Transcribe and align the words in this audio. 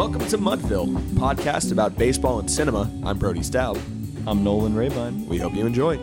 Welcome 0.00 0.26
to 0.28 0.38
Mudville, 0.38 0.88
podcast 1.16 1.72
about 1.72 1.98
baseball 1.98 2.38
and 2.38 2.50
cinema. 2.50 2.90
I'm 3.04 3.18
Brody 3.18 3.42
Staub. 3.42 3.78
I'm 4.26 4.42
Nolan 4.42 4.74
Rabine. 4.74 5.26
We 5.26 5.36
hope 5.36 5.52
you 5.52 5.66
enjoy. 5.66 5.96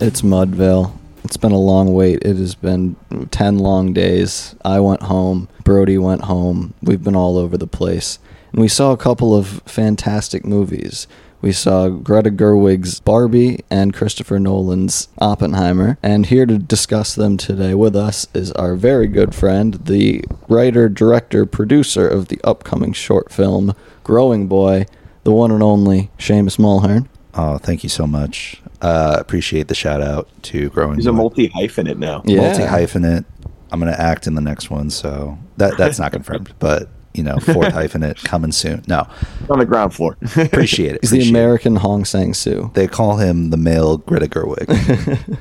It's 0.00 0.22
Mudville. 0.22 0.96
It's 1.24 1.36
been 1.36 1.50
a 1.50 1.58
long 1.58 1.94
wait. 1.94 2.22
It 2.22 2.36
has 2.36 2.54
been 2.54 2.94
10 3.32 3.58
long 3.58 3.92
days. 3.92 4.54
I 4.64 4.78
went 4.78 5.02
home. 5.02 5.48
Brody 5.64 5.98
went 5.98 6.22
home. 6.22 6.74
We've 6.80 7.02
been 7.02 7.16
all 7.16 7.36
over 7.36 7.58
the 7.58 7.66
place. 7.66 8.20
And 8.52 8.60
we 8.60 8.68
saw 8.68 8.92
a 8.92 8.96
couple 8.96 9.34
of 9.34 9.60
fantastic 9.66 10.44
movies. 10.44 11.08
We 11.44 11.52
saw 11.52 11.90
Greta 11.90 12.30
Gerwig's 12.30 13.00
Barbie 13.00 13.60
and 13.68 13.92
Christopher 13.92 14.38
Nolan's 14.38 15.08
Oppenheimer. 15.18 15.98
And 16.02 16.24
here 16.24 16.46
to 16.46 16.56
discuss 16.56 17.14
them 17.14 17.36
today 17.36 17.74
with 17.74 17.94
us 17.94 18.26
is 18.32 18.50
our 18.52 18.74
very 18.74 19.06
good 19.06 19.34
friend, 19.34 19.74
the 19.74 20.24
writer, 20.48 20.88
director, 20.88 21.44
producer 21.44 22.08
of 22.08 22.28
the 22.28 22.40
upcoming 22.44 22.94
short 22.94 23.30
film 23.30 23.74
Growing 24.04 24.48
Boy, 24.48 24.86
the 25.24 25.32
one 25.32 25.50
and 25.50 25.62
only 25.62 26.10
Seamus 26.18 26.56
Mulhern. 26.56 27.08
Oh, 27.34 27.58
thank 27.58 27.82
you 27.82 27.90
so 27.90 28.06
much. 28.06 28.62
Uh, 28.80 29.18
appreciate 29.20 29.68
the 29.68 29.74
shout 29.74 30.00
out 30.00 30.30
to 30.44 30.70
Growing. 30.70 30.92
Boy. 30.92 30.96
He's 30.96 31.06
a 31.06 31.12
multi 31.12 31.50
hyphenate 31.50 31.98
now. 31.98 32.22
Yeah. 32.24 32.40
multi 32.40 32.62
hyphenate. 32.62 33.26
I'm 33.70 33.80
going 33.80 33.92
to 33.92 34.00
act 34.00 34.26
in 34.26 34.34
the 34.34 34.40
next 34.40 34.70
one, 34.70 34.88
so 34.88 35.38
that 35.58 35.76
that's 35.76 35.98
not 35.98 36.12
confirmed, 36.12 36.54
but 36.58 36.88
you 37.14 37.22
know, 37.22 37.38
fourth 37.38 37.68
hyphenate 37.74 38.22
coming 38.24 38.52
soon. 38.52 38.82
No, 38.88 39.06
On 39.48 39.58
the 39.58 39.64
ground 39.64 39.94
floor. 39.94 40.16
appreciate 40.36 40.94
it. 40.96 40.98
He's 41.02 41.10
the 41.10 41.16
appreciate 41.18 41.26
it. 41.26 41.30
American 41.30 41.76
Hong 41.76 42.04
Sang 42.04 42.34
Soo. 42.34 42.70
They 42.74 42.86
call 42.88 43.16
him 43.16 43.50
the 43.50 43.56
male 43.56 43.98
Greta 43.98 44.26
Gerwig. 44.26 44.66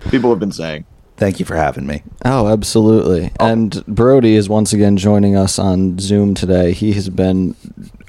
People 0.11 0.29
have 0.29 0.39
been 0.39 0.51
saying. 0.51 0.85
Thank 1.15 1.39
you 1.39 1.45
for 1.45 1.55
having 1.55 1.85
me. 1.85 2.01
Oh, 2.25 2.47
absolutely. 2.47 3.31
Oh. 3.39 3.45
And 3.47 3.85
Brody 3.85 4.35
is 4.35 4.49
once 4.49 4.73
again 4.73 4.97
joining 4.97 5.35
us 5.35 5.59
on 5.59 5.99
Zoom 5.99 6.33
today. 6.33 6.73
He 6.73 6.93
has 6.93 7.07
been 7.09 7.55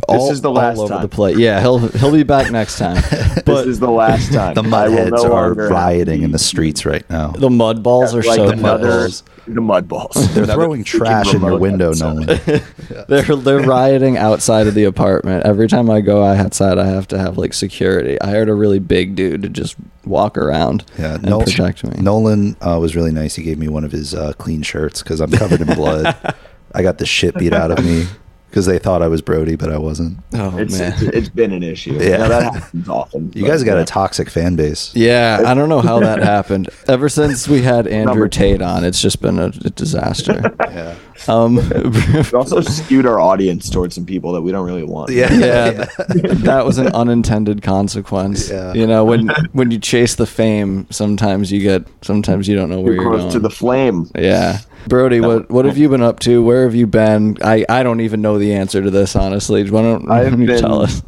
all, 0.08 0.30
is 0.30 0.40
the 0.40 0.50
last 0.50 0.78
all 0.78 0.84
over 0.84 0.94
time. 0.94 1.02
the 1.02 1.08
place. 1.08 1.36
Yeah, 1.36 1.60
he'll 1.60 1.78
he'll 1.78 2.12
be 2.12 2.22
back 2.22 2.50
next 2.50 2.78
time. 2.78 3.02
But 3.44 3.44
this 3.46 3.66
is 3.66 3.80
the 3.80 3.90
last 3.90 4.32
time. 4.32 4.54
The 4.54 4.62
mudheads 4.62 5.22
no 5.22 5.32
are 5.34 5.52
rioting 5.52 6.22
in 6.22 6.32
the 6.32 6.38
streets 6.38 6.86
right 6.86 7.08
now. 7.10 7.28
the 7.28 7.50
mud 7.50 7.82
balls 7.82 8.14
are 8.14 8.22
like 8.22 8.36
so 8.36 8.48
another 8.48 9.02
balls. 9.02 9.22
The 9.46 9.60
mud 9.60 9.88
balls. 9.88 10.14
They're 10.34 10.46
throwing 10.46 10.84
trash 10.84 11.34
in 11.34 11.42
your 11.42 11.58
window, 11.58 11.90
episode. 11.90 12.14
Nolan. 12.14 12.26
They're 13.08 13.36
they're 13.36 13.60
rioting 13.66 14.16
outside 14.16 14.66
of 14.66 14.74
the 14.74 14.84
apartment. 14.84 15.44
Every 15.44 15.68
time 15.68 15.90
I 15.90 16.00
go 16.00 16.22
outside, 16.22 16.78
I 16.78 16.86
have 16.86 17.08
to 17.08 17.18
have 17.18 17.38
like 17.38 17.54
security. 17.54 18.20
I 18.20 18.30
hired 18.30 18.48
a 18.48 18.54
really 18.54 18.78
big 18.78 19.14
dude 19.14 19.42
to 19.42 19.48
just 19.48 19.76
walk 20.04 20.36
around 20.36 20.84
Yeah, 20.98 21.14
and 21.14 21.24
Nolan, 21.24 21.46
protect 21.46 21.84
me. 21.84 22.02
Nolan 22.02 22.56
uh, 22.60 22.78
was 22.80 22.94
really 22.96 23.12
nice. 23.12 23.34
He 23.34 23.42
gave 23.42 23.58
me 23.58 23.68
one 23.68 23.84
of 23.84 23.92
his 23.92 24.14
uh, 24.14 24.32
clean 24.34 24.62
shirts 24.62 25.02
because 25.02 25.20
I'm 25.20 25.30
covered 25.30 25.60
in 25.60 25.74
blood. 25.74 26.34
I 26.74 26.82
got 26.82 26.98
the 26.98 27.06
shit 27.06 27.36
beat 27.36 27.52
out 27.52 27.70
of 27.70 27.84
me 27.84 28.06
because 28.54 28.66
they 28.66 28.78
thought 28.78 29.02
I 29.02 29.08
was 29.08 29.20
Brody, 29.20 29.56
but 29.56 29.68
I 29.72 29.78
wasn't. 29.78 30.18
Oh 30.32 30.56
It's, 30.56 30.78
man. 30.78 30.92
it's, 30.92 31.02
it's 31.02 31.28
been 31.28 31.52
an 31.52 31.64
issue. 31.64 31.94
Yeah. 31.94 32.02
Yeah, 32.04 32.28
that 32.28 32.54
happens 32.54 32.88
often. 32.88 33.32
You 33.34 33.44
guys 33.44 33.64
got 33.64 33.74
yeah. 33.74 33.82
a 33.82 33.84
toxic 33.84 34.30
fan 34.30 34.54
base. 34.54 34.94
Yeah, 34.94 35.42
I 35.44 35.54
don't 35.54 35.68
know 35.68 35.80
how 35.80 35.98
that 35.98 36.20
happened. 36.22 36.68
Ever 36.86 37.08
since 37.08 37.48
we 37.48 37.62
had 37.62 37.88
Andrew 37.88 38.28
Tate 38.28 38.62
on, 38.62 38.84
it's 38.84 39.02
just 39.02 39.20
been 39.20 39.40
a, 39.40 39.46
a 39.46 39.70
disaster. 39.70 40.54
Yeah. 40.74 40.96
Um, 41.28 41.56
We 42.12 42.20
also 42.38 42.60
skewed 42.60 43.06
our 43.06 43.20
audience 43.20 43.70
towards 43.70 43.94
some 43.94 44.04
people 44.04 44.32
that 44.32 44.42
we 44.42 44.50
don't 44.50 44.66
really 44.66 44.82
want. 44.82 45.10
Yeah. 45.10 45.32
yeah, 45.32 45.84
th- 46.12 46.38
that 46.42 46.64
was 46.66 46.78
an 46.78 46.88
unintended 46.88 47.62
consequence. 47.62 48.50
Yeah. 48.50 48.72
You 48.72 48.86
know, 48.86 49.04
when 49.04 49.28
when 49.52 49.70
you 49.70 49.78
chase 49.78 50.16
the 50.16 50.26
fame, 50.26 50.86
sometimes 50.90 51.52
you 51.52 51.60
get, 51.60 51.86
sometimes 52.02 52.48
you 52.48 52.56
don't 52.56 52.68
know 52.70 52.80
where 52.80 52.94
Too 52.96 53.02
you're 53.02 53.10
close 53.10 53.20
going. 53.22 53.32
to 53.32 53.38
the 53.38 53.50
flame. 53.50 54.10
yeah, 54.16 54.58
Brody, 54.88 55.20
what 55.20 55.50
what 55.50 55.64
have 55.64 55.78
you 55.78 55.88
been 55.88 56.02
up 56.02 56.20
to? 56.20 56.42
Where 56.42 56.64
have 56.64 56.74
you 56.74 56.86
been? 56.86 57.38
I 57.42 57.64
I 57.68 57.82
don't 57.82 58.00
even 58.00 58.20
know 58.22 58.38
the 58.38 58.54
answer 58.54 58.82
to 58.82 58.90
this 58.90 59.16
honestly. 59.16 59.68
Why 59.70 59.82
don't 59.82 60.10
I've 60.10 60.38
you 60.38 60.46
been- 60.46 60.60
tell 60.60 60.82
us? 60.82 61.02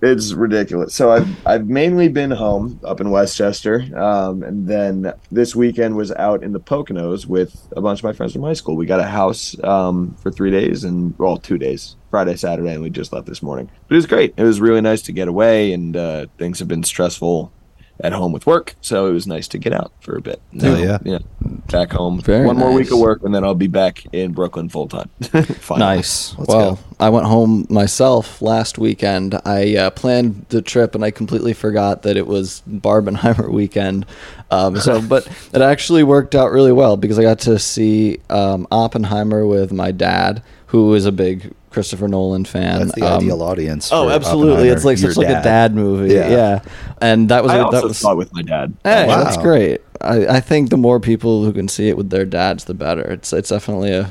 It's 0.00 0.32
ridiculous. 0.32 0.94
So 0.94 1.10
I've 1.10 1.28
I've 1.46 1.66
mainly 1.66 2.06
been 2.08 2.30
home 2.30 2.78
up 2.84 3.00
in 3.00 3.10
Westchester, 3.10 3.84
um, 3.96 4.44
and 4.44 4.68
then 4.68 5.12
this 5.32 5.56
weekend 5.56 5.96
was 5.96 6.12
out 6.12 6.44
in 6.44 6.52
the 6.52 6.60
Poconos 6.60 7.26
with 7.26 7.66
a 7.76 7.80
bunch 7.80 7.98
of 7.98 8.04
my 8.04 8.12
friends 8.12 8.32
from 8.32 8.44
high 8.44 8.52
school. 8.52 8.76
We 8.76 8.86
got 8.86 9.00
a 9.00 9.04
house 9.08 9.56
um, 9.64 10.14
for 10.22 10.30
three 10.30 10.52
days, 10.52 10.84
and 10.84 11.18
well, 11.18 11.36
two 11.36 11.58
days, 11.58 11.96
Friday, 12.12 12.36
Saturday, 12.36 12.74
and 12.74 12.82
we 12.82 12.90
just 12.90 13.12
left 13.12 13.26
this 13.26 13.42
morning. 13.42 13.68
But 13.88 13.94
it 13.94 13.98
was 13.98 14.06
great. 14.06 14.34
It 14.36 14.44
was 14.44 14.60
really 14.60 14.80
nice 14.80 15.02
to 15.02 15.12
get 15.12 15.26
away, 15.26 15.72
and 15.72 15.96
uh, 15.96 16.26
things 16.38 16.60
have 16.60 16.68
been 16.68 16.84
stressful 16.84 17.52
at 18.00 18.12
home 18.12 18.32
with 18.32 18.46
work, 18.46 18.74
so 18.80 19.06
it 19.06 19.12
was 19.12 19.26
nice 19.26 19.48
to 19.48 19.58
get 19.58 19.72
out 19.72 19.92
for 20.00 20.16
a 20.16 20.20
bit. 20.20 20.40
Hell 20.60 20.78
yeah. 20.78 20.98
yeah, 21.04 21.18
back 21.40 21.90
home. 21.92 22.20
Very 22.20 22.46
One 22.46 22.56
more 22.56 22.72
week 22.72 22.90
of 22.90 22.98
work, 22.98 23.22
and 23.22 23.34
then 23.34 23.44
I'll 23.44 23.54
be 23.54 23.66
back 23.66 24.06
in 24.12 24.32
Brooklyn 24.32 24.68
full 24.68 24.88
time. 24.88 25.10
Nice. 25.78 26.36
Let's 26.38 26.48
well, 26.48 26.74
go. 26.74 26.80
I 27.00 27.10
went 27.10 27.26
home 27.26 27.66
myself 27.70 28.42
last 28.42 28.78
weekend. 28.78 29.38
I 29.44 29.76
uh, 29.76 29.90
planned 29.90 30.46
the 30.48 30.60
trip 30.62 30.94
and 30.94 31.04
I 31.04 31.10
completely 31.10 31.52
forgot 31.52 32.02
that 32.02 32.16
it 32.16 32.26
was 32.26 32.62
Barbenheimer 32.68 33.48
weekend. 33.52 34.06
Um, 34.50 34.78
so, 34.78 35.00
but 35.08 35.26
it 35.52 35.60
actually 35.60 36.02
worked 36.02 36.34
out 36.34 36.50
really 36.50 36.72
well 36.72 36.96
because 36.96 37.18
I 37.18 37.22
got 37.22 37.38
to 37.40 37.58
see 37.58 38.18
um, 38.30 38.66
Oppenheimer 38.70 39.46
with 39.46 39.72
my 39.72 39.92
dad, 39.92 40.42
who 40.66 40.94
is 40.94 41.06
a 41.06 41.12
big 41.12 41.54
Christopher 41.70 42.08
Nolan 42.08 42.44
fan. 42.44 42.78
That's 42.80 42.92
the 42.92 43.02
Um, 43.06 43.18
ideal 43.18 43.42
audience. 43.42 43.90
Oh, 43.92 44.08
absolutely! 44.10 44.68
It's 44.68 44.84
like 44.84 44.98
Your 45.00 45.12
such 45.12 45.18
like 45.24 45.28
a 45.28 45.42
dad 45.42 45.74
movie. 45.74 46.14
Yeah. 46.14 46.28
Yeah. 46.30 46.60
and 47.00 47.28
that 47.28 47.42
was 47.42 47.52
I 47.52 47.58
that 47.58 47.64
also 47.66 47.88
was 47.88 47.98
saw 47.98 48.12
it 48.12 48.16
with 48.16 48.32
my 48.32 48.42
dad. 48.42 48.74
Hey, 48.84 49.06
Wow. 49.06 49.24
that's 49.24 49.36
great. 49.36 49.80
I, 50.00 50.26
I 50.36 50.40
think 50.40 50.70
the 50.70 50.76
more 50.76 51.00
people 51.00 51.44
who 51.44 51.52
can 51.52 51.68
see 51.68 51.88
it 51.88 51.96
with 51.96 52.10
their 52.10 52.24
dads, 52.24 52.64
the 52.64 52.74
better. 52.74 53.02
It's 53.02 53.32
it's 53.32 53.48
definitely 53.50 53.92
a 53.92 54.10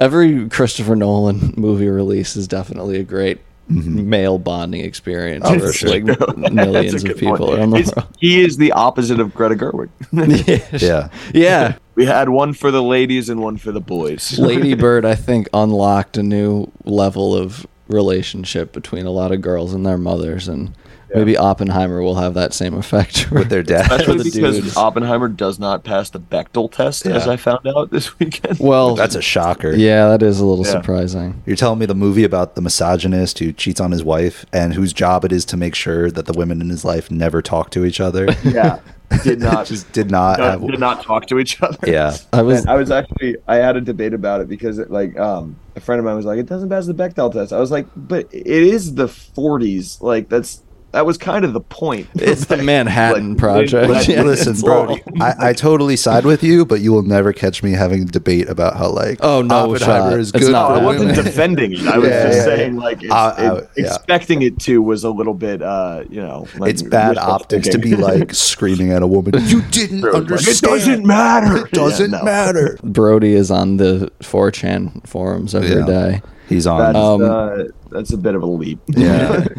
every 0.00 0.48
Christopher 0.48 0.96
Nolan 0.96 1.54
movie 1.56 1.88
release 1.88 2.36
is 2.36 2.46
definitely 2.48 2.98
a 2.98 3.04
great 3.04 3.38
male 3.68 4.38
bonding 4.38 4.84
experience 4.84 5.44
Oh, 5.46 5.54
for 5.58 5.68
for 5.68 5.72
sure. 5.72 5.90
like 5.90 6.04
millions 6.52 7.04
of 7.04 7.16
people 7.16 7.36
point. 7.46 7.58
around 7.58 7.70
the 7.70 7.76
It's- 7.78 7.94
world. 7.96 8.08
He 8.18 8.42
is 8.44 8.56
the 8.58 8.72
opposite 8.72 9.20
of 9.20 9.32
Greta 9.34 9.54
Gerwig. 9.54 9.88
Yeah. 10.82 11.08
yeah. 11.32 11.76
We 11.94 12.06
had 12.06 12.28
one 12.28 12.52
for 12.52 12.70
the 12.70 12.82
ladies 12.82 13.28
and 13.28 13.40
one 13.40 13.56
for 13.56 13.72
the 13.72 13.80
boys. 13.80 14.38
Lady 14.38 14.74
Bird, 14.74 15.04
I 15.04 15.14
think, 15.14 15.48
unlocked 15.52 16.16
a 16.16 16.22
new 16.22 16.70
level 16.84 17.34
of 17.36 17.66
relationship 17.88 18.72
between 18.72 19.06
a 19.06 19.10
lot 19.10 19.32
of 19.32 19.40
girls 19.40 19.74
and 19.74 19.84
their 19.84 19.98
mothers, 19.98 20.48
and 20.48 20.74
maybe 21.14 21.36
Oppenheimer 21.36 22.02
will 22.02 22.14
have 22.16 22.34
that 22.34 22.52
same 22.54 22.74
effect 22.74 23.30
With 23.30 23.48
their 23.48 23.62
dad. 23.62 23.90
Especially 23.90 24.18
the 24.18 24.30
because 24.30 24.60
dudes. 24.60 24.76
Oppenheimer 24.76 25.28
does 25.28 25.58
not 25.58 25.84
pass 25.84 26.10
the 26.10 26.20
Bechdel 26.20 26.70
test, 26.70 27.06
as 27.06 27.26
I 27.28 27.36
found 27.36 27.66
out 27.66 27.90
this 27.90 28.18
weekend. 28.18 28.58
Well, 28.58 28.94
That's 29.02 29.14
a 29.14 29.22
shocker. 29.22 29.72
yeah, 29.72 30.08
that 30.08 30.22
is 30.22 30.40
a 30.40 30.44
little 30.46 30.64
Yeah. 30.64 30.72
surprising. 30.72 31.42
You're 31.46 31.56
telling 31.56 31.78
me 31.78 31.86
the 31.86 31.94
movie 31.94 32.24
about 32.24 32.54
the 32.54 32.60
misogynist 32.62 33.38
who 33.38 33.52
cheats 33.52 33.80
on 33.80 33.90
his 33.90 34.04
wife 34.04 34.46
and 34.52 34.74
whose 34.74 34.92
job 34.92 35.24
it 35.24 35.32
is 35.32 35.44
to 35.46 35.56
make 35.56 35.74
sure 35.74 36.10
that 36.10 36.26
the 36.26 36.32
women 36.32 36.60
in 36.60 36.68
his 36.70 36.84
life 36.84 37.10
never 37.10 37.42
talk 37.42 37.70
to 37.70 37.84
each 37.84 38.00
other. 38.00 38.28
yeah, 38.44 38.80
did 39.24 39.40
not 39.40 39.66
Just 39.72 39.90
did 39.92 40.10
not 40.10 40.38
no, 40.38 40.44
have. 40.44 40.66
did 40.66 40.80
not 40.80 41.02
talk 41.02 41.26
to 41.26 41.38
each 41.38 41.60
other. 41.62 41.78
Yeah. 41.86 42.16
I 42.32 42.42
was 42.42 42.60
And 42.60 42.70
I 42.70 42.76
was 42.76 42.90
actually 42.90 43.36
I 43.46 43.56
had 43.56 43.76
a 43.76 43.80
debate 43.80 44.14
about 44.14 44.40
it 44.40 44.48
because 44.48 44.78
it, 44.78 44.90
like 44.90 45.18
um 45.18 45.56
a 45.76 45.80
friend 45.80 45.98
of 45.98 46.04
mine 46.04 46.16
was 46.16 46.24
like 46.26 46.38
it 46.38 46.46
doesn't 46.46 46.68
pass 46.70 46.86
the 46.86 46.94
Bechdel 46.94 47.32
test. 47.32 47.52
I 47.52 47.58
was 47.60 47.70
like, 47.70 47.86
but 47.96 48.28
it 48.32 48.46
is 48.46 48.94
the 48.94 49.06
40s. 49.06 50.00
Like 50.02 50.28
that's 50.28 50.62
that 50.92 51.04
was 51.06 51.18
kind 51.18 51.44
of 51.44 51.52
the 51.52 51.60
point. 51.60 52.06
It's 52.14 52.46
the 52.46 52.56
Manhattan 52.62 53.30
Like, 53.30 53.38
Project. 53.38 53.90
like, 53.90 54.08
Yeah, 54.08 54.22
Listen, 54.22 54.52
it's 54.52 54.62
Brody, 54.62 55.02
I, 55.20 55.48
I 55.48 55.52
totally 55.52 55.96
side 55.96 56.24
with 56.24 56.42
you, 56.42 56.64
but 56.64 56.80
you 56.80 56.92
will 56.92 57.02
never 57.02 57.32
catch 57.32 57.62
me 57.62 57.72
having 57.72 58.02
a 58.02 58.04
debate 58.06 58.48
about 58.48 58.76
how 58.76 58.88
like 58.90 59.18
Oh, 59.22 59.42
no 59.42 59.72
Oppenheimer 59.72 60.18
is 60.18 60.32
good 60.32 60.52
not 60.52 60.68
for 60.68 60.80
I 60.80 60.84
wasn't 60.84 61.08
women. 61.10 61.24
defending 61.24 61.72
it. 61.72 61.86
I 61.86 61.98
was 61.98 62.08
Yeah, 62.08 62.22
just 62.26 62.36
yeah, 62.38 62.44
saying, 62.44 62.74
yeah. 62.74 62.80
like, 62.80 63.02
it's, 63.02 63.12
I- 63.12 63.30
I- 63.30 63.56
it- 63.58 63.68
yeah. 63.76 63.84
expecting 63.86 64.42
it 64.42 64.58
to 64.60 64.80
was 64.82 65.04
a 65.04 65.10
little 65.10 65.34
bit, 65.34 65.62
uh, 65.62 66.04
you 66.10 66.20
know, 66.20 66.46
like, 66.58 66.70
It's 66.70 66.82
bad 66.82 67.16
wishful 67.16 67.32
optics 67.32 67.68
to 67.68 67.78
be 67.78 67.96
like 67.96 68.32
screaming 68.34 68.92
at 68.92 69.02
a 69.02 69.06
woman. 69.06 69.32
You 69.46 69.62
didn't 69.70 70.02
Like, 70.02 70.14
understand. 70.14 70.56
It 70.72 70.76
doesn't 70.78 71.06
matter. 71.06 71.66
It 71.66 71.72
doesn't 71.72 72.10
Yeah, 72.12 72.18
no. 72.18 72.24
matter. 72.24 72.78
Brody 72.82 73.32
is 73.34 73.50
on 73.50 73.78
the 73.78 74.10
4chan 74.22 75.06
forums 75.06 75.54
every 75.54 75.70
Yeah. 75.76 75.86
day. 75.86 76.22
He's 76.52 76.66
on. 76.66 76.78
That's, 76.80 76.96
Um, 76.96 77.22
uh, 77.22 77.64
that's 77.90 78.12
a 78.12 78.16
bit 78.16 78.34
of 78.34 78.42
a 78.42 78.46
leap. 78.46 78.78
yeah. 78.88 79.44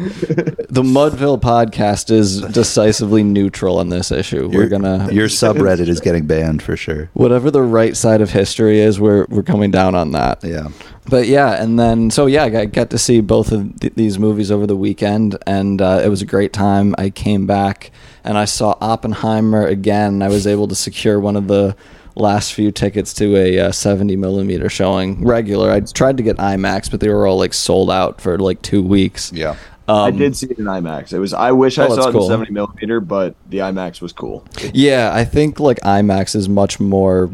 The 0.74 0.82
Mudville 0.82 1.40
podcast 1.40 2.10
is 2.10 2.40
decisively 2.40 3.22
neutral 3.22 3.78
on 3.78 3.90
this 3.90 4.10
issue. 4.10 4.48
we're 4.52 4.66
gonna 4.68 5.08
Your 5.12 5.28
subreddit 5.28 5.86
is 5.86 6.00
getting 6.00 6.26
banned 6.26 6.62
for 6.62 6.76
sure. 6.76 7.10
whatever 7.12 7.48
the 7.52 7.62
right 7.62 7.96
side 7.96 8.20
of 8.20 8.30
history 8.30 8.80
is, 8.80 8.98
we're 8.98 9.26
we're 9.28 9.44
coming 9.44 9.70
down 9.70 9.94
on 9.94 10.10
that. 10.12 10.42
Yeah. 10.42 10.68
But 11.08 11.28
yeah, 11.28 11.62
and 11.62 11.78
then 11.78 12.10
so 12.10 12.26
yeah, 12.26 12.44
I 12.44 12.64
got 12.64 12.90
to 12.90 12.98
see 12.98 13.20
both 13.20 13.52
of 13.52 13.78
th- 13.78 13.94
these 13.94 14.18
movies 14.18 14.50
over 14.50 14.66
the 14.66 14.74
weekend, 14.76 15.38
and 15.46 15.80
uh, 15.80 16.00
it 16.04 16.08
was 16.08 16.22
a 16.22 16.26
great 16.26 16.52
time. 16.52 16.94
I 16.98 17.10
came 17.10 17.46
back 17.46 17.92
and 18.24 18.36
I 18.36 18.46
saw 18.46 18.76
Oppenheimer 18.80 19.64
again. 19.66 20.22
I 20.22 20.28
was 20.28 20.44
able 20.46 20.66
to 20.68 20.74
secure 20.74 21.20
one 21.20 21.36
of 21.36 21.46
the 21.46 21.76
last 22.16 22.52
few 22.54 22.70
tickets 22.70 23.12
to 23.14 23.36
a 23.36 23.58
uh, 23.58 23.72
70 23.72 24.16
millimeter 24.16 24.68
showing 24.68 25.24
regular. 25.24 25.70
I 25.70 25.80
tried 25.80 26.16
to 26.18 26.22
get 26.22 26.36
IMAX, 26.36 26.90
but 26.90 27.00
they 27.00 27.08
were 27.08 27.26
all 27.26 27.38
like 27.38 27.52
sold 27.54 27.90
out 27.90 28.20
for 28.20 28.38
like 28.38 28.62
two 28.62 28.82
weeks. 28.82 29.32
Yeah. 29.32 29.56
I 29.86 30.08
Um, 30.08 30.16
did 30.16 30.34
see 30.34 30.46
it 30.46 30.58
in 30.58 30.64
IMAX. 30.64 31.12
It 31.12 31.18
was. 31.18 31.34
I 31.34 31.52
wish 31.52 31.78
I 31.78 31.84
Oh, 31.84 31.88
that's 31.88 32.02
saw 32.02 32.08
it 32.08 32.12
cool. 32.12 32.22
in 32.24 32.28
70 32.30 32.52
millimeter, 32.52 33.00
but 33.00 33.34
the 33.50 33.58
IMAX 33.58 34.00
was 34.00 34.12
cool. 34.14 34.44
Yeah, 34.72 35.10
I 35.12 35.24
think 35.24 35.60
like 35.60 35.78
IMAX 35.80 36.34
is 36.34 36.48
much 36.48 36.80
more 36.80 37.28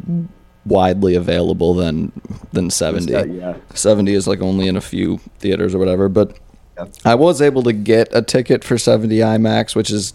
widely 0.66 1.14
available 1.14 1.74
than 1.74 2.10
than 2.52 2.70
70. 2.70 3.14
Uh, 3.14 3.24
yeah. 3.24 3.56
70 3.74 4.14
is 4.14 4.26
like 4.26 4.40
only 4.40 4.66
in 4.66 4.76
a 4.76 4.80
few 4.80 5.18
theaters 5.38 5.74
or 5.74 5.78
whatever, 5.78 6.08
but 6.08 6.36
Yeah. 6.76 6.86
I 7.04 7.14
was 7.14 7.40
able 7.40 7.62
to 7.64 7.72
get 7.72 8.08
a 8.12 8.20
ticket 8.22 8.64
for 8.64 8.78
70 8.78 9.16
IMAX, 9.18 9.76
which 9.76 9.90
is 9.90 10.12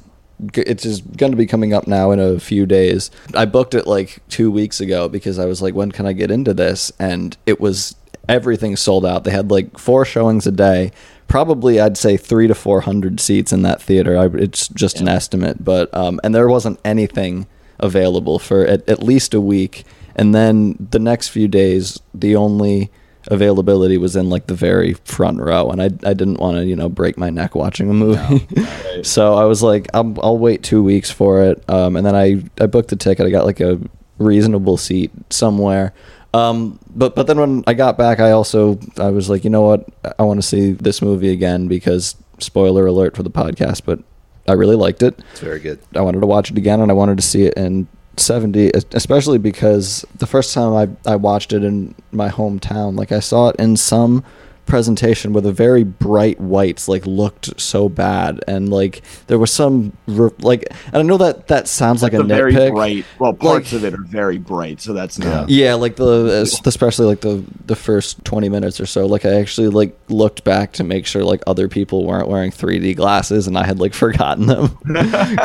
g- 0.51 0.61
it's 0.61 0.83
just 0.83 1.17
going 1.17 1.31
to 1.31 1.37
be 1.37 1.45
coming 1.45 1.73
up 1.73 1.87
now 1.87 2.11
in 2.11 2.19
a 2.19 2.39
few 2.39 2.65
days. 2.65 3.11
I 3.33 3.45
booked 3.45 3.73
it 3.73 3.87
like 3.87 4.21
2 4.29 4.51
weeks 4.51 4.79
ago 4.81 5.07
because 5.09 5.39
I 5.39 5.45
was 5.45 5.61
like 5.61 5.73
when 5.75 5.91
can 5.91 6.05
I 6.05 6.13
get 6.13 6.31
into 6.31 6.53
this 6.53 6.91
and 6.99 7.37
it 7.45 7.59
was 7.59 7.95
everything 8.27 8.75
sold 8.75 9.05
out. 9.05 9.23
They 9.23 9.31
had 9.31 9.51
like 9.51 9.77
four 9.77 10.03
showings 10.05 10.47
a 10.47 10.51
day. 10.51 10.91
Probably 11.27 11.79
I'd 11.79 11.97
say 11.97 12.17
3 12.17 12.47
to 12.47 12.55
400 12.55 13.19
seats 13.19 13.51
in 13.53 13.61
that 13.63 13.81
theater. 13.81 14.17
I, 14.17 14.25
it's 14.37 14.67
just 14.69 14.99
an 14.99 15.07
estimate, 15.07 15.63
but 15.63 15.93
um 15.93 16.19
and 16.23 16.33
there 16.33 16.47
wasn't 16.47 16.79
anything 16.85 17.47
available 17.79 18.39
for 18.39 18.65
at, 18.65 18.87
at 18.89 19.03
least 19.03 19.33
a 19.33 19.41
week. 19.41 19.83
And 20.15 20.33
then 20.33 20.87
the 20.91 20.99
next 20.99 21.27
few 21.29 21.47
days, 21.47 21.99
the 22.13 22.35
only 22.35 22.89
availability 23.27 23.97
was 23.97 24.15
in 24.15 24.29
like 24.29 24.47
the 24.47 24.55
very 24.55 24.93
front 25.05 25.39
row, 25.39 25.69
and 25.69 25.81
I 25.81 25.85
I 25.85 26.13
didn't 26.13 26.39
want 26.39 26.57
to 26.57 26.65
you 26.65 26.75
know 26.75 26.89
break 26.89 27.17
my 27.17 27.29
neck 27.29 27.55
watching 27.55 27.89
a 27.89 27.93
movie, 27.93 28.47
so 29.03 29.35
I 29.35 29.45
was 29.45 29.63
like 29.63 29.87
I'll 29.93 30.15
I'll 30.21 30.37
wait 30.37 30.63
two 30.63 30.83
weeks 30.83 31.11
for 31.11 31.43
it. 31.43 31.63
Um, 31.69 31.95
and 31.95 32.05
then 32.05 32.15
I 32.15 32.43
I 32.61 32.67
booked 32.67 32.91
a 32.91 32.95
ticket. 32.95 33.25
I 33.25 33.29
got 33.29 33.45
like 33.45 33.59
a 33.59 33.79
reasonable 34.17 34.77
seat 34.77 35.11
somewhere. 35.29 35.93
Um, 36.33 36.79
but 36.93 37.15
but 37.15 37.27
then 37.27 37.39
when 37.39 37.63
I 37.65 37.73
got 37.73 37.97
back, 37.97 38.19
I 38.19 38.31
also 38.31 38.79
I 38.97 39.09
was 39.09 39.29
like, 39.29 39.43
you 39.43 39.49
know 39.49 39.61
what, 39.61 39.87
I 40.19 40.23
want 40.23 40.39
to 40.39 40.47
see 40.47 40.71
this 40.71 41.01
movie 41.01 41.31
again 41.31 41.67
because 41.67 42.15
spoiler 42.39 42.85
alert 42.85 43.15
for 43.15 43.23
the 43.23 43.31
podcast, 43.31 43.83
but 43.85 43.99
I 44.47 44.53
really 44.53 44.75
liked 44.75 45.01
it. 45.01 45.17
It's 45.31 45.39
very 45.39 45.59
good. 45.59 45.79
I 45.95 46.01
wanted 46.01 46.19
to 46.19 46.27
watch 46.27 46.51
it 46.51 46.57
again, 46.57 46.81
and 46.81 46.91
I 46.91 46.93
wanted 46.93 47.17
to 47.17 47.23
see 47.23 47.43
it 47.43 47.53
in 47.55 47.87
70, 48.19 48.71
especially 48.91 49.37
because 49.37 50.05
the 50.15 50.27
first 50.27 50.53
time 50.53 50.73
I, 50.73 51.11
I 51.11 51.15
watched 51.15 51.53
it 51.53 51.63
in 51.63 51.95
my 52.11 52.29
hometown, 52.29 52.97
like 52.97 53.11
I 53.11 53.19
saw 53.19 53.49
it 53.49 53.55
in 53.57 53.77
some 53.77 54.23
presentation 54.65 55.31
where 55.31 55.41
the 55.41 55.51
very 55.51 55.83
bright 55.83 56.39
whites 56.39 56.87
like 56.87 57.05
looked 57.05 57.59
so 57.61 57.87
bad 57.87 58.43
and 58.47 58.69
like 58.69 59.01
there 59.27 59.37
was 59.37 59.51
some 59.51 59.95
like 60.39 60.65
and 60.87 60.95
I 60.95 61.01
know 61.03 61.17
that 61.17 61.47
that 61.49 61.67
sounds 61.67 62.01
like 62.01 62.13
It's 62.13 62.21
a 62.23 62.25
very 62.25 62.53
nitpick 62.53 62.71
bright. 62.71 63.05
Well, 63.19 63.33
parts 63.33 63.71
Like- 63.73 63.81
of 63.81 63.85
it 63.85 63.93
are 63.93 64.03
very 64.03 64.37
bright, 64.39 64.81
so 64.81 64.93
that's 64.93 65.19
not. 65.19 65.49
yeah, 65.49 65.75
like 65.75 65.95
the 65.97 66.41
especially 66.65 67.05
like 67.05 67.21
the 67.21 67.43
the 67.67 67.75
first 67.75 68.23
20 68.25 68.49
minutes 68.49 68.79
or 68.79 68.85
so 68.85 69.05
like 69.05 69.23
I 69.25 69.35
actually 69.35 69.67
like 69.69 69.95
looked 70.09 70.43
back 70.43 70.73
to 70.73 70.83
make 70.83 71.05
sure 71.05 71.23
like 71.23 71.41
other 71.47 71.67
people 71.67 72.05
weren't 72.05 72.27
wearing 72.27 72.51
3D 72.51 72.95
glasses 72.95 73.47
and 73.47 73.57
I 73.57 73.65
had 73.65 73.79
like 73.79 73.93
forgotten 74.05 74.47
them 74.47 74.69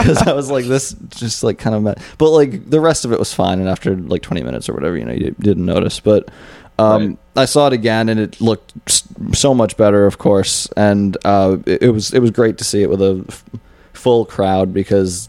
cuz 0.03 0.19
I 0.19 0.33
was 0.33 0.51
like 0.51 0.65
this 0.65 0.95
just 1.11 1.43
like 1.43 1.59
kind 1.59 1.77
of 1.77 1.83
mad. 1.83 1.99
but 2.19 2.31
like 2.31 2.69
the 2.71 2.81
rest 2.81 3.05
of 3.05 3.13
it 3.13 3.19
was 3.19 3.33
fine 3.35 3.59
and 3.61 3.69
after 3.69 3.95
like 3.97 4.23
20 4.23 4.43
minutes 4.43 4.69
or 4.69 4.73
whatever 4.75 4.97
you 4.97 5.05
know 5.05 5.13
you 5.13 5.35
didn't 5.41 5.65
notice 5.67 6.01
but 6.01 6.31
um 6.81 7.07
Right. 7.07 7.19
I 7.37 7.45
saw 7.47 7.67
it 7.69 7.73
again 7.73 8.09
and 8.09 8.19
it 8.21 8.41
looked 8.41 8.73
so 9.35 9.55
much 9.55 9.77
better 9.77 10.07
of 10.07 10.19
course 10.19 10.69
and 10.77 11.17
uh 11.25 11.57
it, 11.67 11.83
it 11.83 11.91
was 11.91 12.13
it 12.13 12.21
was 12.21 12.31
great 12.31 12.57
to 12.59 12.65
see 12.65 12.83
it 12.83 12.91
with 12.91 13.03
a 13.03 13.25
f- 13.29 13.45
full 13.93 14.25
crowd 14.25 14.73
because 14.75 15.29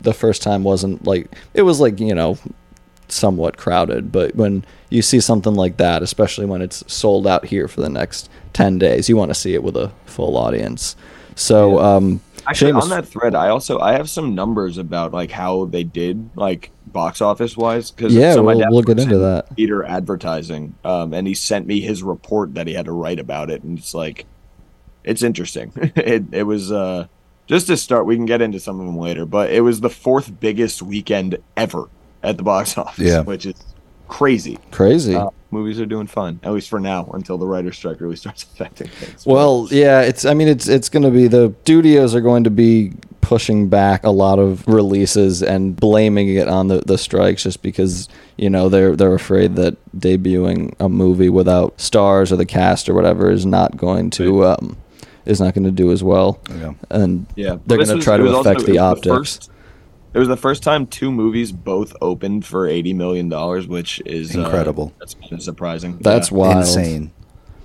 the 0.00 0.14
first 0.14 0.42
time 0.42 0.62
wasn't 0.64 1.04
like 1.06 1.26
it 1.54 1.62
was 1.62 1.80
like 1.80 2.00
you 2.00 2.14
know 2.14 2.38
somewhat 3.08 3.56
crowded 3.56 4.12
but 4.12 4.34
when 4.36 4.64
you 4.88 5.02
see 5.02 5.20
something 5.20 5.54
like 5.54 5.76
that 5.78 6.02
especially 6.02 6.46
when 6.46 6.62
it's 6.62 6.84
sold 6.92 7.26
out 7.26 7.44
here 7.46 7.66
for 7.66 7.80
the 7.80 7.88
next 7.88 8.30
10 8.52 8.78
days 8.78 9.08
you 9.08 9.16
want 9.16 9.30
to 9.30 9.34
see 9.34 9.54
it 9.54 9.62
with 9.62 9.76
a 9.76 9.90
full 10.06 10.36
audience 10.36 10.94
so 11.34 11.78
Yeah. 11.78 11.96
um 11.96 12.20
Actually, 12.50 12.72
Seamus- 12.72 12.82
on 12.82 12.88
that 12.90 13.06
thread, 13.06 13.34
I 13.34 13.48
also 13.48 13.78
I 13.78 13.92
have 13.92 14.10
some 14.10 14.34
numbers 14.34 14.76
about 14.78 15.12
like 15.12 15.30
how 15.30 15.64
they 15.66 15.84
did 15.84 16.30
like 16.36 16.70
box 16.86 17.20
office 17.20 17.56
wise. 17.56 17.90
Because 17.90 18.14
Yeah, 18.14 18.34
so 18.34 18.42
we'll- 18.42 18.58
we'll 18.70 18.82
get 18.82 18.98
into 18.98 19.14
in 19.16 19.20
that. 19.22 19.54
Theater 19.56 19.84
advertising, 19.84 20.74
um, 20.84 21.12
and 21.14 21.26
he 21.26 21.34
sent 21.34 21.66
me 21.66 21.80
his 21.80 22.02
report 22.02 22.54
that 22.54 22.66
he 22.66 22.74
had 22.74 22.84
to 22.86 22.92
write 22.92 23.18
about 23.20 23.50
it, 23.50 23.62
and 23.62 23.78
it's 23.78 23.94
like, 23.94 24.26
it's 25.04 25.22
interesting. 25.22 25.72
it 25.96 26.24
it 26.32 26.42
was 26.42 26.70
uh 26.72 27.06
just 27.46 27.66
to 27.68 27.76
start. 27.76 28.06
We 28.06 28.16
can 28.16 28.26
get 28.26 28.42
into 28.42 28.60
some 28.60 28.78
of 28.80 28.86
them 28.86 28.98
later, 28.98 29.24
but 29.26 29.50
it 29.50 29.60
was 29.62 29.80
the 29.80 29.90
fourth 29.90 30.38
biggest 30.40 30.82
weekend 30.82 31.38
ever 31.56 31.88
at 32.22 32.36
the 32.36 32.42
box 32.42 32.76
office. 32.78 33.04
Yeah. 33.06 33.20
which 33.22 33.46
is 33.46 33.54
crazy. 34.10 34.58
crazy 34.70 35.14
Uh, 35.14 35.30
movies 35.50 35.80
are 35.80 35.86
doing 35.86 36.06
fun, 36.06 36.38
at 36.42 36.52
least 36.52 36.68
for 36.68 36.78
now, 36.80 37.08
until 37.14 37.38
the 37.38 37.46
writer's 37.46 37.76
strike 37.76 38.00
really 38.00 38.16
starts 38.24 38.42
affecting 38.42 38.88
things. 38.88 39.24
Well, 39.24 39.68
yeah, 39.70 40.02
it's. 40.02 40.24
I 40.24 40.34
mean, 40.34 40.48
it's 40.48 40.68
it's 40.68 40.88
going 40.90 41.04
to 41.04 41.10
be 41.10 41.28
the 41.28 41.54
studios 41.62 42.14
are 42.14 42.20
going 42.20 42.44
to 42.44 42.50
be 42.50 42.92
pushing 43.22 43.68
back 43.68 44.02
a 44.04 44.10
lot 44.10 44.38
of 44.40 44.66
releases 44.66 45.42
and 45.42 45.76
blaming 45.76 46.34
it 46.34 46.48
on 46.48 46.66
the, 46.68 46.82
the 46.86 46.98
strikes 46.98 47.44
just 47.44 47.62
because 47.62 48.08
you 48.36 48.50
know 48.50 48.68
they're 48.68 48.96
they're 48.96 49.14
afraid 49.14 49.54
that 49.56 49.76
debuting 49.96 50.74
a 50.80 50.88
movie 50.88 51.28
without 51.28 51.80
stars 51.80 52.32
or 52.32 52.36
the 52.36 52.46
cast 52.46 52.88
or 52.88 52.94
whatever 52.94 53.30
is 53.30 53.46
not 53.46 53.76
going 53.76 54.10
to 54.10 54.44
um, 54.46 54.76
is 55.26 55.40
not 55.40 55.54
going 55.54 55.64
to 55.64 55.70
do 55.70 55.92
as 55.92 56.02
well, 56.02 56.40
Yeah. 56.58 56.72
and 56.90 57.26
Yeah, 57.36 57.58
they're 57.66 57.78
going 57.78 57.96
to 57.98 58.02
try 58.02 58.16
to 58.16 58.22
was 58.24 58.32
also- 58.32 58.50
affect 58.50 58.68
it 58.68 58.72
the 58.72 58.78
optics. 58.78 59.06
first- 59.36 59.50
it 60.12 60.18
was 60.18 60.28
the 60.28 60.36
first 60.36 60.62
time 60.62 60.86
two 60.86 61.10
movies 61.12 61.52
both 61.52 61.94
opened 62.00 62.44
for 62.46 62.66
eighty 62.66 62.92
million 62.92 63.28
dollars, 63.28 63.66
which 63.66 64.00
is 64.06 64.36
uh, 64.36 64.40
Incredible. 64.40 64.92
that's 64.98 65.14
kind 65.14 65.32
of 65.32 65.42
surprising. 65.42 65.98
That's 65.98 66.30
yeah. 66.30 66.36
wild, 66.36 66.56
Insane. 66.58 67.12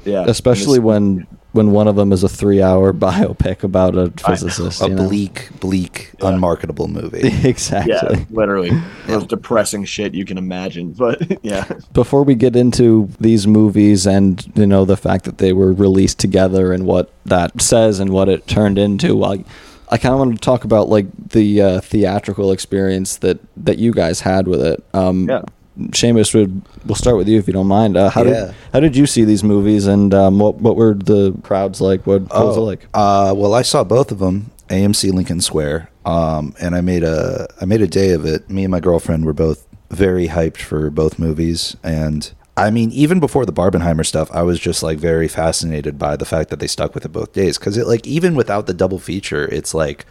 yeah, 0.05 0.25
especially 0.27 0.77
And 0.77 0.85
when 0.85 1.27
when 1.53 1.71
one 1.71 1.87
of 1.87 1.95
them 1.95 2.11
is 2.11 2.21
a 2.21 2.27
three 2.27 2.61
hour 2.61 2.91
biopic 3.07 3.63
about 3.63 3.95
a 3.95 4.01
I 4.01 4.03
know. 4.03 4.11
physicist. 4.27 4.81
A 4.81 4.89
you 4.89 4.95
know? 4.95 5.07
bleak, 5.07 5.49
bleak, 5.61 6.11
Yeah. 6.21 6.27
unmarketable 6.29 6.89
movie. 6.89 7.21
exactly. 7.47 7.93
yeah, 7.93 8.25
literally 8.29 8.71
most 9.07 9.29
depressing 9.29 9.85
shit 9.85 10.13
you 10.13 10.25
can 10.25 10.37
imagine. 10.37 10.91
But 10.91 11.39
yeah, 11.43 11.63
before 11.93 12.23
we 12.23 12.35
get 12.35 12.55
into 12.57 13.09
these 13.21 13.47
movies 13.47 14.05
and 14.05 14.45
you 14.55 14.67
know 14.67 14.83
the 14.85 14.97
fact 14.97 15.23
that 15.25 15.37
they 15.37 15.53
were 15.53 15.71
released 15.71 16.19
together 16.19 16.73
and 16.73 16.85
what 16.85 17.09
that 17.25 17.61
says 17.61 17.99
and 18.01 18.11
what 18.11 18.27
it 18.29 18.45
turned 18.47 18.77
into 18.77 19.23
i 19.23 19.43
i 19.89 19.97
kind 19.97 20.13
of 20.13 20.19
wanted 20.19 20.35
to 20.35 20.41
talk 20.41 20.63
about 20.63 20.89
like 20.89 21.05
the 21.29 21.61
uh, 21.61 21.81
theatrical 21.81 22.51
experience 22.51 23.17
that 23.17 23.39
that 23.57 23.77
you 23.77 23.91
guys 23.91 24.21
had 24.21 24.47
with 24.47 24.61
it 24.61 24.83
um 24.93 25.27
Yeah. 25.29 25.41
Seamus, 25.89 26.33
would 26.33 26.61
we'll 26.85 26.95
start 26.95 27.17
with 27.17 27.27
you 27.27 27.37
if 27.37 27.47
you 27.47 27.53
don't 27.53 27.67
mind. 27.67 27.97
Uh, 27.97 28.09
how 28.09 28.23
Yeah. 28.23 28.45
did 28.45 28.55
how 28.71 28.79
did 28.79 28.95
you 28.95 29.05
see 29.05 29.25
these 29.25 29.43
movies, 29.43 29.87
and 29.87 30.13
um, 30.13 30.39
what 30.39 30.55
what 30.55 30.77
were 30.77 30.93
the 30.93 31.33
crowds 31.43 31.81
like? 31.81 32.07
What, 32.07 32.21
what 32.33 32.45
was 32.45 32.55
it 32.55 32.61
like? 32.61 32.87
Uh, 32.93 33.33
well, 33.35 33.53
I 33.53 33.61
saw 33.61 33.83
both 33.83 34.09
of 34.09 34.19
them, 34.19 34.51
AMC 34.69 35.11
Lincoln 35.11 35.41
Square, 35.41 35.89
um, 36.05 36.55
and 36.61 36.75
I 36.75 36.79
made 36.79 37.03
a 37.03 37.47
I 37.59 37.65
made 37.65 37.81
a 37.81 37.87
day 37.87 38.11
of 38.11 38.23
it. 38.25 38.49
Me 38.49 38.63
and 38.63 38.71
my 38.71 38.79
girlfriend 38.79 39.25
were 39.25 39.33
both 39.33 39.67
very 39.89 40.29
hyped 40.29 40.61
for 40.61 40.89
both 40.89 41.19
movies, 41.19 41.75
and 41.83 42.31
I 42.57 42.71
mean, 42.71 42.91
even 42.91 43.19
before 43.19 43.45
the 43.45 43.51
Barbenheimer 43.51 44.05
stuff, 44.05 44.31
I 44.31 44.41
was 44.43 44.59
just 44.59 44.81
like 44.81 44.97
very 44.97 45.27
fascinated 45.27 45.99
by 45.99 46.15
the 46.15 46.25
fact 46.25 46.49
that 46.51 46.59
they 46.59 46.67
stuck 46.67 46.95
with 46.95 47.03
it 47.03 47.09
both 47.11 47.33
days. 47.33 47.57
Because 47.57 47.77
it 47.77 47.85
like 47.87 48.07
even 48.07 48.33
without 48.35 48.65
the 48.65 48.73
double 48.73 48.99
feature, 48.99 49.45
it's 49.51 49.73
like 49.73 50.05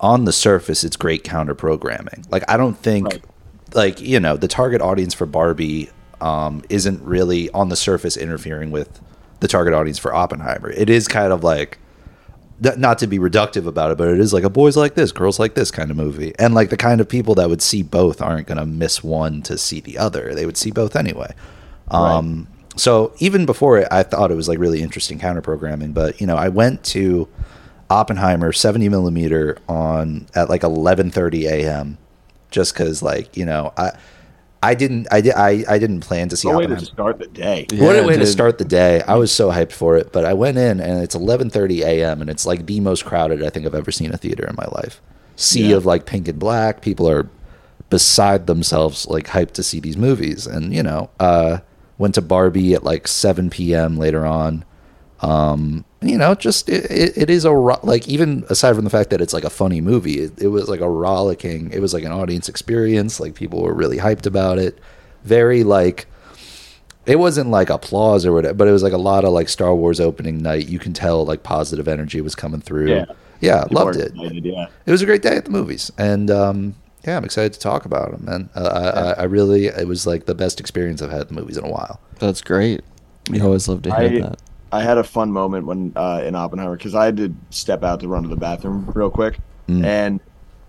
on 0.00 0.24
the 0.24 0.32
surface, 0.32 0.84
it's 0.84 0.96
great 0.96 1.24
counter 1.24 1.54
programming. 1.54 2.24
Like 2.30 2.44
I 2.48 2.56
don't 2.56 2.78
think 2.78 3.06
Right. 3.06 3.24
like 3.74 4.00
you 4.00 4.20
know 4.20 4.36
the 4.36 4.48
target 4.48 4.80
audience 4.80 5.12
for 5.14 5.26
Barbie 5.26 5.90
um, 6.20 6.62
isn't 6.68 7.02
really 7.02 7.50
on 7.50 7.68
the 7.68 7.76
surface 7.76 8.16
interfering 8.16 8.70
with 8.70 9.00
the 9.40 9.48
target 9.48 9.74
audience 9.74 9.98
for 9.98 10.14
Oppenheimer. 10.14 10.70
It 10.70 10.88
is 10.88 11.08
kind 11.08 11.32
of 11.32 11.42
like 11.42 11.78
not 12.60 12.98
to 12.98 13.08
be 13.08 13.18
reductive 13.18 13.66
about 13.66 13.90
it, 13.90 13.98
but 13.98 14.06
it 14.06 14.20
is 14.20 14.32
like 14.32 14.44
a 14.44 14.50
boys 14.50 14.76
like 14.76 14.94
this, 14.94 15.10
girls 15.10 15.40
like 15.40 15.54
this 15.56 15.72
kind 15.72 15.90
of 15.90 15.96
movie, 15.96 16.32
and 16.38 16.54
like 16.54 16.70
the 16.70 16.76
kind 16.76 17.00
of 17.00 17.08
people 17.08 17.34
that 17.34 17.48
would 17.50 17.60
see 17.60 17.82
both 17.82 18.22
aren't 18.22 18.46
going 18.46 18.58
to 18.58 18.66
miss 18.66 19.02
one 19.02 19.42
to 19.42 19.58
see 19.58 19.80
the 19.80 19.98
other. 19.98 20.32
They 20.32 20.46
would 20.46 20.56
see 20.56 20.70
both 20.70 20.94
anyway. 20.94 21.34
Um, 21.92 22.48
So 22.76 23.12
even 23.18 23.44
before 23.46 23.78
it, 23.78 23.88
I 23.90 24.02
thought 24.02 24.30
it 24.30 24.34
was 24.34 24.48
like 24.48 24.58
really 24.58 24.80
interesting 24.82 25.18
counter 25.18 25.42
programming. 25.42 25.92
But 25.92 26.20
you 26.20 26.26
know, 26.26 26.36
I 26.36 26.48
went 26.48 26.82
to 26.84 27.28
Oppenheimer 27.90 28.52
70 28.52 28.88
millimeter 28.88 29.58
on 29.68 30.26
at 30.34 30.48
like 30.48 30.62
11:30 30.62 31.44
a.m. 31.50 31.98
just 32.50 32.72
because 32.74 33.02
like 33.02 33.36
you 33.36 33.44
know 33.44 33.72
I. 33.76 33.92
I 34.64 34.76
didn't. 34.76 35.08
I 35.10 35.20
did. 35.20 35.34
I, 35.34 35.64
I 35.68 35.80
didn't 35.80 36.02
plan 36.02 36.28
to 36.28 36.36
see. 36.36 36.48
no 36.48 36.56
way 36.58 36.68
to 36.68 36.78
start 36.78 37.18
the 37.18 37.26
day. 37.26 37.66
what 37.72 37.98
a 37.98 38.04
way 38.04 38.16
to 38.16 38.24
start 38.24 38.58
the 38.58 38.64
day! 38.64 39.02
I 39.08 39.16
was 39.16 39.32
so 39.32 39.50
hyped 39.50 39.72
for 39.72 39.96
it, 39.96 40.12
but 40.12 40.24
I 40.24 40.34
went 40.34 40.56
in 40.56 40.78
and 40.78 41.02
it's 41.02 41.16
11:30 41.16 41.80
a.m. 41.84 42.20
and 42.20 42.30
it's 42.30 42.46
like 42.46 42.66
the 42.66 42.78
most 42.78 43.04
crowded 43.04 43.42
I 43.42 43.50
think 43.50 43.66
I've 43.66 43.74
ever 43.74 43.90
seen 43.90 44.14
a 44.14 44.16
theater 44.16 44.46
in 44.46 44.54
my 44.54 44.66
life. 44.70 45.00
Sea 45.34 45.70
Yeah. 45.70 45.76
of 45.78 45.84
like 45.84 46.06
pink 46.06 46.28
and 46.28 46.38
black. 46.38 46.80
People 46.80 47.08
are 47.10 47.28
beside 47.90 48.46
themselves, 48.46 49.04
like 49.08 49.26
hyped 49.26 49.54
to 49.54 49.64
see 49.64 49.80
these 49.80 49.96
movies. 49.96 50.46
And 50.46 50.72
you 50.72 50.84
know, 50.84 51.10
uh, 51.18 51.58
went 52.02 52.16
to 52.16 52.20
Barbie 52.20 52.74
at 52.74 52.82
like 52.82 53.06
7 53.06 53.48
p.m. 53.48 53.96
later 53.96 54.26
on. 54.26 54.64
Um, 55.20 55.84
you 56.00 56.18
know, 56.18 56.34
just 56.34 56.68
it, 56.68 56.90
it, 56.90 57.16
it 57.16 57.30
is 57.30 57.44
a 57.44 57.54
ro- 57.54 57.78
like 57.84 58.08
even 58.08 58.44
aside 58.50 58.74
from 58.74 58.82
the 58.82 58.90
fact 58.90 59.10
that 59.10 59.20
it's 59.20 59.32
like 59.32 59.44
a 59.44 59.50
funny 59.50 59.80
movie, 59.80 60.18
it, 60.18 60.42
it 60.42 60.48
was 60.48 60.68
like 60.68 60.80
a 60.80 60.90
rollicking. 60.90 61.70
It 61.70 61.78
was 61.78 61.94
like 61.94 62.02
an 62.02 62.10
audience 62.10 62.48
experience. 62.48 63.20
Like 63.20 63.36
people 63.36 63.62
were 63.62 63.72
really 63.72 63.98
hyped 63.98 64.26
about 64.26 64.58
it. 64.58 64.80
Very 65.22 65.62
like 65.62 66.06
it 67.06 67.20
wasn't 67.20 67.50
like 67.50 67.70
applause 67.70 68.26
or 68.26 68.32
whatever, 68.32 68.54
but 68.54 68.66
it 68.66 68.72
was 68.72 68.82
like 68.82 68.92
a 68.92 68.98
lot 68.98 69.24
of 69.24 69.32
like 69.32 69.48
Star 69.48 69.72
Wars 69.72 70.00
opening 70.00 70.42
night. 70.42 70.68
You 70.68 70.80
can 70.80 70.92
tell 70.92 71.24
like 71.24 71.44
positive 71.44 71.86
energy 71.86 72.20
was 72.20 72.34
coming 72.34 72.60
through. 72.60 72.90
Yeah. 72.90 73.04
yeah, 73.40 73.64
loved 73.70 73.94
it. 73.94 74.08
excited, 74.08 74.44
yeah. 74.44 74.66
It 74.86 74.90
was 74.90 75.02
a 75.02 75.06
great 75.06 75.22
day 75.22 75.36
at 75.36 75.44
the 75.44 75.52
movies, 75.52 75.92
and 75.96 76.32
um, 76.32 76.74
yeah, 77.06 77.16
I'm 77.16 77.24
excited 77.24 77.52
to 77.54 77.58
talk 77.60 77.84
about 77.84 78.12
them. 78.12 78.24
Man, 78.24 78.50
uh, 78.54 78.68
I, 78.94 79.00
I, 79.00 79.12
I 79.12 79.22
really, 79.24 79.66
it 79.66 79.86
was 79.88 80.06
like 80.06 80.26
the 80.26 80.34
best 80.34 80.60
experience 80.60 81.02
I've 81.02 81.10
had 81.10 81.20
at 81.22 81.28
the 81.28 81.34
movies 81.34 81.56
in 81.56 81.64
a 81.64 81.70
while. 81.70 82.00
That's 82.18 82.40
great. 82.42 82.82
You 83.30 83.42
always 83.44 83.68
love 83.68 83.82
to 83.82 83.94
hear 83.94 84.24
I- 84.24 84.28
that. 84.28 84.38
I 84.74 84.82
had 84.82 84.96
a 84.96 85.04
fun 85.04 85.30
moment 85.32 85.66
when 85.66 85.92
uh, 85.96 86.22
in 86.24 86.34
Oppenheimer 86.34 86.78
because 86.78 86.94
I 86.94 87.04
had 87.04 87.18
to 87.18 87.34
step 87.50 87.82
out 87.84 88.00
to 88.00 88.08
run 88.08 88.22
to 88.22 88.28
the 88.30 88.36
bathroom 88.36 88.90
real 88.94 89.10
quick, 89.10 89.38
Mm. 89.68 89.84
and 89.84 90.20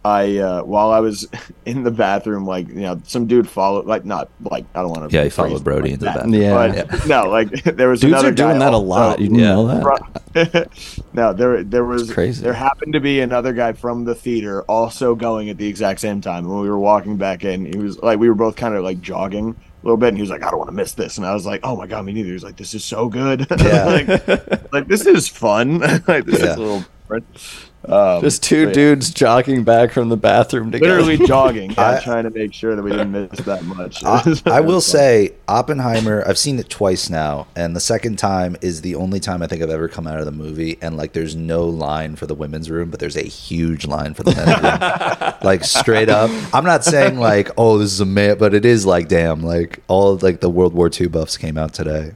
I 0.06 0.38
uh, 0.38 0.64
while 0.64 0.92
I 0.92 1.00
was 1.00 1.28
in 1.66 1.84
the 1.84 1.92
bathroom, 1.92 2.46
like 2.46 2.68
you 2.68 2.82
know, 2.82 3.02
some 3.06 3.26
dude 3.26 3.48
followed, 3.50 3.86
like 3.86 4.04
not 4.06 4.30
like 4.42 4.66
I 4.76 4.82
don't 4.82 4.90
want 4.90 5.10
to. 5.10 5.16
Yeah, 5.16 5.24
he 5.24 5.30
followed 5.30 5.64
Brody 5.64 5.92
into 5.94 6.00
the 6.00 6.06
bathroom. 6.12 6.34
Yeah. 6.34 6.84
but 6.90 7.08
no, 7.08 7.30
like 7.30 7.50
there 7.64 7.88
was 7.90 8.02
Dudes 8.02 8.14
another 8.14 8.28
are 8.28 8.32
doing 8.32 8.60
guy 8.60 8.66
that 8.66 8.74
a 8.74 8.78
lot. 8.78 9.20
You 9.20 9.28
didn't 9.30 9.40
Yeah. 9.40 9.54
know 9.54 9.68
that? 9.68 9.84
from- 9.84 11.04
no, 11.14 11.32
there 11.34 11.64
there 11.64 11.86
was 11.86 12.12
crazy. 12.12 12.44
There 12.44 12.54
happened 12.54 12.94
to 12.94 13.00
be 13.00 13.22
another 13.22 13.54
guy 13.54 13.74
from 13.74 14.04
the 14.04 14.16
theater 14.16 14.64
also 14.64 15.16
going 15.16 15.50
at 15.50 15.58
the 15.58 15.68
exact 15.68 16.00
same 16.02 16.22
time. 16.22 16.48
When 16.48 16.60
we 16.62 16.70
were 16.70 16.80
walking 16.80 17.18
back 17.18 17.44
in, 17.46 17.66
he 17.66 17.78
was 17.78 17.98
like, 18.00 18.20
we 18.20 18.28
were 18.28 18.36
both 18.36 18.56
kind 18.56 18.76
of 18.76 18.84
like 18.84 19.00
jogging 19.02 19.50
a 19.50 19.86
little 19.86 19.98
bit, 19.98 20.10
and 20.10 20.18
he 20.18 20.22
was 20.22 20.30
like, 20.30 20.44
I 20.44 20.50
don't 20.50 20.60
want 20.60 20.70
to 20.70 20.76
miss 20.76 20.94
this, 20.94 21.18
and 21.18 21.26
I 21.26 21.34
was 21.34 21.46
like, 21.46 21.62
Oh 21.64 21.76
my 21.76 21.88
god, 21.88 22.04
me 22.06 22.14
neither. 22.14 22.28
He 22.28 22.34
was 22.34 22.44
like, 22.44 22.58
This 22.58 22.74
is 22.74 22.84
so 22.84 23.08
good. 23.10 23.46
Yeah. 23.60 23.86
like, 23.86 24.74
like 24.74 24.88
this 24.88 25.06
is 25.06 25.28
fun. 25.30 25.80
like 25.80 26.26
this 26.26 26.40
Yeah. 26.40 26.52
is 26.52 26.56
a 26.56 26.60
little 26.60 26.84
different. 27.04 27.70
Um, 27.86 28.22
Just 28.22 28.42
two 28.44 28.66
but 28.66 28.70
yeah, 28.70 28.74
dudes 28.74 29.12
jogging 29.12 29.64
back 29.66 29.92
from 29.92 30.08
the 30.08 30.16
bathroom 30.16 30.72
together. 30.72 31.02
Literally 31.02 31.18
jogging, 31.28 31.72
yeah, 31.72 31.98
I- 32.00 32.04
trying 32.04 32.24
to 32.24 32.30
make 32.30 32.54
sure 32.54 32.76
that 32.78 32.82
we 32.82 32.92
didn't 32.92 33.12
miss 33.12 33.32
that 33.42 33.64
much. 33.66 34.04
I, 34.06 34.22
I 34.46 34.62
will 34.62 34.72
It 34.74 34.76
was 34.76 34.86
fun. 34.86 35.00
say 35.00 35.34
Oppenheimer. 35.50 36.24
I've 36.26 36.38
seen 36.38 36.60
it 36.60 36.70
twice 36.70 37.10
now, 37.10 37.48
and 37.58 37.76
the 37.76 37.82
second 37.82 38.18
time 38.18 38.56
is 38.62 38.82
the 38.82 38.96
only 38.96 39.20
time 39.20 39.42
I 39.42 39.48
think 39.48 39.62
I've 39.62 39.70
ever 39.70 39.90
come 39.90 40.08
out 40.08 40.20
of 40.20 40.26
the 40.26 40.32
movie 40.32 40.78
and 40.82 40.96
like 40.96 41.12
there's 41.14 41.36
no 41.36 41.66
line 41.68 42.16
for 42.16 42.26
the 42.26 42.36
women's 42.36 42.70
room, 42.70 42.90
but 42.90 43.02
there's 43.02 43.18
a 43.18 43.24
huge 43.24 43.86
line 43.86 44.14
for 44.14 44.24
the 44.24 44.34
men's 44.34 44.62
room. 44.62 45.34
like 45.44 45.64
straight 45.66 46.10
up. 46.10 46.30
I'm 46.54 46.64
not 46.64 46.86
saying 46.86 47.20
like 47.20 47.52
oh 47.58 47.78
this 47.80 47.92
is 47.92 48.00
a 48.00 48.06
man, 48.06 48.38
but 48.38 48.54
it 48.54 48.64
is 48.64 48.86
like 48.86 49.10
damn 49.10 49.44
like 49.44 49.80
all 49.90 50.14
of, 50.14 50.24
like 50.24 50.40
the 50.40 50.50
World 50.50 50.74
War 50.74 50.90
II 50.90 51.08
buffs 51.08 51.36
came 51.38 51.58
out 51.58 51.74
today 51.74 52.12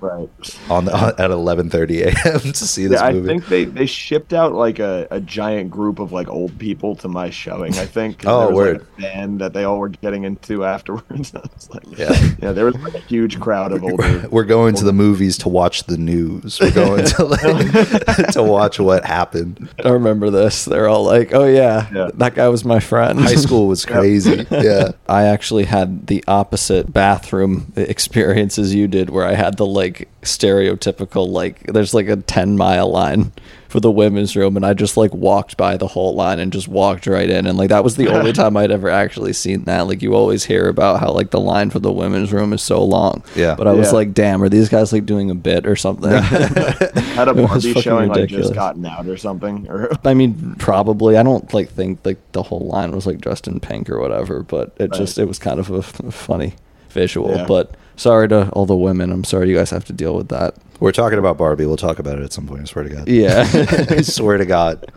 right. 0.00 0.28
on 0.70 0.84
the 0.84 0.94
at 0.94 1.30
11:30 1.30 2.00
a.m. 2.06 2.40
to 2.40 2.54
see 2.54 2.86
this 2.86 3.00
Yeah, 3.00 3.06
I 3.06 3.22
think 3.22 3.46
they, 3.46 3.64
they 3.64 3.86
shipped 3.86 4.32
out 4.32 4.52
like 4.52 4.78
a, 4.78 5.06
a 5.10 5.20
giant 5.20 5.70
group 5.70 5.98
of 5.98 6.12
like 6.12 6.28
old 6.28 6.58
people 6.58 6.96
to 6.96 7.08
my 7.08 7.30
showing. 7.30 7.74
I 7.78 7.86
think 7.86 8.22
Oh, 8.26 8.38
there 8.40 8.48
was, 8.48 8.56
word. 8.56 8.78
Like, 8.78 8.82
a 8.82 9.00
band 9.02 9.40
that 9.40 9.52
they 9.52 9.64
all 9.64 9.78
were 9.78 9.88
getting 9.88 10.24
into 10.24 10.64
afterwards. 10.74 11.34
I 11.34 11.40
was 11.40 11.70
like, 11.70 11.98
Yeah. 11.98 12.12
yeah, 12.42 12.52
there 12.52 12.64
was 12.66 12.76
like 12.76 12.94
a 12.94 12.98
huge 13.00 13.40
crowd 13.40 13.72
of 13.72 13.82
old. 13.82 13.98
We're 14.30 14.44
going 14.44 14.74
to 14.76 14.84
the 14.84 14.92
movies 14.92 15.38
to 15.38 15.48
watch 15.48 15.84
the 15.84 15.96
news. 15.98 16.60
We're 16.60 16.70
going 16.70 17.04
to 17.04 17.24
like, 17.24 17.40
oh. 17.44 18.22
to 18.32 18.42
watch 18.42 18.78
what 18.78 19.04
happened. 19.04 19.68
I 19.84 19.90
remember 19.90 20.30
this. 20.30 20.64
They're 20.64 20.88
all 20.88 21.04
like, 21.04 21.32
"Oh 21.34 21.46
yeah, 21.46 21.88
Yeah. 21.92 22.10
that 22.14 22.34
guy 22.34 22.48
was 22.48 22.64
my 22.64 22.80
friend." 22.80 23.18
High 23.20 23.34
school 23.36 23.68
was 23.68 23.84
crazy. 23.84 24.46
Yeah. 24.50 24.92
I 25.08 25.24
actually 25.24 25.64
had 25.64 26.06
the 26.08 26.22
opposite 26.28 26.92
bathroom 26.92 27.72
experience 27.76 28.58
as 28.58 28.74
you 28.74 28.88
did, 28.88 29.10
where 29.10 29.24
I 29.24 29.34
had 29.34 29.56
the 29.56 29.66
like 29.66 29.87
stereotypical 30.22 31.28
like 31.28 31.62
there's 31.72 31.94
like 31.94 32.08
a 32.08 32.16
ten 32.16 32.56
mile 32.56 32.90
line 32.90 33.32
for 33.68 33.80
the 33.80 33.90
women's 33.90 34.34
room, 34.34 34.56
and 34.56 34.64
I 34.64 34.72
just 34.72 34.96
like 34.96 35.12
walked 35.12 35.58
by 35.58 35.76
the 35.76 35.86
whole 35.88 36.14
line 36.14 36.38
and 36.40 36.50
just 36.50 36.68
walked 36.68 37.06
right 37.06 37.28
in, 37.28 37.46
and 37.46 37.58
like 37.58 37.68
that 37.68 37.84
was 37.84 37.96
the 37.96 38.08
only 38.08 38.32
time 38.40 38.56
I'd 38.56 38.70
ever 38.70 38.88
actually 38.88 39.34
seen 39.34 39.64
that. 39.64 39.82
Like 39.86 40.00
you 40.00 40.14
always 40.14 40.44
hear 40.44 40.68
about 40.68 41.00
how 41.00 41.10
like 41.12 41.30
the 41.32 41.40
line 41.40 41.68
for 41.68 41.78
the 41.78 41.92
women's 41.92 42.32
room 42.32 42.52
is 42.54 42.62
so 42.62 42.82
long, 42.82 43.22
Yeah. 43.36 43.54
But 43.56 43.66
I 43.68 43.72
was 43.72 43.88
Yeah. 43.88 43.92
like, 43.94 44.14
damn, 44.14 44.42
are 44.42 44.48
these 44.48 44.70
guys 44.70 44.90
like 44.92 45.04
doing 45.04 45.30
a 45.30 45.34
bit 45.34 45.66
or 45.66 45.76
something? 45.76 46.10
Had 46.12 47.28
a 47.28 47.30
It 47.32 47.36
was 47.36 47.46
Barbie 47.48 47.68
fucking 47.74 47.82
showing 47.82 48.08
like 48.08 48.28
just 48.30 48.54
gotten 48.54 48.86
out 48.86 49.06
or 49.06 49.18
something. 49.18 49.66
Or 49.68 49.90
I 50.04 50.14
mean, 50.14 50.54
probably. 50.58 51.18
I 51.18 51.22
don't 51.22 51.52
like 51.52 51.68
think 51.68 52.00
like 52.06 52.18
the 52.32 52.42
whole 52.42 52.66
line 52.66 52.92
was 52.92 53.06
like 53.06 53.20
dressed 53.20 53.46
in 53.48 53.60
pink 53.60 53.90
or 53.90 54.00
whatever, 54.00 54.42
but 54.42 54.74
it 54.78 54.90
Right. 54.90 54.98
just 54.98 55.18
it 55.18 55.26
was 55.26 55.38
kind 55.38 55.60
of 55.60 55.70
a 55.70 55.82
funny 55.82 56.54
visual. 56.88 57.34
Yeah. 57.36 57.44
But 57.46 57.74
sorry 57.98 58.28
to 58.28 58.48
all 58.50 58.66
the 58.66 58.76
women. 58.76 59.12
I'm 59.12 59.24
sorry 59.24 59.48
you 59.50 59.56
guys 59.56 59.70
have 59.70 59.84
to 59.86 59.92
deal 59.92 60.14
with 60.14 60.28
that. 60.28 60.54
We're 60.80 60.92
talking 60.92 61.18
about 61.18 61.36
Barbie. 61.36 61.66
We'll 61.66 61.76
talk 61.76 61.98
about 61.98 62.18
it 62.18 62.24
at 62.24 62.32
some 62.32 62.46
point. 62.46 62.62
I 62.62 62.64
swear 62.64 62.84
to 62.84 62.90
God. 62.90 63.08
Yeah. 63.08 63.46
I 63.90 64.02
swear 64.02 64.38
to 64.38 64.46
God. 64.46 64.90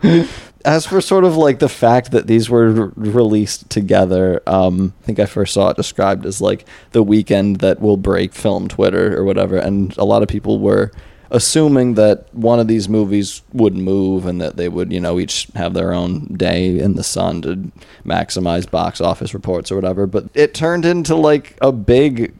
As 0.63 0.85
for 0.85 1.01
sort 1.01 1.23
of 1.23 1.35
like 1.35 1.57
the 1.57 1.69
fact 1.69 2.11
that 2.11 2.27
these 2.27 2.49
were 2.49 2.67
r- 2.67 2.91
released 2.95 3.69
together, 3.69 4.43
um, 4.45 4.93
I 5.01 5.05
think 5.05 5.19
I 5.19 5.25
first 5.25 5.55
saw 5.55 5.69
it 5.69 5.77
described 5.77 6.25
as 6.25 6.39
like 6.39 6.65
the 6.91 7.01
weekend 7.01 7.57
that 7.57 7.81
will 7.81 7.97
break 7.97 8.33
film 8.33 8.67
Twitter 8.67 9.17
or 9.17 9.23
whatever, 9.23 9.57
and 9.57 9.97
a 9.97 10.05
lot 10.05 10.21
of 10.21 10.29
people 10.29 10.59
were 10.59 10.91
assuming 11.31 11.93
that 11.95 12.31
one 12.35 12.59
of 12.59 12.67
these 12.67 12.89
movies 12.89 13.41
would 13.53 13.73
move 13.73 14.25
and 14.25 14.41
that 14.41 14.57
they 14.57 14.67
would, 14.67 14.91
you 14.91 14.99
know, 14.99 15.17
each 15.17 15.47
have 15.55 15.73
their 15.73 15.93
own 15.93 16.25
day 16.35 16.77
in 16.77 16.95
the 16.95 17.03
sun 17.03 17.41
to 17.41 17.71
maximize 18.05 18.69
box 18.69 18.99
office 18.99 19.33
reports 19.33 19.71
or 19.71 19.75
whatever. 19.75 20.05
But 20.05 20.25
it 20.33 20.53
turned 20.53 20.85
into 20.85 21.15
like 21.15 21.57
a 21.61 21.71
big 21.71 22.35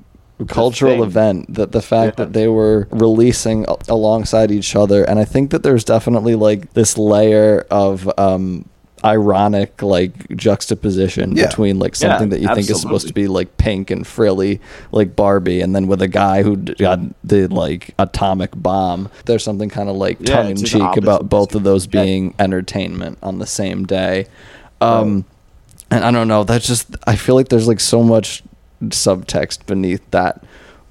cultural 0.48 1.04
event 1.04 1.54
that 1.54 1.72
the 1.72 1.82
fact 1.82 2.18
Yeah. 2.20 2.26
that 2.26 2.34
they 2.34 2.48
were 2.48 2.88
releasing 2.92 3.66
a- 3.68 3.76
alongside 3.90 4.52
each 4.52 4.76
other 4.76 5.04
and 5.04 5.20
i 5.20 5.26
think 5.26 5.52
that 5.52 5.64
there's 5.64 5.84
definitely 5.84 6.36
like 6.36 6.74
this 6.74 6.98
layer 6.98 7.66
of 7.72 8.10
um 8.18 8.66
ironic 9.04 9.82
like 9.82 10.14
juxtaposition 10.38 11.36
Yeah. 11.36 11.48
between 11.48 11.80
like 11.80 11.94
Yeah, 12.00 12.10
something 12.12 12.30
that 12.30 12.40
you 12.40 12.48
think 12.54 12.70
is 12.70 12.80
supposed 12.80 13.08
to 13.08 13.14
be 13.14 13.28
like 13.28 13.58
pink 13.58 13.90
and 13.90 14.06
frilly 14.06 14.62
like 14.92 15.16
barbie 15.16 15.62
and 15.62 15.76
then 15.76 15.88
with 15.88 16.02
a 16.04 16.08
guy 16.08 16.44
who 16.44 16.56
got 16.56 17.00
the 17.24 17.48
like 17.48 17.96
atomic 17.98 18.52
bomb 18.56 19.10
there's 19.26 19.44
something 19.44 19.70
kind 19.70 19.90
of 19.90 19.96
like 19.96 20.20
Yeah, 20.20 20.36
tongue-in-cheek 20.36 20.98
about 20.98 21.30
both 21.30 21.56
of 21.56 21.64
those 21.64 21.88
Yeah. 21.92 22.04
being 22.04 22.36
entertainment 22.38 23.18
on 23.24 23.40
the 23.40 23.48
same 23.48 23.86
day 23.86 24.28
um 24.82 25.26
and 25.94 26.06
I 26.06 26.12
don't 26.12 26.30
know. 26.30 26.46
That's 26.46 26.66
just 26.66 26.96
I 27.06 27.18
feel 27.18 27.36
like 27.36 27.50
there's 27.50 27.68
like 27.68 27.82
so 27.82 28.02
much 28.02 28.44
subtext 28.90 29.66
beneath 29.66 30.10
that. 30.12 30.44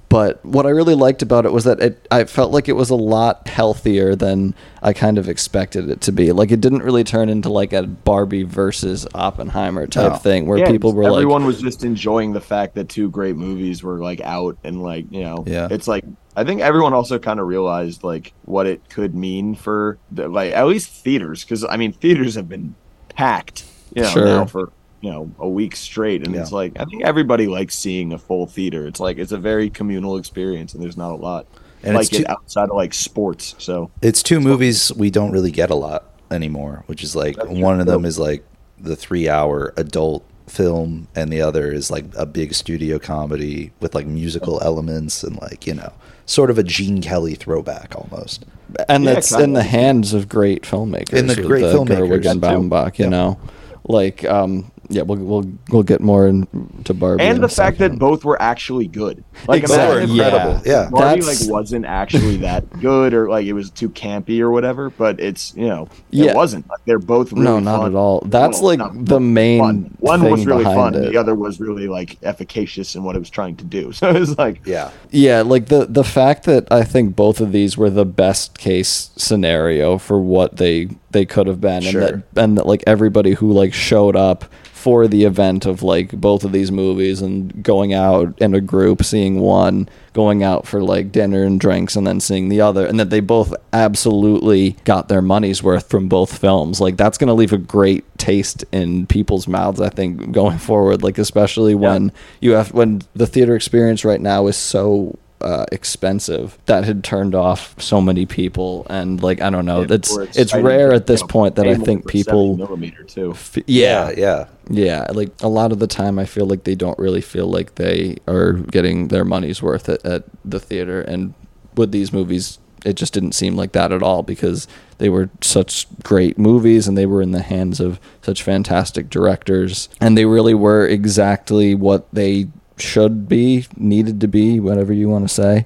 But 0.09 0.43
what 0.43 0.65
I 0.65 0.71
really 0.71 0.93
liked 0.95 1.21
about 1.21 1.45
it 1.45 1.53
was 1.53 1.63
that 1.63 1.79
it 1.79 2.05
I 2.11 2.25
felt 2.25 2.51
like 2.51 2.67
it 2.67 2.73
was 2.73 2.89
a 2.89 2.95
lot 2.97 3.47
healthier 3.47 4.13
than 4.13 4.53
I 4.83 4.91
kind 4.91 5.17
of 5.17 5.29
expected 5.29 5.89
it 5.89 6.01
to 6.01 6.11
be. 6.11 6.33
Like 6.33 6.51
it 6.51 6.59
didn't 6.59 6.83
really 6.83 7.05
turn 7.05 7.29
into 7.29 7.47
like 7.47 7.71
a 7.71 7.83
Barbie 7.83 8.43
versus 8.43 9.07
Oppenheimer 9.15 9.87
type 9.87 10.11
No. 10.11 10.17
thing 10.17 10.47
where 10.47 10.57
Yeah, 10.57 10.69
people 10.69 10.91
were 10.91 11.03
everyone 11.03 11.13
like 11.13 11.21
everyone 11.21 11.45
was 11.45 11.61
just 11.61 11.85
enjoying 11.85 12.33
the 12.33 12.41
fact 12.41 12.75
that 12.75 12.89
two 12.89 13.09
great 13.09 13.37
movies 13.37 13.83
were 13.83 13.99
like 13.99 14.19
out 14.19 14.57
and 14.65 14.83
like 14.83 15.05
you 15.11 15.21
know 15.21 15.45
Yeah. 15.47 15.69
it's 15.71 15.87
like 15.87 16.03
i 16.35 16.43
think 16.43 16.59
everyone 16.59 16.93
also 16.93 17.17
kind 17.17 17.39
of 17.39 17.47
realized 17.47 18.03
like 18.03 18.33
what 18.43 18.67
it 18.67 18.81
could 18.89 19.15
mean 19.15 19.55
for 19.55 19.97
the, 20.11 20.27
like 20.27 20.51
at 20.53 20.67
least 20.67 20.89
theaters 20.89 21.45
because 21.45 21.63
i 21.63 21.77
mean 21.77 21.93
theaters 21.93 22.35
have 22.35 22.49
been 22.49 22.75
packed 23.15 23.63
you 23.95 24.01
know 24.03 24.09
Sure. 24.09 24.25
now 24.25 24.45
for 24.45 24.71
you 25.01 25.09
know 25.11 25.29
a 25.39 25.49
week 25.49 25.75
straight 25.75 26.25
and 26.25 26.33
Yeah. 26.35 26.41
it's 26.41 26.51
like 26.51 26.73
i 26.79 26.85
think 26.85 27.03
everybody 27.03 27.47
likes 27.47 27.75
seeing 27.75 28.13
a 28.13 28.17
full 28.17 28.45
theater 28.45 28.85
it's 28.87 28.99
like 28.99 29.17
it's 29.17 29.31
a 29.31 29.37
very 29.37 29.69
communal 29.69 30.17
experience 30.17 30.73
and 30.73 30.81
there's 30.83 30.97
not 30.97 31.11
a 31.11 31.15
lot 31.15 31.45
And 31.83 31.97
it's 31.97 32.11
like 32.11 32.21
it 32.21 32.29
outside 32.29 32.69
of 32.69 32.75
like 32.75 32.93
sports 32.93 33.55
so 33.57 33.89
It's 34.01 34.21
two 34.21 34.39
movies 34.39 34.91
we 34.93 35.09
don't 35.09 35.31
really 35.31 35.51
get 35.51 35.69
a 35.71 35.75
lot 35.75 36.05
anymore, 36.29 36.83
which 36.85 37.03
is 37.03 37.15
like 37.15 37.35
That's 37.35 37.49
true. 37.49 37.59
one 37.59 37.79
of 37.81 37.87
them 37.87 38.05
is 38.05 38.17
like 38.19 38.45
the 38.79 38.95
three 38.95 39.27
hour 39.27 39.73
adult 39.77 40.23
film, 40.47 41.07
and 41.15 41.31
the 41.31 41.41
other 41.41 41.71
is 41.71 41.89
like 41.91 42.05
a 42.15 42.25
big 42.25 42.53
studio 42.53 42.99
comedy 42.99 43.71
with 43.79 43.95
like 43.95 44.05
musical 44.05 44.61
elements 44.61 45.23
and 45.23 45.39
like, 45.41 45.65
you 45.67 45.73
know, 45.73 45.91
sort 46.25 46.49
of 46.49 46.57
a 46.57 46.63
Gene 46.63 47.01
Kelly 47.01 47.35
throwback 47.35 47.95
almost. 47.95 48.45
and 48.89 49.03
Yeah, 49.03 49.13
that's 49.13 49.29
kinda. 49.31 49.43
in 49.43 49.53
the 49.53 49.63
hands 49.63 50.13
of 50.13 50.29
great 50.29 50.63
filmmakers. 50.63 51.13
In 51.17 51.27
the 51.27 51.35
with 51.35 51.45
great 51.47 51.63
filmmakers, 51.63 52.21
Gerwig 52.23 52.31
and. 52.31 52.41
Baumbach, 52.41 52.97
you 52.99 53.05
Yep. 53.05 53.11
know. 53.11 53.37
Like 53.85 54.23
um 54.25 54.71
yeah, 54.91 55.01
we'll 55.03 55.17
we'll 55.17 55.51
we'll 55.69 55.83
get 55.83 56.01
more 56.01 56.27
into 56.27 56.93
Barbie. 56.93 57.23
and 57.23 57.35
in 57.37 57.41
the 57.41 57.47
a 57.47 57.49
fact 57.49 57.77
that 57.79 57.97
both 57.97 58.23
were 58.25 58.39
actually 58.41 58.87
good. 58.87 59.23
Like 59.47 59.63
Exactly, 59.63 60.03
imagine 60.03 60.11
incredible. 60.25 60.61
Yeah. 60.65 60.89
Barbie 60.91 61.21
That's- 61.21 61.41
like 61.47 61.51
wasn't 61.51 61.85
actually 61.85 62.37
that 62.37 62.69
good 62.79 63.13
or 63.13 63.29
like 63.29 63.45
it 63.45 63.53
was 63.53 63.69
too 63.71 63.89
campy 63.89 64.39
or 64.41 64.51
whatever, 64.51 64.89
but 64.89 65.19
it's 65.19 65.55
you 65.55 65.67
know 65.67 65.87
Yeah. 66.09 66.31
it 66.31 66.35
wasn't. 66.35 66.69
Like 66.69 66.81
they're 66.85 66.99
both 66.99 67.31
really 67.31 67.45
No, 67.45 67.59
not 67.59 67.79
fun. 67.81 67.91
at 67.91 67.95
all. 67.95 68.21
That's 68.25 68.59
Well, 68.59 68.67
like 68.67 68.79
not 68.79 69.05
the 69.05 69.19
main 69.19 69.59
fun. 69.59 69.97
One 69.99 70.21
thing 70.21 70.31
was 70.31 70.45
really 70.45 70.63
fun. 70.65 70.93
it. 70.95 71.11
The 71.11 71.17
other 71.17 71.33
was 71.35 71.59
really 71.59 71.87
like 71.87 72.17
efficacious 72.23 72.95
in 72.95 73.03
what 73.03 73.15
it 73.15 73.19
was 73.19 73.29
trying 73.29 73.55
to 73.57 73.63
do. 73.65 73.91
So 74.01 74.09
it 74.09 74.19
was 74.19 74.37
like 74.37 74.61
Yeah. 74.65 74.91
Yeah, 75.11 75.41
like 75.41 75.67
the 75.67 75.85
the 75.87 76.03
fact 76.03 76.43
that 76.45 76.67
I 76.71 76.83
think 76.83 77.15
both 77.15 77.39
of 77.39 77.51
these 77.51 77.77
were 77.77 77.89
the 77.89 78.05
best 78.05 78.57
case 78.57 79.11
scenario 79.15 79.97
for 79.97 80.19
what 80.19 80.57
they 80.57 80.89
they 81.11 81.25
could 81.25 81.47
have 81.47 81.61
been, 81.61 81.81
Sure. 81.81 82.01
and 82.01 82.23
that 82.33 82.41
and 82.43 82.57
that 82.57 82.65
like 82.67 82.83
everybody 82.87 83.33
who 83.33 83.51
like 83.51 83.73
showed 83.73 84.15
up 84.15 84.45
for 84.73 85.07
the 85.07 85.25
event 85.25 85.67
of 85.67 85.83
like 85.83 86.09
both 86.11 86.43
of 86.43 86.51
these 86.51 86.71
movies 86.71 87.21
and 87.21 87.61
going 87.63 87.93
out 87.93 88.33
in 88.41 88.55
a 88.55 88.59
group, 88.61 89.03
seeing 89.03 89.39
one, 89.39 89.87
going 90.13 90.41
out 90.41 90.65
for 90.65 90.81
like 90.81 91.11
dinner 91.11 91.43
and 91.43 91.59
drinks, 91.59 91.95
and 91.95 92.07
then 92.07 92.19
seeing 92.19 92.49
the 92.49 92.59
other, 92.61 92.87
and 92.87 92.99
that 92.99 93.11
they 93.11 93.19
both 93.19 93.53
absolutely 93.73 94.71
got 94.83 95.07
their 95.07 95.21
money's 95.21 95.61
worth 95.61 95.87
from 95.89 96.07
both 96.09 96.35
films. 96.37 96.81
Like 96.81 96.97
that's 96.97 97.17
gonna 97.19 97.33
leave 97.35 97.53
a 97.53 97.57
great 97.59 98.03
taste 98.17 98.65
in 98.71 99.05
people's 99.05 99.47
mouths, 99.47 99.79
I 99.81 99.89
think, 99.89 100.31
going 100.31 100.57
forward. 100.57 101.03
Like 101.03 101.17
especially 101.19 101.75
when 101.75 102.11
you 102.39 102.53
have 102.53 102.73
when 102.73 103.01
the 103.15 103.27
theater 103.27 103.55
experience 103.55 104.03
right 104.03 104.21
now 104.21 104.47
is 104.47 104.57
so 104.57 105.17
uh, 105.43 105.65
expensive 105.71 106.57
that 106.65 106.83
had 106.83 107.03
turned 107.03 107.35
off 107.35 107.75
so 107.81 108.01
many 108.01 108.25
people, 108.25 108.85
and 108.89 109.21
like 109.21 109.41
I 109.41 109.49
don't 109.49 109.65
know, 109.65 109.81
Yeah, 109.81 109.95
it's 109.95 110.15
or 110.17 110.27
it's 110.35 110.53
rare 110.55 110.93
at 110.93 111.07
this 111.07 111.23
point 111.23 111.55
that 111.55 111.67
I 111.67 111.75
think 111.75 112.07
people. 112.07 112.57
millimeter 112.57 113.03
too. 113.03 113.31
f- 113.31 113.57
Yeah, 113.67 114.11
yeah. 114.15 114.45
yeah, 114.69 115.07
like 115.13 115.31
a 115.41 115.47
lot 115.47 115.71
of 115.71 115.79
the 115.79 115.87
time, 115.87 116.17
I 116.19 116.25
feel 116.25 116.45
like 116.45 116.63
they 116.63 116.75
don't 116.75 116.97
really 116.99 117.21
feel 117.21 117.47
like 117.47 117.75
they 117.75 118.17
are 118.27 118.53
getting 118.53 119.07
their 119.09 119.25
money's 119.25 119.61
worth 119.61 119.89
at, 119.89 120.05
at 120.05 120.23
the 120.45 120.59
theater. 120.59 121.01
And 121.01 121.33
with 121.75 121.91
these 121.91 122.11
movies, 122.13 122.59
it 122.85 122.93
just 122.93 123.13
didn't 123.13 123.33
seem 123.33 123.55
like 123.55 123.73
that 123.73 123.91
at 123.91 124.01
all 124.01 124.23
because 124.23 124.67
they 124.97 125.09
were 125.09 125.29
such 125.41 125.85
great 126.03 126.37
movies 126.37 126.87
and 126.87 126.97
they 126.97 127.05
were 127.05 127.21
in 127.21 127.31
the 127.31 127.41
hands 127.41 127.79
of 127.79 127.99
such 128.21 128.41
fantastic 128.43 129.09
directors. 129.09 129.87
And 129.99 130.17
they 130.17 130.25
really 130.25 130.53
were 130.53 130.85
exactly 130.87 131.75
what 131.75 132.07
they 132.13 132.47
should 132.77 133.27
be, 133.29 133.65
needed 133.77 134.21
to 134.21 134.27
be, 134.27 134.59
whatever 134.59 134.93
you 134.93 135.09
want 135.09 135.27
to 135.27 135.33
say. 135.33 135.65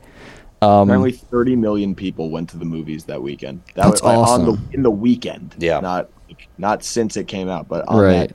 Um, 0.62 0.84
Apparently, 0.90 1.12
30 1.12 1.56
million 1.58 1.96
people 1.96 2.30
went 2.30 2.50
to 2.50 2.58
the 2.58 2.66
movies 2.66 3.04
that 3.06 3.22
weekend. 3.22 3.62
That 3.76 3.84
That's 3.84 4.02
was 4.02 4.04
like, 4.04 4.18
on 4.18 4.24
awesome. 4.24 4.46
the 4.70 4.74
in 4.76 4.84
the 4.84 4.92
weekend. 4.92 5.56
Yeah. 5.60 5.80
not 5.80 6.10
not 6.58 6.84
since 6.84 7.16
it 7.18 7.28
came 7.28 7.48
out, 7.50 7.68
but 7.68 7.88
on 7.88 8.00
Right. 8.02 8.30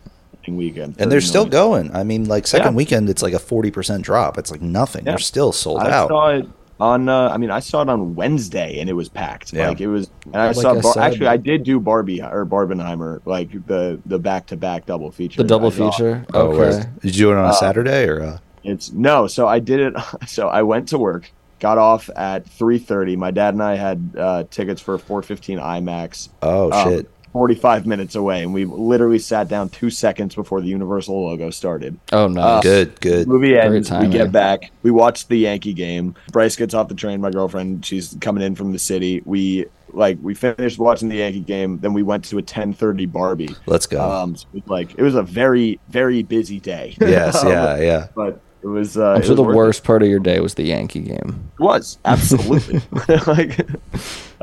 that 0.44 0.52
weekend. 0.52 0.96
And 0.98 1.10
they're 1.10 1.20
still 1.20 1.44
million. 1.46 1.88
going. 1.88 1.96
I 1.96 2.04
mean, 2.04 2.26
like 2.26 2.46
second 2.46 2.72
Yeah. 2.72 2.76
weekend, 2.76 3.08
it's 3.10 3.22
like 3.22 3.32
a 3.34 3.38
forty 3.38 3.70
percent 3.70 4.02
drop. 4.04 4.38
It's 4.38 4.50
like 4.50 4.62
nothing. 4.62 5.04
Yeah. 5.04 5.12
They're 5.12 5.18
still 5.18 5.52
sold 5.52 5.80
out. 5.80 5.86
I 5.86 5.92
out. 5.92 6.08
saw 6.08 6.28
it 6.28 6.48
on. 6.78 7.08
Uh, 7.08 7.30
I 7.32 7.36
mean, 7.36 7.50
I 7.50 7.60
saw 7.60 7.82
it 7.82 7.88
on 7.88 8.14
Wednesday, 8.14 8.78
and 8.80 8.88
it 8.88 8.92
was 8.94 9.08
packed. 9.08 9.52
Yeah. 9.52 9.68
Like 9.68 9.80
it 9.80 9.88
was. 9.88 10.08
And 10.26 10.36
I 10.36 10.46
Like 10.48 10.56
saw. 10.56 10.70
I 10.70 10.80
Bar- 10.80 10.92
said- 10.94 11.02
actually, 11.02 11.26
I 11.28 11.36
did 11.36 11.64
do 11.64 11.80
Barbie 11.80 12.22
or 12.22 12.46
Barbenheimer, 12.46 13.20
like 13.24 13.50
the 13.66 13.98
the 14.06 14.18
back 14.18 14.46
to 14.48 14.56
back 14.56 14.86
double 14.86 15.10
feature. 15.10 15.42
the 15.42 15.48
double 15.48 15.70
feature. 15.70 16.24
Oh, 16.34 16.48
okay. 16.48 16.58
where's- 16.58 16.86
Did 17.02 17.16
you 17.16 17.26
do 17.26 17.32
it 17.32 17.36
on 17.38 17.44
a 17.46 17.48
Uh, 17.48 17.52
Saturday 17.52 18.06
or? 18.06 18.22
Uh, 18.22 18.38
It's 18.64 18.92
no. 18.92 19.26
So 19.26 19.46
I 19.46 19.58
did 19.58 19.80
it. 19.80 19.94
So 20.26 20.48
I 20.48 20.62
went 20.62 20.88
to 20.88 20.98
work, 20.98 21.30
got 21.58 21.78
off 21.78 22.08
at 22.14 22.46
three 22.46 22.78
thirty. 22.78 23.16
My 23.16 23.30
dad 23.30 23.54
and 23.54 23.62
I 23.62 23.74
had 23.74 24.14
uh, 24.16 24.44
tickets 24.50 24.80
for 24.80 24.98
four 24.98 25.22
fifteen 25.22 25.58
IMAX. 25.58 26.28
oh 26.42 26.70
um, 26.70 26.88
shit! 26.88 27.10
45 27.32 27.86
minutes 27.86 28.14
away, 28.16 28.42
and 28.42 28.52
we 28.52 28.64
literally 28.64 29.18
sat 29.18 29.48
down 29.48 29.68
two 29.68 29.88
seconds 29.90 30.34
before 30.34 30.60
the 30.60 30.66
Universal 30.66 31.26
logo 31.26 31.50
started. 31.50 31.98
Oh, 32.12 32.26
nice. 32.26 32.44
uh, 32.44 32.60
good, 32.60 33.00
good. 33.00 33.28
Movie 33.28 33.56
ends, 33.56 33.90
we 33.90 34.08
get 34.08 34.32
back, 34.32 34.72
we 34.82 34.90
watch 34.90 35.28
the 35.28 35.36
Yankee 35.36 35.72
game. 35.72 36.16
Bryce 36.32 36.56
gets 36.56 36.74
off 36.74 36.88
the 36.88 36.94
train, 36.94 37.20
my 37.20 37.30
girlfriend, 37.30 37.86
she's 37.86 38.16
coming 38.20 38.42
in 38.42 38.56
from 38.56 38.72
the 38.72 38.78
city. 38.78 39.22
We 39.24 39.66
like 39.92 40.18
we 40.22 40.34
finished 40.34 40.78
watching 40.78 41.08
the 41.08 41.16
Yankee 41.16 41.40
game, 41.40 41.78
then 41.78 41.92
we 41.92 42.02
went 42.02 42.24
to 42.26 42.38
a 42.38 42.42
10:30 42.42 43.10
Barbie. 43.10 43.54
Let's 43.66 43.86
go. 43.86 44.02
Um, 44.02 44.36
so 44.36 44.46
it 44.54 44.66
like 44.68 44.94
it 44.98 45.02
was 45.02 45.14
a 45.14 45.22
very 45.22 45.78
very 45.88 46.22
busy 46.22 46.58
day. 46.58 46.96
yes, 47.00 47.36
Um, 47.44 47.50
yeah, 47.50 47.76
yeah. 47.76 48.06
But 48.14 48.40
it 48.62 48.66
was. 48.66 48.96
Uh, 48.96 49.12
I'm 49.12 49.22
sure 49.22 49.34
the 49.34 49.42
worth 49.42 49.54
it. 49.54 49.56
worst 49.56 49.84
part 49.84 50.02
of 50.02 50.08
your 50.08 50.20
day 50.20 50.40
was 50.40 50.54
the 50.54 50.64
Yankee 50.64 51.00
game. 51.00 51.50
It 51.58 51.62
was 51.62 51.98
absolutely 52.04 52.80
like. 53.26 53.66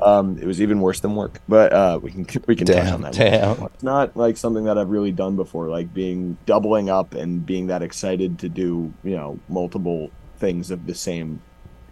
Um, 0.01 0.37
it 0.39 0.45
was 0.45 0.61
even 0.61 0.79
worse 0.79 0.99
than 0.99 1.15
work, 1.15 1.41
but 1.49 1.73
uh, 1.73 1.99
we 2.01 2.11
can 2.11 2.27
we 2.47 2.55
can 2.55 2.67
touch 2.67 2.91
on 2.91 3.01
that. 3.01 3.13
damn. 3.13 3.63
It's 3.63 3.83
not 3.83 4.15
like 4.15 4.37
something 4.37 4.65
that 4.65 4.77
I've 4.77 4.89
really 4.89 5.11
done 5.11 5.35
before, 5.35 5.69
like 5.69 5.91
being 5.93 6.37
doubling 6.45 6.89
up 6.89 7.13
and 7.15 7.43
being 7.45 7.67
that 7.67 7.81
excited 7.81 8.37
to 8.39 8.49
do, 8.49 8.93
you 9.03 9.15
know, 9.15 9.39
multiple 9.49 10.11
things 10.37 10.69
of 10.69 10.85
the 10.85 10.93
same 10.93 11.41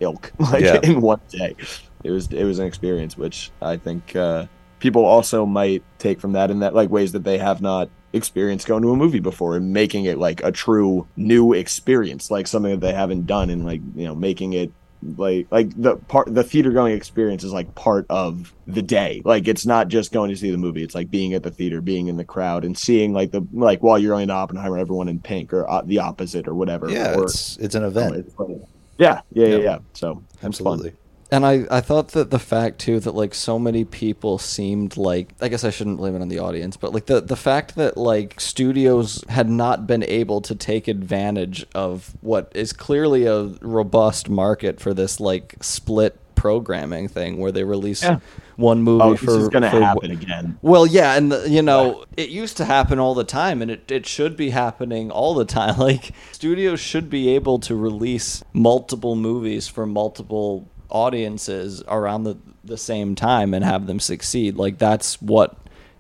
ilk, 0.01 0.31
like 0.39 0.63
Yeah. 0.63 0.79
in 0.83 1.01
one 1.01 1.19
day. 1.29 1.55
It 2.03 2.11
was 2.11 2.31
it 2.31 2.43
was 2.43 2.59
an 2.59 2.67
experience 2.67 3.17
which 3.17 3.49
I 3.61 3.77
think 3.77 4.15
uh, 4.15 4.45
people 4.79 5.05
also 5.05 5.45
might 5.45 5.83
take 5.99 6.19
from 6.19 6.33
that 6.33 6.51
in 6.51 6.59
that 6.59 6.73
like 6.75 6.89
ways 6.89 7.11
that 7.13 7.23
they 7.23 7.37
have 7.37 7.61
not 7.61 7.89
experienced 8.13 8.65
going 8.67 8.81
to 8.81 8.91
a 8.91 8.95
movie 8.95 9.19
before 9.19 9.57
and 9.57 9.73
making 9.73 10.05
it 10.05 10.17
like 10.17 10.41
a 10.43 10.51
true 10.51 11.05
new 11.17 11.53
experience, 11.53 12.31
like 12.31 12.47
something 12.47 12.71
that 12.71 12.79
they 12.81 12.93
haven't 12.93 13.25
done, 13.27 13.49
and 13.49 13.65
like 13.65 13.81
you 13.95 14.05
know 14.05 14.15
making 14.15 14.53
it 14.53 14.71
like 15.17 15.45
like 15.51 15.69
the 15.79 15.97
part 15.97 16.33
the 16.33 16.43
theater 16.43 16.71
going 16.71 16.93
experience 16.95 17.43
is 17.43 17.51
like 17.53 17.75
part 17.75 18.07
of 18.09 18.51
the 18.65 18.81
day 18.81 19.21
like 19.23 19.47
it's 19.47 19.63
not 19.63 19.87
just 19.87 20.11
going 20.11 20.31
to 20.31 20.35
see 20.35 20.49
the 20.49 20.57
movie 20.57 20.81
it's 20.81 20.95
like 20.95 21.11
being 21.11 21.35
at 21.35 21.43
the 21.43 21.51
theater 21.51 21.79
being 21.79 22.07
in 22.07 22.17
the 22.17 22.23
crowd 22.23 22.65
and 22.65 22.75
seeing 22.75 23.13
like 23.13 23.29
the 23.29 23.45
like 23.53 23.83
while 23.83 23.99
you're 23.99 24.15
going 24.15 24.27
to 24.29 24.33
oppenheimer 24.33 24.79
everyone 24.79 25.07
in 25.07 25.19
pink 25.19 25.53
or 25.53 25.69
uh, 25.69 25.81
the 25.83 25.99
opposite 25.99 26.47
or 26.47 26.55
whatever 26.55 26.89
Yeah, 26.89 27.13
or, 27.17 27.25
it's 27.25 27.55
it's 27.57 27.75
an 27.75 27.83
event. 27.83 28.15
it's 28.15 28.39
like- 28.39 28.57
yeah 28.97 29.21
yeah 29.33 29.45
yeah 29.45 29.55
Yeah. 29.57 29.57
yeah 29.63 29.77
so. 29.93 30.23
Absolutely. 30.41 30.93
And 31.31 31.45
I, 31.45 31.65
I 31.71 31.81
thought 31.81 32.09
that 32.09 32.29
the 32.29 32.39
fact 32.39 32.79
too 32.79 32.99
that 32.99 33.15
like 33.15 33.33
so 33.33 33.57
many 33.57 33.83
people 33.83 34.37
seemed 34.37 34.95
like 34.95 35.29
I 35.41 35.47
guess 35.47 35.63
I 35.63 35.69
shouldn't 35.71 35.97
blame 35.97 36.15
it 36.15 36.21
on 36.21 36.27
the 36.29 36.39
audience, 36.39 36.77
but 36.77 36.93
like 36.93 37.07
the 37.07 37.19
the 37.19 37.35
fact 37.35 37.75
that 37.75 37.97
like 37.97 38.39
studios 38.39 39.23
had 39.27 39.49
not 39.49 39.87
been 39.87 40.03
able 40.03 40.41
to 40.41 40.55
take 40.55 40.87
advantage 40.87 41.65
of 41.73 42.15
what 42.21 42.51
is 42.53 42.73
clearly 42.73 43.25
a 43.25 43.45
robust 43.61 44.29
market 44.29 44.79
for 44.79 44.93
this 44.93 45.19
like 45.19 45.55
split 45.61 46.19
programming 46.35 47.07
thing 47.07 47.39
where 47.39 47.51
they 47.51 47.63
release 47.63 48.03
Yeah. 48.03 48.19
one 48.55 48.79
oh, 48.79 48.81
movie 48.81 49.03
oh 49.03 49.15
for 49.15 49.25
this 49.25 49.35
is 49.43 49.49
gonna 49.49 49.71
for- 49.71 49.81
happen 49.81 50.11
again 50.11 50.59
Well, 50.61 50.85
yeah, 50.85 51.15
and 51.15 51.31
the, 51.31 51.49
you 51.49 51.63
know, 51.63 52.05
it 52.17 52.29
used 52.29 52.57
to 52.57 52.65
happen 52.65 52.99
all 52.99 53.15
the 53.15 53.23
time, 53.23 53.63
and 53.63 53.71
it, 53.71 53.89
it 53.91 54.05
should 54.05 54.37
be 54.37 54.51
happening 54.51 55.09
all 55.09 55.33
the 55.33 55.45
time. 55.45 55.75
Like 55.79 56.11
studios 56.31 56.79
should 56.79 57.09
be 57.09 57.29
able 57.29 57.57
to 57.59 57.75
release 57.75 58.43
multiple 58.53 59.15
movies 59.15 59.67
for 59.67 59.87
multiple 59.87 60.67
audiences 60.89 61.83
around 61.87 62.23
the 62.23 62.37
the 62.63 62.77
same 62.77 63.13
time 63.15 63.53
and 63.53 63.63
have 63.63 63.85
them 63.87 63.99
succeed. 63.99 64.55
Like 64.55 64.77
that's 64.77 65.21
what 65.21 65.55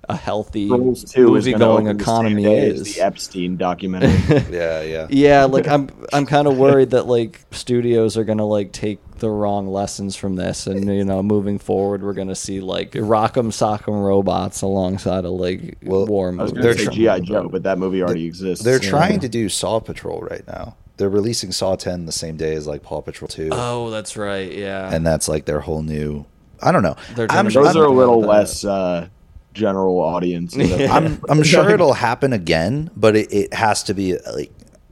a 0.07 0.15
healthy 0.15 0.67
Trolls 0.67 1.03
2 1.03 1.35
is 1.35 1.45
movie 1.47 1.57
gonna 1.57 1.93
the 1.93 1.99
economy 1.99 2.45
is. 2.45 2.93
the 2.95 3.01
epstein 3.01 3.57
documentary 3.57 4.11
Yeah, 4.51 4.81
yeah. 4.83 5.07
Yeah, 5.09 5.45
like 5.45 5.67
I'm 5.67 5.89
I'm 6.13 6.27
kind 6.27 6.47
of 6.47 6.57
worried 6.57 6.91
that 6.91 7.07
like 7.07 7.41
studios 7.51 8.15
are 8.15 8.23
gonna 8.23 8.45
like 8.45 8.71
take 8.71 8.99
the 9.17 9.29
wrong 9.29 9.67
lessons 9.67 10.15
from 10.15 10.35
this, 10.35 10.67
and 10.67 10.85
you 10.93 11.03
know, 11.05 11.23
moving 11.23 11.57
forward, 11.57 12.03
we're 12.03 12.13
gonna 12.13 12.35
see 12.35 12.59
like 12.59 12.91
Rock'em 12.91 13.47
Sock'em 13.51 14.03
robots 14.05 14.61
alongside 14.61 15.25
of 15.25 15.31
like 15.31 15.77
Well, 15.83 16.05
war 16.05 16.27
i 16.27 16.31
was 16.43 16.51
movies. 16.51 16.51
gonna 16.53 16.63
They're 16.63 16.77
say 16.77 16.85
tr- 16.85 16.91
gi 16.91 17.25
joe 17.25 17.49
but 17.49 17.63
that 17.63 17.79
movie 17.79 18.03
already 18.03 18.25
exists 18.25 18.63
They're 18.63 18.83
Yeah. 18.83 18.89
trying 18.89 19.19
to 19.21 19.29
do 19.29 19.49
Saw 19.49 19.79
Patrol 19.79 20.21
right 20.21 20.45
now. 20.47 20.75
They're 20.97 21.09
releasing 21.09 21.51
Saw 21.51 21.75
10 21.75 22.05
the 22.05 22.11
same 22.11 22.37
day 22.37 22.53
as 22.55 22.67
like 22.67 22.81
Paw 22.83 23.01
Patrol 23.01 23.27
2. 23.27 23.49
Oh, 23.51 23.89
that's 23.89 24.15
right. 24.15 24.51
Yeah. 24.51 24.93
and 24.93 25.05
that's 25.05 25.27
like 25.27 25.45
their 25.45 25.59
whole 25.59 25.81
new 25.83 26.25
I 26.61 26.71
don't 26.71 26.83
know. 26.83 26.95
I'm, 27.17 27.47
those 27.49 27.55
I'm- 27.67 27.77
are 27.77 27.83
a 27.83 27.89
little 27.91 28.21
that. 28.21 28.27
less 28.27 28.63
uh 28.63 29.09
general 29.53 29.99
audience 29.99 30.55
I'm 30.57 31.21
I'm 31.29 31.43
sure 31.43 31.69
it'll 31.69 31.93
happen 31.93 32.33
again, 32.33 32.91
but 32.95 33.15
it, 33.15 33.31
it 33.33 33.53
has 33.53 33.83
to 33.83 33.93
be 33.93 34.17
like 34.35 34.51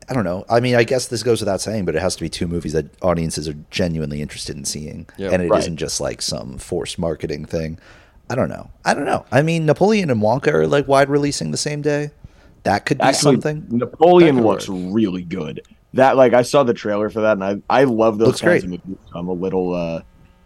I 0.09 0.13
don't 0.13 0.25
know. 0.25 0.43
I 0.49 0.59
mean, 0.59 0.75
I 0.75 0.83
guess 0.83 1.07
this 1.07 1.23
goes 1.23 1.39
without 1.39 1.61
saying, 1.61 1.85
but 1.85 1.95
it 1.95 2.01
has 2.01 2.17
to 2.17 2.21
be 2.21 2.27
two 2.29 2.45
movies 2.45 2.73
that 2.73 2.85
audiences 3.01 3.47
are 3.47 3.55
genuinely 3.71 4.21
interested 4.21 4.57
in 4.57 4.65
seeing, 4.65 5.07
Yep. 5.17 5.31
and 5.31 5.41
it 5.41 5.49
Right. 5.49 5.67
not 5.69 5.77
just 5.77 6.01
like 6.01 6.21
some 6.21 6.57
forced 6.57 6.99
marketing 6.99 7.45
thing. 7.45 7.79
I 8.29 8.35
don't 8.35 8.49
know. 8.49 8.69
I 8.83 8.93
don't 8.93 9.05
know. 9.05 9.25
I 9.31 9.41
mean, 9.41 9.65
Napoleon 9.65 10.09
and 10.09 10.21
Wonka 10.21 10.47
are 10.53 10.67
like 10.67 10.89
wide 10.89 11.09
releasing 11.09 11.51
the 11.51 11.57
same 11.57 11.81
day. 11.81 12.11
That 12.63 12.85
could 12.85 12.97
be 12.97 13.03
Actually, 13.05 13.35
something. 13.41 13.65
Napoleon 13.69 14.43
looks 14.43 14.67
work. 14.67 14.93
really 14.93 15.23
good. 15.23 15.61
That 15.93 16.17
like 16.17 16.33
I 16.33 16.41
saw 16.41 16.63
the 16.63 16.73
trailer 16.73 17.09
for 17.09 17.21
that, 17.21 17.33
and 17.33 17.43
I 17.43 17.61
I 17.69 17.83
love 17.83 18.17
those 18.17 18.27
Looks 18.27 18.41
kinds 18.41 18.63
great. 18.65 18.79
of 18.79 18.87
movies. 18.87 19.05
I'm 19.13 19.27
a 19.27 19.33
little 19.33 19.73
uh, 19.73 20.01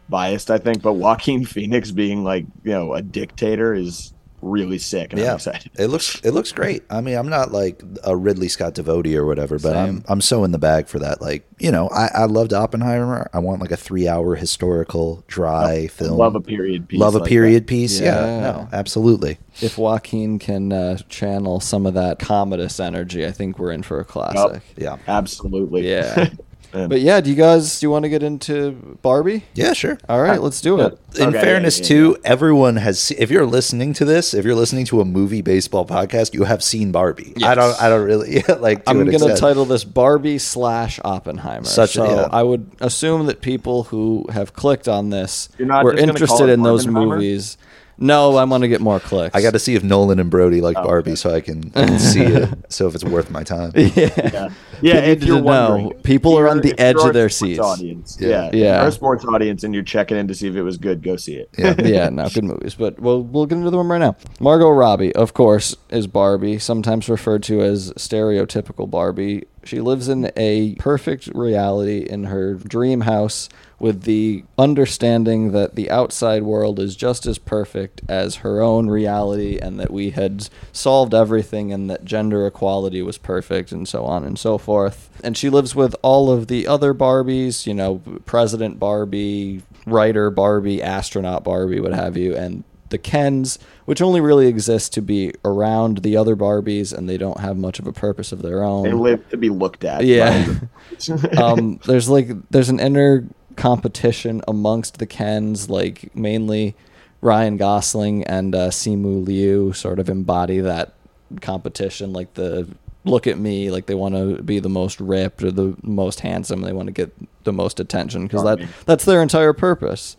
biased, 0.10 0.52
I 0.52 0.58
think, 0.58 0.82
but 0.82 0.94
Joaquin 0.94 1.46
Phoenix 1.46 1.92
being 1.92 2.24
like 2.24 2.46
you 2.64 2.72
know 2.72 2.94
a 2.94 3.02
dictator 3.02 3.74
is 3.74 4.14
really 4.42 4.78
sick, 4.78 5.12
and 5.14 5.20
I'm 5.20 5.26
Yeah, 5.26 5.36
excited. 5.36 5.72
it 5.78 5.88
looks 5.88 6.20
it 6.24 6.32
looks 6.32 6.52
great. 6.52 6.84
I 6.90 7.02
mean, 7.02 7.16
I'm 7.18 7.30
not 7.30 7.52
like 7.52 7.82
a 8.04 8.16
Ridley 8.16 8.48
Scott 8.48 8.74
devotee 8.76 9.18
or 9.18 9.26
whatever, 9.26 9.58
but 9.60 9.76
I'm 9.76 10.04
I'm 10.08 10.22
so 10.22 10.44
in 10.44 10.52
the 10.52 10.58
bag 10.60 10.88
for 10.88 11.00
that. 11.00 11.22
Like, 11.22 11.48
you 11.60 11.72
know, 11.72 11.88
I 11.90 12.10
I 12.14 12.26
loved 12.26 12.54
Oppenheimer. 12.54 13.30
I 13.34 13.40
want 13.40 13.62
like 13.62 13.72
a 13.72 13.78
three 13.78 14.08
hour 14.08 14.36
historical 14.36 15.24
dry 15.28 15.88
film. 15.88 16.18
Love 16.18 16.36
a 16.36 16.42
period 16.42 16.88
piece. 16.88 17.00
love 17.00 17.16
a 17.16 17.20
like 17.20 17.30
period 17.30 17.68
piece. 17.68 18.00
Yeah. 18.00 18.26
Yeah. 18.26 18.40
no, 18.42 18.70
absolutely. 18.74 19.38
if 19.62 19.78
Joaquin 19.78 20.40
can 20.40 20.72
uh, 20.72 20.98
channel 21.10 21.60
some 21.60 21.86
of 21.86 21.94
that 21.96 22.20
Commodus 22.20 22.80
energy, 22.80 23.26
I 23.26 23.32
think 23.32 23.58
we're 23.60 23.72
in 23.72 23.84
for 23.84 24.00
a 24.00 24.06
classic. 24.06 24.62
Yeah. 24.76 24.98
Absolutely. 25.08 25.88
Yeah. 25.90 26.30
Man. 26.74 26.90
But 26.90 27.02
yeah, 27.02 27.22
do 27.22 27.30
you 27.30 27.36
guys 27.36 27.80
do 27.80 27.86
you 27.86 27.90
want 27.90 28.04
to 28.04 28.10
get 28.10 28.24
into 28.24 28.98
Barbie? 29.02 29.44
yeah, 29.54 29.74
sure. 29.74 29.98
All 30.10 30.22
right, 30.22 30.42
let's 30.42 30.62
do 30.62 30.80
it. 30.82 31.00
In 31.18 31.30
Okay, 31.30 31.42
fairness, 31.42 31.80
yeah, 31.80 31.84
yeah, 31.84 31.88
too, 31.88 32.18
everyone 32.24 32.76
has. 32.76 33.00
Se- 33.00 33.16
if 33.18 33.32
you're 33.32 33.46
listening 33.46 33.94
to 33.94 34.06
this, 34.06 34.34
if 34.34 34.46
you're 34.46 34.56
listening 34.56 34.86
to 34.86 35.02
a 35.02 35.06
movie 35.06 35.42
baseball 35.42 35.86
podcast, 35.86 36.34
you 36.34 36.44
have 36.44 36.64
seen 36.64 36.92
Barbie. 36.92 37.34
I 37.44 37.56
don't. 37.56 37.82
I 37.82 37.90
don't 37.90 38.06
really 38.06 38.42
like. 38.60 38.84
To 38.86 38.90
I'm 38.92 39.06
going 39.06 39.20
to 39.20 39.36
title 39.38 39.66
this 39.66 39.84
Barbie 39.84 40.38
slash 40.38 41.00
Oppenheimer. 41.04 41.66
Such 41.66 41.92
a- 41.92 42.00
so 42.00 42.06
yeah. 42.06 42.28
I 42.32 42.44
would 42.44 42.70
assume 42.82 43.26
that 43.28 43.42
people 43.42 43.84
who 43.84 44.26
have 44.32 44.54
clicked 44.54 44.88
on 44.88 45.10
this 45.10 45.50
You're 45.58 45.68
not 45.68 45.84
were 45.84 45.94
just 45.94 46.02
gonna 46.02 46.14
call 46.14 46.16
interested 46.22 46.50
in 46.50 46.64
those 46.64 46.86
movies. 46.88 47.58
No, 48.00 48.36
I 48.36 48.44
want 48.44 48.62
to 48.62 48.68
get 48.68 48.80
more 48.80 49.00
clicks. 49.00 49.36
I 49.36 49.42
got 49.42 49.52
to 49.52 49.60
see 49.60 49.74
if 49.76 49.84
Nolan 49.84 50.20
and 50.20 50.30
Brody 50.30 50.60
Oh, 50.62 50.64
like 50.64 50.76
Barbie, 50.76 51.16
so 51.16 51.34
I 51.34 51.42
can, 51.42 51.72
I 51.76 51.86
can 51.86 52.00
see 52.00 52.22
it. 52.22 52.50
So 52.72 52.88
if 52.88 52.94
it's 52.96 53.04
worth 53.04 53.32
my 53.32 53.44
time. 53.44 53.72
yeah. 53.76 53.90
Yeah, 53.96 54.50
yeah. 54.82 54.96
If 55.00 55.24
you're 55.24 55.38
to 55.38 55.42
know. 55.44 55.72
wondering, 55.72 56.02
People 56.04 56.34
if 56.34 56.40
are 56.40 56.48
on 56.50 56.62
the 56.62 56.78
edge 56.80 56.98
of 56.98 57.14
their 57.14 57.30
seats. 57.30 57.60
Audience, 57.60 58.18
Yeah. 58.20 58.28
yeah, 58.28 58.50
Yeah. 58.54 58.88
If 58.88 58.94
sports 58.94 59.26
audience, 59.26 59.64
and 59.64 59.74
you're 59.74 59.84
checking 59.84 60.18
in 60.18 60.28
to 60.28 60.36
see 60.36 60.48
if 60.48 60.56
it 60.56 60.62
was 60.62 60.78
good. 60.78 61.02
Go 61.02 61.16
see 61.16 61.36
it. 61.36 61.50
Yeah. 61.58 61.76
yeah, 61.84 62.10
no, 62.10 62.30
good 62.30 62.44
movies. 62.44 62.76
But 62.76 63.00
we'll 63.00 63.24
we'll 63.24 63.46
get 63.48 63.58
into 63.58 63.72
them 63.72 63.92
right 63.92 63.98
now. 63.98 64.16
Margot 64.40 64.70
Robbie, 64.70 65.16
of 65.16 65.34
course, 65.34 65.76
is 65.90 66.06
Barbie, 66.08 66.60
sometimes 66.60 67.10
referred 67.10 67.42
to 67.44 67.62
as 67.62 67.92
stereotypical 67.94 68.90
Barbie. 68.90 69.46
She 69.64 69.82
lives 69.82 70.08
in 70.08 70.32
a 70.38 70.76
perfect 70.76 71.28
reality 71.34 72.00
in 72.08 72.26
her 72.26 72.54
dream 72.54 73.02
house 73.02 73.50
with 73.80 74.04
the 74.04 74.44
understanding 74.58 75.52
that 75.52 75.76
the 75.76 75.90
outside 75.92 76.42
world 76.42 76.80
is 76.80 76.96
just 76.96 77.26
as 77.28 77.38
perfect 77.38 78.02
as 78.10 78.38
her 78.38 78.60
own 78.60 78.90
reality 78.90 79.60
and 79.62 79.80
that 79.80 79.92
we 79.92 80.10
had 80.10 80.50
solved 80.72 81.14
everything 81.14 81.72
and 81.72 81.90
that 81.90 82.04
gender 82.04 82.48
equality 82.48 83.02
was 83.04 83.20
perfect 83.20 83.72
and 83.72 83.88
so 83.88 84.04
on 84.04 84.24
and 84.24 84.40
so 84.40 84.58
forth. 84.58 85.10
And 85.24 85.38
she 85.38 85.50
lives 85.50 85.76
with 85.76 85.96
all 86.02 86.32
of 86.32 86.48
the 86.48 86.66
other 86.66 86.94
Barbies, 86.94 87.68
you 87.68 87.74
know, 87.74 88.02
President 88.26 88.80
Barbie, 88.80 89.62
writer 89.86 90.32
Barbie, 90.32 90.82
astronaut 90.82 91.44
Barbie, 91.44 91.80
what 91.80 91.94
have 91.94 92.18
you, 92.18 92.36
and 92.36 92.64
the 92.90 92.98
Kens, 92.98 93.60
which 93.86 94.02
only 94.02 94.22
really 94.22 94.48
exist 94.48 94.94
to 94.94 95.02
be 95.02 95.34
around 95.44 96.00
the 96.00 96.18
other 96.18 96.36
Barbies 96.36 96.98
and 96.98 97.08
they 97.08 97.18
don't 97.18 97.40
have 97.40 97.58
much 97.58 97.80
of 97.80 97.88
a 97.88 97.94
purpose 97.94 98.32
of 98.32 98.42
their 98.42 98.64
own. 98.64 98.84
They 98.84 98.94
live 98.94 99.28
to 99.30 99.38
be 99.38 99.50
looked 99.50 99.84
at. 99.84 100.04
Yeah. 100.04 100.56
um, 101.38 101.80
there's 101.86 102.10
like 102.10 102.30
there's 102.50 102.70
an 102.70 102.80
inner 102.80 103.28
competition 103.58 104.42
amongst 104.48 105.00
the 105.00 105.06
Kens, 105.06 105.70
like 105.70 106.16
mainly 106.16 106.76
Ryan 107.22 107.58
Gosling 107.58 108.24
and 108.24 108.56
uh, 108.56 108.70
Simu 108.70 109.26
Liu 109.26 109.74
sort 109.74 110.00
of 110.00 110.10
embody 110.10 110.60
that 110.60 110.94
competition. 111.42 112.14
Like 112.14 112.34
the 112.36 112.68
look 113.04 113.28
at 113.28 113.38
me, 113.38 113.72
like 113.72 113.88
they 113.88 113.96
want 113.96 114.16
to 114.16 114.42
be 114.42 114.60
the 114.60 114.70
most 114.70 115.00
ripped 115.00 115.44
or 115.44 115.52
the 115.52 115.76
most 115.82 116.22
handsome. 116.22 116.62
They 116.62 116.74
want 116.74 116.88
to 116.88 116.94
get 116.94 117.12
the 117.44 117.54
most 117.54 117.80
attention 117.80 118.28
because 118.28 118.44
that 118.44 118.60
that's 118.86 119.06
their 119.06 119.22
entire 119.22 119.54
purpose. 119.54 120.16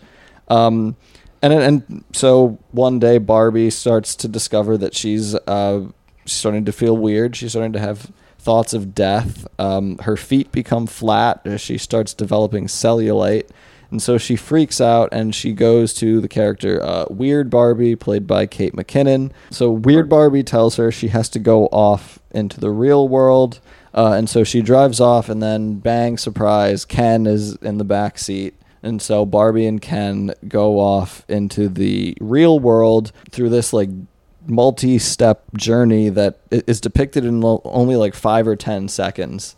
Um, 0.48 0.96
and 1.40 1.52
and 1.52 2.04
so 2.12 2.58
one 2.72 2.98
day 2.98 3.18
Barbie 3.18 3.70
starts 3.70 4.16
to 4.16 4.28
discover 4.28 4.76
that 4.78 4.94
she's 4.94 5.34
uh, 5.34 5.86
she's 6.24 6.36
starting 6.36 6.64
to 6.64 6.72
feel 6.72 6.96
weird. 6.96 7.36
She's 7.36 7.52
starting 7.52 7.72
to 7.74 7.80
have 7.80 8.10
thoughts 8.48 8.72
of 8.72 8.94
death. 8.94 9.46
Um, 9.58 9.98
her 9.98 10.16
feet 10.16 10.50
become 10.52 10.86
flat 10.86 11.42
as 11.44 11.60
she 11.60 11.76
starts 11.76 12.14
developing 12.14 12.64
cellulite. 12.64 13.46
And 13.90 14.00
so 14.00 14.16
she 14.16 14.36
freaks 14.36 14.80
out 14.80 15.10
and 15.12 15.34
she 15.34 15.52
goes 15.52 15.92
to 15.96 16.22
the 16.22 16.28
character 16.28 16.82
uh, 16.82 17.04
Weird 17.10 17.50
Barbie, 17.50 17.94
played 17.94 18.26
by 18.26 18.46
Kate 18.46 18.72
McKinnon. 18.72 19.32
So 19.50 19.70
Weird 19.70 20.08
Barbie 20.08 20.44
tells 20.44 20.76
her 20.76 20.90
she 20.90 21.08
has 21.08 21.28
to 21.28 21.38
go 21.38 21.66
off 21.66 22.20
into 22.30 22.58
the 22.58 22.70
real 22.70 23.06
world. 23.06 23.60
Uh, 23.92 24.12
and 24.12 24.30
so 24.30 24.44
she 24.44 24.62
drives 24.62 24.98
off, 24.98 25.28
and 25.28 25.42
then 25.42 25.74
bang, 25.74 26.16
surprise, 26.16 26.86
Ken 26.86 27.26
is 27.26 27.56
in 27.56 27.76
the 27.76 27.84
back 27.84 28.18
seat. 28.18 28.54
And 28.82 29.02
so 29.02 29.26
Barbie 29.26 29.66
and 29.66 29.82
Ken 29.82 30.32
go 30.46 30.80
off 30.80 31.26
into 31.28 31.68
the 31.68 32.16
real 32.18 32.58
world 32.58 33.12
through 33.30 33.50
this 33.50 33.74
like 33.74 33.90
multi-step 34.48 35.44
journey 35.56 36.08
that 36.08 36.38
is 36.50 36.80
depicted 36.80 37.24
in 37.24 37.42
only 37.44 37.96
like 37.96 38.14
five 38.14 38.48
or 38.48 38.56
ten 38.56 38.88
seconds. 38.88 39.54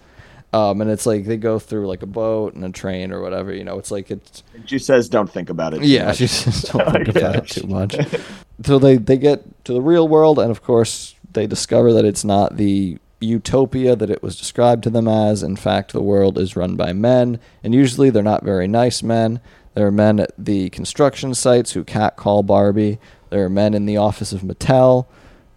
Um, 0.53 0.81
and 0.81 0.91
it's 0.91 1.07
like 1.07 1.27
they 1.27 1.37
go 1.37 1.61
through 1.61 1.87
like 1.87 2.03
a 2.03 2.07
boat 2.07 2.55
and 2.55 2.65
a 2.65 2.71
train 2.71 3.13
or 3.13 3.21
whatever. 3.21 3.55
You 3.55 3.63
know, 3.63 3.79
it's 3.79 3.91
like 3.91 4.11
it's 4.11 4.43
she 4.67 4.79
says, 4.79 5.09
"Don't 5.09 5.31
think 5.31 5.49
about 5.49 5.75
it." 5.75 5.83
yeah, 5.85 6.07
much." 6.07 6.17
she 6.17 6.27
just 6.27 6.73
don't 6.73 6.93
think 6.93 7.09
about 7.09 7.37
it 7.37 7.49
too 7.49 7.67
much. 7.69 7.97
so 8.65 8.79
they 8.79 8.97
they 8.97 9.17
get 9.17 9.65
to 9.65 9.73
the 9.73 9.81
real 9.81 10.09
world, 10.09 10.39
and 10.41 10.51
of 10.51 10.63
course 10.63 11.15
they 11.33 11.47
discover 11.47 11.93
that 11.93 12.05
it's 12.05 12.25
not 12.25 12.57
the 12.57 12.99
utopia 13.21 13.95
that 13.95 14.11
it 14.11 14.23
was 14.23 14.37
described 14.37 14.83
to 14.83 14.91
them 14.91 15.07
as. 15.07 15.45
In 15.45 15.55
fact, 15.55 15.93
the 15.93 16.03
world 16.03 16.37
is 16.37 16.57
run 16.57 16.75
by 16.75 16.93
men, 16.93 17.39
and 17.63 17.73
usually 17.73 18.11
they're 18.11 18.23
not 18.23 18.43
very 18.43 18.67
nice 18.67 19.03
men. 19.05 19.41
There 19.75 19.87
are 19.87 19.93
men 19.93 20.19
at 20.19 20.33
the 20.37 20.69
construction 20.71 21.35
sites 21.35 21.73
who 21.73 21.85
catcall 21.85 22.43
Barbie. 22.43 22.99
There 23.31 23.45
are 23.45 23.51
men 23.51 23.75
in 23.75 23.87
the 23.87 23.97
office 23.97 24.33
of 24.33 24.43
Mattel. 24.43 25.07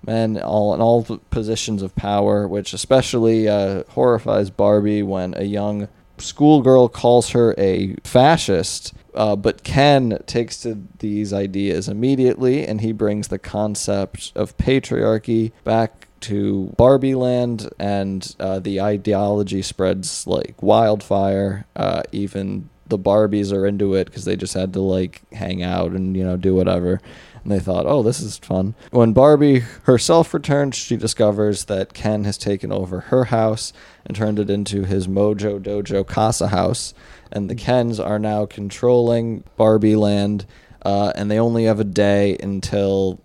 Men 0.05 0.37
all 0.37 0.73
in 0.73 0.81
all 0.81 1.03
positions 1.29 1.81
of 1.81 1.95
power, 1.95 2.45
which 2.45 2.73
especially 2.73 3.47
uh, 3.47 3.83
horrifies 3.89 4.49
Barbie 4.49 5.01
when 5.01 5.33
a 5.37 5.43
young 5.43 5.87
schoolgirl 6.17 6.89
calls 6.89 7.29
her 7.29 7.55
a 7.57 7.95
fascist. 8.03 8.93
Uh, 9.13 9.35
but 9.35 9.63
Ken 9.63 10.19
takes 10.25 10.61
to 10.63 10.81
these 10.99 11.31
ideas 11.31 11.87
immediately, 11.87 12.65
and 12.65 12.81
he 12.81 12.91
brings 12.91 13.27
the 13.27 13.39
concept 13.39 14.31
of 14.35 14.57
patriarchy 14.57 15.51
back 15.63 16.07
to 16.21 16.73
Barbie 16.77 17.15
Land, 17.15 17.69
and 17.79 18.35
uh, 18.39 18.59
the 18.59 18.81
ideology 18.81 19.61
spreads 19.61 20.25
like 20.25 20.61
wildfire. 20.61 21.65
Uh, 21.75 22.03
even 22.11 22.69
the 22.87 22.97
Barbies 22.97 23.53
are 23.53 23.65
into 23.65 23.93
it 23.95 24.05
because 24.05 24.25
they 24.25 24.35
just 24.35 24.53
had 24.53 24.73
to 24.73 24.79
like 24.79 25.21
hang 25.33 25.63
out 25.63 25.91
and 25.91 26.15
you 26.15 26.23
know 26.23 26.37
do 26.37 26.55
whatever. 26.55 27.01
And 27.43 27.51
they 27.51 27.59
thought, 27.59 27.85
oh, 27.85 28.03
this 28.03 28.21
is 28.21 28.37
fun. 28.37 28.73
When 28.91 29.11
Barbie 29.11 29.59
herself 29.83 30.33
returns, 30.33 30.75
she 30.75 30.95
discovers 30.95 31.65
that 31.65 31.93
Ken 31.93 32.23
has 32.23 32.37
taken 32.37 32.71
over 32.71 33.01
her 33.01 33.25
house 33.25 33.73
and 34.05 34.15
turned 34.15 34.39
it 34.39 34.49
into 34.49 34.85
his 34.85 35.07
Mojo 35.07 35.59
Dojo 35.59 36.07
Casa 36.07 36.47
house. 36.47 36.93
And 37.31 37.49
the 37.49 37.55
Kens 37.55 37.99
are 37.99 38.19
now 38.19 38.45
controlling 38.45 39.43
Barbie 39.57 39.95
Land, 39.95 40.45
uh, 40.83 41.11
and 41.15 41.29
they 41.29 41.39
only 41.39 41.65
have 41.65 41.79
a 41.79 41.85
day 41.85 42.37
until 42.41 43.19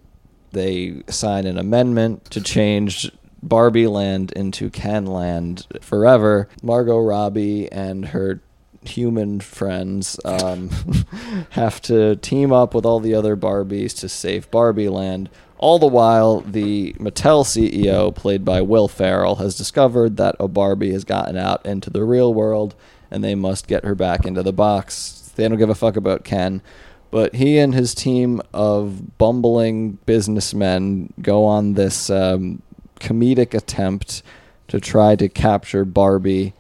they 0.51 1.03
sign 1.09 1.47
an 1.47 1.59
amendment 1.59 2.25
to 2.31 2.41
change 2.41 3.11
Barbie 3.43 3.87
Land 3.87 4.33
into 4.33 4.71
Ken 4.71 5.07
Land 5.07 5.67
forever. 5.81 6.49
Margot 6.63 6.99
Robbie 6.99 7.71
and 7.71 8.07
her 8.07 8.41
human 8.83 9.41
friends 9.41 10.19
um, 10.25 10.71
have 11.51 11.81
to 11.83 12.17
team 12.17 12.53
up 12.53 12.75
with 12.75 12.85
all 12.85 13.01
the 13.01 13.15
other 13.15 13.37
Barbies 13.37 13.97
to 14.01 14.09
save 14.09 14.51
Barbie 14.51 14.89
Land. 14.89 15.29
All 15.59 15.79
the 15.79 15.87
while, 15.87 16.41
the 16.41 16.93
Mattel 16.95 17.45
CEO, 17.45 18.15
played 18.15 18.45
by 18.45 18.61
Will 18.61 18.87
Ferrell, 18.87 19.37
has 19.37 19.57
discovered 19.57 20.17
that 20.17 20.37
a 20.39 20.47
Barbie 20.47 20.93
has 20.93 21.05
gotten 21.05 21.37
out 21.37 21.65
into 21.67 21.91
the 21.91 22.05
real 22.05 22.33
world 22.33 22.77
and 23.11 23.25
they 23.25 23.35
must 23.35 23.67
get 23.67 23.85
her 23.85 23.95
back 23.95 24.25
into 24.25 24.43
the 24.43 24.53
box. 24.53 25.33
They 25.35 25.49
don't 25.49 25.59
give 25.59 25.71
a 25.71 25.75
fuck 25.75 25.97
about 25.97 26.25
Ken. 26.25 26.63
But 27.11 27.35
he 27.35 27.59
and 27.59 27.75
his 27.75 27.95
team 27.95 28.43
of 28.53 29.17
bumbling 29.19 29.93
businessmen 30.05 31.13
go 31.21 31.45
on 31.45 31.73
this 31.73 32.11
um, 32.11 32.63
comedic 33.01 33.55
attempt 33.55 34.23
to 34.69 34.79
try 34.79 35.17
to 35.17 35.29
capture 35.29 35.85
Barbie, 35.87 36.53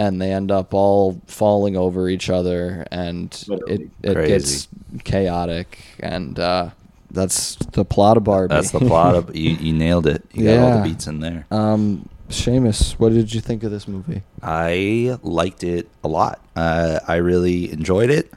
and 0.00 0.18
they 0.18 0.32
end 0.32 0.50
up 0.50 0.72
all 0.72 1.20
falling 1.26 1.76
over 1.76 2.08
each 2.08 2.30
other, 2.30 2.86
and 2.90 3.26
it, 3.34 3.48
Literally. 3.48 3.90
it 4.02 4.14
Crazy. 4.14 4.28
gets 4.28 4.68
chaotic. 5.04 5.78
And 6.00 6.38
uh, 6.38 6.70
that's 7.10 7.56
the 7.56 7.84
plot 7.84 8.16
of 8.16 8.24
Barbie. 8.24 8.54
That's 8.54 8.70
the 8.70 8.78
plot 8.80 9.14
of 9.14 9.36
you. 9.36 9.50
You 9.50 9.74
nailed 9.74 10.06
it. 10.06 10.24
You 10.32 10.44
got 10.46 10.58
all 10.58 10.82
the 10.82 10.88
beats 10.88 11.06
in 11.06 11.20
there. 11.20 11.44
um, 11.50 12.08
Seamus, 12.30 12.92
what 12.92 13.12
did 13.12 13.34
you 13.34 13.40
think 13.42 13.62
of 13.62 13.70
this 13.72 13.86
movie? 13.88 14.22
I 14.42 15.18
liked 15.22 15.64
it 15.64 15.88
a 16.02 16.08
lot. 16.08 16.40
Uh, 16.56 17.00
I 17.06 17.16
really 17.16 17.70
enjoyed 17.70 18.08
it. 18.08 18.32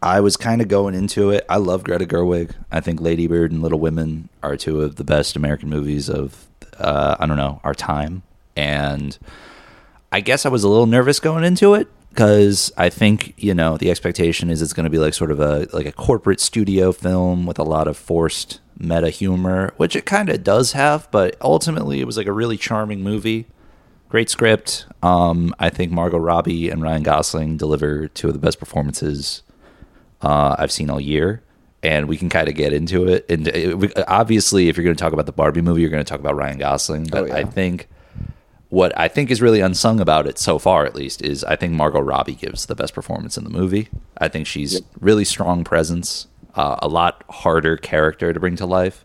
I 0.00 0.20
was 0.20 0.36
kind 0.38 0.62
of 0.62 0.68
going 0.68 0.94
into 0.94 1.30
it. 1.30 1.44
I 1.48 1.56
love 1.58 1.84
Greta 1.84 2.06
Gerwig. 2.06 2.52
I 2.70 2.80
think 2.80 3.00
Lady 3.02 3.26
Bird 3.26 3.52
and 3.52 3.60
Little 3.60 3.80
Women 3.80 4.28
are 4.42 4.56
two 4.56 4.80
of 4.80 4.96
the 4.96 5.04
best 5.04 5.36
American 5.36 5.68
movies 5.68 6.08
of 6.08 6.46
uh, 6.78 7.16
I 7.18 7.26
don't 7.26 7.36
know 7.36 7.60
our 7.64 7.74
time. 7.74 8.22
And 8.56 9.18
I 10.12 10.20
guess 10.20 10.44
I 10.46 10.50
was 10.50 10.62
a 10.62 10.68
little 10.68 10.86
nervous 10.86 11.18
going 11.20 11.42
into 11.42 11.74
it 11.74 11.88
because 12.10 12.70
I 12.76 12.90
think 12.90 13.34
you 13.36 13.54
know 13.54 13.76
the 13.78 13.90
expectation 13.90 14.50
is 14.50 14.60
it's 14.62 14.72
going 14.74 14.84
to 14.84 14.90
be 14.90 14.98
like 14.98 15.14
sort 15.14 15.30
of 15.30 15.40
a 15.40 15.66
like 15.72 15.86
a 15.86 15.92
corporate 15.92 16.38
studio 16.40 16.92
film 16.92 17.46
with 17.46 17.58
a 17.58 17.64
lot 17.64 17.88
of 17.88 17.96
forced 17.96 18.60
meta 18.78 19.08
humor, 19.10 19.72
which 19.78 19.96
it 19.96 20.04
kind 20.06 20.28
of 20.28 20.44
does 20.44 20.72
have. 20.72 21.10
But 21.10 21.36
ultimately, 21.40 22.00
it 22.00 22.04
was 22.04 22.16
like 22.16 22.26
a 22.26 22.32
really 22.32 22.56
charming 22.56 23.02
movie 23.02 23.46
great 24.08 24.28
script. 24.28 24.84
Um, 25.02 25.54
I 25.58 25.70
think 25.70 25.90
Margot 25.90 26.18
Robbie 26.18 26.68
and 26.68 26.82
Ryan 26.82 27.02
Gosling 27.02 27.56
deliver 27.56 28.08
two 28.08 28.26
of 28.28 28.34
the 28.34 28.38
best 28.38 28.58
performances 28.58 29.42
uh, 30.20 30.54
I've 30.58 30.70
seen 30.70 30.90
all 30.90 31.00
year. 31.00 31.42
And 31.82 32.06
we 32.08 32.18
can 32.18 32.28
kind 32.28 32.46
of 32.46 32.54
get 32.54 32.74
into 32.74 33.08
it. 33.08 33.24
And 33.30 33.48
it, 33.48 33.78
we- 33.78 33.94
obviously, 34.06 34.68
if 34.68 34.76
you're 34.76 34.84
going 34.84 34.94
to 34.94 35.00
talk 35.02 35.14
about 35.14 35.24
the 35.24 35.32
Barbie 35.32 35.62
movie, 35.62 35.80
you're 35.80 35.88
going 35.90 36.04
to 36.04 36.08
talk 36.08 36.20
about 36.20 36.36
Ryan 36.36 36.58
Gosling. 36.58 37.04
But 37.10 37.22
Oh, 37.22 37.26
yeah. 37.28 37.36
I 37.36 37.44
think 37.44 37.88
what 38.72 38.98
I 38.98 39.06
think 39.06 39.30
is 39.30 39.42
really 39.42 39.60
unsung 39.60 40.00
about 40.00 40.26
it 40.26 40.38
so 40.38 40.58
far, 40.58 40.86
at 40.86 40.94
least, 40.94 41.20
is 41.20 41.44
I 41.44 41.56
think 41.56 41.74
Margot 41.74 42.00
Robbie 42.00 42.34
gives 42.34 42.64
the 42.64 42.74
best 42.74 42.94
performance 42.94 43.36
in 43.36 43.44
the 43.44 43.50
movie. 43.50 43.90
I 44.16 44.28
think 44.28 44.46
she's 44.46 44.80
really 44.98 45.26
strong 45.26 45.62
presence, 45.62 46.26
uh, 46.54 46.76
a 46.80 46.88
lot 46.88 47.22
harder 47.28 47.76
character 47.76 48.32
to 48.32 48.40
bring 48.40 48.56
to 48.56 48.64
life. 48.64 49.04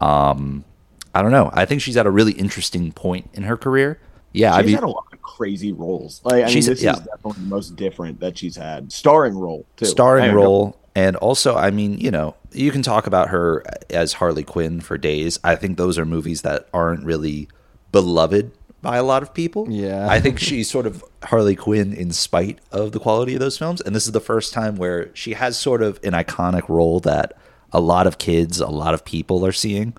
Um, 0.00 0.64
I 1.12 1.22
don't 1.22 1.32
know. 1.32 1.50
I 1.52 1.64
think 1.64 1.82
she's 1.82 1.96
at 1.96 2.06
a 2.06 2.10
really 2.10 2.34
interesting 2.34 2.92
point 2.92 3.28
in 3.34 3.42
her 3.42 3.56
career. 3.56 3.98
Yeah, 4.32 4.54
I 4.54 4.58
she's 4.60 4.66
mean, 4.66 4.74
had 4.76 4.84
a 4.84 4.88
lot 4.88 5.06
of 5.12 5.20
crazy 5.22 5.72
roles. 5.72 6.20
Like, 6.22 6.34
I 6.34 6.38
mean, 6.44 6.48
She's- 6.50 6.66
this 6.66 6.80
yeah. 6.80 6.92
is 6.92 7.00
definitely 7.00 7.42
the 7.42 7.48
most 7.48 7.74
different 7.74 8.20
that 8.20 8.38
she's 8.38 8.54
had. 8.54 8.92
Starring 8.92 9.36
role 9.36 9.66
too. 9.76 9.86
starring 9.86 10.32
role. 10.36 10.66
know. 10.66 10.76
And 10.94 11.16
also, 11.16 11.56
I 11.56 11.72
mean, 11.72 11.98
you 11.98 12.12
know, 12.12 12.36
you 12.52 12.70
can 12.70 12.82
talk 12.82 13.08
about 13.08 13.30
her 13.30 13.64
as 13.90 14.12
Harley 14.12 14.44
Quinn 14.44 14.80
for 14.80 14.96
days. 14.96 15.40
I 15.42 15.56
think 15.56 15.78
those 15.78 15.98
are 15.98 16.04
movies 16.04 16.42
that 16.42 16.68
aren't 16.72 17.04
really 17.04 17.48
beloved 17.90 18.52
by 18.82 18.96
a 18.96 19.02
lot 19.02 19.22
of 19.22 19.34
people. 19.34 19.66
Yeah. 19.70 20.08
I 20.08 20.20
think 20.20 20.38
she's 20.38 20.70
sort 20.70 20.86
of 20.86 21.04
Harley 21.22 21.56
Quinn 21.56 21.92
in 21.92 22.12
spite 22.12 22.60
of 22.72 22.92
the 22.92 23.00
quality 23.00 23.34
of 23.34 23.40
those 23.40 23.58
films. 23.58 23.80
And 23.80 23.94
this 23.94 24.06
is 24.06 24.12
the 24.12 24.20
first 24.20 24.52
time 24.52 24.76
where 24.76 25.14
she 25.14 25.34
has 25.34 25.58
sort 25.58 25.82
of 25.82 26.00
an 26.02 26.12
iconic 26.12 26.68
role 26.68 27.00
that 27.00 27.36
a 27.72 27.80
lot 27.80 28.06
of 28.06 28.18
kids, 28.18 28.60
a 28.60 28.68
lot 28.68 28.94
of 28.94 29.04
people 29.04 29.44
are 29.44 29.52
seeing. 29.52 29.94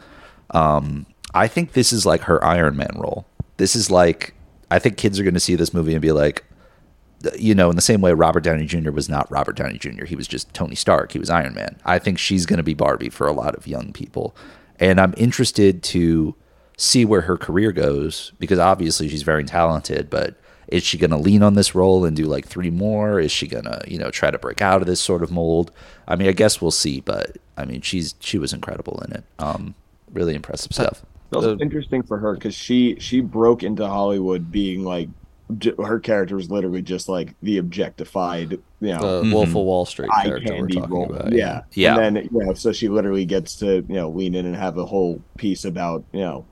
Um, 0.52 1.06
I 1.34 1.48
think 1.48 1.74
this 1.74 1.94
is 1.94 2.06
like 2.06 2.22
her 2.22 2.44
Iron 2.44 2.76
Man 2.76 2.96
role. 2.96 3.26
This 3.58 3.76
is 3.76 3.92
like, 3.92 4.34
I 4.70 4.80
think 4.80 4.98
kids 4.98 5.20
are 5.20 5.24
going 5.24 5.36
to 5.36 5.40
see 5.40 5.56
this 5.56 5.74
movie 5.74 5.94
and 5.94 6.02
be 6.02 6.12
like, 6.12 6.44
you 7.38 7.54
know, 7.54 7.70
in 7.70 7.76
the 7.76 7.82
same 7.82 8.02
way 8.02 8.14
Robert 8.14 8.44
Downey 8.44 8.66
Jr. 8.66 8.92
was 8.92 9.08
not 9.08 9.30
Robert 9.32 9.56
Downey 9.56 9.78
Jr., 9.78 10.06
he 10.06 10.16
was 10.16 10.28
just 10.28 10.52
Tony 10.56 10.76
Stark, 10.76 11.12
he 11.12 11.20
was 11.20 11.30
Iron 11.30 11.54
Man. 11.54 11.80
I 11.86 12.00
think 12.00 12.18
she's 12.18 12.48
going 12.48 12.58
to 12.58 12.64
be 12.64 12.74
Barbie 12.74 13.10
for 13.10 13.28
a 13.28 13.32
lot 13.32 13.54
of 13.56 13.68
young 13.68 13.94
people. 13.94 14.36
And 14.80 15.00
I'm 15.00 15.14
interested 15.18 15.84
to 15.84 16.36
see 16.82 17.06
where 17.06 17.22
her 17.22 17.38
career 17.38 17.72
goes 17.72 18.32
because 18.40 18.58
obviously 18.58 19.08
she's 19.08 19.22
very 19.22 19.44
talented, 19.44 20.10
but 20.10 20.36
is 20.68 20.84
she 20.84 20.98
going 20.98 21.12
to 21.12 21.18
lean 21.18 21.44
on 21.44 21.54
this 21.54 21.76
role 21.76 22.06
and 22.06 22.16
do 22.18 22.26
like 22.26 22.48
three 22.48 22.72
more? 22.72 23.20
Is 23.20 23.32
she 23.32 23.48
going 23.48 23.66
to, 23.66 23.82
you 23.88 24.00
know, 24.00 24.10
try 24.10 24.32
to 24.32 24.40
break 24.40 24.62
out 24.62 24.82
of 24.82 24.88
this 24.88 25.00
sort 25.00 25.22
of 25.22 25.32
mold? 25.32 25.72
I 26.08 26.16
mean, 26.16 26.28
I 26.28 26.32
guess 26.32 26.60
we'll 26.62 26.72
see, 26.72 27.02
but 27.02 27.38
I 27.56 27.66
mean, 27.66 27.82
she's 27.82 28.16
she 28.20 28.38
was 28.40 28.52
incredible 28.52 29.00
in 29.06 29.14
it. 29.14 29.24
Um 29.38 29.76
really 30.12 30.34
impressive 30.34 30.74
stuff. 30.74 31.04
It's 31.28 31.36
also 31.36 31.58
interesting 31.60 32.04
for 32.04 32.18
her 32.18 32.34
because 32.34 32.56
she 32.56 32.98
she 33.00 33.22
broke 33.22 33.64
into 33.64 33.88
Hollywood 33.88 34.52
being 34.52 34.84
like 34.84 35.08
her 35.78 36.00
character 36.00 36.36
was 36.36 36.50
literally 36.50 36.82
just 36.82 37.10
like 37.10 37.36
the 37.44 37.58
objectified, 37.58 38.52
you 38.80 38.94
know, 38.94 39.22
The 39.22 39.34
Wolf 39.34 39.50
of 39.50 39.56
Wall 39.56 39.86
Street 39.86 40.10
eye 40.12 40.24
character 40.24 40.56
we're 40.56 40.68
talking 40.68 40.90
role. 40.90 41.14
about. 41.14 41.32
yeah. 41.34 41.62
Yeah. 41.74 42.00
And 42.00 42.16
then 42.16 42.30
you 42.32 42.46
know, 42.46 42.54
so 42.54 42.72
she 42.72 42.90
literally 42.90 43.26
gets 43.26 43.56
to 43.58 43.86
you 43.88 43.96
know 43.96 44.10
lean 44.10 44.34
in 44.36 44.46
and 44.46 44.56
have 44.56 44.78
a 44.78 44.86
whole 44.86 45.22
piece 45.38 45.66
about 45.66 46.04
you 46.12 46.22
know, 46.22 46.46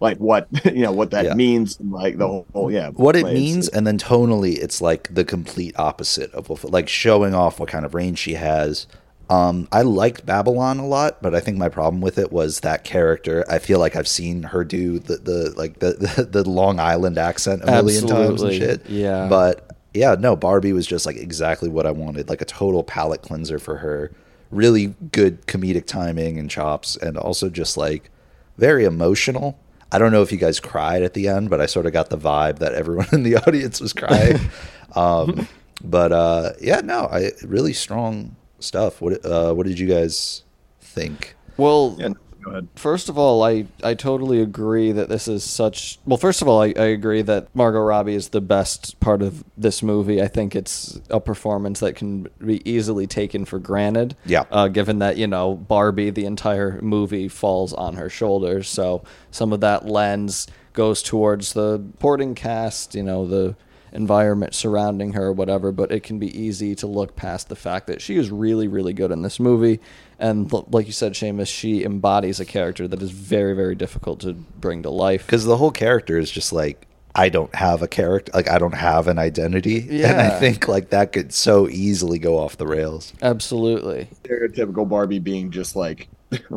like 0.00 0.18
what 0.18 0.48
you 0.64 0.82
know 0.82 0.92
what 0.92 1.10
that 1.12 1.24
Yeah. 1.24 1.34
means, 1.34 1.78
like 1.80 2.18
the 2.18 2.26
whole, 2.26 2.46
whole 2.52 2.70
yeah 2.70 2.90
what 2.90 3.16
it 3.16 3.22
play. 3.22 3.34
means, 3.34 3.68
and 3.68 3.86
then 3.86 3.98
tonally, 3.98 4.56
it's 4.58 4.80
like 4.80 5.12
the 5.14 5.24
complete 5.24 5.78
opposite 5.78 6.32
of 6.34 6.48
Wolf, 6.48 6.64
like 6.64 6.88
showing 6.88 7.34
off 7.34 7.58
what 7.60 7.68
kind 7.68 7.84
of 7.84 7.94
range 7.94 8.18
she 8.18 8.34
has. 8.34 8.86
Um, 9.28 9.66
I 9.72 9.82
liked 9.82 10.24
Babylon 10.24 10.78
a 10.78 10.86
lot, 10.86 11.20
but 11.20 11.34
I 11.34 11.40
think 11.40 11.58
my 11.58 11.68
problem 11.68 12.00
with 12.00 12.16
it 12.16 12.30
was 12.30 12.60
that 12.60 12.84
character. 12.84 13.44
I 13.50 13.58
feel 13.58 13.80
like 13.80 13.96
I've 13.96 14.06
seen 14.06 14.44
her 14.44 14.62
do 14.62 15.00
the, 15.00 15.16
the 15.16 15.54
like 15.56 15.80
the, 15.80 15.92
the 16.24 16.42
the 16.42 16.48
Long 16.48 16.78
Island 16.78 17.18
accent 17.18 17.62
a 17.64 17.66
million 17.66 18.06
times 18.06 18.42
and 18.42 18.52
shit. 18.54 18.86
Yeah. 18.88 19.26
but 19.28 19.76
yeah, 19.94 20.14
no, 20.18 20.36
Barbie 20.36 20.72
was 20.74 20.86
just 20.86 21.06
like 21.06 21.16
exactly 21.16 21.68
what 21.68 21.86
I 21.86 21.90
wanted, 21.90 22.28
like 22.28 22.40
a 22.40 22.44
total 22.44 22.84
palate 22.84 23.22
cleanser 23.22 23.58
for 23.58 23.78
her. 23.78 24.12
Really 24.52 24.94
good 25.10 25.44
comedic 25.48 25.86
timing 25.86 26.38
and 26.38 26.48
chops, 26.48 26.94
and 26.96 27.16
also 27.18 27.48
just 27.48 27.76
like 27.76 28.10
very 28.58 28.84
emotional. 28.84 29.58
I 29.92 29.98
don't 29.98 30.12
know 30.12 30.22
if 30.22 30.32
you 30.32 30.38
guys 30.38 30.60
cried 30.60 31.02
at 31.02 31.14
the 31.14 31.28
end, 31.28 31.48
but 31.50 31.60
I 31.60 31.66
sort 31.66 31.86
of 31.86 31.92
got 31.92 32.10
the 32.10 32.18
vibe 32.18 32.58
that 32.58 32.74
everyone 32.74 33.08
in 33.12 33.22
the 33.22 33.36
audience 33.36 33.80
was 33.80 33.92
crying. 33.92 34.38
um, 34.94 35.48
but 35.82 36.12
uh, 36.12 36.52
yeah, 36.60 36.80
no, 36.80 37.06
I 37.10 37.32
really 37.44 37.72
strong 37.72 38.36
stuff. 38.58 39.00
What 39.00 39.24
uh, 39.24 39.52
what 39.54 39.66
did 39.66 39.78
you 39.78 39.86
guys 39.86 40.42
think? 40.80 41.36
Well, 41.56 41.96
Yeah, 41.98 42.08
go 42.46 42.52
ahead. 42.52 42.68
First 42.76 43.08
of 43.08 43.18
all, 43.18 43.42
I, 43.42 43.66
I 43.82 43.94
totally 43.94 44.40
agree 44.40 44.92
that 44.92 45.08
this 45.08 45.28
is 45.28 45.44
such. 45.44 45.98
Well, 46.06 46.16
first 46.16 46.42
of 46.42 46.48
all, 46.48 46.62
I, 46.62 46.72
I 46.76 46.86
agree 46.86 47.22
that 47.22 47.54
Margot 47.54 47.80
Robbie 47.80 48.14
is 48.14 48.28
the 48.28 48.40
best 48.40 48.98
part 49.00 49.22
of 49.22 49.44
this 49.56 49.82
movie. 49.82 50.22
I 50.22 50.28
think 50.28 50.54
it's 50.54 51.00
a 51.10 51.20
performance 51.20 51.80
that 51.80 51.96
can 51.96 52.28
be 52.44 52.68
easily 52.68 53.06
taken 53.06 53.44
for 53.44 53.58
granted. 53.58 54.16
Yeah. 54.24 54.44
Uh, 54.50 54.68
given 54.68 55.00
that, 55.00 55.16
you 55.16 55.26
know, 55.26 55.54
Barbie, 55.54 56.10
the 56.10 56.24
entire 56.24 56.80
movie 56.80 57.28
falls 57.28 57.72
on 57.72 57.94
her 57.94 58.08
shoulders. 58.08 58.68
So 58.68 59.04
some 59.30 59.52
of 59.52 59.60
that 59.60 59.86
lens 59.86 60.46
goes 60.72 61.02
towards 61.02 61.54
the 61.54 61.84
porting 61.98 62.34
cast, 62.34 62.94
you 62.94 63.02
know, 63.02 63.26
the 63.26 63.56
environment 63.92 64.54
surrounding 64.54 65.14
her, 65.14 65.32
whatever. 65.32 65.72
But 65.72 65.90
it 65.90 66.02
can 66.02 66.18
be 66.18 66.38
easy 66.38 66.74
to 66.76 66.86
look 66.86 67.16
past 67.16 67.48
the 67.48 67.56
fact 67.56 67.86
that 67.86 68.02
she 68.02 68.16
is 68.16 68.30
really, 68.30 68.68
really 68.68 68.92
good 68.92 69.10
in 69.10 69.22
this 69.22 69.40
movie. 69.40 69.80
And 70.18 70.52
l- 70.52 70.66
like 70.70 70.86
you 70.86 70.92
said, 70.92 71.12
Seamus, 71.12 71.48
she 71.48 71.84
embodies 71.84 72.40
a 72.40 72.44
character 72.44 72.88
that 72.88 73.02
is 73.02 73.10
very, 73.10 73.54
very 73.54 73.74
difficult 73.74 74.20
to 74.20 74.32
bring 74.32 74.82
to 74.82 74.90
life. 74.90 75.26
Because 75.26 75.44
the 75.44 75.56
whole 75.58 75.70
character 75.70 76.18
is 76.18 76.30
just 76.30 76.52
like 76.52 76.86
I 77.14 77.28
don't 77.30 77.54
have 77.54 77.82
a 77.82 77.88
character, 77.88 78.30
like 78.34 78.50
I 78.50 78.58
don't 78.58 78.74
have 78.74 79.08
an 79.08 79.18
identity, 79.18 79.80
and 79.80 79.90
Yeah. 79.90 80.30
I 80.34 80.38
think 80.40 80.68
like 80.68 80.90
that 80.90 81.12
could 81.12 81.32
so 81.32 81.68
easily 81.68 82.18
go 82.18 82.38
off 82.38 82.56
the 82.58 82.66
rails. 82.66 83.12
Absolutely. 83.22 84.08
stereotypical 84.24 84.88
Barbie 84.88 85.18
being 85.18 85.50
just 85.50 85.76
like 85.76 86.08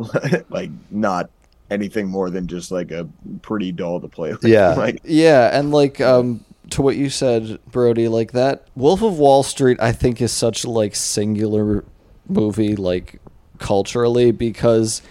like 0.50 0.70
not 0.90 1.30
anything 1.70 2.08
more 2.08 2.30
than 2.30 2.46
just 2.46 2.70
like 2.70 2.90
a 2.90 3.08
pretty 3.42 3.72
doll 3.72 4.00
to 4.00 4.08
play 4.08 4.32
with. 4.32 4.44
Yeah. 4.44 4.74
like 4.76 5.00
Yeah, 5.04 5.56
and 5.58 5.70
like 5.70 6.00
um 6.00 6.44
to 6.70 6.82
what 6.82 6.96
you 6.96 7.10
said, 7.10 7.58
Brody, 7.70 8.08
like 8.08 8.32
that 8.32 8.66
Wolf 8.76 9.02
of 9.02 9.18
Wall 9.18 9.42
Street 9.42 9.78
I 9.80 9.92
think 9.92 10.20
is 10.20 10.32
such 10.32 10.64
like 10.64 10.94
singular 10.94 11.84
movie 12.28 12.76
like 12.76 13.20
culturally 13.60 14.32
because 14.32 15.02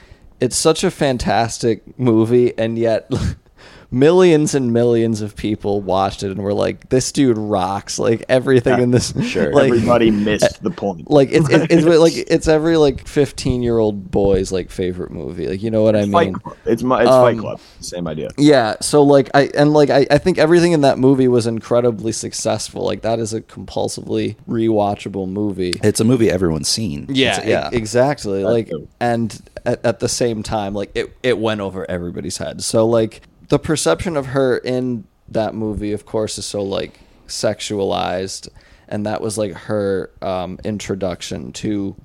it's 0.41 0.57
such 0.57 0.83
a 0.83 0.91
fantastic 0.91 1.97
movie 1.97 2.57
and 2.57 2.77
yet 2.77 3.09
millions 3.91 4.54
and 4.54 4.71
millions 4.71 5.21
of 5.21 5.36
people 5.36 5.82
watched 5.82 6.21
it 6.21 6.30
and 6.32 6.43
were 6.43 6.54
like 6.54 6.89
this 6.89 7.12
dude 7.12 7.38
rocks 7.38 7.97
like 7.97 8.23
everything 8.30 8.80
in 8.80 8.91
this 8.91 9.13
Sure. 9.28 9.52
like 9.54 9.65
everybody 9.71 10.12
missed 10.30 10.62
the 10.62 10.69
point. 10.69 11.10
like 11.10 11.30
it's, 11.32 11.49
it's, 11.49 11.73
it's 11.73 11.86
like 11.99 12.13
it's 12.15 12.47
every 12.47 12.78
like 12.78 13.08
15 13.08 13.63
year 13.63 13.80
old 13.80 14.12
boy's 14.12 14.52
like 14.52 14.69
favorite 14.69 15.10
movie 15.12 15.47
like 15.47 15.63
you 15.63 15.71
know 15.71 15.82
what 15.82 15.95
i 15.95 16.06
mean 16.06 16.36
It's 16.65 16.84
my 16.84 17.02
it's 17.02 17.10
Fight 17.10 17.36
Um, 17.36 17.39
Club. 17.41 17.60
Same 17.80 18.08
idea. 18.08 18.30
yeah, 18.38 18.75
so 18.82 19.02
like 19.02 19.30
I 19.34 19.49
and 19.58 19.73
like 19.73 19.89
I, 19.89 20.06
I 20.12 20.17
think 20.19 20.38
everything 20.38 20.73
in 20.73 20.82
that 20.82 20.99
movie 20.99 21.28
was 21.28 21.47
incredibly 21.47 22.12
successful. 22.12 22.84
Like 22.86 23.02
that 23.02 23.17
is 23.19 23.34
a 23.34 23.41
compulsively 23.41 24.36
rewatchable 24.47 25.28
movie. 25.28 25.73
It's 25.82 25.99
a 25.99 26.04
movie 26.04 26.30
everyone's 26.30 26.67
seen. 26.69 27.08
Yeah, 27.10 27.32
It's- 27.39 27.47
yeah. 27.47 27.69
exactly. 27.71 28.43
Like 28.43 28.69
true. 28.69 28.88
and 28.99 29.36
at, 29.65 29.84
at 29.86 29.99
the 29.99 30.10
same 30.10 30.43
time, 30.43 30.73
like 30.73 30.91
it 30.93 31.15
it 31.23 31.38
went 31.39 31.62
over 31.62 31.89
everybody's 31.89 32.38
head. 32.38 32.62
So 32.63 32.86
like 32.86 33.21
the 33.49 33.59
perception 33.59 34.15
of 34.15 34.27
her 34.27 34.57
in 34.57 35.05
that 35.27 35.53
movie, 35.53 35.91
of 35.91 36.05
course, 36.05 36.38
is 36.38 36.45
so 36.45 36.63
like 36.63 36.99
sexualized, 37.27 38.49
and 38.88 39.05
that 39.05 39.21
was 39.21 39.38
like 39.38 39.53
her 39.53 40.12
um, 40.21 40.59
introduction 40.63 41.51
to 41.53 41.95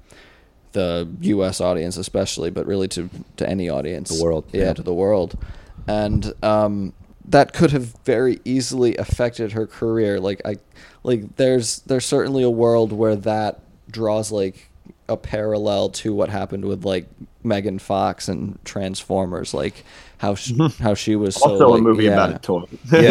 the 0.72 1.08
U.S. 1.20 1.60
audience, 1.60 1.96
especially, 1.96 2.50
but 2.50 2.66
really 2.66 2.88
to 2.88 3.08
to 3.36 3.48
any 3.48 3.68
audience, 3.68 4.16
The 4.16 4.22
world, 4.22 4.44
yeah, 4.52 4.64
yeah. 4.64 4.72
to 4.74 4.82
the 4.82 4.94
world, 4.94 5.38
and 5.86 6.32
um, 6.42 6.92
that 7.26 7.52
could 7.52 7.70
have 7.70 7.94
very 8.04 8.40
easily 8.44 8.96
affected 8.96 9.52
her 9.52 9.66
career. 9.66 10.20
Like 10.20 10.42
I, 10.44 10.56
like 11.02 11.36
there's 11.36 11.80
there's 11.80 12.04
certainly 12.04 12.42
a 12.42 12.50
world 12.50 12.92
where 12.92 13.16
that 13.16 13.60
draws 13.90 14.32
like 14.32 14.70
a 15.08 15.16
parallel 15.16 15.90
to 15.90 16.14
what 16.14 16.30
happened 16.30 16.64
with 16.64 16.84
like 16.84 17.06
Megan 17.42 17.78
Fox 17.78 18.28
and 18.28 18.58
Transformers, 18.64 19.54
like 19.54 19.84
how 20.24 20.34
she, 20.34 20.56
how 20.80 20.94
she 20.94 21.16
was 21.16 21.36
so, 21.36 21.50
Also 21.50 21.68
like, 21.68 21.80
a 21.80 21.82
movie 21.82 22.04
yeah. 22.04 22.12
about 22.12 22.34
a 22.34 22.38
toy. 22.38 22.64
Yeah. 22.90 23.02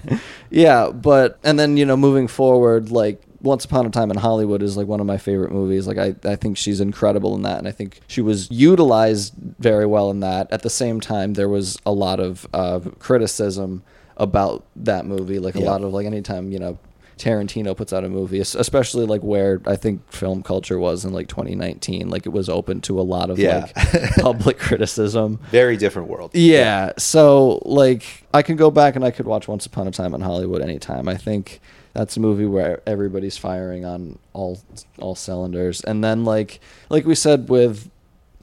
yeah, 0.10 0.18
yeah, 0.50 0.90
but 0.90 1.38
and 1.42 1.58
then 1.58 1.76
you 1.76 1.86
know 1.86 1.96
moving 1.96 2.28
forward, 2.28 2.90
like 2.90 3.22
Once 3.40 3.64
Upon 3.64 3.86
a 3.86 3.90
Time 3.90 4.10
in 4.10 4.16
Hollywood 4.16 4.62
is 4.62 4.76
like 4.76 4.86
one 4.86 5.00
of 5.00 5.06
my 5.06 5.18
favorite 5.18 5.52
movies. 5.52 5.86
Like 5.86 5.98
I, 5.98 6.14
I 6.24 6.36
think 6.36 6.56
she's 6.56 6.80
incredible 6.80 7.34
in 7.34 7.42
that, 7.42 7.58
and 7.58 7.66
I 7.66 7.72
think 7.72 8.00
she 8.06 8.20
was 8.20 8.50
utilized 8.50 9.34
very 9.58 9.86
well 9.86 10.10
in 10.10 10.20
that. 10.20 10.52
At 10.52 10.62
the 10.62 10.70
same 10.70 11.00
time, 11.00 11.34
there 11.34 11.48
was 11.48 11.78
a 11.86 11.92
lot 11.92 12.20
of 12.20 12.46
uh, 12.52 12.80
criticism 12.98 13.82
about 14.16 14.64
that 14.76 15.06
movie. 15.06 15.38
Like 15.38 15.54
a 15.54 15.60
lot 15.60 15.82
of 15.82 15.92
like 15.92 16.06
anytime 16.06 16.52
you 16.52 16.58
know 16.58 16.78
Tarantino 17.20 17.76
puts 17.76 17.92
out 17.92 18.02
a 18.02 18.08
movie, 18.08 18.40
especially 18.40 19.04
like 19.06 19.20
where 19.20 19.60
I 19.66 19.76
think 19.76 20.10
film 20.10 20.42
culture 20.42 20.78
was 20.78 21.04
in 21.04 21.12
like 21.12 21.28
2019, 21.28 22.08
like 22.08 22.26
it 22.26 22.30
was 22.30 22.48
open 22.48 22.80
to 22.82 22.98
a 22.98 23.02
lot 23.02 23.30
of 23.30 23.38
Yeah. 23.38 23.66
like 23.84 24.14
public 24.16 24.58
criticism. 24.58 25.38
Very 25.50 25.76
different 25.76 26.08
world. 26.08 26.30
Yeah. 26.34 26.92
So 26.98 27.60
like 27.66 28.24
I 28.32 28.42
can 28.42 28.56
go 28.56 28.70
back 28.70 28.96
and 28.96 29.04
I 29.04 29.10
could 29.10 29.26
watch 29.26 29.46
Once 29.46 29.66
Upon 29.66 29.86
a 29.86 29.90
Time 29.90 30.14
in 30.14 30.22
Hollywood 30.22 30.62
anytime. 30.62 31.08
I 31.08 31.16
think 31.16 31.60
that's 31.92 32.16
a 32.16 32.20
movie 32.20 32.46
where 32.46 32.80
everybody's 32.86 33.36
firing 33.36 33.84
on 33.84 34.18
all 34.32 34.60
all 34.98 35.14
cylinders. 35.14 35.82
And 35.82 36.02
then 36.02 36.24
like 36.24 36.60
like 36.88 37.04
we 37.04 37.14
said 37.14 37.48
with 37.48 37.90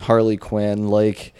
Harley 0.02 0.38
Quinn, 0.38 0.88
like 0.90 1.34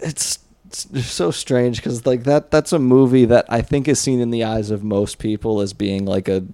it's 0.00 0.38
so 0.70 1.30
strange 1.30 1.78
because 1.78 2.04
like 2.06 2.24
that 2.24 2.50
that's 2.50 2.72
a 2.72 2.78
movie 2.78 3.24
that 3.24 3.46
I 3.48 3.62
think 3.62 3.88
is 3.88 4.00
seen 4.00 4.20
in 4.20 4.30
the 4.30 4.44
eyes 4.44 4.70
of 4.70 4.82
most 4.84 5.18
people 5.18 5.60
as 5.60 5.72
being 5.72 6.04
like 6.04 6.28
a 6.28 6.44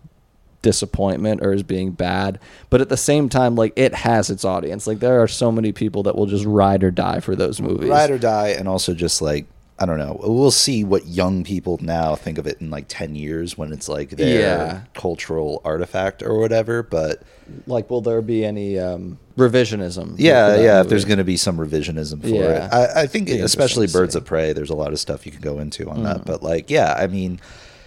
disappointment 0.62 1.42
or 1.42 1.53
as 1.53 1.62
being 1.62 1.90
bad 1.90 2.40
but 2.70 2.81
at 2.81 2.88
the 2.88 2.96
same 2.96 3.29
time 3.29 3.55
like 3.55 3.72
it 3.77 3.94
has 3.94 4.31
its 4.31 4.44
audience. 4.44 4.87
Like 4.87 5.00
there 5.00 5.22
are 5.22 5.29
so 5.29 5.53
many 5.53 5.72
people 5.72 6.03
that 6.05 6.16
will 6.16 6.27
just 6.27 6.44
ride 6.44 6.83
or 6.83 6.90
die 6.90 7.20
for 7.20 7.37
those 7.37 7.61
movies. 7.61 7.88
Ride 7.88 8.11
or 8.11 8.18
die, 8.18 8.48
and 8.48 8.66
also 8.66 8.94
just 8.94 9.22
like 9.22 9.46
I 9.78 9.87
don't 9.87 9.98
know. 9.98 10.16
We'll 10.22 10.52
see 10.52 10.84
what 10.84 11.06
young 11.06 11.42
people 11.42 11.78
now 11.82 12.14
think 12.14 12.38
of 12.38 12.46
it 12.46 12.60
in 12.60 12.70
like 12.70 12.84
10 12.87 13.16
years 13.16 13.58
when 13.58 13.72
it's 13.72 13.88
like 13.88 14.10
their 14.10 14.40
Yeah. 14.40 14.80
cultural 14.94 15.60
artifact 15.64 16.22
or 16.22 16.38
whatever. 16.38 16.82
But 16.84 17.22
Like, 17.66 17.90
will 17.90 18.00
there 18.00 18.22
be 18.22 18.44
any 18.44 18.78
um, 18.78 19.18
revisionism? 19.37 20.14
yeah, 20.16 20.56
yeah, 20.60 20.80
if 20.80 20.88
there's 20.88 21.04
going 21.04 21.18
to 21.18 21.24
be 21.24 21.37
some 21.37 21.58
revisionism 21.58 22.20
for 22.20 22.28
Yeah. 22.28 22.66
it. 22.66 22.72
I, 22.72 23.02
I 23.02 23.06
think, 23.08 23.28
especially 23.30 23.88
Birds 23.88 24.12
see. 24.14 24.18
of 24.18 24.24
Prey, 24.24 24.52
there's 24.52 24.70
a 24.70 24.76
lot 24.76 24.92
of 24.92 25.00
stuff 25.00 25.26
you 25.26 25.32
can 25.32 25.40
go 25.40 25.58
into 25.58 25.90
on 25.90 25.98
Mm. 25.98 26.04
that. 26.04 26.24
But 26.24 26.42
like, 26.44 26.70
yeah, 26.70 26.94
I 26.96 27.08
mean, 27.08 27.40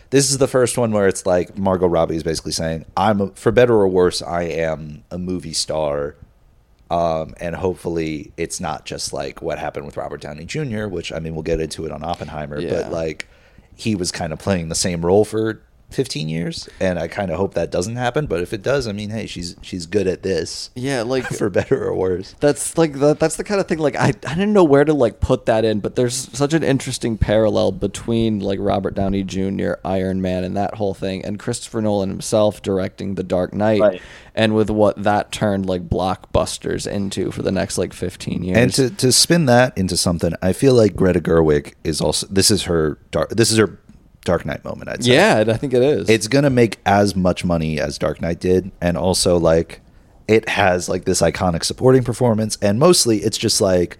this 0.10 0.30
is 0.30 0.40
the 0.40 0.48
first 0.48 0.78
one 0.78 0.92
where 0.92 1.08
it's 1.08 1.26
like 1.26 1.58
Margot 1.58 1.88
Robbie 1.88 2.18
is 2.18 2.24
basically 2.24 2.52
saying, 2.52 2.84
I'm, 2.98 3.22
a, 3.22 3.28
for 3.30 3.54
better 3.54 3.74
or 3.76 3.88
worse, 3.88 4.22
I 4.22 4.44
am 4.44 5.04
a 5.10 5.18
movie 5.18 5.54
star. 5.54 6.16
Um, 6.90 7.34
and 7.40 7.56
hopefully 7.56 8.32
it's 8.38 8.60
not 8.62 8.86
just 8.86 9.12
like 9.14 9.42
what 9.42 9.60
happened 9.60 9.86
with 9.86 9.98
Robert 9.98 10.22
Downey 10.22 10.46
Jr., 10.46 10.88
which 10.88 11.12
I 11.12 11.20
mean, 11.20 11.34
we'll 11.34 11.44
get 11.44 11.60
into 11.60 11.86
it 11.86 11.92
on 11.92 12.04
Oppenheimer, 12.04 12.60
Yeah. 12.60 12.84
but 12.84 12.92
like 12.92 13.28
he 13.76 13.94
was 13.96 14.12
kind 14.12 14.32
of 14.34 14.40
playing 14.40 14.70
the 14.70 14.76
same 14.76 15.06
role 15.06 15.26
for 15.26 15.62
15 15.90 16.28
years. 16.28 16.68
And 16.80 17.00
I 17.00 17.08
kind 17.08 17.32
of 17.32 17.38
hope 17.38 17.54
that 17.54 17.72
doesn't 17.72 17.96
happen. 17.96 18.26
But 18.28 18.42
if 18.42 18.52
it 18.54 18.62
does, 18.62 18.88
I 18.88 18.92
mean, 18.92 19.10
hey, 19.10 19.26
she's, 19.26 19.56
she's 19.62 19.86
good 19.86 20.06
at 20.08 20.22
this 20.24 20.70
Yeah, 20.76 21.04
like 21.04 21.24
for 21.38 21.50
better 21.50 21.84
or 21.86 21.96
worse. 21.96 22.36
That's 22.40 22.78
like 22.78 23.00
the, 23.00 23.14
that's 23.14 23.38
the 23.38 23.44
kind 23.44 23.62
of 23.62 23.68
thing 23.68 23.80
like 23.80 23.96
I, 23.96 24.08
I 24.10 24.12
didn't 24.36 24.54
know 24.54 24.64
where 24.64 24.84
to 24.86 24.94
like 24.94 25.20
put 25.20 25.46
that 25.46 25.64
in, 25.66 25.80
but 25.80 25.96
there's 25.96 26.16
such 26.38 26.54
an 26.54 26.64
interesting 26.64 27.18
parallel 27.18 27.72
between 27.72 28.40
like 28.40 28.60
Robert 28.62 28.96
Downey 28.96 29.24
Jr., 29.24 29.74
Iron 29.86 30.22
Man, 30.22 30.44
and 30.44 30.58
that 30.58 30.76
whole 30.76 30.94
thing, 30.94 31.24
and 31.26 31.40
Christopher 31.40 31.82
Nolan 31.82 32.10
himself 32.10 32.62
directing 32.62 33.16
The 33.16 33.24
Dark 33.24 33.54
Knight, 33.54 33.80
Right. 33.82 34.02
and 34.36 34.56
with 34.56 34.70
what 34.70 35.02
that 35.04 35.32
turned 35.32 35.66
like 35.68 35.88
blockbusters 35.88 36.86
into 36.86 37.32
for 37.32 37.42
the 37.42 37.52
next 37.52 37.78
like 37.78 37.94
15 37.94 38.44
years. 38.44 38.58
And 38.58 38.74
to, 38.74 38.90
to 38.90 39.12
spin 39.12 39.46
that 39.46 39.78
into 39.78 39.96
something, 39.98 40.34
I 40.42 40.54
feel 40.54 40.74
like 40.74 40.96
Greta 40.96 41.20
Gerwig 41.22 41.74
is 41.84 42.02
also 42.02 42.28
this 42.28 42.52
is 42.52 42.64
her 42.64 42.98
dark 43.12 43.30
this 43.30 43.52
is 43.52 43.58
her 43.58 43.80
Dark 44.28 44.46
Knight 44.46 44.64
moment. 44.64 44.90
I'd 44.90 45.04
say. 45.04 45.14
yeah, 45.14 45.44
I 45.48 45.58
think 45.58 45.74
it 45.74 45.82
is. 45.82 46.10
it's 46.10 46.28
gonna 46.28 46.50
make 46.52 46.78
as 46.86 47.16
much 47.16 47.44
money 47.44 47.80
as 47.80 47.98
Dark 47.98 48.22
Knight 48.22 48.40
did, 48.40 48.72
and 48.80 48.98
also 48.98 49.38
like 49.38 49.82
it 50.28 50.50
has 50.50 50.90
like 50.90 51.06
this 51.06 51.22
iconic 51.22 51.64
supporting 51.64 52.04
performance, 52.04 52.58
and 52.62 52.78
mostly 52.78 53.18
it's 53.20 53.38
just 53.38 53.62
like 53.62 53.98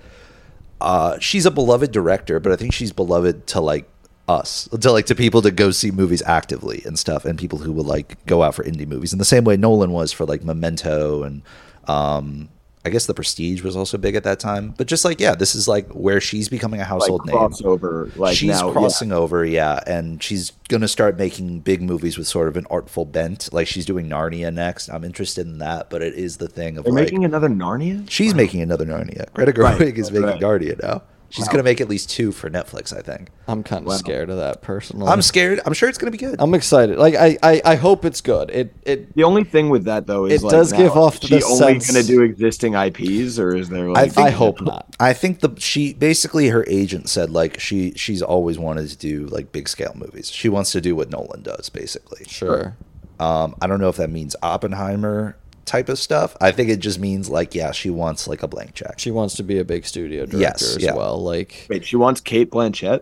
uh, 0.82 1.18
she's 1.20 1.46
a 1.46 1.52
beloved 1.52 1.92
director, 1.92 2.40
but 2.40 2.52
I 2.52 2.56
think 2.56 2.74
she's 2.74 2.92
beloved 2.92 3.48
to 3.48 3.62
like 3.62 3.90
us, 4.28 4.68
to 4.68 4.92
like 4.92 5.06
to 5.06 5.16
people 5.16 5.42
to 5.42 5.52
go 5.52 5.72
see 5.72 5.90
movies 5.90 6.22
actively 6.24 6.84
and 6.86 7.00
stuff, 7.00 7.26
and 7.26 7.40
people 7.40 7.60
who 7.60 7.72
will 7.72 7.86
like 7.86 8.24
go 8.26 8.44
out 8.44 8.56
for 8.56 8.64
indie 8.64 8.88
movies 8.88 9.14
in 9.14 9.20
the 9.20 9.26
same 9.26 9.44
way 9.46 9.58
Nolan 9.58 9.92
was 9.92 10.12
for 10.12 10.26
like 10.26 10.44
Memento 10.44 11.24
and 11.24 11.42
um, 11.88 12.50
I 12.88 12.90
guess 12.90 13.06
The 13.06 13.14
Prestige 13.14 13.62
was 13.62 13.76
also 13.76 13.98
big 13.98 14.16
at 14.16 14.24
that 14.24 14.40
time. 14.40 14.74
But 14.78 14.88
just 14.88 15.04
like 15.06 15.20
yeah, 15.20 15.36
this 15.36 15.54
is 15.54 15.68
like 15.68 15.88
where 15.90 16.22
she's 16.22 16.48
becoming 16.50 16.80
a 16.80 16.84
Like 16.84 16.90
household 16.90 17.26
name 17.26 17.36
crossover. 17.36 18.16
Like 18.16 18.36
she's 18.36 18.50
now, 18.50 18.68
yeah. 18.68 18.72
crossing 18.74 19.12
over, 19.12 19.46
yeah, 19.46 19.82
and 19.86 20.24
she's 20.24 20.52
gonna 20.70 20.88
start 20.88 21.18
making 21.18 21.60
big 21.60 21.82
movies 21.82 22.18
with 22.18 22.28
sort 22.28 22.48
of 22.48 22.56
an 22.56 22.66
artful 22.70 23.06
bent. 23.06 23.52
Like 23.52 23.68
she's 23.68 23.86
doing 23.86 24.08
Narnia 24.08 24.54
next. 24.54 24.90
I'm 24.90 25.04
interested 25.04 25.46
in 25.46 25.58
that, 25.60 25.90
but 25.90 26.02
it 26.02 26.14
is 26.14 26.38
the 26.38 26.48
thing 26.48 26.78
of 26.78 26.86
They're 26.86 26.94
like 26.94 27.04
making 27.04 27.26
another 27.26 27.50
Narnia. 27.50 28.10
she's 28.10 28.34
making 28.34 28.62
another 28.62 28.86
Narnia. 28.86 29.32
Greta 29.34 29.52
Right, 29.62 29.78
Gerwig 29.78 29.98
is 29.98 30.12
making 30.12 30.28
right. 30.28 30.42
Narnia 30.42 30.82
now. 30.82 31.04
She's 31.30 31.46
Wow. 31.46 31.52
gonna 31.52 31.64
make 31.64 31.82
at 31.82 31.90
least 31.90 32.10
two 32.10 32.32
for 32.32 32.50
Netflix, 32.50 32.96
I 32.96 33.02
think. 33.02 33.30
I'm 33.50 33.62
kind 33.62 33.82
of 33.84 33.88
Wow. 33.88 33.98
scared 33.98 34.30
of 34.30 34.38
that 34.38 34.62
personally. 34.62 35.08
I'm 35.08 35.22
scared. 35.22 35.60
I'm 35.66 35.74
sure 35.74 35.90
it's 35.90 35.98
gonna 35.98 36.12
be 36.12 36.18
good. 36.18 36.38
I'm 36.40 36.54
excited. 36.54 36.98
Like 36.98 37.16
I, 37.16 37.38
I, 37.44 37.62
I 37.66 37.76
hope 37.76 38.06
it's 38.06 38.22
good. 38.22 38.50
It 38.50 38.74
it 38.84 39.14
The 39.14 39.24
only 39.26 39.44
thing 39.44 39.70
with 39.70 39.84
that 39.86 40.08
though 40.08 40.26
is 40.26 40.42
It 40.42 40.46
like, 40.46 40.52
does 40.52 40.72
now, 40.72 40.78
give 40.78 40.92
off 40.94 41.16
is 41.22 41.28
she 41.30 41.40
the 41.40 41.46
only 41.46 41.80
sense- 41.80 41.92
going 41.92 42.06
to 42.06 42.08
do 42.10 42.22
existing 42.22 42.76
IPs, 42.76 43.40
or 43.40 43.56
is 43.56 43.68
there 43.68 43.90
like? 43.90 44.14
think- 44.14 44.28
I 44.28 44.30
hope 44.30 44.62
not. 44.62 44.86
I 45.00 45.12
think 45.14 45.42
the 45.42 45.50
she 45.58 45.94
basically 45.94 46.48
her 46.48 46.64
agent 46.68 47.10
said 47.10 47.30
like 47.30 47.60
she 47.60 47.92
she's 47.98 48.22
always 48.22 48.58
wanted 48.58 48.88
to 48.90 48.98
do 48.98 49.26
like 49.28 49.52
big 49.52 49.68
scale 49.68 49.94
movies. 49.96 50.30
She 50.32 50.48
wants 50.48 50.72
to 50.72 50.80
do 50.82 50.96
what 50.96 51.10
Nolan 51.10 51.42
does, 51.44 51.68
basically. 51.70 52.24
Sure. 52.28 52.76
Um, 53.20 53.56
I 53.62 53.68
don't 53.68 53.82
know 53.82 53.90
if 53.90 53.98
that 53.98 54.12
means 54.12 54.36
Oppenheimer 54.44 55.36
type 55.68 55.90
of 55.90 56.00
stuff. 56.00 56.36
I 56.42 56.52
think 56.52 56.70
it 56.70 56.78
just 56.80 57.00
means 57.00 57.30
like 57.30 57.54
yeah, 57.54 57.72
she 57.72 57.90
wants 57.92 58.28
like 58.28 58.42
a 58.42 58.48
blank 58.48 58.74
check. 58.74 58.98
She 58.98 59.12
wants 59.12 59.36
to 59.36 59.44
be 59.44 59.60
a 59.60 59.64
big 59.66 59.86
studio 59.86 60.26
director 60.26 60.40
Yes, 60.40 60.76
as 60.78 60.84
yeah. 60.84 60.96
well. 60.96 61.22
Like 61.22 61.68
Wait, 61.70 61.86
she 61.86 61.96
wants 61.96 62.22
Cate 62.22 62.50
Blanchett. 62.50 63.02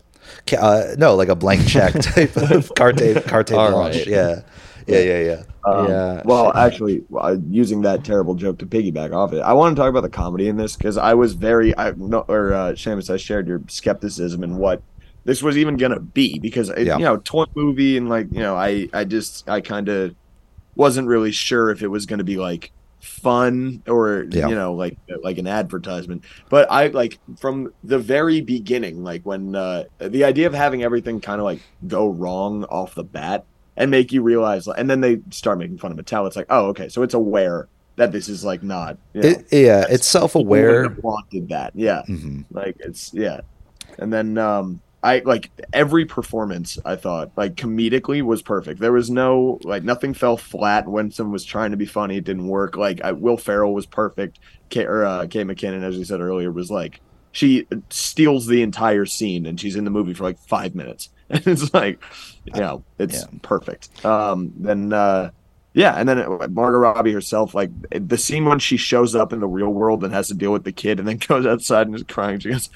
Uh, 0.58 0.95
no, 0.97 1.15
like 1.15 1.30
a 1.30 1.36
blank 1.36 1.67
check 1.67 1.93
type 2.01 2.36
of 2.36 2.73
carte 2.75 3.23
carte 3.25 3.47
blanche. 3.49 3.95
right. 3.97 4.08
Yeah, 4.08 4.41
yeah, 4.88 4.99
yeah, 4.99 5.19
yeah. 5.19 5.43
Um, 5.63 5.88
Yeah. 5.88 6.21
Well, 6.25 6.51
actually, 6.56 7.04
uh, 7.15 7.38
using 7.49 7.82
that 7.84 8.04
terrible 8.04 8.36
joke 8.36 8.58
to 8.60 8.65
piggyback 8.65 9.13
off 9.13 9.34
it, 9.34 9.39
I 9.39 9.54
want 9.54 9.75
to 9.75 9.80
talk 9.82 9.89
about 9.89 10.01
the 10.01 10.10
comedy 10.10 10.47
in 10.47 10.58
this 10.58 10.75
because 10.75 10.97
I 10.97 11.13
was 11.13 11.34
very, 11.34 11.78
I 11.78 11.91
no, 11.95 12.19
or 12.28 12.54
uh, 12.54 12.71
Seamus, 12.73 13.10
I 13.13 13.17
shared 13.17 13.47
your 13.47 13.62
skepticism 13.67 14.43
in 14.43 14.58
what 14.58 14.82
this 15.25 15.41
was 15.41 15.58
even 15.58 15.78
gonna 15.78 15.99
be 15.99 16.38
because 16.39 16.69
it, 16.69 16.86
Yeah. 16.88 16.97
you 16.97 17.04
know, 17.04 17.17
toy 17.17 17.45
movie 17.56 17.97
and 17.97 18.10
like 18.10 18.28
you 18.32 18.39
know, 18.41 18.56
I, 18.56 18.88
I 18.93 19.04
just, 19.06 19.47
I 19.49 19.62
kind 19.62 19.89
of 19.89 20.15
wasn't 20.76 21.08
really 21.08 21.32
sure 21.32 21.70
if 21.72 21.82
it 21.82 21.88
was 21.88 22.06
gonna 22.06 22.24
be 22.24 22.38
like 22.38 22.72
fun 23.00 23.84
or 23.88 24.26
Yeah. 24.30 24.48
you 24.48 24.56
know 24.56 24.74
like 24.74 24.98
like 25.24 25.38
an 25.38 25.48
advertisement. 25.48 26.24
But 26.50 26.70
i 26.72 26.88
like 26.88 27.20
from 27.40 27.72
the 27.84 28.00
very 28.00 28.42
beginning 28.42 29.04
like 29.04 29.24
when 29.24 29.56
uh 29.56 29.84
the 30.00 30.24
idea 30.24 30.48
of 30.48 30.54
having 30.54 30.84
everything 30.84 31.20
kind 31.22 31.40
of 31.40 31.46
like 31.46 31.62
go 31.88 32.08
wrong 32.10 32.64
off 32.66 32.96
the 32.96 33.04
bat 33.04 33.46
and 33.78 33.92
make 33.92 34.12
you 34.12 34.22
realize 34.24 34.68
and 34.68 34.90
then 34.90 35.02
they 35.02 35.20
start 35.32 35.60
making 35.60 35.78
fun 35.78 35.92
of 35.92 35.98
Mattel 35.98 36.26
it's 36.28 36.36
like 36.36 36.48
oh 36.50 36.68
okay 36.68 36.90
so 36.90 37.04
it's 37.04 37.14
aware 37.14 37.68
that 37.98 38.12
this 38.12 38.28
is 38.28 38.44
like 38.44 38.64
not 38.64 38.98
you 39.14 39.22
know, 39.22 39.30
It, 39.30 39.46
yeah, 39.52 39.86
it's 39.90 40.08
self-aware. 40.08 40.90
wanted 41.02 41.50
that 41.50 41.74
yeah. 41.76 42.02
Hmm 42.04 42.42
like 42.52 42.76
it's 42.80 43.14
yeah. 43.14 43.42
And 44.00 44.12
then 44.12 44.38
um 44.38 44.82
i 45.06 45.22
like 45.26 45.52
every 45.74 46.06
performance 46.06 46.78
i 46.86 46.96
thought 46.98 47.32
like 47.38 47.56
comedically 47.56 48.22
was 48.24 48.41
perfect. 48.41 48.80
There 48.82 48.91
was 48.94 49.10
no 49.10 49.60
like 49.63 49.84
nothing 49.84 50.13
fell 50.13 50.38
flat 50.38 50.88
when 50.88 51.12
someone 51.12 51.34
was 51.34 51.46
trying 51.46 51.72
to 51.72 51.78
be 51.78 51.86
funny. 51.86 52.18
It 52.18 52.26
didn't 52.26 52.48
work. 52.48 52.76
Like 52.78 53.02
I, 53.04 53.12
will 53.13 53.38
ferrell 53.38 53.74
was 53.74 53.86
perfect. 53.88 54.39
Kate, 54.70 54.88
or, 54.88 55.06
uh, 55.06 55.28
kate 55.28 55.48
mckinnon 55.48 55.84
as 55.84 55.98
you 55.98 56.06
said 56.06 56.22
earlier 56.22 56.52
was 56.52 56.72
like 56.72 57.02
she 57.32 57.68
steals 57.89 58.48
the 58.48 58.62
entire 58.63 59.06
scene 59.06 59.46
and 59.46 59.60
she's 59.60 59.76
in 59.76 59.86
the 59.86 59.91
movie 59.91 60.13
for 60.13 60.24
like 60.24 60.39
five 60.39 60.76
minutes. 60.76 61.10
And 61.30 61.46
it's 61.48 61.74
like 61.74 62.02
you 62.46 62.62
know 62.62 62.86
it's 63.00 63.26
Yeah. 63.32 63.39
perfect. 63.44 63.89
Um 64.06 64.54
then 64.58 64.94
uh 64.94 65.32
yeah, 65.76 65.94
and 65.96 66.08
then 66.10 66.18
uh, 66.20 66.48
Margot 66.50 66.78
Robbie 66.80 67.12
herself, 67.12 67.54
like 67.54 67.70
the 67.92 68.18
scene 68.18 68.46
when 68.46 68.60
she 68.60 68.78
shows 68.78 69.14
up 69.14 69.34
in 69.34 69.42
the 69.42 69.48
real 69.48 69.70
world 69.70 70.04
and 70.04 70.14
has 70.14 70.30
to 70.30 70.34
deal 70.34 70.52
with 70.52 70.64
the 70.64 70.72
kid, 70.72 70.98
and 71.00 71.08
then 71.08 71.18
goes 71.28 71.46
outside 71.46 71.86
and 71.88 71.96
is 71.96 72.04
crying. 72.04 72.40
She 72.40 72.50
goes, 72.50 72.70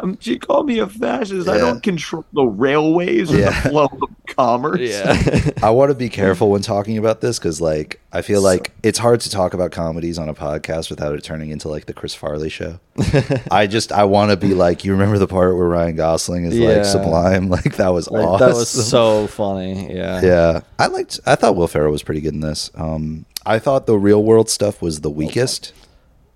um, 0.00 0.16
"She 0.20 0.38
called 0.38 0.66
me 0.66 0.78
a 0.78 0.86
fascist. 0.86 1.48
I 1.48 1.58
don't 1.58 1.82
control 1.82 2.24
the 2.32 2.44
railways 2.44 3.32
or 3.32 3.38
Yeah. 3.38 3.60
the 3.62 3.68
flow 3.70 3.84
of 4.00 4.08
commerce." 4.34 4.80
yeah. 4.80 5.50
I 5.62 5.70
want 5.70 5.90
to 5.90 5.94
be 5.94 6.08
careful 6.08 6.50
when 6.50 6.62
talking 6.62 6.96
about 6.96 7.20
this 7.20 7.38
because, 7.38 7.60
like, 7.60 8.00
I 8.14 8.22
feel 8.22 8.40
like 8.40 8.70
it's 8.84 8.98
hard 8.98 9.20
to 9.22 9.30
talk 9.30 9.54
about 9.54 9.72
comedies 9.72 10.18
on 10.18 10.28
a 10.28 10.34
podcast 10.34 10.88
without 10.88 11.14
it 11.14 11.24
turning 11.24 11.50
into 11.50 11.68
like 11.68 11.86
the 11.86 11.92
Chris 11.92 12.14
Farley 12.14 12.48
show. 12.48 12.78
I 13.50 13.66
just 13.66 13.90
I 13.90 14.04
want 14.04 14.30
to 14.30 14.36
be 14.36 14.54
like, 14.54 14.84
you 14.84 14.92
remember 14.92 15.18
the 15.18 15.26
part 15.26 15.56
where 15.56 15.66
Ryan 15.66 15.96
Gosling 15.96 16.44
is 16.44 16.56
Yeah. 16.56 16.68
like 16.76 16.84
sublime? 16.84 17.48
Like 17.54 17.76
that 17.76 17.88
was 17.88 18.08
Like, 18.10 18.24
awesome. 18.24 18.48
That 18.48 18.54
was 18.54 18.68
so 18.68 19.26
funny. 19.26 19.92
Yeah. 19.92 20.20
yeah. 20.22 20.60
I 20.78 20.86
liked. 20.86 21.18
I 21.26 21.34
thought 21.34 21.56
Will 21.56 21.66
Ferrell 21.66 21.90
was 21.92 22.02
pretty 22.04 22.20
good 22.20 22.34
in 22.34 22.40
this. 22.40 22.70
Um, 22.76 23.26
I 23.44 23.58
thought 23.58 23.86
the 23.86 23.98
real 23.98 24.22
world 24.22 24.48
stuff 24.48 24.80
was 24.80 25.00
the 25.00 25.10
weakest, 25.10 25.72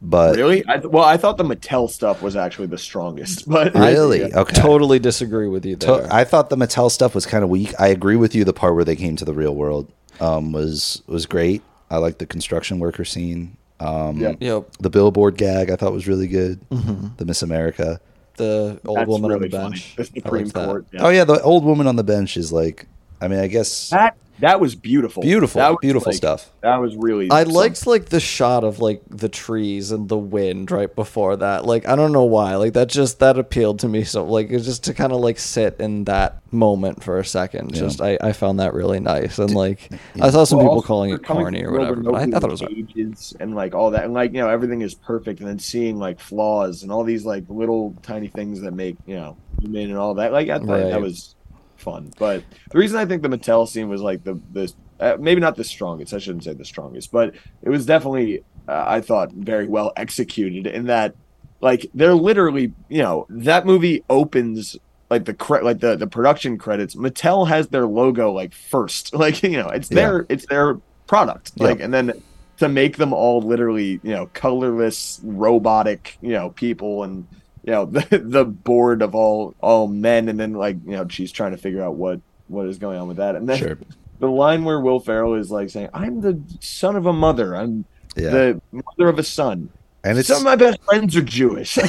but 0.03 0.37
Really? 0.37 0.67
I, 0.67 0.77
well, 0.79 1.05
I 1.05 1.17
thought 1.17 1.37
the 1.39 1.45
Mattel 1.45 1.89
stuff 1.89 2.23
was 2.23 2.37
actually 2.37 2.67
the 2.67 2.77
strongest, 2.79 3.49
but 3.49 3.75
really, 3.75 4.21
Yeah. 4.21 4.41
okay. 4.41 4.61
Totally 4.61 4.99
disagree 4.99 5.49
with 5.49 5.65
you 5.65 5.77
there. 5.77 6.03
To- 6.03 6.15
I 6.15 6.25
thought 6.25 6.51
the 6.51 6.57
Mattel 6.57 6.91
stuff 6.91 7.15
was 7.15 7.25
kind 7.25 7.45
of 7.45 7.51
weak. 7.51 7.73
I 7.79 7.87
agree 7.89 8.17
with 8.17 8.35
you. 8.35 8.45
The 8.45 8.53
part 8.53 8.75
where 8.75 8.85
they 8.85 8.97
came 8.97 9.17
to 9.17 9.25
the 9.25 9.33
real 9.35 9.55
world 9.55 9.91
um, 10.21 10.53
was 10.53 11.03
was 11.07 11.27
great. 11.27 11.63
I 11.91 11.97
like 11.99 12.19
the 12.19 12.27
construction 12.27 12.79
worker 12.79 13.05
scene. 13.05 13.57
Um, 13.81 14.19
Yeah. 14.19 14.35
yep. 14.41 14.71
The 14.81 14.91
billboard 14.91 15.37
gag 15.37 15.71
I 15.71 15.77
thought 15.77 15.93
was 15.93 16.07
really 16.09 16.27
good. 16.27 16.61
Mm-hmm. 16.71 17.09
The 17.17 17.25
Miss 17.25 17.43
America. 17.43 18.01
The 18.37 18.81
old 18.87 18.99
That's 18.99 19.09
woman 19.09 19.31
really 19.31 19.45
on 19.47 19.51
the 19.51 19.59
bench. 19.71 19.97
The 19.97 20.05
Supreme. 20.05 20.51
Court. 20.51 20.87
yeah. 20.93 21.03
Oh 21.05 21.09
yeah, 21.09 21.25
the 21.25 21.41
old 21.43 21.65
woman 21.65 21.87
on 21.87 21.97
the 21.97 22.05
bench 22.05 22.37
is 22.37 22.53
like. 22.53 22.87
I 23.21 23.27
mean, 23.27 23.41
I 23.41 23.49
guess 23.49 23.91
That 23.91 24.17
that 24.41 24.61
was 24.61 24.75
beautiful. 24.75 25.23
beautiful, 25.23 25.59
That 25.61 25.71
was, 25.71 25.79
beautiful 25.81 26.11
like- 26.11 26.17
stuff. 26.17 26.51
That 26.61 26.77
was 26.77 26.97
really. 26.97 27.31
I 27.31 27.41
something. 27.41 27.55
liked 27.55 27.87
like 27.87 28.07
the 28.07 28.21
shot 28.21 28.65
of 28.65 28.79
like 28.81 29.03
the 29.09 29.29
trees 29.29 29.91
and 29.91 30.09
the 30.09 30.19
wind 30.19 30.71
right 30.71 30.95
before 30.95 31.37
that. 31.37 31.65
Like 31.65 31.87
I 31.89 31.97
don't 31.97 32.13
know 32.13 32.25
why. 32.25 32.57
Like 32.57 32.73
that 32.75 32.89
just 32.89 33.19
that 33.21 33.39
appealed 33.39 33.79
to 33.81 33.89
me 33.89 34.05
so 34.05 34.25
like 34.25 34.51
it's 34.51 34.65
just 34.65 34.85
to 34.85 34.95
kind 34.95 35.13
of 35.13 35.21
like 35.21 35.39
sit 35.39 35.77
in 35.81 36.05
that 36.05 36.43
moment 36.53 37.03
for 37.03 37.19
a 37.19 37.25
second. 37.25 37.73
Yeah. 37.75 37.81
Just 37.81 38.01
I, 38.01 38.19
I 38.21 38.33
found 38.33 38.61
that 38.61 38.75
really 38.75 39.01
nice. 39.01 39.39
And 39.39 39.55
like 39.55 39.91
I 40.21 40.31
saw 40.31 40.45
some 40.45 40.59
Well, 40.59 40.69
people 40.69 40.83
calling 40.83 41.13
it 41.13 41.25
corny 41.25 41.63
or 41.65 41.67
from 41.67 41.75
a 41.75 41.79
world 41.79 41.89
whatever, 42.05 42.13
but 42.13 42.15
I, 42.35 42.37
I 42.37 42.41
thought 42.41 42.49
it 42.49 42.51
was 42.51 42.63
ages 42.63 43.35
and 43.41 43.55
like 43.55 43.75
all 43.75 43.91
that, 43.93 44.05
and 44.05 44.15
like 44.15 44.33
you 44.33 44.39
know 44.41 44.49
everything 44.49 44.81
is 44.83 44.95
perfect, 44.95 45.41
and 45.41 45.49
then 45.49 45.59
seeing 45.59 45.99
like 45.99 46.21
flaws 46.21 46.83
and 46.83 46.93
all 46.93 47.05
these 47.05 47.25
like 47.25 47.45
little 47.49 47.95
tiny 48.03 48.29
things 48.29 48.61
that 48.63 48.73
make 48.73 48.97
you 49.07 49.17
know 49.17 49.37
human 49.61 49.91
and 49.91 49.99
all 49.99 50.15
that. 50.15 50.33
Like 50.33 50.49
I 50.49 50.59
thought 50.59 50.69
Right. 50.69 50.91
that 50.91 51.01
was 51.01 51.35
fun. 51.79 52.13
But 52.19 52.45
the 52.71 52.79
reason 52.79 52.99
I 52.99 53.07
think 53.07 53.23
the 53.23 53.29
Mattel 53.29 53.67
scene 53.67 53.89
was 53.89 54.03
like 54.03 54.25
the 54.25 54.41
the 54.53 54.73
uh, 55.01 55.17
maybe 55.19 55.41
not 55.41 55.57
the 55.57 55.65
strongest. 55.65 56.13
I 56.13 56.19
shouldn't 56.19 56.45
say 56.45 56.53
the 56.53 56.65
strongest, 56.65 57.11
but 57.13 57.35
it 57.63 57.71
was 57.71 57.87
definitely 57.87 58.45
uh, 58.69 58.85
I 58.87 59.01
thought 59.01 59.33
very 59.33 59.67
well 59.67 59.93
executed 59.97 60.67
in 60.67 60.87
that 60.87 61.15
like 61.61 61.91
they're 61.95 62.15
literally 62.15 62.73
you 62.89 63.03
know 63.03 63.27
that 63.31 63.67
movie 63.67 64.05
opens 64.11 64.77
like 65.11 65.25
the 65.25 65.35
cre- 65.35 65.63
like 65.63 65.81
the 65.81 65.97
the 65.97 66.07
production 66.07 66.59
credits, 66.59 66.95
Mattel 66.95 67.49
has 67.49 67.69
their 67.69 67.87
logo 67.87 68.33
like 68.33 68.53
first. 68.53 69.15
Like 69.19 69.43
you 69.43 69.51
know, 69.51 69.69
it's 69.69 69.89
their 69.89 70.27
it's 70.29 70.47
their 70.47 70.79
product. 71.07 71.53
Yeah. 71.57 71.69
Like 71.69 71.81
and 71.81 71.93
then 71.93 72.23
to 72.59 72.69
make 72.69 72.97
them 72.97 73.13
all 73.13 73.41
literally 73.41 74.01
you 74.03 74.13
know 74.13 74.27
colorless 74.35 75.21
robotic 75.23 76.19
you 76.21 76.33
know 76.33 76.51
people 76.51 77.05
and 77.05 77.27
you 77.69 77.75
know 77.75 77.85
the 77.97 78.19
the 78.25 78.45
board 78.47 79.03
of 79.03 79.15
all 79.15 79.55
all 79.61 79.89
men 79.89 80.31
and 80.31 80.41
then 80.41 80.55
like 80.55 80.77
you 80.87 80.93
know 80.97 81.07
she's 81.07 81.31
trying 81.31 81.51
to 81.53 81.59
figure 81.59 81.85
out 81.85 81.97
what 81.97 82.19
what 82.49 82.67
is 82.67 82.79
going 82.79 82.99
on 82.99 83.07
with 83.09 83.19
that 83.19 83.37
and 83.37 83.47
then 83.47 83.59
Sure. 83.59 83.79
the 84.21 84.27
line 84.31 84.65
where 84.65 84.81
Will 84.81 85.01
Ferrell 85.01 85.35
is 85.35 85.51
like 85.51 85.69
saying, 85.69 85.91
"I'm 85.93 86.23
the 86.23 86.41
son 86.61 86.97
of 86.97 87.05
a 87.05 87.13
mother. 87.13 87.55
I'm 87.55 87.85
Yeah. 88.17 88.31
the 88.31 88.63
mother 88.73 89.09
of 89.11 89.19
a 89.19 89.23
son." 89.23 89.69
and 90.03 90.17
it's 90.19 90.29
Some 90.29 90.39
of 90.39 90.45
my 90.45 90.57
best 90.57 90.81
friends 90.85 91.15
are 91.15 91.21
Jewish. 91.23 91.77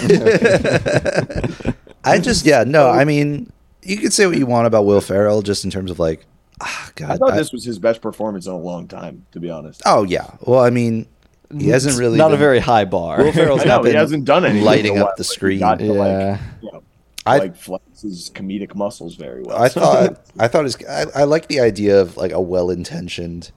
I 2.03 2.17
just 2.19 2.45
yeah 2.45 2.63
no 2.65 2.89
I 2.89 3.05
mean 3.05 3.51
you 3.83 3.97
could 3.97 4.11
say 4.13 4.25
what 4.25 4.37
you 4.37 4.45
want 4.45 4.67
about 4.67 4.85
Will 4.85 5.01
Ferrell 5.01 5.41
just 5.41 5.63
in 5.63 5.71
terms 5.71 5.91
of 5.91 5.99
like 5.99 6.25
ah 6.61 6.91
God 6.95 7.11
I 7.11 7.17
thought 7.17 7.33
I- 7.33 7.37
this 7.37 7.51
was 7.53 7.63
his 7.63 7.79
best 7.79 8.01
performance 8.01 8.47
in 8.47 8.51
a 8.51 8.57
long 8.57 8.87
time, 8.87 9.25
to 9.31 9.39
be 9.39 9.49
honest. 9.49 9.81
oh 9.85 10.03
yeah 10.03 10.31
well 10.41 10.59
I 10.59 10.69
mean 10.71 11.07
he 11.57 11.69
hasn't 11.69 11.97
really 11.97 12.17
not 12.17 12.33
a 12.33 12.37
very 12.37 12.59
high 12.59 12.85
bar. 12.85 13.23
Will 13.23 13.31
Ferrell's 13.31 13.65
not 13.65 13.83
know, 13.83 13.89
he 13.89 13.95
hasn't 13.95 14.25
done 14.25 14.45
anything 14.45 14.63
lighting 14.65 14.97
up 14.99 15.15
the 15.17 15.23
screen. 15.23 15.59
yeah. 15.59 15.69
like, 15.69 16.39
you 16.61 16.71
know, 16.71 16.83
I- 17.25 17.37
like 17.39 17.55
flex 17.55 17.83
his 18.01 18.29
comedic 18.33 18.75
muscles 18.75 19.15
very 19.15 19.41
well. 19.43 19.57
I 19.61 19.67
thought 19.69 20.25
I 20.39 20.47
thought 20.47 20.63
his 20.65 20.77
I, 20.87 21.05
I 21.15 21.23
like 21.25 21.47
the 21.47 21.59
idea 21.59 21.99
of 21.99 22.17
like 22.17 22.31
a 22.31 22.41
well 22.41 22.69
intentioned. 22.69 23.51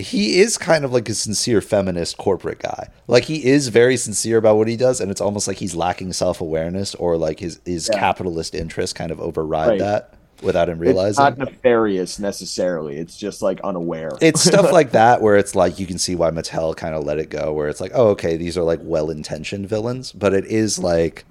He 0.00 0.38
is 0.38 0.58
kind 0.58 0.84
of 0.84 0.92
like 0.92 1.08
a 1.08 1.14
sincere 1.14 1.60
feminist 1.60 2.18
corporate 2.18 2.60
guy. 2.60 2.88
Like 3.08 3.24
he 3.24 3.44
is 3.46 3.66
very 3.68 3.96
sincere 3.96 4.36
about 4.36 4.56
what 4.56 4.68
he 4.68 4.76
does, 4.76 5.00
and 5.00 5.10
it's 5.10 5.20
almost 5.20 5.48
like 5.48 5.56
he's 5.56 5.74
lacking 5.74 6.12
self 6.12 6.40
awareness 6.40 6.94
or 6.94 7.16
like 7.16 7.40
his 7.40 7.58
his 7.64 7.88
Yeah. 7.92 7.98
capitalist 7.98 8.54
interests 8.54 8.92
kind 8.92 9.10
of 9.10 9.18
override 9.20 9.68
Right. 9.70 9.78
that 9.80 10.14
without 10.42 10.68
him 10.68 10.78
it's 10.78 10.86
realizing. 10.86 11.22
not 11.24 11.38
nefarious 11.38 12.18
necessarily. 12.18 12.96
It's 12.96 13.16
just 13.16 13.42
like 13.42 13.60
unaware. 13.62 14.12
it's 14.20 14.40
stuff 14.44 14.72
like 14.72 14.92
that 14.92 15.20
where 15.20 15.36
it's 15.36 15.54
like 15.54 15.78
you 15.78 15.86
can 15.86 15.98
see 15.98 16.14
why 16.14 16.30
Mattel 16.30 16.76
kind 16.76 16.94
of 16.94 17.04
let 17.04 17.18
it 17.18 17.30
go, 17.30 17.52
where 17.52 17.68
it's 17.68 17.80
like, 17.80 17.92
oh, 17.94 18.08
okay, 18.08 18.36
these 18.36 18.56
are 18.56 18.62
like 18.62 18.80
well 18.82 19.10
intentioned 19.10 19.68
villains, 19.68 20.12
but 20.12 20.34
it 20.34 20.44
is 20.46 20.78
like 20.78 21.24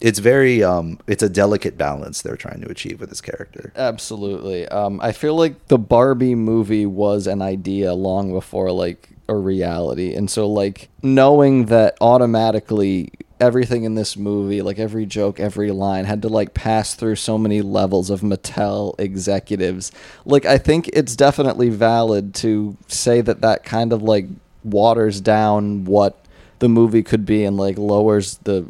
it's 0.00 0.18
very 0.18 0.62
um 0.62 0.98
it's 1.06 1.22
a 1.22 1.28
delicate 1.28 1.78
balance 1.78 2.20
they're 2.20 2.36
trying 2.36 2.60
to 2.60 2.68
achieve 2.68 3.00
with 3.00 3.08
this 3.08 3.20
character. 3.20 3.72
Absolutely. 3.76 4.68
Um, 4.68 5.00
I 5.00 5.12
feel 5.12 5.36
like 5.36 5.68
the 5.68 5.78
Barbie 5.78 6.34
movie 6.34 6.86
was 6.86 7.26
an 7.26 7.40
idea 7.40 7.94
long 7.94 8.32
before 8.32 8.70
like 8.70 9.08
a 9.28 9.36
reality, 9.36 10.14
and 10.14 10.30
so 10.30 10.48
like 10.48 10.88
knowing 11.02 11.66
that 11.66 11.96
automatically 12.00 13.12
everything 13.40 13.84
in 13.84 13.94
this 13.94 14.16
movie, 14.16 14.62
like 14.62 14.78
every 14.78 15.06
joke, 15.06 15.40
every 15.40 15.70
line, 15.70 16.04
had 16.04 16.22
to 16.22 16.28
like 16.28 16.54
pass 16.54 16.94
through 16.94 17.16
so 17.16 17.36
many 17.36 17.62
levels 17.62 18.10
of 18.10 18.20
Mattel 18.20 18.94
executives. 18.98 19.92
Like 20.24 20.44
I 20.44 20.58
think 20.58 20.88
it's 20.92 21.16
definitely 21.16 21.68
valid 21.68 22.34
to 22.36 22.76
say 22.88 23.20
that 23.20 23.40
that 23.40 23.64
kind 23.64 23.92
of 23.92 24.02
like 24.02 24.26
waters 24.62 25.20
down 25.20 25.84
what 25.84 26.24
the 26.60 26.68
movie 26.68 27.02
could 27.02 27.26
be 27.26 27.44
and 27.44 27.56
like 27.56 27.76
lowers 27.76 28.38
the 28.44 28.66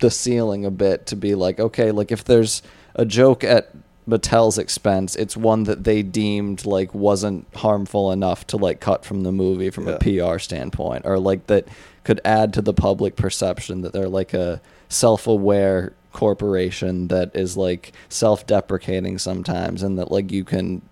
the 0.00 0.10
ceiling 0.10 0.64
a 0.64 0.70
bit 0.70 1.06
to 1.06 1.16
be 1.16 1.34
like, 1.34 1.58
okay, 1.58 1.90
like 1.90 2.12
if 2.12 2.24
there's 2.24 2.62
a 2.94 3.04
joke 3.04 3.42
at 3.42 3.70
Mattel's 4.08 4.56
expense, 4.56 5.16
it's 5.16 5.36
one 5.36 5.64
that 5.64 5.84
they 5.84 6.02
deemed 6.02 6.64
like 6.64 6.94
wasn't 6.94 7.46
harmful 7.54 8.12
enough 8.12 8.46
to 8.48 8.56
like 8.56 8.80
cut 8.80 9.04
from 9.04 9.22
the 9.22 9.32
movie 9.32 9.70
from 9.70 9.88
a 9.88 9.98
PR 9.98 10.38
standpoint, 10.38 11.04
or 11.04 11.18
like 11.18 11.46
that 11.48 11.66
could 12.04 12.20
add 12.24 12.52
to 12.54 12.62
the 12.62 12.72
public 12.74 13.16
perception 13.16 13.80
that 13.82 13.92
they're 13.92 14.08
like 14.08 14.32
a 14.32 14.60
self-aware 14.88 15.92
corporation 16.12 17.08
that 17.08 17.34
is 17.34 17.56
like 17.56 17.92
self-deprecating 18.08 19.18
sometimes, 19.18 19.82
and 19.82 19.98
that 19.98 20.12
like 20.12 20.30
you 20.30 20.44
can 20.44 20.82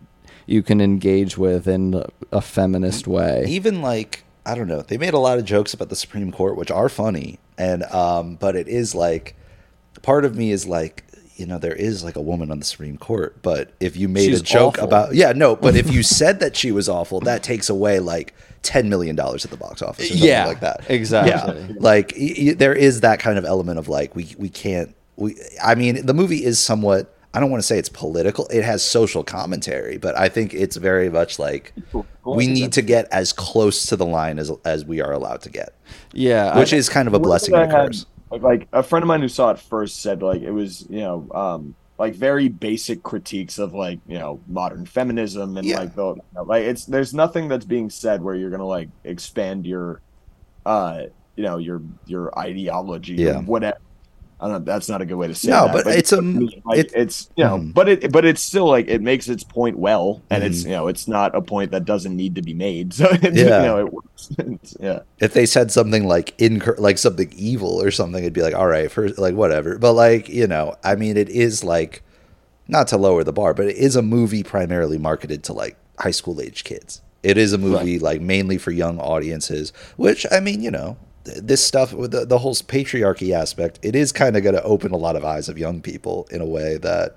you 0.46 0.62
can 0.62 0.80
engage 0.80 1.38
with 1.38 1.68
in 1.68 2.04
a 2.32 2.40
feminist 2.40 3.06
way. 3.06 3.44
even 3.46 3.80
like 3.80 4.24
I 4.44 4.54
don't 4.54 4.68
know, 4.68 4.82
they 4.82 4.98
made 4.98 5.14
a 5.14 5.18
lot 5.18 5.38
of 5.38 5.44
jokes 5.44 5.72
about 5.72 5.88
the 5.88 5.96
Supreme 5.96 6.32
Court, 6.32 6.56
which 6.56 6.70
are 6.70 6.88
funny, 6.88 7.38
and 7.56 7.84
um, 7.84 8.34
but 8.34 8.56
it 8.56 8.66
is 8.66 8.94
like 8.94 9.36
part 10.02 10.24
of 10.24 10.36
me 10.36 10.50
is 10.50 10.66
like, 10.66 11.04
you 11.37 11.47
know, 11.47 11.59
there 11.59 11.74
is 11.74 12.05
like 12.05 12.16
a 12.16 12.20
woman 12.20 12.51
on 12.51 12.59
the 12.61 12.64
Supreme 12.64 12.97
Court, 12.97 13.37
but 13.43 13.72
if 13.80 13.97
you 13.97 14.09
made 14.09 14.26
She's 14.26 14.41
a 14.41 14.45
joke 14.45 14.74
awful. 14.74 14.85
about, 14.85 15.14
yeah, 15.14 15.32
no, 15.32 15.57
but 15.57 15.74
if 15.74 15.93
you 15.93 16.03
said 16.03 16.41
that 16.41 16.55
she 16.57 16.70
was 16.72 16.89
awful, 16.89 17.20
that 17.20 17.43
takes 17.43 17.68
away 17.68 17.99
like 17.99 18.35
ten 18.62 18.89
million 18.89 19.16
dollars 19.16 19.45
at 19.45 19.51
the 19.51 19.57
box 19.57 19.82
office, 19.82 20.07
or 20.07 20.09
something 20.11 20.28
Yeah, 20.28 20.47
like 20.47 20.61
that, 20.61 20.89
exactly. 20.89 21.61
Yeah, 21.61 21.72
like 21.80 22.12
y- 22.18 22.35
y- 22.39 22.55
there 22.57 22.74
is 22.74 23.01
that 23.01 23.18
kind 23.18 23.37
of 23.39 23.45
element 23.45 23.78
of 23.78 23.89
like 23.89 24.14
we 24.14 24.35
we 24.39 24.49
can't 24.49 24.95
we. 25.16 25.37
I 25.62 25.74
mean, 25.74 26.07
the 26.07 26.14
movie 26.14 26.45
is 26.45 26.59
somewhat. 26.59 27.11
I 27.37 27.41
don't 27.41 27.51
want 27.51 27.61
to 27.62 27.66
say 27.66 27.78
it's 27.80 27.89
political. 27.89 28.47
It 28.47 28.62
has 28.62 28.85
social 28.85 29.24
commentary, 29.24 29.99
but 29.99 30.16
I 30.16 30.28
think 30.28 30.55
it's 30.55 30.76
very 30.76 31.11
much 31.11 31.41
like 31.41 31.74
we 32.24 32.47
need 32.47 32.70
to 32.74 32.82
get 32.82 33.09
as 33.11 33.32
close 33.32 33.87
to 33.87 33.97
the 33.97 34.07
line 34.07 34.39
as 34.39 34.53
as 34.64 34.85
we 34.85 35.01
are 35.03 35.12
allowed 35.12 35.43
to 35.43 35.51
get, 35.51 35.74
yeah, 36.12 36.57
which 36.57 36.72
I- 36.72 36.76
is 36.76 36.89
kind 36.89 37.09
of 37.09 37.14
a 37.14 37.18
blessing 37.18 37.55
thing 37.55 37.62
and 37.64 37.72
a 37.72 37.76
I 37.76 37.80
had- 37.80 37.89
curse. 37.89 38.07
Like 38.43 38.68
a 38.72 38.82
friend 38.82 39.03
of 39.03 39.07
mine 39.09 39.20
who 39.20 39.28
saw 39.28 39.51
it 39.51 39.59
first 39.61 40.01
said 40.03 40.22
like 40.22 40.43
it 40.43 40.51
was 40.51 40.87
you 40.91 41.01
know 41.01 41.28
um 41.35 41.76
like 41.99 42.14
very 42.14 42.49
basic 42.49 43.03
critiques 43.03 43.59
of 43.59 43.72
like 43.72 44.01
you 44.07 44.18
know 44.18 44.43
modern 44.47 44.87
feminism 44.87 45.57
and 45.57 45.66
Yeah. 45.66 45.80
like 45.80 45.95
the 45.95 46.14
you 46.14 46.22
know, 46.35 46.43
like 46.43 46.64
it's 46.64 46.87
there's 46.87 47.14
nothing 47.14 47.49
that's 47.49 47.64
being 47.64 47.91
said 47.91 48.22
where 48.22 48.35
you're 48.35 48.51
gonna 48.51 48.66
like 48.66 48.91
expand 49.05 49.66
your 49.66 50.03
uh 50.66 51.03
you 51.37 51.45
know 51.45 51.59
your 51.59 51.82
your 52.07 52.37
ideology 52.39 53.14
Yeah. 53.14 53.39
or 53.39 53.43
whatever. 53.43 53.76
I 54.45 54.49
don't 54.49 54.59
know. 54.66 54.72
That's 54.72 54.90
not 54.90 55.01
a 55.01 55.07
good 55.07 55.14
way 55.14 55.26
to 55.28 55.34
say 55.34 55.49
No, 55.51 55.64
that, 55.68 55.72
but 55.84 55.86
it's 55.86 56.12
a- 56.12 56.20
like, 56.20 56.78
it- 56.78 56.92
it's 56.95 57.30
you 57.34 57.45
know, 57.45 57.57
Mhm. 57.59 57.72
but 57.72 57.88
it 57.88 58.12
but 58.12 58.26
it's 58.26 58.42
still 58.42 58.66
like 58.66 58.88
it 58.88 59.01
makes 59.01 59.26
its 59.28 59.42
point 59.42 59.78
well, 59.78 60.20
and 60.28 60.45
it's 60.45 60.61
Mhm. 60.62 60.66
you 60.66 60.70
know 60.72 60.88
it's 60.88 61.09
not 61.09 61.34
a 61.34 61.40
point 61.40 61.70
that 61.70 61.86
doesn't 61.86 62.14
need 62.14 62.34
to 62.34 62.42
be 62.42 62.53
made. 62.53 62.92
So 62.99 63.07
it's, 63.11 63.24
Yeah. 63.38 63.61
you 63.61 63.66
know 63.66 63.78
it 63.78 63.92
works. 63.92 64.28
It's- 64.38 64.76
yeah. 64.78 64.99
If 65.18 65.32
they 65.32 65.47
said 65.47 65.70
something 65.72 66.07
like 66.07 66.34
incur- 66.38 66.76
like 66.78 66.99
something 66.99 67.32
evil 67.34 67.80
or 67.82 67.90
something, 67.90 68.22
it'd 68.22 68.34
be 68.34 68.42
like, 68.42 68.55
all 68.55 68.66
right, 68.66 68.90
for 68.90 69.09
like 69.11 69.34
whatever. 69.34 69.78
But 69.78 69.95
like 69.95 70.28
you 70.28 70.47
know, 70.47 70.74
I 70.84 70.95
mean, 70.95 71.16
it 71.16 71.30
is 71.30 71.64
like 71.64 72.03
not 72.68 72.86
to 72.88 72.99
lower 72.99 73.24
the 73.24 73.32
bar, 73.32 73.55
but 73.55 73.66
it 73.66 73.76
is 73.76 73.97
a 73.97 74.03
movie 74.03 74.42
primarily 74.42 74.99
marketed 74.99 75.42
to 75.45 75.53
like 75.55 75.76
high 75.99 76.11
school 76.11 76.38
age 76.40 76.64
kids. 76.64 77.01
It 77.22 77.38
is 77.38 77.55
a 77.55 77.59
movie 77.59 77.99
like 77.99 78.20
mainly 78.20 78.59
for 78.59 78.72
young 78.72 78.99
audiences, 78.99 79.72
which 79.97 80.26
I 80.30 80.40
mean, 80.40 80.62
you 80.62 80.70
know, 80.70 80.99
this 81.24 81.64
stuff 81.64 81.92
with 81.92 82.10
the, 82.10 82.24
the 82.24 82.38
whole 82.38 82.54
patriarchy 82.54 83.34
aspect, 83.34 83.78
it 83.82 83.96
is 83.96 84.12
kind 84.12 84.36
of 84.36 84.42
going 84.42 84.54
to 84.54 84.62
open 84.62 84.92
a 84.92 84.96
lot 84.96 85.16
of 85.16 85.24
eyes 85.24 85.48
of 85.48 85.58
young 85.58 85.80
people 85.80 86.28
in 86.30 86.40
a 86.40 86.46
way 86.46 86.76
that 86.78 87.16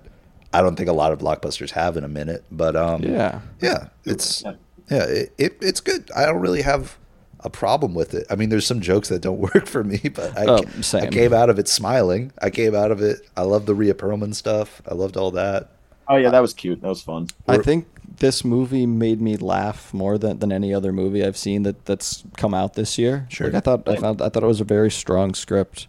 I 0.53 0.61
don't 0.61 0.75
think 0.75 0.89
a 0.89 0.93
lot 0.93 1.11
of 1.11 1.19
blockbusters 1.19 1.71
have 1.71 1.97
in 1.97 2.03
a 2.03 2.07
minute. 2.07 2.45
But 2.51 2.75
um, 2.75 3.03
yeah. 3.03 3.41
yeah, 3.61 3.89
it's 4.05 4.43
yeah, 4.89 5.03
it, 5.03 5.33
it 5.37 5.57
it's 5.61 5.81
good. 5.81 6.09
I 6.15 6.25
don't 6.25 6.39
really 6.39 6.61
have 6.61 6.97
a 7.41 7.49
problem 7.49 7.93
with 7.93 8.13
it. 8.13 8.25
I 8.29 8.35
mean, 8.35 8.49
there's 8.49 8.65
some 8.65 8.81
jokes 8.81 9.09
that 9.09 9.21
don't 9.21 9.39
work 9.53 9.67
for 9.67 9.83
me, 9.83 9.99
but 10.13 10.37
I, 10.37 10.45
Oh, 10.47 10.63
I 10.93 11.07
came 11.07 11.33
out 11.33 11.49
of 11.49 11.59
it 11.59 11.67
smiling. 11.67 12.31
I 12.41 12.49
came 12.49 12.75
out 12.75 12.91
of 12.91 13.01
it. 13.01 13.19
I 13.35 13.41
love 13.41 13.65
the 13.65 13.75
Rhea 13.75 13.93
Perlman 13.93 14.33
stuff. 14.33 14.81
I 14.89 14.93
loved 14.93 15.17
all 15.17 15.31
that. 15.31 15.71
Oh 16.07 16.15
yeah, 16.15 16.29
that 16.29 16.39
was 16.39 16.53
cute. 16.53 16.81
That 16.81 16.87
was 16.87 17.01
fun. 17.01 17.27
I 17.47 17.57
think 17.57 17.85
this 18.19 18.43
movie 18.43 18.85
made 18.85 19.21
me 19.21 19.37
laugh 19.37 19.93
more 19.93 20.17
than, 20.17 20.39
than 20.39 20.51
any 20.51 20.73
other 20.73 20.91
movie 20.91 21.23
I've 21.23 21.37
seen 21.37 21.63
that, 21.63 21.85
that's 21.85 22.23
come 22.37 22.53
out 22.53 22.73
this 22.73 22.97
year. 22.97 23.27
Sure. 23.29 23.47
Like 23.47 23.55
I 23.55 23.59
thought 23.59 23.87
I 23.87 23.95
found 23.97 24.21
I 24.21 24.29
thought 24.29 24.43
it 24.43 24.47
was 24.47 24.61
a 24.61 24.65
very 24.65 24.91
strong 24.91 25.33
script 25.33 25.87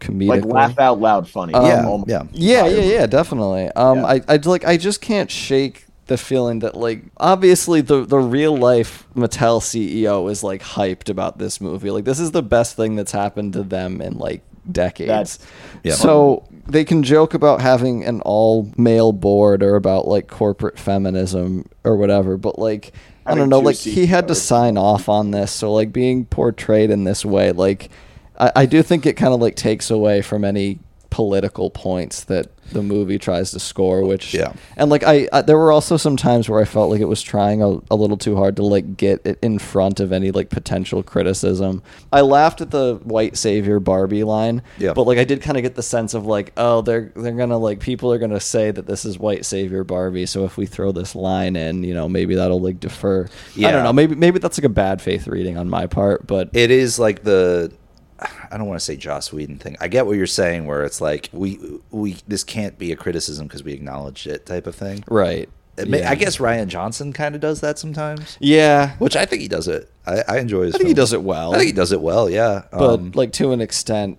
comedically. 0.00 0.28
Like 0.28 0.44
laugh 0.44 0.78
out 0.78 1.00
loud 1.00 1.28
funny. 1.28 1.52
Yeah, 1.52 1.98
yeah. 2.06 2.22
Yeah, 2.32 2.66
yeah, 2.66 2.80
yeah, 2.82 3.06
definitely. 3.06 3.66
Um, 3.72 3.98
Yeah. 3.98 4.06
I, 4.06 4.20
I 4.28 4.36
like, 4.36 4.64
I 4.64 4.76
just 4.76 5.00
can't 5.00 5.30
shake 5.30 5.86
the 6.06 6.16
feeling 6.16 6.60
that 6.60 6.74
like, 6.74 7.02
obviously 7.18 7.80
the 7.82 8.04
the 8.04 8.18
real 8.18 8.56
life 8.56 9.06
Mattel 9.14 9.60
CEO 9.60 10.30
is 10.30 10.42
like 10.42 10.62
hyped 10.62 11.10
about 11.10 11.38
this 11.38 11.60
movie. 11.60 11.90
Like, 11.90 12.04
this 12.04 12.18
is 12.20 12.30
the 12.30 12.42
best 12.42 12.76
thing 12.76 12.96
that's 12.96 13.12
happened 13.12 13.52
to 13.54 13.62
them 13.62 14.00
in 14.00 14.16
like 14.18 14.42
decades. 14.70 15.08
That's- 15.08 15.38
Yeah. 15.82 15.94
So 15.94 16.44
they 16.68 16.84
can 16.84 17.02
joke 17.02 17.34
about 17.34 17.60
having 17.60 18.04
an 18.04 18.20
all 18.22 18.70
male 18.76 19.12
board 19.12 19.62
or 19.62 19.74
about 19.74 20.06
like 20.06 20.28
corporate 20.28 20.78
feminism 20.78 21.68
or 21.84 21.96
whatever, 21.96 22.36
but 22.36 22.58
like. 22.58 22.92
I 23.26 23.34
don't 23.34 23.50
know, 23.50 23.58
like 23.58 23.76
he 23.76 24.06
had 24.06 24.28
to 24.28 24.34
sign 24.34 24.78
off 24.78 25.06
on 25.10 25.32
this, 25.32 25.52
so 25.52 25.70
like 25.74 25.92
being 25.92 26.24
portrayed 26.24 26.88
in 26.88 27.04
this 27.04 27.26
way, 27.26 27.52
like 27.52 27.90
I, 28.38 28.52
I 28.56 28.66
do 28.66 28.82
think 28.82 29.04
it 29.04 29.18
kind 29.18 29.34
of 29.34 29.40
like 29.40 29.54
takes 29.54 29.90
away 29.90 30.22
from 30.22 30.46
any 30.46 30.78
political 31.10 31.70
points 31.70 32.24
that 32.24 32.46
the 32.72 32.82
movie 32.82 33.18
tries 33.18 33.50
to 33.50 33.58
score 33.58 34.04
which 34.04 34.34
Yeah. 34.34 34.52
and 34.76 34.90
like 34.90 35.02
I, 35.02 35.26
I 35.32 35.40
there 35.40 35.56
were 35.56 35.72
also 35.72 35.96
some 35.96 36.18
times 36.18 36.50
where 36.50 36.60
i 36.60 36.66
felt 36.66 36.90
like 36.90 37.00
it 37.00 37.06
was 37.08 37.22
trying 37.22 37.62
a, 37.62 37.78
a 37.90 37.96
little 37.96 38.18
too 38.18 38.36
hard 38.36 38.56
to 38.56 38.62
like 38.62 38.98
get 38.98 39.24
it 39.24 39.38
in 39.40 39.58
front 39.58 40.00
of 40.00 40.12
any 40.12 40.30
like 40.32 40.50
potential 40.50 41.02
criticism 41.02 41.82
i 42.12 42.20
laughed 42.20 42.60
at 42.60 42.70
the 42.70 43.00
white 43.04 43.38
savior 43.38 43.80
barbie 43.80 44.22
line 44.22 44.60
Yeah. 44.76 44.92
but 44.92 45.04
like 45.06 45.16
i 45.16 45.24
did 45.24 45.40
kind 45.40 45.56
of 45.56 45.62
get 45.62 45.76
the 45.76 45.82
sense 45.82 46.12
of 46.12 46.26
like 46.26 46.52
oh 46.58 46.82
they're 46.82 47.10
they're 47.16 47.32
gonna 47.32 47.56
like 47.56 47.80
people 47.80 48.12
are 48.12 48.18
gonna 48.18 48.38
say 48.38 48.70
that 48.70 48.86
this 48.86 49.06
is 49.06 49.18
white 49.18 49.46
savior 49.46 49.82
barbie 49.82 50.26
so 50.26 50.44
if 50.44 50.58
we 50.58 50.66
throw 50.66 50.92
this 50.92 51.14
line 51.14 51.56
in 51.56 51.84
you 51.84 51.94
know 51.94 52.06
maybe 52.06 52.34
that'll 52.34 52.60
like 52.60 52.80
defer 52.80 53.26
yeah. 53.54 53.68
i 53.68 53.70
don't 53.72 53.82
know 53.82 53.94
maybe 53.94 54.14
maybe 54.14 54.38
that's 54.38 54.58
like 54.58 54.66
a 54.66 54.68
bad 54.68 55.00
faith 55.00 55.26
reading 55.26 55.56
on 55.56 55.70
my 55.70 55.86
part 55.86 56.26
but 56.26 56.50
It 56.52 56.70
is 56.70 56.98
like 56.98 57.24
the 57.24 57.72
I 58.20 58.56
don't 58.56 58.66
want 58.66 58.80
to 58.80 58.84
say 58.84 58.96
Joss 58.96 59.32
Whedon 59.32 59.58
thing. 59.58 59.76
I 59.80 59.88
get 59.88 60.06
what 60.06 60.16
you're 60.16 60.26
saying, 60.26 60.66
where 60.66 60.84
it's 60.84 61.00
like 61.00 61.28
we 61.32 61.58
we 61.90 62.16
this 62.26 62.42
can't 62.44 62.78
be 62.78 62.90
a 62.92 62.96
criticism 62.96 63.46
because 63.46 63.62
we 63.62 63.72
acknowledge 63.72 64.26
it 64.26 64.46
type 64.46 64.66
of 64.66 64.74
thing. 64.74 65.04
Right. 65.08 65.48
May- 65.86 66.00
Yeah. 66.00 66.10
I 66.10 66.16
guess 66.16 66.38
Rian 66.38 66.66
Johnson 66.66 67.12
kind 67.12 67.36
of 67.36 67.40
does 67.40 67.60
that 67.60 67.78
sometimes, 67.78 68.36
Yeah. 68.40 68.96
which 68.98 69.14
I 69.14 69.24
think 69.26 69.42
he 69.42 69.48
does 69.48 69.68
it. 69.68 69.88
I, 70.06 70.24
I 70.26 70.38
enjoy 70.38 70.64
his. 70.64 70.74
I 70.74 70.78
think 70.78 70.88
he 70.88 70.94
does 70.94 71.12
it 71.12 71.22
well. 71.22 71.54
I 71.54 71.58
think 71.58 71.66
he 71.68 71.72
does 71.72 71.92
it 71.92 72.00
well. 72.00 72.28
Yeah, 72.28 72.62
but 72.72 72.94
Um, 72.94 73.12
like 73.14 73.32
to 73.34 73.52
an 73.52 73.60
extent, 73.60 74.18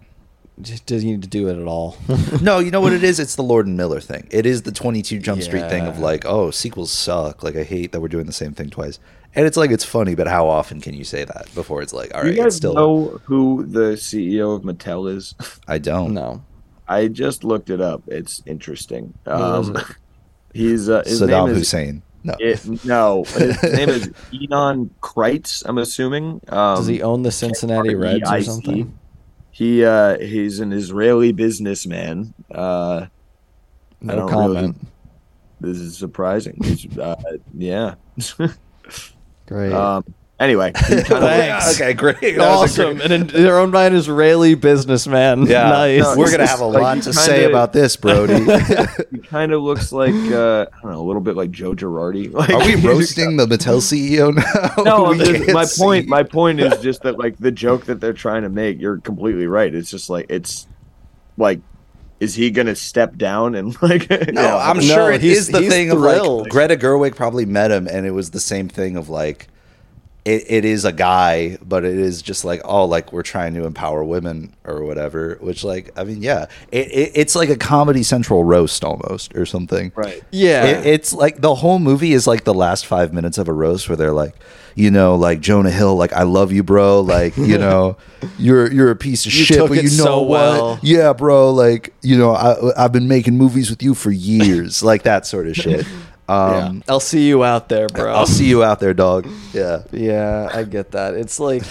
does 0.86 1.02
he 1.02 1.12
need 1.12 1.22
to 1.24 1.28
do 1.28 1.50
it 1.50 1.60
at 1.60 1.68
all? 1.68 1.98
no, 2.42 2.60
you 2.60 2.72
know 2.72 2.80
what 2.82 2.94
it 2.94 3.04
is? 3.04 3.20
It's 3.20 3.36
the 3.36 3.44
Lord 3.44 3.68
and 3.68 3.76
Miller 3.76 4.00
thing. 4.00 4.28
It 4.32 4.46
is 4.46 4.62
the 4.62 4.72
22 4.72 5.20
Jump 5.20 5.42
Street 5.42 5.70
thing 5.70 5.86
of 5.86 6.00
like, 6.00 6.24
oh, 6.26 6.52
sequels 6.52 6.92
suck. 6.92 7.44
Like, 7.44 7.56
I 7.58 7.64
hate 7.64 7.92
that 7.92 8.00
we're 8.02 8.08
doing 8.08 8.26
the 8.26 8.32
same 8.34 8.54
thing 8.54 8.70
twice. 8.70 9.00
And 9.36 9.46
it's 9.46 9.58
like, 9.58 9.70
it's 9.72 9.86
funny, 9.86 10.16
but 10.16 10.28
how 10.28 10.48
often 10.48 10.82
can 10.82 10.94
you 10.96 11.04
say 11.04 11.24
that 11.24 11.54
before 11.54 11.82
it's 11.82 11.94
like, 11.94 12.14
all 12.16 12.22
right, 12.22 12.24
Do 12.24 12.30
right, 12.30 12.36
you 12.38 12.46
it's 12.46 12.56
guys 12.56 12.58
still. 12.58 12.74
know 12.74 13.22
who 13.26 13.66
the 13.66 13.92
CEO 13.92 14.56
of 14.56 14.64
Mattel 14.64 15.12
is? 15.16 15.36
I 15.68 15.78
don't. 15.78 16.14
no. 16.14 16.44
I 16.88 17.08
just 17.08 17.44
looked 17.44 17.70
it 17.70 17.80
up. 17.82 18.02
It's 18.08 18.42
interesting. 18.48 19.14
Um, 19.28 19.76
it? 19.76 19.84
he's 20.56 20.90
uh, 20.90 21.04
his 21.06 21.22
Saddam 21.22 21.46
name 21.46 21.48
is 21.50 21.58
Hussein. 21.60 22.02
No. 22.24 22.36
It, 22.40 22.84
no, 22.86 23.24
his 23.26 23.62
name 23.74 23.90
is 23.90 24.08
Ynon 24.34 24.90
Kreiz. 25.00 25.62
I'm 25.68 25.78
assuming. 25.78 26.42
Um, 26.50 26.78
Does 26.78 26.88
he 26.88 27.04
own 27.04 27.22
the 27.22 27.32
Cincinnati 27.32 27.94
Reds 27.94 28.30
or 28.32 28.42
something? 28.42 28.98
He 29.52 29.86
uh, 29.86 30.18
he's 30.18 30.60
an 30.60 30.74
Israeli 30.74 31.32
businessman. 31.32 32.34
Uh, 32.54 33.06
I 34.02 34.06
No 34.06 34.16
don't 34.16 34.30
comment. 34.30 34.88
this 35.62 35.78
is 35.78 35.96
surprising. 35.96 36.60
Uh, 37.00 37.16
yeah. 37.56 37.94
Great. 39.50 39.74
um, 39.74 40.06
anyway, 40.40 40.72
kind 40.72 41.00
of 41.00 41.08
Thanks. 41.08 41.76
okay, 41.82 41.94
great. 41.94 42.22
That 42.22 42.38
was 42.38 42.78
a 42.80 42.84
awesome. 42.86 42.98
great- 43.00 43.12
And 43.12 43.30
they're 43.32 43.58
owned 43.60 43.72
by 43.74 43.86
an 43.88 43.96
Israeli 43.96 44.54
businessman. 44.56 45.48
Yeah, 45.48 45.64
nice. 45.70 46.04
No, 46.04 46.16
we're 46.16 46.32
gonna 46.32 46.48
have 46.48 46.62
a 46.62 46.66
Like, 46.66 46.82
lot 46.84 46.96
to 46.98 47.02
kinda- 47.06 47.14
say 47.20 47.44
about 47.46 47.74
this, 47.74 47.96
Brody. 47.98 48.36
he 49.12 49.18
kind 49.18 49.52
of 49.52 49.62
looks 49.64 49.92
like 49.92 50.14
uh, 50.14 50.68
I 50.72 50.82
don't 50.84 50.92
know, 50.92 51.02
a 51.02 51.08
little 51.08 51.22
bit 51.22 51.36
like 51.36 51.52
Joe 51.52 51.74
Girardi. 51.74 52.32
Like, 52.32 52.52
Are 52.52 52.60
we 52.64 52.76
roasting 52.76 53.36
the 53.38 53.46
Mattel 53.48 53.82
CEO 53.82 54.34
now? 54.34 54.84
No, 54.84 55.10
We 55.10 55.52
my 55.52 55.66
see. 55.66 55.82
point. 55.84 56.08
My 56.08 56.24
point 56.24 56.60
is 56.62 56.80
just 56.82 57.02
that 57.04 57.18
like 57.20 57.38
the 57.40 57.52
joke 57.52 57.86
that 57.86 58.00
they're 58.00 58.14
trying 58.14 58.44
to 58.44 58.50
make. 58.50 58.80
You're 58.80 59.00
completely 59.00 59.48
right. 59.48 59.74
It's 59.74 59.90
just 59.92 60.10
like 60.10 60.28
it's 60.30 60.68
like, 61.38 61.60
is 62.20 62.36
he 62.36 62.52
gonna 62.52 62.76
step 62.76 63.16
down 63.18 63.56
and 63.56 63.76
like? 63.82 64.10
No, 64.34 64.58
I'm 64.58 64.78
No, 64.78 64.82
sure 64.82 65.12
it 65.12 65.22
he's- 65.22 65.38
is 65.40 65.48
the 65.50 65.60
he's 65.62 65.70
thing 65.72 65.92
of 65.92 66.00
like 66.00 66.50
Greta 66.50 66.76
Gerwig 66.76 67.16
probably 67.16 67.46
met 67.46 67.72
him, 67.72 67.88
and 67.88 68.06
it 68.06 68.12
was 68.12 68.32
the 68.32 68.40
same 68.40 68.68
thing 68.70 68.98
of 68.98 69.10
like, 69.10 69.48
it, 70.26 70.44
it 70.48 70.66
is 70.66 70.86
a 70.86 70.92
guy, 70.92 71.58
but 71.62 71.86
it 71.86 71.98
is 71.98 72.22
just 72.22 72.44
like, 72.46 72.62
oh, 72.66 72.86
like 72.86 73.12
we're 73.14 73.24
trying 73.24 73.54
to 73.56 73.66
empower 73.66 74.04
women 74.04 74.54
or 74.66 74.84
whatever. 74.84 75.38
Which, 75.42 75.64
like, 75.64 75.92
I 75.98 76.04
mean, 76.04 76.22
yeah, 76.22 76.46
it, 76.72 76.88
it, 76.92 77.12
it's 77.16 77.36
like 77.36 77.50
a 77.50 77.56
Comedy 77.56 78.04
Central 78.04 78.44
roast 78.44 78.84
almost 78.84 79.36
or 79.36 79.46
something. 79.46 79.92
right. 79.96 80.22
yeah. 80.32 80.66
It, 80.66 80.86
it's 80.86 81.14
like 81.14 81.42
the 81.42 81.56
whole 81.56 81.80
movie 81.80 82.14
is 82.14 82.28
like 82.28 82.44
the 82.44 82.54
last 82.54 82.86
five 82.86 83.14
minutes 83.14 83.38
of 83.38 83.48
a 83.48 83.54
roast 83.54 83.88
where 83.90 83.96
they're 83.96 84.12
like, 84.12 84.36
you 84.76 84.92
know, 84.92 85.16
like 85.16 85.40
Jonah 85.42 85.72
Hill, 85.72 85.96
like 85.96 86.14
I 86.14 86.24
love 86.24 86.52
you, 86.52 86.64
bro. 86.64 87.02
Like 87.02 87.36
you 87.36 87.58
know, 87.66 87.98
you're 88.38 88.72
you're 88.72 88.92
a 88.92 88.96
piece 88.96 89.26
of 89.26 89.34
You 89.34 89.44
shit, 89.46 89.58
took 89.58 89.70
but 89.70 89.78
it 89.80 89.84
you 89.86 89.90
know 89.98 90.04
so 90.06 90.22
what? 90.22 90.30
well. 90.30 90.80
Yeah, 90.84 91.12
bro. 91.14 91.52
Like 91.52 91.94
you 92.02 92.18
know, 92.18 92.34
I 92.34 92.84
I've 92.86 92.92
been 92.92 93.08
making 93.08 93.38
movies 93.38 93.70
with 93.70 93.82
you 93.82 93.94
for 93.96 94.12
years, 94.12 94.84
like 94.84 95.04
that 95.04 95.26
sort 95.26 95.48
of 95.48 95.56
shit. 95.56 95.86
Um, 96.30 96.84
I'll 96.88 97.00
see 97.00 97.28
you 97.28 97.44
out 97.44 97.70
there, 97.70 97.88
bro. 97.88 98.14
I'll 98.14 98.28
see 98.28 98.48
you 98.48 98.64
out 98.64 98.80
there, 98.80 98.94
dog. 98.94 99.28
Yeah. 99.52 99.84
Yeah, 99.92 100.50
I 100.54 100.64
get 100.64 100.92
that. 100.92 101.16
It's 101.16 101.40
like 101.40 101.64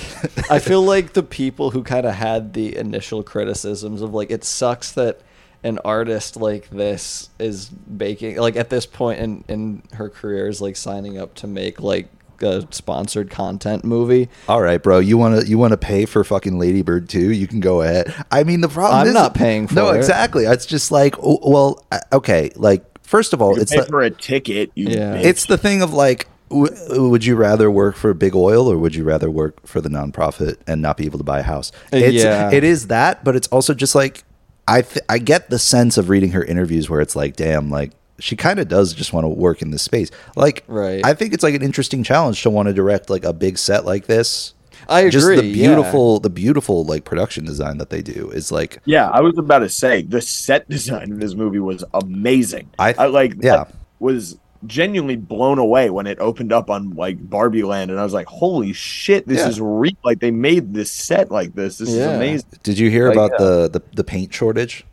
I 0.50 0.58
feel 0.58 0.82
like 0.82 1.12
the 1.12 1.22
people 1.22 1.70
who 1.70 1.82
kind 1.84 2.06
of 2.06 2.14
had 2.14 2.54
the 2.54 2.76
initial 2.76 3.22
criticisms 3.22 4.02
of 4.02 4.12
like 4.12 4.30
it 4.30 4.44
sucks 4.44 4.92
that 4.92 5.20
an 5.62 5.78
artist 5.84 6.36
like 6.36 6.70
this 6.70 7.30
is 7.38 7.70
making 7.86 8.36
like 8.36 8.56
at 8.56 8.70
this 8.70 8.86
point 8.86 9.20
in 9.20 9.44
in 9.48 9.82
her 9.94 10.08
career 10.08 10.48
is 10.48 10.60
like 10.60 10.76
signing 10.76 11.18
up 11.18 11.34
to 11.36 11.46
make 11.46 11.80
like 11.80 12.08
a 12.42 12.66
sponsored 12.70 13.30
content 13.30 13.84
movie. 13.84 14.28
All 14.48 14.62
right, 14.62 14.82
bro. 14.82 14.98
You 14.98 15.18
want 15.18 15.40
to 15.40 15.46
you 15.48 15.58
want 15.58 15.72
to 15.72 15.76
pay 15.76 16.04
for 16.04 16.24
fucking 16.24 16.58
Ladybird 16.58 17.08
too? 17.08 17.32
You 17.32 17.46
can 17.46 17.60
go 17.60 17.82
ahead. 17.82 18.14
I 18.30 18.44
mean, 18.44 18.60
the 18.60 18.68
problem 18.68 19.00
I'm 19.00 19.06
is 19.08 19.14
not 19.14 19.34
paying 19.34 19.68
for 19.68 19.74
no, 19.74 19.90
it. 19.90 19.96
exactly. 19.96 20.44
It's 20.44 20.66
just 20.66 20.90
like, 20.90 21.16
oh, 21.22 21.38
well, 21.42 21.84
uh, 21.90 22.00
okay. 22.12 22.50
Like, 22.56 22.84
first 23.08 23.32
of 23.32 23.40
all, 23.42 23.54
You 23.56 23.62
it's 23.62 23.72
pay 23.72 23.80
the, 23.80 23.86
for 23.86 24.02
a 24.02 24.10
ticket. 24.10 24.70
You 24.74 24.88
Yeah. 24.88 25.16
bitch. 25.16 25.24
it's 25.24 25.46
the 25.46 25.56
thing 25.58 25.82
of 25.82 25.92
like 25.92 26.28
w- 26.50 27.08
would 27.10 27.24
you 27.24 27.36
rather 27.36 27.70
work 27.70 27.96
for 27.96 28.12
big 28.14 28.34
oil 28.36 28.68
or 28.70 28.76
would 28.78 28.94
you 28.94 29.04
rather 29.04 29.30
work 29.30 29.66
for 29.66 29.80
the 29.80 29.88
nonprofit 29.88 30.56
and 30.66 30.80
not 30.82 30.96
be 30.96 31.04
able 31.06 31.18
to 31.18 31.24
buy 31.24 31.40
a 31.40 31.42
house 31.42 31.72
uh, 31.92 31.96
it's, 31.96 32.22
Yeah. 32.22 32.50
it 32.50 32.64
is 32.64 32.86
that 32.88 33.22
but 33.24 33.36
it's 33.36 33.48
also 33.48 33.74
just 33.74 33.94
like 33.94 34.24
i 34.66 34.80
th- 34.82 35.04
i 35.10 35.18
get 35.18 35.50
the 35.50 35.58
sense 35.58 35.98
of 35.98 36.08
reading 36.08 36.30
her 36.32 36.42
interviews 36.44 36.88
where 36.88 37.00
it's 37.02 37.14
like 37.16 37.36
damn 37.36 37.68
like 37.70 37.92
she 38.18 38.34
kind 38.34 38.58
of 38.58 38.66
does 38.68 38.94
just 38.94 39.12
want 39.12 39.24
to 39.24 39.28
work 39.28 39.60
in 39.62 39.70
this 39.72 39.82
space 39.82 40.10
like 40.36 40.64
Right. 40.68 41.04
i 41.04 41.12
think 41.14 41.34
it's 41.34 41.42
like 41.42 41.54
an 41.54 41.62
interesting 41.62 42.02
challenge 42.02 42.42
to 42.42 42.50
want 42.50 42.68
to 42.68 42.72
direct 42.72 43.10
like 43.10 43.24
a 43.24 43.32
big 43.34 43.58
set 43.58 43.84
like 43.84 44.06
this 44.06 44.54
I 44.88 45.00
agree. 45.00 45.10
just 45.10 45.26
the 45.26 45.32
agree, 45.34 45.48
yeah. 45.50 45.66
beautiful 45.68 46.20
the 46.20 46.30
beautiful 46.30 46.84
like 46.84 47.04
production 47.04 47.44
design 47.44 47.78
that 47.78 47.90
they 47.90 48.02
do 48.02 48.30
is 48.30 48.50
like 48.50 48.78
Yeah, 48.84 49.08
I 49.10 49.20
was 49.20 49.36
about 49.38 49.60
to 49.60 49.68
say 49.68 50.02
the 50.02 50.20
set 50.20 50.68
design 50.68 51.10
in 51.10 51.18
this 51.18 51.34
movie 51.34 51.58
was 51.58 51.84
amazing. 51.94 52.70
I 52.78 52.94
I, 52.94 53.06
like 53.06 53.34
yeah. 53.42 53.64
was 53.98 54.38
genuinely 54.66 55.14
blown 55.16 55.58
away 55.58 55.88
when 55.88 56.06
it 56.08 56.18
opened 56.18 56.52
up 56.52 56.68
on 56.68 56.90
like 56.94 57.16
Barbie 57.30 57.62
Land, 57.62 57.90
and 57.92 58.00
I 58.00 58.02
was 58.02 58.12
like, 58.12 58.26
"Holy 58.26 58.72
shit, 58.72 59.26
this 59.26 59.38
Yeah. 59.38 59.48
is 59.48 59.60
real!" 59.60 59.92
Like 60.04 60.18
they 60.20 60.30
made 60.32 60.74
this 60.74 60.90
set 60.90 61.30
like 61.30 61.54
this. 61.54 61.78
This 61.78 61.90
is 61.90 62.04
amazing. 62.04 62.48
did 62.62 62.78
you 62.78 62.90
hear 62.90 63.08
Like, 63.08 63.14
about 63.16 63.32
uh, 63.34 63.44
the, 63.44 63.68
the 63.68 63.82
the 63.96 64.04
paint 64.04 64.32
shortage 64.34 64.84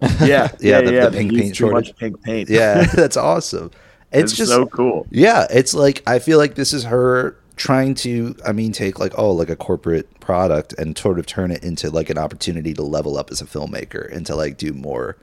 Yeah, 0.20 0.48
Yeah, 0.60 0.80
the- 0.80 0.90
the 0.90 1.10
pink 1.12 1.32
paint 1.34 1.54
too 1.54 1.70
much 1.70 1.86
shortage. 1.86 1.96
Pink 1.96 2.22
paint. 2.22 2.48
yeah 2.50 2.84
that's 2.94 3.16
awesome 3.16 3.70
it's, 4.10 4.32
it's, 4.32 4.36
just 4.38 4.50
so 4.50 4.66
cool. 4.66 5.06
Yeah, 5.10 5.46
it's 5.50 5.72
like 5.72 6.02
I 6.06 6.18
feel 6.18 6.36
like 6.36 6.54
this 6.54 6.74
is 6.74 6.84
her 6.84 7.36
trying 7.62 7.94
to 7.94 8.34
I 8.44 8.50
mean 8.50 8.72
take 8.72 8.98
like 8.98 9.16
oh 9.16 9.30
like 9.30 9.48
a 9.48 9.54
corporate 9.54 10.18
product 10.18 10.72
and 10.72 10.98
sort 10.98 11.20
of 11.20 11.26
turn 11.26 11.52
it 11.52 11.62
into 11.62 11.90
like 11.90 12.10
an 12.10 12.18
opportunity 12.18 12.74
to 12.74 12.82
level 12.82 13.16
up 13.16 13.30
as 13.30 13.40
a 13.40 13.44
filmmaker 13.44 14.12
and 14.12 14.26
to 14.26 14.34
like 14.34 14.56
do 14.56 14.72
more 14.72 15.16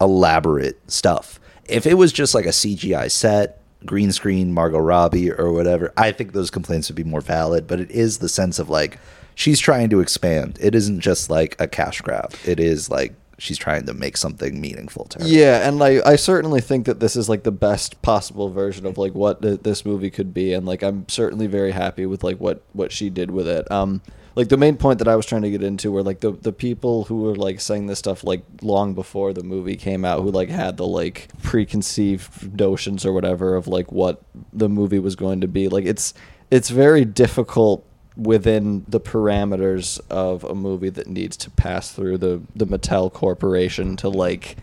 elaborate 0.00 0.78
stuff. 0.88 1.40
If 1.64 1.86
it 1.86 1.94
was 1.94 2.12
just 2.12 2.32
like 2.32 2.46
a 2.46 2.50
CGI 2.50 3.10
set, 3.10 3.60
green 3.84 4.12
screen 4.12 4.54
Margot 4.54 4.78
Robbie 4.78 5.32
or 5.32 5.52
whatever, 5.52 5.92
I 5.96 6.12
think 6.12 6.32
those 6.32 6.48
complaints 6.48 6.88
would 6.88 6.94
be 6.94 7.02
more 7.02 7.20
valid, 7.20 7.66
but 7.66 7.80
it 7.80 7.90
is 7.90 8.18
the 8.18 8.28
sense 8.28 8.60
of 8.60 8.70
like 8.70 9.00
she's 9.34 9.58
trying 9.58 9.90
to 9.90 9.98
expand. 9.98 10.58
It 10.60 10.76
isn't 10.76 11.00
just 11.00 11.28
like 11.28 11.60
a 11.60 11.66
cash 11.66 12.00
grab. 12.02 12.32
It 12.46 12.60
is 12.60 12.88
like 12.88 13.14
she's 13.40 13.58
trying 13.58 13.86
to 13.86 13.94
make 13.94 14.16
something 14.16 14.60
meaningful 14.60 15.06
to 15.06 15.20
her. 15.20 15.26
Yeah, 15.26 15.66
and 15.66 15.78
like 15.78 16.04
I 16.06 16.16
certainly 16.16 16.60
think 16.60 16.86
that 16.86 17.00
this 17.00 17.16
is 17.16 17.28
like 17.28 17.42
the 17.42 17.52
best 17.52 18.00
possible 18.02 18.50
version 18.50 18.86
of 18.86 18.98
like 18.98 19.14
what 19.14 19.42
th- 19.42 19.60
this 19.62 19.84
movie 19.84 20.10
could 20.10 20.34
be, 20.34 20.52
and 20.52 20.66
like 20.66 20.82
I'm 20.82 21.08
certainly 21.08 21.46
very 21.46 21.72
happy 21.72 22.06
with 22.06 22.22
like 22.22 22.38
what 22.38 22.62
what 22.72 22.92
she 22.92 23.10
did 23.10 23.30
with 23.30 23.48
it. 23.48 23.70
Um, 23.70 24.02
like 24.36 24.48
the 24.48 24.56
main 24.56 24.76
point 24.76 24.98
that 25.00 25.08
I 25.08 25.16
was 25.16 25.26
trying 25.26 25.42
to 25.42 25.50
get 25.50 25.62
into 25.62 25.90
were 25.90 26.02
like 26.02 26.20
the 26.20 26.32
the 26.32 26.52
people 26.52 27.04
who 27.04 27.22
were 27.22 27.34
like 27.34 27.60
saying 27.60 27.86
this 27.86 27.98
stuff 27.98 28.22
like 28.22 28.44
long 28.62 28.94
before 28.94 29.32
the 29.32 29.42
movie 29.42 29.76
came 29.76 30.04
out, 30.04 30.22
who 30.22 30.30
like 30.30 30.50
had 30.50 30.76
the 30.76 30.86
like 30.86 31.28
preconceived 31.42 32.58
notions 32.58 33.04
or 33.04 33.12
whatever 33.12 33.56
of 33.56 33.66
like 33.66 33.90
what 33.90 34.22
the 34.52 34.68
movie 34.68 34.98
was 34.98 35.16
going 35.16 35.40
to 35.40 35.48
be. 35.48 35.68
Like 35.68 35.84
it's 35.84 36.14
it's 36.50 36.68
very 36.70 37.04
difficult 37.04 37.86
within 38.20 38.84
the 38.88 39.00
parameters 39.00 39.98
of 40.10 40.44
a 40.44 40.54
movie 40.54 40.90
that 40.90 41.06
needs 41.06 41.36
to 41.38 41.50
pass 41.50 41.90
through 41.92 42.18
the 42.18 42.40
the 42.54 42.66
Mattel 42.66 43.12
Corporation 43.12 43.96
to 43.96 44.08
like 44.08 44.56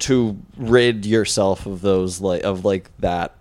to 0.00 0.38
rid 0.56 1.04
yourself 1.06 1.66
of 1.66 1.80
those 1.80 2.20
like 2.20 2.42
of 2.44 2.64
like 2.64 2.90
that 3.00 3.34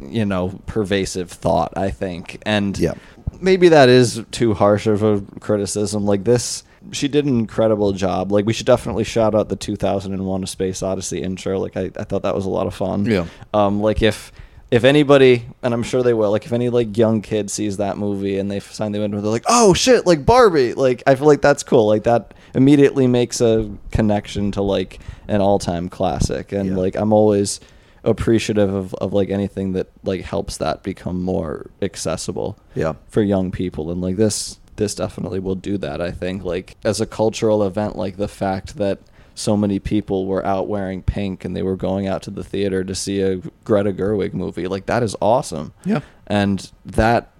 you 0.00 0.24
know 0.24 0.60
pervasive 0.66 1.30
thought 1.30 1.72
i 1.76 1.90
think. 1.90 2.40
And 2.46 2.78
Yeah. 2.78 2.94
maybe 3.40 3.68
that 3.68 3.88
is 3.88 4.22
too 4.30 4.54
harsh 4.54 4.86
of 4.86 5.02
a 5.02 5.22
criticism. 5.40 6.04
Like 6.04 6.24
this 6.24 6.64
she 6.92 7.08
did 7.08 7.24
an 7.26 7.36
incredible 7.38 7.92
job. 7.92 8.30
Like 8.32 8.46
we 8.46 8.52
should 8.52 8.66
definitely 8.66 9.04
shout 9.04 9.34
out 9.34 9.48
the 9.48 9.56
2001 9.56 10.42
a 10.42 10.46
space 10.46 10.82
odyssey 10.82 11.22
intro. 11.22 11.58
Like 11.58 11.76
i, 11.76 11.90
I 11.96 12.04
thought 12.04 12.22
that 12.22 12.34
was 12.34 12.44
a 12.46 12.50
lot 12.50 12.66
of 12.66 12.74
fun. 12.74 13.04
Yeah. 13.06 13.26
um 13.54 13.80
like 13.80 14.02
if 14.02 14.32
if 14.70 14.84
anybody 14.84 15.46
and 15.62 15.72
i'm 15.72 15.82
sure 15.82 16.02
they 16.02 16.12
will 16.12 16.30
like 16.30 16.44
if 16.44 16.52
any 16.52 16.68
like 16.68 16.96
young 16.96 17.22
kid 17.22 17.50
sees 17.50 17.78
that 17.78 17.96
movie 17.96 18.38
and 18.38 18.50
they 18.50 18.60
sign 18.60 18.92
the 18.92 18.98
window 18.98 19.20
they're 19.20 19.30
like 19.30 19.44
oh 19.48 19.72
shit 19.74 20.06
like 20.06 20.26
barbie. 20.26 20.74
Like 20.74 21.02
i 21.06 21.14
feel 21.14 21.26
like 21.26 21.40
that's 21.40 21.62
cool. 21.62 21.86
Like 21.86 22.04
that 22.04 22.34
immediately 22.54 23.06
makes 23.06 23.40
a 23.40 23.70
connection 23.92 24.52
to 24.52 24.62
like 24.62 24.98
an 25.28 25.40
all-time 25.40 25.88
classic. 25.88 26.52
And 26.52 26.70
Yeah. 26.70 26.76
like 26.76 26.96
i'm 26.96 27.12
always 27.12 27.60
appreciative 28.04 28.72
of, 28.72 28.94
of 28.94 29.12
like 29.12 29.28
anything 29.30 29.72
that 29.72 29.88
like 30.04 30.22
helps 30.22 30.58
that 30.58 30.82
become 30.82 31.22
more 31.22 31.70
accessible 31.82 32.58
Yeah. 32.74 32.94
for 33.08 33.22
young 33.22 33.50
people. 33.50 33.90
And 33.90 34.00
like 34.00 34.16
this 34.16 34.58
this 34.76 34.94
definitely 34.94 35.40
will 35.40 35.56
do 35.56 35.76
that 35.78 36.00
i 36.00 36.10
think. 36.10 36.44
Like 36.44 36.76
as 36.84 37.00
a 37.00 37.06
cultural 37.06 37.62
event 37.62 37.96
like 37.96 38.16
the 38.16 38.28
fact 38.28 38.76
that 38.76 38.98
so 39.38 39.56
many 39.56 39.78
people 39.78 40.26
were 40.26 40.44
out 40.44 40.66
wearing 40.68 41.00
pink 41.02 41.44
and 41.44 41.54
they 41.54 41.62
were 41.62 41.76
going 41.76 42.08
out 42.08 42.22
to 42.22 42.30
the 42.30 42.42
theater 42.42 42.82
to 42.82 42.94
see 42.94 43.20
a 43.20 43.36
greta 43.64 43.92
gerwig 43.92 44.34
movie. 44.34 44.66
Like 44.66 44.86
that 44.86 45.02
is 45.02 45.14
awesome. 45.22 45.72
Yeah. 45.84 46.00
and 46.26 46.70
that 46.84 47.30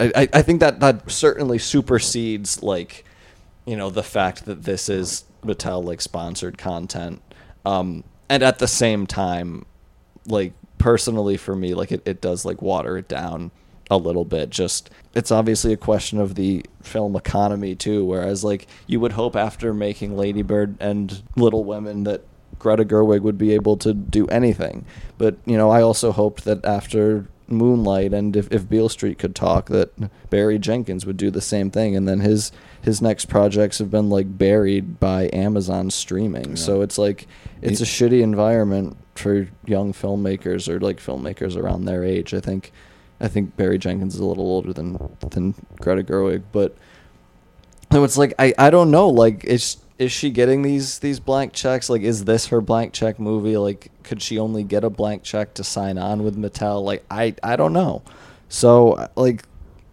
I, 0.00 0.28
I- 0.32 0.42
think 0.42 0.60
that 0.60 0.80
that 0.80 1.10
certainly 1.10 1.58
supersedes 1.58 2.62
like 2.62 3.04
you 3.66 3.76
know 3.76 3.90
the 3.90 4.02
fact 4.02 4.46
that 4.46 4.62
this 4.64 4.88
is 4.88 5.24
Mattel 5.44 5.84
like 5.84 6.00
sponsored 6.00 6.56
content, 6.58 7.20
um, 7.64 8.02
and 8.28 8.42
at 8.42 8.58
the 8.58 8.66
same 8.66 9.06
time, 9.06 9.66
like 10.26 10.52
personally 10.78 11.36
for 11.36 11.54
me, 11.54 11.74
like 11.74 11.92
it, 11.92 12.02
it 12.06 12.20
does 12.20 12.44
like 12.44 12.62
water 12.62 12.96
it 12.96 13.06
down 13.08 13.50
a 13.92 13.96
little 13.96 14.24
bit. 14.24 14.50
Just 14.50 14.90
it's 15.14 15.30
obviously 15.30 15.72
a 15.72 15.76
question 15.76 16.18
of 16.18 16.34
the 16.34 16.64
film 16.82 17.14
economy 17.14 17.74
too. 17.74 18.04
Whereas 18.04 18.42
like 18.42 18.66
you 18.86 18.98
would 19.00 19.12
hope 19.12 19.36
after 19.36 19.72
making 19.72 20.16
Ladybird 20.16 20.76
and 20.80 21.22
Little 21.36 21.64
Women 21.64 22.04
that 22.04 22.22
Greta 22.58 22.84
Gerwig 22.84 23.22
would 23.22 23.38
be 23.38 23.52
able 23.52 23.76
to 23.78 23.92
do 23.92 24.26
anything. 24.28 24.84
But 25.18 25.36
you 25.44 25.56
know, 25.56 25.70
I 25.70 25.82
also 25.82 26.12
hoped 26.12 26.44
that 26.44 26.64
after 26.64 27.26
Moonlight 27.48 28.14
and 28.14 28.34
if, 28.36 28.50
if 28.50 28.68
Beale 28.68 28.88
Street 28.88 29.18
could 29.18 29.34
talk, 29.34 29.66
that 29.66 29.92
Barry 30.30 30.58
Jenkins 30.58 31.04
would 31.04 31.16
do 31.16 31.30
the 31.30 31.40
same 31.40 31.70
thing. 31.70 31.94
And 31.94 32.08
then 32.08 32.20
his 32.20 32.52
his 32.80 33.00
next 33.02 33.26
projects 33.26 33.78
have 33.78 33.90
been 33.90 34.10
like 34.10 34.38
buried 34.38 34.98
by 34.98 35.30
Amazon 35.32 35.90
streaming. 35.90 36.56
So 36.56 36.80
it's 36.80 36.98
like 36.98 37.26
it's 37.60 37.80
a 37.80 37.84
shitty 37.84 38.22
environment 38.22 38.96
for 39.14 39.48
young 39.66 39.92
filmmakers 39.92 40.68
or 40.68 40.80
like 40.80 40.98
filmmakers 40.98 41.56
around 41.56 41.84
their 41.84 42.02
age. 42.02 42.34
I 42.34 42.40
think 42.40 42.72
I 43.22 43.28
think 43.28 43.56
Barry 43.56 43.78
Jenkins 43.78 44.14
is 44.14 44.20
a 44.20 44.26
little 44.26 44.46
older 44.46 44.72
than 44.72 44.98
than 45.30 45.54
Greta 45.80 46.02
Gerwig, 46.02 46.42
but 46.50 46.76
so 47.92 48.02
it's 48.02 48.18
like 48.18 48.34
I, 48.38 48.52
I 48.58 48.70
don't 48.70 48.90
know 48.90 49.08
like 49.08 49.44
is 49.44 49.76
is 49.98 50.10
she 50.10 50.30
getting 50.30 50.62
these 50.62 50.98
these 50.98 51.20
blank 51.20 51.52
checks? 51.52 51.88
Like 51.88 52.02
is 52.02 52.24
this 52.24 52.46
her 52.46 52.60
blank 52.60 52.92
check 52.92 53.20
movie? 53.20 53.56
Like 53.56 53.92
could 54.02 54.20
she 54.20 54.38
only 54.38 54.64
get 54.64 54.82
a 54.82 54.90
blank 54.90 55.22
check 55.22 55.54
to 55.54 55.64
sign 55.64 55.98
on 55.98 56.24
with 56.24 56.36
Mattel? 56.36 56.82
Like 56.82 57.04
I 57.10 57.36
I 57.42 57.54
don't 57.54 57.72
know. 57.72 58.02
So 58.48 58.94
uh, 58.94 59.08
like 59.14 59.44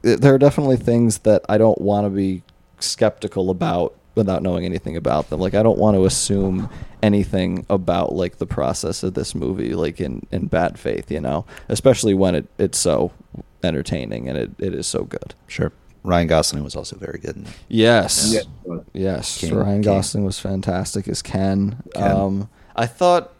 there 0.01 0.33
are 0.33 0.39
definitely 0.39 0.77
things 0.77 1.19
that 1.19 1.43
I 1.47 1.57
don't 1.57 1.79
want 1.79 2.05
to 2.05 2.09
be 2.09 2.41
skeptical 2.79 3.51
about 3.51 3.95
without 4.15 4.41
knowing 4.43 4.65
anything 4.65 4.97
about 4.97 5.29
them 5.29 5.39
like 5.39 5.53
I 5.53 5.63
don't 5.63 5.77
want 5.77 5.95
to 5.95 6.05
assume 6.05 6.69
anything 7.01 7.65
about 7.69 8.13
like 8.13 8.37
the 8.37 8.45
process 8.45 9.03
of 9.03 9.13
this 9.13 9.33
movie 9.33 9.73
like 9.75 10.01
in 10.01 10.25
in 10.31 10.47
bad 10.47 10.77
faith 10.79 11.09
you 11.11 11.21
know 11.21 11.45
especially 11.69 12.13
when 12.13 12.35
it 12.35 12.47
it's 12.57 12.77
so 12.77 13.11
entertaining 13.63 14.27
and 14.27 14.37
it, 14.37 14.51
it 14.59 14.73
is 14.73 14.87
so 14.87 15.03
good 15.03 15.33
Sure. 15.47 15.71
Ryan 16.03 16.27
Gosling 16.27 16.63
was 16.63 16.77
also 16.77 16.95
very 16.95 17.19
good. 17.19 17.35
In 17.35 17.43
it. 17.45 17.49
yes 17.67 18.33
Yeah, 18.33 18.77
Yes, 18.93 19.37
King- 19.39 19.53
Ryan 19.53 19.73
King. 19.75 19.81
Gosling 19.81 20.23
was 20.25 20.39
fantastic 20.39 21.07
as 21.09 21.21
Ken. 21.21 21.81
Ken. 21.93 22.11
Um, 22.11 22.49
I 22.75 22.85
thought 22.85 23.33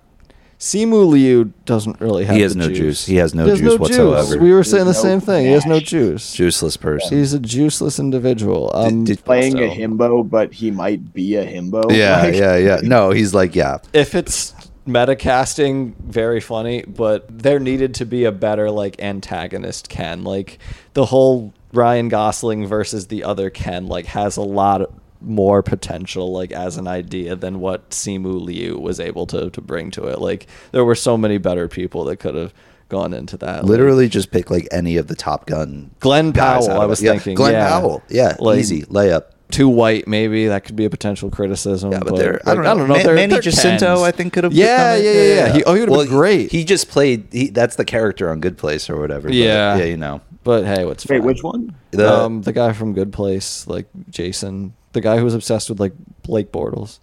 Simu 0.60 1.07
Liu 1.07 1.53
doesn't 1.66 2.01
really 2.01 2.26
have. 2.26 2.36
He 2.36 2.41
has 2.41 2.53
the 2.53 2.60
no 2.60 2.68
juice. 2.68 2.78
juice. 2.78 3.05
He 3.05 3.16
has 3.16 3.34
no 3.34 3.45
He 3.45 3.51
has 3.51 3.60
juice 3.62 3.80
whatsoever. 3.80 4.38
We 4.39 4.51
were 4.51 4.64
saying 4.66 4.86
the 4.86 4.91
There's 4.91 5.01
same 5.01 5.20
no 5.20 5.26
thing. 5.26 5.45
He 5.45 5.51
has 5.53 5.66
no 5.66 5.80
juice. 5.80 6.36
Juiceless 6.36 6.78
person. 6.78 7.18
He's 7.18 7.34
a 7.34 7.39
juiceless 7.39 7.97
individual. 7.97 8.70
Um, 8.74 9.05
did- 9.05 9.24
playing 9.24 9.53
so- 9.53 9.64
a 9.64 9.70
himbo, 9.70 10.30
but 10.30 10.51
he 10.53 10.70
might 10.70 11.14
be 11.14 11.36
a 11.36 11.45
himbo. 11.45 11.95
Yeah, 11.95 12.22
Like, 12.24 12.36
yeah, 12.36 12.57
yeah. 12.57 12.80
No, 12.84 13.12
he's 13.12 13.34
like, 13.34 13.55
yeah. 13.55 13.78
if 13.93 14.16
it's 14.16 14.53
metacasting, 14.86 15.95
very 15.97 16.41
funny, 16.41 16.84
but 16.88 17.26
there 17.30 17.60
needed 17.60 17.93
to 17.95 18.05
be 18.05 18.26
a 18.26 18.32
better 18.32 18.70
like 18.70 19.01
antagonist 19.01 19.88
Ken. 19.88 20.24
Like 20.24 20.60
the 20.93 21.05
whole 21.05 21.53
Ryan 21.72 22.10
Gosling 22.10 22.68
versus 22.68 23.07
the 23.07 23.24
other 23.24 23.49
Ken 23.49 23.88
like 23.88 24.07
has 24.07 24.36
a 24.36 24.41
lot 24.41 24.91
more 25.22 25.62
potential 25.62 26.32
like 26.32 26.52
as 26.52 26.78
an 26.78 26.88
idea 26.88 27.36
than 27.36 27.60
what 27.60 27.90
Simu 27.90 28.42
Liu 28.42 28.78
was 28.78 29.00
able 29.00 29.26
to 29.28 29.50
to 29.50 29.62
bring 29.62 29.92
to 29.92 30.06
it. 30.08 30.20
Like 30.20 30.48
there 30.72 30.86
were 30.86 30.96
so 30.96 31.18
many 31.18 31.38
better 31.38 31.68
people 31.68 32.06
that 32.06 32.18
could 32.18 32.36
have 32.36 32.54
gone 32.90 33.14
into 33.14 33.38
that. 33.38 33.64
Like, 33.64 33.70
Literally 33.70 34.10
just 34.10 34.32
pick 34.32 34.50
like 34.50 34.68
any 34.72 34.98
of 34.98 35.08
the 35.08 35.16
Top 35.16 35.46
Gun. 35.46 35.92
Glen 36.00 36.34
Powell, 36.34 36.72
I 36.72 36.86
was 36.86 37.02
Yeah, 37.02 37.12
thinking. 37.12 37.36
Glen 37.36 37.54
yeah. 37.54 37.70
Powell. 37.70 38.02
Yeah, 38.10 38.36
Like, 38.40 38.60
easy 38.60 38.84
layup. 38.84 39.26
Too 39.52 39.68
white 39.68 40.08
maybe 40.08 40.47
that 40.47 40.64
could 40.64 40.76
be 40.76 40.86
a 40.86 40.89
potential 40.89 41.30
criticism 41.32 41.91
Yeah, 41.91 42.00
but 42.00 42.16
they're 42.16 42.39
I 42.45 42.54
like, 42.54 42.64
don't 42.64 42.78
know. 42.88 42.93
Man- 42.93 43.04
they're- 43.04 43.16
Manny 43.16 43.32
they're 43.34 43.41
Jacinto, 43.41 43.86
Kens. 43.95 44.02
I 44.02 44.12
think 44.12 44.34
could 44.34 44.43
have. 44.43 44.54
yeah 44.54 44.95
done 44.95 45.04
yeah 45.06 45.12
yeah 45.12 45.22
yeah, 45.47 45.54
He, 45.54 45.64
oh 45.64 45.74
he 45.74 45.80
would 45.80 45.89
have 45.89 45.97
Well, 45.97 46.06
been 46.06 46.14
great 46.16 46.52
He 46.52 46.64
just 46.64 46.89
played. 46.89 47.28
He, 47.32 47.50
that's 47.50 47.76
the 47.76 47.86
character 47.86 48.30
on 48.30 48.39
Good 48.41 48.58
Place 48.58 48.89
or 48.89 49.00
whatever. 49.00 49.28
but, 49.28 49.34
Yeah. 49.36 49.78
yeah, 49.78 49.86
you 49.86 49.97
know. 49.97 50.22
but 50.43 50.66
hey 50.66 50.86
what's 50.86 51.06
Wait, 51.08 51.18
fine. 51.18 51.26
which 51.26 51.41
one? 51.43 51.76
The, 51.91 52.12
um 52.14 52.41
the 52.43 52.54
guy 52.54 52.74
from 52.74 52.93
Good 52.93 53.12
Place 53.12 53.66
like 53.68 53.88
Jason 54.10 54.74
the 54.93 55.02
guy 55.02 55.18
who 55.18 55.24
was 55.26 55.34
obsessed 55.34 55.70
with 55.70 55.80
like 55.80 55.93
Blake 56.24 56.52
Bortles 56.52 57.00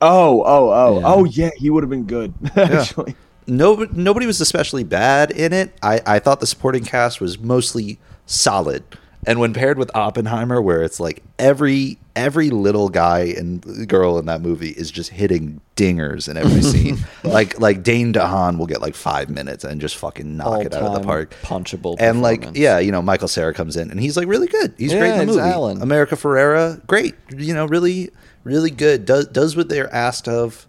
Oh, 0.00 0.42
oh, 0.46 0.70
oh, 0.70 0.98
Yeah. 1.00 1.06
oh, 1.06 1.24
yeah. 1.24 1.50
He 1.56 1.70
would 1.70 1.82
have 1.82 1.90
been 1.90 2.04
good. 2.04 2.32
Actually, 2.56 3.16
nobody, 3.48 3.90
nobody 4.00 4.26
was 4.26 4.40
especially 4.40 4.84
bad 4.84 5.32
in 5.32 5.52
it. 5.52 5.72
I, 5.82 6.00
I 6.06 6.18
thought 6.20 6.38
the 6.38 6.46
supporting 6.46 6.84
cast 6.84 7.20
was 7.20 7.36
mostly 7.38 7.98
solid. 8.24 8.84
And 9.28 9.40
when 9.40 9.52
paired 9.52 9.76
with 9.76 9.94
Oppenheimer, 9.94 10.62
where 10.62 10.82
it's 10.82 10.98
like 10.98 11.22
every 11.38 11.98
every 12.16 12.48
little 12.48 12.88
guy 12.88 13.34
and 13.36 13.86
girl 13.86 14.18
in 14.18 14.24
that 14.24 14.40
movie 14.40 14.70
is 14.70 14.90
just 14.90 15.10
hitting 15.10 15.60
dingers 15.76 16.30
in 16.30 16.38
every 16.38 16.62
scene, 16.72 16.96
like 17.24 17.60
like 17.60 17.82
Dane 17.82 18.14
DeHaan 18.14 18.56
will 18.56 18.66
get 18.66 18.80
like 18.80 18.94
five 18.94 19.28
minutes 19.28 19.64
and 19.64 19.82
just 19.82 19.96
fucking 19.96 20.38
knock 20.38 20.64
it 20.64 20.72
out 20.72 20.82
of 20.82 20.94
the 20.94 21.00
park, 21.00 21.34
punchable 21.42 21.96
And 22.00 22.22
like 22.22 22.56
yeah, 22.56 22.78
you 22.78 22.90
know 22.90 23.02
Michael 23.02 23.28
Cera 23.28 23.52
comes 23.52 23.76
in 23.76 23.90
and 23.90 24.00
he's 24.00 24.16
like 24.16 24.26
really 24.26 24.46
good. 24.46 24.72
He's 24.78 24.94
great 24.94 25.08
Yeah, 25.08 25.20
in 25.20 25.26
the 25.28 25.34
movie. 25.34 25.40
Alan. 25.40 25.82
America 25.82 26.14
Ferrera, 26.14 26.84
great. 26.86 27.14
You 27.30 27.52
know, 27.52 27.66
really 27.66 28.08
really 28.44 28.70
good. 28.70 29.04
Does 29.04 29.26
does 29.26 29.56
what 29.56 29.68
they're 29.68 29.92
asked 29.94 30.26
of. 30.26 30.66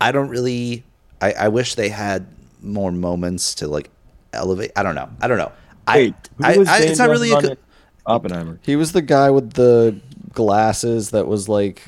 I 0.00 0.12
don't 0.12 0.28
really. 0.28 0.84
I, 1.20 1.32
I 1.32 1.48
wish 1.48 1.74
they 1.74 1.88
had 1.88 2.28
more 2.62 2.92
moments 2.92 3.56
to 3.56 3.66
like 3.66 3.90
elevate. 4.32 4.70
I 4.76 4.84
don't 4.84 4.94
know. 4.94 5.08
I 5.20 5.26
don't 5.26 5.38
know. 5.38 5.50
wait, 5.88 6.14
I, 6.40 6.52
I, 6.52 6.64
I 6.68 6.78
it's 6.82 7.00
not 7.00 7.10
really 7.10 7.32
a 7.32 7.40
good. 7.40 7.58
In 8.06 8.12
Oppenheimer. 8.12 8.58
he 8.62 8.76
was 8.76 8.92
the 8.92 9.02
guy 9.02 9.30
with 9.30 9.52
the 9.52 9.98
glasses 10.32 11.10
that 11.10 11.26
was 11.26 11.48
like 11.48 11.82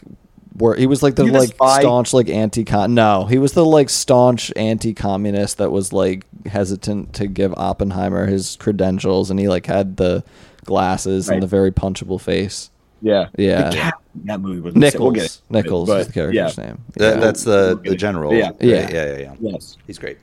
where 0.54 0.74
he 0.74 0.86
was 0.86 1.02
like 1.02 1.14
the 1.14 1.24
the 1.24 1.32
like 1.32 1.50
spy? 1.50 1.80
staunch 1.80 2.12
like 2.12 2.28
anti 2.28 2.64
con 2.64 2.94
no 2.94 3.24
he 3.26 3.38
was 3.38 3.52
the 3.52 3.64
like 3.64 3.88
staunch 3.90 4.52
anti 4.56 4.94
communist 4.94 5.58
that 5.58 5.70
was 5.70 5.92
like 5.92 6.24
hesitant 6.46 7.12
to 7.14 7.26
give 7.26 7.52
Oppenheimer 7.56 8.26
his 8.26 8.56
credentials 8.56 9.30
and 9.30 9.38
he 9.38 9.48
like 9.48 9.66
had 9.66 9.96
the 9.96 10.24
glasses 10.64 11.28
and 11.28 11.42
the 11.42 11.46
very 11.46 11.70
punchable 11.70 12.20
face 12.20 12.70
Yeah, 13.00 13.28
Yeah. 13.36 13.70
The 13.70 13.76
cat 13.76 13.94
that 14.24 14.40
movie 14.40 14.60
was 14.60 14.74
Nichols 14.74 15.00
We'll 15.00 15.12
get 15.12 15.24
it. 15.26 15.40
Nichols 15.48 15.88
But, 15.88 16.00
is 16.00 16.06
the 16.08 16.12
character's 16.12 16.58
yeah. 16.58 16.64
name 16.64 16.78
That, 16.94 17.14
Yeah. 17.14 17.20
That's 17.20 17.44
We'll 17.46 17.76
the 17.76 17.90
the 17.90 17.96
general. 17.96 18.34
Yeah. 18.34 18.46
right? 18.48 18.56
Yeah. 18.60 18.90
yeah, 18.90 19.06
yeah, 19.06 19.16
yeah. 19.18 19.34
Yes. 19.40 19.76
He's 19.86 19.98
great. 19.98 20.18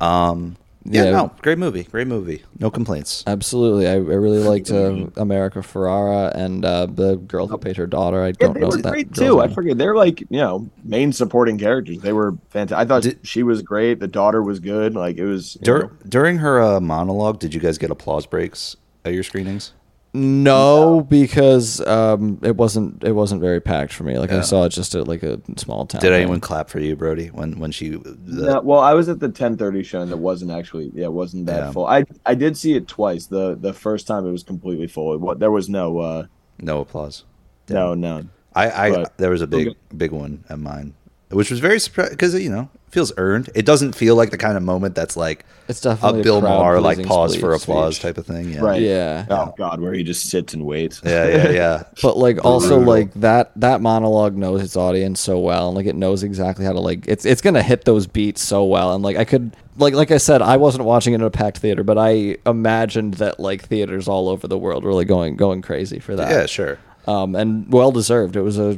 Um, 0.00 0.56
yeah, 0.84 1.04
Yeah. 1.04 1.10
no, 1.10 1.30
great 1.42 1.58
movie, 1.58 1.84
great 1.84 2.06
movie. 2.06 2.42
No 2.58 2.70
complaints. 2.70 3.24
Absolutely, 3.26 3.88
I, 3.88 3.92
I 3.92 3.96
really 3.96 4.38
liked 4.38 4.70
uh, 4.70 5.06
America 5.16 5.60
Ferrera 5.60 6.34
and 6.34 6.64
uh, 6.64 6.86
the 6.86 7.16
girl 7.16 7.46
who 7.46 7.56
played 7.58 7.76
her 7.76 7.86
daughter. 7.86 8.22
I 8.22 8.32
don't 8.32 8.54
they 8.54 8.60
know 8.60 8.68
were 8.68 8.76
that 8.78 8.90
great 8.90 9.12
girl's 9.12 9.28
too. 9.28 9.40
I 9.40 9.48
forget 9.48 9.78
they're 9.78 9.96
like 9.96 10.20
you 10.20 10.38
know 10.40 10.68
main 10.82 11.12
supporting 11.12 11.58
characters. 11.58 11.98
They 11.98 12.12
were 12.12 12.36
fantastic. 12.50 12.78
I 12.78 12.84
thought 12.86 13.02
Did- 13.02 13.18
she 13.26 13.42
was 13.42 13.62
great. 13.62 14.00
The 14.00 14.08
daughter 14.08 14.42
was 14.42 14.60
good. 14.60 14.94
Like 14.94 15.16
it 15.16 15.24
was. 15.24 15.54
Dur- 15.54 15.90
during 16.08 16.38
her 16.38 16.60
uh, 16.62 16.80
monologue, 16.80 17.38
did 17.38 17.54
you 17.54 17.60
guys 17.60 17.78
get 17.78 17.90
applause 17.90 18.26
breaks 18.26 18.76
at 19.04 19.14
your 19.14 19.22
screenings? 19.22 19.72
No, 20.14 21.04
because 21.10 21.80
um, 21.86 22.38
it 22.42 22.54
wasn't 22.56 23.02
it 23.02 23.12
wasn't 23.12 23.40
very 23.40 23.60
packed 23.60 23.92
for 23.92 24.04
me. 24.04 24.16
Like 24.16 24.30
I 24.30 24.42
saw 24.42 24.64
it 24.64 24.68
just 24.68 24.94
at 24.94 25.08
like 25.08 25.24
a 25.24 25.40
small 25.56 25.86
town. 25.86 26.00
Did 26.00 26.08
thing. 26.10 26.22
anyone 26.22 26.38
clap 26.40 26.70
for 26.70 26.78
you, 26.78 26.94
Brody, 26.94 27.28
when 27.28 27.58
when 27.58 27.72
she? 27.72 27.90
The, 27.90 28.16
no, 28.24 28.60
well, 28.60 28.78
I 28.78 28.94
was 28.94 29.08
at 29.08 29.18
the 29.18 29.28
ten 29.28 29.56
thirty 29.56 29.82
show 29.82 30.00
and 30.02 30.12
it 30.12 30.18
wasn't 30.18 30.52
actually. 30.52 30.92
Yeah, 30.94 31.06
it 31.06 31.12
wasn't 31.12 31.46
that 31.46 31.58
Yeah. 31.58 31.72
full. 31.72 31.86
I 31.86 32.04
I 32.24 32.34
did 32.36 32.56
see 32.56 32.74
it 32.74 32.86
twice. 32.86 33.26
The 33.26 33.56
the 33.56 33.72
first 33.72 34.06
time 34.06 34.24
it 34.24 34.30
was 34.30 34.44
completely 34.44 34.86
full. 34.86 35.14
It, 35.14 35.20
wa- 35.20 35.34
there 35.34 35.50
was 35.50 35.68
no. 35.68 35.98
uh 35.98 36.26
No 36.60 36.80
applause. 36.80 37.24
No, 37.68 37.94
no. 37.94 38.24
I, 38.54 38.70
I 38.70 38.90
But- 38.92 39.18
there 39.18 39.30
was 39.30 39.42
a 39.42 39.48
big 39.48 39.68
Okay. 39.68 39.78
big 39.96 40.12
one 40.12 40.44
at 40.48 40.60
mine, 40.60 40.94
which 41.30 41.50
was 41.50 41.58
very 41.58 41.80
surprised 41.80 42.12
because 42.12 42.40
you 42.40 42.50
know 42.50 42.68
it 42.83 42.83
feels 42.94 43.12
earned. 43.18 43.50
It 43.54 43.66
doesn't 43.66 43.94
feel 43.94 44.16
like 44.16 44.30
the 44.30 44.38
kind 44.38 44.56
of 44.56 44.62
moment 44.62 44.94
that's 44.94 45.16
like 45.16 45.44
It's 45.68 45.80
definitely 45.82 46.20
a 46.20 46.22
definitely 46.22 46.40
Bill 46.40 46.40
Maher 46.58 46.80
like 46.80 47.04
pause 47.04 47.36
for 47.36 47.52
applause 47.52 47.96
speech. 47.96 48.02
type 48.02 48.16
of 48.18 48.26
thing. 48.26 48.50
Yeah. 48.50 48.60
Right. 48.60 48.80
Yeah. 48.80 49.26
Oh 49.28 49.52
God, 49.58 49.80
where 49.80 49.92
he 49.92 50.02
just 50.02 50.30
sits 50.30 50.54
and 50.54 50.64
waits. 50.64 51.02
Yeah, 51.04 51.28
yeah, 51.28 51.50
yeah. 51.62 51.82
But 52.02 52.16
like 52.16 52.42
also 52.44 52.78
like 52.80 53.12
that 53.14 53.52
that 53.56 53.80
monologue 53.82 54.34
knows 54.36 54.62
its 54.62 54.76
audience 54.76 55.20
so 55.20 55.38
well 55.38 55.68
and 55.68 55.76
like 55.76 55.86
it 55.86 55.96
knows 55.96 56.22
exactly 56.22 56.64
how 56.64 56.72
to 56.72 56.80
like 56.80 57.06
it's 57.06 57.24
it's 57.26 57.42
gonna 57.42 57.62
hit 57.62 57.84
those 57.84 58.06
beats 58.06 58.40
so 58.42 58.64
well 58.64 58.94
and 58.94 59.02
like 59.04 59.16
I 59.16 59.24
could 59.24 59.54
like 59.76 59.92
like 59.94 60.10
I 60.10 60.18
said 60.18 60.40
I 60.40 60.56
wasn't 60.56 60.84
watching 60.84 61.12
it 61.12 61.16
in 61.16 61.22
a 61.22 61.30
packed 61.30 61.58
theater 61.58 61.82
but 61.82 61.98
I 61.98 62.38
imagined 62.46 63.14
that 63.14 63.38
like 63.40 63.62
theaters 63.64 64.08
all 64.08 64.28
over 64.28 64.46
the 64.48 64.56
world 64.58 64.84
were 64.84 64.94
like 64.94 65.08
going 65.08 65.36
going 65.36 65.60
crazy 65.62 65.98
for 65.98 66.14
that. 66.16 66.30
yeah, 66.30 66.46
sure. 66.46 66.78
um, 67.08 67.34
and 67.34 67.70
well 67.72 67.90
deserved. 67.92 68.36
It 68.36 68.42
was 68.42 68.58
a 68.58 68.76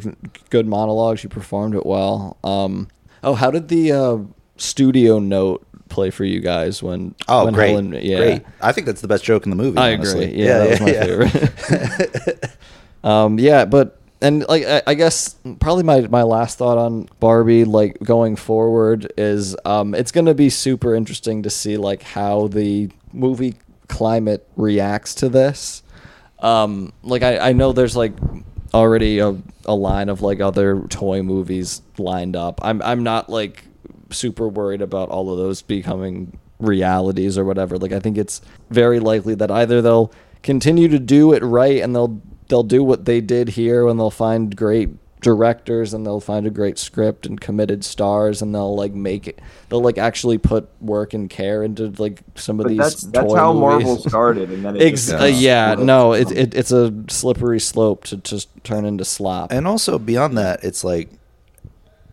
good 0.50 0.66
monologue. 0.66 1.18
She 1.18 1.28
performed 1.28 1.74
it 1.74 1.84
well. 1.86 2.38
Um, 2.42 2.88
oh, 3.26 3.34
how 3.34 3.50
did 3.50 3.68
the 3.68 3.92
uh, 3.92 4.18
studio 4.56 5.18
note 5.18 5.66
play 5.88 6.10
for 6.10 6.24
you 6.24 6.40
guys 6.40 6.82
when? 6.82 7.14
Oh, 7.28 7.44
when 7.44 7.54
great, 7.54 7.70
Helen- 7.70 7.98
yeah, 8.00 8.16
great. 8.16 8.42
I 8.62 8.72
think 8.72 8.86
that's 8.86 9.02
the 9.02 9.08
best 9.08 9.24
joke 9.24 9.44
in 9.44 9.50
the 9.50 9.56
movie. 9.56 9.76
I 9.76 9.94
honestly. 9.94 10.26
agree. 10.26 10.42
Yeah, 10.42 10.58
that 10.58 10.70
was 10.70 10.80
my 10.80 12.10
favorite. 12.14 12.56
um, 13.04 13.38
yeah, 13.38 13.66
but 13.66 14.00
and 14.22 14.46
like 14.48 14.64
I, 14.64 14.82
I 14.86 14.94
guess 14.94 15.36
probably 15.60 15.82
my 15.82 16.00
my 16.02 16.22
last 16.22 16.56
thought 16.58 16.78
on 16.78 17.08
Barbie, 17.20 17.64
like 17.64 17.98
going 18.02 18.36
forward, 18.36 19.12
is 19.18 19.56
um, 19.64 19.94
it's 19.94 20.12
going 20.12 20.26
to 20.26 20.34
be 20.34 20.48
super 20.48 20.94
interesting 20.94 21.42
to 21.42 21.50
see 21.50 21.76
like 21.76 22.02
how 22.02 22.48
the 22.48 22.90
movie 23.12 23.56
climate 23.88 24.48
reacts 24.56 25.14
to 25.16 25.28
this. 25.28 25.82
Um, 26.38 26.92
like 27.02 27.22
I, 27.22 27.38
I 27.50 27.52
know 27.52 27.72
there's 27.72 27.96
like 27.96 28.12
already 28.76 29.18
a, 29.18 29.34
a 29.64 29.74
line 29.74 30.08
of 30.08 30.20
like 30.22 30.40
other 30.40 30.82
toy 30.88 31.22
movies 31.22 31.82
lined 31.98 32.36
up. 32.36 32.60
I'm 32.62 32.82
I'm 32.82 33.02
not 33.02 33.28
like 33.28 33.64
super 34.10 34.48
worried 34.48 34.82
about 34.82 35.08
all 35.08 35.32
of 35.32 35.38
those 35.38 35.62
becoming 35.62 36.38
realities 36.58 37.38
or 37.38 37.44
whatever. 37.44 37.78
Like 37.78 37.92
I 37.92 38.00
think 38.00 38.18
it's 38.18 38.42
very 38.70 39.00
likely 39.00 39.34
that 39.36 39.50
either 39.50 39.82
they'll 39.82 40.12
continue 40.42 40.88
to 40.88 40.98
do 40.98 41.32
it 41.32 41.42
right 41.42 41.82
and 41.82 41.94
they'll 41.94 42.20
they'll 42.48 42.62
do 42.62 42.84
what 42.84 43.06
they 43.06 43.20
did 43.20 43.48
here 43.50 43.88
and 43.88 43.98
they'll 43.98 44.10
find 44.10 44.54
great 44.54 44.90
directors 45.22 45.94
and 45.94 46.04
they'll 46.06 46.20
find 46.20 46.46
a 46.46 46.50
great 46.50 46.78
script 46.78 47.26
and 47.26 47.40
committed 47.40 47.84
stars 47.84 48.42
and 48.42 48.54
they'll 48.54 48.76
like 48.76 48.92
make 48.92 49.26
it 49.26 49.40
they'll 49.68 49.80
like 49.80 49.98
actually 49.98 50.36
put 50.38 50.68
work 50.80 51.14
and 51.14 51.30
care 51.30 51.62
into 51.62 51.88
like 51.98 52.20
some 52.34 52.60
of 52.60 52.64
But 52.64 52.68
these 52.70 52.78
that's 52.78 53.00
that's 53.02 53.34
how 53.34 53.52
movies. 53.52 53.86
Marvel 53.86 53.96
started, 53.98 54.50
and 54.50 54.64
then 54.64 54.76
it 54.76 54.82
Ex- 54.82 55.06
just 55.06 55.20
uh, 55.20 55.24
yeah, 55.24 55.72
exploded. 55.72 55.86
no, 55.86 56.12
it, 56.12 56.30
it, 56.32 56.54
it's 56.54 56.70
a 56.70 56.92
slippery 57.08 57.60
slope 57.60 58.04
to 58.04 58.18
just 58.18 58.48
turn 58.62 58.84
into 58.84 59.04
slop. 59.04 59.52
And 59.52 59.66
also 59.66 59.98
beyond 59.98 60.36
that, 60.38 60.62
it's 60.62 60.84
like 60.84 61.10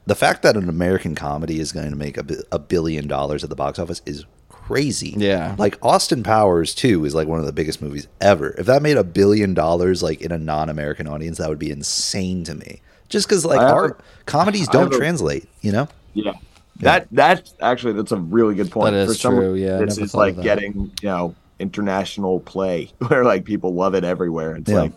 the 0.05 0.15
fact 0.15 0.41
that 0.43 0.55
an 0.57 0.69
American 0.69 1.13
comedy 1.15 1.59
is 1.59 1.71
going 1.71 1.89
to 1.89 1.95
make 1.95 2.17
a, 2.17 2.25
a 2.51 2.59
billion 2.59 3.07
dollars 3.07 3.43
at 3.43 3.49
the 3.49 3.55
box 3.55 3.79
office 3.79 4.01
is 4.05 4.25
crazy. 4.49 5.13
Yeah. 5.17 5.55
Like 5.57 5.77
Austin 5.81 6.23
Powers 6.23 6.73
2 6.73 7.03
is 7.05 7.13
like 7.13 7.27
one 7.27 7.39
of 7.39 7.45
the 7.45 7.51
biggest 7.53 7.81
movies 7.81 8.07
ever. 8.21 8.51
If 8.57 8.65
that 8.67 8.81
made 8.81 8.97
a 8.97 9.03
billion 9.03 9.53
dollars 9.53 10.01
like 10.01 10.21
in 10.21 10.31
a 10.31 10.37
non-American 10.37 11.07
audience, 11.07 11.37
that 11.37 11.49
would 11.49 11.59
be 11.59 11.69
insane 11.69 12.43
to 12.45 12.55
me. 12.55 12.81
Just 13.13 13.29
cuz 13.29 13.45
like 13.45 13.59
have 13.61 13.69
our 13.71 13.97
comedies 14.25 14.67
don't 14.75 14.93
a- 14.93 14.97
translate, 14.97 15.47
you 15.61 15.71
know? 15.71 15.87
Yeah. 16.13 16.33
That 16.79 17.07
that's 17.11 17.53
actually 17.61 17.93
that's 17.93 18.11
a 18.11 18.17
really 18.17 18.55
good 18.55 18.71
point. 18.71 18.93
That 18.93 19.01
is 19.07 19.13
For 19.15 19.19
someone, 19.21 19.43
true, 19.43 19.53
yeah, 19.53 19.77
I 19.79 19.85
this 19.85 19.97
is 19.99 20.13
like 20.15 20.41
getting 20.41 20.91
you 21.01 21.07
know 21.07 21.35
international 21.59 22.39
play 22.39 22.91
where 23.07 23.23
like 23.23 23.45
people 23.45 23.73
love 23.75 23.93
it 23.93 24.03
everywhere. 24.03 24.55
It's 24.55 24.69
Yeah. 24.71 24.81
like, 24.81 24.91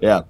yeah. 0.00 0.20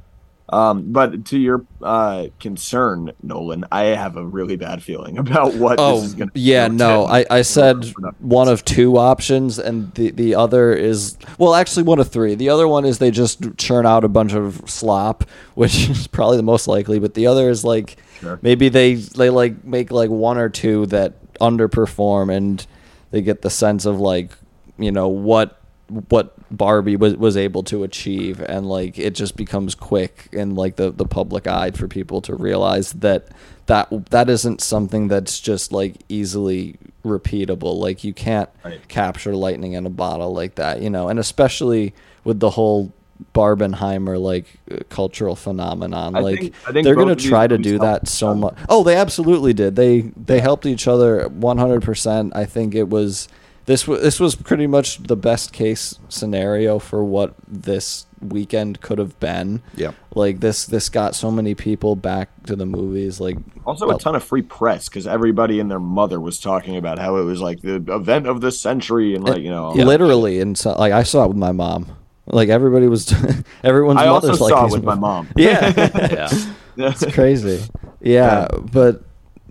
Um, 0.49 0.93
but 0.93 1.25
to 1.27 1.39
your 1.39 1.65
uh, 1.83 2.27
concern, 2.39 3.11
Nolan, 3.23 3.65
I 3.73 3.87
have 3.87 4.17
a 4.17 4.25
really 4.25 4.55
bad 4.57 4.81
feeling 4.83 5.19
about 5.27 5.55
what 5.55 5.81
Oh 5.81 5.97
this 5.97 6.05
is 6.11 6.15
going 6.15 6.31
to. 6.31 6.39
yeah, 6.39 6.69
no. 6.69 7.05
I, 7.05 7.25
I 7.29 7.43
said 7.43 7.93
one 8.21 8.47
of 8.49 8.65
two 8.65 8.97
options, 8.97 9.59
and 9.59 9.93
the 9.95 10.13
the 10.13 10.35
other 10.37 10.73
is 10.73 11.17
well, 11.39 11.55
actually 11.55 11.83
one 11.83 11.99
of 11.99 12.09
three. 12.13 12.37
The 12.37 12.49
other 12.51 12.69
one 12.69 12.85
is 12.85 12.99
they 12.99 13.11
just 13.11 13.57
churn 13.59 13.87
out 13.87 14.05
a 14.05 14.09
bunch 14.09 14.35
of 14.35 14.63
slop, 14.71 15.25
which 15.55 15.89
is 15.89 16.07
probably 16.07 16.37
the 16.37 16.45
most 16.45 16.69
likely. 16.69 16.99
But 17.01 17.15
the 17.15 17.27
other 17.27 17.51
is 17.51 17.65
like 17.65 17.97
Sure. 18.21 18.39
maybe 18.41 18.69
they 18.69 18.95
they 18.95 19.31
like 19.31 19.65
make 19.65 19.91
like 19.91 20.11
one 20.11 20.39
or 20.39 20.49
two 20.49 20.87
that 20.87 21.15
underperform, 21.39 22.33
and 22.35 22.65
they 23.11 23.21
get 23.21 23.43
the 23.43 23.51
sense 23.51 23.85
of 23.85 23.99
like 24.01 24.31
you 24.79 24.93
know 24.93 25.09
what 25.09 25.61
what 26.09 26.36
Barbie 26.51 26.97
was 26.97 27.17
was 27.17 27.37
able 27.37 27.63
to 27.65 27.83
achieve, 27.83 28.41
and 28.41 28.69
like 28.69 28.99
it 28.99 29.15
just 29.15 29.37
becomes 29.37 29.75
quick 29.75 30.29
and 30.33 30.57
like 30.57 30.77
the 30.77 30.91
the 30.91 31.05
public 31.07 31.47
eye 31.47 31.71
for 31.73 31.89
people 31.89 32.21
to 32.23 32.35
realize 32.35 32.93
that 32.93 33.29
that 33.67 33.89
that 34.11 34.31
isn't 34.31 34.61
something 34.61 35.09
that's 35.09 35.41
just 35.41 35.73
like 35.73 35.97
easily 36.09 36.77
repeatable. 37.05 37.77
Like 37.79 38.05
you 38.05 38.13
can't 38.13 38.49
Right. 38.65 38.87
capture 38.89 39.35
lightning 39.35 39.73
in 39.73 39.87
a 39.87 39.91
bottle 39.91 40.33
like 40.33 40.55
that, 40.57 40.81
you 40.83 40.91
know, 40.91 41.09
and 41.09 41.19
especially 41.19 41.95
with 42.25 42.39
the 42.41 42.51
whole 42.51 42.93
Barbenheimer 43.35 44.21
like 44.21 44.45
uh, 44.71 44.77
cultural 44.89 45.37
phenomenon. 45.37 46.17
I 46.17 46.21
like 46.21 46.39
think- 46.39 46.55
think 46.73 46.85
they're 46.85 46.95
gonna 46.95 47.17
try 47.17 47.47
to 47.47 47.59
do 47.59 47.79
that 47.79 48.09
so 48.09 48.35
much. 48.35 48.55
Oh, 48.69 48.83
they 48.85 48.95
absolutely 48.97 49.53
did. 49.53 49.75
They 49.77 50.13
they 50.17 50.41
helped 50.41 50.67
each 50.67 50.87
other 50.87 51.29
100%. 51.29 52.33
I 52.35 52.45
think 52.45 52.75
it 52.75 52.89
was 52.89 53.29
this 53.67 53.87
was 53.87 54.01
this 54.01 54.21
was 54.21 54.35
pretty 54.37 54.67
much 54.67 54.99
the 54.99 55.17
best 55.17 55.53
case 55.53 55.99
scenario 56.09 56.79
for 56.79 57.05
what 57.05 57.35
this 57.47 58.07
weekend 58.21 58.81
could 58.81 58.99
have 58.99 59.19
been. 59.19 59.61
Yeah. 59.75 59.93
Like 60.15 60.41
this 60.41 60.67
this 60.67 60.89
got 60.89 61.15
so 61.15 61.31
many 61.31 61.55
people 61.55 61.97
back 61.97 62.31
to 62.45 62.55
the 62.55 62.65
movies 62.65 63.21
like 63.21 63.37
Also, 63.65 63.89
well, 63.89 63.97
a 63.97 64.01
ton 64.01 64.15
of 64.15 64.23
free 64.23 64.43
press 64.43 64.89
because 64.89 65.07
everybody 65.07 65.59
and 65.59 65.69
their 65.71 65.81
mother 65.81 66.21
was 66.21 66.39
talking 66.39 66.77
about 66.77 66.99
how 66.99 67.17
it 67.17 67.25
was 67.25 67.41
like 67.41 67.61
the 67.61 67.77
event 67.93 68.27
of 68.27 68.41
the 68.41 68.53
century 68.53 69.15
and 69.15 69.25
like 69.25 69.43
you 69.43 69.51
know. 69.51 69.67
all 69.67 69.75
that 69.75 69.85
literally 69.85 70.41
and 70.41 70.57
so 70.57 70.73
like 70.77 70.93
I 70.93 71.03
saw 71.03 71.25
it 71.25 71.29
with 71.29 71.37
my 71.37 71.53
mom. 71.53 71.97
Like 72.27 72.49
everybody 72.49 72.87
was 72.87 73.13
everyone's 73.65 74.01
I 74.01 74.07
also 74.07 74.29
mother's 74.29 74.41
like 74.41 74.51
saw 74.51 74.67
it 74.67 74.73
with 74.73 74.85
my 74.85 74.95
mom. 74.95 75.29
Yeah. 75.37 75.73
Yeah. 75.77 76.29
It's 76.79 77.07
crazy. 77.15 77.63
Yeah, 78.01 78.49
but 78.71 79.03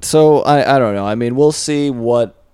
so 0.02 0.42
I 0.44 0.76
I 0.76 0.78
don't 0.78 0.94
know. 0.94 1.08
I 1.08 1.16
mean, 1.16 1.36
we'll 1.36 1.52
see 1.52 1.90
what 1.90 2.45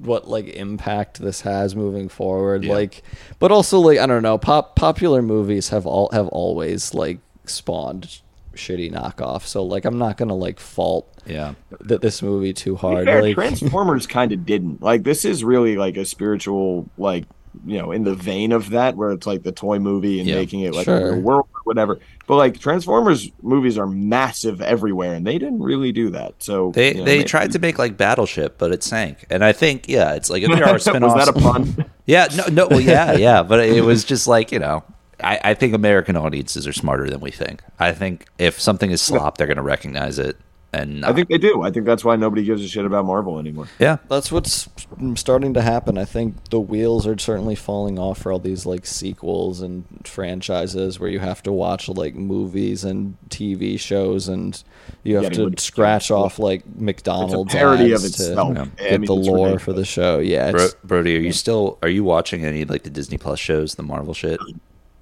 what 0.00 0.28
like 0.28 0.48
impact 0.48 1.20
this 1.20 1.42
has 1.42 1.76
moving 1.76 2.08
forward. 2.08 2.64
Yeah. 2.64 2.74
Like, 2.74 3.02
but 3.38 3.52
also 3.52 3.78
like 3.78 3.98
I 3.98 4.06
don't 4.06 4.22
know. 4.22 4.38
Pop 4.38 4.76
popular 4.76 5.22
movies 5.22 5.68
have 5.68 5.86
all 5.86 6.10
have 6.12 6.28
always 6.28 6.94
like 6.94 7.18
spawned 7.44 8.20
shitty 8.54 8.92
knockoff. 8.92 9.42
So 9.42 9.62
like 9.62 9.84
I'm 9.84 9.98
not 9.98 10.16
gonna 10.16 10.36
like 10.36 10.58
fault 10.58 11.10
yeah. 11.26 11.54
that 11.80 12.00
this 12.00 12.22
movie 12.22 12.52
too 12.52 12.76
hard. 12.76 13.06
fair, 13.06 13.22
like, 13.22 13.34
Transformers 13.34 14.06
kind 14.06 14.32
of 14.32 14.46
didn't. 14.46 14.82
Like 14.82 15.02
this 15.02 15.24
is 15.24 15.44
really 15.44 15.76
like 15.76 15.96
a 15.96 16.04
spiritual, 16.04 16.88
like 16.96 17.24
you 17.66 17.78
know, 17.78 17.92
in 17.92 18.04
the 18.04 18.14
vein 18.14 18.52
of 18.52 18.70
that, 18.70 18.96
where 18.96 19.10
it's 19.10 19.26
like 19.26 19.42
the 19.42 19.52
toy 19.52 19.78
movie 19.78 20.18
and 20.20 20.28
Yeah, 20.28 20.36
making 20.36 20.60
it 20.60 20.72
like 20.74 20.84
sure. 20.84 21.14
a 21.14 21.18
world 21.18 21.46
or 21.54 21.60
whatever. 21.64 21.98
But 22.26 22.36
like 22.36 22.58
Transformers 22.60 23.30
movies 23.42 23.76
are 23.76 23.86
massive 23.86 24.60
everywhere, 24.60 25.14
and 25.14 25.26
they 25.26 25.38
didn't 25.38 25.62
really 25.62 25.92
do 25.92 26.10
that. 26.10 26.34
So 26.42 26.70
They 26.72 26.88
you 26.88 26.94
know, 26.98 27.04
they 27.04 27.18
maybe- 27.18 27.28
tried 27.28 27.52
to 27.52 27.58
make 27.58 27.78
like 27.78 27.96
Battleship, 27.96 28.56
but 28.58 28.72
it 28.72 28.82
sank. 28.82 29.26
And 29.30 29.44
I 29.44 29.52
think 29.52 29.88
yeah, 29.88 30.14
it's 30.14 30.30
like 30.30 30.42
if 30.42 30.50
there 30.50 30.64
are 30.68 30.78
spin-offs. 30.78 31.14
was 31.14 31.26
that 31.26 31.36
a 31.36 31.40
pun? 31.40 31.84
Yeah, 32.06 32.26
no, 32.36 32.46
no, 32.46 32.66
well, 32.68 32.80
yeah, 32.80 33.12
yeah, 33.12 33.42
but 33.44 33.60
it 33.60 33.84
was 33.84 34.02
just 34.04 34.26
like 34.26 34.50
you 34.50 34.58
know, 34.58 34.82
I, 35.22 35.38
I 35.44 35.54
think 35.54 35.74
American 35.74 36.16
audiences 36.16 36.66
are 36.66 36.72
smarter 36.72 37.08
than 37.08 37.20
we 37.20 37.30
think. 37.30 37.62
I 37.78 37.92
think 37.92 38.26
if 38.38 38.60
something 38.60 38.90
is 38.90 39.00
slop, 39.00 39.38
they're 39.38 39.46
going 39.46 39.58
to 39.58 39.62
recognize 39.62 40.18
it, 40.18 40.36
and 40.72 41.04
I 41.04 41.08
uh, 41.08 41.14
think 41.14 41.28
they 41.28 41.38
do. 41.38 41.62
I 41.62 41.70
think 41.70 41.84
that's 41.84 42.04
why 42.04 42.14
nobody 42.16 42.44
gives 42.44 42.64
a 42.64 42.68
shit 42.68 42.84
about 42.84 43.04
Marvel 43.04 43.38
anymore. 43.38 43.66
yeah, 43.78 43.96
That's 44.08 44.30
what's 44.30 44.68
starting 45.16 45.54
to 45.54 45.62
happen. 45.62 45.98
I 45.98 46.04
think 46.04 46.50
the 46.50 46.60
wheels 46.60 47.06
are 47.06 47.18
certainly 47.18 47.56
falling 47.56 47.98
off 47.98 48.18
for 48.18 48.30
all 48.30 48.38
these 48.38 48.66
like 48.66 48.86
sequels 48.86 49.60
and 49.62 49.84
franchises 50.04 51.00
where 51.00 51.10
you 51.10 51.18
have 51.18 51.42
to 51.42 51.52
watch 51.52 51.88
like 51.88 52.14
movies 52.14 52.84
and 52.84 53.16
TV 53.30 53.78
shows 53.80 54.28
and 54.28 54.62
you 55.02 55.16
have 55.16 55.24
Getting 55.24 55.36
to 55.38 55.44
ridiculous. 55.46 55.64
scratch 55.64 56.10
off 56.10 56.38
like 56.38 56.64
McDonald's 56.76 57.52
parody 57.52 57.92
ads 57.92 58.04
of 58.04 58.12
to 58.12 58.22
itself. 58.30 58.56
Yeah. 58.56 58.62
I 58.62 58.90
get 58.90 59.00
mean, 59.00 59.06
the 59.06 59.14
lore 59.14 59.36
ridiculous. 59.46 59.62
for 59.62 59.72
the 59.72 59.84
show. 59.84 60.18
Yeah, 60.20 60.52
Bro, 60.52 60.68
Brody, 60.84 61.16
are 61.16 61.20
you 61.20 61.32
still 61.32 61.78
are 61.82 61.88
you 61.88 62.04
watching 62.04 62.44
any 62.44 62.64
like 62.64 62.84
the 62.84 62.90
Disney 62.90 63.18
Plus 63.18 63.40
shows, 63.40 63.74
the 63.74 63.82
Marvel 63.82 64.14
shit? 64.14 64.38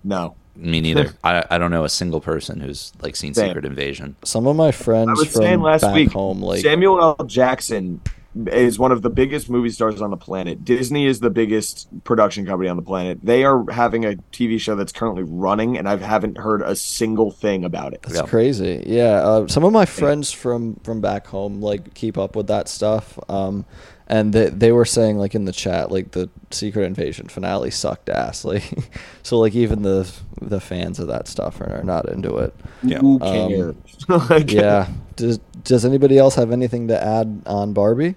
No, 0.05 0.35
Me 0.59 0.81
neither. 0.81 1.15
I 1.23 1.45
I 1.51 1.59
don't 1.59 1.71
know 1.71 1.85
a 1.85 1.89
single 1.89 2.21
person 2.21 2.61
who's 2.61 2.93
like 3.01 3.15
seen 3.17 3.33
Same. 3.33 3.49
Secret 3.51 3.65
Invasion. 3.65 4.17
some 4.25 4.47
of 4.47 4.57
my 4.57 4.73
friends 4.73 5.09
I 5.09 5.13
was 5.13 5.29
from 5.33 5.43
saying 5.43 5.61
last 5.61 5.83
back 5.83 5.95
week, 5.95 6.13
home 6.13 6.43
like 6.43 6.63
Samuel 6.63 7.01
L. 7.01 7.25
Jackson 7.27 8.01
is 8.47 8.79
one 8.79 8.93
of 8.93 9.03
the 9.03 9.11
biggest 9.11 9.49
movie 9.51 9.71
stars 9.71 10.01
on 10.03 10.11
the 10.11 10.17
planet. 10.17 10.65
Disney 10.65 11.07
is 11.07 11.19
the 11.21 11.31
biggest 11.31 11.89
production 12.05 12.45
company 12.47 12.69
on 12.69 12.77
the 12.77 12.83
planet. 12.83 13.19
They 13.23 13.43
are 13.45 13.65
having 13.71 14.05
a 14.05 14.17
TV 14.33 14.61
show 14.61 14.77
that's 14.77 14.93
currently 14.93 15.23
running, 15.25 15.77
and 15.79 15.89
I 15.89 15.97
haven't 15.97 16.39
heard 16.39 16.63
a 16.63 16.77
single 16.77 17.31
thing 17.31 17.65
about 17.65 17.95
it. 17.95 18.03
That's 18.03 18.17
Yeah. 18.17 18.23
crazy. 18.27 18.85
Yeah, 18.87 19.23
uh, 19.27 19.47
some 19.47 19.65
of 19.65 19.73
my 19.73 19.87
friends 19.87 20.31
from 20.31 20.77
from 20.85 21.01
back 21.01 21.27
home 21.29 21.61
like 21.61 21.95
keep 21.95 22.19
up 22.19 22.37
with 22.37 22.49
that 22.49 22.69
stuff. 22.69 23.19
Um, 23.29 23.65
and 24.09 24.33
they 24.33 24.49
they 24.49 24.73
were 24.73 24.85
saying 24.85 25.19
like 25.19 25.35
in 25.35 25.45
the 25.45 25.53
chat 25.53 25.93
like 25.93 26.11
the 26.13 26.29
Secret 26.51 26.85
Invasion 26.85 27.29
finale 27.29 27.71
sucked 27.71 28.09
ass. 28.09 28.45
Like, 28.49 28.65
so 29.23 29.39
like 29.39 29.55
even 29.55 29.83
the 29.83 30.11
the 30.41 30.61
fans 30.61 30.99
of 30.99 31.09
that 31.09 31.29
stuff 31.29 31.61
are, 31.61 31.81
are 31.81 31.85
not 31.85 32.09
into 32.09 32.37
it. 32.39 32.55
Yeah. 32.83 32.99
Who 32.99 33.21
Um, 33.21 33.49
cares? 33.49 33.75
Like, 34.31 34.51
Yeah. 34.51 34.89
Does 35.17 35.39
Does 35.65 35.85
anybody 35.85 36.17
else 36.19 36.35
have 36.37 36.51
anything 36.53 36.89
to 36.89 37.03
add 37.03 37.43
on 37.47 37.73
Barbie? 37.75 38.17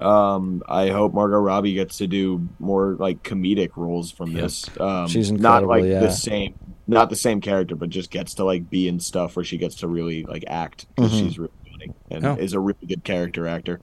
Um, 0.00 0.62
I 0.68 0.88
hope 0.88 1.14
Margot 1.14 1.38
Robbie 1.38 1.74
gets 1.74 1.98
to 1.98 2.08
do 2.08 2.48
more 2.58 2.96
like 2.98 3.22
comedic 3.22 3.76
roles 3.76 4.10
from 4.10 4.32
Yeah. 4.32 4.42
this. 4.42 4.68
Um, 4.80 5.06
She's 5.06 5.30
not 5.30 5.64
like 5.64 5.84
yeah. 5.84 6.00
the 6.00 6.10
same, 6.10 6.54
not 6.88 7.08
the 7.08 7.14
same 7.16 7.40
character, 7.40 7.76
but 7.76 7.88
just 7.88 8.10
gets 8.10 8.34
to 8.34 8.44
like 8.44 8.68
be 8.68 8.88
in 8.88 8.98
stuff 8.98 9.36
where 9.36 9.44
she 9.44 9.58
gets 9.58 9.76
to 9.76 9.86
really 9.88 10.24
like 10.24 10.44
act 10.48 10.86
because 10.96 11.12
Mhm. 11.12 11.18
she's 11.20 11.38
really 11.38 11.52
funny 11.70 11.92
and 12.10 12.24
Oh. 12.26 12.34
is 12.34 12.52
a 12.54 12.58
really 12.60 12.86
good 12.88 13.04
character 13.04 13.46
actor. 13.46 13.80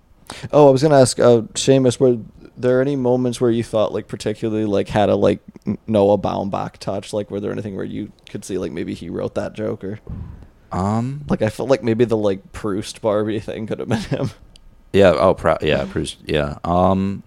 Oh, 0.52 0.68
I 0.68 0.72
was 0.72 0.82
gonna 0.84 1.00
ask, 1.00 1.20
uh, 1.20 1.42
Seamus, 1.54 2.00
were 2.00 2.18
there 2.58 2.82
any 2.82 2.96
moments 2.96 3.40
where 3.40 3.52
you 3.52 3.64
thought 3.64 3.94
like 3.94 4.08
particularly 4.08 4.66
like 4.66 4.90
had 4.90 5.10
a 5.10 5.16
like 5.16 5.40
Noah 5.88 6.18
Baumbach 6.18 6.78
touch? 6.78 7.14
Like, 7.14 7.32
were 7.32 7.40
there 7.40 7.52
anything 7.52 7.76
where 7.76 7.86
you 7.86 8.12
could 8.30 8.44
see 8.46 8.58
like 8.58 8.72
maybe 8.72 8.94
he 8.94 9.10
wrote 9.10 9.36
that 9.36 9.54
joke 9.54 9.84
or? 9.84 10.00
Um, 10.72 11.26
Like 11.30 11.42
I 11.42 11.50
felt 11.50 11.70
like 11.70 11.84
maybe 11.84 12.06
the 12.06 12.18
like 12.18 12.52
Proust 12.52 13.02
Barbie 13.02 13.40
thing 13.40 13.66
could 13.68 13.80
have 13.80 13.90
been 13.90 14.00
him. 14.02 14.30
yeah, 14.94 15.14
oh, 15.18 15.34
pro- 15.34 15.58
yeah, 15.62 15.86
Proust. 15.86 16.18
yeah. 16.26 16.58
Um, 16.64 17.24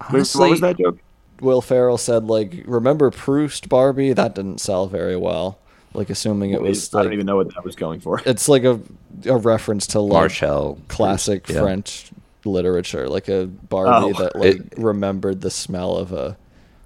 honestly, 0.00 0.40
what 0.40 0.50
was 0.50 0.60
that 0.60 0.78
joke? 0.78 0.98
Will 1.40 1.60
Ferrell 1.60 1.98
said 1.98 2.24
like, 2.24 2.62
"Remember 2.66 3.10
Proust 3.10 3.68
Barbie? 3.68 4.12
That 4.12 4.34
didn't 4.34 4.58
sell 4.60 4.86
very 4.86 5.16
well." 5.16 5.58
Like 5.92 6.08
assuming 6.08 6.52
it 6.52 6.62
was 6.62 6.94
I 6.94 7.02
don't 7.02 7.12
even 7.12 7.26
know 7.26 7.36
what 7.36 7.52
that 7.54 7.64
was 7.64 7.76
going 7.76 8.00
for. 8.00 8.22
it's 8.24 8.48
like 8.48 8.64
a 8.64 8.80
a 9.26 9.36
reference 9.36 9.88
to 9.88 10.00
like 10.00 10.12
Marcel, 10.12 10.78
classic 10.88 11.48
yeah. 11.48 11.60
French 11.60 12.11
literature, 12.44 13.08
like 13.08 13.28
a 13.28 13.46
Barbie 13.46 14.14
Oh. 14.16 14.22
that 14.22 14.36
like 14.36 14.56
It- 14.56 14.72
remembered 14.76 15.40
the 15.40 15.50
smell 15.50 15.96
of 15.96 16.12
a 16.12 16.36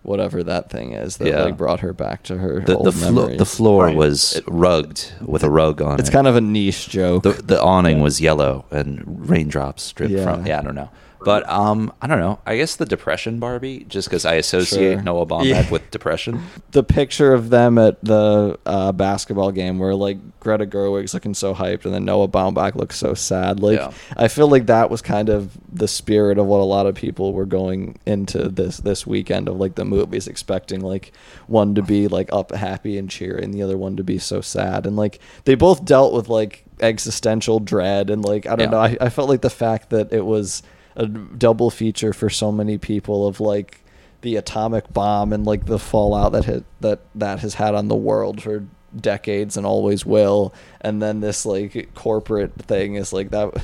whatever 0.02 0.42
that 0.44 0.70
thing 0.70 0.92
is 0.92 1.16
that 1.16 1.26
Yeah. 1.28 1.42
like 1.42 1.56
brought 1.56 1.80
her 1.80 1.92
back 1.92 2.22
to 2.24 2.38
her 2.38 2.60
The 2.64 2.76
old 2.76 2.86
the, 2.86 2.92
flo- 2.92 3.10
memories. 3.10 3.38
the 3.38 3.44
floor 3.44 3.86
Right. 3.86 3.96
was 3.96 4.40
rugged 4.46 5.00
with 5.24 5.42
a 5.42 5.50
rug 5.50 5.82
on 5.82 5.98
it's 5.98 6.08
it. 6.08 6.12
kind 6.12 6.28
of 6.28 6.36
a 6.36 6.40
niche 6.40 6.88
joke. 6.88 7.24
the 7.24 7.30
the 7.32 7.60
awning 7.60 8.00
was 8.00 8.20
yellow 8.20 8.66
and 8.70 9.02
raindrops 9.28 9.90
dripped 9.92 10.12
Yeah. 10.12 10.22
from. 10.22 10.46
Yeah, 10.46 10.60
I 10.60 10.62
don't 10.62 10.76
know. 10.76 10.90
But 11.26 11.48
um, 11.50 11.92
I 12.00 12.06
don't 12.06 12.20
know. 12.20 12.38
I 12.46 12.56
guess 12.56 12.76
the 12.76 12.86
depression 12.86 13.40
Barbie, 13.40 13.84
just 13.88 14.06
because 14.08 14.24
I 14.24 14.34
associate 14.34 14.92
Sure. 14.94 15.02
Noah 15.02 15.26
Baumbach 15.26 15.44
Yeah. 15.46 15.68
with 15.70 15.90
depression. 15.90 16.40
the 16.70 16.84
picture 16.84 17.32
of 17.32 17.50
them 17.50 17.78
at 17.78 17.98
the 18.04 18.56
uh, 18.64 18.92
basketball 18.92 19.50
game 19.50 19.80
where 19.80 19.92
like 19.96 20.18
Greta 20.38 20.66
Gerwig's 20.66 21.14
looking 21.14 21.34
so 21.34 21.52
hyped 21.52 21.84
and 21.84 21.92
then 21.92 22.04
Noah 22.04 22.28
Baumbach 22.28 22.76
looks 22.76 22.94
so 22.96 23.14
sad. 23.14 23.58
Like 23.58 23.80
Yeah. 23.80 23.90
I 24.16 24.28
feel 24.28 24.46
like 24.46 24.66
that 24.66 24.88
was 24.88 25.02
kind 25.02 25.28
of 25.28 25.50
the 25.72 25.88
spirit 25.88 26.38
of 26.38 26.46
what 26.46 26.60
a 26.60 26.64
lot 26.76 26.86
of 26.86 26.94
people 26.94 27.32
were 27.32 27.44
going 27.44 27.98
into 28.06 28.48
this 28.48 28.76
this 28.78 29.04
weekend 29.04 29.48
of 29.48 29.56
like 29.56 29.74
the 29.74 29.84
movies 29.84 30.28
expecting 30.28 30.80
like 30.80 31.10
one 31.48 31.74
to 31.74 31.82
be 31.82 32.06
like 32.06 32.32
up 32.32 32.52
happy 32.54 32.96
and 32.98 33.10
cheery 33.10 33.42
and 33.42 33.52
the 33.52 33.64
other 33.64 33.76
one 33.76 33.96
to 33.96 34.04
be 34.04 34.18
so 34.20 34.40
sad 34.40 34.86
and 34.86 34.94
like 34.94 35.18
they 35.44 35.56
both 35.56 35.84
dealt 35.84 36.12
with 36.14 36.28
like 36.28 36.62
existential 36.80 37.58
dread 37.58 38.10
and 38.10 38.24
like 38.24 38.46
I 38.46 38.50
don't 38.50 38.60
Yeah. 38.66 38.70
know 38.70 38.78
I, 38.78 38.96
I 39.00 39.08
felt 39.08 39.28
like 39.28 39.40
the 39.42 39.50
fact 39.50 39.90
that 39.90 40.12
it 40.12 40.24
was 40.24 40.62
a 40.96 41.06
double 41.06 41.70
feature 41.70 42.12
for 42.12 42.30
so 42.30 42.50
many 42.50 42.78
people 42.78 43.26
of 43.26 43.40
like 43.40 43.80
the 44.22 44.36
atomic 44.36 44.92
bomb 44.92 45.32
and 45.32 45.46
like 45.46 45.66
the 45.66 45.78
fallout 45.78 46.32
that 46.32 46.44
hit, 46.44 46.64
that 46.80 47.00
that 47.14 47.40
has 47.40 47.54
had 47.54 47.74
on 47.74 47.88
the 47.88 47.94
world 47.94 48.42
for 48.42 48.64
decades 48.98 49.56
and 49.56 49.66
always 49.66 50.06
will. 50.06 50.54
And 50.80 51.02
then 51.02 51.20
this 51.20 51.44
like 51.46 51.94
corporate 51.94 52.54
thing 52.54 52.94
is 52.94 53.12
like 53.12 53.30
that 53.30 53.54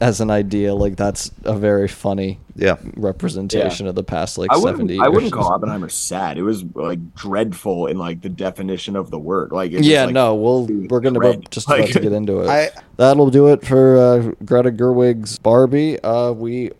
as 0.00 0.20
an 0.20 0.30
idea 0.30 0.74
like 0.74 0.94
that's 0.96 1.30
a 1.44 1.56
very 1.58 1.88
funny 1.88 2.38
Yeah. 2.54 2.76
representation 2.96 3.86
of 3.88 3.94
the 3.96 4.04
past 4.04 4.38
like 4.38 4.50
I 4.52 4.58
70 4.60 4.94
years 4.94 5.02
I 5.04 5.08
wouldn't 5.08 5.32
call 5.32 5.52
Oppenheimer 5.52 5.88
sad. 5.88 6.38
It 6.38 6.42
was 6.42 6.64
like 6.74 7.14
dreadful 7.16 7.86
in 7.88 7.98
like 7.98 8.20
the 8.22 8.28
definition 8.28 8.94
of 8.96 9.10
the 9.10 9.18
word. 9.18 9.50
Like 9.50 9.72
it's 9.72 9.86
yeah 9.86 10.02
just, 10.02 10.06
like, 10.06 10.14
no 10.14 10.34
we'll 10.36 10.66
we're 10.88 11.00
gonna 11.00 11.18
about, 11.18 11.50
just 11.50 11.66
about 11.66 11.80
Like- 11.80 11.90
to 11.92 12.00
get 12.00 12.12
into 12.12 12.40
it 12.40 12.48
I- 12.48 12.70
that'll 12.96 13.30
do 13.30 13.48
it 13.48 13.64
for 13.66 13.96
uh, 13.96 14.44
greta 14.44 14.70
gerwig's 14.70 15.38
barbie 15.38 15.98
uh 16.02 16.30
we 16.32 16.70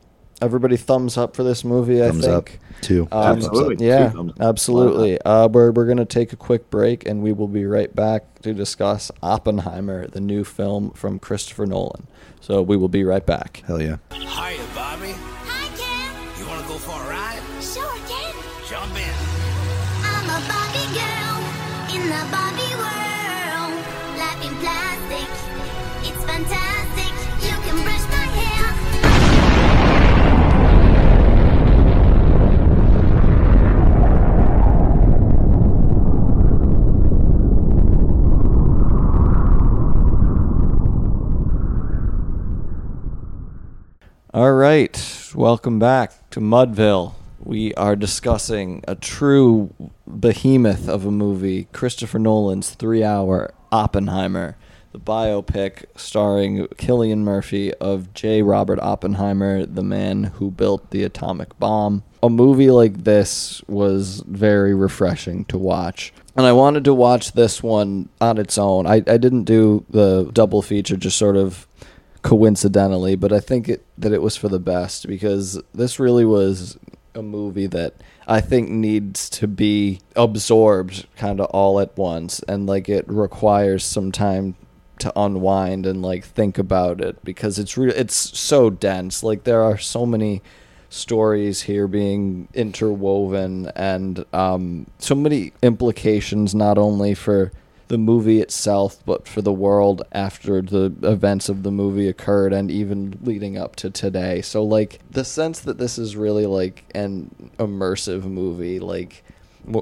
everybody 0.40 0.76
thumbs 0.76 1.16
up 1.16 1.34
for 1.36 1.42
this 1.42 1.64
movie 1.64 2.02
i 2.02 2.08
Thumbs 2.08 2.26
up. 2.26 2.48
think 2.48 2.60
Two. 2.80 3.08
Um, 3.10 3.36
Absolutely. 3.38 3.86
Yeah, 3.86 4.10
Two 4.10 4.16
thumbs 4.16 4.32
up. 4.32 4.40
absolutely. 4.40 5.20
Uh, 5.22 5.48
we're 5.48 5.72
we're 5.72 5.86
gonna 5.86 6.04
take 6.04 6.32
a 6.32 6.36
quick 6.36 6.70
break, 6.70 7.06
and 7.08 7.22
we 7.22 7.32
will 7.32 7.48
be 7.48 7.66
right 7.66 7.94
back 7.94 8.40
to 8.42 8.54
discuss 8.54 9.10
Oppenheimer, 9.22 10.06
the 10.06 10.20
new 10.20 10.44
film 10.44 10.90
from 10.92 11.18
Christopher 11.18 11.66
Nolan. 11.66 12.06
So 12.40 12.62
we 12.62 12.76
will 12.76 12.88
be 12.88 13.02
right 13.04 13.26
back. 13.26 13.62
Hell 13.66 13.82
yeah. 13.82 13.96
Hiya, 14.12 14.64
Bobby. 14.74 15.14
All 44.38 44.52
right, 44.52 45.32
welcome 45.34 45.80
back 45.80 46.30
to 46.30 46.38
Mudville. 46.38 47.14
We 47.40 47.74
are 47.74 47.96
discussing 47.96 48.84
a 48.86 48.94
true 48.94 49.74
behemoth 50.06 50.88
of 50.88 51.04
a 51.04 51.10
movie, 51.10 51.64
Christopher 51.72 52.20
Nolan's 52.20 52.70
three-hour 52.70 53.52
Oppenheimer, 53.72 54.56
the 54.92 55.00
biopic 55.00 55.86
starring 55.96 56.68
Cillian 56.68 57.24
Murphy 57.24 57.74
of 57.74 58.14
J. 58.14 58.42
Robert 58.42 58.78
Oppenheimer, 58.78 59.66
the 59.66 59.82
man 59.82 60.22
who 60.22 60.52
built 60.52 60.90
the 60.90 61.02
atomic 61.02 61.58
bomb. 61.58 62.04
A 62.22 62.30
movie 62.30 62.70
like 62.70 63.02
this 63.02 63.60
was 63.66 64.22
very 64.24 64.72
refreshing 64.72 65.46
to 65.46 65.58
watch. 65.58 66.12
And 66.36 66.46
I 66.46 66.52
wanted 66.52 66.84
to 66.84 66.94
watch 66.94 67.32
this 67.32 67.60
one 67.60 68.08
on 68.20 68.38
its 68.38 68.56
own. 68.56 68.86
I, 68.86 69.02
I 69.04 69.16
didn't 69.16 69.44
do 69.44 69.84
the 69.90 70.30
double 70.32 70.62
feature, 70.62 70.96
just 70.96 71.18
sort 71.18 71.36
of 71.36 71.66
coincidentally, 72.22 73.16
but 73.16 73.32
I 73.32 73.40
think 73.40 73.68
it, 73.68 73.84
that 73.96 74.12
it 74.12 74.22
was 74.22 74.36
for 74.36 74.48
the 74.48 74.58
best 74.58 75.06
because 75.06 75.60
this 75.74 75.98
really 75.98 76.24
was 76.24 76.78
a 77.14 77.22
movie 77.22 77.66
that 77.66 77.94
I 78.26 78.40
think 78.40 78.68
needs 78.68 79.30
to 79.30 79.46
be 79.46 80.00
absorbed 80.14 81.06
kind 81.16 81.40
of 81.40 81.46
all 81.46 81.80
at 81.80 81.96
once 81.96 82.40
and 82.46 82.66
like 82.66 82.88
it 82.88 83.04
requires 83.08 83.84
some 83.84 84.12
time 84.12 84.54
to 85.00 85.12
unwind 85.16 85.86
and 85.86 86.02
like 86.02 86.24
think 86.24 86.58
about 86.58 87.00
it 87.00 87.22
because 87.24 87.58
it's 87.58 87.76
real 87.76 87.92
it's 87.94 88.38
so 88.38 88.70
dense. 88.70 89.22
Like 89.22 89.44
there 89.44 89.62
are 89.62 89.78
so 89.78 90.04
many 90.04 90.42
stories 90.90 91.62
here 91.62 91.86
being 91.86 92.48
interwoven 92.54 93.70
and 93.76 94.24
um, 94.32 94.86
so 94.98 95.14
many 95.14 95.52
implications 95.62 96.54
not 96.54 96.78
only 96.78 97.14
for 97.14 97.52
the 97.88 97.98
movie 97.98 98.40
itself 98.40 99.02
but 99.04 99.26
for 99.26 99.42
the 99.42 99.52
world 99.52 100.02
after 100.12 100.62
the 100.62 100.94
events 101.02 101.48
of 101.48 101.62
the 101.62 101.70
movie 101.70 102.08
occurred 102.08 102.52
and 102.52 102.70
even 102.70 103.18
leading 103.22 103.58
up 103.58 103.76
to 103.76 103.90
today. 103.90 104.42
So 104.42 104.62
like 104.62 105.00
the 105.10 105.24
sense 105.24 105.60
that 105.60 105.78
this 105.78 105.98
is 105.98 106.16
really 106.16 106.46
like 106.46 106.84
an 106.94 107.52
immersive 107.58 108.24
movie 108.24 108.78
like 108.78 109.24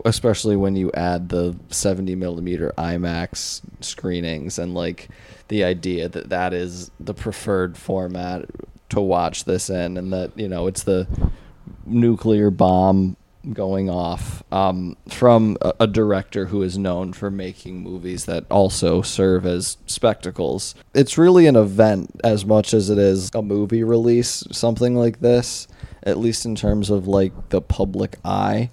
especially 0.04 0.56
when 0.56 0.74
you 0.74 0.90
add 0.92 1.28
the 1.28 1.56
70 1.70 2.16
millimeter 2.16 2.72
IMAX 2.76 3.60
screenings 3.80 4.58
and 4.58 4.74
like 4.74 5.08
the 5.48 5.62
idea 5.64 6.08
that 6.08 6.28
that 6.30 6.52
is 6.52 6.90
the 6.98 7.14
preferred 7.14 7.76
format 7.76 8.46
to 8.88 9.00
watch 9.00 9.44
this 9.44 9.70
in 9.70 9.96
and 9.96 10.12
that 10.12 10.36
you 10.36 10.48
know 10.48 10.66
it's 10.66 10.84
the 10.84 11.06
nuclear 11.84 12.50
bomb 12.50 13.16
going 13.52 13.88
off 13.90 14.42
um, 14.52 14.96
from 15.08 15.56
a, 15.60 15.72
a 15.80 15.86
director 15.86 16.46
who 16.46 16.62
is 16.62 16.76
known 16.78 17.12
for 17.12 17.30
making 17.30 17.80
movies 17.80 18.24
that 18.26 18.44
also 18.50 19.02
serve 19.02 19.46
as 19.46 19.76
spectacles. 19.86 20.74
It's 20.94 21.18
really 21.18 21.46
an 21.46 21.56
event 21.56 22.20
as 22.24 22.44
much 22.44 22.74
as 22.74 22.90
it 22.90 22.98
is 22.98 23.30
a 23.34 23.42
movie 23.42 23.84
release, 23.84 24.44
something 24.52 24.94
like 24.94 25.20
this, 25.20 25.68
at 26.02 26.18
least 26.18 26.44
in 26.44 26.54
terms 26.54 26.90
of 26.90 27.06
like 27.06 27.50
the 27.50 27.60
public 27.60 28.18
eye. 28.24 28.70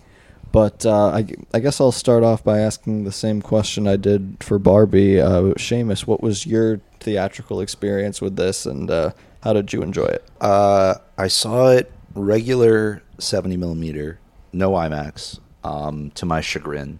But 0.51 0.85
uh, 0.85 1.07
I, 1.07 1.27
I 1.51 1.59
guess 1.59 1.81
I'll 1.81 1.91
start 1.91 2.23
off 2.23 2.43
by 2.43 2.59
asking 2.59 3.05
the 3.05 3.11
same 3.11 3.41
question 3.41 3.87
I 3.87 3.95
did 3.95 4.37
for 4.39 4.59
Barbie. 4.59 5.19
Uh, 5.19 5.41
Seamus, 5.57 6.05
what 6.05 6.21
was 6.21 6.45
your 6.45 6.79
theatrical 6.99 7.59
experience 7.59 8.21
with 8.21 8.35
this, 8.35 8.67
and 8.67 8.89
uh, 8.91 9.11
how 9.41 9.53
did 9.53 9.73
you 9.73 9.81
enjoy 9.81 10.05
it? 10.05 10.23
Uh, 10.39 10.95
I 11.17 11.27
saw 11.27 11.69
it 11.69 11.91
regular 12.13 13.01
70 13.17 13.57
millimeter, 13.57 14.19
no 14.53 14.71
IMAX. 14.71 15.39
Um, 15.63 16.11
to 16.15 16.25
my 16.25 16.41
chagrin, 16.41 16.99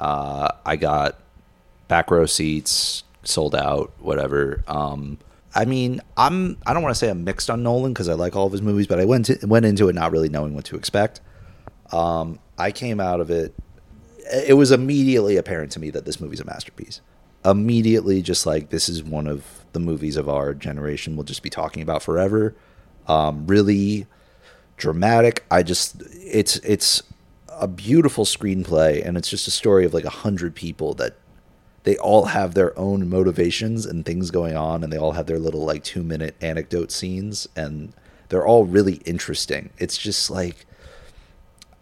uh, 0.00 0.48
I 0.66 0.76
got 0.76 1.20
back 1.86 2.10
row 2.10 2.26
seats, 2.26 3.04
sold 3.22 3.54
out, 3.54 3.92
whatever. 4.00 4.64
Um, 4.66 5.18
I 5.54 5.64
mean, 5.64 6.00
I'm 6.16 6.56
I 6.66 6.72
don't 6.72 6.82
want 6.82 6.94
to 6.94 6.98
say 6.98 7.08
I'm 7.10 7.24
mixed 7.24 7.50
on 7.50 7.62
Nolan 7.62 7.92
because 7.92 8.08
I 8.08 8.14
like 8.14 8.36
all 8.36 8.46
of 8.46 8.52
his 8.52 8.62
movies, 8.62 8.86
but 8.86 8.98
I 8.98 9.04
went 9.04 9.26
to, 9.26 9.38
went 9.46 9.66
into 9.66 9.88
it 9.88 9.94
not 9.94 10.12
really 10.12 10.28
knowing 10.28 10.54
what 10.54 10.64
to 10.66 10.76
expect. 10.76 11.20
Um, 11.92 12.38
I 12.58 12.70
came 12.72 13.00
out 13.00 13.20
of 13.20 13.30
it. 13.30 13.54
It 14.32 14.54
was 14.54 14.70
immediately 14.70 15.36
apparent 15.36 15.72
to 15.72 15.80
me 15.80 15.90
that 15.90 16.04
this 16.04 16.20
movie's 16.20 16.40
a 16.40 16.44
masterpiece. 16.44 17.00
Immediately, 17.44 18.22
just 18.22 18.46
like 18.46 18.70
this 18.70 18.88
is 18.88 19.02
one 19.02 19.26
of 19.26 19.44
the 19.72 19.80
movies 19.80 20.16
of 20.16 20.28
our 20.28 20.54
generation. 20.54 21.16
We'll 21.16 21.24
just 21.24 21.42
be 21.42 21.50
talking 21.50 21.82
about 21.82 22.02
forever. 22.02 22.54
Um, 23.08 23.46
really 23.46 24.06
dramatic. 24.76 25.44
I 25.50 25.62
just 25.62 26.02
it's 26.30 26.56
it's 26.58 27.02
a 27.48 27.68
beautiful 27.68 28.24
screenplay, 28.24 29.04
and 29.04 29.16
it's 29.16 29.28
just 29.28 29.46
a 29.46 29.50
story 29.50 29.84
of 29.84 29.92
like 29.92 30.04
a 30.04 30.10
hundred 30.10 30.54
people 30.54 30.94
that 30.94 31.16
they 31.82 31.96
all 31.96 32.26
have 32.26 32.54
their 32.54 32.78
own 32.78 33.08
motivations 33.08 33.86
and 33.86 34.04
things 34.04 34.30
going 34.30 34.56
on, 34.56 34.82
and 34.84 34.92
they 34.92 34.98
all 34.98 35.12
have 35.12 35.26
their 35.26 35.38
little 35.38 35.64
like 35.64 35.84
two 35.84 36.02
minute 36.02 36.36
anecdote 36.40 36.90
scenes, 36.90 37.48
and 37.56 37.92
they're 38.28 38.46
all 38.46 38.64
really 38.64 38.96
interesting. 39.04 39.70
It's 39.78 39.98
just 39.98 40.30
like 40.30 40.66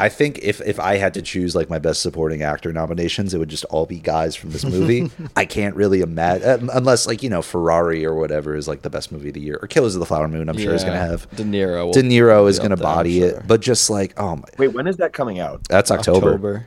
I 0.01 0.09
think 0.09 0.39
if 0.43 0.61
if 0.61 0.79
I 0.79 0.97
had 0.97 1.15
to 1.15 1.23
choose 1.23 1.57
like 1.57 1.69
my 1.69 1.79
best 1.81 2.03
supporting 2.03 2.43
actor 2.43 2.73
nominations, 2.73 3.35
it 3.35 3.39
would 3.39 3.49
just 3.49 3.65
all 3.67 3.85
be 3.85 3.99
guys 3.99 4.37
from 4.37 4.51
this 4.51 4.65
movie. 4.65 5.11
I 5.37 5.45
can't 5.45 5.75
really 5.75 6.01
imagine 6.03 6.71
unless 6.73 7.07
like 7.07 7.23
you 7.23 7.29
know 7.31 7.43
Ferrari 7.43 8.07
or 8.07 8.15
whatever 8.15 8.55
is 8.55 8.69
like 8.69 8.83
the 8.83 8.91
best 8.91 9.11
movie 9.11 9.29
of 9.29 9.35
the 9.35 9.41
year 9.41 9.59
or 9.61 9.67
Killers 9.67 9.97
of 9.97 10.01
the 10.01 10.07
Flower 10.07 10.29
Moon. 10.29 10.49
I'm 10.49 10.57
sure 10.57 10.73
is 10.73 10.83
Yeah, 10.83 10.89
gonna 10.91 11.01
have 11.01 11.29
De 11.35 11.43
Niro 11.43 11.93
De 11.93 12.03
Niro 12.03 12.49
is 12.49 12.59
gonna 12.59 12.77
there, 12.77 12.83
body 12.83 13.19
sure. 13.21 13.29
it, 13.31 13.47
but 13.49 13.61
just 13.61 13.91
like 13.91 14.15
oh 14.21 14.37
my, 14.37 14.45
Wait, 14.57 14.69
when 14.69 14.87
is 14.87 14.99
that 14.99 15.13
coming 15.13 15.41
out? 15.41 15.63
that's 15.69 15.91
October. 15.91 16.67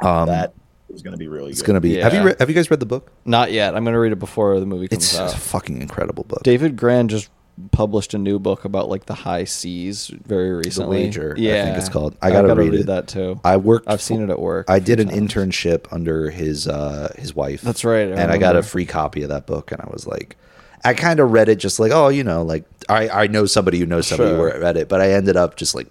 Um, 0.00 0.26
that 0.28 0.52
is 0.88 1.02
going 1.02 1.12
to 1.12 1.18
be 1.18 1.28
really 1.28 1.50
it's 1.50 1.60
good. 1.62 1.68
gonna 1.68 1.80
be. 1.80 1.96
Have 1.98 2.12
you 2.12 2.20
Yeah. 2.20 2.24
re- 2.26 2.34
have 2.38 2.48
you 2.48 2.54
guys 2.54 2.70
read 2.70 2.80
the 2.80 2.86
book? 2.86 3.12
Not 3.24 3.52
yet. 3.52 3.76
I'm 3.76 3.84
going 3.84 3.94
to 3.94 3.98
read 4.00 4.12
it 4.12 4.18
before 4.18 4.58
the 4.58 4.66
movie 4.66 4.88
comes 4.88 5.14
out. 5.14 5.24
It's 5.26 5.32
a 5.34 5.36
out. 5.36 5.40
fucking 5.42 5.80
incredible 5.80 6.24
book. 6.24 6.42
David 6.42 6.76
Grann 6.76 7.08
just 7.08 7.30
published 7.70 8.14
a 8.14 8.18
new 8.18 8.38
book 8.38 8.64
about 8.64 8.88
like 8.88 9.06
the 9.06 9.14
high 9.14 9.44
seas 9.44 10.08
very 10.08 10.52
recently. 10.52 10.98
The. 10.98 11.04
Wager, 11.04 11.32
I 11.32 11.64
think 11.64 11.76
it's 11.76 11.88
called. 11.88 12.16
I 12.22 12.30
gotta, 12.30 12.54
read, 12.54 12.74
it. 12.74 12.86
that 12.86 13.08
too. 13.08 13.40
I 13.44 13.56
worked. 13.56 13.88
I've 13.88 14.02
seen 14.02 14.22
it 14.22 14.30
at 14.30 14.40
work. 14.40 14.66
I 14.68 14.78
did 14.78 15.00
an 15.00 15.08
times. 15.08 15.32
internship 15.32 15.86
under 15.92 16.30
his 16.30 16.66
uh, 16.66 17.12
his 17.18 17.34
wife. 17.34 17.62
That's 17.62 17.84
right, 17.84 18.08
I 18.08 18.12
and 18.12 18.32
I 18.32 18.38
got 18.38 18.56
a 18.56 18.62
free 18.62 18.86
copy 18.86 19.22
of 19.22 19.28
that 19.28 19.46
book, 19.46 19.72
and 19.72 19.80
I 19.80 19.88
was 19.90 20.06
like, 20.06 20.36
I 20.84 20.94
kind 20.94 21.20
of 21.20 21.30
read 21.32 21.48
it 21.48 21.56
just 21.56 21.78
like, 21.78 21.92
oh, 21.92 22.08
you 22.08 22.24
know, 22.24 22.42
like 22.42 22.64
I 22.88 23.08
I 23.08 23.26
know 23.26 23.46
somebody 23.46 23.78
who 23.78 23.86
knows 23.86 24.06
somebody 24.06 24.30
Sure. 24.30 24.52
who 24.52 24.60
read 24.60 24.76
it, 24.76 24.88
but 24.88 25.00
I 25.00 25.12
ended 25.12 25.36
up 25.36 25.56
just 25.56 25.74
like 25.74 25.88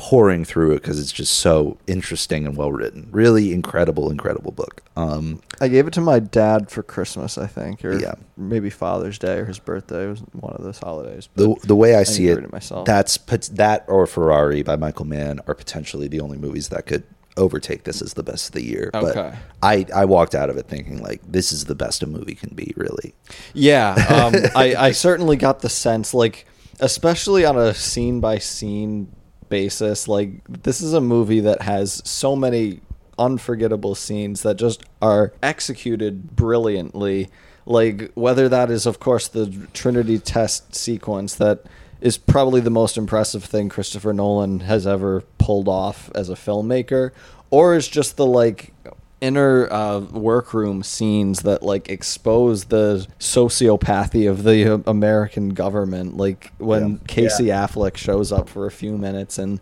pouring 0.00 0.44
through 0.44 0.70
it 0.70 0.80
because 0.80 1.00
it's 1.00 1.10
just 1.10 1.40
so 1.40 1.76
interesting 1.88 2.46
and 2.46 2.56
well 2.56 2.70
written. 2.70 3.08
Really 3.10 3.52
incredible, 3.52 4.12
incredible 4.12 4.52
book. 4.52 4.80
Um, 4.96 5.42
I 5.60 5.66
gave 5.66 5.88
it 5.88 5.92
to 5.94 6.00
my 6.00 6.20
dad 6.20 6.70
for 6.70 6.84
Christmas, 6.84 7.36
I 7.36 7.48
think, 7.48 7.84
or 7.84 7.98
Yeah. 7.98 8.14
maybe 8.36 8.70
Father's 8.70 9.18
Day 9.18 9.38
or 9.38 9.46
his 9.46 9.58
birthday. 9.58 10.04
It 10.04 10.10
was 10.10 10.20
one 10.32 10.52
of 10.54 10.62
those 10.62 10.78
holidays. 10.78 11.28
the 11.34 11.48
but 11.48 11.62
the 11.62 11.74
way 11.74 11.96
I 11.96 12.00
I 12.00 12.02
see 12.04 12.28
it, 12.28 12.38
it 12.38 12.84
that's 12.84 13.18
that 13.48 13.84
or 13.88 14.06
Ferrari 14.06 14.62
by 14.62 14.76
Michael 14.76 15.04
Mann 15.04 15.40
are 15.48 15.54
potentially 15.54 16.06
the 16.06 16.20
only 16.20 16.38
movies 16.38 16.68
that 16.68 16.86
could 16.86 17.02
overtake 17.36 17.82
this 17.82 18.00
as 18.00 18.14
the 18.14 18.22
best 18.22 18.46
of 18.46 18.52
the 18.52 18.62
year. 18.64 18.92
Okay. 18.94 19.12
But 19.12 19.34
I 19.64 19.84
I 19.92 20.04
walked 20.04 20.36
out 20.36 20.48
of 20.48 20.56
it 20.56 20.68
thinking 20.68 21.02
like 21.02 21.20
this 21.26 21.50
is 21.50 21.64
the 21.64 21.74
best 21.74 22.04
a 22.04 22.06
movie 22.06 22.36
can 22.36 22.54
be. 22.54 22.72
Really, 22.76 23.14
Yeah, 23.52 23.94
um, 24.08 24.34
I, 24.54 24.76
I 24.76 24.90
certainly 24.92 25.36
got 25.36 25.58
the 25.60 25.68
sense, 25.68 26.14
like, 26.14 26.46
especially 26.78 27.44
on 27.44 27.58
a 27.58 27.74
scene 27.74 28.20
by 28.20 28.38
scene 28.38 29.08
basis, 29.48 30.08
like, 30.08 30.30
this 30.48 30.80
is 30.80 30.92
a 30.92 31.00
movie 31.00 31.40
that 31.40 31.62
has 31.62 32.02
so 32.04 32.36
many 32.36 32.80
unforgettable 33.18 33.94
scenes 33.94 34.42
that 34.42 34.56
just 34.56 34.84
are 35.02 35.32
executed 35.42 36.36
brilliantly. 36.36 37.28
Like, 37.66 38.12
whether 38.14 38.48
that 38.48 38.70
is, 38.70 38.86
of 38.86 39.00
course, 39.00 39.28
the 39.28 39.68
Trinity 39.74 40.18
test 40.18 40.74
sequence 40.74 41.34
that 41.34 41.64
is 42.00 42.16
probably 42.16 42.60
the 42.60 42.70
most 42.70 42.96
impressive 42.96 43.44
thing 43.44 43.68
Christopher 43.68 44.12
Nolan 44.12 44.60
has 44.60 44.86
ever 44.86 45.22
pulled 45.38 45.68
off 45.68 46.10
as 46.14 46.30
a 46.30 46.34
filmmaker, 46.34 47.10
or 47.50 47.74
is 47.74 47.88
just 47.88 48.16
the, 48.16 48.26
like, 48.26 48.72
inner 49.20 49.66
uh, 49.72 49.98
workroom 50.00 50.82
scenes 50.82 51.40
that 51.40 51.62
like 51.62 51.88
expose 51.88 52.66
the 52.66 53.06
sociopathy 53.18 54.30
of 54.30 54.44
the 54.44 54.74
uh, 54.74 54.78
American 54.86 55.50
government. 55.50 56.16
Like 56.16 56.52
when 56.58 56.90
Yeah. 56.92 56.96
Casey 57.08 57.44
Affleck 57.46 57.96
shows 57.96 58.30
up 58.32 58.48
for 58.48 58.66
a 58.66 58.70
few 58.70 58.96
minutes 58.96 59.38
and 59.38 59.60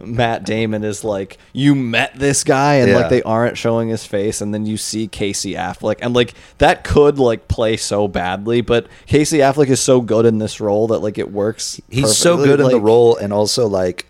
Matt 0.00 0.44
Damon 0.44 0.84
is 0.84 1.04
like, 1.04 1.38
"You 1.52 1.74
met 1.74 2.18
this 2.18 2.42
guy," 2.44 2.74
and 2.76 2.90
Yeah. 2.90 2.96
like 2.98 3.10
they 3.10 3.22
aren't 3.22 3.56
showing 3.56 3.88
his 3.88 4.04
face, 4.04 4.40
and 4.40 4.52
then 4.52 4.66
you 4.66 4.76
see 4.76 5.06
Casey 5.08 5.54
Affleck, 5.54 5.98
and 6.02 6.14
like 6.14 6.34
that 6.58 6.84
could 6.84 7.18
like 7.18 7.48
play 7.48 7.76
so 7.76 8.08
badly, 8.08 8.60
but 8.60 8.86
Casey 9.06 9.38
Affleck 9.38 9.68
is 9.68 9.80
so 9.80 10.00
good 10.00 10.26
in 10.26 10.38
this 10.38 10.60
role 10.60 10.86
that 10.88 10.98
like 11.00 11.18
it 11.18 11.32
works. 11.32 11.80
he's 11.88 12.16
so 12.16 12.36
perfectly. 12.36 12.48
good 12.56 12.60
in 12.64 12.70
the 12.72 12.80
role 12.80 13.16
and 13.16 13.32
also 13.32 13.66
like 13.66 14.06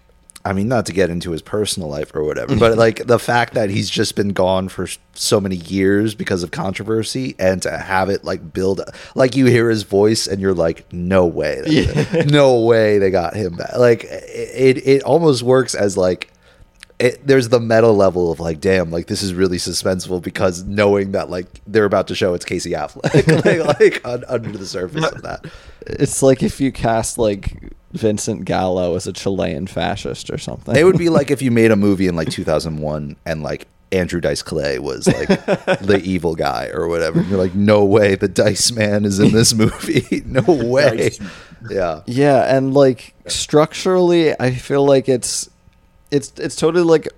i 0.48 0.52
mean 0.52 0.68
not 0.68 0.86
to 0.86 0.92
get 0.92 1.10
into 1.10 1.30
his 1.30 1.42
personal 1.42 1.88
life 1.88 2.14
or 2.14 2.24
whatever 2.24 2.52
mm-hmm. 2.52 2.60
but 2.60 2.78
like 2.78 3.06
the 3.06 3.18
fact 3.18 3.54
that 3.54 3.70
he's 3.70 3.90
just 3.90 4.16
been 4.16 4.30
gone 4.30 4.68
for 4.68 4.88
so 5.14 5.40
many 5.40 5.56
years 5.56 6.14
because 6.14 6.42
of 6.42 6.50
controversy 6.50 7.34
and 7.38 7.62
to 7.62 7.76
have 7.78 8.08
it 8.08 8.24
like 8.24 8.52
build 8.52 8.80
like 9.14 9.34
you 9.34 9.46
hear 9.46 9.68
his 9.70 9.82
voice 9.82 10.26
and 10.26 10.40
you're 10.40 10.54
like 10.54 10.90
no 10.92 11.26
way 11.26 11.62
no 12.26 12.60
way 12.60 12.98
they 12.98 13.10
got 13.10 13.34
him 13.34 13.56
back. 13.56 13.76
Like 13.76 14.04
it 14.04 14.86
it 14.86 15.02
almost 15.02 15.42
works 15.42 15.74
as 15.74 15.96
like 15.96 16.32
it, 16.98 17.26
there's 17.26 17.50
the 17.50 17.60
meta 17.60 17.88
level 17.88 18.32
of 18.32 18.40
like, 18.40 18.58
damn, 18.58 18.90
like 18.90 19.06
this 19.06 19.22
is 19.22 19.34
really 19.34 19.58
suspenseful 19.58 20.22
because 20.22 20.64
knowing 20.64 21.12
that 21.12 21.28
like 21.28 21.46
they're 21.66 21.84
about 21.84 22.08
to 22.08 22.14
show 22.14 22.32
it's 22.32 22.46
Casey 22.46 22.70
Affleck, 22.70 23.44
like, 23.44 23.80
like 23.80 24.00
un, 24.06 24.24
under 24.28 24.56
the 24.56 24.66
surface 24.66 25.04
of 25.04 25.22
that. 25.22 25.44
It's 25.86 26.22
like 26.22 26.42
if 26.42 26.58
you 26.58 26.72
cast 26.72 27.18
like 27.18 27.74
Vincent 27.96 28.44
Gallo 28.44 28.94
as 28.94 29.06
a 29.06 29.12
Chilean 29.12 29.66
fascist 29.66 30.30
or 30.30 30.38
something. 30.38 30.76
It 30.76 30.84
would 30.84 30.98
be 30.98 31.08
like 31.10 31.30
if 31.30 31.42
you 31.42 31.50
made 31.50 31.70
a 31.70 31.76
movie 31.76 32.06
in 32.06 32.16
like 32.16 32.30
2001 32.30 33.16
and 33.24 33.42
like 33.42 33.66
Andrew 33.92 34.20
Dice 34.20 34.42
Clay 34.42 34.78
was 34.78 35.06
like 35.06 35.28
the 35.80 36.00
evil 36.04 36.34
guy 36.34 36.70
or 36.72 36.88
whatever. 36.88 37.20
And 37.20 37.28
you're 37.28 37.38
like, 37.38 37.54
no 37.54 37.84
way, 37.84 38.14
the 38.14 38.28
Dice 38.28 38.72
Man 38.72 39.04
is 39.04 39.20
in 39.20 39.32
this 39.32 39.54
movie. 39.54 40.22
no 40.26 40.42
way. 40.42 41.12
Yeah. 41.70 42.02
Yeah, 42.06 42.56
and 42.56 42.74
like 42.74 43.14
structurally, 43.26 44.38
I 44.38 44.52
feel 44.52 44.84
like 44.84 45.08
it's 45.08 45.48
it's 46.10 46.32
it's 46.36 46.56
totally 46.56 46.84
like 46.84 47.08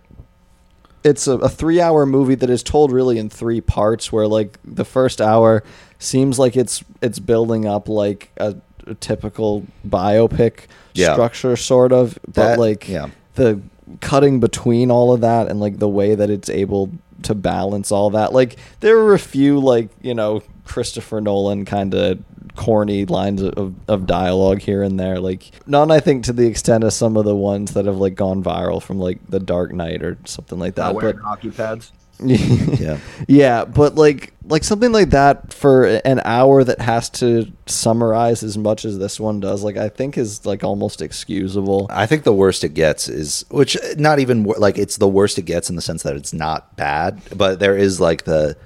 it's 1.04 1.26
a, 1.26 1.38
a 1.38 1.48
three 1.48 1.80
hour 1.80 2.06
movie 2.06 2.34
that 2.34 2.50
is 2.50 2.62
told 2.62 2.92
really 2.92 3.18
in 3.18 3.30
three 3.30 3.60
parts. 3.60 4.12
Where 4.12 4.26
like 4.26 4.58
the 4.64 4.84
first 4.84 5.20
hour 5.20 5.64
seems 5.98 6.38
like 6.38 6.56
it's 6.56 6.84
it's 7.00 7.18
building 7.18 7.66
up 7.66 7.88
like 7.88 8.30
a, 8.36 8.50
a 8.50 8.56
typical 8.94 9.64
biopic 9.86 10.60
Yeah. 10.94 11.12
structure, 11.12 11.56
sort 11.56 11.92
of, 11.92 12.18
but 12.26 12.34
That- 12.34 12.58
like 12.58 12.88
yeah. 12.88 13.06
the 13.34 13.60
cutting 14.00 14.40
between 14.40 14.90
all 14.90 15.12
of 15.12 15.20
that 15.22 15.48
and 15.48 15.60
like 15.60 15.78
the 15.78 15.88
way 15.88 16.14
that 16.14 16.28
it's 16.30 16.48
able 16.50 16.90
to 17.22 17.34
balance 17.34 17.90
all 17.90 18.10
that. 18.10 18.32
Like 18.32 18.56
there 18.80 18.96
were 18.98 19.14
a 19.14 19.18
few 19.18 19.58
like 19.58 19.88
you 20.02 20.14
know 20.14 20.42
Christopher 20.64 21.20
Nolan 21.20 21.64
kind 21.64 21.94
of 21.94 22.18
corny 22.54 23.04
lines 23.04 23.40
of, 23.40 23.74
of 23.88 24.06
dialogue 24.06 24.60
here 24.60 24.82
and 24.82 24.98
there. 24.98 25.18
Like 25.20 25.50
none, 25.66 25.90
I 25.90 26.00
think, 26.00 26.24
to 26.24 26.32
the 26.32 26.46
extent 26.46 26.82
of 26.84 26.92
some 26.92 27.16
of 27.16 27.24
the 27.24 27.34
ones 27.36 27.72
that 27.74 27.86
have 27.86 27.96
like 27.98 28.14
gone 28.16 28.42
viral 28.42 28.82
from 28.82 28.98
like 28.98 29.18
The 29.28 29.40
Dark 29.40 29.72
Knight 29.72 30.02
or 30.02 30.18
something 30.24 30.58
like 30.58 30.74
that. 30.74 30.82
Not 30.82 30.94
wearing 30.96 31.16
But 31.16 31.22
hockey 31.24 31.50
pads. 31.50 31.92
Yeah. 32.78 32.98
yeah, 33.26 33.64
but 33.64 33.94
like 33.94 34.32
like 34.44 34.64
something 34.64 34.92
like 34.92 35.10
that 35.10 35.52
for 35.52 35.84
an 35.86 36.20
hour 36.24 36.64
that 36.64 36.80
has 36.80 37.10
to 37.10 37.52
summarize 37.66 38.42
as 38.42 38.56
much 38.56 38.84
as 38.84 38.98
this 38.98 39.20
one 39.20 39.40
does, 39.40 39.62
like 39.62 39.76
I 39.76 39.88
think 39.88 40.16
is 40.16 40.46
like 40.46 40.64
almost 40.64 41.02
excusable. 41.02 41.86
I 41.90 42.06
think 42.06 42.24
the 42.24 42.32
worst 42.32 42.64
it 42.64 42.74
gets 42.74 43.08
is, 43.08 43.44
which 43.50 43.76
not 43.96 44.18
even 44.18 44.44
like 44.44 44.78
it's 44.78 44.96
the 44.96 45.08
worst 45.08 45.38
it 45.38 45.42
gets 45.42 45.68
in 45.70 45.76
the 45.76 45.82
sense 45.82 46.02
that 46.02 46.16
it's 46.16 46.32
not 46.32 46.76
bad, 46.76 47.20
but 47.36 47.60
there 47.60 47.76
is 47.76 48.00
like 48.00 48.24
the 48.24 48.56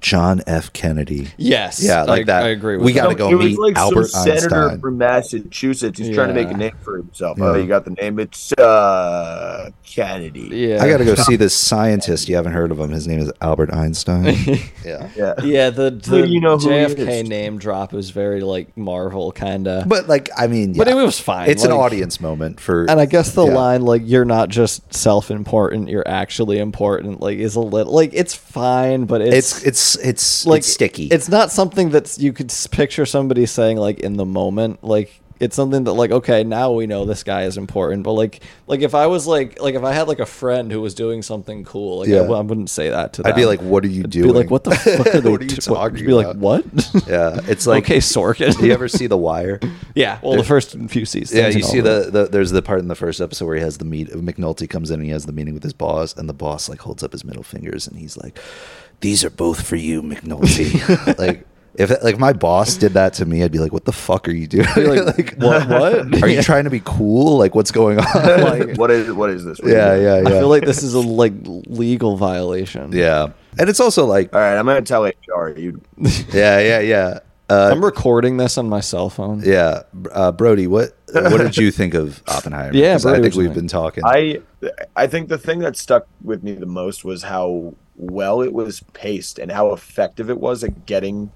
John 0.00 0.42
F. 0.46 0.72
Kennedy. 0.72 1.28
Yes, 1.36 1.82
Yeah, 1.82 2.02
like 2.02 2.22
I, 2.22 2.24
that. 2.24 2.44
I 2.44 2.48
agree. 2.48 2.76
With 2.76 2.84
We 2.86 2.92
gotta 2.92 3.14
go 3.14 3.30
it 3.30 3.34
was 3.36 3.46
meet 3.46 3.58
like 3.58 3.76
Albert 3.76 4.06
some 4.08 4.24
senator 4.26 4.78
from 4.78 4.98
Massachusetts. 4.98 5.98
He's 5.98 6.14
trying 6.14 6.28
to 6.28 6.34
make 6.34 6.50
a 6.50 6.56
name 6.56 6.76
for 6.82 6.96
himself. 6.98 7.38
Yeah. 7.38 7.44
Oh, 7.44 7.54
you 7.54 7.66
got 7.66 7.84
the 7.84 7.92
name? 7.92 8.18
It's 8.18 8.52
uh, 8.52 9.70
Kennedy. 9.84 10.48
Yeah, 10.52 10.82
I 10.82 10.88
got 10.88 10.98
to 10.98 11.04
go 11.04 11.14
see 11.14 11.36
this 11.44 11.54
scientist. 11.54 12.28
You 12.28 12.36
haven't 12.36 12.52
heard 12.52 12.70
of 12.70 12.78
him. 12.78 12.90
His 12.90 13.06
name 13.08 13.20
is 13.20 13.32
Albert 13.40 13.72
Einstein. 13.72 14.24
yeah. 14.84 15.08
Yeah. 15.16 15.34
Yeah, 15.42 15.70
the, 15.70 15.84
the 15.90 16.22
do 16.22 16.24
you 16.24 16.40
know 16.40 16.56
JFK 16.58 17.26
name 17.26 17.58
drop 17.58 17.92
was 17.92 18.10
very 18.10 18.40
like 18.40 18.76
Marvel 18.76 19.32
kind 19.32 19.66
of. 19.68 19.88
But 19.88 20.08
like, 20.08 20.28
I 20.36 20.46
mean, 20.48 20.74
But 20.74 20.88
it 20.88 20.94
was 20.94 21.18
fine, 21.18 21.48
It's 21.48 21.64
an 21.64 21.72
audience 21.72 22.20
moment 22.20 22.60
for, 22.60 22.84
and 22.90 23.00
I 23.00 23.06
guess 23.06 23.32
the 23.34 23.46
Yeah. 23.46 23.54
line 23.54 23.82
like 23.82 24.02
"you're 24.04 24.24
not 24.24 24.48
just 24.48 24.92
self-important, 24.94 25.88
you're 25.88 26.06
actually 26.06 26.58
important" 26.58 27.20
like 27.20 27.38
is 27.38 27.54
a 27.56 27.60
little 27.60 27.92
like 27.92 28.10
it's 28.12 28.34
fine, 28.34 29.04
but 29.06 29.20
it's 29.20 29.34
it's, 29.58 29.62
it's 29.64 29.80
it's 29.96 30.46
like 30.46 30.58
it's 30.60 30.68
sticky. 30.72 31.06
It's 31.06 31.28
not 31.28 31.50
something 31.50 31.90
that's 31.90 32.18
you 32.18 32.32
could 32.32 32.52
picture 32.70 33.06
somebody 33.06 33.46
saying 33.46 33.76
like 33.78 34.00
in 34.00 34.16
the 34.16 34.26
moment, 34.26 34.82
like. 34.84 35.20
It's 35.40 35.56
something 35.56 35.82
that 35.84 35.94
like 35.94 36.12
okay 36.12 36.44
now 36.44 36.70
we 36.72 36.86
know 36.86 37.04
this 37.04 37.24
guy 37.24 37.42
is 37.42 37.58
important 37.58 38.04
but 38.04 38.12
like 38.12 38.40
like 38.68 38.82
if 38.82 38.94
I 38.94 39.08
was 39.08 39.26
like 39.26 39.60
like 39.60 39.74
if 39.74 39.82
I 39.82 39.92
had 39.92 40.06
like 40.06 40.20
a 40.20 40.24
friend 40.26 40.70
who 40.70 40.80
was 40.80 40.94
doing 40.94 41.22
something 41.22 41.64
cool 41.64 41.98
like 41.98 42.08
I 42.08 42.12
Yeah. 42.12 42.18
w- 42.18 42.38
I, 42.38 42.40
wouldn't 42.40 42.70
say 42.70 42.88
that 42.88 43.14
to 43.14 43.22
them 43.22 43.32
I'd 43.32 43.36
be 43.36 43.44
like, 43.44 43.60
"What 43.60 43.82
are 43.84 43.88
you 43.88 44.04
I'd 44.04 44.10
doing?" 44.10 44.28
be 44.28 44.32
like 44.32 44.50
what 44.50 44.62
the 44.62 44.70
fuck 44.76 45.12
are 45.12 45.20
they 45.20 45.28
What 45.30 45.40
are 45.40 45.44
you 45.44 45.50
t- 45.50 45.56
talking 45.60 46.06
be 46.06 46.12
like 46.14 46.36
what 46.36 46.64
yeah, 47.08 47.40
it's 47.48 47.66
like 47.66 47.84
okay 47.84 47.98
Sorkin 47.98 48.56
Do 48.56 48.64
you 48.64 48.72
ever 48.72 48.86
see 48.86 49.08
The 49.08 49.18
Wire? 49.18 49.58
Yeah, 49.96 50.18
well, 50.22 50.36
the 50.36 50.44
first 50.44 50.76
few 50.88 51.04
seasons. 51.04 51.38
Yeah, 51.38 51.48
you 51.48 51.62
see 51.62 51.80
the, 51.80 52.08
the 52.10 52.26
there's 52.26 52.50
the 52.52 52.62
part 52.62 52.78
in 52.80 52.88
the 52.88 52.94
first 52.96 53.20
episode 53.20 53.46
where 53.46 53.56
he 53.56 53.62
has 53.62 53.78
the 53.78 53.84
meet 53.84 54.10
McNulty 54.10 54.68
comes 54.70 54.90
in 54.90 55.00
and 55.00 55.04
he 55.04 55.10
has 55.10 55.26
the 55.26 55.32
meeting 55.32 55.52
with 55.54 55.62
his 55.64 55.72
boss 55.72 56.16
and 56.16 56.28
the 56.28 56.32
boss 56.32 56.68
like 56.68 56.80
holds 56.80 57.02
up 57.02 57.10
his 57.12 57.24
middle 57.24 57.42
fingers 57.42 57.86
and 57.88 57.96
he's 57.98 58.16
like, 58.16 58.38
"These 59.00 59.24
are 59.24 59.30
both 59.30 59.66
for 59.66 59.76
you, 59.76 60.02
McNulty." 60.02 61.18
like 61.18 61.46
if 61.76 61.90
like 62.04 62.18
my 62.18 62.32
boss 62.32 62.76
did 62.76 62.92
that 62.94 63.14
to 63.14 63.26
me, 63.26 63.42
I'd 63.42 63.50
be 63.52 63.58
like, 63.58 63.72
"What 63.72 63.84
the 63.84 63.92
fuck 63.92 64.28
are 64.28 64.32
you 64.32 64.46
doing? 64.46 64.66
You're 64.76 65.04
like, 65.04 65.34
what? 65.38 65.68
What? 65.68 66.22
Are 66.22 66.28
you 66.28 66.40
trying 66.42 66.64
to 66.64 66.70
be 66.70 66.80
cool? 66.84 67.36
Like 67.38 67.54
what's 67.54 67.70
going 67.72 67.98
on?" 67.98 68.04
Like- 68.40 68.76
what 68.78 68.90
is 68.90 69.12
what 69.12 69.30
is 69.30 69.44
this? 69.44 69.58
What 69.60 69.70
yeah, 69.72 69.94
yeah, 69.96 70.20
yeah. 70.20 70.28
I 70.28 70.30
feel 70.30 70.48
like 70.48 70.64
this 70.64 70.82
is 70.82 70.94
a 70.94 71.00
like 71.00 71.32
legal 71.66 72.16
violation. 72.16 72.92
yeah, 72.92 73.28
and 73.58 73.68
it's 73.68 73.80
also 73.80 74.06
like, 74.06 74.32
All 74.34 74.40
right, 74.40 74.56
I'm 74.56 74.66
gonna 74.66 74.82
tell 74.82 75.04
HR. 75.04 75.48
You 75.56 75.80
yeah, 76.32 76.60
yeah, 76.60 76.78
yeah. 76.80 77.18
Uh, 77.50 77.68
I'm 77.70 77.84
recording 77.84 78.38
this 78.38 78.56
on 78.56 78.68
my 78.70 78.80
cell 78.80 79.10
phone. 79.10 79.42
yeah, 79.44 79.82
uh, 80.12 80.32
Brody, 80.32 80.66
what 80.66 80.96
what 81.12 81.36
did 81.38 81.56
you 81.58 81.70
think 81.70 81.92
of 81.94 82.22
Oppenheimer? 82.26 82.74
Yeah, 82.74 82.94
'Cause 82.94 83.04
I 83.04 83.20
think 83.20 83.34
we've 83.34 83.52
been 83.52 83.68
talking. 83.68 84.02
I 84.06 84.40
I 84.96 85.06
think 85.06 85.28
the 85.28 85.38
thing 85.38 85.60
that 85.60 85.76
stuck 85.76 86.06
with 86.22 86.42
me 86.42 86.52
the 86.52 86.66
most 86.66 87.04
was 87.04 87.22
how 87.22 87.74
well 87.96 88.42
it 88.42 88.52
was 88.52 88.80
paced 88.92 89.38
and 89.38 89.50
how 89.52 89.72
effective 89.72 90.28
it 90.30 90.38
was 90.40 90.64
at 90.64 90.86
getting 90.86 91.30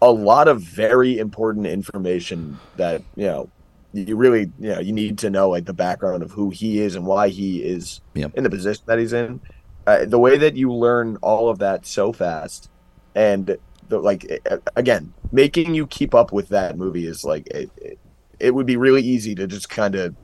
a 0.00 0.10
lot 0.10 0.46
of 0.48 0.60
very 0.62 1.18
important 1.18 1.66
information 1.66 2.58
that 2.76 3.02
you 3.16 3.26
know 3.26 3.50
you 3.92 4.16
really 4.16 4.50
you 4.58 4.68
know 4.70 4.78
you 4.78 4.92
need 4.92 5.18
to 5.18 5.30
know 5.30 5.48
like 5.50 5.64
the 5.64 5.72
background 5.72 6.22
of 6.22 6.30
who 6.30 6.50
he 6.50 6.78
is 6.80 6.94
and 6.94 7.04
why 7.06 7.28
he 7.28 7.62
is 7.62 8.00
Yep. 8.14 8.32
in 8.36 8.44
the 8.44 8.50
position 8.50 8.84
that 8.86 8.98
he's 8.98 9.12
in. 9.12 9.40
Uh, 9.86 10.04
the 10.04 10.18
way 10.18 10.36
that 10.36 10.54
you 10.54 10.72
learn 10.72 11.16
all 11.22 11.48
of 11.48 11.58
that 11.58 11.86
so 11.86 12.12
fast 12.12 12.70
and 13.14 13.56
the, 13.88 13.98
like 13.98 14.42
again 14.76 15.12
making 15.32 15.74
you 15.74 15.86
keep 15.86 16.14
up 16.14 16.30
with 16.32 16.48
that 16.50 16.76
movie 16.76 17.06
is 17.06 17.24
like 17.24 17.46
it, 17.48 17.70
it, 17.76 17.98
it 18.38 18.54
would 18.54 18.66
be 18.66 18.76
really 18.76 19.02
easy 19.02 19.34
to 19.34 19.46
just 19.46 19.68
kind 19.70 19.94
of 19.94 20.14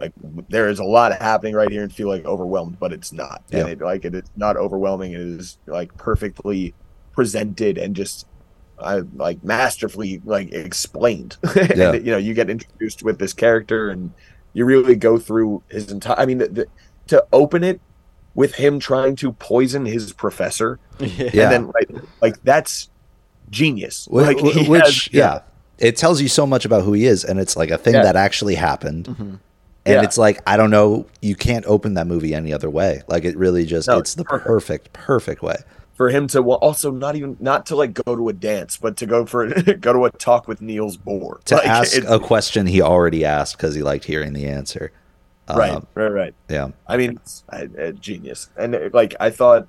like 0.00 0.12
there 0.48 0.68
is 0.68 0.78
a 0.78 0.84
lot 0.84 1.12
happening 1.20 1.54
right 1.54 1.70
here 1.70 1.82
and 1.82 1.92
feel 1.92 2.08
like 2.08 2.24
overwhelmed, 2.24 2.78
but 2.78 2.92
it's 2.92 3.12
not. 3.12 3.42
Yeah. 3.50 3.60
And 3.60 3.68
it 3.70 3.80
like 3.80 4.04
it 4.04 4.14
is 4.14 4.22
not 4.36 4.56
overwhelming. 4.56 5.12
It 5.12 5.20
is 5.20 5.58
like 5.66 5.96
perfectly 5.96 6.74
presented 7.12 7.78
and 7.78 7.94
just 7.94 8.26
I 8.78 9.02
like 9.16 9.44
masterfully 9.44 10.20
like 10.24 10.52
explained. 10.52 11.36
and 11.56 11.76
Yeah. 11.78 11.92
you 11.92 12.10
know, 12.10 12.16
you 12.18 12.34
get 12.34 12.48
introduced 12.50 13.02
with 13.02 13.18
this 13.18 13.32
character 13.32 13.90
and 13.90 14.12
you 14.54 14.64
really 14.64 14.96
go 14.96 15.18
through 15.18 15.62
his 15.68 15.90
entire 15.92 16.18
I 16.18 16.26
mean 16.26 16.38
the, 16.38 16.48
the, 16.48 16.66
to 17.08 17.24
open 17.32 17.62
it 17.64 17.80
with 18.34 18.54
him 18.54 18.80
trying 18.80 19.14
to 19.16 19.32
poison 19.32 19.84
his 19.84 20.12
professor 20.12 20.78
Yeah. 20.98 21.24
and 21.26 21.32
then 21.52 21.66
like 21.68 21.90
like 22.22 22.42
that's 22.42 22.88
genius. 23.50 24.06
Wh- 24.10 24.14
like 24.14 24.40
which 24.42 24.82
has- 24.84 25.12
yeah. 25.12 25.40
it 25.78 25.96
tells 25.96 26.20
you 26.22 26.28
so 26.28 26.46
much 26.46 26.64
about 26.64 26.82
who 26.84 26.92
he 26.94 27.04
is 27.06 27.24
and 27.24 27.38
it's 27.38 27.56
like 27.56 27.70
a 27.70 27.78
thing 27.78 27.94
Yeah. 27.94 28.02
that 28.04 28.16
actually 28.16 28.54
happened 28.54 29.06
mm-hmm. 29.06 29.34
And 29.84 29.94
Yeah. 29.94 30.02
it's 30.02 30.16
like 30.18 30.40
i 30.46 30.56
don't 30.56 30.70
know 30.70 31.06
you 31.20 31.34
can't 31.34 31.64
open 31.66 31.94
that 31.94 32.06
movie 32.06 32.34
any 32.34 32.52
other 32.52 32.70
way 32.70 33.02
like 33.08 33.24
it 33.24 33.36
really 33.36 33.64
just 33.66 33.88
No, 33.88 33.98
it's 33.98 34.14
the 34.14 34.24
perfect. 34.24 34.46
perfect 34.46 34.92
perfect 34.92 35.42
way 35.42 35.56
for 35.94 36.08
him 36.08 36.26
to 36.28 36.42
well, 36.42 36.56
also 36.58 36.90
not 36.90 37.16
even 37.16 37.36
not 37.38 37.66
to 37.66 37.76
like 37.76 37.92
go 37.92 38.16
to 38.16 38.28
a 38.30 38.32
dance, 38.32 38.78
but 38.78 38.96
to 38.96 39.06
go 39.06 39.26
for 39.26 39.46
go 39.80 39.92
to 39.92 40.06
a 40.06 40.10
talk 40.12 40.48
with 40.48 40.62
Niels 40.62 40.96
Bohr 40.96 41.42
to 41.44 41.56
Like, 41.56 41.66
ask 41.66 41.96
it- 41.96 42.04
a 42.08 42.18
question 42.18 42.66
he 42.66 42.80
already 42.80 43.24
asked 43.26 43.56
because 43.58 43.74
he 43.74 43.82
liked 43.82 44.04
hearing 44.06 44.32
the 44.32 44.46
answer 44.46 44.90
right, 45.54 45.72
Um, 45.72 45.86
right, 45.94 46.08
right. 46.08 46.34
yeah 46.48 46.68
I 46.86 46.96
mean, 46.96 47.20
uh, 47.52 47.66
uh, 47.78 47.90
genius. 47.92 48.48
And 48.56 48.90
like 48.94 49.14
I 49.20 49.28
thought, 49.30 49.68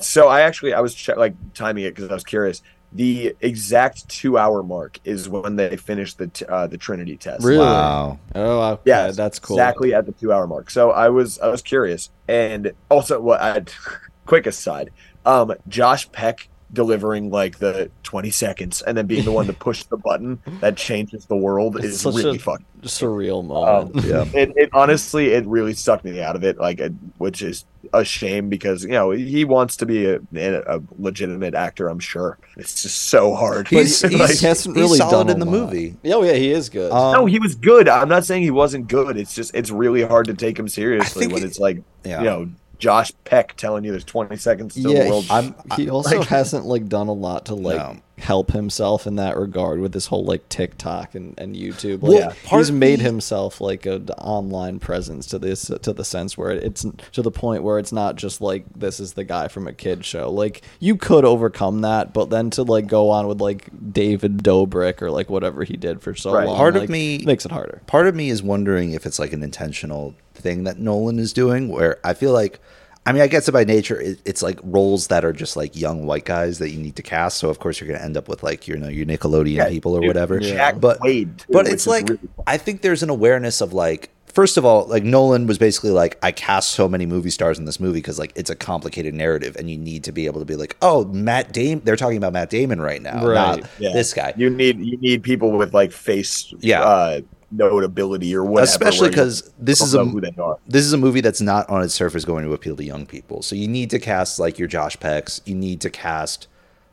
so 0.00 0.26
I 0.28 0.40
actually 0.40 0.74
I 0.74 0.80
was 0.80 0.92
che- 0.94 1.14
like 1.14 1.34
timing 1.54 1.84
it 1.84 1.94
because 1.94 2.10
I 2.10 2.14
was 2.14 2.24
curious. 2.24 2.62
The 2.92 3.36
exact 3.40 4.08
two 4.08 4.36
hour 4.36 4.62
mark 4.62 4.98
is 5.04 5.28
when 5.28 5.56
they 5.56 5.76
finished 5.76 6.18
the 6.18 6.26
t- 6.26 6.44
uh, 6.46 6.66
the 6.66 6.76
Trinity 6.76 7.16
test. 7.16 7.44
Really? 7.44 7.64
wow 7.66 8.18
Oh, 8.34 8.62
okay, 8.72 8.82
Yeah, 8.84 9.10
that's 9.12 9.38
cool. 9.38 9.56
Exactly 9.56 9.94
at 9.94 10.06
the 10.06 10.12
two 10.12 10.32
hour 10.32 10.46
mark. 10.46 10.70
So 10.70 10.90
I 10.90 11.08
was 11.08 11.38
I 11.38 11.48
was 11.48 11.62
curious, 11.62 12.10
and 12.26 12.72
also 12.90 13.20
what 13.20 13.40
I 13.40 13.62
quick 14.26 14.46
aside, 14.46 14.90
um, 15.24 15.54
Josh 15.68 16.10
Peck 16.10 16.48
delivering 16.72 17.30
like 17.30 17.58
the 17.58 17.90
20 18.04 18.30
seconds 18.30 18.80
and 18.82 18.96
then 18.96 19.06
being 19.06 19.24
the 19.24 19.32
one 19.32 19.46
to 19.46 19.52
push 19.68 19.82
the 19.84 19.96
button 19.96 20.38
that 20.60 20.76
changes 20.76 21.26
the 21.26 21.36
world 21.36 21.76
It's 21.76 22.04
is 22.04 22.06
really 22.24 22.36
a- 22.36 22.40
fun. 22.40 22.64
surreal 22.82 23.40
Um, 23.66 23.90
yeah 24.06 24.24
it, 24.40 24.52
it 24.56 24.70
honestly 24.72 25.32
it 25.32 25.44
really 25.46 25.74
sucked 25.74 26.04
me 26.04 26.20
out 26.22 26.36
of 26.36 26.44
it 26.44 26.58
like 26.58 26.78
it, 26.80 26.92
which 27.18 27.42
is 27.42 27.64
a 27.92 28.04
shame 28.04 28.48
because 28.48 28.84
you 28.84 28.90
know 28.90 29.10
he 29.10 29.44
wants 29.44 29.76
to 29.78 29.86
be 29.86 30.06
a, 30.06 30.20
a 30.36 30.80
legitimate 30.98 31.54
actor 31.54 31.88
i'm 31.88 31.98
sure 31.98 32.38
it's 32.56 32.82
just 32.82 33.04
so 33.08 33.34
hard 33.34 33.66
He's- 33.68 34.02
Like- 34.04 34.12
he's- 34.16 34.40
he 34.40 34.46
hasn't 34.46 34.76
he's 34.76 34.84
really 34.84 34.98
solid 34.98 35.26
done 35.26 35.30
in 35.30 35.40
the 35.40 35.46
lot. 35.46 35.52
movie. 35.72 35.96
Oh 36.06 36.22
yeah, 36.22 36.34
he 36.34 36.50
is 36.52 36.68
good. 36.68 36.92
Um, 36.92 37.12
no 37.14 37.26
he 37.26 37.38
was 37.40 37.54
good 37.56 37.88
i'm 37.88 38.08
not 38.08 38.24
saying 38.24 38.42
he 38.44 38.50
wasn't 38.52 38.86
good 38.88 39.16
it's 39.16 39.34
just 39.34 39.54
it's 39.54 39.70
really 39.70 40.02
hard 40.02 40.26
to 40.26 40.34
take 40.34 40.58
him 40.58 40.68
seriously 40.68 41.26
when 41.26 41.42
it- 41.42 41.46
it's 41.46 41.58
like 41.58 41.82
yeah. 42.04 42.18
you 42.20 42.24
know 42.24 42.50
josh 42.80 43.12
peck 43.24 43.54
telling 43.56 43.84
you 43.84 43.92
there's 43.92 44.04
20 44.04 44.36
seconds 44.36 44.74
till 44.74 44.92
yeah, 44.92 45.04
the 45.04 45.10
world 45.10 45.24
he, 45.24 45.30
I'm- 45.30 45.54
he 45.76 45.88
also 45.90 46.18
like- 46.18 46.28
hasn't 46.28 46.64
like 46.66 46.88
done 46.88 47.06
a 47.06 47.12
lot 47.12 47.44
to 47.46 47.54
like 47.54 47.76
No. 47.76 47.96
Help 48.20 48.52
himself 48.52 49.06
in 49.06 49.16
that 49.16 49.36
regard 49.36 49.80
with 49.80 49.92
this 49.92 50.06
whole 50.06 50.24
like 50.24 50.48
TikTok 50.48 51.14
and, 51.14 51.34
and 51.38 51.56
YouTube. 51.56 52.00
Well, 52.00 52.28
Like, 52.28 52.44
part 52.44 52.60
he's 52.60 52.70
made 52.70 53.00
himself 53.00 53.60
like 53.60 53.86
an 53.86 54.08
online 54.18 54.78
presence 54.78 55.26
to 55.28 55.38
this 55.38 55.70
to 55.82 55.92
the 55.92 56.04
sense 56.04 56.38
where 56.38 56.50
it's 56.50 56.84
to 57.12 57.22
the 57.22 57.30
point 57.30 57.62
where 57.62 57.78
it's 57.78 57.92
not 57.92 58.16
just 58.16 58.40
like 58.40 58.64
this 58.76 59.00
is 59.00 59.14
the 59.14 59.24
guy 59.24 59.48
from 59.48 59.66
a 59.66 59.72
kid 59.72 60.04
show. 60.04 60.30
Like 60.30 60.62
you 60.78 60.96
could 60.96 61.24
overcome 61.24 61.80
that, 61.80 62.12
but 62.12 62.30
then 62.30 62.50
to 62.50 62.62
like 62.62 62.86
go 62.86 63.10
on 63.10 63.26
with 63.26 63.40
like 63.40 63.68
David 63.92 64.38
Dobrik 64.42 65.02
or 65.02 65.10
like 65.10 65.30
whatever 65.30 65.64
he 65.64 65.76
did 65.76 66.00
for 66.02 66.14
so 66.14 66.32
Right. 66.32 66.46
long, 66.46 66.56
Part 66.56 66.76
of 66.76 66.88
me- 66.88 67.22
makes 67.24 67.44
it 67.44 67.52
harder. 67.52 67.80
part 67.86 68.06
of 68.06 68.14
me 68.14 68.30
is 68.30 68.42
wondering 68.42 68.92
if 68.92 69.06
it's 69.06 69.18
like 69.18 69.32
an 69.32 69.42
intentional 69.42 70.14
thing 70.34 70.64
that 70.64 70.78
Nolan 70.78 71.18
is 71.18 71.32
doing 71.32 71.68
where 71.68 71.98
I 72.04 72.14
feel 72.14 72.32
like 72.32 72.60
I 73.06 73.12
mean 73.12 73.22
I 73.22 73.26
guess 73.28 73.48
by 73.50 73.64
nature 73.64 74.00
it, 74.00 74.20
it's 74.24 74.42
like 74.42 74.60
roles 74.62 75.06
that 75.08 75.24
are 75.24 75.32
just 75.32 75.56
like 75.56 75.74
young 75.74 76.06
white 76.06 76.24
guys 76.26 76.58
that 76.58 76.70
you 76.70 76.78
need 76.78 76.96
to 76.96 77.02
cast 77.02 77.38
so 77.38 77.48
of 77.48 77.58
course 77.58 77.80
you're 77.80 77.88
going 77.88 77.98
to 77.98 78.04
end 78.04 78.16
up 78.16 78.28
with 78.28 78.42
like 78.42 78.68
you 78.68 78.76
know 78.76 78.88
your 78.88 79.06
Nickelodeon 79.06 79.54
Yeah, 79.54 79.68
people 79.68 79.94
or 79.96 80.00
dude, 80.00 80.08
whatever 80.08 80.38
Jack 80.38 80.80
but 80.80 81.00
Wade, 81.00 81.38
too, 81.38 81.46
but 81.52 81.66
it's 81.66 81.86
like 81.86 82.08
really 82.08 82.18
fun. 82.36 82.44
I 82.46 82.56
think 82.58 82.82
there's 82.82 83.02
an 83.02 83.10
awareness 83.10 83.60
of 83.60 83.72
like 83.72 84.10
first 84.26 84.56
of 84.56 84.64
all 84.64 84.86
like 84.86 85.02
Nolan 85.02 85.46
was 85.46 85.58
basically 85.58 85.90
like 85.90 86.18
I 86.22 86.30
cast 86.30 86.70
so 86.72 86.88
many 86.88 87.04
movie 87.06 87.30
stars 87.30 87.58
in 87.58 87.64
this 87.64 87.80
movie 87.80 88.00
cuz 88.02 88.18
like 88.18 88.32
it's 88.36 88.50
a 88.50 88.54
complicated 88.54 89.12
narrative 89.14 89.56
and 89.58 89.68
you 89.70 89.76
need 89.78 90.04
to 90.04 90.12
be 90.12 90.26
able 90.26 90.38
to 90.40 90.44
be 90.46 90.54
like 90.54 90.76
oh 90.82 91.06
Matt 91.06 91.52
Damon 91.52 91.82
they're 91.84 91.96
talking 91.96 92.18
about 92.18 92.32
Matt 92.34 92.50
Damon 92.50 92.80
right 92.80 93.02
now 93.02 93.26
Right. 93.26 93.34
not 93.62 93.70
Yeah. 93.80 93.92
this 93.92 94.12
guy 94.14 94.34
you 94.36 94.50
need 94.50 94.78
you 94.78 94.98
need 94.98 95.22
people 95.24 95.50
with 95.52 95.72
like 95.74 95.90
face 95.90 96.52
Yeah. 96.60 96.82
uh 96.82 97.20
notability 97.50 98.34
or 98.34 98.44
whatever 98.44 98.64
especially 98.64 99.08
because 99.08 99.52
this 99.58 99.80
is 99.80 99.94
a 99.94 100.04
who 100.04 100.20
they 100.20 100.32
are 100.38 100.56
this 100.66 100.84
is 100.84 100.92
a 100.92 100.98
movie 100.98 101.20
that's 101.20 101.40
not 101.40 101.68
on 101.68 101.82
its 101.82 101.94
surface 101.94 102.24
going 102.24 102.44
to 102.44 102.52
appeal 102.52 102.76
to 102.76 102.84
young 102.84 103.06
people. 103.06 103.42
So 103.42 103.56
you 103.56 103.68
need 103.68 103.90
to 103.90 103.98
cast 103.98 104.38
like 104.38 104.58
your 104.58 104.68
Josh 104.68 104.98
Pecks. 105.00 105.40
You 105.44 105.54
need 105.54 105.80
to 105.80 105.90
cast 105.90 106.46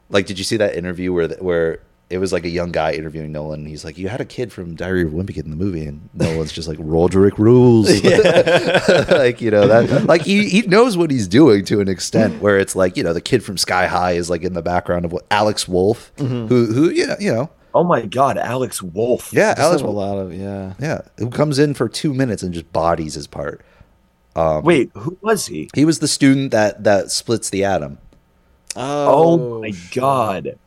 like 0.10 0.26
did 0.26 0.38
you 0.38 0.44
see 0.44 0.58
that 0.58 0.76
interview 0.76 1.14
where 1.14 1.28
where 1.40 1.80
it 2.10 2.20
was 2.20 2.32
like 2.32 2.46
a 2.46 2.50
young 2.50 2.72
guy 2.72 2.94
interviewing 2.94 3.34
Nolan 3.34 3.60
and 3.62 3.68
he's 3.68 3.84
like 3.84 3.98
you 3.98 4.08
had 4.08 4.22
a 4.22 4.26
kid 4.26 4.54
from 4.54 4.76
Diary 4.76 5.04
of 5.04 5.14
a 5.14 5.16
Wimpy 5.16 5.36
Kid 5.36 5.44
in 5.44 5.52
the 5.52 5.58
movie 5.58 5.86
and 5.86 6.10
Nolan's 6.14 6.54
just 6.54 6.68
like 6.68 6.78
Rodrick 6.78 7.38
rules. 7.38 7.88
like 9.12 9.42
you 9.42 9.52
know 9.52 9.68
that 9.68 10.06
like 10.06 10.22
he 10.22 10.48
he 10.50 10.62
knows 10.64 10.98
what 10.98 11.12
he's 11.12 11.28
doing 11.28 11.66
to 11.66 11.82
an 11.82 11.90
extent 11.90 12.42
where 12.42 12.58
it's 12.58 12.76
like 12.76 12.98
you 12.98 13.04
know 13.04 13.14
the 13.14 13.22
kid 13.22 13.44
from 13.44 13.58
Sky 13.58 13.88
High 13.88 14.14
is 14.14 14.30
like 14.30 14.44
in 14.44 14.54
the 14.54 14.62
background 14.62 15.06
of 15.06 15.12
what 15.12 15.26
Alex 15.30 15.68
Wolff 15.68 16.12
mm-hmm. 16.16 16.48
who 16.48 16.66
who 16.68 16.90
yeah 16.90 17.16
you 17.20 17.32
know 17.32 17.50
oh 17.78 17.84
my 17.84 18.02
god 18.06 18.38
alex 18.38 18.82
wolff 18.82 19.32
yeah 19.34 19.52
Just 19.54 19.62
Alex 19.62 19.82
a 19.82 19.86
Wolf, 19.86 19.96
lot 19.96 20.18
of 20.18 20.34
yeah. 20.34 20.74
yeah 20.80 21.02
who 21.18 21.30
comes 21.30 21.60
in 21.60 21.74
for 21.74 21.88
2 21.88 22.14
minutes 22.14 22.42
and 22.44 22.54
just 22.54 22.72
bodies 22.74 23.14
his 23.14 23.28
part. 23.28 23.62
wait 24.64 24.90
who 24.96 25.18
was 25.22 25.48
he 25.48 25.70
He 25.76 25.86
was 25.86 26.00
the 26.00 26.08
student 26.08 26.52
that 26.52 26.84
that 26.84 27.12
splits 27.12 27.50
the 27.50 27.64
atom. 27.64 27.98
oh, 28.76 29.62
my 29.62 29.72
god 29.94 30.58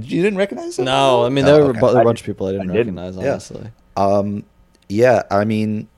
You 0.00 0.22
didn't 0.22 0.38
recognize 0.38 0.78
him? 0.78 0.86
No, 0.86 1.24
I 1.24 1.28
mean 1.28 1.44
Oh, 1.44 1.48
there 1.54 1.64
were 1.64 1.70
okay. 1.70 1.78
a 1.78 1.80
bu- 1.80 1.96
a 1.96 2.00
I 2.00 2.04
bunch 2.04 2.20
of 2.20 2.26
people 2.26 2.46
I 2.48 2.52
didn't, 2.52 2.70
I 2.70 2.74
didn't. 2.74 2.96
recognize. 2.96 3.16
Yeah. 3.24 3.30
Honestly, 3.32 3.66
Um, 3.96 4.44
yeah, 4.88 5.22
I 5.30 5.44
mean, 5.44 5.88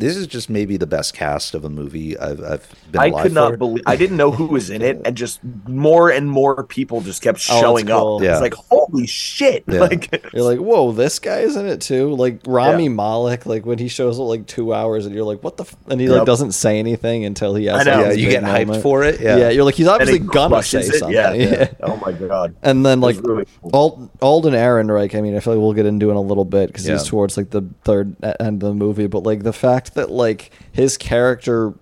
this 0.00 0.16
is 0.16 0.26
just 0.26 0.50
maybe 0.50 0.76
the 0.76 0.86
best 0.86 1.14
cast 1.14 1.54
of 1.54 1.64
a 1.64 1.70
movie 1.70 2.18
I've, 2.18 2.40
I've 2.42 2.74
been 2.90 3.00
I 3.00 3.06
alive 3.06 3.22
could 3.24 3.32
not 3.32 3.50
for. 3.52 3.56
believe 3.56 3.84
I 3.86 3.96
didn't 3.96 4.16
know 4.16 4.30
who 4.30 4.46
was 4.46 4.70
in 4.70 4.82
it, 4.82 5.00
and 5.04 5.16
just 5.16 5.40
more 5.68 6.10
and 6.10 6.30
more 6.30 6.64
people 6.64 7.00
just 7.00 7.22
kept 7.22 7.38
Oh, 7.50 7.60
showing 7.60 7.86
cool. 7.86 8.16
up. 8.16 8.22
Yeah. 8.22 8.32
It's 8.32 8.40
like 8.40 8.54
holy 8.54 9.06
shit! 9.06 9.64
Yeah. 9.68 9.80
Like 9.80 10.30
you're 10.32 10.42
like, 10.44 10.58
whoa, 10.58 10.92
this 10.92 11.18
guy 11.18 11.40
is 11.40 11.56
in 11.56 11.66
it 11.66 11.80
too. 11.80 12.14
Like 12.14 12.40
Rami 12.46 12.88
Malek, 12.88 13.46
like 13.46 13.64
when 13.66 13.78
he 13.78 13.88
shows 13.88 14.18
up 14.18 14.26
like 14.26 14.46
two 14.46 14.74
hours, 14.74 15.06
and 15.06 15.14
you're 15.14 15.24
like, 15.24 15.42
what 15.44 15.56
the? 15.56 15.64
F-? 15.64 15.76
And 15.88 16.00
he 16.00 16.08
like 16.08 16.26
doesn't 16.26 16.52
say 16.52 16.78
anything 16.78 17.24
until 17.24 17.54
he 17.54 17.66
has. 17.66 17.86
I 17.86 17.90
know. 17.90 18.00
yeah, 18.06 18.12
you 18.12 18.28
get 18.28 18.42
hyped 18.42 18.66
moment. 18.66 18.82
for 18.82 19.04
it. 19.04 19.20
Yeah, 19.20 19.36
Yeah. 19.36 19.48
you're 19.50 19.64
like 19.64 19.74
he's 19.74 19.86
obviously 19.88 20.18
he 20.20 20.24
gonna 20.26 20.62
say 20.62 20.80
it. 20.80 20.94
something. 20.94 21.14
Yeah, 21.14 21.32
Yeah. 21.32 21.48
yeah. 21.50 21.68
Oh 21.82 21.96
my 21.96 22.12
god! 22.12 22.54
And 22.62 22.84
then 22.84 23.00
like 23.00 23.16
It 23.16 23.22
was 23.22 23.28
really 23.30 23.46
cool. 23.62 23.70
Ald- 23.72 24.10
Alden 24.20 24.54
Ehrenreich, 24.54 25.14
I 25.16 25.20
mean, 25.20 25.36
I 25.36 25.40
feel 25.40 25.54
like 25.54 25.60
we'll 25.60 25.72
get 25.72 25.86
into 25.86 26.10
in 26.10 26.16
a 26.16 26.20
little 26.20 26.44
bit 26.44 26.68
because 26.68 26.86
Yeah. 26.86 26.94
he's 26.94 27.04
towards 27.08 27.36
like 27.36 27.50
the 27.50 27.62
third 27.84 28.16
end 28.22 28.62
of 28.62 28.68
the 28.68 28.74
movie. 28.74 29.06
But 29.06 29.22
like 29.24 29.42
the 29.42 29.52
fact 29.52 29.89
that 29.94 30.10
like 30.10 30.50
his 30.72 30.96
character 30.96 31.74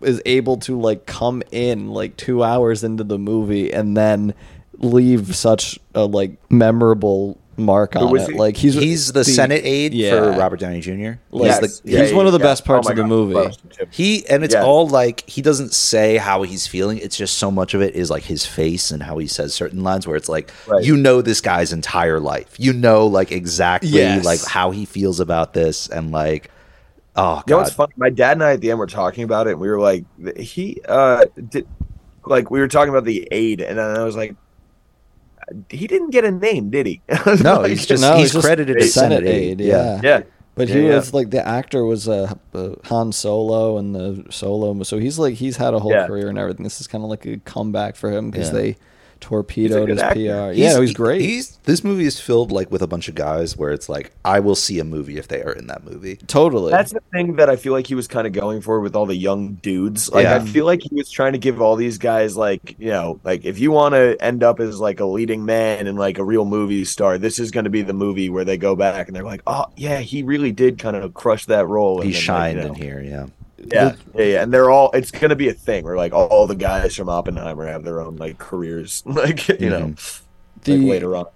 is 0.00 0.20
able 0.26 0.56
to 0.58 0.78
like 0.78 1.06
come 1.06 1.42
in 1.50 1.88
like 1.90 2.16
two 2.16 2.42
hours 2.44 2.84
into 2.84 3.04
the 3.04 3.18
movie 3.18 3.72
and 3.72 3.96
then 3.96 4.34
leave 4.78 5.34
such 5.34 5.78
a 5.94 6.04
like 6.04 6.32
memorable 6.50 7.38
mark 7.56 7.94
on 7.94 8.10
was 8.10 8.24
it. 8.28 8.32
he? 8.32 8.38
Like 8.38 8.56
he's 8.56 8.74
he's 8.74 9.12
the, 9.12 9.24
Senate 9.24 9.64
aide 9.64 9.92
for 10.10 10.32
Robert 10.32 10.58
Downey 10.58 10.80
Jr. 10.80 11.12
Like, 11.30 11.60
he's 11.60 11.60
Yes. 11.62 11.80
the, 11.80 11.98
he's 12.02 12.12
one 12.12 12.26
of 12.26 12.32
the 12.32 12.40
best 12.40 12.64
parts 12.64 12.88
Oh 12.88 12.90
of 12.90 12.96
the 12.96 13.02
God, 13.02 13.08
movie. 13.08 13.34
love 13.34 13.56
him 13.56 13.70
too. 13.70 13.86
He 13.92 14.26
and 14.28 14.42
it's 14.42 14.54
Yeah. 14.54 14.64
all 14.64 14.88
like 14.88 15.26
he 15.30 15.40
doesn't 15.40 15.72
say 15.72 16.16
how 16.16 16.42
he's 16.42 16.66
feeling. 16.66 16.98
It's 16.98 17.16
just 17.16 17.38
so 17.38 17.52
much 17.52 17.72
of 17.72 17.80
it 17.80 17.94
is 17.94 18.10
like 18.10 18.24
his 18.24 18.44
face 18.44 18.90
and 18.90 19.02
how 19.04 19.18
he 19.18 19.28
says 19.28 19.54
certain 19.54 19.84
lines 19.84 20.04
where 20.06 20.16
it's 20.16 20.28
like 20.28 20.50
Right. 20.66 20.84
you 20.84 20.96
know 20.96 21.22
this 21.22 21.40
guy's 21.40 21.72
entire 21.72 22.18
life. 22.18 22.56
You 22.58 22.72
know 22.72 23.06
like 23.06 23.30
exactly 23.30 23.90
Yes. 23.90 24.24
like 24.24 24.44
how 24.44 24.72
he 24.72 24.84
feels 24.84 25.20
about 25.20 25.54
this 25.54 25.86
and 25.88 26.10
like 26.10 26.50
oh 27.16 27.36
God. 27.36 27.44
You 27.46 27.52
know 27.54 27.58
what's 27.58 27.72
funny? 27.72 27.92
My 27.96 28.10
dad 28.10 28.32
and 28.32 28.42
I 28.42 28.52
at 28.54 28.60
the 28.60 28.70
end 28.70 28.78
were 28.78 28.86
talking 28.86 29.24
about 29.24 29.46
it, 29.46 29.52
and 29.52 29.60
we 29.60 29.68
were 29.68 29.80
like, 29.80 30.04
he 30.38 30.80
uh 30.88 31.24
did 31.48 31.66
like 32.26 32.50
we 32.50 32.60
were 32.60 32.68
talking 32.68 32.90
about 32.90 33.04
the 33.04 33.28
aid, 33.30 33.60
and 33.60 33.78
then 33.78 33.96
I 33.98 34.04
was 34.04 34.16
like, 34.16 34.34
he 35.68 35.86
didn't 35.86 36.10
get 36.10 36.24
a 36.24 36.30
name, 36.30 36.70
did 36.70 36.86
he? 36.86 37.02
no, 37.42 37.60
Like, 37.60 37.70
he's 37.70 37.86
just 37.86 38.00
No, 38.00 38.14
he's 38.14 38.24
he's 38.26 38.32
just 38.32 38.46
credited 38.46 38.76
as 38.78 38.94
Senate 38.94 39.26
aide. 39.26 39.60
yeah. 39.60 40.00
yeah. 40.02 40.22
But 40.56 40.68
he 40.68 40.82
Yeah, 40.82 40.88
yeah. 40.90 40.94
was 40.96 41.12
like 41.12 41.30
the 41.30 41.46
actor 41.46 41.84
was 41.84 42.06
a, 42.08 42.38
uh, 42.54 42.76
Han 42.84 43.10
Solo 43.12 43.76
and 43.76 43.94
the 43.94 44.24
Solo, 44.30 44.82
so 44.84 44.98
he's 44.98 45.18
like 45.18 45.34
he's 45.34 45.56
had 45.56 45.74
a 45.74 45.80
whole 45.80 45.90
Yeah. 45.92 46.06
career 46.06 46.28
and 46.28 46.38
everything. 46.38 46.62
This 46.64 46.80
is 46.80 46.86
kind 46.86 47.02
of 47.04 47.10
like 47.10 47.26
a 47.26 47.38
comeback 47.38 47.96
for 47.96 48.10
him 48.10 48.30
because 48.30 48.48
Yeah. 48.48 48.54
they 48.54 48.76
torpedoed 49.24 49.86
good 49.86 49.88
his 49.90 50.00
actor. 50.02 50.14
PR. 50.14 50.52
He's- 50.52 50.56
yeah, 50.74 50.80
he's 50.80 50.92
great. 50.92 51.20
He's 51.22 51.56
this 51.64 51.82
movie 51.82 52.04
is 52.04 52.20
filled 52.20 52.52
like 52.52 52.70
with 52.70 52.82
a 52.82 52.86
bunch 52.86 53.08
of 53.08 53.14
guys 53.14 53.56
where 53.56 53.72
it's 53.72 53.88
like 53.88 54.12
I 54.24 54.40
will 54.40 54.54
see 54.54 54.78
a 54.78 54.84
movie 54.84 55.16
if 55.16 55.28
they 55.28 55.42
are 55.42 55.52
in 55.52 55.66
that 55.68 55.84
movie. 55.84 56.16
totally. 56.26 56.70
That's 56.70 56.92
the 56.92 57.00
thing 57.12 57.36
that 57.36 57.48
I 57.48 57.56
feel 57.56 57.72
like 57.72 57.86
he 57.86 57.94
was 57.94 58.06
kind 58.06 58.26
of 58.26 58.32
going 58.32 58.60
for 58.60 58.80
with 58.80 58.94
all 58.94 59.06
the 59.06 59.16
young 59.16 59.54
dudes. 59.54 60.10
Like 60.12 60.24
Yeah. 60.24 60.36
I 60.36 60.40
feel 60.40 60.66
like 60.66 60.82
he 60.82 60.94
was 60.94 61.10
trying 61.10 61.32
to 61.32 61.38
give 61.38 61.60
all 61.60 61.76
these 61.76 61.96
guys 61.98 62.36
like, 62.36 62.76
you 62.78 62.90
know, 62.90 63.18
like 63.24 63.44
if 63.44 63.58
you 63.58 63.70
want 63.72 63.94
to 63.94 64.16
end 64.20 64.42
up 64.42 64.60
as 64.60 64.78
like 64.80 65.00
a 65.00 65.06
leading 65.06 65.44
man 65.44 65.86
and 65.86 65.98
like 65.98 66.18
a 66.18 66.24
real 66.24 66.44
movie 66.44 66.84
star, 66.84 67.16
this 67.18 67.38
is 67.38 67.50
going 67.50 67.64
to 67.64 67.70
be 67.70 67.82
the 67.82 67.92
movie 67.94 68.28
where 68.28 68.44
they 68.44 68.58
go 68.58 68.76
back 68.76 69.06
and 69.06 69.16
they're 69.16 69.24
like, 69.24 69.42
"Oh, 69.46 69.66
yeah, 69.76 70.00
he 70.00 70.22
really 70.22 70.52
did 70.52 70.78
kind 70.78 70.96
of 70.96 71.14
crush 71.14 71.46
that 71.46 71.66
role." 71.66 72.00
He 72.02 72.08
And 72.08 72.14
then, 72.14 72.18
like, 72.18 72.22
shined 72.22 72.56
you 72.58 72.62
know, 72.64 72.68
in 72.68 72.74
here, 72.74 73.00
yeah. 73.02 73.26
Yeah, 73.72 73.94
yeah, 74.14 74.24
yeah, 74.24 74.42
and 74.42 74.52
they're 74.52 74.70
all. 74.70 74.90
It's 74.92 75.10
going 75.10 75.30
to 75.30 75.36
be 75.36 75.48
a 75.48 75.52
thing 75.54 75.84
where 75.84 75.96
like 75.96 76.12
all 76.12 76.46
the 76.46 76.54
guys 76.54 76.94
from 76.96 77.08
Oppenheimer 77.08 77.66
have 77.66 77.84
their 77.84 78.00
own 78.00 78.16
like 78.16 78.38
careers, 78.38 79.02
like 79.06 79.48
you 79.60 79.70
know, 79.70 79.86
like 79.86 79.98
The- 80.64 80.76
later 80.90 81.16
on. 81.16 81.26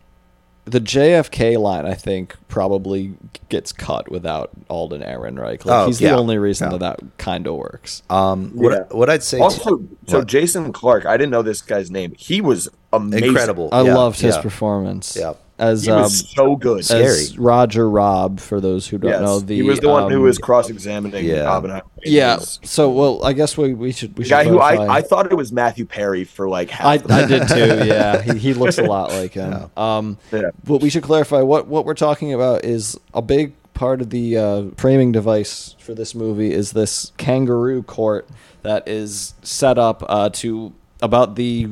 the 0.65 0.81
JFK 0.81 1.59
line, 1.59 1.87
I 1.87 1.95
think, 1.95 2.37
probably 2.49 3.15
gets 3.49 3.73
cut 3.73 4.11
without 4.11 4.51
Alden 4.69 5.01
Ehrenreich. 5.01 5.65
Like, 5.65 5.67
Oh, 5.67 5.87
he's 5.87 5.99
yeah. 6.01 6.11
the 6.13 6.19
only 6.19 6.37
reason 6.37 6.71
Yeah. 6.71 6.77
that 6.79 6.99
that 7.01 7.19
kind 7.19 7.47
of 7.47 7.55
works. 7.55 8.03
Um, 8.11 8.51
what 8.55 8.73
Yeah. 8.73 8.85
what 8.97 9.09
I'd 9.09 9.23
say 9.23 9.39
Also, 9.39 9.81
so 10.07 10.19
what? 10.19 10.27
Jason 10.27 10.73
Clarke, 10.73 11.07
I 11.07 11.17
didn't 11.17 11.31
know 11.31 11.41
this 11.43 11.63
guy's 11.63 11.91
name. 11.91 12.13
He 12.19 12.41
was 12.43 12.69
amazing. 12.93 13.29
incredible. 13.29 13.71
I 13.73 13.81
Yeah, 13.83 13.95
loved 13.95 14.21
his 14.21 14.37
yeah. 14.37 14.43
performance. 14.43 15.17
Yeah. 15.19 15.33
As 15.59 15.85
He 15.87 15.91
um, 15.91 16.09
so 16.09 16.55
good. 16.57 16.85
Scary. 16.85 17.05
as 17.05 17.37
Roger 17.39 17.91
Robb, 17.91 18.39
for 18.39 18.61
those 18.61 18.87
who 18.87 18.99
don't 18.99 19.11
Yes. 19.11 19.21
know, 19.21 19.41
the 19.41 19.57
he 19.57 19.63
was 19.63 19.81
the 19.81 19.89
one 19.89 20.11
who 20.11 20.19
um, 20.19 20.23
was 20.23 20.39
cross-examining 20.39 21.25
Yeah. 21.25 21.45
Oppenheimer. 21.51 21.83
Yeah. 22.05 22.37
was 22.37 22.61
So, 22.63 22.91
well, 22.91 23.25
I 23.25 23.33
guess 23.33 23.57
we, 23.59 23.75
we 23.75 23.91
should 23.91 24.17
we 24.17 24.23
the 24.23 24.29
should 24.29 24.35
guy 24.35 24.45
who 24.45 24.61
I, 24.61 24.99
I 24.99 25.03
thought 25.03 25.31
it 25.31 25.35
was 25.35 25.51
Matthew 25.53 25.85
Perry 25.85 26.23
for 26.25 26.49
like 26.49 26.71
half. 26.71 26.87
I, 26.87 26.97
the 26.99 27.13
I 27.13 27.27
did 27.27 27.49
too. 27.49 27.85
Yeah, 27.87 28.23
he, 28.23 28.39
he 28.39 28.55
looks 28.55 28.79
a 28.79 28.85
lot 28.85 29.11
like 29.11 29.33
him. 29.33 29.69
Um, 29.77 30.19
Yeah. 30.33 30.51
but 30.65 30.81
we 30.81 30.91
should 30.91 31.03
clarify 31.03 31.41
what 31.43 31.67
what 31.67 31.85
we're 31.85 31.95
talking 31.95 32.33
about 32.33 32.65
is 32.65 32.97
a 33.13 33.23
big 33.23 33.53
part 33.75 34.01
of 34.01 34.11
the 34.11 34.37
uh, 34.37 34.63
framing 34.77 35.13
device 35.13 35.75
for 35.79 35.95
this 35.95 36.15
movie 36.15 36.53
is 36.53 36.73
this 36.73 37.13
kangaroo 37.17 37.83
court 37.83 38.29
that 38.63 38.87
is 38.89 39.35
set 39.43 39.79
up 39.79 40.05
uh, 40.09 40.29
to 40.31 40.73
about 41.01 41.37
the 41.37 41.69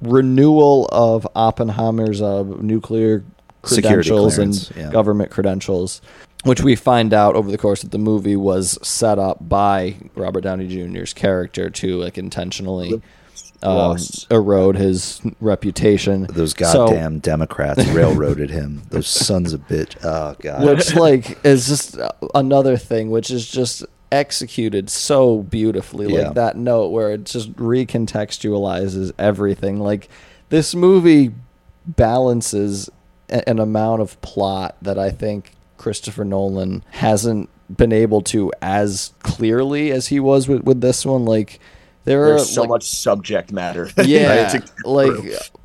renewal 0.00 0.88
of 0.92 1.26
Oppenheimer's 1.34 2.20
uh, 2.20 2.42
nuclear 2.60 3.24
credentials 3.62 4.38
and 4.38 4.70
yeah. 4.76 4.90
government 4.90 5.30
credentials. 5.30 6.00
Which 6.44 6.60
we 6.60 6.76
find 6.76 7.14
out 7.14 7.36
over 7.36 7.50
the 7.50 7.56
course 7.56 7.84
of 7.84 7.90
the 7.90 7.98
movie 7.98 8.36
was 8.36 8.78
set 8.86 9.18
up 9.18 9.48
by 9.48 9.96
Robert 10.14 10.42
Downey 10.42 10.68
Jr.'s 10.68 11.14
character 11.14 11.70
to 11.70 11.96
like 11.96 12.18
intentionally 12.18 13.00
um, 13.62 13.96
erode 14.30 14.76
his 14.76 15.22
reputation. 15.40 16.26
Those 16.28 16.50
So- 16.52 16.86
goddamn 16.86 17.20
Democrats 17.20 17.86
railroaded 17.88 18.50
him. 18.50 18.82
Those 18.90 19.06
sons 19.06 19.52
of 19.52 19.66
bitch. 19.68 19.96
Oh 20.04 20.36
god. 20.40 20.66
which 20.66 20.94
like 20.94 21.42
is 21.44 21.66
just 21.66 21.98
another 22.34 22.76
thing, 22.76 23.10
which 23.10 23.30
is 23.30 23.48
just 23.48 23.84
executed 24.12 24.90
so 24.90 25.42
beautifully. 25.42 26.12
Yeah. 26.12 26.26
Like 26.26 26.34
that 26.34 26.56
note 26.56 26.88
where 26.88 27.10
it 27.12 27.24
just 27.24 27.52
recontextualizes 27.54 29.12
everything. 29.18 29.80
Like 29.80 30.08
this 30.48 30.74
movie 30.74 31.32
balances 31.86 32.90
a- 33.28 33.48
an 33.48 33.58
amount 33.58 34.02
of 34.02 34.20
plot 34.22 34.76
that 34.82 34.98
I 34.98 35.10
think 35.10 35.52
Christopher 35.76 36.24
Nolan 36.24 36.84
hasn't 36.92 37.48
been 37.74 37.92
able 37.92 38.20
to 38.22 38.52
as 38.62 39.12
clearly 39.22 39.90
as 39.90 40.08
he 40.08 40.20
was 40.20 40.48
with, 40.48 40.62
with 40.62 40.80
this 40.80 41.04
one. 41.04 41.24
Like 41.24 41.60
there 42.04 42.24
are 42.24 42.28
There's 42.36 42.50
so 42.50 42.62
like, 42.62 42.70
much 42.70 42.88
subject 42.88 43.52
matter. 43.52 43.90
yeah 44.04 44.52
get 44.52 44.70
like 44.84 45.14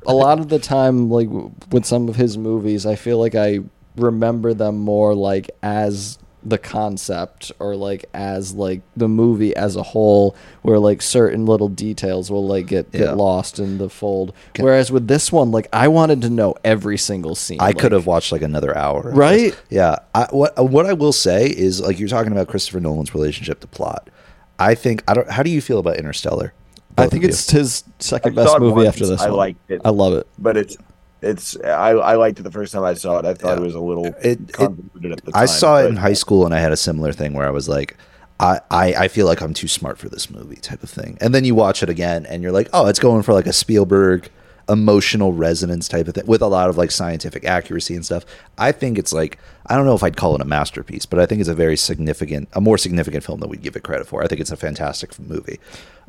a 0.06 0.14
lot 0.14 0.38
of 0.38 0.48
the 0.48 0.58
time 0.58 1.10
like 1.10 1.28
with 1.70 1.84
some 1.84 2.08
of 2.08 2.16
his 2.16 2.38
movies 2.38 2.86
i 2.86 2.96
feel 2.96 3.18
like 3.18 3.34
i 3.34 3.58
remember 3.96 4.54
them 4.54 4.78
more 4.78 5.14
like 5.14 5.50
as 5.62 6.18
the 6.42 6.58
concept 6.58 7.52
or 7.58 7.76
like 7.76 8.06
as 8.14 8.54
like 8.54 8.80
the 8.96 9.08
movie 9.08 9.54
as 9.54 9.76
a 9.76 9.82
whole 9.82 10.34
where 10.62 10.78
like 10.78 11.02
certain 11.02 11.44
little 11.46 11.68
details 11.68 12.30
will 12.30 12.46
like 12.46 12.66
get, 12.66 12.88
Yeah. 12.92 13.00
get 13.00 13.16
lost 13.16 13.58
in 13.58 13.78
the 13.78 13.88
fold 13.90 14.32
whereas 14.58 14.90
with 14.90 15.06
this 15.06 15.30
one 15.30 15.50
like 15.50 15.68
i 15.72 15.86
wanted 15.88 16.22
to 16.22 16.30
know 16.30 16.54
every 16.64 16.96
single 16.96 17.34
scene 17.34 17.60
I 17.60 17.66
like- 17.66 17.78
could 17.78 17.92
have 17.92 18.06
watched 18.06 18.32
like 18.32 18.42
another 18.42 18.76
hour. 18.76 19.10
Right? 19.12 19.52
this. 19.52 19.62
Yeah. 19.68 19.96
I, 20.14 20.26
what 20.30 20.52
what 20.70 20.86
I 20.86 20.94
will 20.94 21.12
say 21.12 21.46
is 21.46 21.80
like 21.80 21.98
you're 21.98 22.08
talking 22.08 22.32
about 22.32 22.48
Christopher 22.48 22.80
Nolan's 22.80 23.14
relationship 23.14 23.60
to 23.60 23.66
plot. 23.66 24.08
I 24.58 24.74
think 24.74 25.02
I 25.08 25.14
don't. 25.14 25.30
How 25.30 25.42
do 25.42 25.50
you 25.50 25.60
feel 25.60 25.78
about 25.78 25.96
Interstellar? 25.96 26.52
i 26.98 27.02
think 27.06 27.22
of 27.22 27.22
you? 27.22 27.28
it's 27.28 27.50
his 27.50 27.84
second 27.98 28.38
I 28.38 28.42
best 28.44 28.58
movie 28.58 28.74
once. 28.76 28.88
after 28.88 29.06
this 29.06 29.20
I 29.22 29.28
one 29.28 29.36
liked 29.36 29.70
it. 29.70 29.80
i 29.84 29.90
love 29.90 30.12
it 30.14 30.26
but 30.38 30.56
it's 30.56 30.76
it's 31.22 31.56
I, 31.62 31.90
I 31.90 32.14
liked 32.16 32.38
it 32.40 32.42
the 32.42 32.50
first 32.50 32.72
time 32.72 32.84
I 32.84 32.94
saw 32.94 33.18
it. 33.18 33.24
I 33.24 33.34
thought 33.34 33.50
Yeah. 33.56 33.62
it 33.62 33.66
was 33.66 33.74
a 33.74 33.80
little 33.80 34.06
It- 34.06 34.16
it- 34.22 34.50
at 34.50 34.56
the 34.58 35.16
time. 35.16 35.18
I 35.34 35.46
saw 35.46 35.78
it 35.80 35.86
in 35.86 35.96
high 35.96 36.12
school 36.14 36.44
and 36.46 36.54
I 36.54 36.60
had 36.60 36.72
a 36.72 36.76
similar 36.76 37.12
thing 37.12 37.34
where 37.34 37.46
I 37.46 37.50
was 37.50 37.68
like, 37.68 37.96
I, 38.38 38.60
I, 38.70 38.94
I 38.94 39.08
feel 39.08 39.26
like 39.26 39.42
I'm 39.42 39.52
too 39.52 39.68
smart 39.68 39.98
for 39.98 40.08
this 40.08 40.30
movie 40.30 40.56
type 40.56 40.82
of 40.82 40.88
thing. 40.88 41.18
And 41.20 41.34
then 41.34 41.44
you 41.44 41.54
watch 41.54 41.82
it 41.82 41.90
again 41.90 42.24
and 42.26 42.42
you're 42.42 42.52
like, 42.52 42.68
oh, 42.72 42.86
it's 42.86 42.98
going 42.98 43.22
for 43.22 43.34
like 43.34 43.46
a 43.46 43.52
Spielberg 43.52 44.30
emotional 44.70 45.32
resonance 45.32 45.88
type 45.88 46.06
of 46.08 46.14
thing 46.14 46.26
with 46.26 46.40
a 46.40 46.46
lot 46.46 46.70
of 46.70 46.78
like 46.78 46.90
scientific 46.90 47.44
accuracy 47.44 47.94
and 47.94 48.04
stuff. 48.04 48.24
I 48.56 48.72
think 48.72 48.98
it's 48.98 49.12
like, 49.12 49.38
I 49.66 49.76
don't 49.76 49.84
know 49.84 49.94
if 49.94 50.02
I'd 50.02 50.16
call 50.16 50.34
it 50.34 50.40
a 50.40 50.44
masterpiece, 50.44 51.06
but 51.06 51.18
I 51.18 51.26
think 51.26 51.40
it's 51.40 51.48
a 51.48 51.54
very 51.54 51.76
significant, 51.76 52.48
a 52.52 52.60
more 52.60 52.78
significant 52.78 53.24
film 53.24 53.40
than 53.40 53.50
we'd 53.50 53.62
give 53.62 53.76
it 53.76 53.82
credit 53.82 54.06
for. 54.06 54.22
I 54.22 54.28
think 54.28 54.40
it's 54.40 54.52
a 54.52 54.56
fantastic 54.56 55.18
movie. 55.18 55.58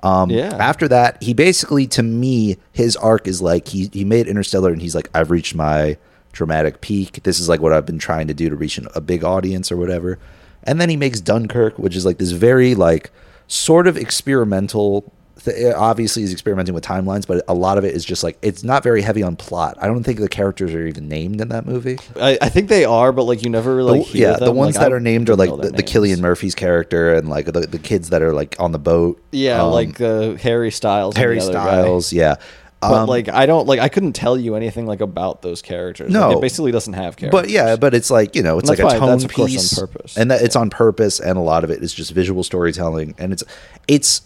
Um, 0.04 0.30
Yeah. 0.30 0.56
After 0.60 0.88
that, 0.88 1.22
he 1.22 1.34
basically, 1.34 1.88
to 1.88 2.04
me, 2.04 2.58
his 2.72 2.96
arc 2.98 3.28
is 3.28 3.42
like 3.42 3.68
he, 3.68 3.90
he 3.92 4.04
made 4.04 4.28
Interstellar 4.28 4.72
and 4.72 4.82
he's 4.82 4.96
like, 4.96 5.10
I've 5.14 5.32
reached 5.32 5.56
my 5.56 5.98
dramatic 6.32 6.82
peak. 6.82 7.24
This 7.24 7.40
is 7.40 7.50
like 7.50 7.62
what 7.62 7.74
I've 7.74 7.86
been 7.86 8.00
trying 8.00 8.28
to 8.28 8.34
do 8.34 8.50
to 8.50 8.56
reach 8.56 8.78
an, 8.78 8.88
a 8.96 9.02
big 9.02 9.24
audience 9.24 9.72
or 9.72 9.78
whatever. 9.78 10.20
And 10.64 10.80
then 10.80 10.90
he 10.90 10.98
makes 10.98 11.20
Dunkirk, 11.20 11.78
which 11.80 11.96
is 11.96 12.06
like 12.06 12.20
this 12.20 12.32
very 12.32 12.76
like 12.76 13.12
sort 13.48 13.88
of 13.88 13.98
experimental. 13.98 15.12
Th- 15.44 15.74
obviously, 15.76 16.22
he's 16.22 16.32
experimenting 16.32 16.74
with 16.76 16.84
timelines, 16.84 17.26
but 17.26 17.44
a 17.48 17.54
lot 17.54 17.78
of 17.78 17.84
it 17.86 17.96
is 17.96 18.06
just 18.06 18.24
like 18.24 18.38
it's 18.42 18.64
not 18.64 18.84
very 18.84 19.02
heavy 19.02 19.24
on 19.24 19.36
plot. 19.36 19.78
I 19.82 19.88
don't 19.88 20.04
think 20.04 20.20
the 20.20 20.30
characters 20.30 20.74
are 20.74 20.86
even 20.88 21.08
named 21.08 21.42
in 21.42 21.50
that 21.50 21.66
movie. 21.66 21.98
I, 22.16 22.38
I 22.42 22.50
think 22.50 22.70
they 22.70 22.86
are 22.86 23.12
but 23.12 23.24
like 23.24 23.44
you 23.44 23.50
never 23.50 23.76
really 23.76 24.00
The- 24.00 24.06
hear 24.06 24.32
yeah, 24.32 24.38
the 24.38 24.52
ones 24.52 24.76
Like, 24.76 24.84
that 24.86 24.92
I 24.92 24.96
are 24.96 25.00
named 25.00 25.30
are 25.30 25.36
like 25.36 25.50
the, 25.50 25.70
the. 25.72 25.84
Cillian 25.84 26.20
Murphy's 26.20 26.56
character 26.56 27.14
and 27.16 27.28
like 27.30 27.46
the, 27.48 27.62
the 27.62 27.80
kids 27.80 28.10
that 28.12 28.22
are 28.22 28.34
like 28.34 28.56
on 28.60 28.72
the 28.72 28.80
boat. 28.80 29.22
Yeah, 29.32 29.64
Um, 29.64 29.72
like 29.72 30.00
uh, 30.00 30.34
Harry 30.36 30.72
Styles. 30.72 31.16
and 31.16 31.22
Harry 31.22 31.40
other 31.40 31.54
guy. 31.54 31.64
Styles. 31.82 32.14
Yeah. 32.14 32.36
But 32.82 33.04
Um, 33.04 33.08
like, 33.10 33.30
I 33.30 33.46
don't 33.46 33.68
like. 33.68 33.80
I 33.80 33.90
couldn't 33.90 34.14
tell 34.14 34.36
you 34.40 34.56
anything 34.56 34.88
like 34.88 35.02
about 35.02 35.44
those 35.44 35.62
characters. 35.62 36.12
Like, 36.12 36.20
No. 36.20 36.38
it 36.38 36.42
basically 36.42 36.72
doesn't 36.72 36.94
have 36.94 37.16
characters. 37.16 37.40
But 37.42 37.50
yeah, 37.52 37.76
but 37.76 37.94
it's 37.94 38.10
like 38.10 38.36
you 38.36 38.42
know, 38.42 38.58
it's 38.58 38.70
like 38.70 38.80
a 38.80 38.90
tone 38.98 39.20
course, 39.28 39.78
on 39.80 39.88
purpose. 39.88 40.18
and 40.18 40.32
that 40.32 40.42
it's 40.42 40.56
on 40.56 40.72
purpose, 40.72 41.20
and 41.20 41.38
a 41.38 41.42
lot 41.42 41.64
of 41.64 41.70
it 41.70 41.84
is 41.84 41.94
just 41.94 42.12
visual 42.12 42.44
storytelling, 42.44 43.14
and 43.20 43.34
it's 43.34 43.44
it's 43.88 44.22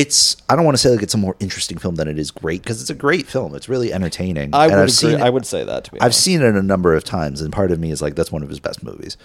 it's. 0.00 0.36
I 0.48 0.56
don't 0.56 0.64
want 0.64 0.76
to 0.76 0.78
say 0.82 0.90
like 0.90 1.02
it's 1.02 1.14
a 1.14 1.18
more 1.18 1.36
interesting 1.40 1.78
film 1.78 1.96
than 1.96 2.08
it 2.08 2.18
is 2.18 2.30
great 2.30 2.62
because 2.62 2.80
it's 2.80 2.90
a 2.90 2.94
great 2.94 3.26
film. 3.26 3.54
It's 3.54 3.68
really 3.68 3.92
entertaining. 3.92 4.50
I 4.54 4.64
and 4.64 4.72
would 4.72 4.78
I've 4.80 4.84
agree. 4.84 4.90
seen 4.92 5.10
it, 5.12 5.20
I 5.20 5.30
would 5.30 5.46
say 5.46 5.64
that 5.64 5.84
to 5.84 5.92
be. 5.92 5.98
I've 6.00 6.04
honest. 6.06 6.20
seen 6.24 6.42
it 6.42 6.54
a 6.54 6.62
number 6.62 6.94
of 6.94 7.04
times, 7.04 7.40
and 7.40 7.52
part 7.52 7.70
of 7.70 7.78
me 7.78 7.90
is 7.90 8.00
like 8.02 8.14
that's 8.14 8.32
one 8.32 8.42
of 8.42 8.48
his 8.48 8.60
best 8.60 8.82
movies. 8.82 9.16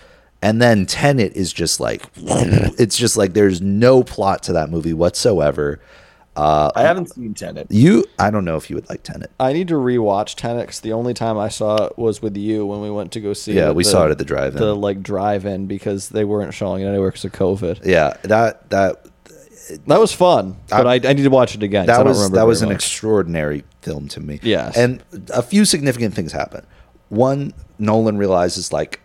And 0.42 0.62
then 0.62 0.86
Tenet 0.86 1.34
is 1.38 1.54
just 1.54 1.80
like 1.80 2.04
it's 2.18 2.98
just 2.98 3.16
like 3.18 3.34
there's 3.34 3.62
no 3.62 4.04
plot 4.04 4.44
to 4.44 4.54
that 4.54 4.70
movie 4.70 4.94
whatsoever. 4.94 5.80
Uh, 6.36 6.72
I 6.76 6.82
haven't 6.82 7.14
seen 7.14 7.36
Tenet. 7.36 7.68
you, 7.70 8.06
I 8.18 8.32
don't 8.32 8.44
know 8.44 8.58
if 8.58 8.68
you 8.68 8.76
would 8.76 8.90
like 8.90 9.04
Tenet. 9.04 9.30
I 9.40 9.54
need 9.54 9.68
to 9.68 9.76
rewatch 9.76 10.34
Tenet 10.34 10.66
'cause 10.68 10.80
the 10.80 10.92
only 10.94 11.14
time 11.14 11.38
I 11.38 11.48
saw 11.48 11.86
it 11.86 11.96
was 11.96 12.24
with 12.24 12.36
you 12.36 12.66
when 12.66 12.82
we 12.82 12.90
went 12.90 13.12
to 13.12 13.20
go 13.22 13.34
see. 13.34 13.54
Yeah, 13.54 13.70
we 13.70 13.84
the- 13.84 13.90
saw 13.92 14.08
it 14.08 14.12
at 14.12 14.18
the 14.18 14.26
drive-in. 14.26 14.60
The 14.60 14.76
like 14.76 15.04
drive-in 15.04 15.68
because 15.68 16.10
they 16.10 16.26
weren't 16.26 16.56
showing 16.56 16.82
it 16.82 16.88
anywhere 16.88 17.10
because 17.12 17.26
of 17.26 17.34
COVID. 17.34 17.86
Yeah, 17.86 18.18
that 18.24 18.68
that 18.72 19.06
That 19.88 20.00
was 20.00 20.12
fun, 20.12 20.58
but 20.70 20.86
I, 20.88 20.94
I- 20.94 21.12
I, 21.12 21.14
need 21.14 21.24
to 21.24 21.30
watch 21.30 21.56
it 21.56 21.64
again. 21.64 21.86
'cause 21.86 21.94
I 21.96 21.98
that 21.98 22.04
don't 22.04 22.08
was 22.10 22.18
remember 22.18 22.36
that 22.38 22.48
was 22.48 22.60
very 22.60 22.70
an 22.70 22.74
much. 22.76 22.84
extraordinary 22.84 23.64
film 23.82 24.08
to 24.10 24.20
me. 24.20 24.40
Yes. 24.44 24.76
and 24.78 25.04
a 25.34 25.42
few 25.42 25.66
significant 25.66 26.14
things 26.14 26.32
happen. 26.32 26.66
One, 27.10 27.54
Nolan 27.80 28.18
realizes 28.18 28.74
like 28.74 29.00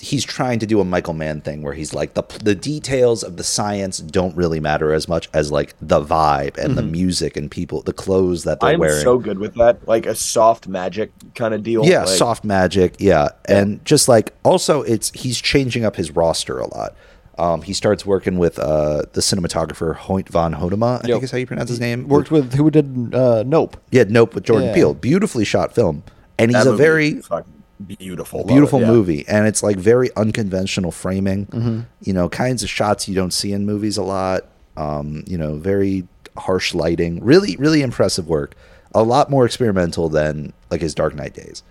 he's 0.00 0.24
trying 0.24 0.58
to 0.58 0.66
do 0.66 0.80
a 0.80 0.84
Michael 0.84 1.12
Mann 1.14 1.40
thing 1.40 1.62
where 1.62 1.74
he's 1.74 1.92
like 1.92 2.14
the 2.14 2.22
the 2.42 2.54
details 2.54 3.22
of 3.22 3.36
the 3.36 3.44
science 3.44 3.98
don't 3.98 4.34
really 4.34 4.58
matter 4.60 4.92
as 4.92 5.08
much 5.08 5.28
as 5.34 5.52
like 5.52 5.74
the 5.80 6.00
vibe 6.00 6.56
and 6.56 6.76
the 6.76 6.82
mm-hmm. 6.82 6.92
music 6.92 7.36
and 7.36 7.50
people, 7.50 7.82
the 7.82 7.92
clothes 7.92 8.44
that 8.44 8.60
they're 8.60 8.70
I'm 8.70 8.80
wearing. 8.80 9.02
so 9.02 9.18
good 9.18 9.38
with 9.38 9.54
that, 9.56 9.86
like 9.86 10.06
a 10.06 10.14
soft 10.14 10.66
magic 10.66 11.12
kind 11.34 11.54
of 11.54 11.62
deal. 11.62 11.84
yeah, 11.84 12.00
like, 12.00 12.08
soft 12.08 12.44
magic. 12.44 12.96
Yeah. 12.98 13.28
and 13.46 13.84
just 13.84 14.08
like 14.08 14.32
also, 14.42 14.82
it's 14.82 15.10
he's 15.12 15.40
changing 15.40 15.84
up 15.84 15.96
his 15.96 16.10
roster 16.10 16.58
a 16.58 16.74
lot. 16.74 16.94
Um, 17.40 17.62
he 17.62 17.72
starts 17.72 18.04
working 18.04 18.38
with 18.38 18.58
uh, 18.58 19.02
the 19.12 19.20
cinematographer 19.22 19.96
Hoyte 19.96 20.28
van 20.28 20.54
Hoytema, 20.54 21.02
I 21.02 21.08
Yep. 21.08 21.14
think 21.14 21.22
is 21.24 21.30
how 21.30 21.38
you 21.38 21.46
pronounce 21.46 21.70
his 21.70 21.80
name. 21.80 22.06
Worked 22.06 22.30
with 22.30 22.54
who 22.54 22.70
did 22.70 23.14
uh, 23.14 23.42
Nope. 23.46 23.76
Yeah, 23.90 24.04
Nope 24.08 24.34
with 24.34 24.44
Jordan 24.44 24.68
Yeah. 24.68 24.74
Peele. 24.74 24.94
Beautifully 24.94 25.44
shot 25.44 25.74
film. 25.74 26.02
And 26.38 26.50
he's 26.50 26.64
that 26.64 26.70
a 26.70 26.76
very 26.76 27.08
is 27.08 27.26
fucking 27.26 27.52
beautiful, 27.86 28.44
beautiful 28.44 28.80
Yeah. 28.80 28.88
movie. 28.88 29.24
And 29.26 29.46
it's 29.46 29.62
like 29.62 29.76
very 29.78 30.10
unconventional 30.16 30.90
framing. 30.90 31.46
Mm-hmm. 31.46 31.80
You 32.02 32.12
know, 32.12 32.28
kinds 32.28 32.62
of 32.62 32.68
shots 32.68 33.08
you 33.08 33.14
don't 33.14 33.32
see 33.32 33.52
in 33.52 33.64
movies 33.64 33.96
a 33.96 34.02
lot. 34.02 34.44
Um, 34.76 35.24
you 35.26 35.38
know, 35.38 35.56
very 35.56 36.06
harsh 36.36 36.74
lighting. 36.74 37.24
Really, 37.24 37.56
really 37.56 37.80
impressive 37.82 38.28
work. 38.28 38.54
a 38.92 39.04
lot 39.04 39.30
more 39.30 39.46
experimental 39.46 40.08
than 40.08 40.52
like 40.70 40.80
his 40.80 40.94
Dark 40.96 41.14
Knight 41.14 41.32
days. 41.32 41.62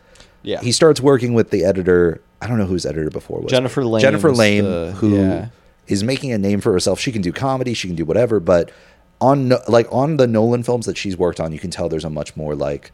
Yeah. 0.41 0.61
He 0.61 0.71
starts 0.71 1.01
working 1.01 1.33
with 1.33 1.49
the 1.51 1.65
editor. 1.65 2.21
I 2.41 2.47
don't 2.47 2.57
know 2.57 2.65
who 2.65 2.75
his 2.75 2.85
editor 2.85 3.09
before 3.09 3.41
was. 3.41 3.51
Jennifer 3.51 3.83
Lame 3.83 4.01
Jennifer 4.01 4.31
is 4.31 4.37
Lame, 4.37 4.63
the- 4.63 4.93
who 4.95 5.49
is 5.89 6.03
making 6.03 6.31
a 6.31 6.37
name 6.37 6.61
for 6.61 6.71
herself. 6.71 6.99
She 6.99 7.11
can 7.11 7.21
do 7.21 7.33
comedy. 7.33 7.73
She 7.73 7.87
can 7.87 7.95
do 7.95 8.05
whatever. 8.05 8.39
But 8.39 8.71
on 9.19 9.49
like 9.67 9.87
on 9.91 10.17
the 10.17 10.27
Nolan 10.27 10.63
films 10.63 10.85
that 10.85 10.97
she's 10.97 11.17
worked 11.17 11.39
on, 11.39 11.51
you 11.51 11.59
can 11.59 11.71
tell 11.71 11.89
there's 11.89 12.05
a 12.05 12.09
much 12.09 12.37
more 12.37 12.55
like 12.55 12.91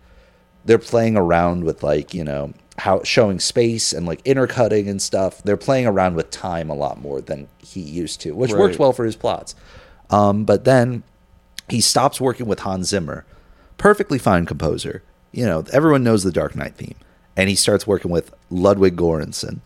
they're 0.64 0.80
playing 0.80 1.16
around 1.16 1.64
with 1.64 1.84
like 1.84 2.14
you 2.14 2.24
know 2.24 2.54
how 2.78 3.04
showing 3.04 3.40
space 3.40 3.94
and 3.94 4.06
like 4.06 4.22
intercutting 4.26 4.90
and 4.90 5.02
stuff. 5.02 5.44
They're 5.44 5.58
playing 5.58 5.86
around 5.86 6.16
with 6.16 6.32
time 6.32 6.70
a 6.70 6.74
lot 6.76 7.00
more 7.00 7.22
than 7.22 7.48
he 7.60 7.82
used 7.82 8.22
to, 8.22 8.34
which 8.36 8.52
works 8.54 8.80
well 8.80 8.94
for 8.94 9.06
his 9.06 9.16
plots. 9.16 9.56
Um, 10.10 10.46
but 10.46 10.66
then 10.66 11.04
he 11.70 11.82
stops 11.82 12.22
working 12.22 12.48
with 12.48 12.60
Hans 12.60 12.90
Zimmer, 12.90 13.26
perfectly 13.78 14.18
fine 14.20 14.46
composer. 14.46 15.04
You 15.32 15.46
know, 15.46 15.66
everyone 15.74 16.04
knows 16.04 16.24
the 16.24 16.32
Dark 16.32 16.56
Knight 16.56 16.76
theme, 16.76 16.96
and 17.36 17.50
he 17.50 17.56
starts 17.56 17.86
working 17.86 18.12
with 18.12 18.34
Ludwig 18.50 18.96
Göransson. 18.96 19.60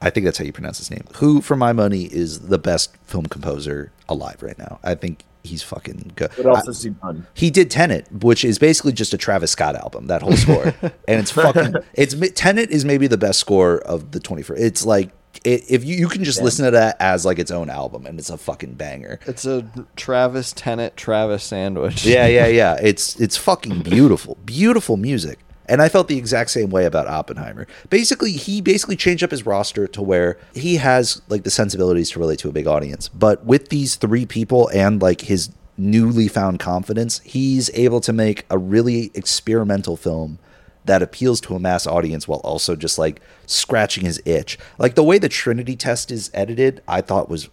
I 0.00 0.10
think 0.10 0.24
that's 0.24 0.38
how 0.38 0.44
you 0.44 0.52
pronounce 0.52 0.78
his 0.78 0.90
name. 0.90 1.04
Who, 1.16 1.40
for 1.40 1.56
my 1.56 1.72
money, 1.72 2.04
is 2.04 2.40
the 2.48 2.58
best 2.58 2.96
film 3.04 3.26
composer 3.26 3.92
alive 4.08 4.42
right 4.42 4.58
now. 4.58 4.78
I 4.82 4.94
think 4.94 5.24
he's 5.44 5.62
fucking 5.62 6.12
good. 6.16 6.30
What 6.38 6.46
else 6.46 6.60
I- 6.60 6.66
has 6.66 6.82
he 6.82 6.90
done? 6.90 7.26
he 7.34 7.50
did 7.50 7.70
Tenet, 7.70 8.10
which 8.10 8.44
is 8.44 8.58
basically 8.58 8.92
just 8.92 9.12
a 9.12 9.18
Travis 9.18 9.50
Scott 9.50 9.76
album. 9.76 10.06
That 10.06 10.22
whole 10.22 10.36
score, 10.36 10.64
and 10.82 11.20
it's 11.20 11.30
fucking. 11.30 11.74
It's 11.94 12.14
Tenet 12.34 12.70
is 12.70 12.84
maybe 12.84 13.06
the 13.06 13.18
best 13.18 13.38
score 13.40 13.78
of 13.78 14.12
the 14.12 14.20
twenty 14.20 14.42
first. 14.42 14.62
It's 14.62 14.86
like 14.86 15.10
it, 15.44 15.64
if 15.70 15.84
you, 15.84 15.96
you 15.96 16.08
can 16.08 16.24
just 16.24 16.42
listen 16.42 16.64
to 16.64 16.70
that 16.72 16.96
as 16.98 17.24
like 17.24 17.38
its 17.38 17.50
own 17.50 17.68
album, 17.70 18.06
and 18.06 18.18
it's 18.18 18.30
a 18.30 18.38
fucking 18.38 18.74
banger. 18.74 19.20
It's 19.26 19.44
a 19.44 19.70
Travis 19.96 20.52
Tenet 20.52 20.96
Travis 20.96 21.44
sandwich. 21.44 22.04
Yeah, 22.06 22.26
yeah, 22.26 22.46
yeah. 22.46 22.78
It's 22.82 23.20
it's 23.20 23.36
fucking 23.36 23.82
beautiful, 23.82 24.38
beautiful 24.46 24.96
music. 24.96 25.38
And 25.70 25.80
I 25.80 25.88
felt 25.88 26.08
the 26.08 26.18
exact 26.18 26.50
same 26.50 26.68
way 26.68 26.84
about 26.84 27.06
Oppenheimer. 27.06 27.66
Basically, 27.88 28.32
he 28.32 28.60
basically 28.60 28.96
changed 28.96 29.22
up 29.22 29.30
his 29.30 29.46
roster 29.46 29.86
to 29.86 30.02
where 30.02 30.36
he 30.52 30.76
has 30.76 31.22
like 31.28 31.44
the 31.44 31.50
sensibilities 31.50 32.10
to 32.10 32.18
relate 32.18 32.40
to 32.40 32.48
a 32.48 32.52
big 32.52 32.66
audience. 32.66 33.08
But 33.08 33.44
with 33.46 33.68
these 33.68 33.94
three 33.94 34.26
people 34.26 34.68
and 34.74 35.00
like 35.00 35.22
his 35.22 35.50
newly 35.78 36.26
found 36.26 36.58
confidence, 36.58 37.20
he's 37.20 37.70
able 37.74 38.00
to 38.00 38.12
make 38.12 38.44
a 38.50 38.58
really 38.58 39.12
experimental 39.14 39.96
film 39.96 40.40
that 40.86 41.02
appeals 41.02 41.40
to 41.42 41.54
a 41.54 41.60
mass 41.60 41.86
audience 41.86 42.26
while 42.26 42.40
also 42.40 42.74
just 42.74 42.98
like 42.98 43.20
scratching 43.46 44.04
his 44.04 44.20
itch. 44.24 44.58
Like 44.76 44.96
the 44.96 45.04
way 45.04 45.18
the 45.18 45.28
Trinity 45.28 45.76
test 45.76 46.10
is 46.10 46.32
edited, 46.34 46.82
I 46.88 47.00
thought 47.00 47.28
was 47.28 47.48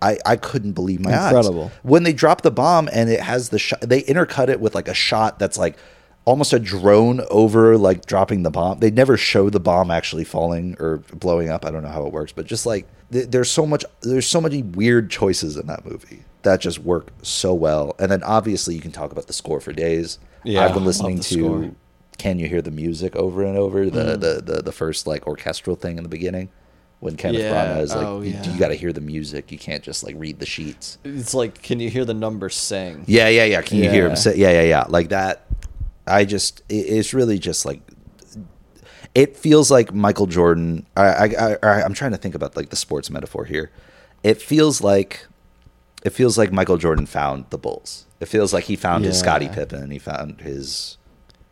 I, 0.00 0.18
I 0.24 0.36
couldn't 0.36 0.72
believe 0.72 1.00
my 1.00 1.14
eyes 1.16 1.26
Incredible. 1.26 1.70
when 1.82 2.02
they 2.02 2.12
drop 2.12 2.42
the 2.42 2.50
bomb 2.50 2.88
and 2.92 3.08
it 3.08 3.20
has 3.20 3.50
the 3.50 3.58
shot 3.58 3.82
they 3.82 4.02
intercut 4.02 4.48
it 4.48 4.58
with 4.58 4.74
like 4.74 4.88
a 4.88 4.94
shot 4.94 5.38
that's 5.38 5.56
like 5.56 5.76
almost 6.24 6.52
a 6.52 6.58
drone 6.58 7.20
over 7.30 7.76
like 7.76 8.06
dropping 8.06 8.42
the 8.44 8.50
bomb 8.50 8.78
they 8.78 8.90
never 8.90 9.16
show 9.16 9.50
the 9.50 9.58
bomb 9.60 9.90
actually 9.90 10.24
falling 10.24 10.76
or 10.78 10.98
blowing 11.12 11.48
up 11.50 11.64
i 11.64 11.70
don't 11.70 11.82
know 11.82 11.88
how 11.88 12.06
it 12.06 12.12
works 12.12 12.30
but 12.32 12.46
just 12.46 12.64
like 12.64 12.86
th- 13.10 13.28
there's 13.28 13.50
so 13.50 13.66
much 13.66 13.84
there's 14.02 14.26
so 14.26 14.40
many 14.40 14.62
weird 14.62 15.10
choices 15.10 15.56
in 15.56 15.66
that 15.66 15.84
movie 15.84 16.22
that 16.42 16.60
just 16.60 16.78
work 16.78 17.08
so 17.22 17.52
well 17.52 17.94
and 17.98 18.10
then 18.10 18.22
obviously 18.22 18.74
you 18.74 18.80
can 18.80 18.92
talk 18.92 19.10
about 19.10 19.26
the 19.26 19.32
score 19.32 19.60
for 19.60 19.72
days 19.72 20.18
Yeah, 20.44 20.64
i've 20.64 20.74
been 20.74 20.84
listening 20.84 21.16
to 21.18 21.22
score. 21.24 21.58
Mm. 21.58 21.74
can 22.18 22.38
you 22.38 22.46
hear 22.46 22.62
the 22.62 22.70
music 22.70 23.16
over 23.16 23.44
and 23.44 23.56
over 23.58 23.90
the, 23.90 24.16
the 24.16 24.40
the 24.44 24.62
the 24.62 24.72
first 24.72 25.06
like 25.08 25.26
orchestral 25.26 25.74
thing 25.74 25.96
in 25.98 26.04
the 26.04 26.08
beginning 26.08 26.50
when 27.00 27.16
Kenneth 27.16 27.40
Yeah, 27.40 27.50
Branagh 27.52 27.82
is 27.82 27.94
like, 27.96 28.06
oh, 28.06 28.20
you, 28.20 28.30
yeah. 28.30 28.44
you 28.52 28.56
got 28.60 28.68
to 28.68 28.76
hear 28.76 28.92
the 28.92 29.00
music. 29.00 29.50
You 29.50 29.58
can't 29.58 29.82
just 29.82 30.04
like 30.04 30.14
read 30.16 30.38
the 30.38 30.46
sheets. 30.46 30.98
It's 31.02 31.34
like, 31.34 31.60
can 31.60 31.80
you 31.80 31.90
hear 31.90 32.04
the 32.04 32.14
numbers 32.14 32.54
sing? 32.54 33.02
Yeah, 33.08 33.26
yeah, 33.26 33.42
yeah. 33.44 33.60
Can 33.60 33.78
you 33.78 33.90
hear 33.90 34.08
him 34.08 34.14
say? 34.14 34.36
Yeah, 34.36 34.52
yeah, 34.52 34.62
yeah. 34.62 34.84
Like 34.88 35.08
that. 35.08 35.44
I 36.06 36.24
just, 36.24 36.60
it, 36.68 36.74
it's 36.74 37.14
really 37.14 37.38
just 37.38 37.64
like, 37.64 37.80
it 39.14 39.36
feels 39.36 39.70
like 39.70 39.92
Michael 39.92 40.26
Jordan. 40.26 40.86
I, 40.96 41.34
I, 41.36 41.56
I, 41.62 41.82
I'm 41.82 41.94
trying 41.94 42.12
to 42.12 42.16
think 42.16 42.34
about 42.34 42.56
like 42.56 42.70
the 42.70 42.76
sports 42.76 43.10
metaphor 43.10 43.44
here. 43.44 43.70
It 44.22 44.40
feels 44.40 44.80
like, 44.80 45.26
it 46.04 46.10
feels 46.10 46.38
like 46.38 46.50
Michael 46.52 46.78
Jordan 46.78 47.06
found 47.06 47.46
the 47.50 47.58
Bulls. 47.58 48.06
It 48.20 48.26
feels 48.26 48.52
like 48.52 48.64
he 48.64 48.76
found 48.76 49.04
his 49.04 49.16
Yeah. 49.16 49.22
Scottie 49.22 49.48
Pippen. 49.48 49.90
He 49.90 49.98
found 49.98 50.40
his, 50.40 50.96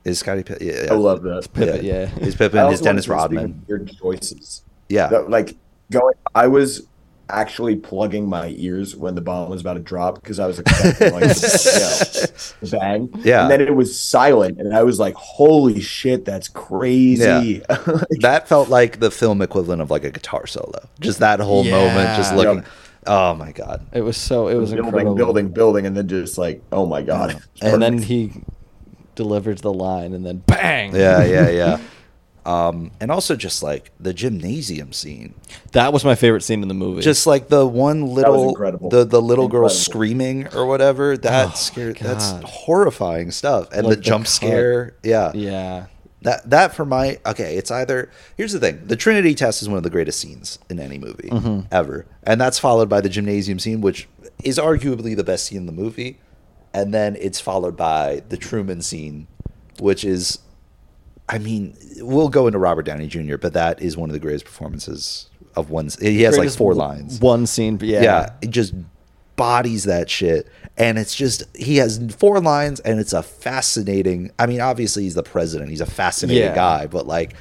his 0.04 0.18
Scottie 0.18 0.42
Pippen. 0.42 0.66
Yeah, 0.66 0.84
yeah. 0.84 0.92
I 0.92 0.96
love 0.96 1.22
that. 1.22 1.52
Pippen, 1.52 1.84
yeah. 1.84 2.06
His 2.06 2.34
I 2.34 2.38
Pippen, 2.38 2.70
his 2.70 2.80
Dennis 2.80 3.06
wanted 3.06 3.36
to 3.36 3.36
speak 3.36 3.38
Rodman. 3.38 3.62
of 3.62 3.68
Weird 3.68 3.92
choices. 4.00 4.62
Yeah. 4.88 5.08
That, 5.08 5.30
like 5.30 5.56
going, 5.90 6.14
I 6.34 6.46
was 6.46 6.86
actually 7.32 7.76
plugging 7.76 8.28
my 8.28 8.54
ears 8.56 8.94
when 8.96 9.14
the 9.14 9.20
bomb 9.20 9.48
was 9.50 9.60
about 9.60 9.74
to 9.74 9.80
drop 9.80 10.16
because 10.16 10.38
I 10.38 10.46
was 10.46 10.58
expecting 10.58 11.12
like 11.12 11.22
the, 11.24 12.52
you 12.62 12.70
know, 12.70 12.78
bang. 12.78 13.10
Yeah. 13.24 13.42
And 13.42 13.50
then 13.50 13.60
it 13.60 13.74
was 13.74 13.98
silent, 13.98 14.58
and 14.60 14.74
I 14.74 14.82
was 14.82 14.98
like, 14.98 15.14
"Holy 15.14 15.80
shit, 15.80 16.24
that's 16.24 16.48
crazy!" 16.48 17.62
that 18.20 18.44
felt 18.48 18.68
like 18.68 19.00
the 19.00 19.10
film 19.10 19.42
equivalent 19.42 19.80
of 19.82 19.90
like 19.90 20.04
a 20.04 20.10
guitar 20.10 20.46
solo. 20.46 20.88
Just 21.00 21.20
that 21.20 21.40
whole 21.40 21.64
moment, 21.64 22.16
just 22.16 22.32
Yeah. 22.32 22.36
looking. 22.36 22.56
Yep. 22.56 22.66
Oh 23.06 23.34
my 23.34 23.52
god. 23.52 23.86
It 23.94 24.02
was 24.02 24.16
so, 24.18 24.48
it 24.48 24.56
was 24.56 24.70
building, 24.72 24.86
incredible. 24.88 25.14
building, 25.14 25.48
building, 25.48 25.86
and 25.86 25.96
then 25.96 26.06
just 26.08 26.36
like, 26.36 26.62
"Oh 26.70 26.84
my 26.86 27.00
god!" 27.02 27.30
It's 27.54 27.62
And 27.62 27.80
then 27.82 27.98
he 28.02 28.42
delivers 29.14 29.60
the 29.62 29.72
line 29.72 30.12
and 30.14 30.24
then 30.24 30.38
bang. 30.46 30.94
Yeah, 30.94 31.24
yeah, 31.24 31.48
yeah. 31.48 31.78
Um, 32.46 32.90
and 33.00 33.10
also 33.10 33.36
just 33.36 33.62
like 33.62 33.90
the 34.00 34.14
gymnasium 34.14 34.92
scene, 34.94 35.34
That 35.72 35.92
was 35.92 36.04
my 36.04 36.14
favorite 36.14 36.42
scene 36.42 36.62
in 36.62 36.68
the 36.68 36.74
movie. 36.74 37.02
just 37.02 37.26
like 37.26 37.48
the 37.48 37.66
one 37.66 38.06
little, 38.06 38.54
the 38.88 39.04
the 39.04 39.20
little 39.20 39.46
girl 39.48 39.68
screaming 39.68 40.48
or 40.54 40.64
whatever. 40.66 41.16
That 41.18 41.48
Oh, 41.48 41.54
scared. 41.54 41.98
That's 41.98 42.32
horrifying 42.44 43.30
stuff. 43.30 43.68
And 43.72 43.86
Like 43.86 43.90
the 43.90 43.96
the 43.96 44.02
jump 44.02 44.24
cut. 44.24 44.30
scare. 44.30 44.94
Yeah, 45.02 45.32
yeah. 45.34 45.86
That 46.22 46.48
that 46.50 46.74
for 46.74 46.84
my 46.84 47.18
okay, 47.26 47.56
it's 47.56 47.70
either 47.70 48.10
here's 48.36 48.52
the 48.52 48.60
thing: 48.60 48.82
the 48.86 48.96
Trinity 48.96 49.34
test 49.34 49.62
is 49.62 49.68
one 49.68 49.78
of 49.78 49.84
the 49.84 49.90
greatest 49.90 50.18
scenes 50.20 50.58
in 50.68 50.78
any 50.78 50.98
movie 50.98 51.28
Mm-hmm. 51.30 51.60
ever, 51.72 52.04
and 52.22 52.38
that's 52.40 52.58
followed 52.58 52.88
by 52.90 53.00
the 53.00 53.08
gymnasium 53.08 53.58
scene, 53.58 53.80
which 53.80 54.06
is 54.44 54.58
arguably 54.58 55.16
the 55.16 55.24
best 55.24 55.46
scene 55.46 55.58
in 55.58 55.66
the 55.66 55.72
movie, 55.72 56.18
and 56.74 56.92
then 56.92 57.16
it's 57.20 57.40
followed 57.40 57.74
by 57.76 58.22
the 58.28 58.36
Truman 58.36 58.82
scene, 58.82 59.28
which 59.78 60.04
is, 60.04 60.40
I 61.32 61.38
mean, 61.38 61.76
we'll 61.98 62.28
go 62.28 62.46
into 62.46 62.58
Robert 62.58 62.82
Downey 62.82 63.06
Jr., 63.06 63.36
but 63.36 63.52
that 63.52 63.80
is 63.80 63.96
one 63.96 64.08
of 64.10 64.14
the 64.14 64.20
greatest 64.20 64.44
performances 64.44 65.28
of 65.56 65.70
one. 65.70 65.88
He 66.00 66.22
has 66.22 66.36
like 66.36 66.50
four 66.50 66.74
lines. 66.74 67.20
One 67.20 67.46
scene, 67.46 67.78
yeah. 67.82 68.02
Yeah. 68.02 68.30
it 68.42 68.50
just 68.50 68.74
bodies 69.36 69.84
that 69.84 70.10
shit. 70.10 70.46
And 70.76 70.98
it's 70.98 71.14
just 71.14 71.44
he 71.56 71.76
has 71.76 71.98
four 72.18 72.40
lines 72.40 72.80
and 72.80 73.00
it's 73.00 73.12
a 73.12 73.22
fascinating 73.22 74.30
I 74.38 74.46
mean, 74.46 74.60
obviously 74.60 75.04
he's 75.04 75.14
the 75.14 75.22
president, 75.22 75.70
he's 75.70 75.80
a 75.80 75.86
fascinating 75.86 76.42
Yeah. 76.42 76.54
guy, 76.54 76.86
but 76.86 77.06
like 77.06 77.34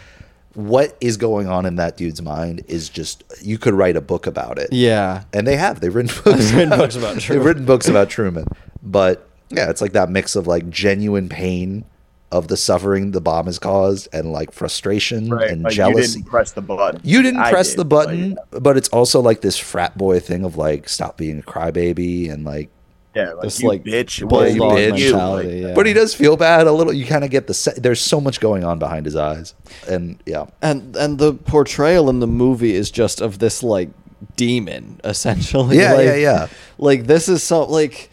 what 0.53 0.97
is 0.99 1.17
going 1.17 1.47
on 1.47 1.65
in 1.65 1.75
that 1.77 1.95
dude's 1.97 2.21
mind 2.21 2.63
is 2.67 2.89
just 2.89 3.23
you 3.41 3.57
could 3.57 3.73
write 3.73 3.95
a 3.95 4.01
book 4.01 4.27
about 4.27 4.57
it. 4.59 4.69
Yeah. 4.73 5.23
And 5.33 5.45
they 5.47 5.55
have. 5.57 5.79
They've 5.79 5.93
written 5.93 6.13
books. 6.23 6.51
written 6.51 6.77
books 6.77 6.95
about 6.95 7.15
They've 7.27 7.43
written 7.43 7.65
books 7.65 7.87
about 7.87 8.09
Truman. 8.09 8.45
But 8.81 9.27
yeah, 9.49 9.69
it's 9.69 9.81
like 9.81 9.93
that 9.93 10.09
mix 10.09 10.35
of 10.35 10.47
like 10.47 10.69
genuine 10.69 11.27
pain 11.29 11.85
of 12.31 12.47
the 12.47 12.57
suffering 12.57 13.11
the 13.11 13.21
bomb 13.21 13.47
has 13.47 13.57
caused 13.57 14.07
and 14.13 14.31
like 14.31 14.51
frustration 14.51 15.29
Right, 15.29 15.49
and 15.49 15.63
like, 15.63 15.73
jealousy. 15.73 16.19
You 16.19 16.23
didn't 16.23 16.29
press 16.29 16.51
the 16.51 16.61
button. 16.61 17.01
You 17.03 17.21
didn't 17.23 17.39
I 17.39 17.49
press 17.51 17.69
did, 17.69 17.79
the 17.79 17.85
but, 17.85 18.05
button, 18.05 18.37
but 18.51 18.77
it's 18.77 18.89
also 18.89 19.19
like 19.19 19.41
this 19.41 19.57
frat 19.57 19.97
boy 19.97 20.19
thing 20.19 20.45
of 20.45 20.55
like 20.55 20.87
stop 20.89 21.17
being 21.17 21.39
a 21.39 21.43
crybaby 21.43 22.31
and 22.31 22.43
like. 22.45 22.69
Yeah, 23.15 23.33
like, 23.33 23.45
Just 23.45 23.61
you 23.61 23.67
like 23.69 23.83
bitch. 23.83 24.19
bulldog 24.29 24.53
you 24.53 24.61
bitch. 24.61 24.91
mentality, 24.91 25.47
You, 25.49 25.53
like, 25.55 25.69
yeah. 25.69 25.73
But 25.73 25.87
he 25.87 25.93
does 25.93 26.13
feel 26.13 26.37
bad 26.37 26.67
a 26.67 26.71
little. 26.71 26.93
You 26.93 27.07
kind 27.07 27.23
of 27.23 27.31
get 27.31 27.47
the. 27.47 27.55
Se- 27.55 27.73
There's 27.77 27.99
so 27.99 28.21
much 28.21 28.39
going 28.39 28.63
on 28.63 28.77
behind 28.77 29.07
his 29.07 29.15
eyes, 29.15 29.55
and 29.87 30.21
yeah, 30.27 30.45
And 30.61 30.95
and 30.95 31.17
the 31.17 31.33
portrayal 31.33 32.11
in 32.11 32.19
the 32.19 32.27
movie 32.27 32.75
is 32.75 32.91
just 32.91 33.19
of 33.19 33.39
this 33.39 33.63
like 33.63 33.89
demon 34.35 35.01
essentially. 35.03 35.79
Yeah, 35.79 35.93
like, 35.93 36.05
yeah, 36.05 36.15
yeah. 36.15 36.47
Like 36.77 37.07
this 37.07 37.27
is 37.27 37.41
so 37.41 37.63
like 37.63 38.11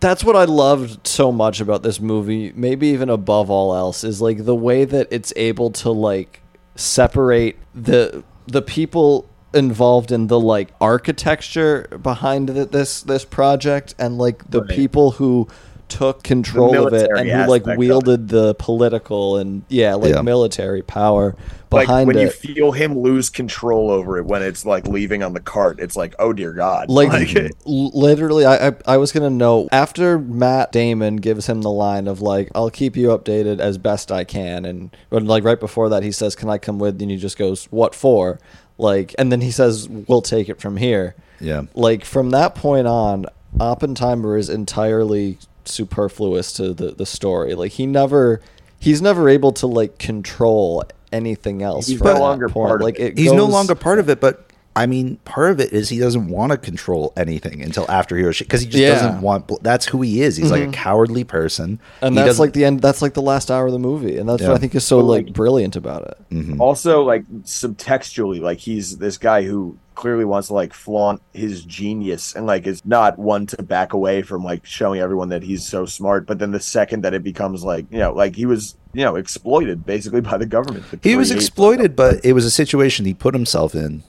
that's 0.00 0.24
what 0.24 0.36
I 0.36 0.44
loved 0.44 1.06
so 1.06 1.30
much 1.32 1.60
about 1.60 1.82
this 1.82 2.00
movie, 2.00 2.52
maybe 2.54 2.88
even 2.88 3.08
above 3.10 3.50
all 3.50 3.74
else, 3.74 4.04
is 4.04 4.20
like 4.20 4.44
the 4.44 4.54
way 4.54 4.84
that 4.84 5.08
it's 5.10 5.32
able 5.36 5.70
to 5.72 5.90
like 5.90 6.42
separate 6.74 7.56
the 7.74 8.22
the 8.46 8.62
people 8.62 9.28
involved 9.54 10.12
in 10.12 10.26
the 10.26 10.38
like 10.38 10.68
architecture 10.80 11.88
behind 12.02 12.48
the, 12.48 12.64
this 12.66 13.02
this 13.02 13.24
project 13.24 13.94
and 13.98 14.18
like 14.18 14.48
the 14.50 14.60
Right. 14.60 14.70
people 14.70 15.12
who 15.12 15.48
took 15.88 16.22
control 16.22 16.86
of 16.86 16.92
it 16.92 17.08
and 17.16 17.28
who 17.28 17.36
like 17.48 17.62
aspect 17.62 17.66
of 17.66 17.72
it. 17.72 17.78
wielded 17.78 18.28
the 18.28 18.54
political 18.56 19.36
and 19.38 19.62
yeah 19.68 19.94
like 19.94 20.14
Yeah. 20.14 20.22
military 20.22 20.82
power 20.82 21.34
like 21.70 21.86
behind 21.86 22.06
when 22.06 22.16
it 22.18 22.22
you 22.22 22.30
feel 22.30 22.72
him 22.72 22.98
lose 22.98 23.28
control 23.30 23.90
over 23.90 24.16
it 24.18 24.24
when 24.26 24.42
it's 24.42 24.64
like 24.64 24.86
leaving 24.88 25.22
on 25.22 25.34
the 25.34 25.40
cart, 25.40 25.80
it's 25.80 25.96
like, 25.96 26.14
oh 26.18 26.32
dear 26.32 26.52
God. 26.52 26.88
like 26.90 27.10
l- 27.36 27.52
literally 27.66 28.44
I, 28.46 28.68
I 28.68 28.72
i 28.86 28.96
was 28.96 29.12
gonna 29.12 29.28
know 29.30 29.68
after 29.72 30.18
matt 30.18 30.72
damon 30.72 31.16
gives 31.16 31.46
him 31.46 31.60
the 31.62 31.70
line 31.70 32.06
of 32.08 32.20
like 32.22 32.50
i'll 32.54 32.70
keep 32.70 32.96
you 32.96 33.08
updated 33.08 33.60
as 33.60 33.76
best 33.78 34.10
i 34.12 34.24
can 34.24 34.64
and 34.64 34.96
but 35.10 35.22
like 35.24 35.44
right 35.44 35.60
before 35.60 35.88
that 35.90 36.02
he 36.02 36.12
says 36.12 36.34
can 36.34 36.48
i 36.48 36.56
come 36.58 36.78
with 36.78 37.00
and 37.02 37.10
he 37.10 37.16
just 37.16 37.36
goes 37.36 37.64
what 37.66 37.94
for 37.94 38.38
like 38.78 39.14
and 39.18 39.30
then 39.32 39.40
he 39.40 39.50
says 39.50 39.88
we'll 39.88 40.22
take 40.22 40.48
it 40.48 40.60
from 40.60 40.76
here 40.78 41.14
Yeah. 41.40 41.62
like 41.74 42.04
from 42.04 42.30
that 42.30 42.54
point 42.54 42.86
on 42.86 43.26
oppenheimer 43.60 44.36
is 44.36 44.48
entirely 44.48 45.38
superfluous 45.68 46.52
to 46.54 46.72
the 46.74 46.92
the 46.92 47.06
story. 47.06 47.54
Like 47.54 47.72
he 47.72 47.86
never 47.86 48.40
he's 48.80 49.00
never 49.02 49.28
able 49.28 49.52
to 49.52 49.66
like 49.66 49.98
control 49.98 50.82
anything 51.12 51.62
else. 51.62 51.86
He's 51.86 51.98
from 51.98 52.08
no 52.14 52.20
longer 52.20 52.48
point. 52.48 52.68
part 52.68 52.80
of 52.80 52.84
like 52.84 52.98
it. 52.98 53.12
it 53.12 53.18
He's 53.18 53.32
no 53.32 53.46
longer 53.46 53.74
part 53.74 53.98
of 53.98 54.08
it, 54.08 54.20
but 54.20 54.44
I 54.76 54.86
mean, 54.86 55.16
part 55.24 55.50
of 55.50 55.58
it 55.58 55.72
is 55.72 55.88
he 55.88 55.98
doesn't 55.98 56.28
want 56.28 56.52
to 56.52 56.58
control 56.58 57.12
anything 57.16 57.62
until 57.62 57.90
after 57.90 58.16
he 58.16 58.22
or 58.22 58.32
she, 58.32 58.44
because 58.44 58.60
he 58.60 58.66
just 58.68 58.78
Yeah. 58.80 58.90
Mm-hmm. 58.94 59.06
doesn't 59.06 59.22
want. 59.22 59.62
That's 59.64 59.86
who 59.86 60.02
he 60.02 60.22
is. 60.22 60.36
He's 60.36 60.52
like 60.52 60.68
a 60.68 60.70
cowardly 60.70 61.24
person, 61.24 61.80
and 62.00 62.16
He 62.16 62.22
that's 62.22 62.38
like 62.38 62.52
the 62.52 62.64
end. 62.64 62.80
That's 62.80 63.02
like 63.02 63.14
the 63.14 63.22
last 63.22 63.50
hour 63.50 63.66
of 63.66 63.72
the 63.72 63.80
movie, 63.80 64.18
and 64.18 64.28
that's 64.28 64.40
Yeah. 64.42 64.48
what 64.50 64.54
I 64.56 64.58
think 64.58 64.76
is 64.76 64.84
so 64.84 64.98
like 65.00 65.24
like- 65.26 65.34
brilliant 65.34 65.74
about 65.74 66.02
it. 66.06 66.16
Mm-hmm. 66.32 66.60
Also, 66.60 67.02
like 67.02 67.24
subtextually, 67.42 68.40
like 68.40 68.58
he's 68.58 68.98
this 68.98 69.18
guy 69.18 69.42
who 69.42 69.76
clearly 69.98 70.24
wants 70.24 70.46
to 70.46 70.54
like 70.54 70.72
flaunt 70.72 71.20
his 71.32 71.64
genius 71.64 72.36
and 72.36 72.46
like 72.46 72.68
is 72.68 72.84
not 72.86 73.18
one 73.18 73.46
to 73.46 73.60
back 73.64 73.92
away 73.92 74.22
from 74.22 74.44
like 74.44 74.64
showing 74.64 75.00
everyone 75.00 75.28
that 75.28 75.42
he's 75.42 75.66
so 75.66 75.84
smart. 75.84 76.24
But 76.24 76.38
then 76.38 76.52
the 76.52 76.60
second 76.60 77.02
that 77.02 77.14
it 77.14 77.24
becomes 77.24 77.64
like 77.64 77.84
you 77.90 77.98
know, 77.98 78.12
like 78.12 78.36
he 78.36 78.46
was 78.46 78.76
you 78.94 79.04
know 79.04 79.16
exploited 79.16 79.84
basically 79.84 80.20
by 80.20 80.38
the 80.38 80.46
government. 80.46 80.84
he 81.02 81.16
was 81.16 81.32
exploited, 81.32 81.96
but 81.96 82.24
it 82.24 82.32
was 82.32 82.44
a 82.44 82.50
situation 82.50 83.04
he 83.04 83.12
put 83.12 83.34
himself 83.34 83.74
in. 83.74 84.04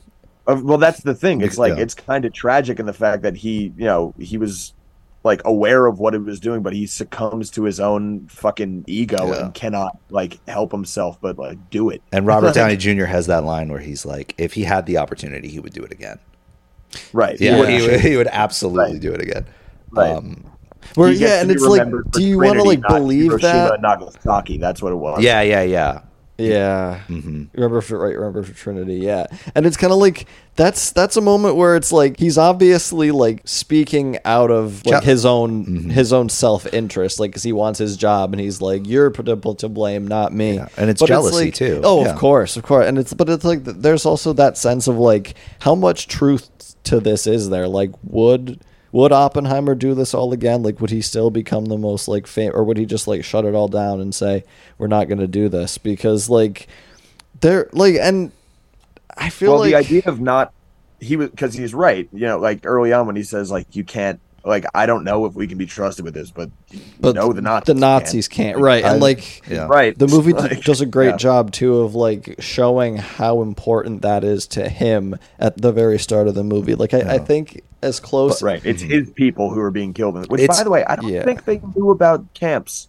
Uh, 0.48 0.62
well, 0.64 0.78
that's 0.78 1.02
the 1.02 1.16
thing. 1.16 1.42
It's 1.42 1.58
like 1.58 1.76
Yeah. 1.76 1.84
it's 1.84 1.96
kind 1.96 2.24
of 2.24 2.34
tragic 2.34 2.80
in 2.80 2.86
the 2.86 2.94
fact 2.94 3.24
that 3.24 3.36
he, 3.36 3.74
you 3.76 3.86
know, 3.86 4.14
he 4.20 4.38
was 4.38 4.74
like 5.24 5.42
aware 5.46 5.86
of 5.86 6.00
what 6.00 6.14
he 6.14 6.20
was 6.20 6.40
doing, 6.40 6.62
but 6.64 6.72
he 6.74 6.88
succumbs 6.88 7.50
to 7.52 7.64
his 7.64 7.80
own 7.80 8.28
fucking 8.28 8.86
ego 8.88 9.28
Yeah. 9.28 9.46
and 9.46 9.54
cannot 9.54 9.98
like 10.10 10.40
help 10.48 10.72
himself 10.72 11.20
but 11.20 11.38
like 11.38 11.70
do 11.70 11.90
it. 11.90 12.02
And 12.12 12.26
Robert 12.26 12.54
Downey 12.56 12.78
Jr. 12.78 13.04
has 13.06 13.28
that 13.28 13.44
line 13.44 13.70
where 13.70 13.80
he's 13.82 14.06
like, 14.06 14.34
if 14.38 14.54
he 14.54 14.64
had 14.64 14.86
the 14.86 14.98
opportunity, 14.98 15.50
he 15.50 15.60
would 15.60 15.74
do 15.74 15.84
it 15.84 15.92
again. 15.92 16.20
Right. 17.14 17.40
Yeah, 17.40 17.60
wouldn't 17.60 17.80
he, 17.82 17.88
would, 17.88 18.00
he 18.00 18.16
would 18.18 18.28
absolutely 18.28 18.94
Right. 18.94 19.02
do 19.02 19.14
it 19.14 19.22
again. 19.22 19.46
Right. 19.92 20.12
Um, 20.12 20.44
Where 20.96 21.12
yeah, 21.12 21.42
and 21.42 21.52
it's 21.52 21.64
like, 21.64 21.88
do 22.12 22.24
you 22.24 22.40
want 22.40 22.58
to 22.58 22.64
like 22.64 22.82
believe 22.88 23.26
Hiroshima 23.32 23.52
that? 23.54 23.74
and 23.74 23.82
Nagasaki. 23.82 24.58
That's 24.58 24.82
what 24.82 24.92
it 24.94 24.96
was. 24.96 25.22
yeah, 25.22 25.42
yeah, 25.42 25.62
yeah. 25.64 26.02
Yeah. 26.44 27.02
Mm-hmm. 27.08 27.44
Remember 27.54 27.82
for 27.82 27.98
right, 28.00 28.16
remember 28.16 28.44
for 28.44 28.54
Trinity, 28.54 28.96
yeah. 28.96 29.28
And 29.56 29.66
it's 29.66 29.78
kind 29.78 29.92
of 29.94 30.00
like 30.00 30.28
that's 30.56 30.92
that's 30.92 31.16
a 31.18 31.22
moment 31.22 31.56
where 31.56 31.76
it's 31.76 31.92
like 31.92 32.20
he's 32.20 32.38
obviously 32.38 33.12
like 33.12 33.42
speaking 33.46 34.18
out 34.26 34.52
of 34.52 34.86
like 34.86 35.04
his 35.04 35.26
own 35.26 35.90
his 35.90 36.12
own 36.14 36.30
self 36.30 36.72
interest, 36.74 37.20
like 37.20 37.32
because 37.32 37.44
he 37.44 37.54
wants 37.54 37.80
his 37.80 37.98
job, 37.98 38.34
and 38.34 38.40
he's 38.42 38.62
like, 38.62 38.88
"You're 38.88 39.10
to, 39.12 39.36
to 39.56 39.70
blame, 39.70 40.08
not 40.08 40.34
me." 40.34 40.56
Yeah, 40.56 40.68
and 40.78 40.90
it's 40.90 41.02
But 41.02 41.08
jealousy, 41.08 41.46
like- 41.46 41.54
too. 41.56 41.82
Oh, 41.84 42.04
Yeah. 42.04 42.12
of 42.14 42.18
course, 42.20 42.58
of 42.58 42.64
course. 42.64 42.86
And 42.88 42.98
it's 42.98 43.14
but 43.14 43.30
it's 43.30 43.46
like 43.46 43.64
there's 43.64 44.06
also 44.06 44.34
that 44.34 44.58
sense 44.58 44.88
of 44.88 44.98
like 44.98 45.36
how 45.60 45.76
much 45.76 46.08
truth 46.08 46.50
to 46.86 47.00
this 47.00 47.28
is 47.28 47.50
there? 47.50 47.68
Like 47.68 47.92
would 48.04 48.62
would 48.92 49.12
Oppenheimer 49.12 49.76
do 49.76 49.94
this 49.94 50.14
all 50.14 50.34
again? 50.34 50.64
Like 50.64 50.82
would 50.82 50.90
he 50.90 51.02
still 51.02 51.30
become 51.30 51.66
the 51.66 51.78
most 51.78 52.08
like 52.08 52.28
fame, 52.28 52.52
or 52.54 52.64
would 52.64 52.78
he 52.78 52.86
just 52.86 53.08
like 53.08 53.24
shut 53.24 53.46
it 53.46 53.56
all 53.56 53.68
down 53.68 54.02
and 54.02 54.14
say 54.14 54.44
we're 54.78 54.88
not 54.88 55.08
going 55.08 55.20
to 55.20 55.28
do 55.28 55.50
this 55.50 55.78
because 55.78 56.30
like 56.30 56.68
they're 57.42 57.70
like 57.72 57.96
and 57.96 58.32
I 59.18 59.30
feel 59.30 59.52
Well, 59.52 59.60
like 59.62 59.72
the 59.72 59.76
idea 59.76 60.04
of 60.06 60.20
not 60.20 60.54
he 61.00 61.16
was 61.16 61.30
because 61.30 61.54
he's 61.54 61.74
right. 61.74 62.10
You 62.12 62.28
know, 62.28 62.40
like 62.40 62.66
early 62.66 62.92
on 62.94 63.08
when 63.08 63.16
he 63.16 63.24
says 63.24 63.52
like 63.52 63.76
you 63.76 63.84
can't 63.84 64.20
like 64.44 64.66
I 64.74 64.86
don't 64.86 65.04
know 65.04 65.26
if 65.26 65.34
we 65.36 65.48
can 65.48 65.58
be 65.58 65.66
trusted 65.66 66.06
with 66.06 66.14
this, 66.14 66.32
but 66.32 66.50
but 67.00 67.16
no, 67.16 67.34
the 67.34 67.42
Nazis. 67.42 67.66
the 67.68 67.74
can. 67.74 67.80
Nazis 67.80 68.28
can't 68.28 68.58
right 68.58 68.84
I- 68.86 68.92
and 68.94 69.02
like 69.02 69.48
Yeah. 69.50 69.68
Right. 69.68 69.98
the 69.98 70.08
movie 70.08 70.34
Like, 70.40 70.64
does 70.64 70.82
a 70.82 70.86
great 70.86 71.12
yeah. 71.12 71.18
job 71.18 71.52
too 71.52 71.78
of 71.80 71.96
like 71.96 72.36
showing 72.40 72.98
how 72.98 73.42
important 73.42 74.02
that 74.04 74.24
is 74.24 74.48
to 74.48 74.68
him 74.70 75.16
at 75.40 75.58
the 75.62 75.72
very 75.72 76.00
start 76.00 76.28
of 76.28 76.36
the 76.36 76.44
movie. 76.44 76.76
Like 76.76 76.94
I, 76.94 77.16
I 77.16 77.18
think 77.20 77.62
as 77.82 78.00
close 78.00 78.42
Right. 78.42 78.64
It's 78.66 78.82
his 78.82 79.10
people 79.10 79.52
who 79.54 79.60
are 79.62 79.72
being 79.72 79.94
killed. 79.94 80.16
Which, 80.30 80.42
It's- 80.42 80.58
by 80.58 80.64
the 80.64 80.70
way, 80.70 80.84
I 80.86 80.96
don't 80.96 81.08
yeah. 81.12 81.24
think 81.24 81.46
they 81.46 81.62
knew 81.76 81.90
about 81.92 82.34
camps 82.34 82.88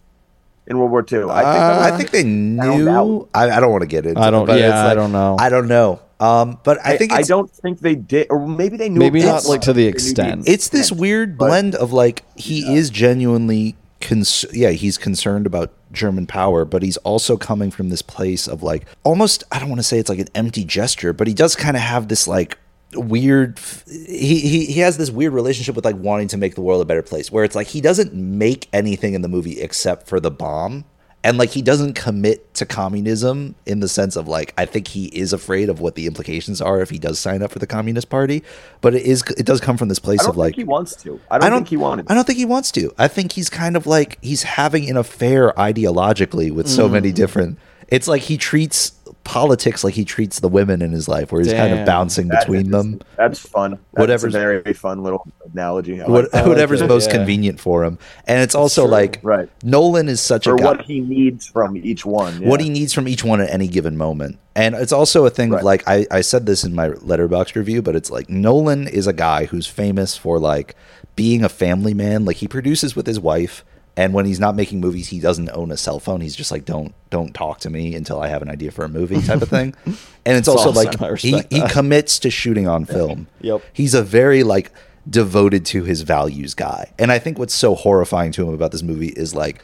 in 0.67 0.77
World 0.77 0.91
War 0.91 0.99
II. 1.11 1.23
I 1.23 1.23
think, 1.23 1.29
Uh, 1.29 1.79
I 1.81 1.97
think 1.97 2.11
they 2.11 2.23
knew. 2.23 3.27
I, 3.33 3.49
I 3.49 3.59
don't 3.59 3.71
want 3.71 3.81
to 3.81 3.87
get 3.87 4.05
into. 4.05 4.19
I 4.21 4.27
it, 4.27 4.31
don't- 4.31 4.45
but 4.45 4.59
yeah, 4.59 4.67
it's 4.67 4.91
I 4.91 4.95
don't 4.95 5.11
know. 5.11 5.35
I 5.39 5.49
don't 5.49 5.67
know. 5.67 5.99
Um, 6.21 6.59
but 6.63 6.77
I 6.85 6.97
think 6.97 7.11
I 7.11 7.23
don't 7.23 7.49
think 7.49 7.79
they 7.79 7.95
did, 7.95 8.27
or 8.29 8.47
maybe 8.47 8.77
they 8.77 8.89
knew. 8.89 8.99
Maybe 8.99 9.21
about 9.21 9.43
not, 9.43 9.49
like, 9.49 9.61
to 9.61 9.73
the 9.73 9.87
extent. 9.87 10.47
it's 10.47 10.69
this 10.69 10.89
extent, 10.89 11.01
weird 11.01 11.37
but- 11.37 11.47
blend 11.47 11.75
of 11.75 11.91
like 11.91 12.23
he 12.37 12.75
is 12.75 12.89
genuinely 12.91 13.75
cons- 14.01 14.45
yeah 14.53 14.69
he's 14.69 14.97
concerned 14.97 15.45
about 15.45 15.71
german 15.91 16.25
power 16.25 16.65
but 16.65 16.81
he's 16.81 16.97
also 16.97 17.37
coming 17.37 17.69
from 17.69 17.89
this 17.89 18.01
place 18.01 18.47
of 18.47 18.63
like 18.63 18.85
almost 19.03 19.43
i 19.51 19.59
don't 19.59 19.69
want 19.69 19.77
to 19.77 19.83
say 19.83 19.99
it's 19.99 20.09
like 20.09 20.17
an 20.17 20.27
empty 20.33 20.63
gesture 20.63 21.13
but 21.13 21.27
he 21.27 21.33
does 21.35 21.55
kind 21.55 21.77
of 21.77 21.83
have 21.83 22.07
this 22.07 22.27
like 22.27 22.57
weird 22.95 23.59
he, 23.87 24.39
he 24.39 24.65
he 24.65 24.79
has 24.79 24.97
this 24.97 25.11
weird 25.11 25.33
relationship 25.33 25.75
with 25.75 25.85
like 25.85 25.95
wanting 25.97 26.27
to 26.27 26.37
make 26.37 26.55
the 26.55 26.61
world 26.61 26.81
a 26.81 26.85
better 26.85 27.03
place 27.03 27.31
where 27.31 27.43
it's 27.43 27.55
like 27.55 27.67
he 27.67 27.79
doesn't 27.79 28.11
make 28.13 28.67
anything 28.73 29.13
in 29.13 29.21
the 29.21 29.27
movie 29.27 29.61
except 29.61 30.07
for 30.07 30.19
the 30.19 30.31
bomb 30.31 30.83
and 31.23 31.37
like 31.37 31.49
he 31.51 31.61
doesn't 31.61 31.93
commit 31.93 32.51
to 32.55 32.65
communism 32.65 33.53
in 33.65 33.79
the 33.79 33.87
sense 33.87 34.15
of 34.15 34.27
like 34.27 34.53
I 34.57 34.65
think 34.65 34.87
he 34.87 35.05
is 35.05 35.33
afraid 35.33 35.69
of 35.69 35.79
what 35.79 35.95
the 35.95 36.07
implications 36.07 36.61
are 36.61 36.81
if 36.81 36.89
he 36.89 36.97
does 36.97 37.19
sign 37.19 37.43
up 37.43 37.51
for 37.51 37.59
the 37.59 37.67
Communist 37.67 38.09
Party, 38.09 38.43
but 38.81 38.95
it 38.95 39.03
is 39.03 39.23
it 39.37 39.45
does 39.45 39.61
come 39.61 39.77
from 39.77 39.87
this 39.87 39.99
place 39.99 40.21
I 40.21 40.23
don't 40.23 40.29
of 40.31 40.37
like 40.37 40.55
he 40.55 40.63
wants 40.63 40.95
to. 41.03 41.19
I 41.29 41.37
don't, 41.37 41.59
think 41.59 41.67
he 41.69 41.77
wanted. 41.77 42.07
I 42.09 42.15
don't 42.15 42.25
think 42.25 42.39
he 42.39 42.45
wants 42.45 42.71
to. 42.73 42.91
I 42.97 43.07
think 43.07 43.33
he's 43.33 43.49
kind 43.49 43.75
of 43.77 43.85
like 43.85 44.17
he's 44.23 44.43
having 44.43 44.89
an 44.89 44.97
affair 44.97 45.51
ideologically 45.53 46.51
with 46.51 46.67
so 46.67 46.87
Mm. 46.87 46.93
many 46.93 47.11
different. 47.11 47.57
It's 47.87 48.07
like 48.07 48.21
he 48.23 48.37
treats 48.37 48.93
politics 49.31 49.81
like 49.85 49.93
he 49.93 50.03
treats 50.03 50.41
the 50.41 50.49
women 50.49 50.81
in 50.81 50.91
his 50.91 51.07
life, 51.07 51.31
where 51.31 51.41
he's 51.41 51.53
kind 51.53 51.73
of 51.73 51.85
bouncing 51.85 52.27
That 52.27 52.41
between 52.41 52.65
is- 52.65 52.71
them. 52.71 52.99
That's 53.15 53.39
fun. 53.39 53.71
That's 53.71 53.81
Whatever's- 54.01 54.35
a 54.35 54.37
very 54.39 54.73
fun 54.73 55.03
little 55.03 55.25
analogy. 55.53 56.01
I 56.01 56.05
What, 56.05 56.27
whatever's 56.33 56.81
it, 56.81 56.87
most 56.89 57.07
yeah. 57.07 57.15
convenient 57.17 57.57
for 57.61 57.85
him, 57.85 57.97
and 58.27 58.41
it's 58.41 58.55
also 58.55 58.81
true. 58.83 58.91
like 58.91 59.19
Right. 59.23 59.47
Nolan 59.63 60.09
is 60.09 60.19
such 60.19 60.47
or 60.47 60.55
a 60.55 60.57
guy. 60.57 60.65
what 60.65 60.81
he 60.81 60.99
needs 60.99 61.47
from 61.47 61.77
each 61.77 62.05
one. 62.05 62.43
what 62.45 62.59
he 62.59 62.69
needs 62.69 62.91
from 62.91 63.07
each 63.07 63.23
one 63.23 63.39
at 63.39 63.49
any 63.49 63.69
given 63.69 63.95
moment. 63.95 64.37
And 64.53 64.75
it's 64.75 64.91
also 64.91 65.25
a 65.25 65.29
thing 65.29 65.53
of 65.53 65.63
like 65.63 65.81
I, 65.87 66.05
I 66.11 66.19
said 66.19 66.45
this 66.45 66.65
in 66.65 66.75
my 66.75 66.89
Letterboxd 66.89 67.55
review, 67.55 67.81
but 67.81 67.95
it's 67.95 68.11
like 68.11 68.29
Nolan 68.29 68.85
is 68.89 69.07
a 69.07 69.13
guy 69.13 69.45
who's 69.45 69.65
famous 69.65 70.17
for 70.17 70.39
like 70.39 70.75
being 71.15 71.41
a 71.41 71.47
family 71.49 71.93
man. 71.93 72.25
Like 72.25 72.35
he 72.37 72.49
produces 72.49 72.93
with 72.93 73.07
his 73.07 73.17
wife, 73.19 73.63
and 73.97 74.13
when 74.13 74.25
he's 74.25 74.39
not 74.39 74.55
making 74.55 74.79
movies, 74.79 75.09
he 75.09 75.19
doesn't 75.19 75.49
own 75.49 75.71
a 75.71 75.77
cell 75.77 75.99
phone. 75.99 76.21
He's 76.21 76.35
just 76.35 76.51
like, 76.51 76.65
don't 76.65 76.93
don't 77.09 77.33
talk 77.33 77.59
to 77.61 77.69
me 77.69 77.93
until 77.95 78.21
I 78.21 78.27
have 78.27 78.41
an 78.41 78.49
idea 78.49 78.71
for 78.71 78.85
a 78.85 78.89
movie 78.89 79.21
type 79.21 79.41
of 79.41 79.49
thing. 79.49 79.75
And 80.23 80.37
it's 80.37 80.47
also 80.47 80.69
awesome. 80.69 80.99
like 80.99 81.17
he, 81.17 81.41
he 81.49 81.67
commits 81.69 82.19
to 82.19 82.29
shooting 82.29 82.67
on 82.67 82.85
film. 82.97 83.25
Yep. 83.41 83.63
He's 83.73 83.95
a 83.95 84.03
very 84.03 84.43
like 84.43 84.71
devoted 85.09 85.65
to 85.65 85.83
his 85.83 86.03
values 86.03 86.53
guy. 86.53 86.93
And 86.99 87.11
I 87.11 87.17
think 87.17 87.39
what's 87.39 87.55
so 87.55 87.73
horrifying 87.73 88.31
to 88.33 88.47
him 88.47 88.53
about 88.53 88.71
this 88.71 88.83
movie 88.83 89.07
is 89.07 89.33
like 89.33 89.63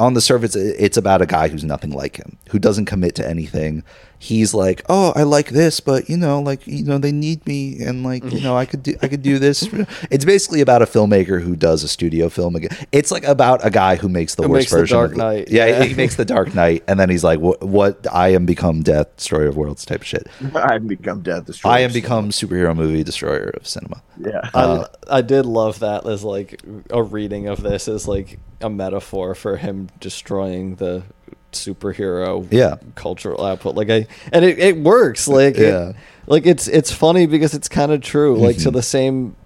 on 0.00 0.14
the 0.14 0.22
surface 0.22 0.56
it's 0.56 0.96
about 0.96 1.20
a 1.20 1.26
guy 1.26 1.48
who's 1.48 1.62
nothing 1.62 1.90
like 1.90 2.16
him, 2.16 2.38
who 2.48 2.58
doesn't 2.58 2.86
commit 2.86 3.16
to 3.16 3.28
anything. 3.28 3.84
He's 4.20 4.52
like, 4.52 4.82
"Oh, 4.88 5.12
I 5.14 5.22
like 5.22 5.50
this, 5.50 5.78
but 5.80 6.08
you 6.08 6.16
know, 6.16 6.40
like, 6.40 6.66
you 6.66 6.84
know, 6.84 6.98
they 6.98 7.12
need 7.12 7.46
me 7.46 7.80
and 7.80 8.02
like, 8.02 8.24
you 8.32 8.40
know, 8.40 8.56
I 8.56 8.66
could 8.66 8.82
do 8.82 8.94
I 9.00 9.08
could 9.08 9.22
do 9.22 9.38
this." 9.38 9.68
It's 10.10 10.24
basically 10.24 10.60
about 10.60 10.82
a 10.82 10.86
filmmaker 10.86 11.40
who 11.40 11.54
does 11.54 11.82
a 11.84 11.88
studio 11.88 12.28
film 12.28 12.56
again. 12.56 12.76
It's 12.92 13.10
like 13.10 13.24
about 13.24 13.64
a 13.64 13.70
guy 13.70 13.96
who 13.96 14.08
makes 14.08 14.34
the 14.34 14.42
Who 14.42 14.50
worst 14.50 14.62
makes 14.64 14.70
The 14.72 14.78
version 14.78 14.96
Dark 14.98 15.10
of 15.12 15.16
Knight, 15.18 15.48
Yeah, 15.50 15.66
yeah. 15.66 15.84
he 15.84 15.94
makes 15.94 16.16
the 16.16 16.24
Dark 16.24 16.54
Knight 16.54 16.82
and 16.88 16.98
then 16.98 17.10
he's 17.10 17.22
like, 17.24 17.38
"What 17.40 17.62
what 17.62 18.06
I 18.12 18.28
am 18.30 18.44
become 18.46 18.82
death, 18.82 19.14
destroyer 19.16 19.46
of 19.46 19.56
worlds" 19.56 19.84
type 19.84 20.00
of 20.00 20.06
shit. 20.06 20.26
I 20.54 20.74
am 20.74 20.86
become 20.86 21.22
death 21.22 21.46
destroyer. 21.46 21.74
I 21.74 21.80
am 21.80 21.92
become 21.92 22.30
superhero 22.30 22.74
movie 22.74 23.04
destroyer 23.04 23.50
of 23.50 23.66
cinema. 23.68 24.02
Yeah. 24.18 24.50
I, 24.52 24.60
uh, 24.62 24.88
I 25.10 25.20
did 25.22 25.46
love 25.46 25.78
that 25.78 26.06
as 26.06 26.24
like 26.24 26.60
a 26.90 27.02
reading 27.02 27.46
of 27.48 27.62
this 27.62 27.86
as 27.88 28.08
like 28.08 28.38
a 28.60 28.68
metaphor 28.70 29.34
for 29.36 29.56
him 29.56 29.88
destroying 30.00 30.76
the 30.76 31.04
superhero 31.52 32.46
Yeah. 32.50 32.76
cultural 32.94 33.44
output 33.44 33.74
like 33.74 33.90
i 33.90 34.06
and 34.32 34.44
it, 34.44 34.58
it 34.58 34.76
works 34.78 35.26
like 35.28 35.56
it- 35.56 35.68
Yeah. 35.72 35.92
like 36.26 36.46
it's 36.46 36.68
it's 36.68 36.92
funny 36.92 37.26
because 37.26 37.54
it's 37.54 37.68
kind 37.68 37.90
of 37.92 38.00
true 38.02 38.36
like 38.36 38.56
Mm-hmm. 38.56 38.62
to 38.64 38.70
the 38.70 38.82
same 38.82 39.36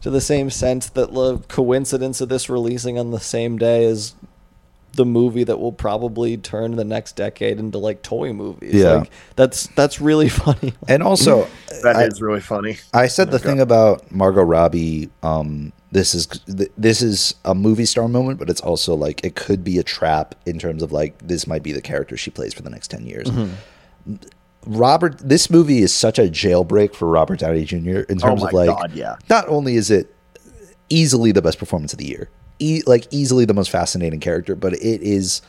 to 0.00 0.10
the 0.10 0.20
same 0.20 0.50
sense 0.50 0.88
that 0.90 1.12
the 1.14 1.38
coincidence 1.48 2.20
of 2.20 2.28
this 2.28 2.48
releasing 2.48 2.98
on 2.98 3.10
the 3.10 3.20
same 3.20 3.56
day 3.58 3.84
as 3.84 4.14
the 4.94 5.04
movie 5.06 5.44
that 5.44 5.58
will 5.58 5.72
probably 5.72 6.36
turn 6.36 6.76
the 6.76 6.84
next 6.84 7.16
decade 7.16 7.58
into 7.58 7.78
like 7.78 8.02
toy 8.02 8.32
movies 8.32 8.74
Yeah. 8.74 8.92
like 8.96 9.10
that's 9.36 9.66
that's 9.68 10.00
really 10.00 10.28
funny 10.44 10.74
And 10.88 11.02
also 11.02 11.46
That 11.82 11.96
is 12.08 12.20
I- 12.20 12.24
really 12.24 12.40
funny. 12.40 12.78
I 12.92 13.06
said 13.06 13.30
the 13.30 13.38
thing 13.38 13.60
about 13.60 14.10
Margot 14.12 14.42
Robbie. 14.42 15.08
Um, 15.22 15.72
this 15.92 16.14
is 16.14 16.26
this 16.76 17.02
is 17.02 17.34
a 17.44 17.54
movie 17.54 17.84
star 17.84 18.08
moment, 18.08 18.38
but 18.38 18.48
it's 18.50 18.60
also 18.62 18.94
like 18.94 19.22
it 19.24 19.36
could 19.36 19.62
be 19.62 19.78
a 19.78 19.82
trap 19.84 20.34
in 20.46 20.58
terms 20.58 20.82
of 20.82 20.90
like 20.90 21.16
this 21.18 21.46
might 21.46 21.62
be 21.62 21.70
the 21.72 21.82
character 21.82 22.16
she 22.16 22.30
plays 22.30 22.52
for 22.54 22.62
the 22.62 22.70
next 22.70 22.88
ten 22.88 23.06
years. 23.06 23.28
Mm-hmm. 23.28 24.14
Robert, 24.66 25.18
this 25.18 25.50
movie 25.50 25.80
is 25.82 25.92
such 25.94 26.18
a 26.18 26.22
jailbreak 26.22 26.94
for 26.94 27.08
Robert 27.08 27.40
Downey 27.40 27.64
Jr. 27.64 28.00
in 28.08 28.18
Oh 28.22 28.28
terms 28.28 28.42
my 28.42 28.48
of 28.48 28.52
like, 28.54 28.68
God, 28.68 28.92
yeah. 28.92 29.16
not 29.28 29.46
only 29.48 29.76
is 29.76 29.90
it 29.90 30.14
easily 30.88 31.32
the 31.32 31.42
best 31.42 31.58
performance 31.58 31.92
of 31.92 31.98
the 31.98 32.06
year, 32.06 32.30
e- 32.58 32.82
like 32.86 33.06
easily 33.10 33.44
the 33.44 33.54
most 33.54 33.70
fascinating 33.70 34.20
character, 34.20 34.54
but 34.54 34.72
it 34.74 35.02
is 35.02 35.42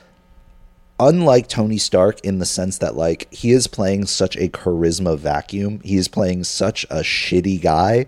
unlike 0.99 1.48
Tony 1.48 1.78
Stark 1.78 2.20
in 2.22 2.40
the 2.40 2.45
sense 2.45 2.80
that 2.80 2.95
like 2.95 3.32
he 3.34 3.52
is 3.52 3.68
playing 3.68 4.06
such 4.07 4.36
a 4.36 4.48
charisma 4.49 5.18
vacuum. 5.18 5.80
He 5.84 5.95
is 5.95 6.07
playing 6.07 6.44
such 6.44 6.84
a 6.86 6.98
shitty 7.02 7.61
guy. 7.61 8.07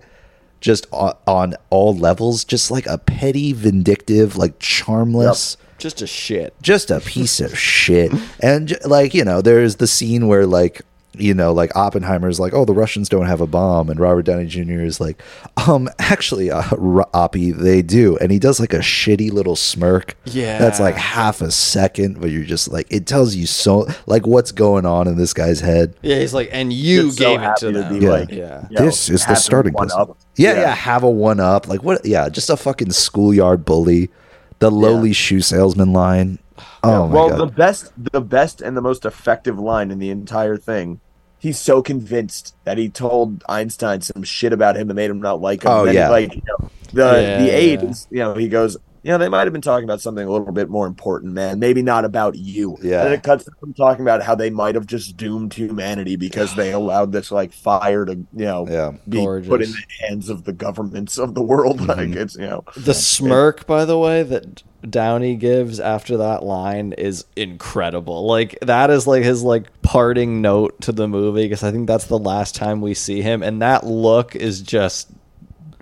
Just 0.66 0.88
on, 0.90 1.14
on 1.28 1.54
all 1.70 1.96
levels, 1.96 2.44
just 2.44 2.72
like 2.72 2.86
a 2.86 2.98
petty, 2.98 3.52
vindictive, 3.52 4.36
like 4.36 4.58
charmless 4.58 5.56
Just 5.78 6.02
a 6.02 6.08
shit. 6.08 6.54
just 6.60 6.90
a 6.90 6.98
piece 6.98 7.40
of 7.40 7.56
shit. 7.56 8.10
And 8.40 8.76
like, 8.84 9.14
you 9.14 9.24
know, 9.24 9.40
there's 9.40 9.76
the 9.76 9.86
scene 9.86 10.26
where 10.26 10.44
like, 10.44 10.82
you 11.18 11.34
know, 11.34 11.52
like 11.52 11.74
Oppenheimer's 11.76 12.38
like, 12.38 12.52
oh, 12.54 12.64
the 12.64 12.72
Russians 12.74 13.08
don't 13.08 13.26
have 13.26 13.40
a 13.40 13.46
bomb, 13.46 13.88
and 13.90 13.98
Robert 14.00 14.22
Downey 14.22 14.46
Jr. 14.46 14.80
is 14.82 15.00
like, 15.00 15.20
um, 15.66 15.88
actually, 15.98 16.50
uh, 16.50 16.62
R- 16.72 17.08
Oppie, 17.14 17.56
they 17.56 17.82
do, 17.82 18.16
and 18.18 18.30
he 18.30 18.38
does 18.38 18.60
like 18.60 18.72
a 18.72 18.78
shitty 18.78 19.32
little 19.32 19.56
smirk. 19.56 20.16
Yeah. 20.24 20.58
that's 20.58 20.80
like 20.80 20.94
half 20.96 21.40
a 21.40 21.50
second, 21.50 22.20
but 22.20 22.30
you're 22.30 22.44
just 22.44 22.68
like, 22.68 22.86
it 22.90 23.06
tells 23.06 23.34
you 23.34 23.46
so 23.46 23.86
like 24.06 24.26
what's 24.26 24.52
going 24.52 24.86
on 24.86 25.08
in 25.08 25.16
this 25.16 25.32
guy's 25.32 25.60
head. 25.60 25.94
Yeah, 26.02 26.18
he's 26.18 26.34
like, 26.34 26.48
and 26.52 26.72
you 26.72 27.06
Just 27.06 27.18
so 27.18 27.24
gave 27.24 27.40
it 27.40 27.42
happy 27.44 27.60
to 27.60 27.72
to 27.72 27.88
be 27.90 28.04
Yeah. 28.04 28.10
like, 28.10 28.30
yeah. 28.30 28.66
you 28.70 28.76
know, 28.78 28.84
this 28.86 29.08
is 29.08 29.24
the 29.26 29.34
starting 29.34 29.72
one 29.72 29.88
place. 29.88 29.98
up. 29.98 30.16
Yeah, 30.36 30.54
yeah, 30.60 30.74
have 30.74 31.02
a 31.02 31.10
one 31.10 31.40
up. 31.40 31.66
Like 31.68 31.82
what? 31.82 32.04
Yeah, 32.04 32.28
just 32.28 32.50
a 32.50 32.56
fucking 32.56 32.92
schoolyard 32.92 33.64
bully. 33.64 34.10
The 34.58 34.70
lowly 34.70 35.12
shoe 35.12 35.40
salesman 35.42 35.92
line. 35.92 36.38
Oh 36.82 37.06
my 37.08 37.14
well, 37.14 37.28
god. 37.30 37.38
the 37.38 37.46
best, 37.46 37.92
the 38.12 38.20
best, 38.22 38.62
and 38.62 38.74
the 38.76 38.80
most 38.80 39.04
effective 39.04 39.58
line 39.58 39.90
in 39.90 39.98
the 39.98 40.08
entire 40.10 40.56
thing. 40.56 41.00
He's 41.46 41.60
so 41.60 41.80
convinced 41.80 42.56
that 42.64 42.76
he 42.76 42.88
told 42.88 43.44
Einstein 43.48 44.00
some 44.00 44.24
shit 44.24 44.52
about 44.52 44.76
him 44.76 44.88
that 44.88 44.94
made 44.94 45.08
him 45.08 45.20
not 45.20 45.40
like 45.40 45.62
him. 45.62 45.70
Oh, 45.70 45.84
Then, 45.84 45.94
yeah. 45.94 46.08
like 46.08 46.34
you 46.34 46.42
know, 46.44 46.70
the 46.92 47.20
Yeah, 47.22 47.38
the 47.38 47.50
aide, 47.50 47.82
yeah. 47.82 47.94
you 48.10 48.18
know, 48.18 48.34
he 48.34 48.48
goes, 48.48 48.76
you 49.06 49.12
know, 49.12 49.18
they 49.18 49.28
might 49.28 49.44
have 49.44 49.52
been 49.52 49.62
talking 49.62 49.84
about 49.84 50.00
something 50.00 50.26
a 50.26 50.28
little 50.28 50.50
bit 50.50 50.68
more 50.68 50.84
important, 50.84 51.32
man. 51.32 51.60
Maybe 51.60 51.80
not 51.80 52.04
about 52.04 52.34
you. 52.34 52.76
Yeah. 52.82 53.04
And 53.04 53.14
it 53.14 53.22
cuts 53.22 53.48
from 53.60 53.72
talking 53.72 54.02
about 54.04 54.20
how 54.20 54.34
they 54.34 54.50
might 54.50 54.74
have 54.74 54.84
just 54.84 55.16
doomed 55.16 55.54
humanity 55.54 56.16
because 56.16 56.56
they 56.56 56.72
allowed 56.72 57.12
this 57.12 57.30
like 57.30 57.52
fire 57.52 58.04
to, 58.04 58.14
you 58.14 58.26
know, 58.34 58.66
Yeah. 58.68 58.94
be 59.08 59.24
put 59.24 59.62
in 59.62 59.70
the 59.70 59.84
hands 60.00 60.28
of 60.28 60.42
the 60.42 60.52
governments 60.52 61.18
of 61.18 61.34
the 61.34 61.42
world. 61.42 61.78
Mm-hmm. 61.86 61.86
Like 62.12 62.16
it's, 62.16 62.34
you 62.34 62.48
know, 62.48 62.64
The 62.76 62.94
smirk, 62.94 63.64
by 63.68 63.84
the 63.84 63.96
way, 63.96 64.24
that 64.24 64.64
Downey 64.90 65.36
gives 65.36 65.78
after 65.78 66.16
that 66.16 66.42
line 66.42 66.92
is 66.94 67.26
incredible. 67.36 68.26
Like 68.26 68.58
that 68.62 68.90
is 68.90 69.06
like 69.06 69.22
his 69.22 69.44
like 69.44 69.82
parting 69.82 70.40
note 70.42 70.80
to 70.80 70.90
the 70.90 71.06
movie 71.06 71.44
because 71.44 71.62
I 71.62 71.70
think 71.70 71.86
that's 71.86 72.06
the 72.06 72.18
last 72.18 72.56
time 72.56 72.80
we 72.80 72.92
see 72.94 73.22
him, 73.22 73.44
and 73.44 73.62
that 73.62 73.86
look 73.86 74.34
is 74.34 74.62
just, 74.62 75.10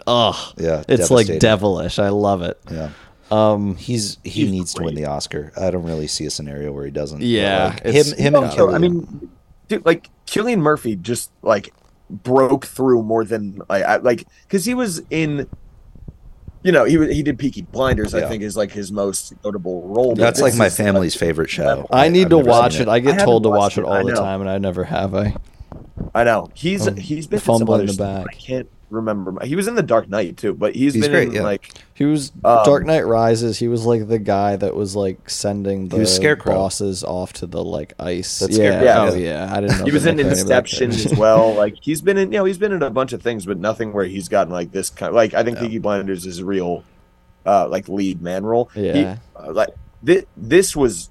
ugh, 0.06 0.36
Yeah, 0.58 0.82
it's 0.88 1.10
like 1.10 1.38
devilish. 1.38 1.98
I 1.98 2.10
love 2.10 2.42
it. 2.42 2.60
Yeah. 2.70 2.90
Um, 3.30 3.76
He's 3.76 4.18
he 4.22 4.30
He's 4.30 4.50
needs 4.50 4.74
to 4.74 4.82
win 4.82 4.94
the 4.94 5.06
Oscar. 5.06 5.52
I 5.56 5.70
don't 5.70 5.84
really 5.84 6.06
see 6.06 6.26
a 6.26 6.30
scenario 6.30 6.72
where 6.72 6.84
he 6.84 6.90
doesn't. 6.90 7.22
Yeah, 7.22 7.76
like, 7.84 7.94
him 7.94 8.16
him 8.16 8.32
No, 8.34 8.42
and 8.44 8.52
Cillian. 8.52 8.74
I 8.74 8.78
mean, 8.78 9.30
dude, 9.68 9.84
like 9.86 10.10
Cillian 10.26 10.58
Murphy 10.58 10.96
just 10.96 11.30
like 11.42 11.72
broke 12.10 12.66
through 12.66 13.02
more 13.02 13.24
than 13.24 13.62
like 13.68 13.82
I, 13.84 13.96
like 13.96 14.26
because 14.46 14.64
he 14.64 14.74
was 14.74 15.02
in. 15.10 15.48
You 16.62 16.72
know, 16.72 16.84
he 16.84 16.96
wa- 16.96 17.04
he 17.06 17.22
did 17.22 17.38
Peaky 17.38 17.60
Blinders. 17.60 18.14
Yeah. 18.14 18.20
I 18.20 18.28
think 18.28 18.42
is 18.42 18.56
like 18.56 18.72
his 18.72 18.90
most 18.90 19.34
notable 19.44 19.86
role. 19.86 20.14
that's 20.14 20.40
like 20.40 20.54
my 20.56 20.66
is, 20.66 20.76
family's 20.76 21.14
favorite 21.14 21.50
show. 21.50 21.86
I 21.90 22.08
need 22.08 22.24
I've 22.24 22.30
to 22.30 22.38
watch 22.38 22.74
seen 22.74 22.82
it. 22.82 22.88
I 22.88 23.00
get 23.00 23.20
I 23.20 23.24
told 23.24 23.42
to 23.42 23.50
watch 23.50 23.76
it 23.76 23.82
it. 23.82 23.84
all 23.84 24.02
the 24.04 24.14
time, 24.14 24.40
and 24.40 24.48
I 24.48 24.56
never 24.56 24.84
have. 24.84 25.14
I 25.14 25.36
I 26.14 26.24
know 26.24 26.50
he's 26.54 26.88
Um, 26.88 26.96
he's 26.96 27.26
been 27.26 27.38
in 27.38 27.44
some 27.44 27.62
in 27.62 27.68
other 27.68 27.86
the 27.86 27.92
back. 27.94 28.26
I 28.30 28.32
can't 28.34 28.68
remember. 28.90 29.44
He 29.44 29.56
was 29.56 29.66
in 29.68 29.74
the 29.74 29.82
Dark 29.82 30.08
Knight 30.08 30.36
too, 30.36 30.54
but 30.54 30.74
he's 30.74 30.94
He's 30.94 31.02
been 31.04 31.10
great, 31.12 31.28
in 31.28 31.34
yeah. 31.34 31.42
like 31.42 31.72
He 31.94 32.04
was 32.04 32.30
Um, 32.44 32.64
Dark 32.64 32.84
Knight 32.86 33.06
Rises. 33.06 33.58
He 33.58 33.68
was 33.68 33.84
like 33.84 34.08
the 34.08 34.18
guy 34.18 34.56
that 34.56 34.74
was 34.74 34.94
like 34.96 35.28
sending 35.28 35.88
the 35.88 35.98
was 35.98 36.14
Scarecrow. 36.14 36.54
bosses 36.54 37.02
off 37.04 37.32
to 37.34 37.46
the 37.46 37.62
like 37.62 37.94
ice. 37.98 38.38
That's 38.40 38.56
yeah, 38.56 38.80
Scarecrow. 38.80 39.14
oh 39.14 39.16
yeah. 39.16 39.48
I 39.52 39.60
didn't 39.60 39.78
know 39.80 39.84
he 39.84 39.92
was 39.92 40.06
in 40.06 40.16
nickname 40.16 40.32
of 40.32 40.38
Inception 40.38 40.90
as 40.90 41.14
well. 41.16 41.54
Like 41.54 41.74
he's 41.80 42.00
been 42.02 42.16
in, 42.18 42.32
you 42.32 42.38
know, 42.38 42.44
he's 42.44 42.58
been 42.58 42.72
in 42.72 42.82
a 42.82 42.90
bunch 42.90 43.12
of 43.12 43.22
things, 43.22 43.46
but 43.46 43.58
nothing 43.58 43.92
where 43.92 44.04
he's 44.06 44.28
gotten 44.28 44.52
like 44.52 44.72
this 44.72 44.90
kind. 44.90 45.14
Like 45.14 45.34
I 45.34 45.42
think 45.42 45.58
Peaky 45.58 45.78
Blinders 45.78 46.26
is 46.26 46.38
a 46.38 46.44
real, 46.44 46.84
uh, 47.46 47.68
like 47.68 47.88
lead 47.88 48.22
man 48.22 48.44
role. 48.44 48.70
He- 48.74 48.86
Yeah. 48.88 49.16
uh, 49.36 49.52
like 49.52 49.70
this, 50.02 50.24
this 50.36 50.76
was 50.76 51.10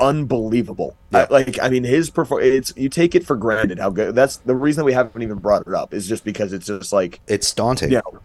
unbelievable. 0.00 0.96
Yeah. 1.10 1.26
I- 1.30 1.32
like 1.32 1.58
I 1.62 1.68
mean, 1.68 1.84
his 1.84 2.10
perform. 2.10 2.42
It's 2.42 2.72
you 2.76 2.88
take 2.88 3.14
it 3.14 3.26
for 3.26 3.36
granted 3.36 3.78
how 3.78 3.90
good. 3.90 4.14
That's 4.14 4.36
the 4.38 4.54
reason 4.54 4.84
we 4.84 4.92
haven't 4.92 5.22
even 5.22 5.38
brought 5.38 5.66
it 5.66 5.74
up 5.74 5.92
is 5.94 6.06
just 6.08 6.24
because 6.24 6.52
it's 6.52 6.66
just 6.66 6.92
like 6.92 7.20
It's 7.26 7.52
daunting. 7.52 7.90
you 7.90 7.96
know, 7.98 8.20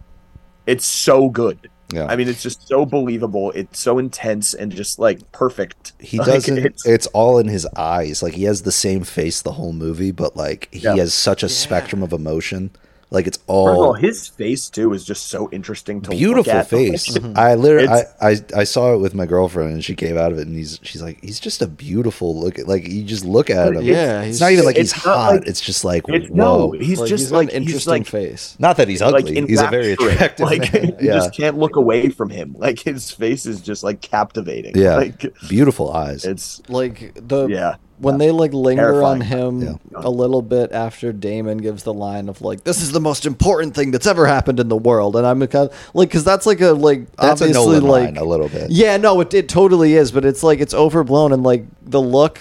it's 0.66 0.86
so 0.86 1.28
good. 1.28 1.70
Yeah. 1.92 2.06
I 2.06 2.14
mean, 2.14 2.28
it's 2.28 2.42
just 2.42 2.68
so 2.68 2.86
believable. 2.86 3.50
It's 3.52 3.80
so 3.80 3.98
intense 3.98 4.54
and 4.54 4.70
just 4.70 5.00
like 5.00 5.30
perfect. 5.32 5.92
he 5.98 6.18
Like, 6.20 6.26
doesn't. 6.28 6.58
it's- 6.58 6.86
It's, 6.86 7.06
all 7.08 7.38
in 7.38 7.48
his 7.48 7.66
eyes. 7.76 8.22
Like 8.22 8.34
he 8.34 8.44
has 8.44 8.62
the 8.62 8.70
same 8.72 9.02
face 9.02 9.42
the 9.42 9.52
whole 9.52 9.72
movie, 9.72 10.12
but 10.12 10.36
like 10.36 10.68
he 10.70 10.80
Yeah. 10.80 10.94
has 10.96 11.12
such 11.14 11.42
a 11.42 11.48
spectrum 11.48 12.02
of 12.02 12.12
emotion. 12.12 12.70
Like 13.12 13.26
it's 13.26 13.38
First 13.38 13.48
of 13.48 13.54
all, 13.56 13.84
all 13.86 13.92
his 13.94 14.28
face 14.28 14.70
too 14.70 14.92
is 14.92 15.04
just 15.04 15.26
so 15.26 15.50
interesting 15.50 16.00
to 16.02 16.10
beautiful 16.10 16.52
look 16.52 16.60
at. 16.62 16.68
face. 16.68 17.10
Like, 17.18 17.36
I 17.36 17.54
literally, 17.56 17.88
I, 17.88 18.04
I, 18.20 18.36
I 18.54 18.62
saw 18.64 18.94
it 18.94 18.98
with 18.98 19.14
my 19.14 19.26
girlfriend, 19.26 19.72
and 19.72 19.84
she 19.84 19.96
came 19.96 20.16
out 20.16 20.30
of 20.30 20.38
it, 20.38 20.46
and 20.46 20.56
he's, 20.56 20.78
she's 20.84 21.02
like, 21.02 21.20
he's 21.20 21.40
just 21.40 21.60
a 21.60 21.66
beautiful 21.66 22.38
look. 22.38 22.56
Like 22.58 22.86
you 22.86 23.02
just 23.02 23.24
look 23.24 23.50
at 23.50 23.74
him. 23.74 23.82
Yeah, 23.82 24.20
it's 24.20 24.26
he's- 24.38 24.40
not 24.40 24.52
even 24.52 24.64
like 24.64 24.76
he's 24.76 24.92
hot. 24.92 25.32
like- 25.34 25.46
it's 25.48 25.60
just 25.60 25.84
like 25.84 26.04
It's 26.06 26.28
whoa. 26.30 26.36
no, 26.36 26.70
he's 26.70 27.00
Like, 27.00 27.08
just 27.08 27.30
got 27.30 27.36
like 27.38 27.48
an 27.52 27.62
he's 27.64 27.70
interesting 27.72 27.92
like 27.94 28.06
face. 28.06 28.54
Not 28.60 28.76
that 28.76 28.86
he's 28.86 29.00
like 29.02 29.24
ugly. 29.24 29.44
he's 29.44 29.60
a 29.60 29.66
very 29.66 29.90
attractive 29.92 30.46
Like 30.46 30.72
man. 30.72 30.84
you 31.00 31.08
Yeah, 31.08 31.14
just 31.14 31.34
can't 31.34 31.58
look 31.58 31.74
away 31.74 32.10
from 32.10 32.30
him. 32.30 32.54
Like 32.58 32.78
his 32.78 33.10
face 33.10 33.44
is 33.44 33.60
just 33.60 33.82
like 33.82 34.00
captivating. 34.02 34.76
yeah. 34.76 34.94
like 34.94 35.26
beautiful 35.48 35.92
eyes. 35.92 36.24
it's 36.24 36.62
Like 36.68 37.12
the 37.16 37.48
yeah. 37.48 37.74
When 38.00 38.18
they 38.18 38.30
like 38.30 38.52
linger 38.52 39.02
on 39.02 39.20
him 39.20 39.60
Yeah. 39.62 39.72
a 39.94 40.08
little 40.10 40.42
bit 40.42 40.72
after 40.72 41.12
Damon 41.12 41.58
gives 41.58 41.82
the 41.82 41.92
line 41.92 42.28
of 42.28 42.40
like, 42.40 42.64
"This 42.64 42.80
is 42.82 42.92
the 42.92 43.00
most 43.00 43.26
important 43.26 43.74
thing 43.74 43.90
that's 43.90 44.06
ever 44.06 44.26
happened 44.26 44.58
in 44.58 44.68
the 44.68 44.76
world," 44.76 45.16
and 45.16 45.26
I'm 45.26 45.40
kind 45.48 45.68
of, 45.70 45.90
like, 45.94 46.06
uh, 46.06 46.08
because 46.08 46.24
that's 46.24 46.46
like 46.46 46.60
a 46.60 46.72
like 46.72 47.10
That's 47.16 47.40
a 47.40 47.44
obviously 47.44 47.80
Nolan 47.80 47.84
like 47.86 48.16
a 48.16 48.24
little 48.24 48.48
bit. 48.48 48.70
Yeah, 48.70 48.96
no, 48.96 49.20
it, 49.20 49.32
it 49.34 49.48
totally 49.48 49.94
is, 49.94 50.12
but 50.12 50.24
it's 50.24 50.42
like 50.42 50.60
it's 50.60 50.72
overblown 50.74 51.32
and 51.32 51.42
like 51.42 51.64
the 51.84 52.00
look 52.00 52.38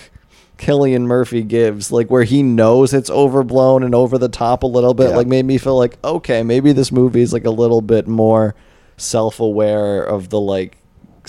Cillian 0.57 1.03
Murphy 1.03 1.41
gives, 1.43 1.89
like 1.91 2.09
where 2.11 2.23
he 2.25 2.43
knows 2.43 2.93
it's 2.93 3.09
overblown 3.09 3.81
and 3.83 3.95
over 3.95 4.17
the 4.17 4.27
top 4.27 4.63
a 4.63 4.67
little 4.67 4.93
bit, 4.93 5.09
Yeah. 5.11 5.15
like 5.17 5.27
made 5.27 5.45
me 5.45 5.57
feel 5.57 5.77
like 5.77 5.97
okay, 6.03 6.43
maybe 6.43 6.71
this 6.73 6.91
movie 6.91 7.21
is 7.21 7.31
like 7.33 7.45
a 7.45 7.49
little 7.51 7.81
bit 7.81 8.07
more 8.07 8.55
self-aware 8.97 10.03
of 10.03 10.29
the 10.29 10.39
like 10.39 10.77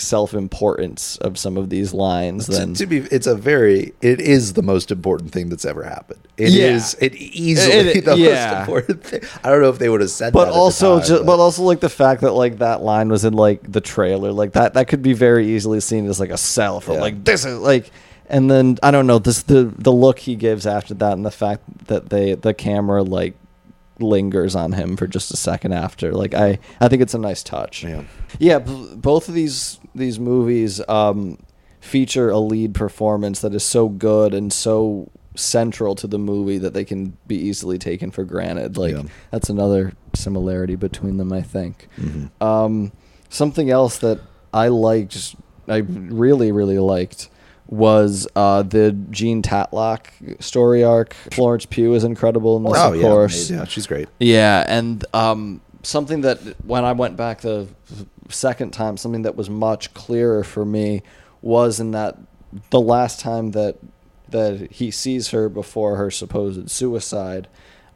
self-importance 0.01 1.17
of 1.17 1.37
some 1.37 1.57
of 1.57 1.69
these 1.69 1.93
lines 1.93 2.47
To, 2.47 2.73
to 2.73 2.85
be, 2.85 2.97
it's 2.97 3.27
a 3.27 3.35
very. 3.35 3.93
It 4.01 4.19
is 4.21 4.53
the 4.53 4.61
most 4.61 4.91
important 4.91 5.31
thing 5.31 5.49
that's 5.49 5.65
ever 5.65 5.83
happened. 5.83 6.27
It 6.37 6.53
is. 6.53 6.95
Yeah. 6.99 7.05
It 7.07 7.15
easily 7.15 7.73
It- 7.75 8.05
the 8.05 8.17
yeah. 8.17 8.51
most 8.51 8.59
important 8.61 9.03
thing. 9.03 9.21
I 9.43 9.49
don't 9.49 9.61
know 9.61 9.69
if 9.69 9.79
they 9.79 9.89
would 9.89 10.01
have 10.01 10.09
said. 10.09 10.33
but 10.33 10.45
that 10.45 10.47
at 10.49 10.53
the 10.53 10.59
also 10.59 10.97
time, 10.99 11.07
ju- 11.07 11.23
but 11.23 11.39
also 11.39 11.63
like 11.63 11.79
the 11.79 11.89
fact 11.89 12.21
that 12.21 12.31
like 12.33 12.57
that 12.59 12.81
line 12.81 13.09
was 13.09 13.23
in 13.25 13.33
like 13.33 13.69
the 13.71 13.81
trailer 13.81 14.31
like 14.31 14.53
that 14.53 14.73
that 14.73 14.87
could 14.87 15.01
be 15.01 15.13
very 15.13 15.47
easily 15.55 15.79
seen 15.79 16.07
as 16.07 16.19
like 16.19 16.29
a 16.29 16.37
sell 16.37 16.79
for 16.81 16.93
Yeah. 16.93 17.01
like 17.01 17.23
this 17.23 17.45
is 17.45 17.57
like 17.59 17.91
and 18.27 18.49
then 18.49 18.77
i 18.81 18.91
don't 18.91 19.07
know 19.07 19.19
this 19.19 19.43
the 19.43 19.71
the 19.77 19.91
look 19.91 20.19
he 20.19 20.35
gives 20.35 20.65
after 20.65 20.93
that 20.95 21.13
and 21.13 21.25
the 21.25 21.31
fact 21.31 21.63
that 21.87 22.09
they 22.09 22.33
the 22.35 22.53
camera 22.53 23.03
like 23.03 23.35
lingers 24.01 24.55
on 24.55 24.71
him 24.73 24.97
for 24.97 25.07
just 25.07 25.31
a 25.31 25.37
second 25.37 25.73
after 25.73 26.11
like 26.13 26.33
i 26.33 26.57
i 26.79 26.87
think 26.87 27.01
it's 27.01 27.13
a 27.13 27.17
nice 27.19 27.43
touch 27.43 27.83
Yeah. 27.83 28.03
yeah 28.39 28.59
b- 28.59 28.93
both 28.95 29.27
of 29.29 29.33
these 29.35 29.79
these 29.95 30.19
movies 30.19 30.81
um 30.89 31.37
feature 31.79 32.29
a 32.29 32.37
lead 32.39 32.73
performance 32.75 33.41
that 33.41 33.53
is 33.55 33.63
so 33.63 33.89
good 33.89 34.33
and 34.33 34.51
so 34.53 35.09
central 35.35 35.95
to 35.95 36.07
the 36.07 36.19
movie 36.19 36.57
that 36.57 36.73
they 36.73 36.83
can 36.85 37.17
be 37.25 37.35
easily 37.37 37.77
taken 37.77 38.11
for 38.11 38.23
granted 38.23 38.77
like 38.77 38.93
Yeah. 38.95 39.03
that's 39.31 39.49
another 39.49 39.93
similarity 40.13 40.75
between 40.75 41.17
them 41.17 41.31
i 41.33 41.41
think 41.41 41.87
Mm-hmm. 41.97 42.43
um, 42.43 42.91
something 43.29 43.69
else 43.69 43.97
that 43.99 44.19
i 44.53 44.67
liked 44.67 45.35
i 45.67 45.77
really 45.77 46.51
really 46.51 46.77
liked 46.79 47.29
was 47.71 48.27
uh, 48.35 48.61
the 48.61 48.91
Jean 49.09 49.41
Tatlock 49.41 50.41
story 50.43 50.83
arc. 50.83 51.13
Florence 51.31 51.65
Pugh 51.65 51.93
is 51.95 52.03
incredible 52.03 52.57
in 52.57 52.63
this, 52.63 52.73
Oh 52.75 52.89
of 52.93 52.95
yeah, 52.97 53.01
course. 53.01 53.49
yeah, 53.49 53.63
she's 53.65 53.87
great. 53.87 54.07
Yeah, 54.19 54.63
and 54.67 55.03
um, 55.13 55.61
something 55.81 56.21
that 56.21 56.37
when 56.65 56.83
I 56.85 56.91
went 56.91 57.15
back 57.17 57.41
the 57.41 57.67
second 58.29 58.71
time, 58.71 58.97
something 58.97 59.23
that 59.23 59.35
was 59.35 59.49
much 59.49 59.93
clearer 59.93 60.43
for 60.43 60.65
me 60.65 61.01
was 61.41 61.79
in 61.79 61.91
that 61.91 62.17
the 62.69 62.81
last 62.81 63.19
time 63.21 63.51
that 63.51 63.77
that 64.29 64.71
he 64.71 64.91
sees 64.91 65.29
her 65.29 65.49
before 65.49 65.95
her 65.95 66.11
supposed 66.11 66.69
suicide, 66.69 67.47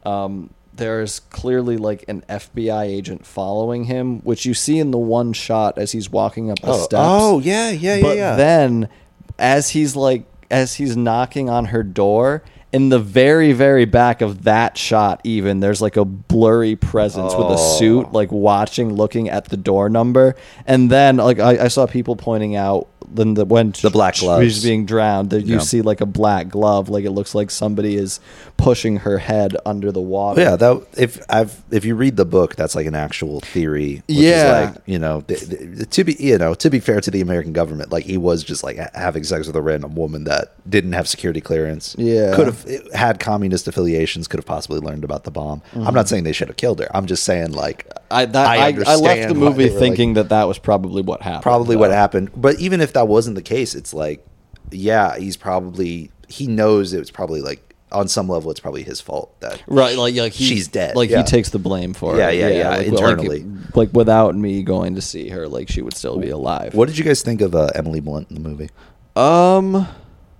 um, 0.04 0.50
there's 0.74 1.20
clearly 1.20 1.76
like 1.76 2.04
an 2.08 2.22
FBI 2.28 2.82
agent 2.84 3.24
following 3.26 3.84
him, 3.84 4.20
which 4.20 4.44
you 4.46 4.52
see 4.54 4.78
in 4.78 4.90
the 4.90 4.98
one 4.98 5.32
shot 5.32 5.78
as 5.78 5.92
he's 5.92 6.10
walking 6.10 6.50
up 6.50 6.60
the 6.60 6.68
Oh, 6.72 6.76
steps. 6.78 6.94
oh 7.02 7.38
yeah, 7.40 7.70
yeah, 7.70 7.96
yeah, 7.96 8.02
But 8.02 8.16
yeah. 8.16 8.36
then, 8.36 8.88
as 9.38 9.70
he's 9.70 9.96
like, 9.96 10.24
as 10.50 10.74
he's 10.74 10.96
knocking 10.96 11.48
on 11.50 11.66
her 11.66 11.82
door, 11.82 12.42
in 12.72 12.88
the 12.90 12.98
very, 12.98 13.52
very 13.52 13.84
back 13.84 14.20
of 14.20 14.42
that 14.42 14.76
shot, 14.76 15.20
even 15.24 15.60
there's 15.60 15.80
like 15.80 15.96
a 15.96 16.04
blurry 16.04 16.76
presence 16.76 17.32
with 17.34 17.46
a 17.46 17.56
Oh. 17.56 17.76
suit, 17.78 18.12
like 18.12 18.30
watching, 18.30 18.92
looking 18.94 19.30
at 19.30 19.46
the 19.46 19.56
door 19.56 19.88
number, 19.88 20.34
and 20.66 20.90
then 20.90 21.16
like 21.16 21.38
I, 21.38 21.64
I 21.64 21.68
saw 21.68 21.86
people 21.86 22.16
pointing 22.16 22.54
out 22.56 22.88
then 23.12 23.34
the 23.34 23.44
when 23.44 23.72
The 23.82 23.90
black 23.90 24.14
she's 24.14 24.62
being 24.62 24.86
drowned, 24.86 25.30
that 25.30 25.46
you 25.46 25.54
Yeah. 25.54 25.60
see 25.60 25.82
like 25.82 26.00
a 26.00 26.06
black 26.06 26.48
glove, 26.48 26.88
like 26.88 27.04
it 27.04 27.10
looks 27.10 27.34
like 27.34 27.50
somebody 27.50 27.96
is 27.96 28.20
pushing 28.56 28.98
her 28.98 29.18
head 29.18 29.56
under 29.64 29.92
the 29.92 30.00
water. 30.00 30.40
Yeah, 30.40 30.56
that 30.56 30.82
if 30.96 31.20
I've 31.28 31.62
if 31.70 31.84
you 31.84 31.94
read 31.94 32.16
the 32.16 32.24
book, 32.24 32.56
that's 32.56 32.74
like 32.74 32.86
an 32.86 32.94
actual 32.94 33.40
theory. 33.40 34.02
Which 34.06 34.16
Yeah. 34.18 34.60
is 34.62 34.68
like 34.70 34.82
you 34.86 34.98
know 34.98 35.22
th- 35.22 35.48
th- 35.48 35.90
to 35.90 36.04
be 36.04 36.16
you 36.18 36.38
know 36.38 36.54
to 36.54 36.70
be 36.70 36.80
fair 36.80 37.00
to 37.00 37.10
the 37.10 37.20
American 37.20 37.52
government, 37.52 37.92
like 37.92 38.04
he 38.04 38.16
was 38.16 38.42
just 38.42 38.64
like 38.64 38.78
ha- 38.78 38.90
having 38.94 39.24
sex 39.24 39.46
with 39.46 39.56
a 39.56 39.62
random 39.62 39.94
woman 39.94 40.24
that 40.24 40.52
didn't 40.68 40.92
have 40.92 41.06
security 41.08 41.40
clearance. 41.40 41.94
Yeah. 41.98 42.34
could 42.34 42.46
have 42.46 42.92
had 42.92 43.20
communist 43.20 43.68
affiliations. 43.68 44.28
Could 44.28 44.38
have 44.38 44.46
possibly 44.46 44.80
learned 44.80 45.04
about 45.04 45.24
the 45.24 45.30
bomb. 45.30 45.62
I'm 45.74 45.82
not 45.82 45.92
mm-hmm. 45.94 46.06
saying 46.06 46.24
they 46.24 46.32
should 46.32 46.48
have 46.48 46.56
killed 46.56 46.80
her. 46.80 46.88
I'm 46.94 47.06
just 47.06 47.24
saying 47.24 47.52
like 47.52 47.86
I 48.10 48.24
that 48.24 48.46
I 48.46 48.56
I, 48.56 48.58
I, 48.58 48.70
left 48.70 48.88
understand 48.88 49.30
the 49.30 49.40
why 49.40 49.48
movie 49.48 49.64
they 49.64 49.68
were, 49.70 49.74
like- 49.74 49.80
thinking 49.80 50.14
that 50.14 50.28
that 50.30 50.44
was 50.48 50.58
probably 50.58 51.02
what 51.02 51.22
happened. 51.22 51.42
probably 51.42 51.76
what 51.76 51.90
happened. 51.90 52.30
But 52.36 52.58
even 52.60 52.80
if 52.80 52.92
that 52.96 53.06
wasn't 53.08 53.36
the 53.36 53.42
case, 53.42 53.74
it's 53.74 53.92
like 53.94 54.24
yeah, 54.72 55.16
he's 55.16 55.36
probably 55.36 56.10
he 56.28 56.46
knows 56.48 56.92
it 56.92 56.98
was 56.98 57.10
probably 57.10 57.40
like 57.40 57.62
on 57.92 58.08
some 58.08 58.26
level 58.28 58.50
it's 58.50 58.58
probably 58.58 58.82
his 58.82 59.00
fault 59.00 59.38
that 59.40 59.62
Right, 59.68 59.96
like, 59.96 60.16
like 60.16 60.32
he, 60.32 60.44
She's 60.44 60.66
dead, 60.66 60.96
Like 60.96 61.08
yeah. 61.08 61.18
he 61.18 61.22
takes 61.22 61.50
the 61.50 61.60
blame 61.60 61.94
for 61.94 62.16
Yeah, 62.18 62.30
it. 62.30 62.38
yeah, 62.40 62.48
yeah, 62.48 62.68
like, 62.78 62.86
internally. 62.88 63.44
like, 63.44 63.76
like 63.76 63.92
without 63.92 64.34
me 64.34 64.64
going 64.64 64.96
to 64.96 65.00
see 65.00 65.28
her, 65.28 65.46
like 65.46 65.68
she 65.68 65.82
would 65.82 65.94
still 65.96 66.18
be 66.18 66.28
alive. 66.30 66.74
What 66.74 66.88
did 66.88 66.98
you 66.98 67.04
guys 67.04 67.22
think 67.22 67.40
of 67.40 67.54
uh, 67.54 67.68
Emily 67.76 68.00
Blunt 68.00 68.28
in 68.28 68.34
the 68.42 68.48
movie? 68.48 68.70
Um, 69.14 69.86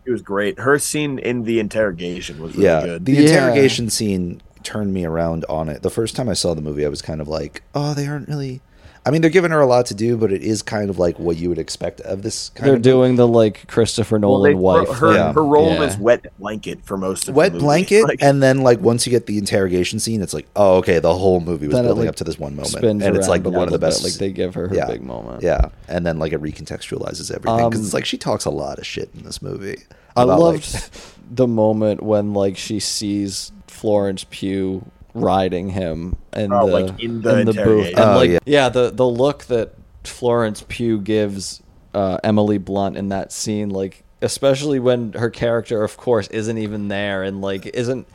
It 0.05 0.11
was 0.11 0.23
great. 0.23 0.59
Her 0.59 0.79
scene 0.81 1.19
in 1.21 1.45
the 1.45 1.61
interrogation 1.61 2.43
was 2.43 2.55
really 2.57 2.67
yeah, 2.67 2.85
good. 2.85 3.05
the 3.07 3.13
Yeah. 3.13 3.21
interrogation 3.29 3.91
scene 3.91 4.43
turned 4.65 4.93
me 4.93 5.05
around 5.05 5.45
on 5.49 5.69
it. 5.69 5.83
The 5.83 5.91
first 5.91 6.17
time 6.17 6.29
I 6.29 6.35
saw 6.35 6.53
the 6.55 6.63
movie, 6.63 6.85
I 6.85 6.89
was 6.89 7.01
kind 7.01 7.21
of 7.21 7.29
like, 7.29 7.63
"Oh, 7.77 7.95
they 7.95 8.07
aren't 8.09 8.29
really." 8.29 8.61
I 9.07 9.11
mean, 9.11 9.21
they're 9.23 9.31
giving 9.31 9.53
her 9.53 9.61
a 9.61 9.67
lot 9.67 9.87
to 9.87 9.95
do, 9.95 10.17
but 10.17 10.33
it 10.33 10.43
is 10.43 10.63
kind 10.63 10.91
of 10.91 10.99
like 10.99 11.17
what 11.21 11.37
you 11.37 11.49
would 11.49 11.61
expect 11.61 12.01
of 12.01 12.23
this. 12.23 12.49
kind 12.51 12.59
of 12.59 12.65
they're 12.67 12.77
of 12.77 12.83
doing 12.83 13.15
the 13.15 13.27
like 13.29 13.69
Christopher 13.69 14.19
Well, 14.19 14.33
Nolan 14.39 14.51
they- 14.51 14.55
wife. 14.57 14.89
her, 14.99 15.15
Yeah. 15.15 15.33
her 15.33 15.45
role 15.45 15.75
Yeah. 15.75 15.79
was 15.79 15.97
wet 15.97 16.27
blanket 16.41 16.81
for 16.83 16.97
most 16.97 17.29
of 17.29 17.37
wet 17.37 17.53
the 17.53 17.59
movie. 17.59 17.65
blanket, 17.65 18.03
Like, 18.03 18.21
and 18.21 18.43
then 18.43 18.63
like 18.63 18.81
once 18.81 19.07
you 19.07 19.11
get 19.13 19.27
the 19.27 19.39
interrogation 19.39 20.01
scene, 20.01 20.23
it's 20.23 20.35
like, 20.35 20.49
oh, 20.57 20.79
okay, 20.79 20.99
the 20.99 21.15
whole 21.15 21.39
movie 21.39 21.69
was 21.69 21.75
Then 21.77 21.85
it, 21.85 21.89
building 21.89 22.03
like, 22.07 22.09
up 22.09 22.17
to 22.17 22.25
this 22.25 22.37
one 22.39 22.57
moment, 22.57 23.03
and 23.03 23.17
it's 23.17 23.29
like 23.29 23.45
one 23.45 23.47
of 23.47 23.53
the 23.53 23.59
little 23.61 23.79
bit, 23.79 23.81
best. 23.81 24.03
like, 24.03 24.15
they 24.15 24.33
give 24.33 24.55
her 24.55 24.67
her 24.67 24.87
big 24.89 25.03
moment. 25.05 25.43
Yeah, 25.43 25.69
and 25.89 26.05
then 26.05 26.19
like 26.19 26.33
it 26.33 26.43
recontextualizes 26.43 27.31
everything 27.31 27.69
because 27.69 27.79
Um, 27.81 27.85
it's 27.85 27.95
like 27.95 28.07
she 28.07 28.19
talks 28.19 28.45
a 28.45 28.51
lot 28.51 28.79
of 28.79 28.87
shit 28.87 29.11
in 29.17 29.23
this 29.23 29.41
movie. 29.41 29.77
I 30.17 30.25
about, 30.25 30.41
like- 30.41 30.53
loved 30.55 30.91
the 31.31 31.47
moment 31.47 32.03
when 32.03 32.35
like 32.35 32.57
she 32.57 32.81
sees 32.81 33.53
Florence 33.69 34.25
Pugh 34.31 34.85
riding 35.23 35.71
him 35.71 36.17
in 36.35 36.53
Oh, 36.53 36.67
the 36.67 36.73
like, 36.73 37.01
in 37.03 37.21
the 37.23 37.53
booth, 37.53 37.89
and 37.89 37.99
Oh, 37.99 38.17
like 38.17 38.41
yeah. 38.47 38.69
the 38.69 38.91
the 38.91 39.07
look 39.07 39.45
that 39.45 39.75
Florence 40.05 40.65
Pugh 40.69 41.01
gives 41.01 41.63
uh, 41.95 42.19
Emily 42.23 42.59
Blunt 42.59 42.97
in 42.97 43.09
that 43.09 43.33
scene, 43.33 43.71
like 43.71 44.05
especially 44.23 44.79
when 44.79 45.13
her 45.15 45.31
character, 45.31 45.83
of 45.83 45.97
course, 45.97 46.29
isn't 46.29 46.59
even 46.59 46.89
there 46.89 47.23
and 47.23 47.41
like 47.41 47.67
isn't 47.67 48.07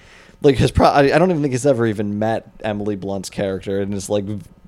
like 0.42 0.56
his 0.56 0.72
pro. 0.72 0.88
I, 0.88 1.16
I 1.16 1.18
don't 1.20 1.30
even 1.30 1.42
think 1.42 1.54
he's 1.54 1.66
ever 1.66 1.86
even 1.86 2.18
met 2.20 2.50
Emily 2.64 2.96
Blunt's 2.96 3.30
character 3.30 3.80
and 3.82 3.94
is 3.94 4.10
like 4.10 4.26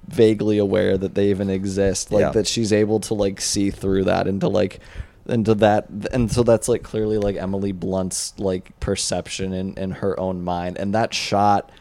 vaguely 0.07 0.57
aware 0.57 0.97
that 0.97 1.15
they 1.15 1.29
even 1.29 1.49
exist. 1.49 2.11
Like 2.11 2.21
Yeah. 2.21 2.29
that 2.31 2.47
she's 2.47 2.73
able 2.73 2.99
to 3.01 3.13
like 3.13 3.39
see 3.41 3.69
through 3.71 4.03
that 4.05 4.27
into 4.27 4.47
like 4.47 4.79
into 5.25 5.55
that 5.55 5.87
and 6.11 6.29
so 6.29 6.43
that's 6.43 6.67
like 6.67 6.83
clearly 6.83 7.17
like 7.17 7.37
Emily 7.37 7.71
Blunt's 7.71 8.33
like 8.37 8.77
perception 8.81 9.53
in 9.53 9.73
in 9.77 9.91
her 9.91 10.19
own 10.19 10.41
mind 10.43 10.77
and 10.77 10.93
that 10.93 11.13
shot 11.13 11.71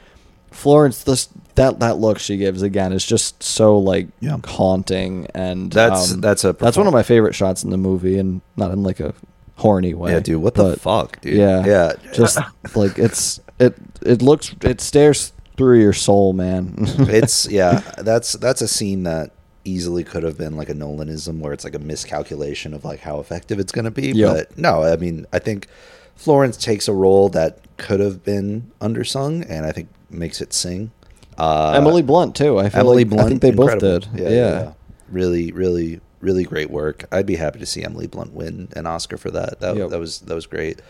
Florence 0.53 1.03
this 1.05 1.29
that 1.55 1.81
that 1.81 1.99
look 1.99 2.19
she 2.19 2.37
gives 2.37 2.63
again 2.63 2.93
is 2.93 3.05
just 3.05 3.43
so 3.43 3.79
like 3.79 4.09
Yeah. 4.21 4.39
haunting 4.45 5.27
and 5.35 5.71
That's- 5.73 6.13
um, 6.13 6.21
that's 6.21 6.45
a 6.45 6.53
that's 6.55 6.77
one 6.77 6.87
of 6.87 6.93
my 6.93 7.03
favorite 7.03 7.35
shots 7.35 7.63
in 7.65 7.71
the 7.71 7.77
movie 7.77 8.19
and 8.19 8.41
not 8.57 8.71
in 8.71 8.83
like 8.83 9.01
a 9.01 9.13
horny 9.57 9.93
way 9.95 10.13
Yeah, 10.13 10.21
dude, 10.21 10.43
what 10.43 10.55
the 10.55 10.77
fuck, 10.77 11.21
dude? 11.21 11.35
yeah 11.37 11.65
Yeah. 11.65 11.93
just 12.13 12.39
like 12.75 12.99
it's 12.99 13.41
it 13.59 13.75
it 14.05 14.23
looks 14.23 14.55
it 14.63 14.81
stares 14.81 15.33
through 15.59 15.81
your 15.81 15.93
soul 15.93 16.33
man 16.33 16.75
it's 16.79 17.47
yeah 17.51 17.81
that's 17.99 18.33
that's 18.35 18.63
a 18.63 18.69
scene 18.69 19.03
that 19.03 19.31
easily 19.65 20.03
could 20.03 20.23
have 20.25 20.37
been 20.39 20.57
like 20.57 20.69
a 20.71 20.75
nolanism 20.75 21.39
where 21.41 21.53
it's 21.53 21.63
like 21.65 21.75
a 21.75 21.79
miscalculation 21.79 22.73
of 22.75 22.85
like 22.85 23.01
how 23.01 23.21
effective 23.21 23.61
it's 23.61 23.71
going 23.73 23.85
to 23.85 23.91
be 23.91 24.09
Yep. 24.13 24.35
but 24.35 24.59
no 24.59 24.83
i 24.83 24.97
mean 24.97 25.27
i 25.33 25.39
think 25.39 25.69
florence 26.17 26.57
takes 26.57 26.89
a 26.89 26.93
role 26.93 27.29
that 27.29 27.59
could 27.77 28.01
have 28.01 28.25
been 28.25 28.73
undersung 28.81 29.45
and 29.49 29.65
i 29.67 29.71
think 29.71 29.89
makes 30.13 30.41
it 30.41 30.53
sing. 30.53 30.91
Uh 31.39 31.73
Emily 31.77 32.03
Blunt 32.03 32.37
too. 32.37 32.59
I 32.59 32.69
feel 32.69 32.81
emily 32.81 33.05
like, 33.05 33.09
blunt 33.11 33.27
I 33.27 33.29
think 33.31 33.43
they 33.43 33.51
both 33.53 33.79
did. 33.79 34.07
Yeah, 34.15 34.73
really 35.11 35.51
really 35.53 36.01
really 36.21 36.45
great 36.45 36.71
work. 36.71 37.05
I'd 37.11 37.27
be 37.27 37.37
happy 37.37 37.59
to 37.59 37.67
see 37.67 37.83
emily 37.83 38.07
blunt 38.07 38.33
win 38.33 38.69
an 38.77 38.87
oscar 38.87 39.17
for 39.17 39.31
that. 39.33 39.61
That, 39.61 39.77
Yep. 39.77 39.91
that 39.91 39.99
was 39.99 40.21
that 40.21 40.35
was 40.35 40.47
great. 40.47 40.81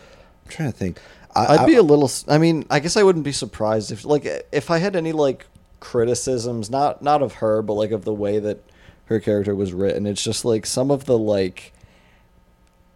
I'm 0.45 0.51
trying 0.51 0.71
to 0.71 0.77
think. 0.77 0.99
I, 1.35 1.53
I'd 1.55 1.59
I- 1.61 1.65
be 1.65 1.75
a 1.75 1.81
little. 1.81 2.11
I 2.27 2.37
mean, 2.37 2.65
I 2.69 2.79
guess 2.79 2.97
I 2.97 3.03
wouldn't 3.03 3.25
be 3.25 3.31
surprised 3.31 3.91
if, 3.91 4.05
like, 4.05 4.25
if 4.51 4.69
I 4.69 4.77
had 4.77 4.95
any 4.95 5.11
like 5.13 5.47
criticisms, 5.79 6.69
not 6.69 7.01
not 7.01 7.21
of 7.21 7.33
her, 7.35 7.61
but 7.61 7.73
like 7.73 7.91
of 7.91 8.03
the 8.05 8.13
way 8.13 8.37
that 8.39 8.59
her 9.05 9.19
character 9.19 9.55
was 9.55 9.73
written. 9.73 10.05
It's 10.05 10.23
just 10.23 10.45
like 10.45 10.65
some 10.65 10.91
of 10.91 11.05
the 11.05 11.17
like, 11.17 11.73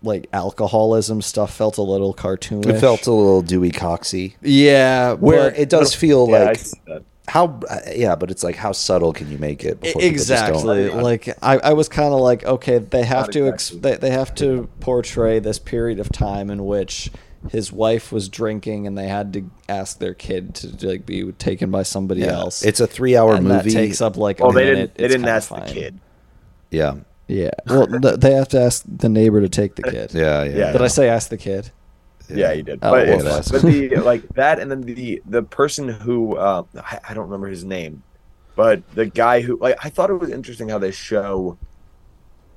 like 0.08 0.28
alcoholism 0.34 1.22
stuff 1.22 1.54
felt 1.54 1.78
a 1.78 1.82
little 1.84 2.14
cartoonish. 2.14 2.66
it 2.68 2.80
felt 2.80 3.06
a 3.08 3.12
little 3.12 3.42
dewey 3.42 3.72
coxy 3.72 4.36
yeah, 4.42 5.14
where 5.14 5.52
but- 5.52 5.60
it 5.60 5.70
does 5.70 5.94
feel 5.94 6.28
yeah, 6.30 6.46
like 6.46 6.60
how 7.28 7.60
uh, 7.70 7.80
yeah 7.94 8.16
but 8.16 8.32
it's 8.32 8.42
like 8.44 8.56
how 8.56 8.72
subtle 8.72 9.12
can 9.12 9.30
you 9.30 9.38
make 9.38 9.66
it 9.66 9.82
before 9.82 10.02
people 10.02 10.16
just 10.18 10.30
exactly 10.32 10.88
don't- 10.88 11.04
like 11.04 11.28
I, 11.44 11.58
I 11.58 11.74
was 11.74 11.90
kind 11.90 12.14
of 12.14 12.22
like 12.22 12.46
okay 12.46 12.78
they 12.78 13.04
have 13.04 13.26
Not 13.28 13.32
to 13.34 13.48
ex- 13.50 13.70
exactly. 13.72 13.92
they, 13.92 13.98
they 13.98 14.12
have 14.12 14.34
to 14.36 14.70
portray 14.80 15.40
this 15.40 15.60
period 15.60 16.00
of 16.00 16.10
time 16.10 16.50
in 16.50 16.66
which 16.66 17.12
his 17.52 17.72
wife 17.72 18.12
was 18.14 18.30
drinking 18.30 18.88
and 18.88 18.98
they 18.98 19.08
had 19.10 19.34
to 19.34 19.50
ask 19.70 20.00
their 20.00 20.14
kid 20.14 20.56
to 20.56 20.88
like 20.88 21.06
be 21.06 21.32
taken 21.34 21.70
by 21.70 21.84
somebody 21.84 22.22
Yeah. 22.22 22.32
else 22.40 22.64
it's 22.64 22.80
a 22.80 22.88
three 22.88 23.16
hour 23.18 23.40
movie 23.42 23.72
that 23.72 23.78
takes 23.78 24.00
up 24.02 24.16
like 24.16 24.40
Well, 24.40 24.52
a 24.52 24.54
they 24.54 24.64
minute. 24.64 24.76
didn't. 24.76 24.96
They 24.96 25.04
It's 25.06 25.14
didn't 25.14 25.28
ask 25.28 25.50
fine. 25.50 25.68
the 25.68 25.74
kid. 25.74 26.00
yeah 26.72 26.96
Yeah. 27.28 27.52
Well, 27.68 27.88
th- 27.88 28.20
they 28.20 28.34
have 28.34 28.48
to 28.50 28.60
ask 28.62 28.84
the 28.88 29.10
neighbor 29.10 29.42
to 29.42 29.50
take 29.50 29.76
the 29.76 29.84
kid. 29.84 30.14
yeah 30.14 30.44
yeah, 30.44 30.56
Yeah. 30.58 30.72
Did 30.72 30.82
I 30.82 30.88
say 30.88 31.10
ask 31.10 31.30
the 31.30 31.38
kid? 31.38 31.72
Yeah, 32.30 32.52
you 32.52 32.64
did. 32.64 32.80
Oh, 32.82 32.92
but 32.92 33.08
well, 33.08 33.44
but 33.52 33.62
the 33.62 33.96
like 34.04 34.28
that, 34.36 34.60
and 34.60 34.70
then 34.70 34.82
the 34.82 35.22
the 35.26 35.44
person 35.44 35.88
who 35.88 36.36
uh, 36.36 36.64
I, 36.76 37.00
I 37.10 37.14
don't 37.14 37.26
remember 37.26 37.48
his 37.48 37.64
name, 37.64 38.04
but 38.56 38.82
the 38.96 39.06
guy 39.06 39.40
who 39.42 39.58
like 39.60 39.78
I 39.84 39.90
thought 39.90 40.10
it 40.10 40.16
was 40.16 40.30
interesting 40.30 40.68
how 40.70 40.78
they 40.78 40.92
show 40.92 41.58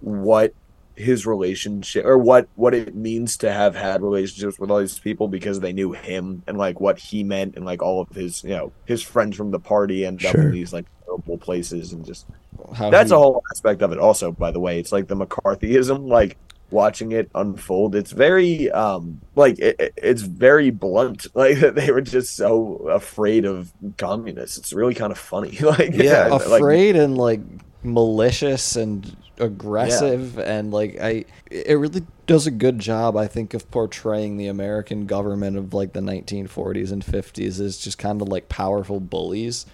what 0.00 0.54
his 0.96 1.24
relationship 1.24 2.04
or 2.04 2.18
what 2.18 2.48
what 2.56 2.74
it 2.74 2.94
means 2.94 3.36
to 3.38 3.52
have 3.52 3.74
had 3.74 4.02
relationships 4.02 4.58
with 4.58 4.70
all 4.70 4.78
these 4.80 4.98
people 4.98 5.28
because 5.28 5.60
they 5.60 5.72
knew 5.72 5.92
him 5.92 6.42
and 6.46 6.58
like 6.58 6.80
what 6.80 6.98
he 6.98 7.22
meant 7.24 7.54
and 7.56 7.64
like 7.64 7.80
all 7.80 8.02
of 8.02 8.08
his 8.10 8.42
you 8.44 8.50
know 8.50 8.72
his 8.86 9.02
friends 9.02 9.36
from 9.36 9.50
the 9.50 9.58
party 9.60 10.04
end 10.04 10.24
up 10.26 10.32
Sure. 10.32 10.42
in 10.42 10.50
these 10.52 10.72
like 10.72 10.84
terrible 11.06 11.38
places 11.38 11.92
and 11.92 12.04
just 12.04 12.26
How 12.74 12.90
that's 12.90 13.10
he- 13.10 13.14
a 13.16 13.18
whole 13.18 13.42
aspect 13.52 13.82
of 13.82 13.92
it 13.92 13.98
also 13.98 14.32
by 14.32 14.50
the 14.50 14.60
way. 14.60 14.78
It's 14.78 14.92
like 14.92 15.08
the 15.08 15.16
mccarthyism 15.16 16.06
like 16.08 16.36
watching 16.70 17.10
it 17.12 17.28
unfold. 17.34 17.94
It's 17.96 18.12
very 18.12 18.70
um 18.70 19.20
like 19.34 19.58
it, 19.58 19.76
it- 19.80 19.94
it's 19.96 20.22
very 20.22 20.70
blunt. 20.70 21.26
Like 21.34 21.60
that 21.60 21.74
they 21.74 21.90
were 21.90 22.00
just 22.00 22.36
so 22.36 22.76
afraid 22.88 23.44
of 23.44 23.72
communists. 23.98 24.58
It's 24.58 24.72
really 24.72 24.94
kind 24.94 25.10
of 25.12 25.18
funny. 25.18 25.56
Like 25.60 25.92
Yeah, 25.94 26.26
like- 26.32 26.42
afraid 26.60 26.96
and 26.96 27.16
like 27.18 27.40
malicious 27.82 28.76
and 28.76 29.16
aggressive. 29.38 30.38
And 30.38 30.70
like 30.72 30.98
I 31.00 31.24
it 31.50 31.74
really 31.78 32.04
does 32.26 32.46
a 32.46 32.50
good 32.50 32.78
job 32.78 33.16
I 33.16 33.26
think 33.26 33.54
of 33.54 33.68
portraying 33.70 34.36
the 34.36 34.46
American 34.46 35.06
government 35.06 35.56
of 35.56 35.74
like 35.74 35.92
the 35.92 36.00
1940s 36.00 36.92
and 36.92 37.04
50s 37.04 37.58
as 37.60 37.76
just 37.78 37.98
kind 37.98 38.22
of 38.22 38.28
like 38.28 38.48
powerful 38.48 39.00
bullies. 39.00 39.66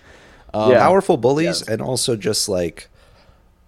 Um, 0.57 0.71
Yeah. 0.73 0.79
powerful 0.81 1.17
bullies 1.17 1.61
Yes. 1.61 1.69
and 1.69 1.83
also 1.83 2.17
just 2.17 2.49
like 2.49 2.89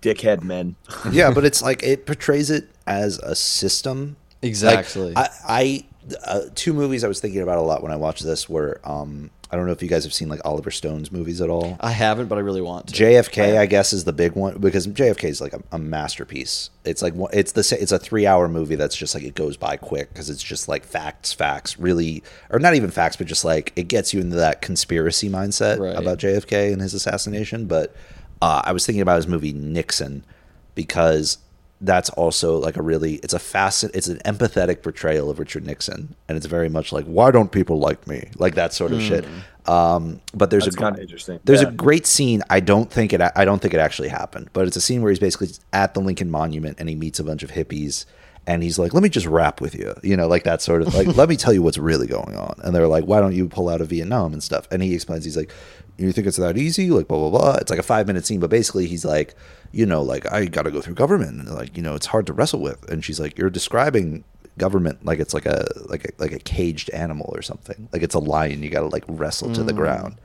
dickhead 0.01 0.43
men 0.43 0.77
yeah 1.13 1.31
but 1.31 1.45
it's 1.45 1.61
like 1.61 1.83
it 1.83 2.07
portrays 2.07 2.51
it 2.51 2.69
as 2.87 3.19
a 3.19 3.35
system 3.35 4.17
Like, 4.43 4.49
Exactly. 4.49 5.13
I, 5.17 5.29
I 5.49 5.85
uh, 6.25 6.41
two 6.55 6.73
movies 6.73 7.03
I 7.05 7.09
was 7.09 7.21
thinking 7.21 7.43
about 7.43 7.59
a 7.59 7.63
lot 7.63 7.83
when 7.83 7.93
I 7.93 7.97
watched 7.97 8.23
this 8.25 8.49
were 8.49 8.81
um 8.85 9.31
I 9.51 9.57
don't 9.57 9.65
know 9.65 9.73
if 9.73 9.83
you 9.83 9.89
guys 9.89 10.05
have 10.05 10.13
seen 10.13 10.29
like 10.29 10.41
Oliver 10.45 10.71
Stone's 10.71 11.11
movies 11.11 11.41
at 11.41 11.49
all. 11.49 11.79
I 11.81 11.91
haven't, 11.93 12.27
but 12.29 12.37
I 12.37 12.43
really 12.43 12.61
want 12.61 12.89
to. 12.89 12.95
JFK, 12.95 13.57
I 13.59 13.65
guess, 13.67 13.93
is 13.95 14.05
the 14.05 14.13
big 14.13 14.33
one 14.33 14.59
because 14.59 14.87
JFK 14.87 15.25
is 15.25 15.41
like 15.41 15.55
a, 15.55 15.63
a 15.73 15.79
masterpiece. 15.79 16.69
It's 16.85 17.01
like 17.01 17.15
it's 17.33 17.53
the 17.53 17.79
it's 17.81 17.93
a 17.93 17.99
three 17.99 18.27
hour 18.27 18.47
movie 18.49 18.75
that's 18.75 18.95
just 18.97 19.15
like 19.15 19.25
it 19.25 19.35
goes 19.35 19.57
by 19.57 19.77
quick 19.79 20.11
because 20.13 20.29
it's 20.29 20.43
just 20.43 20.69
like 20.69 20.85
facts, 20.85 21.33
facts, 21.33 21.79
really, 21.79 22.23
or 22.51 22.59
not 22.59 22.75
even 22.75 22.91
facts, 22.91 23.17
but 23.17 23.27
just 23.27 23.45
like 23.45 23.73
it 23.75 23.89
gets 23.89 24.13
you 24.13 24.21
into 24.21 24.37
that 24.37 24.61
conspiracy 24.61 25.31
mindset 25.31 25.79
Right. 25.79 25.97
about 25.97 26.19
JFK 26.19 26.73
and 26.73 26.83
his 26.83 26.93
assassination. 26.93 27.65
But 27.67 27.95
uh, 28.43 28.61
I 28.65 28.73
was 28.73 28.85
thinking 28.85 29.03
about 29.03 29.17
his 29.17 29.27
movie 29.27 29.53
Nixon 29.53 30.25
because 30.75 31.39
that's 31.81 32.11
also 32.11 32.59
like 32.59 32.77
a 32.77 32.83
really 32.83 33.15
it's 33.17 33.35
a 33.35 33.39
facet 33.39 33.95
it's 33.95 34.09
an 34.09 34.19
empathetic 34.25 34.83
portrayal 34.83 35.31
of 35.31 35.39
Richard 35.39 35.65
Nixon 35.65 36.15
and 36.29 36.37
it's 36.37 36.47
very 36.47 36.69
much 36.69 36.93
like 36.93 37.05
why 37.05 37.31
don't 37.31 37.53
people 37.53 37.79
like 37.79 38.07
me 38.09 38.31
like 38.37 38.57
that 38.57 38.73
sort 38.73 38.91
of 38.93 39.01
shit 39.01 39.25
um 39.67 40.21
but 40.35 40.51
there's 40.51 40.65
That's 40.65 40.75
a 40.77 40.79
kinda 40.81 41.01
interesting. 41.01 41.39
there's 41.45 41.63
Yeah. 41.63 41.69
a 41.69 41.73
great 41.73 42.07
scene 42.07 42.43
I 42.51 42.59
don't 42.61 42.91
think 42.91 43.13
it 43.13 43.21
I 43.21 43.45
don't 43.45 43.61
think 43.63 43.75
it 43.75 43.81
actually 43.81 44.09
happened 44.09 44.51
but 44.53 44.67
it's 44.67 44.77
a 44.77 44.81
scene 44.81 45.03
where 45.03 45.11
he's 45.11 45.21
basically 45.21 45.51
at 45.73 45.95
the 45.95 46.01
Lincoln 46.01 46.31
Monument 46.31 46.77
and 46.81 46.89
he 46.89 46.95
meets 46.97 47.21
a 47.21 47.25
bunch 47.25 47.43
of 47.45 47.53
hippies 47.53 48.05
and 48.49 48.63
he's 48.63 48.79
like 48.79 48.95
let 48.95 49.03
me 49.03 49.11
just 49.11 49.27
rap 49.27 49.61
with 49.61 49.75
you 49.75 49.95
you 50.03 50.17
know 50.17 50.27
like 50.27 50.45
that 50.45 50.63
sort 50.63 50.81
of 50.81 50.95
like 50.95 51.07
let 51.17 51.29
me 51.29 51.37
tell 51.37 51.53
you 51.53 51.63
what's 51.63 51.79
really 51.79 52.07
going 52.07 52.35
on. 52.35 52.59
And 52.65 52.75
they're 52.75 52.89
like 52.89 53.05
why 53.05 53.21
don't 53.21 53.35
you 53.35 53.47
pull 53.47 53.69
out 53.69 53.81
of 53.81 53.89
Vietnam 53.89 54.33
and 54.33 54.43
stuff? 54.43 54.67
And 54.73 54.83
he 54.83 54.95
explains 54.95 55.25
he's 55.25 55.37
like 55.37 55.53
you 55.99 56.11
think 56.13 56.27
it's 56.27 56.39
that 56.39 56.57
easy? 56.57 56.91
Like 56.91 57.07
blah 57.07 57.19
blah 57.19 57.39
blah. 57.39 57.55
It's 57.57 57.71
like 57.71 57.79
a 57.79 57.85
five 57.85 58.07
minute 58.07 58.25
scene 58.27 58.41
but 58.41 58.51
basically 58.51 58.87
he's 58.87 59.05
like 59.05 59.35
you 59.71 59.85
know 59.85 60.01
like 60.01 60.31
i 60.33 60.47
gotta 60.47 60.71
go 60.71 60.81
through 60.81 60.95
government 60.95 61.39
and 61.41 61.55
like 61.55 61.77
you 61.77 61.83
know 61.83 61.95
it's 61.95 62.07
hard 62.07 62.27
to 62.27 62.33
wrestle 62.33 62.61
with. 62.61 62.91
And 62.91 63.05
she's 63.05 63.21
like 63.21 63.37
you're 63.37 63.51
describing 63.51 64.25
government 64.57 65.05
like 65.05 65.21
it's 65.21 65.35
like 65.35 65.47
a 65.47 65.67
like 65.87 66.07
a 66.07 66.11
like 66.19 66.33
a 66.33 66.39
caged 66.39 66.89
animal 66.91 67.31
or 67.35 67.43
something. 67.43 67.89
Like 67.93 68.03
it's 68.03 68.15
a 68.15 68.19
lion. 68.19 68.63
You 68.63 68.71
gotta 68.71 68.89
like 68.89 69.05
wrestle 69.09 69.53
to 69.53 69.63
the 69.63 69.73
mm. 69.73 69.77
ground. 69.77 70.17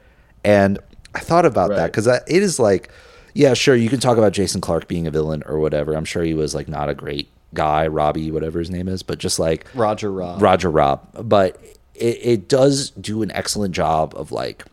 And 0.45 0.79
i 1.15 1.19
thought 1.19 1.45
about 1.45 1.69
that 1.71 1.87
because 1.87 2.07
it 2.07 2.23
is 2.27 2.57
like 2.57 2.89
yeah 3.35 3.53
sure 3.53 3.75
you 3.75 3.87
can 3.87 3.99
talk 3.99 4.17
about 4.17 4.31
jason 4.33 4.59
clarke 4.59 4.87
being 4.87 5.07
a 5.07 5.11
villain 5.11 5.43
or 5.45 5.59
whatever. 5.59 5.93
I'm 5.93 6.05
sure 6.05 6.23
he 6.23 6.33
was 6.33 6.55
like 6.55 6.69
not 6.69 6.87
a 6.87 6.95
great 6.95 7.32
guy 7.53 7.87
robbie 7.87 8.31
whatever 8.31 8.59
his 8.59 8.69
name 8.69 8.87
is 8.87 9.03
but 9.03 9.19
just 9.19 9.39
like 9.39 9.67
Roger 9.73 10.11
Robb. 10.11 10.41
Roger 10.41 10.69
Robb, 10.69 11.27
but 11.27 11.59
it, 11.95 12.19
it 12.21 12.47
does 12.47 12.91
do 12.91 13.21
an 13.21 13.31
excellent 13.31 13.73
job 13.73 14.13
of 14.15 14.31
like 14.31 14.65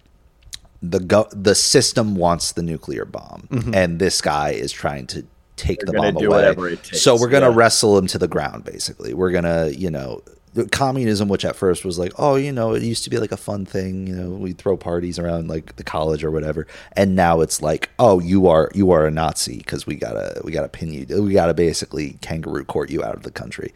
the 0.82 1.00
go- 1.00 1.28
the 1.32 1.54
system 1.54 2.14
wants 2.14 2.52
the 2.52 2.62
nuclear 2.62 3.04
bomb, 3.04 3.48
mm-hmm. 3.50 3.74
and 3.74 3.98
this 3.98 4.20
guy 4.20 4.50
is 4.50 4.72
trying 4.72 5.06
to 5.08 5.26
take 5.56 5.80
They're 5.80 5.86
the 5.86 5.92
bomb 5.92 6.16
away. 6.16 6.28
whatever 6.28 6.68
it 6.68 6.82
takes, 6.82 7.02
so 7.02 7.16
we're 7.16 7.28
gonna 7.28 7.50
yeah. 7.50 7.56
wrestle 7.56 7.98
him 7.98 8.06
to 8.08 8.18
the 8.18 8.28
ground. 8.28 8.64
Basically, 8.64 9.14
we're 9.14 9.32
gonna 9.32 9.68
you 9.68 9.90
know. 9.90 10.22
The 10.54 10.66
Communism, 10.68 11.28
which 11.28 11.44
at 11.44 11.54
first 11.56 11.84
was 11.84 11.98
like, 11.98 12.12
oh, 12.18 12.34
you 12.36 12.50
know, 12.52 12.72
it 12.74 12.82
used 12.82 13.04
to 13.04 13.10
be 13.10 13.18
like 13.18 13.30
a 13.32 13.36
fun 13.36 13.64
thing, 13.64 14.06
you 14.08 14.14
know, 14.16 14.30
we 14.30 14.52
throw 14.52 14.76
parties 14.76 15.18
around 15.18 15.48
like 15.48 15.76
the 15.76 15.84
college 15.84 16.24
or 16.24 16.30
whatever, 16.30 16.66
and 16.96 17.14
now 17.14 17.40
it's 17.40 17.62
like, 17.62 17.90
oh, 17.98 18.18
you 18.20 18.48
are 18.48 18.70
you 18.74 18.90
are 18.90 19.06
a 19.06 19.10
Nazi 19.10 19.58
because 19.58 19.86
we 19.86 19.94
gotta 19.96 20.40
we 20.44 20.50
gotta 20.52 20.68
pin 20.68 20.92
you, 20.92 21.22
we 21.22 21.32
gotta 21.34 21.54
basically 21.54 22.18
kangaroo 22.20 22.64
court 22.64 22.90
you 22.90 23.02
out 23.04 23.14
of 23.14 23.22
the 23.22 23.30
country 23.30 23.72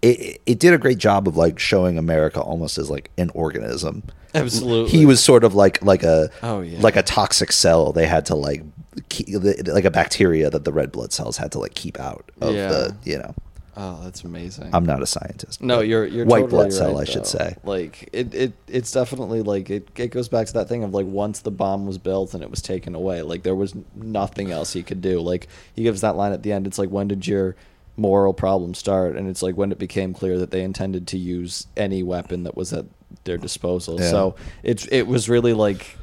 it, 0.00 0.40
it 0.46 0.60
did 0.60 0.72
a 0.72 0.78
great 0.78 0.98
job 0.98 1.26
of 1.26 1.36
like 1.36 1.58
showing 1.58 1.98
America 1.98 2.40
almost 2.40 2.78
as 2.78 2.88
like 2.88 3.10
an 3.18 3.30
organism. 3.34 4.04
Absolutely. 4.32 4.90
he 4.96 5.04
was 5.06 5.20
sort 5.20 5.42
of 5.42 5.54
like 5.56 5.82
like 5.82 6.04
a 6.04 6.30
Oh, 6.42 6.60
yeah. 6.60 6.80
like 6.80 6.94
a 6.94 7.02
toxic 7.02 7.50
cell. 7.50 7.92
They 7.92 8.06
had 8.06 8.24
to 8.26 8.36
like 8.36 8.62
keep, 9.08 9.26
like 9.66 9.84
a 9.84 9.90
bacteria 9.90 10.50
that 10.50 10.64
the 10.64 10.72
red 10.72 10.92
blood 10.92 11.12
cells 11.12 11.36
had 11.38 11.50
to 11.52 11.58
like 11.58 11.74
keep 11.74 11.98
out 11.98 12.30
of 12.40 12.54
Yeah. 12.54 12.68
the 12.68 12.96
you 13.02 13.18
know. 13.18 13.34
Oh, 13.80 14.00
that's 14.02 14.24
amazing. 14.24 14.70
I'm 14.72 14.84
not 14.84 15.02
a 15.02 15.06
scientist. 15.06 15.62
No, 15.62 15.80
you're 15.80 16.04
you're 16.04 16.26
white 16.26 16.40
totally 16.40 16.50
blood 16.50 16.72
cell, 16.72 16.94
right, 16.94 17.02
I 17.02 17.04
should 17.04 17.22
though. 17.22 17.38
say. 17.38 17.56
Like 17.62 18.08
it, 18.12 18.34
it 18.34 18.52
it's 18.66 18.90
definitely 18.90 19.42
like 19.42 19.70
it, 19.70 19.88
it 19.94 20.08
goes 20.08 20.28
back 20.28 20.48
to 20.48 20.52
that 20.54 20.68
thing 20.68 20.82
of 20.82 20.92
like 20.92 21.06
once 21.06 21.40
the 21.40 21.52
bomb 21.52 21.86
was 21.86 21.96
built 21.96 22.34
and 22.34 22.42
it 22.42 22.50
was 22.50 22.60
taken 22.60 22.96
away, 22.96 23.22
like 23.22 23.44
there 23.44 23.54
was 23.54 23.76
nothing 23.94 24.50
else 24.50 24.72
he 24.72 24.82
could 24.82 25.00
do. 25.00 25.20
Like 25.20 25.46
he 25.74 25.84
gives 25.84 26.00
that 26.00 26.16
line 26.16 26.32
at 26.32 26.42
the 26.42 26.50
end. 26.50 26.66
It's 26.66 26.76
like 26.76 26.90
when 26.90 27.06
did 27.06 27.24
your 27.28 27.54
moral 27.96 28.34
problem 28.34 28.74
start? 28.74 29.14
And 29.16 29.28
it's 29.28 29.42
like 29.42 29.56
when 29.56 29.70
it 29.70 29.78
became 29.78 30.12
clear 30.12 30.38
that 30.38 30.50
they 30.50 30.64
intended 30.64 31.06
to 31.08 31.16
use 31.16 31.68
any 31.76 32.02
weapon 32.02 32.42
that 32.42 32.56
was 32.56 32.72
at 32.72 32.86
their 33.22 33.38
disposal. 33.38 34.00
Yeah. 34.00 34.10
So 34.10 34.34
it's 34.64 34.86
it 34.86 35.06
was 35.06 35.28
really 35.28 35.52
like 35.52 35.96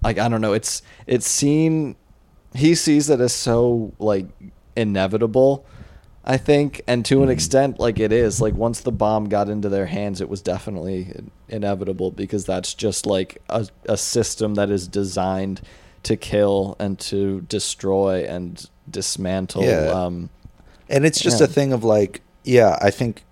like 0.00 0.18
I 0.18 0.28
don't 0.28 0.40
know. 0.40 0.52
It's 0.52 0.80
it's 1.08 1.28
seen. 1.28 1.96
He 2.54 2.76
sees 2.76 3.10
it 3.10 3.20
as 3.20 3.32
so 3.32 3.92
like 3.98 4.26
inevitable. 4.76 5.66
I 6.26 6.36
think, 6.38 6.82
and 6.88 7.04
to 7.06 7.22
an 7.22 7.28
extent, 7.28 7.78
like 7.78 8.00
it 8.00 8.12
is. 8.12 8.40
Like 8.40 8.54
once 8.54 8.80
the 8.80 8.90
bomb 8.92 9.28
got 9.28 9.48
into 9.48 9.68
their 9.68 9.86
hands, 9.86 10.20
it 10.20 10.28
was 10.28 10.42
definitely 10.42 11.14
inevitable 11.48 12.10
because 12.10 12.44
that's 12.44 12.74
just 12.74 13.06
like 13.06 13.40
a, 13.48 13.68
a 13.88 13.96
system 13.96 14.54
that 14.54 14.68
is 14.70 14.88
designed 14.88 15.60
to 16.02 16.16
kill 16.16 16.76
and 16.80 16.98
to 17.00 17.42
destroy 17.42 18.24
and 18.24 18.68
dismantle. 18.90 19.64
Yeah. 19.64 19.90
Um, 19.90 20.30
And 20.88 21.04
it's 21.06 21.20
just 21.20 21.40
Yeah. 21.40 21.44
a 21.44 21.48
thing 21.48 21.72
of 21.72 21.84
like, 21.84 22.22
yeah, 22.44 22.76
I 22.80 22.90
think 22.90 23.22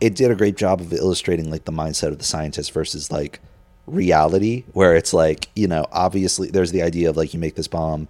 it 0.00 0.14
did 0.14 0.30
a 0.30 0.34
great 0.36 0.56
job 0.56 0.80
of 0.80 0.92
illustrating 0.92 1.50
like 1.50 1.64
the 1.64 1.72
mindset 1.72 2.08
of 2.08 2.18
the 2.18 2.24
scientist 2.24 2.72
versus 2.72 3.10
like 3.10 3.40
reality, 3.86 4.64
where 4.72 4.94
it's 4.96 5.12
like, 5.12 5.48
you 5.56 5.66
know, 5.68 5.86
obviously 5.92 6.50
there's 6.50 6.72
the 6.72 6.82
idea 6.82 7.08
of 7.10 7.16
like 7.16 7.34
you 7.34 7.40
make 7.40 7.54
this 7.56 7.68
bomb, 7.68 8.08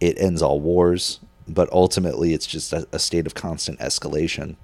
it 0.00 0.18
ends 0.20 0.42
all 0.42 0.60
wars, 0.60 1.20
but 1.54 1.70
ultimately 1.72 2.32
it's 2.34 2.46
just 2.46 2.72
a, 2.72 2.86
a 2.92 2.98
state 2.98 3.26
of 3.26 3.34
constant 3.34 3.78
escalation. 3.80 4.56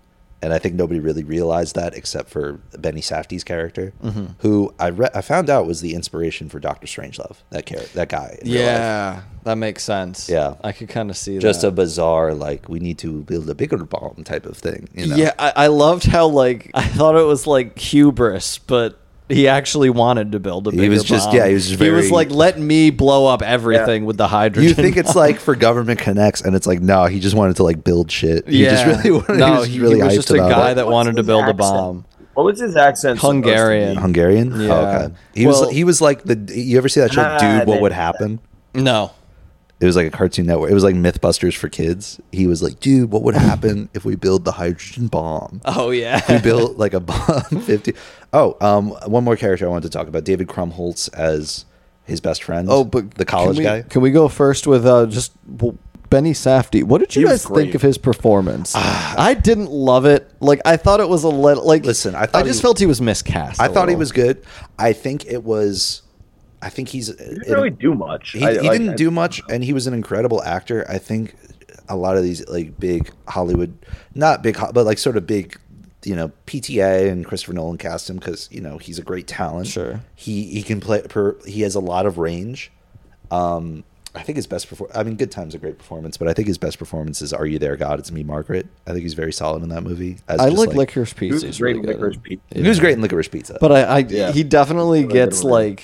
And 0.42 0.52
I 0.52 0.58
think 0.58 0.74
nobody 0.74 1.00
really 1.00 1.24
realized 1.24 1.74
that 1.76 1.94
except 1.94 2.28
for 2.28 2.60
Benny 2.78 3.00
Safdie's 3.00 3.42
character, 3.42 3.94
Mm-hmm. 4.04 4.26
who 4.40 4.72
I 4.78 4.88
re- 4.88 5.08
I 5.14 5.22
found 5.22 5.48
out 5.48 5.66
was 5.66 5.80
the 5.80 5.94
inspiration 5.94 6.50
for 6.50 6.60
Doctor 6.60 6.86
Strangelove. 6.86 7.38
That 7.50 7.64
character, 7.64 7.90
that 7.94 8.10
guy. 8.10 8.38
in 8.42 8.50
real 8.52 8.60
life. 8.60 8.66
yeah, 8.70 9.22
that 9.44 9.54
makes 9.56 9.82
sense. 9.82 10.28
Yeah. 10.28 10.54
I 10.62 10.72
could 10.72 10.90
kind 10.90 11.08
of 11.08 11.16
see 11.16 11.36
that. 11.36 11.40
just 11.40 11.62
that. 11.62 11.68
a 11.68 11.70
bizarre 11.70 12.34
like 12.34 12.68
we 12.68 12.80
need 12.80 12.98
to 12.98 13.22
build 13.22 13.48
a 13.48 13.54
bigger 13.54 13.78
bomb 13.78 14.24
type 14.24 14.44
of 14.44 14.58
thing. 14.58 14.88
You 14.94 15.06
know? 15.06 15.16
Yeah, 15.16 15.32
I, 15.38 15.52
I 15.56 15.66
loved 15.68 16.04
how 16.04 16.26
like 16.28 16.70
I 16.74 16.82
thought 16.86 17.16
it 17.16 17.24
was 17.24 17.46
like 17.46 17.78
hubris, 17.78 18.58
but 18.58 19.00
he 19.28 19.48
actually 19.48 19.90
wanted 19.90 20.32
to 20.32 20.38
build 20.40 20.68
a 20.68 20.70
He 20.70 20.88
was 20.88 21.02
just- 21.04 21.26
bomb. 21.28 21.36
yeah, 21.36 21.46
he 21.48 21.54
was 21.54 21.66
just 21.66 21.78
very. 21.78 21.90
he 21.90 21.96
was 21.96 22.10
like, 22.10 22.30
let 22.30 22.58
me 22.58 22.90
blow 22.90 23.26
up 23.26 23.42
everything 23.42 24.04
with 24.04 24.16
the 24.16 24.28
hydrogen. 24.28 24.68
You 24.68 24.74
think 24.74 24.96
it's 24.96 25.16
like 25.16 25.38
for 25.40 25.54
government 25.56 25.98
connects, 26.00 26.40
and 26.42 26.54
it's 26.54 26.66
like 26.66 26.80
no, 26.80 27.06
he 27.06 27.18
just 27.20 27.34
wanted 27.34 27.56
to 27.56 27.62
like 27.64 27.82
build 27.84 28.10
shit. 28.10 28.48
He 28.48 28.64
yeah, 28.64 28.70
just 28.70 29.04
really 29.04 29.10
wanted. 29.18 29.36
no, 29.38 29.46
he 29.46 29.58
was, 29.58 29.66
he, 29.68 29.80
really 29.80 29.96
he 29.96 30.02
was 30.02 30.12
hyped 30.12 30.16
just 30.16 30.30
a 30.30 30.34
about 30.34 30.50
guy 30.50 30.70
it. 30.70 30.74
that 30.74 30.86
What's 30.86 30.92
wanted 30.92 31.12
to 31.12 31.18
his 31.18 31.26
build 31.26 31.40
a 31.42 31.48
accent? 31.48 31.58
bomb. 31.58 32.04
What 32.34 32.44
was 32.44 32.60
his 32.60 32.76
accent? 32.76 33.18
supposed 33.18 33.42
to 33.42 33.48
Hungarian. 33.48 33.94
be? 33.94 34.00
Hungarian. 34.02 34.60
Yeah. 34.60 34.68
Oh, 34.72 35.04
okay. 35.06 35.14
He 35.34 35.46
Well- 35.46 35.60
was 35.62 35.70
he 35.70 35.84
was 35.84 36.00
like 36.02 36.22
the. 36.24 36.36
You 36.54 36.78
ever 36.78 36.88
see 36.88 37.00
that 37.00 37.12
show, 37.12 37.22
Ah, 37.22 37.38
Dude? 37.38 37.66
What 37.66 37.76
they- 37.76 37.80
would 37.80 37.92
happen? 37.92 38.40
No, 38.74 39.10
It 39.78 39.84
was 39.84 39.94
like 39.94 40.06
a 40.06 40.10
Cartoon 40.10 40.46
Network. 40.46 40.70
It 40.70 40.74
was 40.74 40.84
like 40.84 40.94
MythBusters 40.94 41.54
for 41.54 41.68
kids. 41.68 42.18
He 42.32 42.46
was 42.46 42.62
like, 42.62 42.80
dude, 42.80 43.10
what 43.10 43.22
would 43.22 43.34
happen 43.50 43.90
if 43.92 44.04
we 44.06 44.16
build 44.16 44.44
the 44.44 44.52
hydrogen 44.52 45.08
bomb? 45.08 45.60
oh 45.66 45.90
yeah, 45.90 46.20
we 46.28 46.40
built 46.40 46.78
like 46.78 46.94
a 46.94 47.00
bomb 47.00 47.42
50 47.60 47.92
oh 48.32 48.56
um 48.60 48.90
one 49.06 49.22
more 49.22 49.36
character 49.36 49.66
i 49.66 49.68
wanted 49.68 49.84
to 49.84 49.96
talk 49.96 50.08
about 50.08 50.24
david 50.24 50.48
krumholtz 50.48 51.12
as 51.14 51.64
his 52.04 52.20
best 52.20 52.42
friend 52.42 52.66
oh, 52.70 52.82
but 52.84 53.14
the 53.14 53.24
college 53.24 53.56
can 53.56 53.58
we, 53.58 53.64
guy 53.64 53.82
Can 53.82 54.02
we 54.02 54.10
go 54.10 54.28
first 54.28 54.66
with 54.66 54.84
uh, 54.86 55.06
just 55.06 55.32
well, 55.46 55.76
Benny 56.08 56.32
Safdie? 56.32 56.84
What 56.84 56.98
did 56.98 57.16
you 57.16 57.22
He 57.22 57.28
guys 57.28 57.44
think 57.44 57.74
of 57.74 57.82
his 57.82 57.98
performance? 57.98 58.74
I 58.76 59.34
didn't 59.34 59.70
love 59.70 60.06
it. 60.06 60.30
Like 60.38 60.60
I 60.64 60.76
thought 60.76 61.00
it 61.00 61.08
was 61.08 61.24
a 61.24 61.28
little 61.28 61.66
like. 61.66 61.84
Listen, 61.84 62.14
I 62.14 62.26
thought 62.26 62.44
just 62.44 62.60
he- 62.60 62.62
felt 62.62 62.78
he 62.78 62.86
was 62.86 63.00
miscast. 63.00 63.60
I 63.60 63.66
thought 63.66 63.88
he 63.88 63.96
was 63.96 64.12
good 64.12 64.44
i 64.78 64.92
think 64.92 65.26
it 65.26 65.42
was 65.42 66.02
i 66.62 66.68
think 66.68 66.88
he's 66.88 67.08
He 67.08 67.14
didn't 67.14 67.52
really 67.52 67.70
do 67.70 67.94
much. 67.94 68.32
he, 68.32 68.44
I- 68.44 68.52
he 68.52 68.58
like, 68.68 68.72
didn't 68.72 68.90
I- 68.90 68.94
do 68.96 69.10
much 69.10 69.40
and 69.50 69.62
he 69.64 69.72
was 69.72 69.86
an 69.86 69.94
incredible 69.94 70.42
actor 70.42 70.84
i 70.88 70.98
think 70.98 71.34
a 71.88 71.96
lot 71.96 72.16
of 72.16 72.22
these 72.22 72.46
like 72.48 72.78
big 72.78 73.10
hollywood 73.28 73.76
not 74.14 74.42
big 74.42 74.56
but 74.72 74.84
like 74.86 74.98
sort 74.98 75.16
of 75.16 75.26
big 75.26 75.58
you 76.04 76.14
know 76.16 76.30
pta 76.46 77.10
and 77.10 77.24
christopher 77.24 77.52
nolan 77.52 77.78
cast 77.78 78.08
him 78.10 78.16
because 78.16 78.48
you 78.52 78.60
know 78.60 78.78
he's 78.78 78.98
a 78.98 79.02
great 79.02 79.26
talent 79.26 79.66
Sure. 79.66 80.00
he 80.14 80.44
he 80.46 80.62
can 80.62 80.80
play 80.80 81.02
per, 81.02 81.36
he 81.46 81.62
has 81.62 81.74
a 81.74 81.80
lot 81.80 82.06
of 82.06 82.18
range 82.18 82.72
um 83.30 83.84
I 84.14 84.22
think 84.22 84.36
his 84.36 84.46
best 84.46 84.70
performance. 84.70 84.96
I 84.96 85.02
mean, 85.02 85.16
Good 85.16 85.30
Time's 85.30 85.54
a 85.54 85.58
great 85.58 85.76
performance, 85.76 86.16
but 86.16 86.26
I 86.26 86.32
think 86.32 86.48
his 86.48 86.56
best 86.56 86.78
performance 86.78 87.20
is 87.20 87.34
"Are 87.34 87.44
You 87.44 87.58
There, 87.58 87.76
God?" 87.76 87.98
It's 87.98 88.10
Me, 88.10 88.22
Margaret. 88.24 88.66
I 88.86 88.92
think 88.92 89.02
he's 89.02 89.12
very 89.12 89.30
solid 89.30 89.62
in 89.62 89.68
that 89.68 89.82
movie. 89.82 90.16
as 90.26 90.40
I 90.40 90.48
just, 90.48 90.56
like 90.58 90.74
Licorice 90.74 91.12
He 91.12 91.18
Pizza. 91.28 91.34
was 91.34 91.42
He's 91.42 91.58
great 91.58 91.76
really 91.76 91.80
in. 91.92 92.00
Licorice 92.00 92.22
Pizza. 92.22 92.42
He 92.62 92.66
was 92.66 92.80
great 92.80 92.94
in 92.94 93.02
Licorice 93.02 93.28
Pizza. 93.30 93.58
But 93.60 93.72
I, 93.72 93.80
I 93.82 93.98
Yeah. 93.98 94.32
he 94.32 94.42
definitely 94.42 95.02
Really 95.02 95.12
gets 95.12 95.42
good 95.42 95.50
one. 95.50 95.52
like 95.52 95.82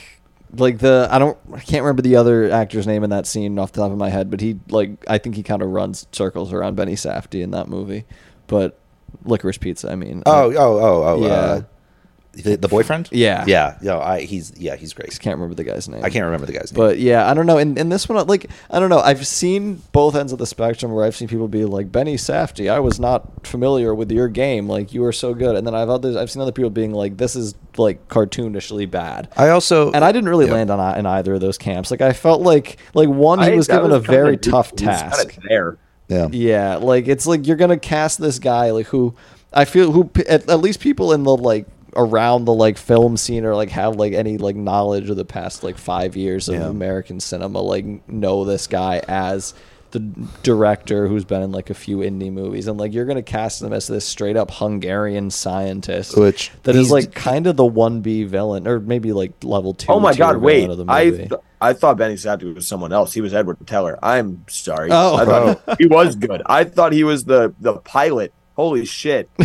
like 0.54 0.78
the 0.78 1.08
I 1.10 1.18
don't 1.18 1.38
I 1.52 1.60
can't 1.60 1.82
remember 1.82 2.02
the 2.02 2.16
other 2.16 2.50
actor's 2.50 2.86
name 2.86 3.04
in 3.04 3.10
that 3.10 3.26
scene 3.26 3.58
off 3.58 3.72
the 3.72 3.80
top 3.80 3.92
of 3.92 3.98
my 3.98 4.10
head, 4.10 4.30
but 4.30 4.40
he 4.40 4.58
like 4.68 5.04
I 5.08 5.18
think 5.18 5.36
he 5.36 5.42
kind 5.42 5.62
of 5.62 5.68
runs 5.68 6.06
circles 6.12 6.52
around 6.52 6.76
Benny 6.76 6.94
Safdie 6.94 7.42
in 7.42 7.52
that 7.52 7.68
movie. 7.68 8.04
But 8.46 8.78
Licorice 9.24 9.58
Pizza, 9.58 9.90
I 9.90 9.96
mean, 9.96 10.22
oh, 10.26 10.50
I 10.50 10.56
oh, 10.56 10.78
oh, 10.78 11.04
oh. 11.04 11.26
Yeah. 11.26 11.32
Uh, 11.32 11.62
the, 12.32 12.56
the 12.56 12.68
boyfriend. 12.68 13.08
Yeah. 13.12 13.44
yeah. 13.46 13.76
No, 13.82 14.00
I 14.00 14.22
he's 14.22 14.52
yeah 14.56 14.76
he's 14.76 14.92
great. 14.94 15.10
just 15.10 15.20
can't 15.20 15.36
remember 15.36 15.54
the 15.54 15.64
guy's 15.64 15.88
name. 15.88 16.02
I 16.04 16.08
can't 16.10 16.24
remember 16.24 16.46
the 16.46 16.52
guy's 16.54 16.72
name. 16.72 16.78
But 16.78 16.98
yeah, 16.98 17.30
I 17.30 17.34
don't 17.34 17.44
know. 17.46 17.58
In, 17.58 17.76
in 17.76 17.88
this 17.90 18.08
one, 18.08 18.26
like 18.26 18.50
I 18.70 18.80
don't 18.80 18.88
know. 18.88 19.00
I've 19.00 19.26
seen 19.26 19.82
both 19.92 20.14
ends 20.14 20.32
of 20.32 20.38
the 20.38 20.46
spectrum 20.46 20.92
where 20.92 21.04
I've 21.04 21.14
seen 21.14 21.28
people 21.28 21.46
be 21.48 21.64
like 21.66 21.92
Benny 21.92 22.16
Safdie. 22.16 22.70
I 22.70 22.80
was 22.80 22.98
not 22.98 23.46
familiar 23.46 23.94
with 23.94 24.10
your 24.10 24.28
game. 24.28 24.66
Like 24.68 24.94
you 24.94 25.02
were 25.02 25.12
so 25.12 25.34
good, 25.34 25.56
and 25.56 25.66
then 25.66 25.74
I've 25.74 25.90
others. 25.90 26.16
I've 26.16 26.30
seen 26.30 26.40
other 26.40 26.52
people 26.52 26.70
being 26.70 26.92
like, 26.92 27.18
this 27.18 27.36
is 27.36 27.54
like 27.76 28.08
cartoonishly 28.08 28.90
bad. 28.90 29.28
I 29.36 29.50
also 29.50 29.92
and 29.92 30.04
I 30.04 30.12
didn't 30.12 30.28
really 30.30 30.46
Yeah. 30.46 30.52
land 30.54 30.70
on 30.70 30.98
in 30.98 31.06
either 31.06 31.34
of 31.34 31.40
those 31.40 31.58
camps. 31.58 31.90
Like 31.90 32.00
I 32.00 32.12
felt 32.14 32.40
like 32.40 32.78
like 32.94 33.08
one 33.08 33.40
he 33.40 33.46
I- 33.52 33.56
was 33.56 33.66
that 33.66 33.76
given 33.76 33.92
a 33.92 33.98
very 34.00 34.32
neutral. 34.32 34.52
tough 34.62 34.74
task. 34.74 35.28
kinda 35.30 35.48
there. 35.48 35.78
yeah. 36.08 36.28
Yeah, 36.32 36.76
like 36.76 37.08
it's 37.08 37.26
like 37.26 37.46
you're 37.46 37.56
gonna 37.56 37.78
cast 37.78 38.18
this 38.20 38.38
guy 38.38 38.70
like 38.70 38.86
who 38.86 39.14
I 39.52 39.66
feel 39.66 39.92
who 39.92 40.10
at, 40.28 40.48
at 40.48 40.60
least 40.60 40.80
people 40.80 41.12
in 41.12 41.24
the 41.24 41.36
like 41.36 41.66
around 41.96 42.44
the 42.44 42.54
like 42.54 42.78
film 42.78 43.16
scene 43.16 43.44
or 43.44 43.54
like 43.54 43.70
have 43.70 43.96
like 43.96 44.12
any 44.12 44.38
like 44.38 44.56
knowledge 44.56 45.10
of 45.10 45.16
the 45.16 45.24
past 45.24 45.62
like 45.62 45.76
five 45.76 46.16
years 46.16 46.48
of 46.48 46.54
Yeah. 46.54 46.66
American 46.68 47.20
cinema 47.20 47.60
like 47.60 48.08
know 48.08 48.44
this 48.44 48.66
guy 48.66 49.02
as 49.08 49.54
the 49.92 50.00
director 50.42 51.06
who's 51.06 51.24
been 51.24 51.42
in 51.42 51.52
like 51.52 51.68
a 51.68 51.74
few 51.74 51.98
indie 51.98 52.32
movies, 52.32 52.66
and 52.66 52.78
like 52.78 52.94
you're 52.94 53.04
gonna 53.04 53.22
cast 53.22 53.60
him 53.60 53.74
as 53.74 53.86
this 53.86 54.06
straight 54.06 54.36
up 54.38 54.50
Hungarian 54.50 55.30
scientist, 55.30 56.16
Which 56.16 56.50
that 56.62 56.74
is 56.74 56.88
he's- 56.88 56.90
like 56.90 57.14
kind 57.14 57.46
of 57.46 57.56
the 57.56 57.66
one 57.66 58.00
B 58.00 58.24
villain, 58.24 58.66
or 58.66 58.80
maybe 58.80 59.12
like 59.12 59.32
level 59.44 59.74
two. 59.74 59.92
Oh 59.92 60.00
my 60.00 60.14
god, 60.14 60.40
villain 60.40 60.42
wait. 60.42 60.70
of 60.70 60.78
the 60.78 60.86
I 60.88 61.10
th- 61.10 61.32
I 61.60 61.74
thought 61.74 61.98
Benny 61.98 62.14
Safdie 62.14 62.54
was 62.54 62.66
someone 62.66 62.92
else. 62.92 63.12
He 63.12 63.20
was 63.20 63.34
Edward 63.34 63.58
Teller. 63.66 63.98
I'm 64.02 64.44
sorry. 64.48 64.88
Oh. 64.90 65.16
I 65.16 65.24
thought 65.26 65.62
oh. 65.68 65.76
he 65.78 65.86
was 65.86 66.16
good. 66.16 66.42
I 66.46 66.64
thought 66.64 66.92
he 66.92 67.04
was 67.04 67.24
the 67.24 67.54
the 67.60 67.74
pilot. 67.74 68.32
Holy 68.54 68.84
shit. 68.84 69.28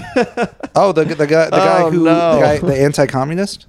Oh, 0.75 0.91
the 0.91 1.05
the 1.05 1.25
guy 1.25 1.45
the 1.45 1.51
guy 1.57 1.81
Oh, 1.83 1.89
who 1.91 2.03
no. 2.03 2.35
the 2.35 2.41
guy 2.41 2.57
the 2.59 2.79
anti-communist. 2.81 3.65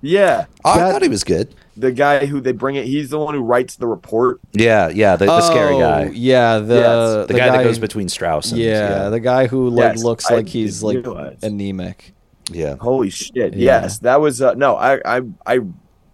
Yeah. 0.00 0.46
Oh, 0.64 0.70
I 0.70 0.78
That- 0.78 0.92
thought 0.92 1.02
he 1.02 1.08
was 1.08 1.22
good. 1.24 1.54
The 1.76 1.92
guy 1.92 2.26
who 2.26 2.40
they 2.40 2.52
bring 2.52 2.74
it 2.76 2.84
he's 2.86 3.10
the 3.10 3.18
one 3.18 3.34
who 3.34 3.40
writes 3.40 3.76
the 3.76 3.86
report. 3.86 4.40
Yeah, 4.52 4.88
yeah, 4.88 5.16
the, 5.16 5.26
the 5.26 5.40
scary 5.42 5.76
Oh, 5.76 5.80
guy. 5.80 6.10
Yeah, 6.12 6.58
the 6.58 6.74
Yes. 6.74 7.28
The, 7.28 7.34
guy, 7.34 7.50
that 7.56 7.62
goes 7.64 7.78
between 7.78 8.08
Strauss 8.08 8.50
and 8.52 8.60
Yeah, 8.60 9.08
the 9.10 9.20
guy 9.20 9.46
who 9.46 9.70
like 9.70 9.94
Yes, 9.94 10.02
looks 10.04 10.30
I 10.30 10.34
like 10.36 10.48
he's 10.48 10.82
like 10.82 10.96
realize. 10.96 11.38
anemic. 11.42 12.12
yeah. 12.50 12.76
Holy 12.80 13.08
shit. 13.10 13.54
Yeah. 13.54 13.82
Yes, 13.82 13.98
that 14.00 14.20
was 14.20 14.42
uh, 14.42 14.54
no, 14.54 14.76
I 14.76 15.00
I 15.18 15.20
I 15.46 15.60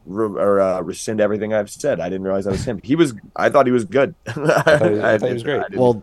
re- 0.06 0.40
or, 0.40 0.60
uh, 0.60 0.80
rescind 0.80 1.20
everything 1.20 1.52
I've 1.52 1.68
said. 1.70 2.00
I 2.00 2.08
didn't 2.08 2.24
realize 2.24 2.44
that 2.44 2.52
was 2.52 2.64
him. 2.64 2.80
He 2.82 2.96
was 2.96 3.14
I 3.34 3.48
thought 3.50 3.66
he 3.66 3.72
was 3.72 3.84
good. 3.84 4.14
I 4.26 4.32
thought 4.32 4.46
he- 4.92 5.00
I 5.00 5.18
thought 5.18 5.28
he 5.28 5.34
was 5.34 5.42
great. 5.42 5.62
Well, 5.76 6.02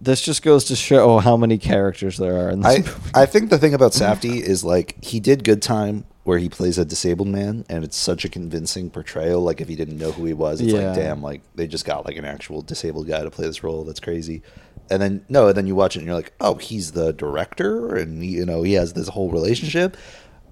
This 0.00 0.20
just 0.22 0.42
goes 0.42 0.64
to 0.66 0.76
show 0.76 1.18
how 1.18 1.36
many 1.36 1.58
characters 1.58 2.16
there 2.16 2.46
are 2.46 2.50
in 2.50 2.60
this 2.60 2.74
I 2.74 2.78
movie. 2.78 3.10
I 3.14 3.26
think 3.26 3.50
the 3.50 3.58
thing 3.58 3.74
about 3.74 3.92
Safdie 3.92 4.40
is 4.40 4.64
like 4.64 5.02
he 5.04 5.20
did 5.20 5.44
Good 5.44 5.60
Time 5.62 6.04
where 6.24 6.38
he 6.38 6.48
plays 6.48 6.78
a 6.78 6.84
disabled 6.84 7.26
man 7.26 7.64
and 7.68 7.82
it's 7.82 7.96
such 7.96 8.24
a 8.24 8.28
convincing 8.28 8.88
portrayal 8.88 9.40
like 9.42 9.60
if 9.60 9.68
you 9.68 9.74
didn't 9.74 9.98
know 9.98 10.12
who 10.12 10.24
he 10.24 10.32
was 10.32 10.60
it's 10.60 10.72
Yeah. 10.72 10.86
like 10.90 10.94
damn 10.94 11.20
like 11.20 11.42
they 11.56 11.66
just 11.66 11.84
got 11.84 12.06
like 12.06 12.16
an 12.16 12.24
actual 12.24 12.62
disabled 12.62 13.08
guy 13.08 13.24
to 13.24 13.30
play 13.32 13.44
this 13.44 13.64
role 13.64 13.82
that's 13.82 13.98
crazy 13.98 14.40
and 14.88 15.02
then 15.02 15.24
no 15.28 15.48
and 15.48 15.56
then 15.56 15.66
you 15.66 15.74
watch 15.74 15.96
it 15.96 15.98
and 15.98 16.06
you're 16.06 16.14
like 16.14 16.32
oh 16.40 16.54
he's 16.54 16.92
the 16.92 17.12
director 17.12 17.96
and 17.96 18.24
you 18.24 18.46
know 18.46 18.62
he 18.62 18.74
has 18.74 18.92
this 18.92 19.08
whole 19.08 19.32
relationship 19.32 19.96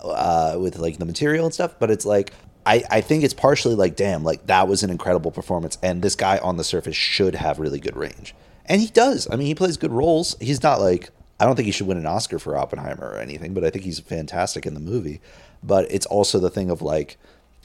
uh, 0.02 0.56
with 0.58 0.76
like 0.78 0.98
the 0.98 1.04
material 1.04 1.44
and 1.44 1.54
stuff 1.54 1.76
but 1.78 1.88
it's 1.88 2.04
like 2.04 2.32
I, 2.66 2.84
I 2.90 3.00
think 3.00 3.24
it's 3.24 3.34
partially 3.34 3.74
like 3.74 3.96
damn 3.96 4.22
like 4.22 4.46
that 4.46 4.68
was 4.68 4.82
an 4.82 4.90
incredible 4.90 5.30
performance 5.30 5.78
and 5.82 6.02
this 6.02 6.14
guy 6.14 6.38
on 6.38 6.56
the 6.56 6.64
surface 6.64 6.96
should 6.96 7.34
have 7.34 7.58
really 7.58 7.80
good 7.80 7.96
range. 7.96 8.34
And 8.66 8.80
he 8.80 8.88
does. 8.88 9.28
I 9.30 9.36
mean 9.36 9.46
he 9.46 9.54
plays 9.54 9.76
good 9.76 9.92
roles. 9.92 10.36
He's 10.40 10.62
not 10.62 10.80
like 10.80 11.10
i 11.38 11.46
don't 11.46 11.56
think 11.56 11.66
he 11.66 11.72
should 11.72 11.86
win 11.86 11.96
an 11.96 12.06
oscar 12.06 12.38
for 12.38 12.54
oppenheimer 12.54 13.08
or 13.08 13.18
anything 13.18 13.54
but 13.54 13.64
i 13.64 13.70
think 13.70 13.82
he's 13.82 13.98
fantastic 13.98 14.66
in 14.66 14.74
the 14.74 14.80
movie. 14.80 15.20
But 15.62 15.90
it's 15.90 16.06
also 16.06 16.38
the 16.38 16.50
thing 16.50 16.70
of 16.70 16.82
like 16.82 17.18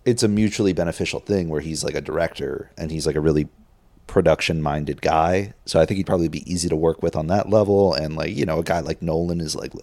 it's 0.05 0.23
a 0.23 0.27
mutually 0.27 0.73
beneficial 0.73 1.19
thing 1.19 1.49
where 1.49 1.61
he's 1.61 1.83
like 1.83 1.95
a 1.95 2.01
director 2.01 2.71
and 2.77 2.91
he's 2.91 3.07
like 3.07 3.15
a 3.15 3.21
really 3.21 3.47
production 4.07 4.61
minded 4.61 5.01
guy. 5.01 5.53
So 5.65 5.79
i 5.79 5.85
think 5.85 5.97
he'd 5.97 6.07
probably 6.07 6.29
be 6.29 6.49
easy 6.51 6.69
to 6.69 6.75
work 6.75 7.03
with 7.03 7.15
on 7.15 7.27
that 7.27 7.49
level. 7.49 7.93
And 7.93 8.15
like 8.15 8.35
you 8.35 8.45
know 8.45 8.59
a 8.59 8.63
guy 8.63 8.79
like 8.79 9.01
nolan 9.01 9.41
is 9.41 9.55
like 9.55 9.73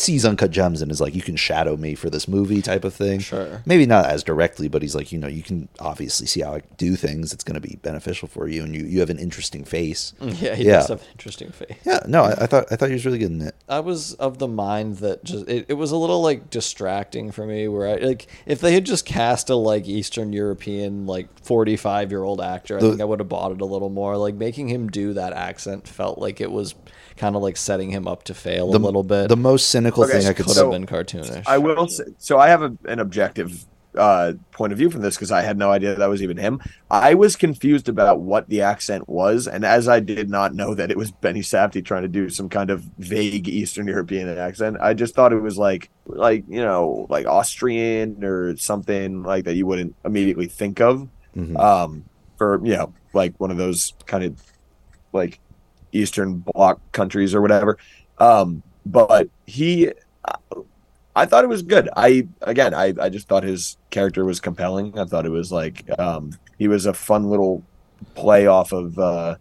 sees 0.00 0.24
uncut 0.24 0.50
gems 0.50 0.82
and 0.82 0.90
is 0.90 1.00
like 1.00 1.14
you 1.14 1.22
can 1.22 1.36
shadow 1.36 1.76
me 1.76 1.94
for 1.94 2.08
this 2.10 2.26
movie 2.26 2.62
type 2.62 2.84
of 2.84 2.94
thing 2.94 3.20
Sure. 3.20 3.62
maybe 3.66 3.86
not 3.86 4.06
as 4.06 4.22
directly 4.24 4.66
but 4.68 4.82
he's 4.82 4.94
like 4.94 5.12
you 5.12 5.18
know 5.18 5.28
you 5.28 5.42
can 5.42 5.68
obviously 5.78 6.26
see 6.26 6.40
how 6.40 6.54
i 6.54 6.62
do 6.76 6.96
things 6.96 7.32
it's 7.32 7.44
going 7.44 7.60
to 7.60 7.66
be 7.68 7.76
beneficial 7.82 8.26
for 8.26 8.48
you 8.48 8.62
and 8.64 8.74
you 8.74 8.84
you 8.84 9.00
have 9.00 9.10
an 9.10 9.18
interesting 9.18 9.64
face 9.64 10.12
yeah, 10.20 10.54
he 10.54 10.64
yeah. 10.64 10.72
does 10.78 10.88
have 10.88 11.02
an 11.02 11.08
interesting 11.12 11.50
face. 11.52 11.76
yeah 11.84 12.00
no 12.08 12.22
I, 12.24 12.30
I 12.32 12.46
thought 12.46 12.64
i 12.72 12.76
thought 12.76 12.88
he 12.88 12.94
was 12.94 13.04
really 13.06 13.18
good 13.18 13.30
in 13.30 13.42
it 13.42 13.54
I 13.68 13.80
was 13.80 14.14
of 14.14 14.38
the 14.38 14.48
mind 14.48 14.96
that 14.98 15.22
just 15.22 15.48
it, 15.48 15.66
it 15.68 15.74
was 15.74 15.92
a 15.92 15.96
little 15.96 16.20
like 16.22 16.50
distracting 16.50 17.30
for 17.30 17.46
me 17.46 17.68
where 17.68 17.86
I 17.86 17.94
like 18.04 18.26
if 18.46 18.60
they 18.60 18.72
had 18.72 18.84
just 18.84 19.04
cast 19.06 19.48
a 19.50 19.54
like 19.54 19.86
Eastern 19.86 20.32
European 20.32 21.06
like 21.06 21.28
45 21.44 22.10
year 22.10 22.22
old 22.24 22.40
actor 22.40 22.78
I 22.78 22.80
The- 22.80 22.88
think 22.90 23.00
I 23.00 23.04
would 23.04 23.20
have 23.20 23.28
bought 23.28 23.52
it 23.52 23.60
a 23.60 23.64
little 23.64 23.90
more 23.90 24.16
like 24.16 24.34
making 24.34 24.68
him 24.68 24.88
do 24.88 25.12
that 25.14 25.32
accent 25.32 25.86
felt 25.86 26.18
like 26.18 26.40
it 26.40 26.50
was 26.50 26.74
kind 27.16 27.36
of 27.36 27.42
like 27.42 27.56
setting 27.56 27.90
him 27.90 28.08
up 28.08 28.22
to 28.24 28.34
fail 28.34 28.74
a 28.74 28.78
little 28.78 29.02
bit 29.04 29.28
the 29.28 29.36
most 29.36 29.70
cynical 29.70 29.89
Okay, 29.98 30.18
thing 30.20 30.26
i 30.28 30.32
could 30.32 30.46
could 30.46 30.54
so- 30.54 30.70
have 30.70 30.80
been 30.80 30.86
cartoonish 30.86 31.42
I 31.46 31.58
will 31.58 31.88
say 31.88 32.04
so 32.18 32.38
I 32.38 32.48
have 32.48 32.62
a, 32.62 32.76
an 32.86 32.98
objective 33.00 33.64
uh, 33.96 34.34
point 34.52 34.70
of 34.72 34.78
view 34.78 34.88
from 34.88 35.00
this 35.02 35.16
because 35.16 35.32
I 35.32 35.42
had 35.42 35.58
no 35.58 35.72
idea 35.72 35.96
that 35.96 36.08
was 36.08 36.22
even 36.22 36.36
him. 36.36 36.60
I 36.92 37.14
was 37.14 37.34
confused 37.34 37.88
about 37.88 38.20
what 38.20 38.48
the 38.48 38.62
accent 38.62 39.08
was, 39.08 39.48
and 39.48 39.64
as 39.64 39.88
I 39.88 39.98
did 39.98 40.30
not 40.30 40.54
know 40.54 40.74
that 40.76 40.92
it 40.92 40.96
was 40.96 41.10
Benny 41.10 41.40
Safdie 41.40 41.84
trying 41.84 42.02
to 42.02 42.08
do 42.08 42.28
some 42.28 42.48
kind 42.48 42.70
of 42.70 42.82
vague 42.98 43.48
Eastern 43.48 43.88
European 43.88 44.28
accent, 44.38 44.76
I 44.80 44.94
just 44.94 45.16
thought 45.16 45.32
it 45.32 45.40
was 45.40 45.58
like 45.58 45.90
like 46.06 46.44
you 46.48 46.60
know 46.62 47.06
like 47.10 47.26
Austrian 47.26 48.22
or 48.22 48.56
something 48.56 49.24
like 49.24 49.44
that 49.46 49.56
you 49.56 49.66
wouldn't 49.66 49.96
immediately 50.04 50.46
think 50.46 50.80
of 50.80 51.08
Mhm. 51.36 51.58
um, 51.58 52.04
for 52.38 52.64
you 52.64 52.76
know 52.76 52.94
like 53.12 53.34
one 53.38 53.50
of 53.50 53.56
those 53.56 53.92
kind 54.06 54.22
of 54.22 54.40
like 55.12 55.40
Eastern 55.90 56.38
Bloc 56.38 56.78
countries 56.92 57.34
or 57.34 57.40
whatever. 57.42 57.76
Um, 58.18 58.62
but 58.86 59.28
he, 59.46 59.92
I 61.16 61.26
thought 61.26 61.44
it 61.44 61.48
was 61.48 61.62
good. 61.62 61.88
I 61.96 62.26
again, 62.42 62.72
I 62.74 62.94
I 63.00 63.08
just 63.08 63.28
thought 63.28 63.42
his 63.42 63.76
character 63.90 64.24
was 64.24 64.40
compelling. 64.40 64.98
I 64.98 65.04
thought 65.04 65.26
it 65.26 65.30
was 65.30 65.50
like 65.52 65.84
um, 65.98 66.32
he 66.58 66.68
was 66.68 66.86
a 66.86 66.94
fun 66.94 67.28
little 67.28 67.62
play 68.14 68.46
off 68.46 68.72
of 68.72 68.98
uh, 68.98 69.36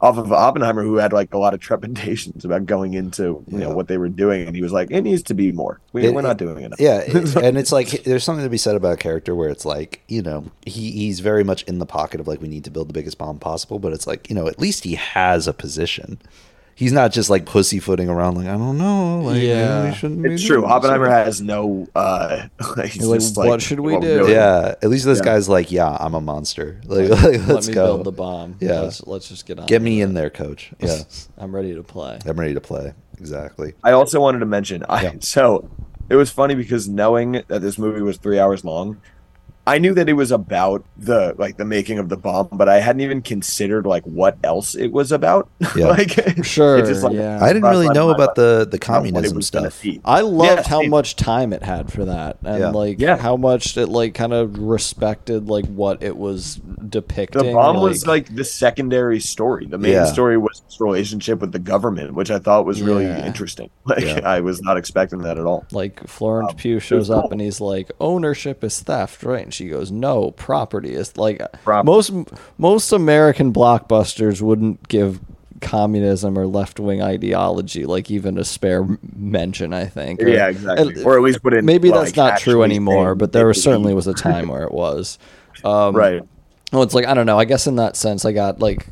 off 0.00 0.16
of 0.16 0.32
Oppenheimer, 0.32 0.84
who 0.84 0.94
had 0.94 1.12
like 1.12 1.34
a 1.34 1.38
lot 1.38 1.54
of 1.54 1.60
trepidations 1.68 2.44
about 2.44 2.66
going 2.66 2.94
into 2.94 3.44
you 3.48 3.58
know 3.58 3.68
Yeah. 3.70 3.74
what 3.74 3.88
they 3.88 3.98
were 3.98 4.08
doing, 4.08 4.46
and 4.46 4.54
he 4.54 4.62
was 4.62 4.70
like, 4.72 4.92
"It 4.92 5.02
needs 5.02 5.24
to 5.24 5.34
be 5.34 5.50
more. 5.50 5.80
We, 5.92 6.08
we're 6.08 6.22
not 6.22 6.36
doing 6.38 6.62
enough." 6.62 6.80
Yeah, 6.80 6.98
it- 7.06 7.36
and 7.36 7.58
it's 7.58 7.72
like 7.72 8.04
there's 8.04 8.22
something 8.22 8.44
to 8.44 8.50
be 8.50 8.56
said 8.56 8.76
about 8.76 8.92
a 8.92 8.96
character 8.96 9.34
where 9.34 9.48
it's 9.50 9.64
like 9.64 10.02
you 10.06 10.22
know 10.22 10.44
he 10.64 10.92
he's 10.92 11.18
very 11.18 11.42
much 11.42 11.64
in 11.64 11.80
the 11.80 11.86
pocket 11.86 12.20
of 12.20 12.28
like 12.28 12.40
we 12.40 12.48
need 12.48 12.64
to 12.64 12.70
build 12.70 12.88
the 12.88 12.94
biggest 12.94 13.18
bomb 13.18 13.40
possible, 13.40 13.80
but 13.80 13.92
it's 13.92 14.06
like 14.06 14.30
you 14.30 14.36
know 14.36 14.46
at 14.46 14.60
least 14.60 14.84
he 14.84 14.94
has 14.94 15.48
a 15.48 15.52
position. 15.52 16.18
He's 16.78 16.92
not 16.92 17.10
just 17.10 17.28
like 17.28 17.44
pussyfooting 17.44 18.08
around 18.08 18.36
like 18.36 18.46
I 18.46 18.52
don't 18.56 18.78
know. 18.78 19.20
Like, 19.22 19.42
Yeah. 19.42 19.80
maybe 19.80 19.90
we 19.90 19.96
shouldn't 19.96 20.22
be 20.22 20.34
It's 20.34 20.44
true. 20.44 20.64
Oppenheimer 20.64 21.06
this." 21.06 21.24
has 21.24 21.40
no. 21.42 21.88
uh 21.96 22.46
he's 22.86 23.04
Like, 23.04 23.18
just 23.18 23.36
what 23.36 23.60
should 23.60 23.80
we 23.80 23.98
do?" 23.98 24.18
doing." 24.20 24.30
Yeah, 24.30 24.76
at 24.80 24.88
least 24.88 25.04
this 25.04 25.18
Yeah. 25.18 25.24
guy's 25.24 25.48
like, 25.48 25.72
yeah, 25.72 25.96
I'm 25.98 26.14
a 26.14 26.20
monster. 26.20 26.80
Like, 26.86 27.08
like, 27.10 27.22
let 27.22 27.48
let's 27.48 27.66
me 27.68 27.74
go. 27.74 27.86
build 27.94 28.04
the 28.04 28.12
bomb 28.12 28.56
Yeah. 28.60 28.82
let's, 28.82 29.04
let's 29.08 29.28
just 29.28 29.44
get 29.44 29.58
on 29.58 29.66
Get 29.66 29.82
me 29.82 30.00
it. 30.00 30.04
in 30.04 30.14
there, 30.14 30.30
coach. 30.30 30.70
Yeah, 30.80 30.98
I'm 31.36 31.52
ready 31.52 31.74
to 31.74 31.82
play 31.82 32.20
I'm 32.24 32.38
ready 32.38 32.54
to 32.54 32.60
play. 32.60 32.92
Exactly. 33.18 33.72
I 33.82 33.90
also 33.90 34.20
wanted 34.20 34.38
to 34.38 34.46
mention, 34.46 34.84
I 34.88 35.02
Yeah. 35.02 35.12
so 35.18 35.68
it 36.08 36.14
was 36.14 36.30
funny 36.30 36.54
because 36.54 36.88
knowing 36.88 37.42
that 37.48 37.60
this 37.60 37.76
movie 37.76 38.02
was 38.02 38.18
three 38.18 38.38
hours 38.38 38.64
long, 38.64 38.98
I 39.68 39.78
knew 39.78 39.94
that 39.94 40.08
it 40.08 40.14
was 40.14 40.32
about 40.32 40.84
the 40.96 41.34
like 41.38 41.56
the 41.58 41.64
making 41.64 41.98
of 41.98 42.08
the 42.08 42.16
bomb, 42.16 42.48
but 42.52 42.68
I 42.68 42.80
hadn't 42.80 43.02
even 43.02 43.22
considered 43.22 43.86
like 43.86 44.04
what 44.04 44.36
else 44.42 44.74
it 44.74 44.92
was 44.92 45.12
about. 45.12 45.48
Yeah. 45.76 45.88
like 45.88 46.44
Sure, 46.44 46.80
just, 46.84 47.02
like, 47.04 47.12
yeah. 47.12 47.38
I 47.44 47.52
didn't 47.52 47.68
really 47.70 47.90
know 47.90 48.10
about 48.10 48.34
the 48.34 48.66
the 48.68 48.78
communism 48.78 49.42
stuff. 49.42 49.82
I 50.04 50.20
loved 50.22 50.60
Yeah, 50.62 50.68
how 50.68 50.80
same. 50.80 50.90
much 50.90 51.14
time 51.16 51.52
it 51.52 51.62
had 51.62 51.92
for 51.92 52.04
that, 52.06 52.38
and 52.44 52.58
Yeah. 52.60 52.70
like 52.70 52.98
Yeah. 53.00 53.16
how 53.16 53.36
much 53.36 53.76
it 53.76 53.88
like 53.88 54.14
kind 54.14 54.32
of 54.32 54.58
respected 54.58 55.48
like 55.48 55.66
what 55.66 56.02
it 56.02 56.16
was 56.16 56.60
depicting. 56.88 57.44
The 57.46 57.52
bomb 57.52 57.80
was 57.80 58.06
like 58.06 58.34
the 58.34 58.44
secondary 58.44 59.20
story. 59.20 59.66
The 59.66 59.78
main 59.78 59.92
Yeah. 59.92 60.06
story 60.06 60.38
was 60.38 60.62
his 60.66 60.80
relationship 60.80 61.40
with 61.40 61.52
the 61.52 61.58
government, 61.58 62.14
which 62.14 62.30
I 62.30 62.38
thought 62.38 62.64
was 62.64 62.80
really 62.82 63.04
Yeah. 63.04 63.26
interesting. 63.26 63.70
Like 63.84 64.00
Yeah. 64.04 64.20
I 64.24 64.40
was 64.40 64.60
not 64.62 64.76
expecting 64.76 65.20
that 65.22 65.38
at 65.38 65.44
all. 65.46 65.64
like 65.72 66.06
Florence 66.06 66.50
Um, 66.50 66.56
Pugh 66.56 66.78
shows 66.80 67.08
up 67.10 67.24
cool. 67.24 67.32
and 67.32 67.40
he's 67.40 67.60
like, 67.60 67.90
"Ownership 68.00 68.62
is 68.64 68.80
theft, 68.80 69.22
right?" 69.22 69.42
And 69.44 69.54
she 69.58 69.68
goes, 69.68 69.90
"No, 69.90 70.30
property 70.30 70.94
is 70.94 71.16
like 71.18 71.42
Property. 71.64 71.86
most 71.86 72.12
most 72.56 72.92
American 72.92 73.52
blockbusters 73.52 74.40
wouldn't 74.40 74.88
give." 74.88 75.20
communism 75.60 76.38
or 76.38 76.46
left-wing 76.46 77.02
ideology 77.02 77.84
like 77.84 78.12
even 78.12 78.38
a 78.38 78.44
spare 78.44 78.86
mention 79.16 79.72
i 79.72 79.86
think 79.86 80.22
Or- 80.22 80.28
Yeah, 80.28 80.46
exactly. 80.50 81.02
Or 81.02 81.16
at 81.16 81.22
least 81.24 81.42
wouldn't 81.42 81.64
maybe 81.64 81.90
like, 81.90 82.04
that's 82.04 82.16
not 82.16 82.38
true 82.38 82.62
anymore 82.62 83.16
but 83.16 83.32
there 83.32 83.44
was 83.48 83.60
certainly 83.60 83.92
was- 83.92 84.06
a 84.06 84.14
time 84.14 84.46
where 84.50 84.62
it 84.62 84.70
was 84.70 85.18
um, 85.64 85.96
right. 85.96 86.22
Well, 86.72 86.84
it's 86.84 86.94
like 86.94 87.06
I 87.06 87.14
don't 87.14 87.26
know. 87.26 87.40
I 87.40 87.44
guess 87.44 87.66
in 87.66 87.74
that 87.74 87.96
sense, 87.96 88.24
I 88.24 88.30
got 88.30 88.60
like 88.60 88.86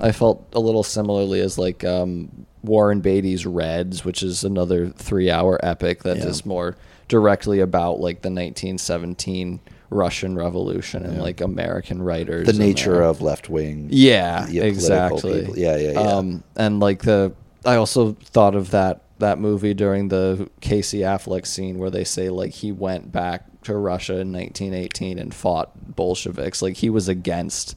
I 0.00 0.12
felt 0.12 0.42
a 0.54 0.58
little 0.60 0.82
similarly 0.82 1.40
as 1.40 1.58
like 1.58 1.84
um, 1.84 2.46
Warren 2.62 3.00
Beatty's 3.02 3.44
Reds, 3.44 4.02
which 4.04 4.22
is 4.22 4.42
another 4.42 4.88
three-hour 4.88 5.60
epic 5.62 6.04
that 6.04 6.16
is 6.16 6.40
Yeah. 6.40 6.48
more 6.48 6.76
directly 7.08 7.60
about 7.60 8.00
like 8.00 8.22
the 8.22 8.30
1917 8.30 9.60
Russian 9.90 10.34
Revolution 10.36 11.04
and 11.04 11.20
like 11.20 11.40
American 11.40 12.02
writers. 12.02 12.46
The 12.46 12.52
nature 12.52 13.02
of 13.02 13.22
left 13.22 13.48
wing. 13.48 13.88
yeah, 13.90 14.46
Yeah, 14.48 14.64
exactly. 14.64 15.40
people. 15.40 15.58
Yeah, 15.58 15.76
yeah, 15.76 15.92
yeah. 15.92 16.00
Um, 16.00 16.42
and 16.56 16.80
like 16.80 17.02
the, 17.02 17.32
I 17.64 17.76
also 17.76 18.14
thought 18.14 18.54
of 18.54 18.70
that 18.70 19.02
that 19.18 19.38
movie 19.38 19.72
during 19.74 20.08
the 20.08 20.50
Casey 20.60 20.98
Affleck 20.98 21.46
scene 21.46 21.78
where 21.78 21.90
they 21.90 22.04
say 22.04 22.28
like 22.28 22.52
he 22.52 22.70
went 22.70 23.12
back 23.12 23.44
to 23.62 23.74
Russia 23.74 24.14
in 24.20 24.32
1918 24.32 25.18
and 25.18 25.34
fought 25.34 25.96
Bolsheviks. 25.96 26.60
Like 26.60 26.76
he 26.76 26.90
was 26.90 27.08
against 27.08 27.74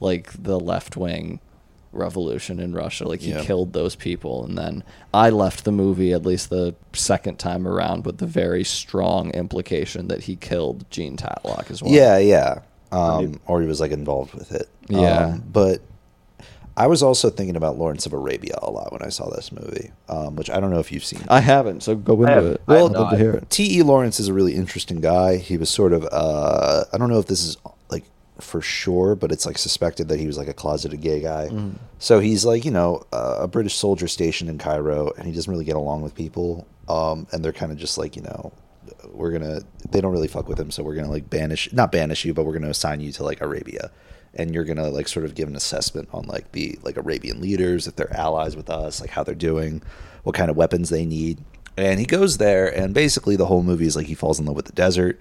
like 0.00 0.32
the 0.32 0.58
left 0.58 0.96
wing 0.96 1.40
revolution 1.92 2.60
in 2.60 2.72
Russia. 2.72 3.06
Like 3.06 3.20
he 3.20 3.30
Yeah. 3.30 3.42
killed 3.42 3.72
those 3.72 3.94
people, 3.96 4.44
and 4.44 4.56
then 4.56 4.84
I 5.12 5.30
left 5.30 5.64
the 5.64 5.72
movie 5.72 6.12
at 6.12 6.24
least 6.24 6.50
the 6.50 6.74
second 6.92 7.38
time 7.38 7.66
around 7.66 8.04
with 8.06 8.18
the 8.18 8.26
very 8.26 8.64
strong 8.64 9.30
implication 9.30 10.08
that 10.08 10.22
he 10.24 10.36
killed 10.36 10.84
Jean 10.90 11.16
Tatlock 11.16 11.70
as 11.70 11.82
well. 11.82 11.92
Yeah, 11.92 12.18
yeah. 12.18 12.60
Um, 12.92 13.40
or 13.46 13.60
he 13.60 13.66
was 13.68 13.80
like 13.80 13.92
involved 13.92 14.34
with 14.34 14.52
it. 14.52 14.68
Yeah. 14.88 15.26
Um, 15.26 15.44
but 15.52 15.80
I 16.76 16.86
was 16.86 17.02
also 17.02 17.28
thinking 17.30 17.56
about 17.56 17.76
Lawrence 17.78 18.06
of 18.06 18.12
Arabia 18.12 18.58
a 18.62 18.70
lot 18.70 18.90
when 18.92 19.02
I 19.02 19.08
saw 19.10 19.28
this 19.28 19.52
movie, 19.52 19.90
um, 20.08 20.34
which 20.36 20.48
I 20.48 20.60
don't 20.60 20.70
know 20.70 20.78
if 20.78 20.90
you've 20.90 21.04
seen. 21.04 21.22
I 21.28 21.40
haven't, 21.40 21.82
so 21.82 21.94
go 21.94 22.14
into 22.22 22.52
it. 22.52 22.62
Well, 22.66 22.86
have 22.88 22.96
I'd 22.96 23.00
love 23.00 23.10
to 23.10 23.16
hear 23.18 23.32
it. 23.32 23.50
T.E. 23.50 23.82
Lawrence 23.82 24.18
is 24.18 24.28
a 24.28 24.32
really 24.32 24.54
interesting 24.54 25.00
guy. 25.00 25.36
He 25.36 25.56
was 25.56 25.68
sort 25.70 25.92
of, 25.92 26.08
uh, 26.10 26.84
I 26.92 26.96
don't 26.98 27.10
know 27.10 27.18
if 27.18 27.26
this 27.26 27.44
is 27.44 27.56
like 27.64 27.74
for 28.40 28.60
sure, 28.60 29.14
but 29.14 29.32
it's 29.32 29.46
like 29.46 29.58
suspected 29.58 30.08
that 30.08 30.18
he 30.18 30.26
was 30.26 30.38
like 30.38 30.48
a 30.48 30.52
closeted 30.52 31.00
gay 31.00 31.20
guy. 31.20 31.48
So 31.98 32.20
he's 32.20 32.44
like, 32.44 32.64
you 32.64 32.70
know, 32.70 33.04
uh, 33.12 33.38
a 33.40 33.48
British 33.48 33.74
soldier 33.74 34.08
stationed 34.08 34.50
in 34.50 34.58
Cairo, 34.58 35.12
and 35.16 35.26
he 35.26 35.32
doesn't 35.32 35.50
really 35.50 35.64
get 35.64 35.76
along 35.76 36.02
with 36.02 36.14
people. 36.14 36.66
Um, 36.88 37.26
and 37.32 37.44
they're 37.44 37.52
kind 37.52 37.70
of 37.70 37.78
just 37.78 37.98
like, 37.98 38.16
you 38.16 38.22
know, 38.22 38.52
we're 39.12 39.30
gonna, 39.30 39.60
they 39.90 40.00
don't 40.00 40.12
really 40.12 40.28
fuck 40.28 40.48
with 40.48 40.58
him, 40.58 40.70
so 40.70 40.82
we're 40.82 40.94
gonna 40.94 41.10
like 41.10 41.30
banish, 41.30 41.72
not 41.72 41.92
banish 41.92 42.24
you, 42.24 42.34
but 42.34 42.44
we're 42.44 42.52
gonna 42.54 42.70
assign 42.70 43.00
you 43.00 43.12
to 43.12 43.24
like 43.24 43.40
Arabia. 43.40 43.90
And 44.34 44.54
you're 44.54 44.64
gonna 44.64 44.88
like 44.88 45.08
sort 45.08 45.24
of 45.24 45.34
give 45.34 45.48
an 45.48 45.56
assessment 45.56 46.08
on 46.12 46.24
like 46.24 46.52
the 46.52 46.78
like 46.82 46.96
Arabian 46.96 47.40
leaders, 47.40 47.86
if 47.86 47.96
they're 47.96 48.16
allies 48.16 48.56
with 48.56 48.70
us, 48.70 49.00
like 49.00 49.10
how 49.10 49.22
they're 49.22 49.34
doing, 49.34 49.82
what 50.22 50.34
kind 50.34 50.50
of 50.50 50.56
weapons 50.56 50.88
they 50.88 51.04
need. 51.04 51.38
And 51.76 52.00
he 52.00 52.06
goes 52.06 52.38
there, 52.38 52.68
and 52.68 52.92
basically 52.92 53.36
the 53.36 53.46
whole 53.46 53.62
movie 53.62 53.86
is 53.86 53.96
like 53.96 54.06
he 54.06 54.14
falls 54.14 54.38
in 54.38 54.46
love 54.46 54.56
with 54.56 54.66
the 54.66 54.72
desert, 54.72 55.20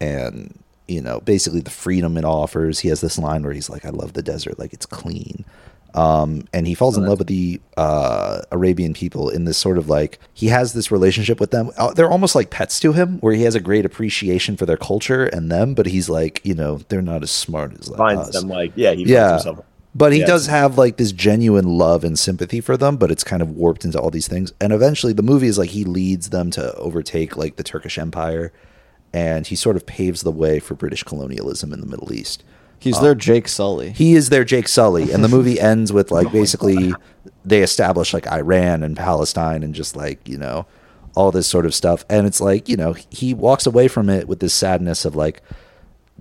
and 0.00 0.58
you 0.88 1.00
know, 1.02 1.20
basically 1.20 1.60
the 1.60 1.70
freedom 1.70 2.16
it 2.16 2.24
offers. 2.24 2.80
He 2.80 2.88
has 2.88 3.00
this 3.00 3.18
line 3.18 3.42
where 3.42 3.52
he's 3.52 3.70
like, 3.70 3.84
"I 3.84 3.90
love 3.90 4.14
the 4.14 4.22
desert, 4.22 4.58
like 4.58 4.72
it's 4.72 4.86
clean." 4.86 5.44
Um, 5.94 6.46
and 6.52 6.66
he 6.66 6.74
falls 6.74 6.98
in 6.98 7.06
love 7.06 7.18
with 7.18 7.28
the 7.28 7.60
uh, 7.78 8.42
Arabian 8.52 8.92
people 8.92 9.30
in 9.30 9.44
this 9.46 9.56
sort 9.56 9.78
of 9.78 9.88
like 9.88 10.18
he 10.34 10.48
has 10.48 10.74
this 10.74 10.90
relationship 10.90 11.40
with 11.40 11.50
them. 11.50 11.70
Uh, 11.78 11.92
They're 11.94 12.10
almost 12.10 12.34
like 12.34 12.50
pets 12.50 12.78
to 12.80 12.92
him, 12.92 13.18
where 13.20 13.32
he 13.34 13.42
has 13.44 13.54
a 13.54 13.60
great 13.60 13.86
appreciation 13.86 14.56
for 14.56 14.66
their 14.66 14.76
culture 14.76 15.24
and 15.24 15.50
them, 15.50 15.74
but 15.74 15.86
he's 15.86 16.08
like, 16.10 16.40
you 16.44 16.54
know, 16.54 16.78
they're 16.88 17.00
not 17.02 17.22
as 17.22 17.30
smart 17.30 17.72
as 17.80 17.88
finds 17.88 18.28
us 18.28 18.34
them 18.40 18.48
like 18.50 18.72
yeah, 18.76 18.90
he 18.90 18.96
finds 18.98 19.10
yeah 19.10 19.30
himself. 19.32 19.64
but 19.94 20.12
he 20.12 20.20
Yeah. 20.20 20.26
does 20.26 20.46
have 20.46 20.76
like 20.76 20.98
this 20.98 21.10
genuine 21.10 21.64
love 21.78 22.04
and 22.04 22.18
sympathy 22.18 22.60
for 22.60 22.76
them 22.76 22.98
but 22.98 23.10
it's 23.10 23.24
kind 23.24 23.40
of 23.40 23.50
warped 23.56 23.84
into 23.86 23.98
all 23.98 24.10
these 24.10 24.28
things 24.28 24.52
and 24.60 24.72
eventually 24.74 25.14
the 25.14 25.22
movie 25.22 25.48
is 25.48 25.56
like 25.58 25.70
he 25.70 25.84
leads 25.84 26.28
them 26.28 26.50
to 26.52 26.74
overtake 26.74 27.36
like 27.36 27.56
the 27.56 27.62
turkish 27.62 27.98
empire 27.98 28.52
and 29.12 29.46
he 29.46 29.56
sort 29.56 29.76
of 29.76 29.86
paves 29.86 30.22
the 30.22 30.32
way 30.32 30.58
for 30.58 30.74
british 30.74 31.02
colonialism 31.02 31.72
in 31.72 31.80
the 31.80 31.86
middle 31.86 32.12
east. 32.12 32.44
He's 32.80 32.98
uh, 32.98 33.02
their 33.02 33.14
Jake 33.14 33.48
Sully. 33.48 33.90
he 33.90 34.14
is 34.14 34.28
their 34.28 34.44
Jake 34.44 34.68
Sully, 34.68 35.10
and 35.10 35.24
the 35.24 35.28
movie 35.28 35.60
ends 35.72 35.92
with 35.92 36.10
like 36.10 36.30
basically 36.30 36.94
they 37.44 37.62
establish 37.62 38.14
like 38.14 38.26
Iran 38.26 38.82
and 38.82 38.96
Palestine 38.96 39.62
and 39.62 39.74
just 39.74 39.96
like 39.96 40.26
you 40.28 40.38
know 40.38 40.66
all 41.14 41.32
this 41.32 41.48
sort 41.48 41.66
of 41.66 41.74
stuff, 41.74 42.04
and 42.08 42.26
it's 42.26 42.40
like 42.40 42.68
you 42.68 42.76
know 42.76 42.94
he 43.10 43.34
walks 43.34 43.66
away 43.66 43.88
from 43.88 44.08
it 44.08 44.28
with 44.28 44.40
this 44.40 44.54
sadness 44.54 45.04
of 45.04 45.16
like, 45.16 45.42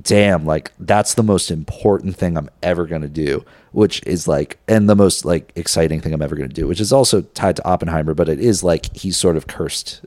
damn, 0.02 0.46
like 0.46 0.72
that's 0.80 1.14
the 1.14 1.24
most 1.24 1.52
important 1.52 2.16
thing 2.16 2.38
I'm 2.38 2.50
ever 2.64 2.88
gonna 2.88 3.08
do, 3.08 3.46
which 3.72 4.02
is 4.08 4.28
like, 4.28 4.58
and 4.68 4.90
the 4.90 4.96
most 4.96 5.26
like 5.26 5.52
exciting 5.56 6.02
thing 6.02 6.14
I'm 6.14 6.24
ever 6.24 6.36
gonna 6.36 6.48
do, 6.48 6.68
which 6.68 6.82
is 6.82 6.92
also 6.92 7.22
tied 7.22 7.58
to 7.58 7.68
Oppenheimer, 7.68 8.16
but 8.16 8.30
it 8.30 8.40
is 8.40 8.64
like 8.64 8.96
he's 8.96 9.18
sort 9.18 9.38
of 9.38 9.46
cursed 9.46 10.02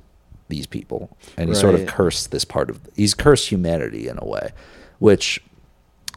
these 0.51 0.67
people, 0.67 1.17
and 1.39 1.49
he 1.49 1.55
sort 1.55 1.75
of 1.75 1.81
Right. 1.81 1.89
cursed 1.89 2.31
this 2.31 2.45
part 2.45 2.69
of 2.69 2.79
he's 2.95 3.15
cursed 3.15 3.49
humanity 3.49 4.07
in 4.09 4.19
a 4.19 4.25
way, 4.27 4.51
which 4.99 5.43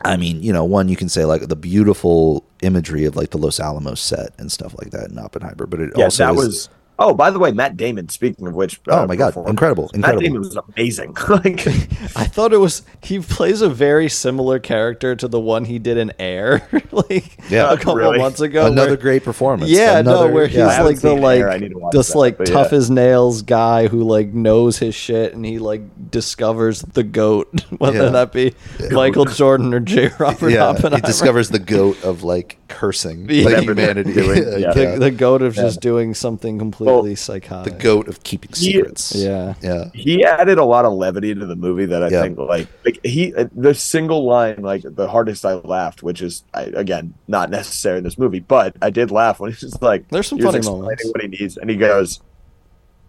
I 0.04 0.18
mean, 0.18 0.44
you 0.44 0.52
know, 0.52 0.66
one 0.66 0.90
you 0.90 0.96
can 0.98 1.08
say 1.08 1.24
like 1.24 1.48
the 1.48 1.56
beautiful 1.56 2.44
imagery 2.62 3.06
of 3.06 3.16
like 3.16 3.30
the 3.30 3.38
Los 3.38 3.60
Alamos 3.60 4.02
set 4.02 4.32
and 4.38 4.52
stuff 4.52 4.76
like 4.80 4.92
that 4.92 5.10
in 5.12 5.18
Oppenheimer, 5.18 5.66
but 5.66 5.80
it 5.80 5.94
Yeah, 5.96 6.06
also 6.06 6.26
that 6.26 6.32
is- 6.34 6.46
was. 6.46 6.70
Oh, 7.00 7.14
by 7.14 7.32
the 7.32 7.40
way, 7.40 7.52
Matt 7.52 7.76
Damon. 7.76 8.08
Speaking 8.10 8.46
of 8.48 8.54
which, 8.54 8.80
uh, 8.88 9.02
Oh 9.02 9.08
my 9.08 9.16
God, 9.16 9.30
performed- 9.30 9.50
incredible, 9.50 9.90
Matt. 9.96 10.20
Damon 10.20 10.42
was 10.42 10.56
amazing. 10.76 11.16
like, 11.30 11.66
I 12.16 12.26
thought 12.26 12.54
it 12.54 12.58
was 12.60 12.84
he 13.02 13.20
plays 13.20 13.62
a 13.62 13.70
very 13.70 14.08
similar 14.10 14.60
character 14.60 15.16
to 15.16 15.28
the 15.28 15.40
one 15.40 15.66
he 15.66 15.80
did 15.80 15.98
in 15.98 16.12
Air, 16.20 16.68
like 16.92 17.38
Yeah. 17.50 17.72
a 17.74 17.78
couple 17.78 17.96
Really? 17.96 18.20
months 18.20 18.42
ago. 18.42 18.68
another 18.68 18.90
where- 18.92 18.98
great 18.98 19.24
performance. 19.24 19.72
Yeah, 19.72 19.98
Another- 19.98 20.28
no, 20.30 20.34
where 20.34 20.48
he's 20.48 20.58
yeah. 20.58 20.68
I 20.68 20.82
like 20.84 21.00
the 21.02 21.14
like 21.16 21.40
Air, 21.42 21.50
I 21.50 21.58
need 21.58 21.72
to 21.72 21.80
watch 21.80 21.94
this 21.94 22.10
that, 22.14 22.18
like 22.20 22.38
tough 22.46 22.72
yeah. 22.72 22.78
as 22.78 22.90
nails 22.92 23.42
guy 23.42 23.88
who 23.88 24.04
like 24.04 24.28
knows 24.34 24.78
his 24.78 24.94
shit 24.94 25.34
and 25.34 25.44
he 25.46 25.58
like 25.60 25.82
discovers 26.12 26.82
the 26.84 27.04
goat, 27.04 27.50
whether 27.80 28.04
Yeah. 28.04 28.10
that 28.10 28.32
be 28.32 28.54
Michael 28.92 29.26
Jordan 29.26 29.74
or 29.74 29.80
J. 29.80 30.10
Robert 30.20 30.50
yeah, 30.50 30.68
Oppenheimer. 30.68 30.98
he 30.98 31.02
discovers 31.02 31.50
the 31.50 31.60
goat 31.60 32.04
of 32.04 32.24
like 32.24 32.58
cursing 32.74 33.28
Yeah. 33.30 33.46
like 33.46 33.64
humanity. 33.64 34.14
doing, 34.14 34.44
Like, 34.52 34.60
yeah. 34.62 34.74
the, 34.74 34.98
the 35.00 35.12
goat 35.12 35.42
of 35.42 35.54
just 35.56 35.80
doing 35.80 36.14
something 36.14 36.58
completely 36.60 37.12
the 37.12 37.16
psychotic. 37.16 37.74
The 37.74 37.80
goat 37.80 38.08
of 38.08 38.24
keeping 38.24 38.54
secrets. 38.54 39.14
Yeah. 39.16 39.54
yeah. 39.62 39.90
he 39.94 40.26
added 40.26 40.58
a 40.58 40.66
lot 40.66 40.86
of 40.86 40.94
levity 40.94 41.34
to 41.36 41.46
the 41.46 41.56
movie 41.56 41.86
that 41.86 42.04
I 42.04 42.10
Yeah. 42.10 42.22
think 42.24 42.38
like 42.38 42.68
like 42.84 43.00
he 43.06 43.34
the 43.56 43.74
single 43.74 44.26
line 44.26 44.62
like 44.62 44.82
the 44.84 45.08
hardest 45.08 45.46
I 45.46 45.54
laughed, 45.54 46.04
which 46.04 46.22
is 46.22 46.44
I, 46.54 46.64
again 46.64 47.14
not 47.28 47.50
necessary 47.50 48.00
in 48.00 48.04
this 48.04 48.18
movie, 48.18 48.40
but 48.40 48.76
I 48.82 48.90
did 48.90 49.12
laugh 49.12 49.40
when 49.40 49.52
he's 49.52 49.62
just 49.62 49.82
like 49.82 50.10
There's 50.10 50.28
some 50.28 50.40
he 50.40 50.44
funny 50.44 50.58
explaining 50.58 50.82
moments. 50.82 51.06
what 51.14 51.22
he 51.22 51.28
needs, 51.30 51.58
and 51.58 51.70
he 51.70 51.76
goes, 51.78 52.20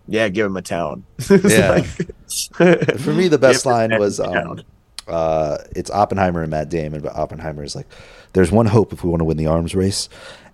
"Yeah, 0.06 0.28
give 0.28 0.46
him 0.46 0.56
a 0.56 0.62
town." 0.62 1.04
Yeah. 1.30 1.70
like- 1.70 1.84
For 2.98 3.12
me, 3.12 3.28
the 3.28 3.38
best 3.38 3.64
line 3.66 3.98
was 3.98 4.20
um, 4.20 4.60
uh, 5.06 5.58
it's 5.76 5.90
Oppenheimer 5.90 6.42
and 6.42 6.50
Matt 6.50 6.68
Damon, 6.68 7.00
but 7.00 7.14
Oppenheimer 7.14 7.62
is 7.62 7.76
like, 7.76 7.86
"There's 8.34 8.52
one 8.52 8.66
hope 8.66 8.92
if 8.92 9.02
we 9.02 9.08
want 9.10 9.20
to 9.20 9.24
win 9.24 9.38
the 9.38 9.46
arms 9.46 9.74
race, 9.74 10.08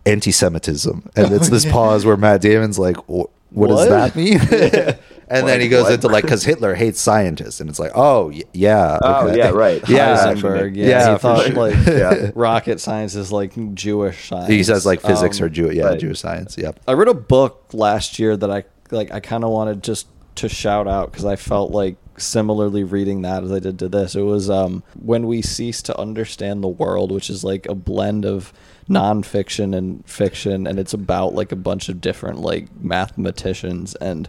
anti-Semitism," 0.07 1.11
and 1.17 1.33
it's 1.33 1.49
this 1.49 1.65
pause 1.71 2.05
where 2.05 2.17
Matt 2.17 2.41
Damon's 2.41 2.79
like, 2.79 2.97
"Wh- 3.07 3.27
"What, 3.53 3.69
does 3.69 3.89
What? 3.89 3.91
that 3.91 4.17
mean?" 4.17 4.39
and 5.29 5.47
then 5.47 5.61
he 5.61 5.69
goes 5.69 5.85
what? 5.85 5.93
into 5.95 6.09
like, 6.09 6.25
"Because 6.25 6.45
Hitler 6.45 6.75
hates 6.75 7.01
scientists," 7.01 7.61
and 7.61 7.69
it's 7.71 7.79
like, 7.79 7.93
"Oh, 7.95 8.29
y- 8.31 8.43
yeah, 8.53 8.99
Oh 9.03 9.29
okay. 9.29 9.39
yeah, 9.39 9.49
right. 9.51 9.83
Yeah, 9.89 10.17
Heisenberg, 10.27 10.77
yeah, 10.77 10.87
Yeah, 10.89 11.13
he 11.13 11.19
thought 11.19 11.47
sure. 11.47 11.55
like 11.55 11.87
Yeah. 11.87 12.31
rocket 12.35 12.81
science 12.81 13.15
is 13.15 13.31
like 13.33 13.53
Jewish 13.75 14.29
science. 14.29 14.49
He 14.49 14.63
says 14.63 14.85
like 14.87 15.01
physics 15.01 15.41
Um, 15.41 15.47
or 15.47 15.49
Jew, 15.49 15.71
yeah, 15.71 15.85
right. 15.87 15.99
Jewish 16.01 16.21
science. 16.21 16.57
Yep. 16.59 16.81
I 16.89 16.93
read 16.93 17.09
a 17.09 17.15
book 17.15 17.65
last 17.73 18.19
year 18.19 18.37
that 18.37 18.51
I 18.51 18.65
like. 18.91 19.13
I 19.13 19.21
kind 19.21 19.45
of 19.45 19.51
wanted 19.51 19.83
just 19.83 20.07
to 20.37 20.49
shout 20.49 20.89
out 20.89 21.11
because 21.11 21.25
I 21.25 21.37
felt 21.37 21.71
like 21.73 21.97
similarly 22.21 22.85
reading 22.85 23.23
that 23.23 23.43
as 23.43 23.53
I 23.53 23.59
did 23.59 23.79
to 23.81 23.89
this. 23.89 24.15
It 24.15 24.23
was 24.23 24.49
um, 24.51 24.83
when 25.01 25.27
we 25.27 25.43
cease 25.43 25.83
to 25.83 25.99
understand 25.99 26.63
the 26.63 26.69
world, 26.69 27.13
which 27.13 27.31
is 27.31 27.45
like 27.45 27.67
a 27.67 27.75
blend 27.75 28.25
of 28.25 28.53
nonfiction 28.89 29.77
and 29.77 30.05
fiction, 30.07 30.67
and 30.67 30.79
it's 30.79 30.95
about 30.95 31.35
like 31.35 31.53
a 31.53 31.57
bunch 31.57 31.89
of 31.89 32.01
different 32.01 32.41
like 32.41 32.69
mathematicians 32.81 33.95
and 33.97 34.29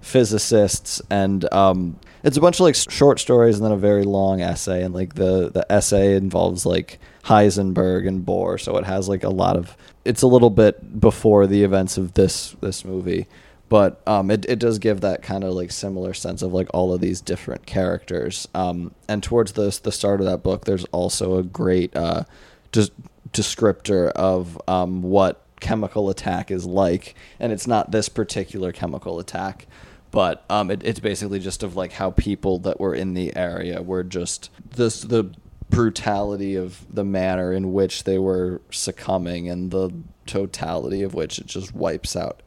physicists 0.00 1.02
and 1.10 1.52
um 1.52 1.98
it's 2.22 2.36
a 2.36 2.40
bunch 2.40 2.56
of 2.56 2.60
like 2.60 2.74
short 2.74 3.18
stories 3.18 3.56
and 3.56 3.64
then 3.64 3.72
a 3.72 3.76
very 3.76 4.04
long 4.04 4.40
essay 4.40 4.82
and 4.82 4.94
like 4.94 5.14
the 5.14 5.50
the 5.50 5.66
essay 5.70 6.14
involves 6.14 6.64
like 6.64 6.98
Heisenberg 7.24 8.06
and 8.06 8.24
Bohr 8.24 8.60
so 8.60 8.76
it 8.76 8.84
has 8.84 9.08
like 9.08 9.24
a 9.24 9.28
lot 9.28 9.56
of 9.56 9.76
it's 10.04 10.22
a 10.22 10.26
little 10.26 10.50
bit 10.50 11.00
before 11.00 11.46
the 11.46 11.64
events 11.64 11.98
of 11.98 12.14
this 12.14 12.56
this 12.60 12.84
movie 12.84 13.26
but 13.68 14.02
um 14.06 14.30
it, 14.30 14.44
it 14.48 14.58
does 14.58 14.78
give 14.78 15.00
that 15.00 15.22
kind 15.22 15.44
of 15.44 15.52
like 15.52 15.70
similar 15.70 16.14
sense 16.14 16.42
of 16.42 16.52
like 16.52 16.68
all 16.72 16.92
of 16.92 17.00
these 17.00 17.20
different 17.20 17.66
characters. 17.66 18.48
Um 18.54 18.94
and 19.08 19.22
towards 19.22 19.52
the 19.52 19.78
the 19.82 19.92
start 19.92 20.20
of 20.20 20.26
that 20.26 20.42
book 20.42 20.64
there's 20.64 20.84
also 20.86 21.38
a 21.38 21.42
great 21.42 21.94
uh 21.96 22.24
descriptor 22.72 24.10
of 24.10 24.60
um 24.68 25.02
what 25.02 25.44
chemical 25.60 26.08
attack 26.08 26.50
is 26.50 26.64
like. 26.66 27.14
And 27.40 27.52
it's 27.52 27.66
not 27.66 27.90
this 27.90 28.08
particular 28.08 28.72
chemical 28.72 29.18
attack 29.18 29.66
but 30.10 30.44
um, 30.48 30.70
it, 30.70 30.82
it's 30.84 31.00
basically 31.00 31.38
just 31.38 31.62
of 31.62 31.76
like 31.76 31.92
how 31.92 32.10
people 32.12 32.58
that 32.60 32.80
were 32.80 32.94
in 32.94 33.14
the 33.14 33.34
area 33.36 33.82
were 33.82 34.02
just 34.02 34.50
this 34.76 35.02
the 35.02 35.30
brutality 35.70 36.54
of 36.54 36.86
the 36.92 37.04
manner 37.04 37.52
in 37.52 37.72
which 37.72 38.04
they 38.04 38.18
were 38.18 38.60
succumbing 38.70 39.50
and 39.50 39.70
the 39.70 39.90
totality 40.26 41.02
of 41.02 41.12
which 41.12 41.38
it 41.38 41.46
just 41.46 41.74
wipes 41.74 42.16
out 42.16 42.42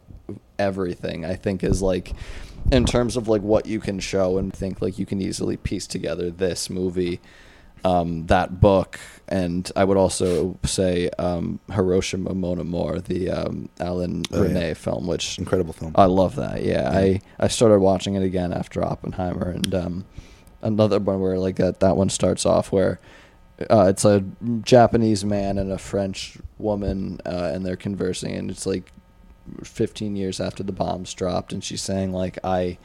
everything 0.61 1.25
i 1.25 1.35
think 1.35 1.63
is 1.63 1.81
like 1.81 2.13
in 2.71 2.85
terms 2.85 3.17
of 3.17 3.27
like 3.27 3.41
what 3.41 3.65
you 3.65 3.79
can 3.79 3.99
show 3.99 4.37
and 4.37 4.53
think 4.53 4.81
like 4.81 4.99
you 4.99 5.05
can 5.05 5.21
easily 5.21 5.57
piece 5.57 5.87
together 5.87 6.29
this 6.29 6.69
movie 6.69 7.19
um, 7.83 8.27
that 8.27 8.59
book, 8.59 8.99
and 9.27 9.69
I 9.75 9.83
would 9.83 9.97
also 9.97 10.59
say 10.63 11.09
um, 11.17 11.59
Hiroshima 11.71 12.33
Mon 12.33 12.59
Amour, 12.59 12.99
the 12.99 13.29
um, 13.31 13.69
Alain 13.79 14.23
Oh, 14.31 14.43
yeah. 14.43 14.49
Resnais 14.49 14.77
film, 14.77 15.07
which 15.07 15.39
Incredible 15.39 15.73
film. 15.73 15.93
I 15.95 16.05
love 16.05 16.35
that. 16.35 16.63
Yeah, 16.63 16.89
I 16.93 17.21
I 17.39 17.47
started 17.47 17.79
watching 17.79 18.15
it 18.15 18.23
again 18.23 18.53
after 18.53 18.83
Oppenheimer, 18.83 19.49
and 19.49 19.73
um, 19.73 20.05
another 20.61 20.99
one 20.99 21.19
where 21.19 21.39
like 21.39 21.55
that 21.55 21.79
that 21.79 21.97
one 21.97 22.09
starts 22.09 22.45
off 22.45 22.71
where. 22.71 22.99
Uh, 23.69 23.85
it's 23.87 24.05
a 24.05 24.25
Japanese 24.63 25.23
man 25.23 25.59
and 25.59 25.71
a 25.71 25.77
French 25.77 26.35
woman, 26.57 27.19
uh, 27.27 27.51
and 27.53 27.63
they're 27.63 27.75
conversing, 27.75 28.33
and 28.33 28.49
it's 28.49 28.65
like 28.65 28.91
15 29.63 30.15
years 30.15 30.39
after 30.39 30.63
the 30.63 30.71
bombs 30.71 31.13
dropped, 31.13 31.51
and 31.53 31.63
she's 31.63 31.81
saying 31.81 32.11
like 32.13 32.37
I, 32.43 32.77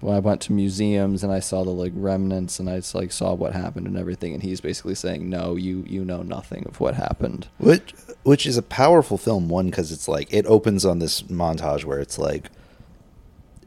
when 0.00 0.14
I 0.16 0.18
went 0.18 0.40
to 0.42 0.52
museums 0.52 1.22
and 1.22 1.32
I 1.32 1.40
saw 1.40 1.64
the 1.64 1.70
like 1.70 1.92
remnants 1.94 2.58
and 2.58 2.68
I 2.68 2.76
s- 2.78 2.94
like 2.94 3.12
saw 3.12 3.34
what 3.34 3.52
happened 3.52 3.86
and 3.86 3.96
everything, 3.96 4.34
and 4.34 4.42
he's 4.42 4.60
basically 4.60 4.94
saying 4.94 5.28
no, 5.28 5.56
you 5.56 5.84
you 5.88 6.04
know 6.04 6.22
nothing 6.22 6.64
of 6.66 6.80
what 6.80 6.94
happened. 6.94 7.48
which 7.58 7.94
which 8.24 8.46
is 8.46 8.56
a 8.56 8.62
powerful 8.62 9.18
film 9.18 9.48
one 9.48 9.66
because 9.70 9.90
it's 9.92 10.08
like 10.08 10.32
it 10.32 10.46
opens 10.46 10.84
on 10.84 10.98
this 10.98 11.22
montage 11.22 11.84
where 11.84 11.98
it's 12.00 12.18
like 12.18 12.50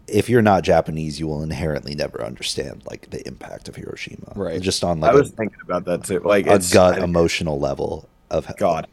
if 0.07 0.29
you're 0.29 0.41
not 0.41 0.63
japanese 0.63 1.19
you 1.19 1.27
will 1.27 1.41
inherently 1.41 1.95
never 1.95 2.23
understand 2.23 2.81
like 2.89 3.09
the 3.09 3.27
impact 3.27 3.67
of 3.67 3.75
hiroshima 3.75 4.31
Right. 4.35 4.61
just 4.61 4.83
on 4.83 4.99
like 4.99 5.11
I 5.11 5.15
was 5.15 5.29
a, 5.29 5.35
thinking 5.35 5.57
about 5.63 5.85
that 5.85 6.03
too. 6.03 6.19
Like 6.19 6.45
a 6.47 6.53
it's 6.55 6.71
gut 6.71 6.99
I- 6.99 7.03
emotional 7.03 7.59
level 7.59 8.07
of 8.29 8.47
God. 8.57 8.87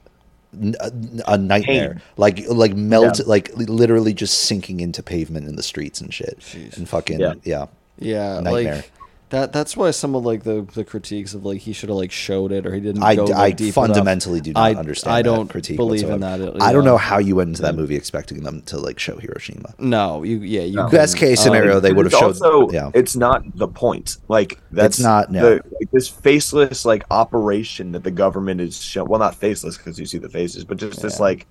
N- 0.61 0.75
uh, 0.81 0.91
a, 1.27 1.33
a 1.35 1.39
nightmare, 1.39 1.95
Pain. 1.95 2.03
like 2.17 2.49
like 2.49 2.75
melt, 2.75 3.19
Yeah. 3.19 3.25
like 3.27 3.51
literally 3.57 4.13
just 4.15 4.39
sinking 4.41 4.81
into 4.81 5.03
pavement 5.03 5.47
in 5.49 5.57
the 5.57 5.63
streets 5.63 6.01
and 6.01 6.13
shit, 6.13 6.39
and 6.77 6.89
fucking 6.89 7.21
yeah. 7.21 7.35
Yeah. 7.45 7.67
Yeah, 7.99 8.41
Nightmare. 8.41 8.77
like 8.77 8.91
that. 9.33 9.53
That's 9.53 9.77
why 9.77 9.91
some 9.91 10.15
of 10.15 10.25
like 10.25 10.45
the, 10.45 10.63
the 10.75 10.85
critiques 10.85 11.35
of 11.35 11.45
like 11.45 11.61
he 11.61 11.73
should 11.73 11.89
have 11.89 11.99
like 11.99 12.13
showed 12.13 12.53
it 12.53 12.65
or 12.65 12.75
he 12.75 12.81
didn't. 12.81 13.03
I, 13.03 13.17
go, 13.17 13.25
I 13.25 13.49
like, 13.49 13.57
deep 13.57 13.75
fundamentally 13.75 14.37
enough. 14.37 14.45
do 14.45 14.53
not 14.53 14.63
I, 14.63 14.75
understand. 14.75 15.15
I 15.15 15.23
don't 15.23 15.49
critique 15.49 15.77
believe 15.77 16.05
in 16.05 16.21
whatsoever. 16.21 16.53
that. 16.53 16.63
I 16.63 16.73
don't 16.73 16.85
know 16.85 16.97
how 16.97 17.19
you 17.19 17.37
went 17.37 17.49
into 17.49 17.63
that 17.63 17.75
movie 17.75 17.97
expecting 17.97 18.45
them 18.45 18.63
to 18.63 18.79
like 18.79 18.99
show 18.99 19.17
Hiroshima. 19.17 19.75
No, 19.79 20.23
you 20.23 20.39
yeah 20.39 20.63
you. 20.63 20.89
Best 20.89 21.17
case 21.17 21.41
uh, 21.41 21.45
scenario, 21.45 21.81
they 21.81 21.93
would 21.93 22.07
have 22.07 22.13
showed. 22.13 22.41
Also, 22.41 22.71
yeah, 22.71 22.91
it's 22.95 23.17
not 23.17 23.43
the 23.57 23.69
point. 23.69 24.19
Like 24.29 24.61
that's 24.71 25.01
not, 25.01 25.31
no. 25.31 25.43
the, 25.43 25.55
like, 25.81 25.91
this 25.91 26.09
faceless 26.09 26.85
like 26.85 27.05
operation 27.11 27.93
that 27.93 28.05
the 28.05 28.11
government 28.11 28.61
is 28.61 28.81
show. 28.81 29.05
Well, 29.05 29.21
not 29.21 29.35
faceless 29.35 29.77
because 29.77 29.99
you 29.99 30.07
see 30.07 30.19
the 30.19 30.29
faces, 30.29 30.65
but 30.65 30.77
just 30.77 31.03
this 31.03 31.19
like 31.19 31.47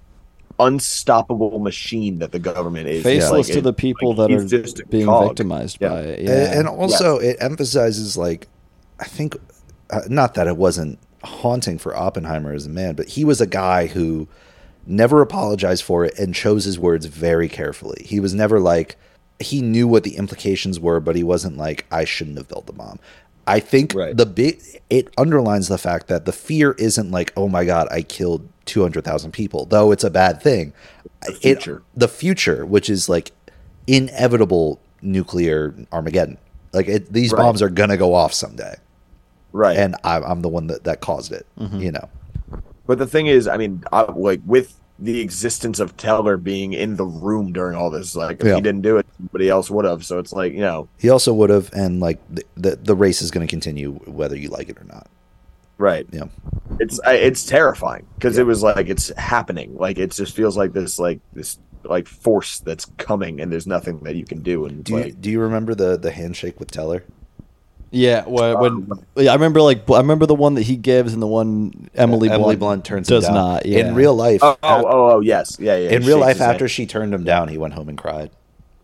unstoppable 0.61 1.59
machine 1.59 2.19
that 2.19 2.31
the 2.31 2.39
government 2.39 2.87
is. 2.87 3.03
faceless 3.03 3.47
Like, 3.47 3.53
to 3.53 3.59
it- 3.59 3.63
the 3.63 3.73
people 3.73 4.13
like, 4.15 4.29
that 4.29 4.37
are 4.37 4.45
just 4.45 4.89
being 4.89 5.05
cog. 5.05 5.27
victimized 5.29 5.77
Yeah. 5.81 5.89
by 5.89 5.99
it. 6.01 6.21
Yeah, 6.21 6.57
and 6.59 6.67
also 6.67 7.17
it 7.17 7.37
emphasizes 7.39 8.15
like, 8.17 8.47
I 8.99 9.05
think, 9.05 9.35
uh, 9.89 10.01
not 10.07 10.35
that 10.35 10.47
it 10.47 10.57
wasn't 10.57 10.99
haunting 11.23 11.77
for 11.77 11.95
Oppenheimer 11.95 12.53
as 12.53 12.65
a 12.65 12.69
man, 12.69 12.95
but 12.95 13.07
he 13.09 13.23
was 13.25 13.41
a 13.41 13.47
guy 13.47 13.87
who 13.87 14.27
never 14.87 15.21
apologized 15.21 15.83
for 15.83 16.05
it 16.05 16.17
and 16.17 16.33
chose 16.33 16.65
his 16.65 16.79
words 16.79 17.05
very 17.05 17.47
carefully. 17.47 18.03
He 18.05 18.19
was 18.19 18.33
never 18.33 18.59
like 18.59 18.95
he 19.39 19.61
knew 19.61 19.87
what 19.87 20.03
the 20.03 20.17
implications 20.17 20.79
were, 20.79 20.99
but 20.99 21.15
he 21.15 21.23
wasn't 21.23 21.57
like 21.57 21.85
I 21.91 22.05
shouldn't 22.05 22.37
have 22.37 22.47
built 22.47 22.67
the 22.67 22.73
bomb. 22.73 22.99
I 23.47 23.59
think 23.59 23.93
Right. 23.95 24.15
the 24.15 24.25
big 24.27 24.61
it 24.89 25.09
underlines 25.17 25.67
the 25.67 25.77
fact 25.79 26.07
that 26.07 26.25
the 26.25 26.31
fear 26.31 26.73
isn't 26.77 27.09
like 27.11 27.33
oh 27.35 27.47
my 27.47 27.65
god 27.65 27.87
I 27.91 28.01
killed 28.03 28.47
two 28.71 28.81
hundred 28.81 29.03
thousand 29.03 29.31
people, 29.31 29.65
though 29.65 29.91
it's 29.91 30.03
a 30.03 30.09
bad 30.09 30.41
thing. 30.41 30.73
The 31.27 31.33
It- 31.33 31.37
future. 31.61 31.83
the 31.95 32.07
future, 32.07 32.65
which 32.65 32.89
is 32.89 33.07
like 33.09 33.31
inevitable 33.85 34.79
nuclear 35.01 35.75
Armageddon. 35.91 36.37
Like 36.73 36.87
it, 36.87 37.11
these 37.11 37.31
Right. 37.33 37.39
bombs 37.39 37.61
are 37.61 37.69
gonna 37.69 37.97
go 37.97 38.13
off 38.13 38.33
someday, 38.33 38.75
right? 39.51 39.77
and 39.77 39.95
I, 40.03 40.21
I'm 40.21 40.41
the 40.41 40.47
one 40.49 40.67
that, 40.67 40.85
that 40.85 41.01
caused 41.01 41.31
it. 41.33 41.45
Mm-hmm. 41.59 41.79
You 41.79 41.91
know, 41.91 42.09
But 42.87 42.97
the 42.97 43.07
thing 43.07 43.27
is, 43.27 43.47
I 43.47 43.57
mean, 43.57 43.83
I, 43.91 44.03
like 44.11 44.39
with 44.45 44.75
the 44.97 45.19
existence 45.19 45.79
of 45.79 45.97
Teller 45.97 46.37
being 46.37 46.73
in 46.73 46.95
the 46.95 47.05
room 47.05 47.51
during 47.51 47.75
all 47.75 47.89
this, 47.89 48.15
like 48.15 48.39
if 48.41 48.47
Yeah. 48.47 48.55
he 48.55 48.61
didn't 48.61 48.81
do 48.83 48.97
it, 48.97 49.05
somebody 49.17 49.49
else 49.49 49.69
would 49.69 49.83
have. 49.83 50.05
So 50.05 50.17
it's 50.19 50.31
like 50.31 50.53
you 50.53 50.59
know, 50.61 50.87
he 50.97 51.09
also 51.09 51.33
would 51.33 51.49
have, 51.49 51.69
and 51.73 51.99
like 51.99 52.19
the, 52.29 52.43
the 52.55 52.75
the 52.77 52.95
race 52.95 53.21
is 53.21 53.31
gonna 53.31 53.47
continue 53.47 53.93
whether 54.05 54.37
you 54.37 54.47
like 54.49 54.69
it 54.69 54.77
or 54.79 54.85
not. 54.85 55.07
Right? 55.81 56.07
Yeah, 56.11 56.25
It's 56.79 56.99
I- 57.01 57.15
it's 57.15 57.45
terrifying 57.45 58.05
because 58.15 58.37
it 58.37 58.45
was 58.45 58.63
like 58.63 58.87
it's 58.87 59.11
happening. 59.17 59.75
Like 59.75 59.97
it 59.99 60.11
just 60.11 60.35
feels 60.35 60.55
like 60.55 60.73
this 60.73 60.99
like 60.99 61.19
this 61.33 61.59
like 61.83 62.07
force 62.07 62.59
that's 62.59 62.85
coming, 62.97 63.41
and 63.41 63.51
there's 63.51 63.67
nothing 63.67 63.99
that 64.03 64.15
you 64.15 64.23
can 64.25 64.41
do. 64.41 64.65
And 64.65 64.81
it's 64.81 64.89
do 64.89 64.93
you 64.97 65.03
like 65.03 65.19
do 65.21 65.29
you 65.31 65.39
remember 65.41 65.75
the 65.75 65.97
the 65.97 66.11
handshake 66.11 66.59
with 66.59 66.71
Teller? 66.71 67.03
yeah. 67.93 68.23
When, 68.25 68.43
uh, 68.55 68.59
when 68.59 68.87
yeah, 69.17 69.31
I 69.31 69.33
remember 69.33 69.61
like 69.61 69.89
I 69.89 69.97
remember 69.97 70.25
the 70.25 70.35
one 70.35 70.53
that 70.55 70.63
he 70.63 70.77
gives 70.77 71.11
and 71.13 71.21
the 71.21 71.27
one 71.27 71.89
Emily 71.95 72.29
Emily 72.29 72.55
Blunt, 72.55 72.59
Blunt 72.59 72.85
turns 72.85 73.09
him 73.09 73.15
does 73.17 73.25
down. 73.25 73.33
not. 73.33 73.65
Yeah. 73.65 73.79
In 73.79 73.95
real 73.95 74.15
life, 74.15 74.39
oh 74.43 74.57
oh 74.63 74.85
oh, 74.85 75.11
oh 75.15 75.19
yes 75.19 75.57
yeah 75.59 75.75
yeah. 75.75 75.89
in 75.89 76.05
real 76.05 76.19
life, 76.19 76.37
his 76.37 76.39
hand. 76.39 76.51
after 76.53 76.67
she 76.69 76.85
turned 76.85 77.13
him 77.13 77.23
down, 77.23 77.47
he 77.49 77.57
went 77.57 77.73
home 77.73 77.89
and 77.89 77.97
cried. 77.97 78.31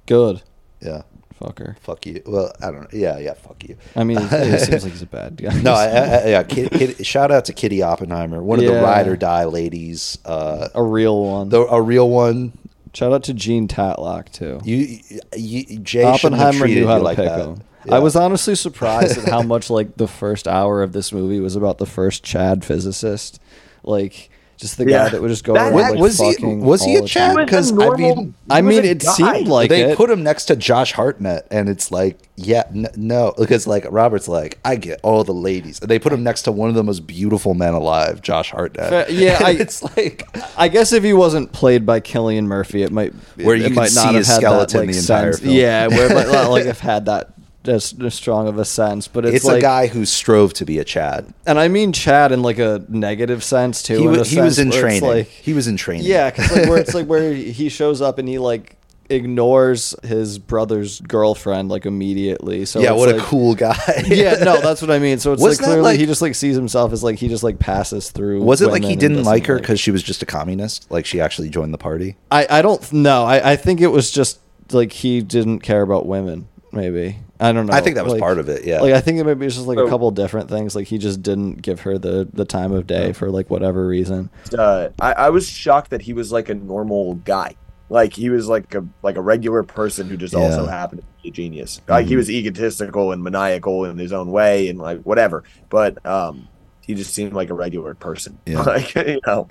good 0.06 0.42
Yeah, 0.82 1.04
fucker. 1.40 1.78
fuck 1.80 2.06
you. 2.06 2.22
Well, 2.26 2.52
I 2.62 2.72
don't 2.72 2.82
know. 2.82 2.88
Yeah, 2.92 3.18
yeah, 3.20 3.34
fuck 3.34 3.64
you. 3.64 3.78
I 3.96 4.04
mean, 4.04 4.18
it 4.22 4.60
seems 4.66 4.84
like 4.84 4.92
he's 4.92 5.02
a 5.02 5.06
bad 5.08 5.38
guy. 5.38 5.60
No, 5.62 5.74
I, 5.74 5.86
I, 5.86 6.28
yeah. 6.28 6.44
Kid, 6.44 6.72
kid, 6.72 7.06
shout 7.06 7.32
out 7.32 7.46
to 7.46 7.54
Kitty 7.54 7.82
Oppenheimer, 7.82 8.42
one 8.42 8.60
of 8.60 8.66
the 8.66 8.82
ride 8.82 9.08
or 9.08 9.16
die 9.16 9.46
ladies. 9.46 10.18
Uh, 10.26 10.70
a 10.74 10.84
real 10.84 11.24
one. 11.24 11.50
the, 11.50 11.62
a 11.62 11.82
real 11.82 12.10
one. 12.10 12.54
Shout 12.94 13.14
out 13.14 13.24
to 13.26 13.34
Jean 13.34 13.68
Tatlock 13.68 14.32
too. 14.32 14.60
You, 14.64 15.00
you 15.36 15.80
Jay 15.80 16.04
Oppenheimer 16.04 16.68
knew 16.68 16.88
how 16.88 16.98
to 16.98 17.04
like 17.04 17.18
pick 17.18 17.28
that. 17.28 17.40
him. 17.40 17.62
Yeah. 17.86 17.96
I 17.96 18.00
was 18.00 18.16
honestly 18.16 18.56
surprised 18.56 19.18
at 19.18 19.30
how 19.30 19.42
much 19.44 19.70
like 19.70 19.98
the 19.98 20.08
first 20.08 20.48
hour 20.48 20.82
of 20.82 20.94
this 20.94 21.14
movie 21.14 21.40
was 21.40 21.56
about 21.56 21.78
the 21.78 21.86
first 21.86 22.24
Chad 22.24 22.66
physicist, 22.66 23.40
like 23.84 24.30
just 24.58 24.78
the 24.78 24.86
guy 24.86 25.08
that 25.10 25.22
would 25.22 25.30
just 25.30 25.44
go 25.44 25.54
That- 25.54 25.68
around 25.72 25.74
Wa- 25.74 25.90
like 25.92 26.00
was 26.00 26.20
he 26.20 26.34
fucking 26.34 26.62
was 26.62 26.84
he 26.84 26.96
a 26.98 27.02
the 27.02 27.08
Chad? 27.08 27.36
time. 27.36 27.48
He 27.48 27.56
was 27.56 27.70
a 27.70 27.74
Because 27.76 27.92
I 27.94 27.96
mean, 27.98 28.34
I 28.50 28.62
mean, 28.62 28.84
it 28.86 29.04
guy. 29.04 29.12
seemed 29.14 29.48
like 29.48 29.70
they 29.70 29.92
it. 29.92 29.98
put 29.98 30.10
him 30.10 30.24
next 30.24 30.46
to 30.46 30.56
Josh 30.56 30.94
Hartnett, 30.94 31.46
and 31.52 31.70
it's 31.70 31.92
like, 31.92 32.18
yeah, 32.36 32.64
n- 32.74 32.88
no, 32.96 33.34
because 33.38 33.68
like 33.68 33.86
Robert's 33.90 34.28
like, 34.28 34.58
I 34.66 34.76
get 34.76 35.00
all 35.04 35.24
the 35.24 35.34
ladies. 35.34 35.80
And 35.80 35.90
they 35.90 36.00
put 36.00 36.12
him 36.12 36.24
next 36.24 36.42
to 36.44 36.52
one 36.52 36.70
of 36.70 36.76
the 36.76 36.84
most 36.84 37.06
beautiful 37.08 37.54
men 37.54 37.74
alive, 37.74 38.22
Josh 38.22 38.50
Hartnett. 38.52 38.90
Fa- 39.08 39.14
yeah, 39.14 39.40
I- 39.46 39.52
it's 39.52 39.84
like 39.96 40.28
I 40.58 40.68
guess 40.70 40.92
if 40.92 41.04
he 41.04 41.14
wasn't 41.14 41.52
played 41.52 41.86
by 41.86 42.00
Cillian 42.00 42.46
Murphy, 42.46 42.82
it 42.84 42.92
might 42.92 43.14
Where 43.36 43.56
it 43.56 43.60
you 43.60 43.66
can 43.68 43.76
might 43.76 43.90
see 43.92 44.04
not 44.06 44.16
have 44.16 44.26
had 44.26 44.36
skeleton 44.38 44.80
that, 44.82 44.88
like, 44.88 44.94
the 44.96 45.00
entire 45.02 45.32
sense. 45.34 45.44
film. 45.44 45.56
Yeah, 45.56 45.88
where 45.88 46.12
it 46.12 46.16
might 46.16 46.28
not, 46.32 46.50
like 46.50 46.66
have 46.66 46.80
had 46.80 47.06
that 47.06 47.30
as 47.68 47.96
strong 48.10 48.48
of 48.48 48.58
a 48.58 48.66
sense, 48.66 49.08
but 49.08 49.26
it's, 49.26 49.38
it's, 49.38 49.46
like, 49.46 49.58
a 49.58 49.62
guy 49.62 49.88
who 49.88 50.06
strove 50.06 50.54
to 50.54 50.66
be 50.66 50.80
a 50.80 50.84
Chad. 50.84 51.34
and 51.46 51.60
I 51.60 51.68
mean 51.68 51.94
Chad 51.94 52.32
in 52.32 52.42
like 52.42 52.60
a 52.60 52.84
negative 52.88 53.44
sense 53.44 53.84
too. 53.84 53.98
He, 53.98 54.04
in 54.06 54.12
wa- 54.12 54.20
a 54.20 54.24
he 54.26 54.42
was 54.42 54.60
in 54.60 54.72
training. 54.72 55.08
Like, 55.08 55.28
he 55.28 55.54
was 55.54 55.68
in 55.68 55.78
training. 55.78 56.06
Yeah, 56.06 56.30
because 56.30 56.52
like 56.52 56.70
where 56.70 56.78
it's 56.80 56.94
like 56.94 57.06
where 57.14 57.34
he 57.34 57.70
shows 57.70 58.02
up 58.02 58.18
and 58.20 58.28
he 58.28 58.40
like 58.40 58.78
ignores 59.10 59.96
his 60.04 60.38
brother's 60.38 61.00
girlfriend 61.02 61.70
like 61.70 61.86
immediately. 61.86 62.66
So 62.66 62.80
yeah. 62.80 62.92
What 62.92 63.14
a 63.14 63.20
cool 63.20 63.56
guy. 63.56 63.78
yeah, 64.06 64.36
no, 64.44 64.60
that's 64.62 64.82
what 64.82 64.92
I 64.92 65.00
mean. 65.00 65.20
So 65.20 65.34
it's 65.34 65.42
Wasn't 65.42 65.62
like 65.62 65.68
clearly 65.68 65.84
like- 65.92 66.00
he 66.00 66.06
just 66.06 66.22
like 66.22 66.36
sees 66.36 66.56
himself 66.56 66.92
as 66.94 67.04
like 67.04 67.18
he 67.18 67.28
just 67.28 67.44
like 67.44 67.60
passes 67.60 68.12
through. 68.12 68.44
Was 68.44 68.62
it 68.62 68.70
like 68.70 68.84
he 68.84 68.96
didn't 68.96 69.24
like 69.24 69.46
her 69.48 69.60
because 69.60 69.80
she 69.80 69.92
was 69.92 70.04
just 70.04 70.22
a 70.24 70.26
communist? 70.26 70.90
Like 70.92 71.06
she 71.06 71.22
actually 71.22 71.50
joined 71.50 71.74
the 71.74 71.78
party? 71.78 72.18
I 72.32 72.48
I 72.50 72.62
don't 72.62 72.92
know. 72.94 73.24
I 73.24 73.54
I 73.54 73.56
think 73.56 73.82
it 73.82 73.88
was 73.88 74.12
just 74.12 74.40
like 74.72 74.92
he 74.92 75.22
didn't 75.22 75.60
care 75.60 75.82
about 75.82 76.06
women. 76.06 76.48
Maybe 76.74 77.18
I 77.40 77.52
don't 77.52 77.66
know. 77.68 77.74
I 77.74 77.82
think 77.82 77.96
that 77.96 78.04
was 78.04 78.14
Like- 78.14 78.22
part 78.22 78.40
of 78.40 78.50
it. 78.50 78.66
Yeah. 78.66 78.82
Like 78.82 78.94
I 78.94 79.02
think 79.02 79.20
it 79.20 79.24
maybe 79.26 79.46
it's 79.46 79.56
just 79.56 79.68
like 79.68 79.78
a 79.78 79.82
So- 79.82 79.90
couple 79.90 80.10
different 80.12 80.50
things. 80.50 80.76
Like 80.76 80.88
he 80.88 80.98
just 80.98 81.22
didn't 81.22 81.62
give 81.62 81.82
her 81.82 81.98
the 81.98 82.28
the 82.34 82.46
time 82.46 82.72
of 82.72 82.88
day 82.88 83.14
for 83.14 83.30
like 83.30 83.50
whatever 83.50 83.86
reason. 83.88 84.30
uh, 84.58 84.90
I, 85.00 85.14
I 85.14 85.30
was 85.30 85.48
shocked 85.48 85.92
that 85.92 86.02
he 86.02 86.14
was 86.14 86.32
like 86.32 86.50
a 86.50 86.56
normal 86.56 87.16
guy. 87.16 87.56
Like 87.90 88.14
he 88.14 88.30
was 88.30 88.50
like 88.50 88.74
a 88.76 88.84
like 89.04 89.16
a 89.18 89.22
regular 89.22 89.64
person 89.64 90.10
who 90.10 90.18
just 90.18 90.34
also 90.36 90.50
Yeah. 90.50 90.58
Mm-hmm. 90.64 90.70
happened 90.70 91.02
to 91.02 91.08
be 91.24 91.30
a 91.30 91.32
genius. 91.32 91.80
Like 91.88 92.08
he 92.08 92.16
was 92.16 92.30
egotistical 92.30 93.12
and 93.12 93.24
maniacal 93.24 93.86
in 93.86 93.98
his 93.98 94.12
own 94.12 94.32
way 94.32 94.68
and 94.68 94.78
like 94.80 95.02
whatever. 95.04 95.44
But 95.70 96.04
um, 96.06 96.48
he 96.82 96.96
just 96.96 97.14
seemed 97.14 97.34
like 97.34 97.50
a 97.50 97.54
regular 97.54 97.94
person. 97.94 98.40
Yeah. 98.46 98.62
Like 98.64 98.94
you 98.96 99.20
know, 99.26 99.48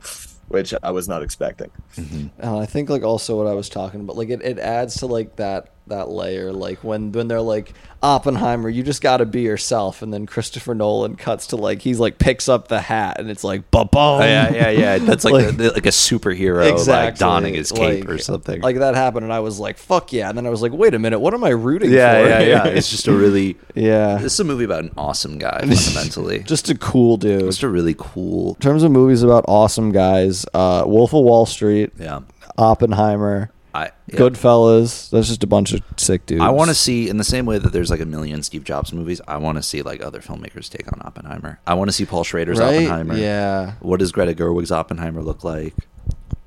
which 0.48 0.74
I 0.82 0.90
was 0.90 1.08
not 1.08 1.22
expecting. 1.22 1.70
And 1.96 2.30
I 2.42 2.66
think 2.66 2.90
like 2.90 3.02
also 3.04 3.36
what 3.36 3.46
I 3.46 3.54
was 3.54 3.68
talking 3.68 4.00
about, 4.00 4.16
like 4.16 4.28
it, 4.28 4.42
it 4.42 4.58
adds 4.58 4.96
to 4.96 5.06
like 5.06 5.36
that 5.36 5.70
that 5.88 6.08
layer, 6.08 6.52
like 6.52 6.82
when 6.84 7.12
when 7.12 7.28
they're 7.28 7.40
like 7.40 7.72
Oppenheimer, 8.02 8.68
you 8.68 8.82
just 8.82 9.00
got 9.02 9.16
to 9.18 9.26
be 9.26 9.40
yourself, 9.42 10.02
and 10.02 10.12
then 10.12 10.26
Christopher 10.26 10.74
Nolan 10.74 11.16
cuts 11.16 11.48
to 11.48 11.56
like 11.56 11.80
he's 11.82 11.98
like 11.98 12.18
picks 12.18 12.48
up 12.48 12.68
the 12.68 12.80
hat, 12.80 13.18
and 13.18 13.30
it's 13.30 13.42
like 13.42 13.70
ba. 13.70 13.88
Oh, 13.94 14.20
yeah, 14.20 14.52
yeah, 14.52 14.70
yeah. 14.70 14.98
That's 15.00 15.24
like 15.24 15.32
Like- 15.32 15.56
the, 15.56 15.70
like 15.72 15.86
a 15.86 15.90
superhero, 15.90 16.86
like 16.86 17.16
donning 17.18 17.54
his 17.54 17.72
cape 17.72 18.04
like- 18.04 18.08
or 18.14 18.18
something. 18.18 18.60
Like 18.60 18.76
that 18.78 18.94
happened, 18.94 19.24
and 19.24 19.32
I 19.32 19.40
was 19.40 19.58
like, 19.58 19.78
"Fuck 19.78 20.12
yeah!" 20.12 20.28
And 20.28 20.36
then 20.36 20.46
I 20.46 20.50
was 20.50 20.62
like, 20.62 20.72
"Wait 20.72 20.94
a 20.94 20.98
minute, 20.98 21.18
what 21.20 21.34
am 21.34 21.42
I 21.44 21.50
rooting 21.50 21.90
yeah, 21.90 22.22
for?" 22.22 22.28
yeah, 22.28 22.40
yeah. 22.40 22.64
It's 22.66 22.90
just 22.90 23.06
a 23.08 23.12
really 23.16 23.56
yeah, 23.74 24.18
This 24.18 24.34
is 24.34 24.40
a 24.40 24.44
movie 24.44 24.64
about 24.64 24.84
an 24.84 24.92
awesome 24.96 25.38
guy, 25.38 25.60
fundamentally. 25.60 26.40
just 26.40 26.68
a 26.68 26.76
cool 26.76 27.16
dude. 27.16 27.40
just 27.40 27.62
a 27.62 27.68
really 27.68 27.94
cool. 27.98 28.54
In 28.54 28.60
terms 28.60 28.82
of 28.82 28.90
movies 28.92 29.22
about 29.22 29.44
awesome 29.48 29.90
guys, 29.92 30.44
uh, 30.54 30.84
Wolf 30.86 31.12
of 31.14 31.22
Wall 31.24 31.46
Street, 31.46 31.92
Yeah, 31.98 32.20
Oppenheimer, 32.58 33.50
I 33.76 33.90
yeah. 34.06 34.18
Goodfellas. 34.18 35.10
That's 35.10 35.28
just 35.28 35.44
a 35.44 35.46
bunch 35.46 35.72
of 35.72 35.82
sick 35.96 36.24
dudes. 36.26 36.42
I 36.42 36.48
want 36.48 36.68
to 36.68 36.74
see 36.74 37.08
in 37.08 37.18
the 37.18 37.24
same 37.24 37.44
way 37.44 37.58
that 37.58 37.72
there's 37.72 37.90
like 37.90 38.00
a 38.00 38.06
million 38.06 38.42
Steve 38.42 38.64
Jobs 38.64 38.92
movies. 38.92 39.20
I 39.28 39.36
want 39.36 39.58
to 39.58 39.62
see 39.62 39.82
like 39.82 40.02
other 40.02 40.20
filmmakers 40.20 40.70
take 40.70 40.90
on 40.92 41.00
Oppenheimer. 41.04 41.60
I 41.66 41.74
want 41.74 41.88
to 41.88 41.92
see 41.92 42.06
Paul 42.06 42.24
Schrader's 42.24 42.58
right? 42.58 42.76
Oppenheimer. 42.76 43.16
Yeah. 43.16 43.74
What 43.80 44.00
does 44.00 44.12
Greta 44.12 44.34
Gerwig's 44.34 44.72
Oppenheimer 44.72 45.22
look 45.22 45.44
like? 45.44 45.74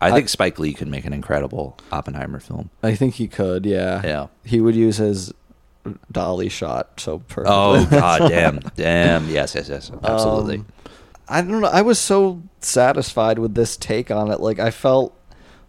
I 0.01 0.11
think 0.11 0.29
Spike 0.29 0.57
Lee 0.59 0.73
could 0.73 0.87
make 0.87 1.05
an 1.05 1.13
incredible 1.13 1.77
Oppenheimer 1.91 2.39
film. 2.39 2.69
I 2.81 2.95
think 2.95 3.15
he 3.15 3.27
could, 3.27 3.65
yeah. 3.65 4.01
Yeah. 4.03 4.27
He 4.45 4.61
would 4.61 4.75
use 4.75 4.97
his 4.97 5.33
dolly 6.11 6.49
shot 6.49 6.99
so 6.99 7.19
perfectly. 7.19 7.51
Oh 7.53 7.85
god 7.91 8.29
damn. 8.29 8.59
Damn. 8.75 9.29
Yes, 9.29 9.55
yes, 9.55 9.69
yes. 9.69 9.91
Absolutely. 10.03 10.59
Um, 10.59 10.65
I 11.27 11.41
don't 11.41 11.61
know. 11.61 11.67
I 11.67 11.81
was 11.81 11.99
so 11.99 12.41
satisfied 12.61 13.39
with 13.39 13.55
this 13.55 13.77
take 13.77 14.09
on 14.09 14.31
it. 14.31 14.39
Like 14.39 14.57
I 14.57 14.71
felt 14.71 15.15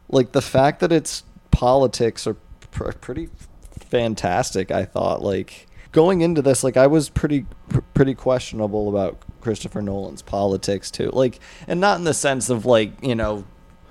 like 0.08 0.32
the 0.32 0.42
fact 0.42 0.80
that 0.80 0.92
it's 0.92 1.24
politics 1.50 2.26
are 2.26 2.36
pr- 2.70 2.92
pretty 2.92 3.28
fantastic. 3.78 4.70
I 4.70 4.84
thought 4.84 5.22
like 5.22 5.66
going 5.92 6.20
into 6.20 6.42
this, 6.42 6.62
like 6.62 6.76
I 6.76 6.86
was 6.86 7.08
pretty 7.08 7.46
pr- 7.68 7.80
pretty 7.94 8.14
questionable 8.14 8.88
about 8.88 9.18
Christopher 9.40 9.82
Nolan's 9.82 10.22
politics 10.22 10.90
too. 10.90 11.10
Like, 11.12 11.40
and 11.66 11.80
not 11.80 11.98
in 11.98 12.04
the 12.04 12.14
sense 12.14 12.50
of 12.50 12.66
like 12.66 12.92
you 13.02 13.14
know 13.14 13.44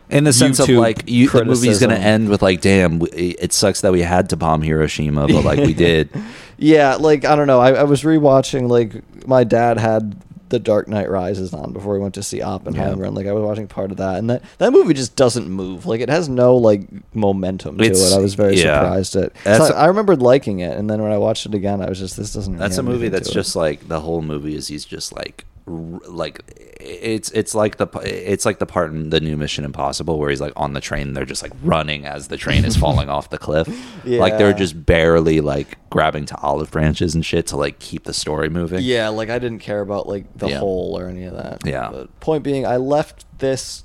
in 0.09 0.23
the 0.23 0.33
sense 0.33 0.59
of 0.59 0.67
like 0.69 1.07
you, 1.07 1.29
the 1.29 1.45
movie's 1.45 1.79
going 1.79 1.91
to 1.91 1.99
end 1.99 2.29
with 2.29 2.41
like 2.41 2.61
damn 2.61 2.99
it 3.13 3.53
sucks 3.53 3.81
that 3.81 3.91
we 3.91 4.01
had 4.01 4.29
to 4.29 4.35
bomb 4.35 4.63
hiroshima 4.63 5.27
but 5.27 5.45
like 5.45 5.59
we 5.59 5.73
did 5.87 6.09
Yeah, 6.57 6.95
like 6.95 7.25
I 7.25 7.35
don't 7.35 7.45
know. 7.47 7.59
I, 7.59 7.73
I 7.73 7.83
was 7.83 8.01
rewatching 8.01 8.69
like 8.69 9.27
my 9.27 9.43
dad 9.43 9.77
had 9.77 10.19
The 10.49 10.59
Dark 10.59 10.87
Knight 10.87 11.09
Rises 11.09 11.53
on 11.53 11.73
before 11.73 11.93
we 11.93 11.99
went 11.99 12.15
to 12.15 12.23
see 12.23 12.41
Oppenheimer, 12.41 13.05
and 13.05 13.15
like 13.15 13.27
I 13.27 13.31
was 13.33 13.43
watching 13.43 13.67
part 13.67 13.91
of 13.91 13.97
that, 13.97 14.17
and 14.17 14.29
that 14.29 14.41
that 14.57 14.71
movie 14.71 14.93
just 14.93 15.15
doesn't 15.15 15.47
move. 15.49 15.85
Like 15.85 16.01
it 16.01 16.09
has 16.09 16.27
no 16.27 16.55
like 16.57 16.81
momentum 17.13 17.77
to 17.77 17.83
It's- 17.83 18.11
it. 18.11 18.15
I 18.15 18.19
was 18.19 18.33
very 18.33 18.55
yeah. 18.55 18.81
surprised 18.81 19.15
at. 19.15 19.33
That's 19.43 19.67
so 19.67 19.73
a- 19.73 19.77
I 19.77 19.85
remembered 19.87 20.21
liking 20.21 20.59
it, 20.59 20.77
and 20.77 20.89
then 20.89 21.01
when 21.01 21.11
I 21.11 21.17
watched 21.17 21.45
it 21.45 21.53
again, 21.53 21.81
I 21.81 21.89
was 21.89 21.99
just 21.99 22.17
this 22.17 22.33
doesn't. 22.33 22.53
Really 22.53 22.59
That's 22.67 22.77
a 22.77 22.83
movie 22.83 23.09
that's 23.09 23.27
to 23.29 23.31
it. 23.31 23.35
just 23.35 23.55
like 23.55 23.87
the 23.87 23.99
whole 23.99 24.21
movie 24.21 24.55
is 24.55 24.67
he's 24.67 24.85
just 24.85 25.15
like 25.15 25.45
like 25.69 26.41
it's 26.79 27.29
it's 27.31 27.53
like 27.53 27.77
the 27.77 27.87
it's 28.03 28.45
like 28.45 28.59
the 28.59 28.65
part 28.65 28.91
in 28.91 29.09
the 29.11 29.19
new 29.19 29.37
Mission 29.37 29.63
Impossible 29.65 30.17
where 30.17 30.29
he's 30.29 30.41
like 30.41 30.53
on 30.55 30.73
the 30.73 30.81
train 30.81 31.13
they're 31.13 31.25
just 31.25 31.43
like 31.43 31.51
running 31.61 32.05
as 32.05 32.27
the 32.29 32.37
train 32.37 32.65
is 32.65 32.75
falling 32.75 33.09
off 33.09 33.29
the 33.29 33.37
cliff 33.37 33.67
like 34.05 34.37
they're 34.37 34.53
just 34.53 34.85
barely 34.85 35.41
like 35.41 35.77
grabbing 35.89 36.25
to 36.25 36.37
olive 36.37 36.71
branches 36.71 37.13
and 37.13 37.25
shit 37.25 37.45
to 37.47 37.57
like 37.57 37.77
keep 37.79 38.05
the 38.05 38.13
story 38.13 38.49
moving 38.49 38.81
Yeah, 38.83 39.09
like 39.09 39.29
I 39.29 39.37
didn't 39.39 39.59
care 39.59 39.81
about 39.81 40.07
like 40.07 40.25
the 40.37 40.49
Yeah. 40.49 40.59
whole 40.59 40.97
or 40.97 41.07
any 41.07 41.25
of 41.25 41.35
that. 41.35 41.61
Yeah. 41.65 41.89
But 41.91 42.19
point 42.19 42.43
being, 42.43 42.65
I 42.65 42.77
left 42.77 43.25
this 43.39 43.83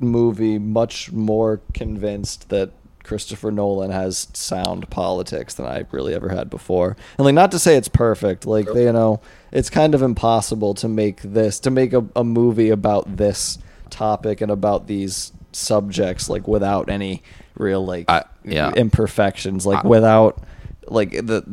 movie 0.00 0.58
much 0.58 1.12
more 1.12 1.60
convinced 1.72 2.48
that 2.48 2.70
Christopher 3.04 3.50
Nolan 3.52 3.90
has 3.92 4.26
sound 4.32 4.90
politics 4.90 5.54
than 5.54 5.66
I 5.66 5.84
really 5.92 6.14
ever 6.14 6.30
had 6.30 6.50
before. 6.50 6.96
And 7.18 7.24
like 7.24 7.34
not 7.34 7.52
to 7.52 7.58
say 7.58 7.76
it's 7.76 7.88
perfect, 7.88 8.46
like 8.46 8.66
you 8.66 8.92
know, 8.92 9.20
it's 9.52 9.70
kind 9.70 9.94
of 9.94 10.02
impossible 10.02 10.74
to 10.74 10.88
make 10.88 11.20
this 11.22 11.60
to 11.60 11.70
make 11.70 11.92
a, 11.92 12.04
a 12.16 12.24
movie 12.24 12.70
about 12.70 13.16
this 13.16 13.58
topic 13.90 14.40
and 14.40 14.50
about 14.50 14.86
these 14.88 15.32
subjects 15.52 16.28
like 16.28 16.48
without 16.48 16.88
any 16.90 17.22
real 17.56 17.84
like 17.86 18.10
I- 18.10 18.24
yeah. 18.44 18.72
imperfections 18.74 19.64
like 19.64 19.84
I- 19.84 19.88
without 19.88 20.42
like 20.88 21.12
the 21.12 21.44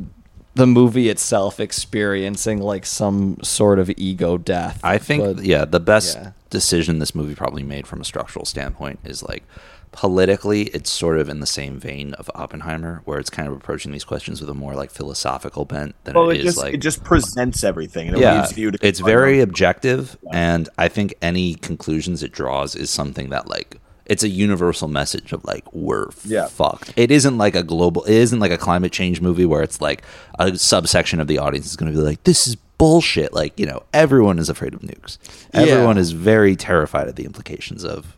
the 0.56 0.68
movie 0.68 1.07
itself 1.07 1.60
experiencing 1.60 2.60
like 2.61 2.86
some 2.86 3.38
sort 3.44 3.80
of 3.80 3.90
ego 3.98 4.38
death. 4.38 4.80
I 4.84 4.98
think 4.98 5.23
But- 5.23 5.44
yeah, 5.45 5.65
the 5.65 5.80
best 5.80 6.18
yeah. 6.18 6.32
decision 6.49 6.99
this 6.99 7.14
movie 7.15 7.36
probably 7.36 7.64
made 7.64 7.88
from 7.88 8.02
a 8.02 8.03
structural 8.06 8.44
standpoint 8.45 8.99
is 9.06 9.22
like 9.23 9.44
politically 9.92 10.64
it's 10.68 10.90
sort 10.90 11.20
of 11.20 11.28
in 11.28 11.42
the 11.42 11.46
same 11.46 11.78
vein 11.80 12.14
of 12.14 12.32
Oppenheimer 12.34 13.02
where 13.06 13.20
it's 13.20 13.30
kind 13.30 13.48
of 13.48 13.54
approaching 13.54 13.92
these 13.92 14.06
questions 14.06 14.40
with 14.40 14.50
a 14.50 14.54
more 14.54 14.74
like 14.74 14.90
philosophical 14.90 15.66
bent 15.66 15.96
than 16.06 16.14
Well, 16.16 16.30
it 16.30 16.36
it 16.36 16.40
is 16.40 16.46
just 16.46 16.58
like 16.58 16.74
it 16.74 16.78
just 16.78 17.04
presents 17.04 17.64
everything 17.64 18.08
and 18.08 18.18
it 18.18 18.22
yeah, 18.22 18.40
leaves 18.42 18.58
you 18.58 18.72
to 18.72 18.80
it's 18.82 19.00
very 19.02 19.40
them. 19.40 19.50
objective, 19.50 20.18
and 20.32 20.70
I 20.78 20.88
think 20.88 21.14
any 21.22 21.56
conclusions 21.56 22.24
it 22.24 22.32
draws 22.32 22.76
is 22.76 22.90
something 22.90 23.30
that 23.30 23.50
like 23.50 23.78
it's 24.06 24.24
a 24.24 24.30
universal 24.30 24.88
message 24.88 25.32
of 25.34 25.44
like 25.46 25.64
we're 25.74 26.08
Yeah. 26.26 26.48
fucked. 26.48 26.94
It 26.96 27.12
isn't 27.12 27.38
like 27.38 27.56
a 27.56 27.64
global. 27.64 28.04
It 28.06 28.16
isn't 28.16 28.40
like 28.40 28.52
a 28.52 28.58
climate 28.58 28.92
change 28.92 29.22
movie 29.22 29.46
where 29.46 29.62
it's 29.62 29.80
like 29.82 30.04
a 30.40 30.58
subsection 30.58 31.20
of 31.20 31.28
the 31.28 31.38
audience 31.38 31.66
is 31.68 31.76
going 31.76 31.92
to 31.92 31.98
be 31.98 32.04
like 32.04 32.24
this 32.24 32.48
is 32.48 32.56
bullshit. 32.78 33.34
Like 33.34 33.60
you 33.60 33.66
know 33.66 33.84
everyone 33.94 34.40
is 34.40 34.48
afraid 34.50 34.74
of 34.74 34.82
nukes. 34.82 35.18
Yeah. 35.54 35.62
Everyone 35.62 35.98
is 35.98 36.12
very 36.12 36.56
terrified 36.56 37.08
of 37.10 37.16
the 37.16 37.26
implications 37.26 37.84
of 37.86 38.16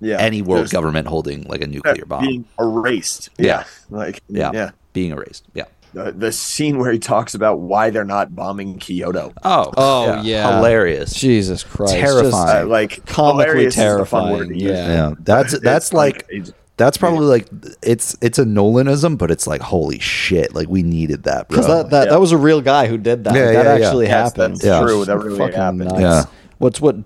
yeah. 0.00 0.18
any 0.18 0.42
world 0.42 0.58
There's- 0.60 0.72
government 0.72 1.06
holding 1.08 1.42
like 1.44 1.60
a 1.62 1.66
nuclear 1.66 2.04
bomb. 2.06 2.24
being 2.24 2.44
erased. 2.58 3.30
Yeah. 3.38 3.64
like 3.90 4.22
yeah, 4.28 4.50
yeah. 4.52 4.70
being 4.92 5.12
erased. 5.12 5.44
Yeah. 5.54 5.64
The, 5.92 6.12
the 6.12 6.30
scene 6.30 6.78
where 6.78 6.92
he 6.92 7.00
talks 7.00 7.34
about 7.34 7.58
why 7.58 7.90
they're 7.90 8.04
not 8.04 8.34
bombing 8.36 8.78
Kyoto. 8.78 9.32
Oh, 9.42 9.72
Oh, 9.76 10.22
yeah. 10.22 10.56
hilarious. 10.58 11.12
Jesus 11.14 11.64
Christ, 11.64 11.94
Terrifying. 11.94 12.66
Uh, 12.66 12.68
like 12.68 13.04
comically 13.06 13.44
hilarious 13.64 13.76
is 13.76 13.96
the 13.98 14.06
fun 14.06 14.30
word 14.30 14.36
terrifying, 14.48 14.58
to 14.60 14.64
yeah. 14.64 14.86
Yeah, 14.86 15.14
that's 15.18 15.54
It's 15.54 15.64
that's 15.64 15.92
like 15.92 16.30
that's 16.76 16.96
probably 16.96 17.26
like 17.26 17.48
it's 17.82 18.16
it's 18.22 18.38
a 18.38 18.44
Nolanism, 18.44 19.18
but 19.18 19.32
it's 19.32 19.48
like 19.48 19.60
holy 19.62 19.98
shit, 19.98 20.54
like 20.54 20.68
we 20.68 20.84
needed 20.84 21.24
that, 21.24 21.48
because 21.48 21.66
that 21.66 21.90
that, 21.90 22.04
Yeah. 22.04 22.10
that 22.12 22.20
was 22.20 22.30
a 22.30 22.38
real 22.38 22.60
guy 22.60 22.86
who 22.86 22.96
did 22.96 23.24
that. 23.24 23.34
Yeah, 23.34 23.46
Like, 23.46 23.54
that 23.54 23.64
yeah, 23.64 23.76
yeah. 23.76 23.86
actually 23.86 24.06
Yes, 24.06 24.12
happened. 24.32 24.54
that's 24.58 24.64
Yeah. 24.64 24.80
true. 24.82 25.04
That 25.04 25.18
really 25.18 25.52
happened. 25.52 25.78
nuts. 25.90 26.00
Yeah. 26.00 26.24
What's 26.58 26.80
what 26.80 26.96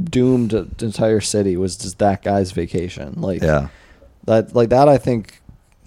doomed 0.00 0.52
an 0.54 0.74
entire 0.80 1.20
city 1.20 1.56
was 1.56 1.76
just 1.76 1.98
that 1.98 2.22
guy's 2.22 2.52
vacation. 2.52 3.14
Like 3.20 3.42
yeah, 3.42 3.68
that 4.24 4.54
like 4.54 4.70
that 4.70 4.88
I 4.88 4.98
think 4.98 5.40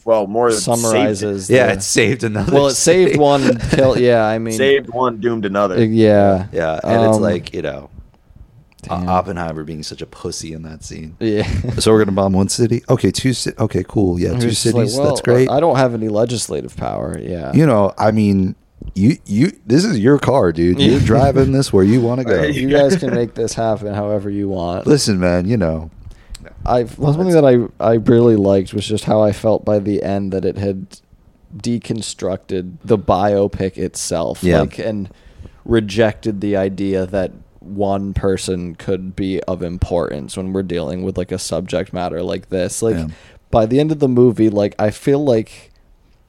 Well, 0.03 0.27
more 0.27 0.51
than 0.51 0.59
saved 0.59 0.79
summarizes 0.81 1.49
yeah, 1.49 1.67
the- 1.67 1.73
it 1.73 1.81
saved 1.83 2.23
another. 2.23 2.53
well 2.53 2.67
it 2.67 2.75
saved 2.75 3.11
city. 3.11 3.19
one 3.19 3.59
kill 3.71 3.97
yeah, 4.09 4.23
I 4.25 4.37
mean 4.39 4.53
saved 4.57 4.89
one, 4.89 5.19
doomed 5.19 5.45
another. 5.45 5.83
yeah. 5.83 6.47
Yeah, 6.51 6.79
and 6.83 7.05
it's 7.07 7.17
Um, 7.17 7.21
like 7.23 7.53
you 7.53 7.61
know, 7.61 7.89
O- 8.87 8.99
damn. 8.99 9.09
Oppenheimer 9.09 9.63
being 9.63 9.81
such 9.81 10.01
a 10.03 10.05
pussy 10.05 10.53
in 10.53 10.61
that 10.63 10.83
scene. 10.83 11.15
Yeah. 11.19 11.47
So 11.79 11.91
we're 11.91 11.99
gonna 12.05 12.11
bomb 12.11 12.33
one 12.33 12.49
city. 12.49 12.83
Okay, 12.87 13.09
two. 13.11 13.33
Ci- 13.33 13.53
okay, 13.57 13.83
cool. 13.87 14.19
Yeah, 14.19 14.37
two 14.37 14.45
was 14.45 14.61
just 14.61 14.65
like, 14.75 14.85
cities. 14.87 14.97
well, 14.99 15.07
that's 15.09 15.21
great. 15.21 15.49
I 15.49 15.59
don't 15.59 15.77
have 15.77 15.93
any 15.95 16.07
legislative 16.09 16.77
power. 16.77 17.17
Yeah. 17.19 17.51
you 17.53 17.65
know, 17.65 17.91
I 17.97 18.11
mean, 18.11 18.55
you 18.93 19.17
you. 19.25 19.51
This 19.65 19.83
is 19.83 19.99
your 19.99 20.19
car, 20.19 20.51
dude. 20.51 20.79
You're 20.79 20.99
driving 20.99 21.51
this 21.51 21.73
where 21.73 21.83
you 21.83 22.01
want 22.01 22.19
to 22.21 22.25
go. 22.25 22.43
you 22.43 22.69
guys 22.69 22.95
can 22.97 23.13
make 23.13 23.33
this 23.33 23.53
happen 23.53 23.93
however 23.93 24.29
you 24.29 24.47
want. 24.49 24.85
Listen, 24.87 25.19
man. 25.19 25.47
You 25.47 25.57
know, 25.57 25.89
I 26.65 26.83
one 26.83 27.15
thing 27.17 27.29
that 27.31 27.45
I 27.45 27.67
I 27.83 27.95
really 27.95 28.35
liked 28.35 28.73
was 28.73 28.85
just 28.87 29.05
how 29.05 29.21
I 29.21 29.31
felt 29.31 29.65
by 29.65 29.79
the 29.79 30.03
end 30.03 30.31
that 30.31 30.45
it 30.45 30.57
had 30.57 30.99
deconstructed 31.55 32.77
the 32.83 32.97
biopic 32.97 33.77
itself, 33.77 34.43
Yeah. 34.43 34.61
like 34.61 34.77
and 34.79 35.09
rejected 35.63 36.41
the 36.41 36.55
idea 36.55 37.05
that 37.05 37.31
one 37.59 38.13
person 38.13 38.75
could 38.75 39.15
be 39.15 39.41
of 39.43 39.63
importance 39.63 40.37
when 40.37 40.53
we're 40.53 40.61
dealing 40.63 41.03
with 41.03 41.17
like 41.17 41.31
a 41.31 41.39
subject 41.39 41.91
matter 41.93 42.21
like 42.21 42.49
this. 42.49 42.81
Like 42.81 42.95
Yeah. 42.95 43.07
by 43.51 43.65
the 43.65 43.79
end 43.79 43.91
of 43.91 43.99
the 43.99 44.07
movie, 44.07 44.49
like 44.49 44.75
I 44.77 44.91
feel 44.91 45.23
like 45.23 45.71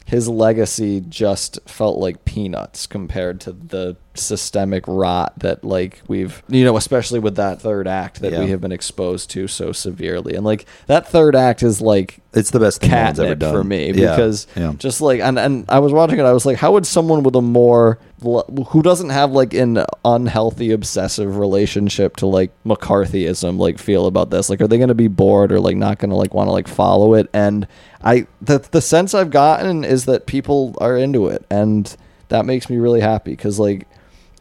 his 0.07 0.29
legacy 0.29 1.01
just 1.01 1.59
felt 1.69 1.99
like 1.99 2.25
peanuts 2.25 2.87
compared 2.87 3.41
to 3.41 3.53
the 3.53 3.97
systemic 4.19 4.85
rot 4.87 5.39
that 5.39 5.65
like 5.65 6.03
we've 6.09 6.43
you 6.49 6.65
know 6.65 6.77
especially 6.77 7.19
with 7.21 7.37
that 7.37 7.61
third 7.61 7.87
act 7.89 8.21
that 8.21 8.33
Yeah. 8.33 8.41
we 8.41 8.51
have 8.51 8.61
been 8.61 8.73
exposed 8.73 9.31
to 9.31 9.47
so 9.49 9.73
severely. 9.73 10.35
And 10.35 10.45
like 10.45 10.67
that 10.87 11.09
third 11.09 11.35
act 11.37 11.63
is 11.63 11.81
like 11.81 12.21
it's 12.33 12.51
the 12.51 12.61
best 12.61 12.83
one's 12.83 13.19
ever 13.19 13.35
done 13.35 13.55
for 13.55 13.65
me 13.65 13.87
Yeah, 13.93 14.15
because 14.15 14.47
yeah. 14.57 14.75
just 14.77 15.01
like 15.01 15.21
and, 15.21 15.39
and 15.39 15.65
I 15.69 15.79
was 15.79 15.93
watching 15.93 16.19
it 16.19 16.25
I 16.25 16.33
was 16.33 16.45
like 16.47 16.59
how 16.59 16.73
would 16.73 16.87
someone 16.87 17.23
with 17.23 17.35
a 17.37 17.43
more 17.43 17.99
who 18.23 18.83
doesn't 18.83 19.11
have 19.11 19.33
like 19.33 19.53
an 19.55 19.85
unhealthy 20.05 20.73
obsessive 20.73 21.37
relationship 21.37 22.17
to 22.17 22.27
like 22.27 22.51
McCarthyism 22.65 23.59
like 23.59 23.79
feel 23.79 24.07
about 24.07 24.31
this? 24.31 24.49
Like 24.51 24.61
are 24.61 24.67
they 24.69 24.79
going 24.79 24.89
to 24.89 24.95
be 24.95 25.09
bored 25.09 25.53
or 25.53 25.61
like 25.61 25.77
not 25.77 25.99
going 25.99 26.11
to 26.11 26.17
like 26.17 26.35
want 26.35 26.49
to 26.49 26.53
like 26.53 26.69
follow 26.69 27.15
it? 27.15 27.29
And 27.33 27.67
I 28.03 28.27
the 28.41 28.59
the 28.71 28.81
sense 28.81 29.15
I've 29.15 29.31
gotten 29.31 29.85
is 29.85 30.05
that 30.07 30.27
people 30.27 30.75
are 30.79 30.97
into 30.97 31.27
it 31.29 31.45
and 31.51 31.95
that 32.29 32.45
makes 32.47 32.69
me 32.71 32.77
really 32.79 33.01
happy 33.01 33.37
cuz 33.37 33.59
like 33.59 33.87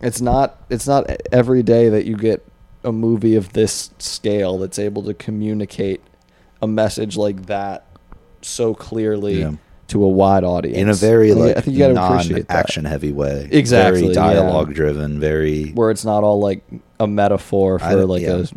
it's 0.01 0.21
not 0.21 0.61
it's 0.69 0.87
not 0.87 1.09
every 1.31 1.63
day 1.63 1.89
that 1.89 2.05
you 2.05 2.15
get 2.17 2.45
a 2.83 2.91
movie 2.91 3.35
of 3.35 3.53
this 3.53 3.89
scale 3.97 4.57
that's 4.59 4.77
able 4.77 5.03
to 5.03 5.13
communicate 5.13 6.01
a 6.61 6.67
message 6.67 7.17
like 7.17 7.47
that 7.47 7.85
so 8.41 8.73
clearly 8.75 9.39
Yeah. 9.39 9.53
to 9.87 10.03
a 10.03 10.09
wide 10.09 10.43
audience 10.43 10.77
in 10.77 10.89
a 10.89 10.93
very 10.93 11.33
like 11.33 11.57
I 11.57 11.61
think 11.61 11.77
you 11.77 11.79
gotta 11.87 12.05
appreciate 12.13 12.47
that. 12.47 12.69
heavy 12.85 13.11
way. 13.11 13.47
Exactly, 13.51 14.01
very 14.01 14.13
yeah. 14.13 14.33
dialogue 14.33 14.73
driven. 14.73 15.19
Very. 15.19 15.71
where 15.71 15.89
it's 15.91 16.05
not 16.05 16.23
all 16.23 16.39
like 16.39 16.63
a 16.99 17.07
metaphor 17.07 17.79
for 17.79 17.89
don't- 17.89 18.07
like 18.07 18.21
yeah. 18.21 18.43
a 18.43 18.47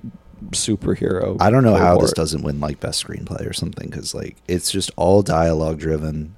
superhero. 0.52 1.36
I 1.40 1.50
don't 1.50 1.64
know 1.64 1.74
how 1.74 1.98
this 1.98 2.12
doesn't 2.12 2.42
win 2.42 2.60
like 2.60 2.80
best 2.80 3.04
screenplay 3.04 3.48
or 3.48 3.52
something 3.52 3.88
because 3.88 4.14
like 4.14 4.36
it's 4.46 4.70
just 4.70 4.90
all 4.96 5.22
dialogue 5.22 5.78
driven 5.78 6.34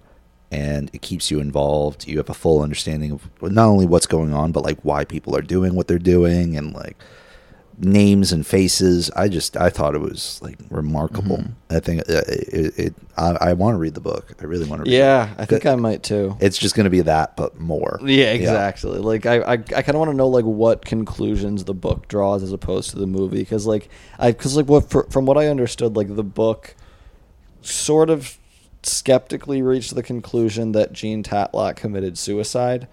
and 0.51 0.91
it 0.93 1.03
keeps 1.03 1.31
you 1.31 1.41
involved. 1.41 2.09
You 2.09 2.19
have 2.19 2.31
a 2.31 2.35
full 2.35 2.63
understanding 2.63 3.13
of 3.13 3.29
not 3.43 3.67
only 3.67 3.87
what's 3.87 4.07
going 4.07 4.33
on 4.33 4.53
but 4.53 4.65
like 4.65 4.81
why 4.83 5.05
people 5.05 5.37
are 5.37 5.43
doing 5.43 5.75
what 5.75 5.89
they're 5.89 5.99
doing 5.99 6.57
and 6.57 6.75
like 6.75 6.97
names 7.83 8.31
and 8.33 8.47
faces. 8.47 9.11
I 9.17 9.29
just 9.29 9.57
I 9.57 9.71
thought 9.71 9.95
it 9.95 10.01
was 10.01 10.39
like 10.43 10.59
remarkable. 10.71 11.39
Mm-hmm. 11.39 11.77
I 11.77 11.81
think 11.81 12.01
uh, 12.01 12.23
it. 12.29 12.79
it 12.79 12.95
I, 13.17 13.37
I 13.41 13.53
want 13.55 13.75
to 13.75 13.79
read 13.79 13.95
the 13.95 14.01
book. 14.01 14.35
I 14.41 14.45
really 14.45 14.67
want 14.67 14.85
to. 14.85 14.91
read 14.91 14.97
it. 14.97 14.99
Yeah, 14.99 15.31
it. 15.31 15.37
I 15.39 15.45
think 15.45 15.67
I 15.67 15.75
might 15.77 16.03
too. 16.03 16.37
It's 16.41 16.59
just 16.59 16.75
going 16.75 16.85
to 16.85 16.91
be 16.91 17.01
that, 17.03 17.37
but 17.37 17.59
more. 17.59 18.01
Yeah, 18.03 18.33
exactly. 18.33 18.99
Like 18.99 19.27
I, 19.27 19.41
I, 19.41 19.53
I 19.53 19.57
kind 19.57 19.91
of 19.91 19.97
want 19.97 20.11
to 20.11 20.17
know 20.17 20.29
like 20.29 20.45
what 20.45 20.85
conclusions 20.85 21.65
the 21.65 21.75
book 21.75 22.09
draws 22.09 22.43
as 22.43 22.53
opposed 22.53 22.91
to 22.91 22.99
the 22.99 23.07
movie, 23.07 23.41
because 23.41 23.67
like 23.67 23.89
I, 24.19 24.33
because 24.33 24.57
like 24.57 24.69
what 24.69 24.91
fr- 24.91 25.09
from 25.11 25.27
what 25.27 25.39
I 25.39 25.49
understood, 25.49 25.97
like 25.97 26.15
the 26.15 26.25
book 26.25 26.75
sort 27.63 28.11
of 28.11 28.39
skeptically 28.83 29.63
reached 29.63 29.95
the 29.95 30.03
conclusion 30.03 30.73
that 30.73 30.93
Jean 30.93 31.23
Tatlock 31.23 31.77
committed 31.77 32.17
suicide. 32.19 32.89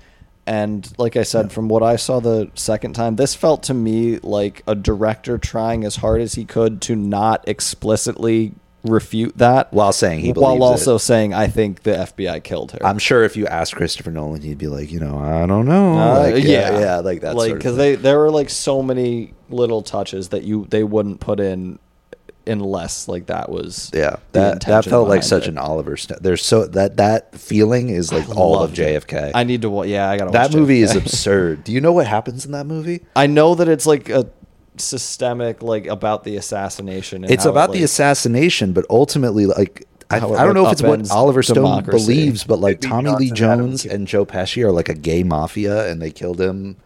And 0.46 0.90
like 0.98 1.18
I 1.18 1.24
said, 1.24 1.52
from 1.52 1.68
what 1.68 1.84
I 1.84 1.98
saw 1.98 2.22
the 2.22 2.50
second 2.56 2.94
time, 2.94 3.18
this 3.18 3.36
felt 3.36 3.64
to 3.64 3.74
me 3.74 4.20
like 4.20 4.64
a 4.66 4.76
director 4.76 5.38
trying 5.38 5.84
as 5.84 5.98
hard 5.98 6.22
as 6.22 6.36
he 6.36 6.46
could 6.46 6.82
to 6.84 6.96
not 6.96 7.46
explicitly 7.48 8.54
refute 8.84 9.38
that 9.38 9.74
While 9.74 9.92
saying 9.92 10.22
he 10.22 10.32
while 10.32 10.64
also 10.64 10.96
it. 10.96 11.00
saying 11.00 11.34
I 11.34 11.48
think 11.48 11.84
the 11.84 11.92
FBI 11.92 12.44
killed 12.44 12.72
her. 12.72 12.86
I'm 12.86 13.00
sure 13.00 13.24
if 13.26 13.36
you 13.36 13.46
asked 13.48 13.76
Christopher 13.76 14.12
Nolan, 14.12 14.42
he'd 14.42 14.58
be 14.58 14.68
like, 14.68 14.90
you 14.92 15.02
know, 15.02 15.18
I 15.18 15.46
don't 15.46 15.66
know. 15.66 15.98
Uh, 15.98 16.20
Like, 16.32 16.44
yeah, 16.44 16.80
yeah, 16.80 16.98
like 16.98 17.22
that. 17.22 17.36
Like 17.36 17.48
sort 17.48 17.52
of 17.52 17.58
because 17.58 17.76
they 17.76 17.96
there 17.96 18.18
were 18.20 18.32
like 18.32 18.50
so 18.50 18.82
many 18.82 19.34
little 19.50 19.82
touches 19.82 20.30
that 20.30 20.44
you 20.44 20.66
they 20.70 20.84
wouldn't 20.84 21.20
put 21.20 21.42
in 21.42 21.80
unless 22.48 23.08
like 23.08 23.28
that 23.28 23.50
was 23.50 23.92
Yeah, 23.94 24.18
that 24.32 24.62
that 24.66 24.86
felt 24.86 25.08
like 25.08 25.20
behind 25.22 25.26
such 25.26 25.44
it. 25.44 25.50
an 25.50 25.58
Oliver. 25.58 25.98
Stone. 25.98 26.20
There's 26.22 26.44
so 26.46 26.66
that 26.68 26.98
that 26.98 27.36
feeling 27.36 27.90
is 27.90 28.12
like 28.14 28.28
all 28.36 28.56
of 28.56 28.62
loved 28.62 28.80
it. 28.80 29.04
JFK. 29.08 29.32
I 29.36 29.44
need 29.44 29.62
to. 29.64 29.84
Yeah, 29.86 30.10
I 30.10 30.18
gotta. 30.18 30.26
Watch 30.32 30.34
that 30.34 30.50
watch 30.50 30.56
movie 30.56 30.82
is 30.82 30.96
absurd. 30.96 31.64
Do 31.64 31.72
you 31.72 31.82
know 31.82 31.94
what 31.94 32.08
happens 32.08 32.46
in 32.46 32.52
that 32.54 32.66
movie? 32.66 33.06
I 33.16 33.28
know 33.28 33.56
that 33.56 33.68
it's 33.68 33.86
like 33.86 34.10
a 34.10 34.30
systemic, 34.78 35.62
like 35.64 35.88
about 35.88 36.24
the 36.24 36.36
assassination. 36.38 37.24
And 37.24 37.32
It's 37.34 37.44
how 37.44 37.50
it, 37.50 37.54
about 37.54 37.72
the 37.72 37.84
assassination, 37.84 38.74
but 38.74 38.86
ultimately, 38.90 39.46
like 39.46 39.86
I, 40.10 40.18
I 40.18 40.20
don't 40.20 40.54
know 40.54 40.66
if 40.68 40.74
it's 40.74 40.82
what 40.84 41.10
Oliver 41.12 41.44
Stone 41.44 41.56
democracy. 41.56 42.06
believes, 42.06 42.44
but 42.44 42.60
like 42.60 42.80
Tommy 42.80 43.10
Lee 43.12 43.32
Johnson 43.32 43.50
had 43.50 43.60
him 43.60 43.66
Jones 43.68 43.82
killed. 43.84 43.96
and 43.96 44.08
Joe 44.08 44.26
Pesci 44.26 44.64
are 44.64 44.72
like 44.72 44.90
a 44.90 44.94
gay 44.94 45.24
mafia, 45.24 45.90
and 45.90 46.02
they 46.02 46.12
killed 46.12 46.40
him 46.40 46.78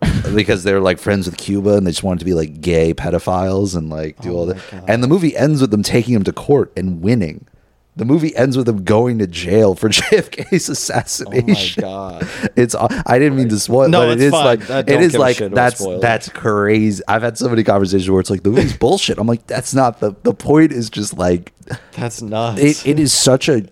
because 0.34 0.62
they're 0.64 0.80
like 0.80 0.98
friends 0.98 1.26
with 1.26 1.36
Cuba, 1.36 1.76
and 1.76 1.86
they 1.86 1.90
just 1.90 2.02
wanted 2.02 2.20
to 2.20 2.24
be 2.24 2.34
like 2.34 2.60
gay 2.60 2.94
pedophiles 2.94 3.76
and 3.76 3.90
like 3.90 4.18
do 4.20 4.32
Oh 4.32 4.36
all 4.36 4.46
that. 4.46 4.58
God. 4.70 4.84
And 4.88 5.02
the 5.02 5.08
movie 5.08 5.36
ends 5.36 5.60
with 5.60 5.70
them 5.70 5.82
taking 5.82 6.14
him 6.14 6.24
to 6.24 6.32
court 6.32 6.72
and 6.76 7.02
winning. 7.02 7.46
The 7.96 8.04
movie 8.04 8.34
ends 8.36 8.56
with 8.56 8.66
them 8.66 8.84
going 8.84 9.18
to 9.18 9.26
jail 9.26 9.74
for 9.74 9.88
JFK's 9.90 10.68
Oh 10.68 10.72
my 10.72 10.72
assassination. 10.72 11.80
god! 11.82 12.26
It's 12.56 12.74
I 12.74 13.18
didn't 13.18 13.36
mean 13.36 13.48
to 13.50 13.58
spoil, 13.58 13.88
No, 13.88 14.06
but 14.06 14.18
it 14.18 14.22
it's 14.22 14.30
fine. 14.30 14.60
like 14.60 14.88
it 14.88 15.00
is 15.02 15.16
like 15.16 15.36
that's 15.38 15.84
that's 16.00 16.28
crazy. 16.30 17.02
I've 17.08 17.22
had 17.22 17.36
so 17.36 17.48
many 17.48 17.64
conversations 17.64 18.08
where 18.08 18.20
it's 18.20 18.30
like 18.30 18.42
the 18.44 18.50
movie's 18.50 18.76
bullshit. 18.76 19.18
I'm 19.18 19.26
like 19.26 19.46
that's 19.46 19.74
not 19.74 20.00
the 20.00 20.14
the 20.22 20.32
point. 20.32 20.72
Is 20.72 20.88
just 20.88 21.18
like 21.18 21.52
That's 21.92 22.22
not. 22.22 22.58
it, 22.58 22.86
it 22.86 22.98
is 23.00 23.12
such 23.12 23.48
a. 23.48 23.66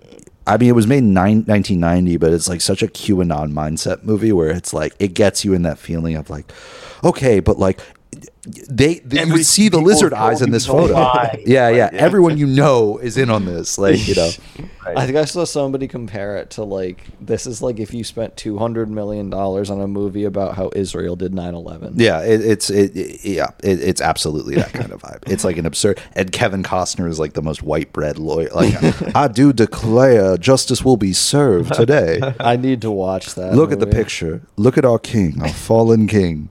I 0.48 0.56
mean, 0.56 0.70
it 0.70 0.74
was 0.74 0.86
made 0.86 0.98
in 0.98 1.12
nine, 1.12 1.44
1990, 1.44 2.16
but 2.16 2.32
it's 2.32 2.48
like 2.48 2.62
such 2.62 2.82
a 2.82 2.88
QAnon 2.88 3.52
mindset 3.52 4.02
movie 4.02 4.32
where 4.32 4.48
it's 4.48 4.72
like 4.72 4.94
it 4.98 5.12
gets 5.12 5.44
you 5.44 5.52
in 5.52 5.60
that 5.62 5.78
feeling 5.78 6.16
of 6.16 6.30
like, 6.30 6.50
okay, 7.04 7.38
but 7.38 7.58
like 7.58 7.82
they, 8.68 8.94
they 9.00 9.16
you 9.16 9.22
Every 9.22 9.42
see 9.42 9.68
the 9.68 9.78
lizard 9.80 10.14
eyes 10.14 10.40
in 10.40 10.50
this 10.50 10.66
photo. 10.66 10.94
lie. 10.94 11.42
yeah, 11.46 11.68
yeah. 11.68 11.90
Yeah. 11.92 11.98
Everyone 12.00 12.38
you 12.38 12.46
know 12.46 12.98
is 12.98 13.16
in 13.18 13.28
on 13.30 13.44
this. 13.44 13.78
Like 13.78 14.06
you 14.08 14.14
know. 14.14 14.30
I 14.86 15.04
think 15.04 15.18
I 15.18 15.26
saw 15.26 15.44
somebody 15.44 15.86
compare 15.86 16.38
it 16.38 16.48
to 16.52 16.64
like 16.64 17.04
this 17.20 17.46
is 17.46 17.60
like 17.60 17.78
if 17.78 17.92
you 17.92 18.04
spent 18.04 18.36
two 18.38 18.56
hundred 18.56 18.88
million 18.90 19.28
dollars 19.28 19.68
on 19.68 19.80
a 19.82 19.86
movie 19.86 20.24
about 20.24 20.54
how 20.56 20.70
Israel 20.74 21.14
did 21.14 21.32
9-11. 21.32 21.92
Yeah, 21.96 22.22
it, 22.22 22.40
it's 22.40 22.70
it, 22.70 22.96
it- 22.96 23.24
yeah, 23.24 23.48
it, 23.62 23.80
it's 23.82 24.00
absolutely 24.00 24.54
that 24.54 24.72
kind 24.72 24.90
of 24.92 25.02
vibe. 25.02 25.28
It's 25.30 25.44
like 25.44 25.58
an 25.58 25.66
absurd. 25.66 26.00
And 26.14 26.32
Kevin 26.32 26.62
Costner 26.62 27.06
is 27.08 27.18
like 27.18 27.34
the 27.34 27.42
most 27.42 27.62
white 27.62 27.92
bread 27.92 28.18
lawyer. 28.18 28.48
Like 28.54 28.74
I 29.14 29.28
do 29.28 29.52
declare 29.52 30.38
justice 30.38 30.82
will 30.82 30.96
be 30.96 31.12
served 31.12 31.74
today. 31.74 32.20
I 32.40 32.56
need 32.56 32.80
to 32.82 32.90
watch 32.90 33.34
that. 33.34 33.54
Look 33.54 33.72
at 33.72 33.80
the 33.80 33.86
picture. 33.86 34.40
Look 34.56 34.78
at 34.78 34.86
our 34.86 34.98
king, 34.98 35.42
our 35.42 35.48
fallen 35.50 36.06
king, 36.06 36.48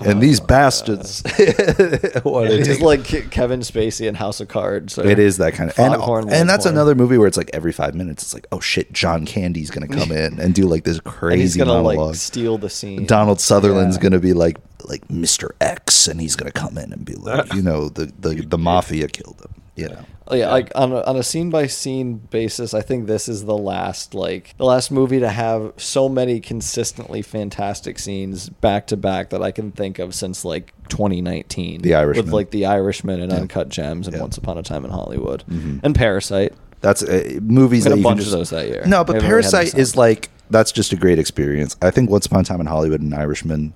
and 0.00 0.18
oh, 0.18 0.20
these 0.20 0.40
bastards. 0.40 1.22
what 2.22 2.50
it 2.50 2.66
is 2.66 2.80
like 2.80 3.04
Kevin 3.30 3.60
Spacey 3.60 4.08
in 4.08 4.14
House 4.14 4.40
of 4.40 4.48
Cards. 4.48 4.96
It 4.98 5.18
is 5.18 5.36
that 5.38 5.54
kind 5.54 5.70
of, 5.70 5.78
and, 5.78 5.94
Foghorn 5.94 6.30
and 6.30 6.48
that's 6.48 6.64
Leghorn. 6.64 6.74
another 6.76 6.94
movie 6.94 7.18
where 7.18 7.28
it's 7.28 7.36
like 7.36 7.50
every 7.52 7.72
five 7.72 7.94
minutes, 7.94 8.22
it's 8.22 8.34
like, 8.34 8.46
oh 8.52 8.60
shit, 8.60 8.92
John 8.92 9.26
Candy's 9.26 9.70
gonna 9.70 9.88
come 9.88 10.10
in 10.16 10.40
and 10.40 10.54
do 10.54 10.66
like 10.66 10.84
this 10.84 10.98
And 10.98 11.06
he's 11.06 11.12
crazy 11.14 11.58
gonna 11.58 11.72
monologue. 11.82 12.08
like 12.08 12.16
steal 12.16 12.58
the 12.58 12.70
scene. 12.70 13.06
Donald 13.06 13.40
Sutherland's 13.40 13.96
Yeah. 13.96 14.02
gonna 14.02 14.20
be 14.20 14.32
like 14.32 14.58
like 14.84 15.06
Mr. 15.08 15.50
X, 15.60 16.08
and 16.08 16.20
he's 16.20 16.36
gonna 16.36 16.50
come 16.52 16.76
in 16.78 16.92
and 16.92 17.04
be 17.04 17.14
like, 17.14 17.52
you 17.54 17.62
know, 17.62 17.88
the 17.88 18.12
the, 18.20 18.34
the 18.46 18.58
mafia 18.58 19.08
killed 19.08 19.40
him. 19.40 19.62
You 19.76 19.88
know, 19.88 20.04
Oh, 20.26 20.34
yeah, 20.36 20.50
like 20.50 20.72
on 20.74 20.92
a, 20.92 21.02
on 21.02 21.16
a 21.16 21.22
scene 21.22 21.50
by 21.50 21.66
scene 21.66 22.14
basis, 22.16 22.72
I 22.72 22.80
think 22.80 23.06
this 23.06 23.28
is 23.28 23.44
the 23.44 23.56
last 23.56 24.14
like 24.14 24.54
the 24.56 24.64
last 24.64 24.90
movie 24.90 25.20
to 25.20 25.28
have 25.28 25.72
so 25.76 26.08
many 26.08 26.40
consistently 26.40 27.20
fantastic 27.20 27.98
scenes 27.98 28.48
back 28.48 28.86
to 28.86 28.96
back 28.96 29.30
that 29.30 29.42
I 29.42 29.50
can 29.50 29.70
think 29.72 29.98
of 29.98 30.14
since 30.14 30.44
like 30.44 30.72
2019. 30.88 31.82
The 31.82 31.94
Irishman. 31.94 32.24
with 32.26 32.32
like 32.32 32.50
The 32.50 32.64
Irishman 32.66 33.20
and 33.20 33.32
Uncut 33.32 33.68
Gems 33.68 34.06
and 34.06 34.14
Yeah. 34.14 34.18
Mm-hmm. 34.18 34.22
Once 34.24 34.38
Upon 34.38 34.56
a 34.58 34.62
Time 34.62 34.84
in 34.84 34.90
Hollywood 34.90 35.44
and 35.48 35.94
Parasite. 35.94 36.54
that's 36.80 37.02
uh, 37.02 37.38
movies 37.42 37.84
that 37.84 37.92
a 37.92 37.96
you 37.96 38.02
can 38.02 38.14
bunch 38.14 38.24
of 38.24 38.30
those 38.30 38.50
that 38.50 38.68
year. 38.68 38.82
No, 38.86 39.04
but 39.04 39.16
haven't 39.16 39.28
really 39.30 39.42
had 39.42 39.50
Parasite 39.52 39.78
is 39.78 39.94
like 39.96 40.30
that's 40.50 40.72
just 40.72 40.92
a 40.92 40.96
great 40.96 41.18
experience. 41.18 41.76
I 41.82 41.90
think 41.90 42.08
Once 42.08 42.26
Upon 42.26 42.40
a 42.40 42.44
Time 42.44 42.60
in 42.60 42.66
Hollywood 42.66 43.00
and 43.02 43.14
Irishman. 43.14 43.74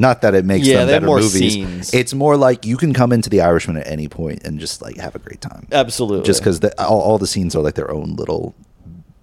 Not 0.00 0.22
that 0.22 0.34
it 0.34 0.44
makes 0.46 0.66
Yeah, 0.66 0.78
them 0.78 0.86
they 0.86 0.92
have 0.94 1.02
better 1.02 1.06
more 1.06 1.18
movies. 1.20 1.52
scenes. 1.52 1.92
It's 1.94 2.14
more 2.14 2.36
like 2.36 2.64
you 2.64 2.76
can 2.78 2.94
come 2.94 3.12
into 3.12 3.28
The 3.28 3.42
Irishman 3.42 3.76
at 3.76 3.86
any 3.86 4.08
point 4.08 4.44
and 4.44 4.58
just 4.58 4.80
like 4.80 4.96
have 4.96 5.14
a 5.14 5.18
great 5.18 5.40
time. 5.42 5.66
absolutely 5.72 6.24
Just 6.26 6.40
because 6.40 6.58
all, 6.78 7.00
all 7.00 7.18
the 7.18 7.26
scenes 7.26 7.54
are 7.54 7.62
like 7.62 7.74
their 7.74 7.90
own 7.90 8.14
little 8.16 8.54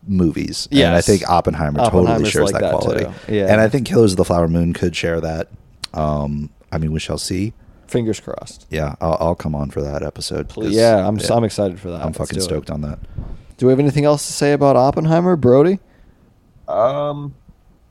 movies. 0.07 0.67
and 0.71 0.95
I 0.95 1.01
think 1.01 1.27
Oppenheimer 1.27 1.79
totally 1.89 2.29
shares 2.29 2.51
like 2.51 2.61
that, 2.61 2.71
that, 2.71 2.79
quality. 2.79 3.05
too. 3.25 3.35
Yeah. 3.35 3.51
and 3.51 3.59
I 3.59 3.67
think 3.69 3.87
Killers 3.87 4.11
of 4.13 4.17
the 4.17 4.25
Flower 4.25 4.47
Moon 4.47 4.73
could 4.73 4.95
share 4.95 5.19
that. 5.21 5.49
Um, 5.93 6.49
I 6.71 6.77
mean, 6.77 6.91
we 6.91 6.99
shall 6.99 7.17
see. 7.17 7.53
fingers 7.87 8.19
crossed. 8.19 8.67
Yeah, 8.69 8.95
I'll, 9.01 9.17
I'll 9.19 9.35
come 9.35 9.55
on 9.55 9.71
for 9.71 9.81
that 9.81 10.03
episode. 10.03 10.47
Please. 10.49 10.75
Yeah, 10.75 11.07
I'm 11.07 11.17
I'm 11.31 11.43
excited 11.43 11.79
for 11.79 11.89
that. 11.89 12.01
I'm 12.01 12.07
Let's 12.07 12.17
fucking 12.19 12.35
do 12.37 12.41
it. 12.41 12.43
stoked 12.43 12.69
on 12.69 12.81
that. 12.81 12.99
Do 13.57 13.65
we 13.65 13.71
have 13.71 13.79
anything 13.79 14.05
else 14.05 14.27
to 14.27 14.33
say 14.33 14.53
about 14.53 14.75
Oppenheimer, 14.75 15.35
Brody? 15.35 15.79
Um, 16.67 17.33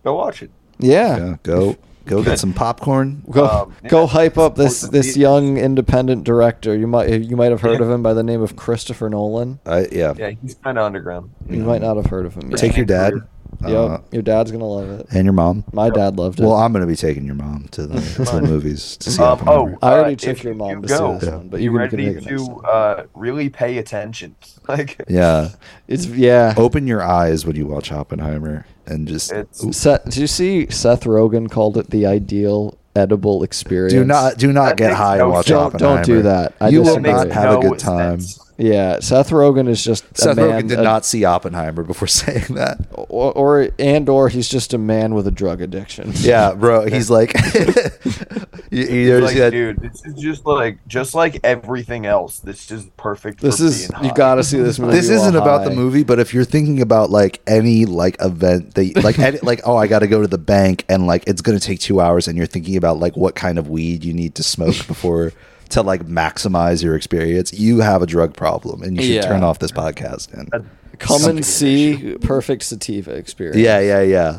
go 0.04 0.14
watch 0.14 0.42
it. 0.42 0.50
Yeah. 0.78 1.16
Yeah, 1.18 1.36
go 1.42 1.76
go 2.06 2.22
get 2.22 2.38
some 2.38 2.52
popcorn. 2.52 3.22
Go, 3.30 3.46
Um, 3.46 3.72
go 3.88 4.02
yeah. 4.02 4.06
hype 4.08 4.38
up 4.38 4.54
this 4.56 4.78
Support 4.78 4.92
the 4.92 4.98
this 4.98 5.06
theater. 5.08 5.20
young 5.20 5.58
independent 5.58 6.24
director. 6.24 6.74
You 6.76 6.86
might 6.86 7.08
you 7.22 7.36
might 7.36 7.50
have 7.50 7.60
heard 7.60 7.78
Yeah. 7.80 7.86
of 7.86 7.90
him 7.92 8.02
by 8.02 8.14
the 8.14 8.22
name 8.22 8.40
of 8.42 8.56
Christopher 8.56 9.08
Nolan. 9.10 9.58
I, 9.66 9.86
yeah. 9.92 10.14
Yeah, 10.16 10.30
he's 10.42 10.54
kind 10.54 10.78
of 10.78 10.84
underground. 10.84 11.30
You 11.50 11.62
might 11.64 11.82
not 11.82 11.96
have 11.96 12.06
heard 12.06 12.24
of 12.26 12.34
him. 12.34 12.50
Yet. 12.50 12.58
Take 12.58 12.76
your 12.76 12.86
dad. 12.86 13.14
Yep, 13.62 13.70
uh, 13.72 13.98
your 14.12 14.22
dad's 14.22 14.50
gonna 14.52 14.64
love 14.66 14.88
it. 15.00 15.06
and 15.10 15.24
your 15.24 15.32
mom. 15.32 15.64
My 15.72 15.90
dad 15.90 16.16
loved 16.16 16.38
it. 16.40 16.42
Well, 16.44 16.54
I'm 16.54 16.72
going 16.72 16.82
to 16.82 16.86
be 16.86 16.96
taking 16.96 17.24
your 17.24 17.34
mom 17.34 17.68
to 17.72 17.86
the, 17.86 18.00
to 18.24 18.24
the 18.32 18.42
movies 18.46 18.96
to 18.98 19.10
see 19.10 19.22
Um, 19.22 19.28
Oppenheimer. 19.30 19.78
I 19.82 19.92
already 19.92 20.14
uh, 20.14 20.16
took 20.16 20.28
if 20.38 20.44
your 20.44 20.52
you 20.52 20.58
mom 20.58 20.82
to 20.82 20.88
go, 20.88 21.12
see 21.14 21.18
this 21.20 21.28
Yeah. 21.28 21.36
one, 21.36 21.48
but 21.48 21.56
be 21.58 21.62
you 21.64 21.70
can 21.70 21.78
ready 21.78 21.96
make 22.14 22.24
to 22.28 22.56
uh, 22.62 23.04
really 23.14 23.48
pay 23.48 23.78
attention. 23.78 24.34
Like, 24.68 25.00
yeah. 25.08 25.50
It's 25.86 26.06
yeah. 26.06 26.52
Open 26.56 26.88
your 26.88 27.00
eyes 27.00 27.46
when 27.46 27.54
you 27.54 27.66
watch 27.66 27.92
Oppenheimer 27.92 28.66
and 28.84 29.06
just 29.06 29.30
It's- 29.30 29.76
Seth, 29.76 30.04
did 30.06 30.16
you 30.16 30.26
see 30.26 30.68
Seth 30.70 31.04
Rogen 31.04 31.48
called 31.48 31.76
it 31.76 31.90
the 31.90 32.04
ideal 32.04 32.76
edible 32.96 33.44
experience? 33.44 33.92
do 33.92 34.04
not 34.04 34.38
do 34.38 34.52
not 34.52 34.70
That 34.70 34.76
get 34.78 34.92
high 34.94 35.18
no 35.18 35.24
and 35.26 35.32
watch 35.34 35.46
sense. 35.46 35.72
Don't- 35.74 35.78
don't 35.78 36.04
do 36.04 36.22
that. 36.22 36.54
I 36.60 36.70
you 36.70 36.82
will 36.82 36.98
not 36.98 37.26
Makes 37.28 37.34
have 37.34 37.58
a 37.58 37.60
good 37.68 37.78
time. 37.78 38.20
sense. 38.20 38.40
Yeah, 38.58 39.00
Seth 39.00 39.28
Rogen 39.30 39.68
is 39.68 39.84
just 39.84 40.04
a 40.12 40.14
Seth 40.14 40.36
man, 40.38 40.62
Rogen 40.64 40.68
did 40.68 40.78
a- 40.78 40.82
not 40.82 41.04
see 41.04 41.24
Oppenheimer 41.26 41.82
before 41.82 42.08
saying 42.22 42.54
that. 42.54 42.78
or, 42.92 43.32
or 43.32 43.68
and 43.78 44.08
or 44.08 44.30
he's 44.30 44.48
just 44.48 44.72
a 44.72 44.78
man 44.78 45.14
with 45.14 45.26
a 45.26 45.30
drug 45.30 45.60
addiction. 45.60 46.12
Yeah, 46.16 46.54
bro. 46.54 46.86
He's 46.86 47.10
like, 47.10 47.34
you, 48.70 48.84
you 48.84 49.20
like, 49.20 49.36
that- 49.36 49.50
dude, 49.50 49.78
this 49.80 50.04
is 50.04 50.14
just 50.14 50.46
like 50.46 50.78
just 50.86 51.14
like 51.14 51.38
everything 51.44 52.06
else. 52.06 52.38
This 52.40 52.70
is 52.70 52.86
perfect. 52.96 53.40
This 53.40 53.58
for 53.58 53.64
is 53.64 53.88
being 53.90 54.04
you 54.04 54.14
got 54.14 54.36
to 54.36 54.44
see 54.44 54.58
this 54.58 54.78
movie. 54.78 54.92
this 54.94 55.08
isn't 55.10 55.36
about 55.36 55.64
the 55.64 55.70
movie, 55.74 56.04
but 56.04 56.18
if 56.18 56.32
you're 56.32 56.44
thinking 56.44 56.80
about 56.80 57.10
like 57.10 57.40
any 57.46 57.84
like 57.84 58.16
event 58.20 58.74
that 58.74 59.02
like 59.04 59.18
any, 59.18 59.38
like 59.42 59.60
oh 59.64 59.76
I 59.76 59.86
got 59.86 59.98
to 60.00 60.06
go 60.06 60.20
to 60.22 60.28
the 60.28 60.38
bank 60.38 60.84
and 60.88 61.06
like 61.06 61.24
it's 61.26 61.42
gonna 61.42 61.60
take 61.60 61.80
two 61.80 62.00
hours, 62.00 62.26
and 62.28 62.36
you're 62.38 62.46
thinking 62.46 62.76
about 62.76 62.98
like 62.98 63.16
what 63.16 63.34
kind 63.34 63.58
of 63.58 63.68
weed 63.68 64.04
you 64.04 64.12
need 64.14 64.34
to 64.36 64.42
smoke 64.42 64.86
before 64.86 65.32
to 65.70 65.82
like 65.82 66.06
maximize 66.06 66.82
your 66.82 66.94
experience, 66.96 67.52
you 67.52 67.78
have 67.80 68.02
a 68.02 68.06
drug 68.06 68.34
problem, 68.34 68.82
and 68.82 68.96
you 68.96 69.02
should 69.02 69.14
Yeah. 69.16 69.22
turn 69.22 69.42
off 69.42 69.58
this 69.58 69.72
podcast. 69.72 70.32
And 70.32 70.50
Come 70.98 71.24
and 71.24 71.44
see 71.44 72.16
perfect 72.22 72.62
sativa 72.62 73.10
experience. 73.12 73.58
yeah, 73.58 73.80
yeah, 73.80 74.00
yeah. 74.02 74.38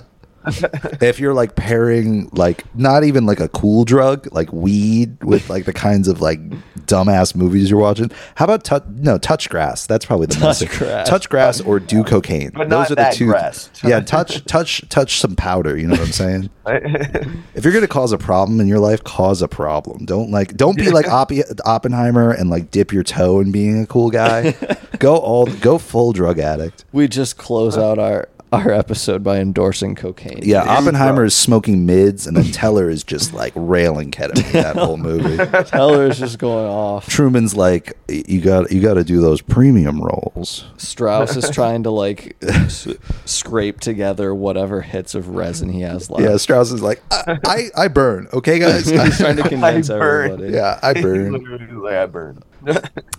If 1.01 1.19
you're 1.19 1.33
like 1.33 1.55
pairing 1.55 2.29
like 2.33 2.63
not 2.75 3.03
even 3.03 3.25
like 3.25 3.39
a 3.39 3.49
cool 3.49 3.85
drug 3.85 4.27
like 4.33 4.51
weed 4.53 5.21
with 5.23 5.49
like 5.49 5.65
the 5.65 5.73
kinds 5.73 6.07
of 6.07 6.21
like 6.21 6.39
dumbass 6.87 7.35
movies 7.35 7.69
you're 7.69 7.79
watching 7.79 8.09
how 8.35 8.45
about 8.45 8.63
touch 8.63 8.83
no 8.95 9.17
touch 9.17 9.49
grass? 9.49 9.85
That's 9.85 10.05
probably 10.05 10.27
the 10.27 10.39
most 10.39 10.61
Touch 10.61 10.77
grass. 10.79 11.09
touch 11.09 11.29
grass 11.29 11.61
or 11.61 11.79
do 11.79 12.03
cocaine. 12.03 12.51
But 12.53 12.69
those 12.69 12.89
not 12.89 12.91
are 12.91 12.95
the 12.95 13.09
two 13.13 13.25
grass. 13.27 13.69
yeah 13.83 13.99
touch 13.99 14.43
touch 14.45 14.87
touch 14.89 15.19
some 15.19 15.35
powder 15.35 15.77
you 15.77 15.87
know 15.87 15.93
what 15.93 16.01
i'm 16.01 16.11
saying? 16.11 16.49
If 17.55 17.63
you're 17.63 17.73
gonna 17.73 17.87
cause 17.87 18.11
a 18.11 18.17
problem 18.17 18.59
in 18.59 18.67
your 18.67 18.79
life 18.79 19.03
cause 19.03 19.41
a 19.41 19.47
problem. 19.47 20.05
Don't 20.05 20.29
like 20.31 20.55
don't 20.55 20.77
be 20.77 20.91
like 20.91 21.05
Oppie- 21.05 21.59
oppenheimer 21.65 22.31
and 22.31 22.49
like 22.49 22.71
dip 22.71 22.91
your 22.93 23.03
toe 23.03 23.39
in 23.39 23.51
being 23.51 23.81
a 23.81 23.87
cool 23.87 24.09
guy. 24.09 24.51
Go 24.99 25.15
all 25.17 25.45
go 25.45 25.77
full 25.77 26.11
drug 26.11 26.39
addict. 26.39 26.83
We 26.91 27.07
just 27.07 27.37
close 27.37 27.77
uh, 27.77 27.91
out 27.91 27.99
our 27.99 28.29
our 28.53 28.71
episode 28.71 29.23
by 29.23 29.39
endorsing 29.39 29.95
cocaine. 29.95 30.39
Yeah, 30.43 30.63
Oppenheimer 30.63 31.25
is 31.25 31.35
smoking 31.35 31.85
mids, 31.85 32.25
and 32.27 32.37
then 32.37 32.45
Teller 32.51 32.89
is 32.89 33.03
just 33.03 33.33
like 33.33 33.51
railing 33.55 34.11
ketamine 34.11 34.51
that 34.53 34.75
whole 34.77 34.97
movie. 34.97 35.37
Teller 35.69 36.07
is 36.07 36.17
just 36.17 36.39
going 36.39 36.65
off. 36.65 37.07
Truman's 37.09 37.55
like, 37.55 37.97
you 38.07 38.39
got 38.41 38.71
you 38.71 38.81
got 38.81 38.93
to 38.95 39.03
do 39.03 39.19
those 39.21 39.41
premium 39.41 40.01
rolls. 40.01 40.65
Strauss 40.77 41.35
is 41.35 41.49
trying 41.53 41.83
to 41.83 41.91
like 41.91 42.37
s- 42.41 42.87
scrape 43.25 43.79
together 43.79 44.33
whatever 44.33 44.81
hits 44.81 45.13
of 45.15 45.29
resin 45.29 45.69
he 45.69 45.81
has 45.81 46.09
left. 46.09 46.23
Yeah, 46.23 46.37
Strauss 46.37 46.71
is 46.71 46.81
like, 46.81 47.01
I 47.11 47.37
I, 47.45 47.69
I 47.75 47.87
burn, 47.89 48.27
okay, 48.33 48.59
guys. 48.59 48.85
He's 48.89 49.17
trying 49.17 49.37
to 49.37 49.47
convince 49.49 49.89
burn. 49.89 50.31
everybody. 50.31 50.53
yeah, 50.53 50.79
I 50.81 50.93
burn. 50.93 51.33
Literally, 51.33 51.65
like, 51.73 51.93
I 51.93 52.05
burn. 52.05 52.43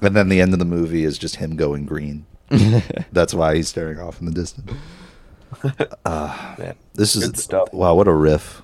And 0.01 0.17
then 0.17 0.29
the 0.29 0.41
end 0.41 0.53
of 0.53 0.59
the 0.59 0.65
movie 0.65 1.05
is 1.05 1.19
just 1.19 1.37
him 1.37 1.57
going 1.57 1.85
green. 1.87 2.27
That's 3.13 3.35
why 3.35 3.57
he's 3.57 3.69
staring 3.69 3.99
off 4.01 4.21
in 4.21 4.27
the 4.27 4.33
distance. 4.33 4.73
Man, 6.05 6.75
This 6.95 7.17
is 7.17 7.43
stuff. 7.43 7.73
wow, 7.73 7.95
what 7.95 8.09
a 8.09 8.13
riff! 8.13 8.63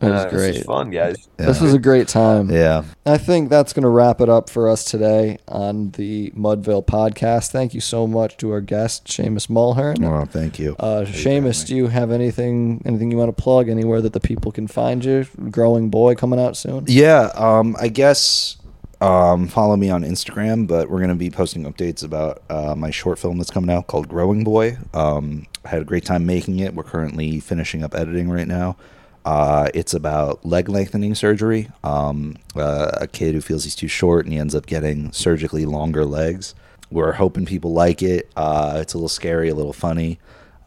It 0.00 0.10
was 0.10 0.24
Uh, 0.26 0.28
This 0.28 0.32
great. 0.32 0.54
was 0.56 0.62
fun, 0.64 0.90
guys. 0.90 1.28
This 1.38 1.60
was 1.60 1.72
a 1.72 1.78
great 1.78 2.08
time. 2.08 2.50
Yeah. 2.50 2.82
I 3.06 3.16
think 3.16 3.48
that's 3.48 3.72
going 3.72 3.84
to 3.84 3.88
wrap 3.88 4.20
it 4.20 4.28
up 4.28 4.50
for 4.50 4.68
us 4.68 4.84
today 4.84 5.38
on 5.48 5.92
the 5.92 6.30
Mudville 6.36 6.84
podcast. 6.84 7.50
Thank 7.50 7.72
you 7.72 7.80
so 7.80 8.06
much 8.06 8.36
to 8.38 8.50
our 8.52 8.60
guest, 8.60 9.06
Seamus 9.06 9.46
Mulhern. 9.48 10.04
Oh, 10.04 10.26
thank 10.26 10.58
you. 10.58 10.76
Uh, 10.78 11.04
Seamus, 11.06 11.66
do 11.66 11.74
you 11.74 11.86
have 11.88 12.10
anything 12.10 12.82
anything 12.84 13.10
you 13.10 13.16
want 13.16 13.34
to 13.34 13.42
plug 13.42 13.70
anywhere 13.70 14.02
that 14.02 14.12
the 14.12 14.20
people 14.20 14.52
can 14.52 14.66
find 14.66 15.02
you? 15.04 15.26
Growing 15.50 15.88
Boy 15.88 16.14
coming 16.14 16.38
out 16.40 16.56
soon. 16.56 16.84
Yeah, 16.86 17.30
um, 17.34 17.74
I 17.80 17.88
guess 17.88 18.56
um, 19.00 19.48
follow 19.48 19.76
me 19.76 19.90
on 19.90 20.02
Instagram, 20.02 20.66
but 20.66 20.88
we're 20.90 20.98
going 20.98 21.10
to 21.10 21.14
be 21.14 21.30
posting 21.30 21.64
updates 21.64 22.04
about 22.04 22.42
uh, 22.50 22.74
my 22.74 22.90
short 22.90 23.18
film 23.18 23.38
that's 23.38 23.50
coming 23.50 23.74
out 23.74 23.86
called 23.86 24.08
Growing 24.08 24.44
Boy. 24.44 24.76
Um, 24.92 25.46
I 25.64 25.70
had 25.70 25.82
a 25.82 25.84
great 25.84 26.04
time 26.04 26.26
making 26.26 26.58
it. 26.60 26.74
We're 26.74 26.84
currently 26.84 27.40
finishing 27.40 27.82
up 27.82 27.94
editing 27.94 28.30
right 28.30 28.48
now. 28.48 28.76
Uh, 29.24 29.68
it's 29.72 29.94
about 29.94 30.44
leg 30.44 30.68
lengthening 30.68 31.14
surgery. 31.14 31.70
Um, 31.82 32.36
uh, 32.54 32.90
a 33.00 33.06
kid 33.06 33.34
who 33.34 33.40
feels 33.40 33.64
he's 33.64 33.74
too 33.74 33.88
short 33.88 34.26
and 34.26 34.32
he 34.34 34.38
ends 34.38 34.54
up 34.54 34.66
getting 34.66 35.12
surgically 35.12 35.64
longer 35.64 36.04
legs. 36.04 36.54
We're 36.90 37.12
hoping 37.12 37.46
people 37.46 37.72
like 37.72 38.02
it. 38.02 38.30
Uh, 38.36 38.78
it's 38.80 38.92
a 38.92 38.98
little 38.98 39.08
scary, 39.08 39.48
a 39.48 39.54
little 39.54 39.72
funny. 39.72 40.18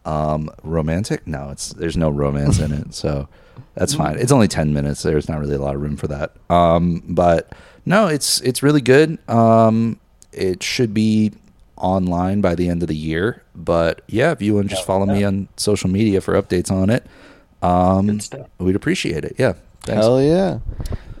Um, 0.04 0.50
romantic? 0.62 1.26
No, 1.26 1.50
it's 1.50 1.70
there's 1.74 1.96
no 1.96 2.10
romance 2.10 2.58
in 2.58 2.72
it, 2.72 2.94
so 2.94 3.28
that's 3.74 3.94
fine. 3.94 4.18
It's 4.18 4.32
only 4.32 4.48
ten 4.48 4.72
minutes. 4.72 5.02
There's 5.02 5.28
not 5.28 5.38
really 5.38 5.54
a 5.54 5.60
lot 5.60 5.74
of 5.74 5.82
room 5.82 5.96
for 5.96 6.08
that. 6.08 6.32
Um, 6.50 7.02
but 7.06 7.52
no, 7.88 8.06
it's 8.06 8.40
it's 8.42 8.62
really 8.62 8.80
good. 8.82 9.18
Um, 9.28 9.98
it 10.32 10.62
should 10.62 10.92
be 10.92 11.32
online 11.76 12.40
by 12.40 12.54
the 12.54 12.68
end 12.68 12.82
of 12.82 12.88
the 12.88 12.96
year. 12.96 13.42
But 13.54 14.02
yeah, 14.06 14.30
if 14.32 14.42
you 14.42 14.54
want 14.54 14.68
to 14.68 14.74
just 14.74 14.86
follow 14.86 15.06
me 15.06 15.24
on 15.24 15.48
social 15.56 15.88
media 15.90 16.20
for 16.20 16.40
updates 16.40 16.70
on 16.70 16.90
it, 16.90 17.06
um, 17.62 18.20
we'd 18.58 18.76
appreciate 18.76 19.24
it. 19.24 19.36
Yeah, 19.38 19.54
thanks. 19.82 20.04
Hell 20.04 20.20
yeah. 20.22 20.58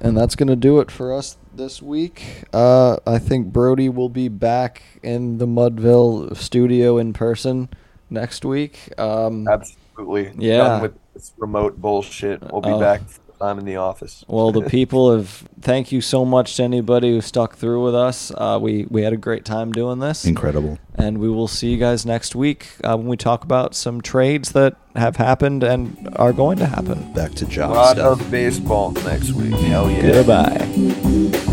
And 0.00 0.16
that's 0.16 0.36
going 0.36 0.48
to 0.48 0.56
do 0.56 0.78
it 0.80 0.90
for 0.90 1.12
us 1.12 1.36
this 1.54 1.82
week. 1.82 2.44
Uh, 2.52 2.98
I 3.06 3.18
think 3.18 3.52
Brody 3.52 3.88
will 3.88 4.08
be 4.10 4.28
back 4.28 4.82
in 5.02 5.38
the 5.38 5.46
Mudville 5.46 6.36
studio 6.36 6.98
in 6.98 7.12
person 7.12 7.68
next 8.10 8.44
week. 8.44 8.92
Um, 8.98 9.48
Absolutely. 9.48 10.32
Yeah. 10.38 10.58
Done 10.58 10.82
with 10.82 10.94
this 11.14 11.32
remote 11.36 11.80
bullshit. 11.80 12.42
We'll 12.52 12.60
be 12.60 12.68
Oh. 12.70 12.78
back. 12.78 13.00
I'm 13.40 13.58
in 13.58 13.64
the 13.64 13.76
office. 13.76 14.24
well, 14.28 14.50
the 14.52 14.62
people 14.68 15.14
have. 15.16 15.48
Thank 15.60 15.90
you 15.92 16.00
so 16.00 16.24
much 16.24 16.56
to 16.56 16.62
anybody 16.62 17.10
who 17.10 17.20
stuck 17.20 17.56
through 17.56 17.84
with 17.84 17.94
us. 17.94 18.30
Uh, 18.36 18.58
we 18.60 18.86
we 18.90 19.02
had 19.02 19.12
a 19.12 19.16
great 19.16 19.44
time 19.44 19.72
doing 19.72 19.98
this, 19.98 20.24
Incredible. 20.24 20.78
and 20.94 21.18
we 21.18 21.28
will 21.28 21.48
see 21.48 21.70
you 21.70 21.76
guys 21.78 22.06
next 22.06 22.34
week 22.36 22.68
uh, 22.84 22.96
when 22.96 23.06
we 23.08 23.16
talk 23.16 23.44
about 23.44 23.74
some 23.74 24.00
trades 24.00 24.52
that 24.52 24.76
have 24.96 25.16
happened 25.16 25.62
and 25.62 26.08
are 26.16 26.32
going 26.32 26.58
to 26.58 26.66
happen. 26.66 27.12
Back 27.12 27.32
to 27.34 27.44
A 27.44 27.48
job 27.48 27.70
lot 27.72 27.96
stuff. 27.96 28.20
of 28.20 28.30
baseball 28.30 28.90
next 28.92 29.32
week. 29.32 29.54
Hell 29.54 29.90
yeah. 29.90 30.02
Goodbye. 30.22 31.44